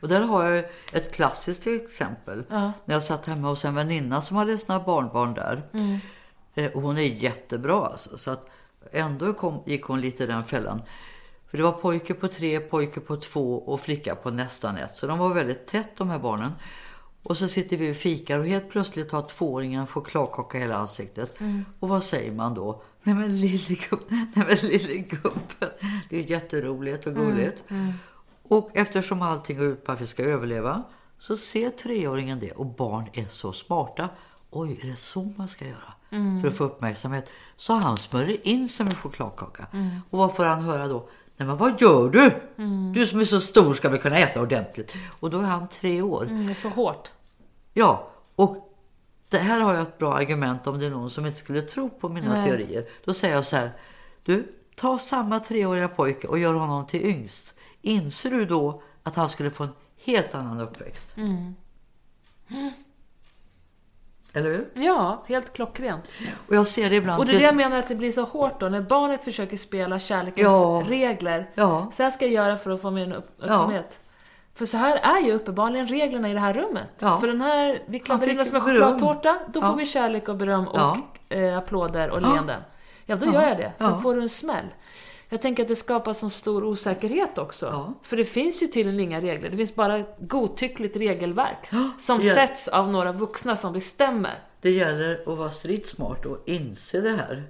Och 0.00 0.08
där 0.08 0.20
har 0.20 0.44
jag 0.44 0.64
ett 0.92 1.12
klassiskt 1.12 1.66
exempel. 1.66 2.44
Ja. 2.48 2.72
När 2.84 2.94
jag 2.94 3.02
satt 3.02 3.26
hemma 3.26 3.48
hos 3.48 3.64
en 3.64 3.74
väninna 3.74 4.22
som 4.22 4.36
hade 4.36 4.58
sina 4.58 4.80
barnbarn 4.80 5.34
där. 5.34 5.62
Eh, 6.54 6.70
Och 6.72 6.82
hon 6.82 6.98
är 6.98 7.02
jättebra 7.02 7.86
alltså. 7.86 8.18
Så 8.18 8.30
att 8.30 8.48
ändå 8.92 9.32
kom, 9.32 9.62
gick 9.66 9.82
hon 9.84 10.00
lite 10.00 10.24
i 10.24 10.26
den 10.26 10.44
fällan. 10.44 10.82
För 11.50 11.56
det 11.58 11.64
var 11.64 11.72
pojke 11.72 12.14
på 12.14 12.28
tre, 12.28 12.60
pojke 12.60 13.00
på 13.00 13.16
två 13.16 13.58
och 13.58 13.80
flicka 13.80 14.14
på 14.14 14.30
nästan 14.30 14.76
ett. 14.76 14.96
Så 14.96 15.06
de 15.06 15.18
var 15.18 15.34
väldigt 15.34 15.66
tätt 15.66 15.96
de 15.96 16.10
här 16.10 16.18
barnen. 16.18 16.52
Och 17.22 17.36
så 17.36 17.48
sitter 17.48 17.76
vi 17.76 17.92
och 17.92 17.96
fikar 17.96 18.38
och 18.38 18.46
helt 18.46 18.70
plötsligt 18.70 19.12
har 19.12 19.22
tvååringen 19.22 19.86
chokladkaka 19.86 20.58
i 20.58 20.60
hela 20.60 20.76
ansiktet. 20.76 21.34
Och 21.80 21.88
vad 21.88 22.04
säger 22.04 22.32
man 22.32 22.54
då? 22.54 22.82
Nej 23.02 23.14
men 23.14 23.40
lille 23.40 23.74
gubben, 23.90 24.32
nej 24.36 24.46
men 24.48 24.56
lille 24.70 24.94
gubben. 24.98 25.70
Det 26.10 26.18
är 26.18 26.22
jätteroligt 26.30 27.06
och 27.06 27.14
gulligt. 27.14 27.64
Och 28.48 28.70
eftersom 28.74 29.22
allting 29.22 29.58
går 29.58 29.66
ut 29.66 29.84
på 29.84 29.92
att 29.92 30.00
vi 30.00 30.06
ska 30.06 30.22
överleva 30.22 30.82
så 31.18 31.36
ser 31.36 31.70
treåringen 31.70 32.40
det 32.40 32.52
och 32.52 32.66
barn 32.66 33.08
är 33.12 33.26
så 33.28 33.52
smarta. 33.52 34.08
Oj, 34.50 34.80
är 34.82 34.86
det 34.86 34.96
så 34.96 35.32
man 35.36 35.48
ska 35.48 35.64
göra? 35.64 35.92
För 36.40 36.48
att 36.48 36.56
få 36.56 36.64
uppmärksamhet. 36.64 37.30
Så 37.56 37.72
han 37.72 37.96
smörjer 37.96 38.46
in 38.46 38.68
sig 38.68 38.86
med 38.86 38.96
chokladkaka. 38.96 39.66
Och 40.10 40.18
vad 40.18 40.34
får 40.34 40.44
han 40.44 40.60
höra 40.60 40.88
då? 40.88 41.08
Nej 41.36 41.46
men 41.46 41.56
vad 41.56 41.80
gör 41.80 42.08
du? 42.08 42.30
Du 42.94 43.06
som 43.06 43.20
är 43.20 43.24
så 43.24 43.40
stor 43.40 43.74
ska 43.74 43.88
väl 43.88 43.98
kunna 43.98 44.18
äta 44.18 44.42
ordentligt. 44.42 44.94
Och 45.20 45.30
då 45.30 45.38
är 45.38 45.42
han 45.42 45.68
tre 45.68 46.02
år. 46.02 46.24
mm, 46.24 46.46
det 46.46 46.52
är 46.52 46.54
så 46.54 46.68
hårt. 46.68 47.10
Ja, 47.72 48.08
och 48.34 48.74
det 49.28 49.38
här 49.38 49.60
har 49.60 49.74
jag 49.74 49.82
ett 49.82 49.98
bra 49.98 50.14
argument 50.14 50.66
om 50.66 50.78
det 50.78 50.86
är 50.86 50.90
någon 50.90 51.10
som 51.10 51.26
inte 51.26 51.38
skulle 51.38 51.62
tro 51.62 51.90
på 51.90 52.08
mina 52.08 52.34
Nej. 52.34 52.48
teorier. 52.48 52.84
Då 53.04 53.14
säger 53.14 53.34
jag 53.34 53.46
så 53.46 53.56
här. 53.56 53.72
Du, 54.22 54.52
ta 54.76 54.98
samma 54.98 55.40
treåriga 55.40 55.88
pojke 55.88 56.28
och 56.28 56.38
gör 56.38 56.54
honom 56.54 56.86
till 56.86 57.06
yngst. 57.06 57.54
Inser 57.82 58.30
du 58.30 58.44
då 58.44 58.82
att 59.02 59.16
han 59.16 59.28
skulle 59.28 59.50
få 59.50 59.62
en 59.64 59.70
helt 60.04 60.34
annan 60.34 60.60
uppväxt? 60.60 61.16
Eller 64.32 64.50
hur? 64.50 64.68
Ja, 64.84 65.24
helt 65.28 65.52
klockrent. 65.52 66.04
Och 66.48 66.54
jag 66.54 66.66
ser 66.66 66.90
det 66.90 66.96
ibland. 66.96 67.20
Och 67.20 67.26
det 67.26 67.32
är 67.34 67.38
det 67.38 67.44
jag 67.44 67.56
menar 67.56 67.76
att 67.76 67.88
det 67.88 67.94
blir 67.94 68.12
så 68.12 68.22
hårt 68.22 68.60
då, 68.60 68.68
när 68.68 68.80
barnet 68.80 69.24
försöker 69.24 69.56
spela 69.56 69.98
kärlekens 69.98 70.44
Ja. 70.44 70.82
regler. 70.88 71.50
Ja. 71.54 71.90
Så 71.92 72.02
här 72.02 72.10
ska 72.10 72.24
jag 72.24 72.34
göra 72.34 72.56
för 72.56 72.70
att 72.70 72.80
få 72.82 72.90
min 72.90 73.12
upp- 73.12 73.24
uppmärksamhet. 73.36 74.00
För 74.54 74.66
så 74.66 74.76
här 74.76 74.96
är 74.96 75.20
ju 75.26 75.32
uppenbarligen 75.32 75.86
reglerna 75.86 76.30
i 76.30 76.34
det 76.34 76.40
här 76.40 76.54
rummet. 76.54 76.88
Ja. 76.98 77.20
För 77.20 77.26
den 77.26 77.40
här, 77.40 77.82
vi 77.86 77.98
kladdar 77.98 78.28
in 78.28 78.40
oss 78.40 78.52
med 78.52 78.62
chokladtårta, 78.62 79.38
då 79.48 79.60
Ja. 79.60 79.70
får 79.70 79.76
vi 79.76 79.86
kärlek 79.86 80.28
och 80.28 80.36
beröm 80.36 80.68
och 80.68 80.78
Ja. 80.78 80.98
eh, 81.28 81.58
applåder 81.58 82.10
och 82.10 82.22
Ja. 82.22 82.32
leenden. 82.32 82.62
Ja, 83.06 83.16
då 83.16 83.26
gör 83.26 83.48
jag 83.48 83.56
det. 83.56 83.72
Sen 83.78 83.90
Ja. 83.90 84.00
får 84.00 84.14
du 84.14 84.22
en 84.22 84.28
smäll. 84.28 84.66
Jag 85.28 85.42
tänker 85.42 85.62
att 85.62 85.68
det 85.68 85.76
skapar 85.76 86.12
så 86.12 86.30
stor 86.30 86.64
osäkerhet 86.64 87.38
också. 87.38 87.66
Ja. 87.66 87.92
För 88.02 88.16
det 88.16 88.24
finns 88.24 88.62
ju 88.62 88.66
tydligen 88.66 89.00
inga 89.00 89.20
regler. 89.20 89.50
Det 89.50 89.56
finns 89.56 89.74
bara 89.74 89.96
ett 89.96 90.16
godtyckligt 90.18 90.96
regelverk. 90.96 91.68
Som 91.98 92.20
Ja. 92.20 92.34
sätts 92.34 92.68
av 92.68 92.90
några 92.92 93.12
vuxna 93.12 93.56
som 93.56 93.72
bestämmer. 93.72 94.34
Det 94.60 94.70
gäller 94.70 95.20
att 95.32 95.38
vara 95.38 95.50
stridsmart 95.50 96.26
och 96.26 96.38
inse 96.46 97.00
det 97.00 97.10
här. 97.16 97.42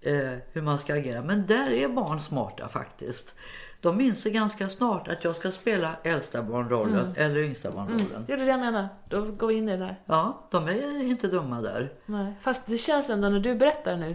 Eh, 0.00 0.38
hur 0.52 0.62
man 0.62 0.78
ska 0.78 0.94
agera. 0.94 1.22
Men 1.22 1.46
där 1.46 1.70
är 1.72 1.88
barn 1.88 2.20
smarta 2.20 2.68
faktiskt. 2.68 3.34
De 3.80 4.00
inser 4.00 4.30
ganska 4.30 4.68
snart 4.68 5.08
att 5.08 5.24
jag 5.24 5.36
ska 5.36 5.50
spela 5.50 5.90
äldsta 6.02 6.42
barnrollen 6.42 7.14
eller 7.16 7.40
yngsta 7.40 7.70
barnrollen. 7.70 8.24
Det 8.26 8.32
är 8.32 8.36
det 8.36 8.44
jag 8.44 8.60
menar. 8.60 8.88
Då 9.08 9.24
går 9.24 9.46
vi 9.46 9.54
in 9.54 9.68
i 9.68 9.72
det 9.72 9.78
där. 9.78 10.00
Ja, 10.06 10.48
de 10.50 10.68
är 10.68 11.02
inte 11.02 11.28
dumma 11.28 11.60
där. 11.60 11.92
Nej. 12.06 12.32
Fast 12.40 12.66
det 12.66 12.78
känns 12.78 13.10
ändå 13.10 13.28
när 13.28 13.40
du 13.40 13.54
berättar 13.54 13.96
nu, 13.96 14.14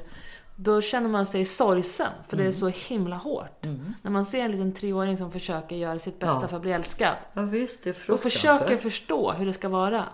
då 0.60 0.82
känner 0.82 1.10
man 1.10 1.26
sig 1.26 1.46
sorgsen. 1.46 2.12
För 2.28 2.38
det 2.38 2.44
är 2.44 2.52
så 2.52 2.68
himla 2.68 3.16
hårt. 3.16 3.66
När 4.02 4.12
man 4.12 4.26
ser 4.26 4.40
en 4.40 4.52
liten 4.52 4.74
treåring 4.74 5.18
som 5.18 5.32
försöker 5.32 5.76
göra 5.76 6.00
sitt 6.00 6.20
bästa 6.20 6.40
Ja. 6.42 6.48
för 6.48 6.56
att 6.56 6.62
bli 6.62 6.72
älskad. 6.72 7.16
Ja 7.34 7.42
visst, 7.42 7.84
det 7.84 7.90
är 8.10 8.12
Och 8.12 8.20
försöker 8.20 8.78
förstå 8.78 9.32
hur 9.32 9.46
det 9.46 9.54
ska 9.54 9.70
vara. 9.70 10.06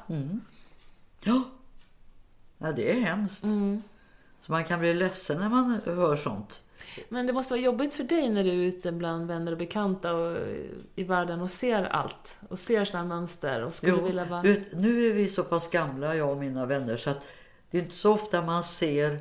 Ja. 1.23 1.41
ja, 2.57 2.71
det 2.71 2.91
är 2.91 3.01
hemskt. 3.01 3.43
Så 4.41 4.51
man 4.51 4.63
kan 4.63 4.79
bli 4.79 4.93
ledsen 4.93 5.39
när 5.39 5.49
man 5.49 5.79
hör 5.85 6.15
sånt. 6.15 6.61
Men 7.09 7.27
det 7.27 7.33
måste 7.33 7.53
vara 7.53 7.61
jobbigt 7.61 7.93
för 7.93 8.03
dig 8.03 8.29
när 8.29 8.43
du 8.43 8.49
är 8.49 8.53
ute 8.55 8.91
bland 8.91 9.27
vänner 9.27 9.51
och 9.51 9.57
bekanta 9.57 10.13
och 10.13 10.37
i 10.95 11.03
världen 11.03 11.41
och 11.41 11.51
ser 11.51 11.83
allt. 11.83 12.37
Och 12.49 12.59
ser 12.59 12.85
sådana 12.85 13.05
mönster 13.07 13.63
och 13.63 13.73
skulle 13.73 13.91
Jo, 13.91 14.01
vilja 14.05 14.25
vara... 14.25 14.41
vet, 14.41 14.73
nu 14.73 15.07
är 15.07 15.13
vi 15.13 15.29
så 15.29 15.43
pass 15.43 15.69
gamla, 15.69 16.15
jag 16.15 16.29
och 16.31 16.37
mina 16.37 16.65
vänner, 16.65 16.97
så 16.97 17.09
att 17.09 17.25
det 17.71 17.77
är 17.77 17.81
inte 17.81 17.95
så 17.95 18.13
ofta 18.13 18.41
man 18.41 18.63
ser 18.63 19.19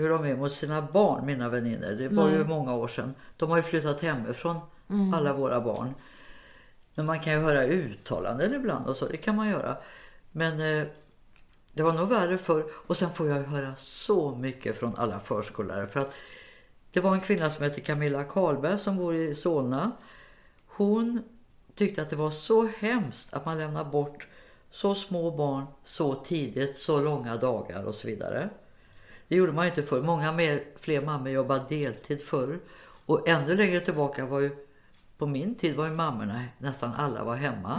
hur 0.00 0.10
de 0.10 0.24
är 0.24 0.36
mot 0.36 0.52
sina 0.52 0.82
barn, 0.82 1.26
mina 1.26 1.48
vänner. 1.48 1.94
Det 1.94 2.08
var 2.08 2.28
ju 2.28 2.44
många 2.44 2.74
år 2.74 2.88
sedan. 2.88 3.14
De 3.36 3.50
har 3.50 3.56
ju 3.56 3.62
flyttat 3.62 4.00
hemifrån, 4.00 4.56
alla 5.14 5.32
våra 5.32 5.60
barn. 5.60 5.94
Men 6.94 7.06
man 7.06 7.20
kan 7.20 7.32
ju 7.32 7.38
höra 7.38 7.64
uttalanden 7.64 8.54
ibland 8.54 8.86
och 8.86 8.96
så, 8.96 9.06
det 9.06 9.16
kan 9.16 9.36
man 9.36 9.48
göra. 9.48 9.76
Men 10.32 10.60
eh, 10.60 10.86
det 11.72 11.82
var 11.82 11.92
nog 11.92 12.08
värre 12.08 12.38
för 12.38 12.64
Och 12.86 12.96
sen 12.96 13.10
får 13.10 13.28
jag 13.28 13.42
höra 13.42 13.74
så 13.76 14.34
mycket 14.34 14.76
från 14.76 14.94
alla 14.96 15.20
förskollärare. 15.20 15.86
För 15.86 16.00
att 16.00 16.14
det 16.92 17.00
var 17.00 17.14
en 17.14 17.20
kvinna 17.20 17.50
som 17.50 17.64
heter 17.64 17.80
Camilla 17.80 18.24
Karlberg 18.24 18.78
som 18.78 18.96
bor 18.96 19.14
i 19.14 19.34
Solna. 19.34 19.90
Hon 20.66 21.22
tyckte 21.74 22.02
att 22.02 22.10
det 22.10 22.16
var 22.16 22.30
så 22.30 22.68
hemskt 22.78 23.32
att 23.32 23.44
man 23.44 23.58
lämnar 23.58 23.84
bort 23.84 24.26
så 24.70 24.94
små 24.94 25.30
barn 25.30 25.64
så 25.84 26.14
tidigt, 26.14 26.76
så 26.76 27.00
långa 27.00 27.36
dagar 27.36 27.84
och 27.84 27.94
så 27.94 28.06
vidare. 28.06 28.50
Det 29.28 29.36
gjorde 29.36 29.52
man 29.52 29.66
inte 29.66 29.82
förr. 29.82 30.02
Många 30.02 30.32
mer, 30.32 30.64
fler 30.80 31.02
mammor 31.02 31.28
jobbade 31.28 31.64
deltid 31.68 32.22
förr. 32.22 32.58
Och 33.06 33.28
ännu 33.28 33.56
längre 33.56 33.80
tillbaka 33.80 34.26
var 34.26 34.40
ju, 34.40 34.50
på 35.18 35.26
min 35.26 35.54
tid 35.54 35.76
var 35.76 35.86
ju 35.86 35.92
mammorna, 35.94 36.44
nästan 36.58 36.94
alla 36.94 37.24
var 37.24 37.36
hemma. 37.36 37.78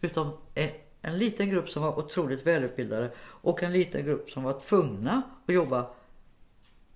Utom 0.00 0.30
en, 0.54 0.70
en 1.02 1.18
liten 1.18 1.50
grupp 1.50 1.68
som 1.68 1.82
var 1.82 1.98
otroligt 1.98 2.46
välutbildade 2.46 3.10
och 3.18 3.62
en 3.62 3.72
liten 3.72 4.04
grupp 4.04 4.30
som 4.30 4.42
var 4.42 4.60
tvungna 4.60 5.22
att 5.46 5.54
jobba 5.54 5.86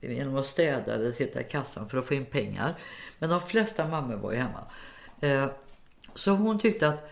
genom 0.01 0.37
att 0.37 0.47
städa 0.47 0.95
eller 0.95 1.13
sitta 1.13 1.41
i 1.41 1.45
kassan 1.45 1.89
för 1.89 1.99
att 1.99 2.05
få 2.05 2.15
in 2.15 2.27
pengar. 2.27 2.75
Men 3.19 3.31
de 3.31 3.41
flesta 3.41 3.89
mammor 3.89 4.17
var 4.17 4.33
ju 4.33 4.39
hemma. 4.39 4.65
Eh, 5.21 5.51
så 6.15 6.31
hon 6.31 6.59
tyckte 6.59 6.89
att 6.89 7.09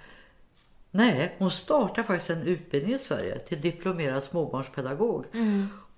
Nej, 0.91 1.35
hon 1.39 1.51
startade 1.51 2.07
faktiskt 2.07 2.31
en 2.31 2.43
utbildning 2.43 2.95
i 2.95 2.99
Sverige 2.99 3.39
till 3.39 3.61
diplomerad 3.61 4.23
småbarnspedagog. 4.23 5.25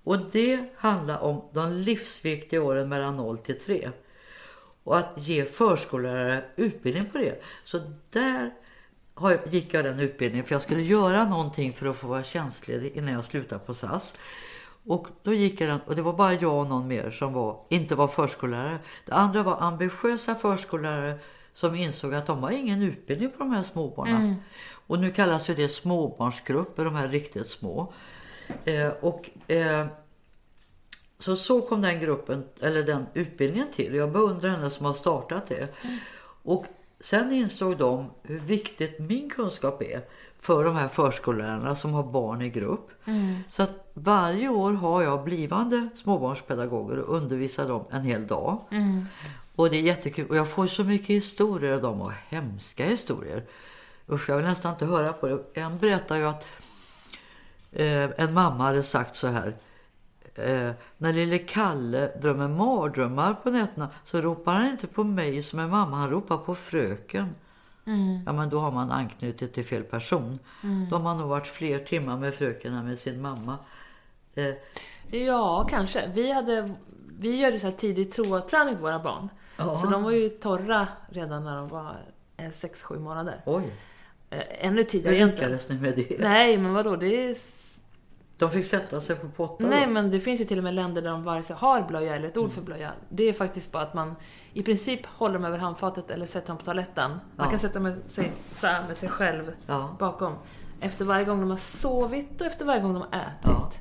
Och 0.03 0.17
det 0.31 0.59
handlar 0.75 1.19
om 1.23 1.41
de 1.53 1.73
livsviktiga 1.73 2.63
åren 2.63 2.89
mellan 2.89 3.17
0 3.17 3.37
till 3.37 3.59
3. 3.59 3.89
Och 4.83 4.97
att 4.97 5.13
ge 5.15 5.45
förskollärare 5.45 6.43
utbildning 6.55 7.05
på 7.05 7.17
det. 7.17 7.41
Så 7.65 7.79
där 8.09 8.51
gick 9.49 9.73
jag 9.73 9.85
den 9.85 9.99
utbildningen 9.99 10.45
för 10.45 10.55
jag 10.55 10.61
skulle 10.61 10.81
göra 10.81 11.25
någonting 11.29 11.73
för 11.73 11.85
att 11.87 11.97
få 11.97 12.07
vara 12.07 12.23
tjänstledig 12.23 12.91
innan 12.97 13.13
jag 13.13 13.23
slutade 13.23 13.65
på 13.65 13.73
SAS. 13.73 14.13
Och 14.85 15.07
då 15.23 15.33
gick 15.33 15.61
jag 15.61 15.69
den 15.69 15.79
och 15.85 15.95
det 15.95 16.01
var 16.01 16.13
bara 16.13 16.33
jag 16.33 16.57
och 16.59 16.67
någon 16.67 16.87
mer 16.87 17.11
som 17.11 17.33
var, 17.33 17.59
inte 17.69 17.95
var 17.95 18.07
förskollärare. 18.07 18.79
Det 19.05 19.13
andra 19.13 19.43
var 19.43 19.57
ambitiösa 19.61 20.35
förskollärare 20.35 21.19
som 21.53 21.75
insåg 21.75 22.13
att 22.13 22.25
de 22.25 22.43
har 22.43 22.51
ingen 22.51 22.81
utbildning 22.81 23.31
på 23.31 23.37
de 23.37 23.51
här 23.51 23.63
småbarnen. 23.63 24.35
Och 24.87 24.99
nu 24.99 25.11
kallas 25.11 25.49
ju 25.49 25.55
det 25.55 25.69
småbarnsgrupper, 25.69 26.85
de 26.85 26.95
här 26.95 27.07
riktigt 27.07 27.49
små. 27.49 27.93
Eh, 28.65 28.89
och 29.01 29.29
eh, 29.47 29.85
så, 31.19 31.35
så 31.35 31.61
kom 31.61 31.81
den 31.81 31.99
gruppen, 31.99 32.43
eller 32.59 32.83
den 32.83 33.05
utbildningen 33.13 33.67
till. 33.75 33.95
Jag 33.95 34.11
beundrar 34.11 34.49
henne 34.49 34.69
som 34.69 34.85
har 34.85 34.93
startat 34.93 35.47
det. 35.47 35.67
Och 36.43 36.65
sen 36.99 37.31
insåg 37.31 37.77
de 37.77 38.11
hur 38.23 38.39
viktigt 38.39 38.99
min 38.99 39.29
kunskap 39.29 39.81
är 39.81 40.01
för 40.39 40.63
de 40.63 40.75
här 40.75 40.87
förskollärarna 40.87 41.75
som 41.75 41.93
har 41.93 42.03
barn 42.03 42.41
i 42.41 42.49
grupp. 42.49 42.89
Så 43.49 43.63
att 43.63 43.91
varje 43.93 44.49
år 44.49 44.71
har 44.71 45.03
jag 45.03 45.23
blivande 45.23 45.89
småbarnspedagoger 45.95 46.97
och 46.97 47.15
undervisar 47.15 47.67
dem 47.67 47.85
en 47.91 48.01
hel 48.01 48.27
dag. 48.27 48.61
Och 49.55 49.69
det 49.69 49.77
är 49.77 49.81
jättekul. 49.81 50.29
Och 50.29 50.35
jag 50.35 50.47
får 50.47 50.67
så 50.67 50.83
mycket 50.83 51.07
historier 51.07 51.73
av 51.73 51.81
dem 51.81 52.01
och 52.01 52.11
hemska 52.29 52.85
historier. 52.85 53.43
Usch, 54.09 54.29
jag 54.29 54.37
vill 54.37 54.45
nästan 54.45 54.73
inte 54.73 54.85
höra 54.85 55.13
på 55.13 55.27
det. 55.27 55.61
En 55.61 55.77
berättar 55.77 56.15
ju 56.17 56.23
att 56.23 56.47
eh, 57.73 58.09
en 58.17 58.33
mamma 58.33 58.63
hade 58.63 58.83
sagt 58.83 59.15
så 59.15 59.27
här. 59.27 59.53
Eh, 60.35 60.71
när 60.97 61.13
lille 61.13 61.37
Kalle 61.37 62.11
drömmer 62.21 62.47
mardrömmar 62.47 63.33
på 63.33 63.49
nätterna 63.51 63.89
så 64.05 64.21
ropar 64.21 64.53
han 64.55 64.67
inte 64.67 64.87
på 64.87 65.03
mig 65.03 65.43
som 65.43 65.59
är 65.59 65.67
mamma, 65.67 65.97
han 65.97 66.09
ropar 66.09 66.37
på 66.37 66.55
fröken. 66.55 67.35
Ja 68.25 68.33
men 68.33 68.49
då 68.49 68.59
har 68.59 68.71
man 68.71 68.91
anknutit 68.91 69.53
till 69.53 69.65
fel 69.65 69.83
person. 69.83 70.39
Då 70.89 70.95
har 70.95 71.03
man 71.03 71.17
nog 71.17 71.29
varit 71.29 71.47
fler 71.47 71.79
timmar 71.79 72.17
med 72.17 72.33
fröken 72.33 72.73
än 72.73 72.85
med 72.85 72.99
sin 72.99 73.21
mamma. 73.21 73.57
Eh, 74.35 74.53
Ja, 75.19 75.67
kanske. 75.69 76.11
Vi, 76.13 76.31
hade, 76.31 76.73
vi 77.19 77.41
gjorde 77.45 77.59
så 77.59 77.67
här 77.67 77.75
tidig 77.75 78.11
toaträning 78.11 78.75
på 78.75 78.81
våra 78.81 78.99
barn. 78.99 79.29
Så 79.57 79.87
de 79.91 80.03
var 80.03 80.11
ju 80.11 80.29
torra 80.29 80.87
redan 81.09 81.43
när 81.43 81.55
de 81.57 81.67
var 81.67 81.97
6-7 82.37 82.99
månader. 82.99 83.41
oj, 83.45 83.63
Eh, 83.63 83.71
Ännu 84.59 84.83
tidigare 84.83 85.15
hur 85.15 85.25
lyckades 85.27 85.69
ni 85.69 85.75
med 85.79 85.95
det? 85.95 86.19
Nej, 86.19 86.57
men 86.57 86.73
vadå? 86.73 86.95
Det 86.95 87.07
är... 87.29 87.35
De 88.37 88.51
fick 88.51 88.65
sätta 88.65 89.01
sig 89.01 89.15
på 89.15 89.29
pottar 89.29 89.67
Nej, 89.67 89.85
då? 89.85 89.91
men 89.91 90.11
det 90.11 90.19
finns 90.19 90.41
ju 90.41 90.45
till 90.45 90.57
och 90.57 90.63
med 90.63 90.73
länder 90.73 91.01
där 91.01 91.09
de 91.09 91.23
vare 91.23 91.43
sig 91.43 91.55
har 91.55 91.81
blöja 91.81 92.15
eller 92.15 92.27
ett 92.27 92.37
ord 92.37 92.51
för 92.51 92.61
blöja. 92.61 92.91
Det 93.09 93.23
är 93.23 93.33
faktiskt 93.33 93.71
bara 93.71 93.83
att 93.83 93.93
man 93.93 94.15
i 94.53 94.63
princip 94.63 95.05
håller 95.05 95.33
dem 95.33 95.45
över 95.45 95.57
handfatet 95.57 96.11
eller 96.11 96.25
sätter 96.25 96.47
dem 96.47 96.57
på 96.57 96.63
toaletten. 96.65 97.11
Man 97.11 97.19
Ja. 97.37 97.43
kan 97.45 97.59
sätta 97.59 97.79
med 97.79 97.97
sig, 98.07 98.31
så 98.51 98.67
här 98.67 98.87
med 98.87 98.97
sig 98.97 99.09
själv 99.09 99.51
Ja. 99.67 99.95
bakom. 99.99 100.33
Efter 100.81 101.05
varje 101.05 101.25
gång 101.25 101.39
de 101.39 101.49
har 101.49 101.57
sovit 101.57 102.41
och 102.41 102.47
efter 102.47 102.65
varje 102.65 102.81
gång 102.81 102.93
de 102.93 103.01
har 103.01 103.19
ätit. 103.19 103.43
Ja. 103.43 103.71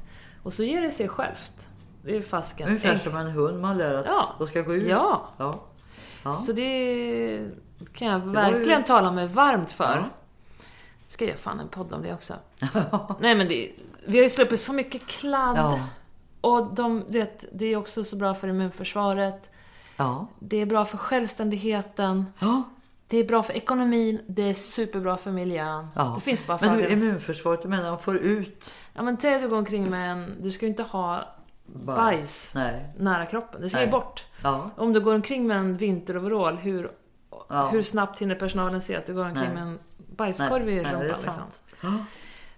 Och 0.43 0.53
så 0.53 0.63
ger 0.63 0.83
det 0.83 0.91
sig 0.91 1.09
självt. 1.09 1.69
Det 2.05 2.17
är 2.17 2.21
fasken. 2.21 2.69
Ungefär 2.69 2.99
som 2.99 3.17
en 3.17 3.27
hund 3.31 3.61
man 3.61 3.79
lär 3.79 3.95
att 3.95 4.07
Ja. 4.07 4.35
de 4.39 4.47
ska 4.47 4.63
gå 4.63 4.75
ut. 4.75 4.89
Ja. 4.89 5.29
ja. 6.25 6.35
Så 6.47 6.53
det 6.53 7.47
kan 7.93 8.09
jag 8.09 8.19
var 8.19 8.27
ju- 8.27 8.33
verkligen 8.53 8.85
tala 8.85 9.13
mig 9.13 9.27
varmt 9.27 9.71
för. 9.71 10.11
Ska 11.13 11.25
jag 11.25 11.39
fan 11.39 11.61
en 11.61 11.69
podd 11.69 11.93
om 11.93 12.03
det 12.03 12.15
också. 12.15 12.35
Nej 13.21 13.35
men 13.35 13.49
det, 13.49 13.73
vi 14.07 14.19
har 14.19 14.23
ju 14.23 14.29
sluppit 14.29 14.61
så 14.61 14.73
mycket 14.73 15.07
kladd. 15.07 15.57
Ja. 15.57 15.81
Och 16.41 16.75
de, 16.75 17.05
det, 17.09 17.45
det 17.53 17.67
är 17.67 17.77
också 17.77 18.05
så 18.05 18.17
bra 18.17 18.35
för 18.35 18.49
immunförsvaret. 18.49 19.51
Ja. 19.97 20.27
Det 20.39 20.57
är 20.57 20.67
bra 20.67 20.85
för 20.85 20.99
självständigheten. 20.99 22.27
Ja. 22.39 22.63
Det 23.09 23.19
är 23.19 23.25
bra 23.25 23.43
för 23.43 23.53
ekonomin. 23.53 24.21
Det 24.27 24.43
är 24.43 24.55
superbra 24.55 25.17
för 25.17 25.31
miljön. 25.31 25.89
ja. 25.95 26.13
Det 26.15 26.21
finns 26.21 26.47
bara 26.47 26.59
Men 26.61 26.71
hur 26.71 26.77
fördelar. 26.77 26.93
immunförsvaret, 27.03 27.63
du 27.63 27.69
menar 27.69 27.89
de 27.91 27.99
får 27.99 28.17
ut 28.17 28.75
Ja 28.95 29.03
men 29.03 29.17
tänk 29.17 29.37
att 29.37 29.43
du 29.43 29.49
går 29.49 29.59
omkring 29.59 29.91
med 29.91 30.13
en... 30.13 30.35
Du 30.41 30.53
ska 30.53 30.67
ju 30.67 30.71
inte 30.71 30.83
ha 30.83 31.25
bajs 31.67 32.53
Nej. 32.55 32.87
nära 32.99 33.27
kroppen. 33.27 33.61
Det 33.61 33.69
ska 33.69 33.79
Nej. 33.79 33.87
ju 33.87 33.91
bort. 33.93 34.25
Ja. 34.43 34.71
Om 34.77 34.93
du 34.93 35.01
går 35.01 35.15
omkring 35.15 35.47
med 35.47 35.57
en 35.57 35.77
vinteroverall, 35.77 36.57
hur, 36.57 36.91
Ja. 37.49 37.69
hur 37.73 37.83
snabbt 37.83 38.19
hinner 38.19 38.35
personalen 38.35 38.81
se 38.81 38.97
att 38.97 39.07
du 39.07 39.15
går 39.15 39.25
omkring 39.25 39.55
med 39.55 39.63
en 39.63 39.79
bajskorv 39.97 40.69
i 40.69 40.79
rumpan? 40.79 41.01
liksom? 41.01 41.33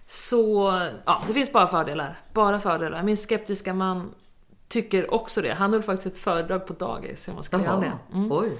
Så, 0.05 0.71
ja, 1.05 1.21
det 1.27 1.33
finns 1.33 1.51
bara 1.51 1.67
fördelar. 1.67 2.19
Bara 2.33 2.59
fördelar. 2.59 3.03
Min 3.03 3.17
skeptiska 3.17 3.73
man 3.73 4.13
tycker 4.67 5.13
också 5.13 5.41
det. 5.41 5.53
Han 5.53 5.73
höll 5.73 5.83
faktiskt 5.83 6.15
ett 6.15 6.21
föredrag 6.21 6.67
på 6.67 6.73
dagis 6.73 7.27
hur 7.27 7.33
man 7.33 7.43
skulle 7.43 7.63
göra 7.63 7.85
Jaha. 7.85 7.99
det. 8.11 8.17
Mm. 8.17 8.57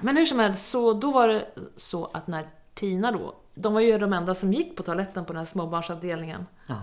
Men 0.00 0.16
hur 0.16 0.24
som 0.24 0.38
helst, 0.38 0.70
så 0.70 0.92
då 0.92 1.10
var 1.12 1.28
det 1.28 1.46
så 1.76 2.10
att 2.12 2.26
när 2.26 2.48
Tina 2.74 3.12
då, 3.12 3.34
de 3.54 3.74
var 3.74 3.80
ju 3.80 3.98
de 3.98 4.12
enda 4.12 4.34
som 4.34 4.52
gick 4.52 4.76
på 4.76 4.82
toaletten 4.82 5.24
på 5.24 5.32
den 5.32 5.38
här 5.38 5.46
småbarnsavdelningen. 5.46 6.46
Ja. 6.66 6.76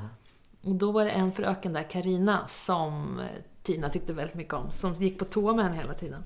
Och 0.64 0.75
då 0.75 0.91
var 0.91 1.06
det 1.06 1.11
en 1.11 1.32
fröken 1.32 1.74
där, 1.74 1.83
Karina 1.83 2.48
som 2.48 3.22
Tina 3.64 3.90
tyckte 3.90 4.14
väldigt 4.14 4.35
mycket 4.35 4.53
om, 4.53 4.72
som 4.72 4.93
gick 4.93 5.19
på 5.19 5.25
toa 5.25 5.53
med 5.53 5.66
henne 5.66 5.77
hela 5.77 5.93
tiden. 5.93 6.24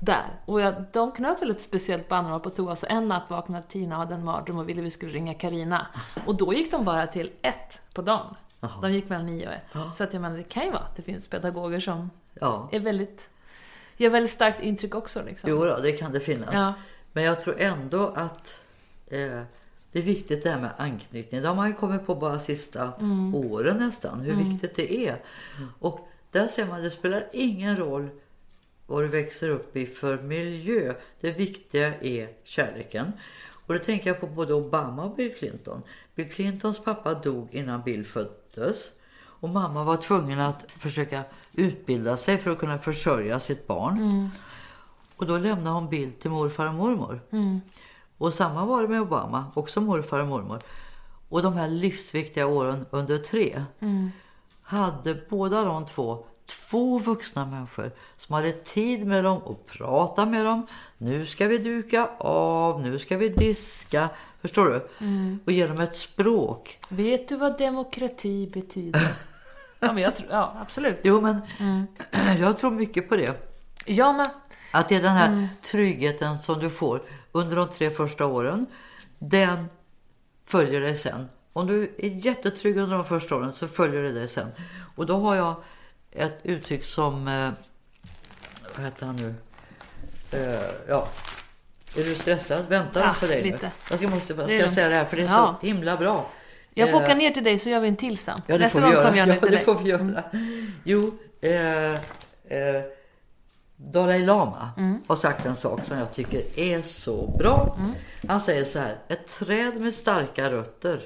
Där. 0.00 0.40
Och 0.46 0.60
jag, 0.60 0.74
de 0.92 1.12
knöt 1.12 1.42
väl 1.42 1.50
ett 1.50 1.62
speciellt 1.62 2.08
band 2.08 2.24
när 2.24 2.30
de 2.30 2.32
var 2.32 2.44
på 2.44 2.50
toa, 2.50 2.76
så 2.76 2.86
en 2.88 3.08
natt 3.08 3.30
vaknade 3.30 3.66
Tina 3.68 3.94
och 3.94 4.00
hade 4.00 4.14
en 4.14 4.24
mardröm 4.24 4.58
och 4.58 4.68
ville 4.68 4.82
vi 4.82 4.90
skulle 4.90 5.12
ringa 5.12 5.34
Karina. 5.34 5.86
Och 6.26 6.34
då 6.36 6.54
gick 6.54 6.70
de 6.70 6.84
bara 6.84 7.06
till 7.06 7.30
ett 7.42 7.82
på 7.94 8.02
dagen. 8.02 8.34
De 8.82 8.92
gick 8.92 9.08
mellan 9.08 9.26
nio 9.26 9.46
och 9.48 9.52
ett. 9.54 9.94
Så 9.94 10.04
att 10.04 10.12
jag 10.12 10.22
menar, 10.22 10.36
det 10.36 10.42
kan 10.44 10.64
ju 10.64 10.70
vara 10.70 10.82
att 10.82 10.96
det 10.96 11.02
finns 11.02 11.26
pedagoger 11.28 11.80
som 11.80 12.10
Ja. 12.40 12.68
är 12.72 12.80
väldigt, 12.80 13.30
gör 13.96 14.10
väldigt 14.10 14.30
starkt 14.32 14.60
intryck 14.62 14.94
också. 14.94 15.22
Liksom. 15.22 15.50
Jo 15.50 15.64
då, 15.64 15.76
det 15.82 15.92
kan 15.92 16.12
det 16.12 16.20
finnas. 16.20 16.50
Ja. 16.54 16.74
Men 17.12 17.24
jag 17.24 17.40
tror 17.40 17.60
ändå 17.60 18.06
att 18.16 18.60
eh, 19.06 19.18
det 19.92 19.98
är 19.98 20.02
viktigt 20.02 20.42
det 20.42 20.50
här 20.50 20.60
med 20.60 20.70
anknytning. 20.78 21.42
Det 21.42 21.48
har 21.48 21.54
man 21.54 21.68
ju 21.68 21.74
kommit 21.74 22.06
på 22.06 22.14
bara 22.14 22.38
sista 22.38 22.92
Mm. 23.00 23.34
åren 23.34 23.76
nästan, 23.76 24.20
hur 24.20 24.34
viktigt 24.36 24.76
det 24.76 25.06
är. 25.08 25.22
Och 25.78 26.08
där 26.30 26.46
ser 26.46 26.66
man, 26.66 26.82
det 26.82 26.90
spelar 26.90 27.28
ingen 27.32 27.76
roll 27.76 28.08
vad 28.86 29.02
du 29.02 29.08
växer 29.08 29.50
upp 29.50 29.76
i 29.76 29.86
för 29.86 30.22
miljö. 30.22 30.94
Det 31.20 31.30
viktiga 31.30 31.94
är 32.00 32.28
kärleken. 32.44 33.12
Och 33.66 33.74
då 33.74 33.80
tänker 33.80 34.10
jag 34.10 34.20
på 34.20 34.26
både 34.26 34.54
Obama 34.54 35.04
och 35.04 35.16
Bill 35.16 35.34
Clinton. 35.34 35.82
Bill 36.14 36.32
Clintons 36.32 36.84
pappa 36.84 37.14
dog 37.14 37.48
innan 37.54 37.82
Bill 37.82 38.04
föddes. 38.06 38.92
Och 39.22 39.48
mamma 39.48 39.84
var 39.84 39.96
tvungen 39.96 40.40
att 40.40 40.70
försöka 40.70 41.22
utbilda 41.52 42.16
sig 42.16 42.38
för 42.38 42.50
att 42.50 42.58
kunna 42.58 42.78
försörja 42.78 43.40
sitt 43.40 43.66
barn. 43.66 44.30
Och 45.16 45.26
då 45.26 45.38
lämnade 45.38 45.76
hon 45.76 45.88
Bill 45.88 46.12
till 46.12 46.30
morfar 46.30 46.66
och 46.66 46.74
mormor. 46.74 47.20
Och 48.18 48.34
samma 48.34 48.64
var 48.64 48.82
det 48.82 48.88
med 48.88 49.00
Obama, 49.00 49.44
också 49.54 49.80
morfar 49.80 50.20
och 50.20 50.28
mormor. 50.28 50.62
Och 51.28 51.42
de 51.42 51.52
här 51.54 51.68
livsviktiga 51.68 52.46
åren 52.46 52.86
under 52.90 53.18
tre 53.18 53.64
hade 54.62 55.14
båda 55.28 55.64
de 55.64 55.86
två 55.86 56.26
två 56.46 56.98
vuxna 56.98 57.46
människor 57.46 57.90
som 58.16 58.34
hade 58.34 58.52
tid 58.52 59.06
med 59.06 59.24
dem 59.24 59.38
och 59.38 59.66
prata 59.66 60.26
med 60.26 60.44
dem. 60.44 60.66
Nu 60.98 61.26
ska 61.26 61.46
vi 61.46 61.58
duka 61.58 62.08
av, 62.18 62.80
nu 62.82 62.98
ska 62.98 63.16
vi 63.16 63.28
diska. 63.28 64.08
Förstår 64.40 64.64
du? 64.66 64.88
Och 65.46 65.52
ge 65.52 65.66
dem 65.66 65.80
ett 65.80 65.96
språk. 65.96 66.78
Vet 66.88 67.28
du 67.28 67.36
vad 67.36 67.58
demokrati 67.58 68.50
betyder? 68.54 69.08
Ja, 69.80 69.92
men 69.92 70.02
jag 70.02 70.16
tror, 70.16 70.28
ja 70.30 70.56
absolut. 70.60 71.00
Jo, 71.02 71.20
men 71.20 71.40
Mm. 71.60 71.86
jag 72.40 72.58
tror 72.58 72.70
mycket 72.70 73.08
på 73.08 73.16
det. 73.16 73.50
Jag 73.86 74.14
med. 74.14 74.30
Att 74.72 74.88
det 74.88 74.96
är 74.96 75.02
den 75.02 75.12
här 75.16 75.28
Mm. 75.28 75.46
tryggheten 75.62 76.38
som 76.38 76.58
du 76.58 76.70
får 76.70 77.02
under 77.32 77.56
de 77.56 77.68
tre 77.68 77.90
första 77.90 78.26
åren. 78.26 78.66
Den 79.18 79.68
följer 80.46 80.80
dig 80.80 80.96
sen. 80.96 81.28
Om 81.52 81.66
du 81.66 81.82
är 81.98 82.08
jättetrygg 82.26 82.76
under 82.76 82.96
de 82.96 83.04
första 83.04 83.36
åren 83.36 83.52
så 83.52 83.68
följer 83.68 84.02
det 84.02 84.12
dig 84.12 84.28
sen. 84.28 84.48
Och 84.96 85.06
då 85.06 85.16
har 85.16 85.36
jag 85.36 85.54
ett 86.14 86.38
uttryck 86.42 86.84
som... 86.84 87.28
Eh, 87.28 87.48
vad 88.76 88.84
heter 88.84 89.06
han 89.06 89.16
nu? 89.16 89.34
Eh, 90.30 90.60
ja. 90.88 91.08
Är 91.96 92.04
du 92.04 92.14
stressad? 92.14 92.64
Väntar 92.68 93.00
Ja, 93.00 93.14
på 93.20 93.26
dig 93.26 93.42
lite. 93.42 93.70
nu? 93.90 93.96
Jag 94.00 94.10
måste 94.10 94.34
bara 94.34 94.46
Det 94.46 94.52
är 94.54 94.58
ska 94.58 94.64
jag 94.66 94.74
säga 94.74 94.88
det 94.88 94.94
här 94.94 95.04
för 95.04 95.16
det 95.16 95.22
är 95.22 95.26
Ja. 95.26 95.56
så 95.60 95.66
himla 95.66 95.96
bra. 95.96 96.30
Jag 96.74 96.90
får 96.90 96.98
Eh, 96.98 97.04
åka 97.04 97.14
ner 97.14 97.30
till 97.30 97.44
dig 97.44 97.58
så 97.58 97.68
gör 97.68 97.80
vi 97.80 97.88
en 97.88 97.96
till 97.96 98.18
sen. 98.18 98.40
Ja, 98.46 98.54
det 98.58 98.64
Nästa 98.64 98.80
får 98.80 98.88
vi 98.88 98.94
gång 98.94 99.04
kommer 99.04 99.18
jag 99.18 99.28
Ja, 99.28 99.32
ner 99.32 99.40
till 99.40 99.50
det 99.50 99.56
dig. 99.56 99.64
får 99.64 99.74
vi 99.78 99.90
göra. 99.90 100.22
Jo, 100.84 101.18
eh, 101.40 101.94
eh, 102.58 102.82
Dalai 103.76 104.18
Lama 104.26 104.70
Mm. 104.76 105.02
har 105.06 105.16
sagt 105.16 105.46
en 105.46 105.56
sak 105.56 105.80
som 105.84 105.98
jag 105.98 106.12
tycker 106.14 106.58
är 106.60 106.82
så 106.82 107.36
bra. 107.38 107.74
Mm. 107.78 107.92
Han 108.28 108.40
säger 108.40 108.64
så 108.64 108.78
här. 108.78 108.96
Ett 109.08 109.26
träd 109.38 109.80
med 109.80 109.94
starka 109.94 110.50
rötter 110.50 111.00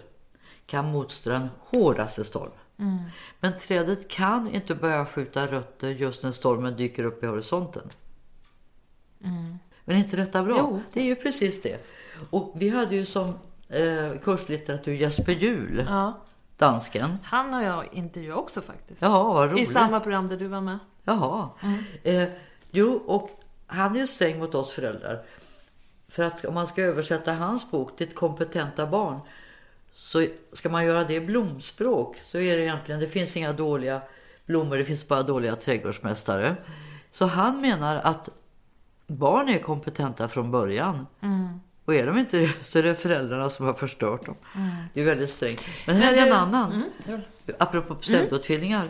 kan 0.66 0.84
motstå 0.92 1.30
den 1.30 1.50
hårdaste 1.60 2.24
storm. 2.24 2.50
Mm. 2.78 2.98
Men 3.40 3.58
trädet 3.58 4.08
kan 4.08 4.54
inte 4.54 4.74
börja 4.74 5.06
skjuta 5.06 5.46
rötter 5.46 5.88
just 5.88 6.22
när 6.22 6.30
stormen 6.32 6.76
dyker 6.76 7.04
upp 7.04 7.24
i 7.24 7.26
horisonten. 7.26 7.82
Men 9.84 9.96
är 9.96 10.00
inte 10.00 10.16
detta 10.16 10.42
bra? 10.42 10.58
Mm. 10.58 10.70
Jo. 10.70 10.80
Det 10.92 11.00
är 11.00 11.04
ju 11.04 11.14
precis 11.16 11.62
det. 11.62 11.86
Och 12.30 12.52
vi 12.56 12.68
hade 12.68 12.94
ju 12.96 13.06
som 13.06 13.28
eh, 13.68 14.18
kurslitteratur 14.24 14.92
Jesper 14.94 15.32
Juhl, 15.32 15.84
Ja, 15.88 16.18
dansken. 16.56 17.18
han 17.24 17.52
har 17.52 17.62
jag 17.62 17.94
intervjuat 17.94 18.38
också 18.38 18.60
faktiskt. 18.60 19.02
Jaha, 19.02 19.32
vad 19.34 19.48
I 19.48 19.52
roligt. 19.52 19.72
samma 19.72 20.00
program 20.00 20.28
där 20.28 20.36
du 20.36 20.46
var 20.46 20.60
med. 20.60 20.78
Jaha. 21.04 21.48
Eh, 22.02 22.28
jo, 22.70 22.92
och 23.06 23.30
han 23.66 23.96
är 23.96 24.00
ju 24.00 24.06
sträng 24.06 24.38
mot 24.38 24.54
oss 24.54 24.70
föräldrar. 24.70 25.22
För 26.08 26.24
att 26.24 26.44
om 26.44 26.54
man 26.54 26.66
ska 26.66 26.82
översätta 26.82 27.32
hans 27.34 27.70
bok 27.70 27.96
till 27.96 28.08
ett 28.08 28.14
kompetenta 28.14 28.86
barn 28.86 29.20
så 29.98 30.26
ska 30.52 30.68
man 30.68 30.84
göra 30.84 31.04
det 31.04 31.14
i 31.14 31.20
blomspråk 31.20 32.16
så 32.22 32.38
är 32.38 32.56
det 32.56 32.62
egentligen, 32.62 33.00
det 33.00 33.06
finns 33.06 33.36
inga 33.36 33.52
dåliga 33.52 34.00
blommor, 34.46 34.76
det 34.76 34.84
finns 34.84 35.08
bara 35.08 35.22
dåliga 35.22 35.56
trädgårdsmästare. 35.56 36.56
Så 37.12 37.26
han 37.26 37.60
menar 37.60 37.96
att 37.96 38.28
barn 39.06 39.48
är 39.48 39.58
kompetenta 39.58 40.28
från 40.28 40.50
början. 40.50 41.06
Och 41.84 41.94
är 41.94 42.06
de 42.06 42.18
inte 42.18 42.38
det 42.38 42.52
så 42.62 42.78
är 42.78 42.82
det 42.82 42.94
föräldrarna 42.94 43.50
som 43.50 43.66
har 43.66 43.74
förstört 43.74 44.26
dem. 44.26 44.34
Det 44.94 45.00
är 45.00 45.04
väldigt 45.04 45.30
strängt. 45.30 45.64
Men 45.86 45.96
här 45.96 46.14
är 46.14 46.26
en 46.26 46.32
annan. 46.32 46.84
Apropå 47.58 47.94
pseudotvillingar. 47.94 48.84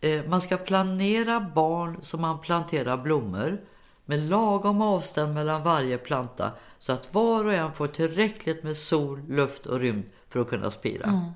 Eh, 0.00 0.24
man 0.24 0.40
ska 0.40 0.56
planera 0.56 1.40
barn 1.40 1.96
som 2.02 2.20
man 2.20 2.40
planterar 2.40 2.96
blommor 2.96 3.60
med 4.04 4.18
lagom 4.18 4.82
avstånd 4.82 5.34
mellan 5.34 5.62
varje 5.62 5.98
planta 5.98 6.50
så 6.78 6.92
att 6.92 7.14
var 7.14 7.44
och 7.44 7.54
en 7.54 7.72
får 7.72 7.86
tillräckligt 7.86 8.62
med 8.62 8.76
sol, 8.76 9.22
luft 9.28 9.66
och 9.66 9.80
rymd 9.80 10.04
för 10.30 10.40
att 10.40 10.48
kunna 10.48 10.70
spira. 10.70 11.34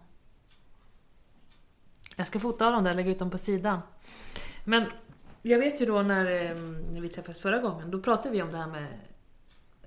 Jag 2.17 2.27
ska 2.27 2.41
fota 2.41 2.71
dem 2.71 2.85
där 2.85 2.91
och 2.91 2.97
lägga 2.97 3.11
ut 3.11 3.19
dem 3.19 3.31
på 3.31 3.39
sidan. 3.39 3.81
Men 4.65 4.85
jag 5.43 5.59
vet 5.59 5.81
ju 5.81 5.87
då 5.87 6.03
när, 6.03 6.27
eh, 6.51 6.57
när 6.93 7.01
vi 7.01 7.09
träffades 7.09 7.39
förra 7.39 7.59
gången, 7.59 7.91
då 7.91 8.01
pratade 8.01 8.31
vi 8.35 8.43
om 8.43 8.51
det 8.51 8.57
här 8.57 8.67
med 8.67 8.87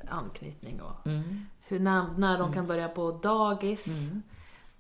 anknytning 0.10 0.82
och 0.82 1.08
hur, 1.68 1.80
när, 1.80 2.08
när 2.18 2.38
de 2.40 2.54
kan 2.54 2.68
börja 2.68 2.88
på 2.88 3.12
dagis. 3.12 3.88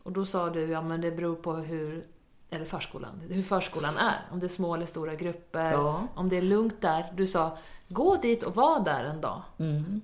Och 0.04 0.12
då 0.12 0.26
sa 0.26 0.50
du, 0.50 0.62
ja 0.62 0.82
men 0.82 1.02
det 1.02 1.12
beror 1.12 1.36
på 1.36 1.54
hur, 1.54 2.06
eller 2.50 2.66
förskolan, 2.66 3.22
hur 3.30 3.42
förskolan 3.44 3.98
är. 3.98 4.22
Om 4.32 4.40
det 4.40 4.46
är 4.46 4.50
små 4.50 4.76
eller 4.76 4.86
stora 4.86 5.16
grupper, 5.16 5.72
Ja. 5.72 6.08
om 6.16 6.30
det 6.30 6.38
är 6.38 6.42
lugnt 6.42 6.82
där. 6.82 7.14
Du 7.16 7.28
sa, 7.28 7.58
gå 7.90 8.16
dit 8.16 8.43
och 8.43 8.56
var 8.56 8.80
där 8.80 9.03
en 9.03 9.22
dag. 9.22 9.41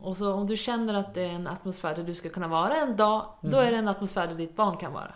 Och 0.01 0.17
så 0.17 0.33
om 0.33 0.47
du 0.47 0.57
känner 0.57 0.93
att 0.93 1.13
det 1.13 1.21
är 1.21 1.29
en 1.29 1.47
atmosfär 1.47 1.95
där 1.95 2.03
du 2.03 2.15
ska 2.15 2.29
kunna 2.29 2.47
vara 2.47 2.75
en 2.75 2.97
dag, 2.97 3.25
då 3.41 3.57
är 3.57 3.71
det 3.71 3.77
en 3.77 3.87
atmosfär 3.87 4.27
där 4.27 4.35
ditt 4.35 4.55
barn 4.55 4.77
kan 4.77 4.93
vara. 4.93 5.11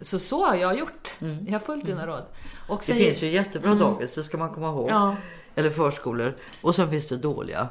Så 0.00 0.18
så 0.18 0.44
har 0.46 0.54
jag 0.54 0.78
gjort. 0.78 1.14
Jag 1.46 1.52
har 1.52 1.58
följt 1.58 1.86
dina 1.86 2.06
råd. 2.06 2.24
Och 2.68 2.76
Det 2.78 2.84
sen- 2.84 2.96
finns 2.96 3.22
ju 3.22 3.26
jättebra 3.30 3.74
dagis, 3.74 4.14
det 4.14 4.22
ska 4.22 4.38
man 4.38 4.50
komma 4.54 4.68
ihåg. 4.68 4.90
Ja. 4.90 5.16
Eller 5.54 5.70
förskolor. 5.70 6.34
Och 6.62 6.74
sen 6.74 6.90
finns 6.90 7.08
det 7.08 7.16
dåliga. 7.16 7.68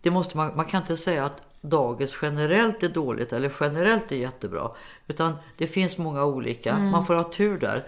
Det 0.00 0.10
måste 0.10 0.36
man, 0.36 0.56
man 0.56 0.64
kan 0.64 0.80
inte 0.80 0.96
säga 0.96 1.24
att 1.24 1.42
dagis 1.60 2.18
generellt 2.22 2.82
är 2.82 2.88
dåligt 2.88 3.32
eller 3.32 3.52
generellt 3.60 4.12
är 4.12 4.16
jättebra. 4.16 4.70
Utan 5.06 5.32
det 5.56 5.66
finns 5.66 5.98
många 5.98 6.24
olika. 6.24 6.78
Man 6.78 7.06
får 7.06 7.14
ha 7.14 7.24
tur 7.32 7.58
där. 7.58 7.82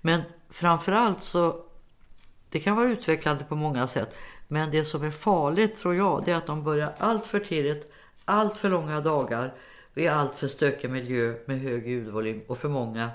Men 0.00 0.22
framförallt 0.50 1.22
så, 1.22 1.56
det 2.50 2.60
kan 2.60 2.76
vara 2.76 2.88
utvecklande 2.88 3.44
på 3.44 3.54
många 3.56 3.86
sätt. 3.86 4.14
Men 4.52 4.70
det 4.70 4.84
som 4.84 5.04
är 5.04 5.10
farligt 5.10 5.76
tror 5.78 5.94
jag, 5.94 6.24
det 6.24 6.32
är 6.32 6.36
att 6.36 6.46
de 6.46 6.62
börjar 6.64 6.92
allt 6.98 7.26
för 7.26 7.38
tidigt, 7.40 7.92
allt 8.24 8.56
för 8.56 8.68
långa 8.68 9.00
dagar 9.00 9.54
i 9.94 10.08
allt 10.08 10.34
för 10.34 10.48
stökig 10.48 10.90
miljö 10.90 11.34
med 11.46 11.60
hög 11.60 11.88
ljudvolym 11.88 12.42
och 12.48 12.58
för 12.58 12.68
många 12.68 13.10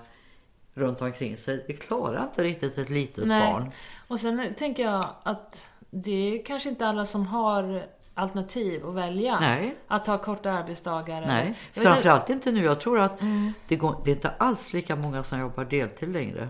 runt 0.73 1.01
omkring 1.01 1.37
sig. 1.37 1.63
Det 1.67 1.73
klarar 1.73 2.23
inte 2.23 2.43
riktigt 2.43 2.77
ett 2.77 2.89
litet 2.89 3.25
Nej. 3.27 3.53
barn. 3.53 3.71
Och 4.07 4.19
sen 4.19 4.53
tänker 4.57 4.83
jag 4.83 5.05
att 5.23 5.69
det 5.89 6.11
är 6.11 6.45
kanske 6.45 6.69
inte 6.69 6.87
alla 6.87 7.05
som 7.05 7.27
har 7.27 7.85
alternativ 8.13 8.87
att 8.87 8.93
välja. 8.95 9.39
Nej. 9.39 9.75
Att 9.87 10.07
ha 10.07 10.17
korta 10.17 10.51
arbetsdagar. 10.51 11.21
Nej, 11.21 11.57
framförallt 11.73 12.29
inte 12.29 12.51
nu. 12.51 12.63
Jag 12.63 12.79
tror 12.81 12.99
att 12.99 13.21
Mm. 13.21 13.53
det, 13.67 13.75
går, 13.75 13.95
det 14.05 14.11
är 14.11 14.15
inte 14.15 14.29
alls 14.37 14.73
lika 14.73 14.95
många 14.95 15.23
som 15.23 15.39
jobbar 15.39 15.65
deltid 15.65 16.09
längre. 16.09 16.49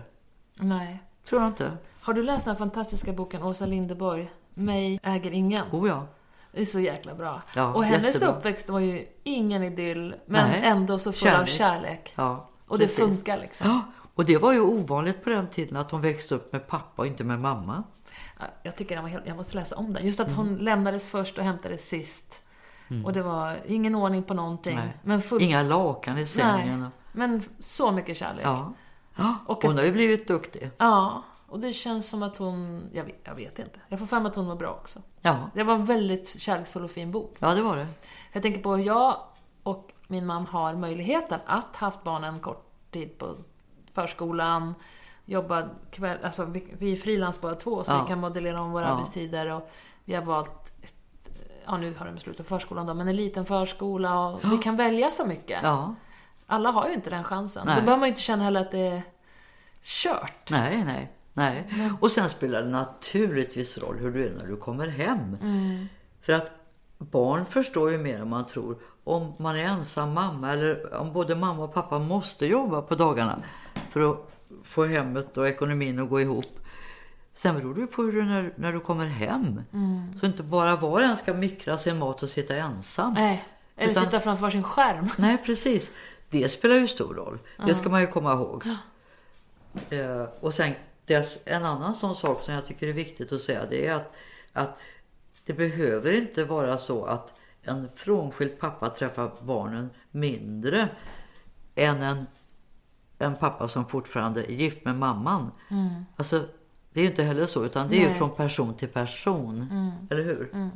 Nej. 0.54 0.98
Tror 1.28 1.40
jag 1.40 1.48
inte. 1.50 1.72
Har 2.00 2.14
du 2.14 2.22
läst 2.22 2.44
den 2.44 2.54
här 2.54 2.58
fantastiska 2.58 3.12
boken 3.12 3.42
Åsa 3.42 3.66
Linderborg? 3.66 4.30
Mig 4.58 5.00
äger 5.02 5.30
ingen. 5.30 5.64
Oh 5.72 5.88
ja. 5.88 6.06
Det 6.52 6.60
är 6.60 6.64
så 6.64 6.80
jäkla 6.80 7.14
bra. 7.14 7.42
Ja, 7.54 7.72
och 7.74 7.84
hennes 7.84 8.14
jättebra. 8.14 8.36
uppväxt 8.36 8.68
var 8.68 8.78
ju 8.80 9.06
ingen 9.24 9.62
idyll, 9.62 10.14
men 10.26 10.50
Nej. 10.50 10.60
ändå 10.64 10.98
så 10.98 11.12
full 11.12 11.28
av 11.28 11.32
Kärlek. 11.32 11.48
kärlek. 11.48 12.12
ja 12.16 12.48
Och 12.66 12.78
det 12.78 12.84
precis. 12.84 12.98
funkar 12.98 13.38
liksom. 13.38 13.66
Ja, 13.70 13.80
och 14.14 14.24
det 14.24 14.36
var 14.38 14.52
ju 14.52 14.60
ovanligt 14.60 15.24
på 15.24 15.30
den 15.30 15.46
tiden 15.46 15.76
att 15.76 15.90
hon 15.90 16.00
växte 16.00 16.34
upp 16.34 16.52
med 16.52 16.66
pappa 16.66 17.02
och 17.02 17.06
inte 17.06 17.24
med 17.24 17.38
mamma. 17.40 17.82
Ja, 18.38 18.44
Jag 18.62 18.76
tycker 18.76 18.94
den 18.94 19.04
var 19.04 19.10
helt, 19.10 19.26
jag 19.26 19.36
måste 19.36 19.54
läsa 19.56 19.76
om 19.76 19.92
den. 19.92 20.06
Just 20.06 20.20
att 20.20 20.32
hon 20.32 20.48
Mm. 20.48 20.58
lämnades 20.64 21.10
först 21.10 21.38
och 21.38 21.44
hämtades 21.44 21.88
sist. 21.88 22.40
Och 23.04 23.12
det 23.12 23.22
var 23.22 23.58
ingen 23.66 23.94
ordning 23.94 24.22
på 24.22 24.34
någonting. 24.34 24.76
Nej. 24.76 24.96
Men, 25.02 25.20
full, 25.22 25.42
Inga 25.42 25.62
lakan 25.62 26.18
i 26.18 26.26
sängen. 26.26 26.80
nej, 26.80 26.90
men 27.12 27.42
så 27.60 27.92
mycket 27.92 28.16
kärlek. 28.16 28.46
Ja. 28.46 28.72
ja. 29.16 29.34
Och 29.46 29.62
hon 29.64 29.76
har 29.76 29.84
ju 29.84 29.92
blivit 29.92 30.28
duktig. 30.28 30.70
Ja, 30.78 31.22
och 31.48 31.60
det 31.60 31.72
känns 31.72 32.08
som 32.08 32.22
att 32.22 32.36
hon... 32.36 32.88
Jag 32.92 33.04
vet, 33.04 33.20
jag 33.24 33.34
vet 33.34 33.58
inte. 33.58 33.80
Jag 33.88 33.98
får 33.98 34.06
för 34.06 34.20
mig 34.20 34.30
att 34.30 34.36
hon 34.36 34.46
var 34.46 34.56
bra 34.56 34.70
också. 34.70 35.02
Ja. 35.20 35.50
Det 35.54 35.62
var 35.62 35.74
en 35.74 35.84
väldigt 35.84 36.40
kärleksfull 36.40 36.84
och 36.84 36.90
fin 36.90 37.12
bok. 37.12 37.36
ja, 37.38 37.54
det 37.54 37.62
var 37.62 37.76
det. 37.76 37.86
Jag 38.32 38.42
tänker 38.42 38.62
på, 38.62 38.78
jag 38.78 39.16
och 39.62 39.92
min 40.06 40.26
man 40.26 40.46
har 40.46 40.74
möjligheten 40.74 41.40
att 41.46 41.76
haft 41.76 42.02
barnen 42.04 42.34
en 42.34 42.40
kort 42.40 42.64
tid 42.90 43.18
på 43.18 43.34
förskolan, 43.92 44.74
jobba 45.24 45.68
kväll, 45.90 46.18
alltså 46.24 46.44
vi, 46.44 46.92
är 46.92 46.96
frilans 46.96 47.40
båda 47.40 47.54
två 47.54 47.84
så 47.84 47.92
Ja. 47.92 48.02
vi 48.02 48.08
kan 48.08 48.18
modellera 48.20 48.60
om 48.60 48.72
våra 48.72 48.84
Ja. 48.84 48.88
arbetstider 48.90 49.46
och 49.50 49.70
vi 50.04 50.14
har 50.14 50.22
valt, 50.22 50.72
ja 51.64 51.76
nu 51.76 51.94
har 51.98 52.06
de 52.06 52.18
slutat 52.18 52.48
förskolan 52.48 52.86
då, 52.86 52.94
men 52.94 53.08
en 53.08 53.16
liten 53.16 53.46
förskola 53.46 54.28
och 54.28 54.52
vi 54.52 54.58
kan 54.58 54.76
välja 54.76 55.10
så 55.10 55.26
mycket. 55.26 55.60
Ja. 55.62 55.94
Alla 56.46 56.70
har 56.70 56.88
ju 56.88 56.94
inte 56.94 57.10
den 57.10 57.24
chansen. 57.24 57.66
Nej. 57.66 57.74
Då 57.76 57.80
behöver 57.82 58.00
man 58.00 58.08
inte 58.08 58.20
känna 58.20 58.44
heller 58.44 58.60
att 58.60 58.70
det 58.70 58.78
är 58.86 59.02
kört. 59.82 60.50
Nej, 60.50 60.84
nej, 60.84 61.12
nej. 61.38 61.64
Och 62.00 62.10
sen 62.10 62.28
spelar 62.28 62.62
det 62.62 62.68
naturligtvis 62.68 63.78
roll 63.78 63.98
hur 63.98 64.10
du 64.10 64.26
är 64.26 64.30
när 64.30 64.46
du 64.46 64.56
kommer 64.56 64.88
hem. 64.88 65.36
För 66.20 66.32
att 66.32 66.50
barn 66.98 67.44
förstår 67.44 67.90
ju 67.90 67.98
mer 67.98 68.20
än 68.20 68.28
man 68.28 68.46
tror. 68.46 68.78
Om 69.04 69.32
man 69.38 69.56
är 69.56 69.64
ensam 69.64 70.14
mamma 70.14 70.52
eller 70.52 70.94
om 70.94 71.12
både 71.12 71.34
mamma 71.34 71.64
och 71.64 71.74
pappa 71.74 71.98
måste 71.98 72.46
jobba 72.46 72.82
på 72.82 72.94
dagarna 72.94 73.42
för 73.90 74.10
att 74.10 74.30
få 74.64 74.84
hemmet 74.84 75.36
och 75.38 75.48
ekonomin 75.48 75.98
att 75.98 76.08
gå 76.08 76.20
ihop. 76.20 76.60
Sen 77.34 77.54
beror 77.54 77.74
det 77.74 77.80
ju 77.80 77.86
på 77.86 78.02
hur 78.02 78.12
du 78.12 78.24
när, 78.24 78.52
när 78.56 78.72
du 78.72 78.80
kommer 78.80 79.06
hem. 79.06 79.62
Så 80.20 80.26
inte 80.26 80.42
bara 80.42 80.76
var 80.76 80.90
och 80.90 81.02
en 81.02 81.16
ska 81.16 81.34
mikra 81.34 81.78
sin 81.78 81.98
mat 81.98 82.22
och 82.22 82.28
sitta 82.28 82.56
ensam. 82.56 83.14
Nej. 83.14 83.44
Eller 83.76 83.90
Utan- 83.90 84.04
sitta 84.04 84.20
framför 84.20 84.50
sin 84.50 84.62
skärm. 84.62 85.08
Nej, 85.18 85.38
precis. 85.44 85.92
Det 86.30 86.48
spelar 86.48 86.76
ju 86.76 86.88
stor 86.88 87.14
roll. 87.14 87.38
Det 87.66 87.74
ska 87.74 87.88
man 87.88 88.00
ju 88.00 88.06
komma 88.06 88.32
ihåg. 88.32 88.66
Eh, 89.90 90.22
och 90.40 90.54
sen 90.54 90.72
dess, 91.08 91.38
en 91.44 91.64
annan 91.64 91.94
sån 91.94 92.16
sak 92.16 92.42
som 92.42 92.54
jag 92.54 92.66
tycker 92.66 92.88
är 92.88 92.92
viktigt 92.92 93.32
att 93.32 93.40
säga 93.40 93.66
det 93.70 93.86
är 93.86 93.94
att, 93.94 94.12
att 94.52 94.78
det 95.44 95.52
behöver 95.52 96.12
inte 96.12 96.44
vara 96.44 96.78
så 96.78 97.04
att 97.04 97.32
en 97.62 97.88
frånskild 97.94 98.58
pappa 98.58 98.90
träffar 98.90 99.30
barnen 99.40 99.90
mindre 100.10 100.88
än 101.74 102.02
en, 102.02 102.26
en 103.18 103.36
pappa 103.36 103.68
som 103.68 103.86
fortfarande 103.86 104.44
är 104.44 104.52
gift 104.52 104.84
med 104.84 104.94
mamman. 104.94 105.50
Alltså, 106.16 106.44
det 106.92 107.00
är 107.00 107.04
ju 107.04 107.10
inte 107.10 107.22
heller 107.22 107.46
så, 107.46 107.64
utan 107.64 107.88
det 107.88 107.96
är 108.04 108.08
ju 108.08 108.14
från 108.14 108.30
person 108.30 108.74
till 108.74 108.88
person. 108.88 109.66
Eller 110.10 110.24
hur? 110.24 110.70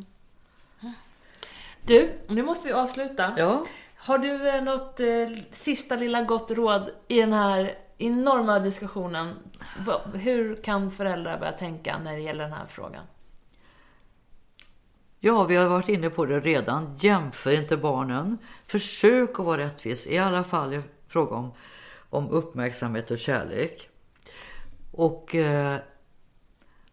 Du, 1.83 2.13
nu 2.27 2.43
måste 2.43 2.67
vi 2.67 2.73
avsluta. 2.73 3.35
Ja. 3.39 3.65
Har 3.97 4.19
du 4.19 4.49
eh, 4.49 4.63
något 4.63 5.01
eh, 5.01 5.07
sista 5.51 5.97
lilla 5.97 6.23
gott 6.23 6.51
råd 6.51 6.91
i 7.09 7.21
den 7.21 7.33
här 7.33 7.75
enorma 8.03 8.59
diskussionen. 8.59 9.35
Hur 10.15 10.57
kan 10.57 10.91
föräldrar 10.91 11.39
börja 11.39 11.53
tänka 11.53 11.99
när 11.99 12.13
det 12.13 12.23
gäller 12.23 12.45
den 12.45 12.53
här 12.53 12.67
frågan? 12.69 13.05
Ja, 15.21 15.45
vi 15.45 15.57
har 15.57 15.69
varit 15.69 15.89
inne 15.89 16.11
på 16.11 16.25
det 16.25 16.41
redan. 16.41 16.99
Jämför 17.01 17.53
inte 17.53 17.77
barnen. 17.77 18.39
Försök 18.67 19.31
att 19.31 19.47
vara 19.47 19.59
rättvis, 19.59 20.07
i 20.07 20.19
alla 20.19 20.45
fall 20.45 20.75
i 20.75 20.83
fråga 21.07 21.37
om, 21.37 21.53
om 22.11 22.29
uppmärksamhet 22.29 23.11
och 23.11 23.19
kärlek. 23.19 23.89
Och 24.93 25.35
eh, 25.35 25.77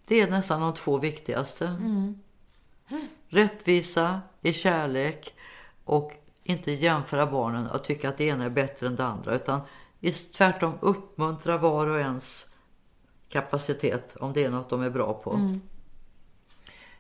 det 0.08 0.22
är 0.22 0.32
nästan 0.32 0.62
de 0.62 0.74
två 0.74 0.98
viktigaste. 0.98 1.76
Rättvisa 3.30 4.22
i 4.42 4.54
kärlek 4.54 5.34
och 5.84 6.14
inte 6.44 6.72
jämföra 6.72 7.26
barnen 7.26 7.68
och 7.68 7.84
tycka 7.84 8.10
att 8.10 8.18
det 8.18 8.24
ena 8.24 8.46
är 8.46 8.50
bättre 8.50 8.88
än 8.88 8.96
det 8.96 9.06
andra. 9.06 9.36
Utan 9.36 9.62
tvärtom 10.36 10.74
uppmuntra 10.82 11.58
var 11.58 11.88
och 11.88 12.00
ens 12.00 12.46
kapacitet 13.30 14.16
om 14.20 14.34
det 14.34 14.44
är 14.44 14.50
något 14.50 14.70
de 14.70 14.82
är 14.82 14.90
bra 14.90 15.14
på. 15.14 15.60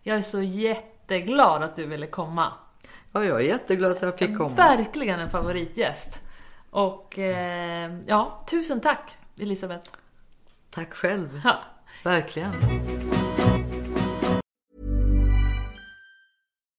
Jag 0.01 0.17
är 0.17 0.21
så 0.21 0.41
jätteglad 0.41 1.63
att 1.63 1.75
du 1.75 1.85
ville 1.85 2.07
komma. 2.07 2.53
Ja, 3.11 3.25
jag 3.25 3.41
är 3.41 3.45
jätteglad 3.45 3.91
att 3.91 4.01
jag 4.01 4.19
fick 4.19 4.37
komma. 4.37 4.55
Verkligen 4.55 5.19
en 5.19 5.29
favoritgäst. 5.29 6.21
Och 6.69 7.19
eh, 7.19 7.91
ja, 8.05 8.43
tusen 8.49 8.81
tack 8.81 9.17
Elisabeth. 9.37 9.89
Tack 10.69 10.93
själv. 10.93 11.41
Ja. 11.43 11.59
Verkligen. 12.03 12.53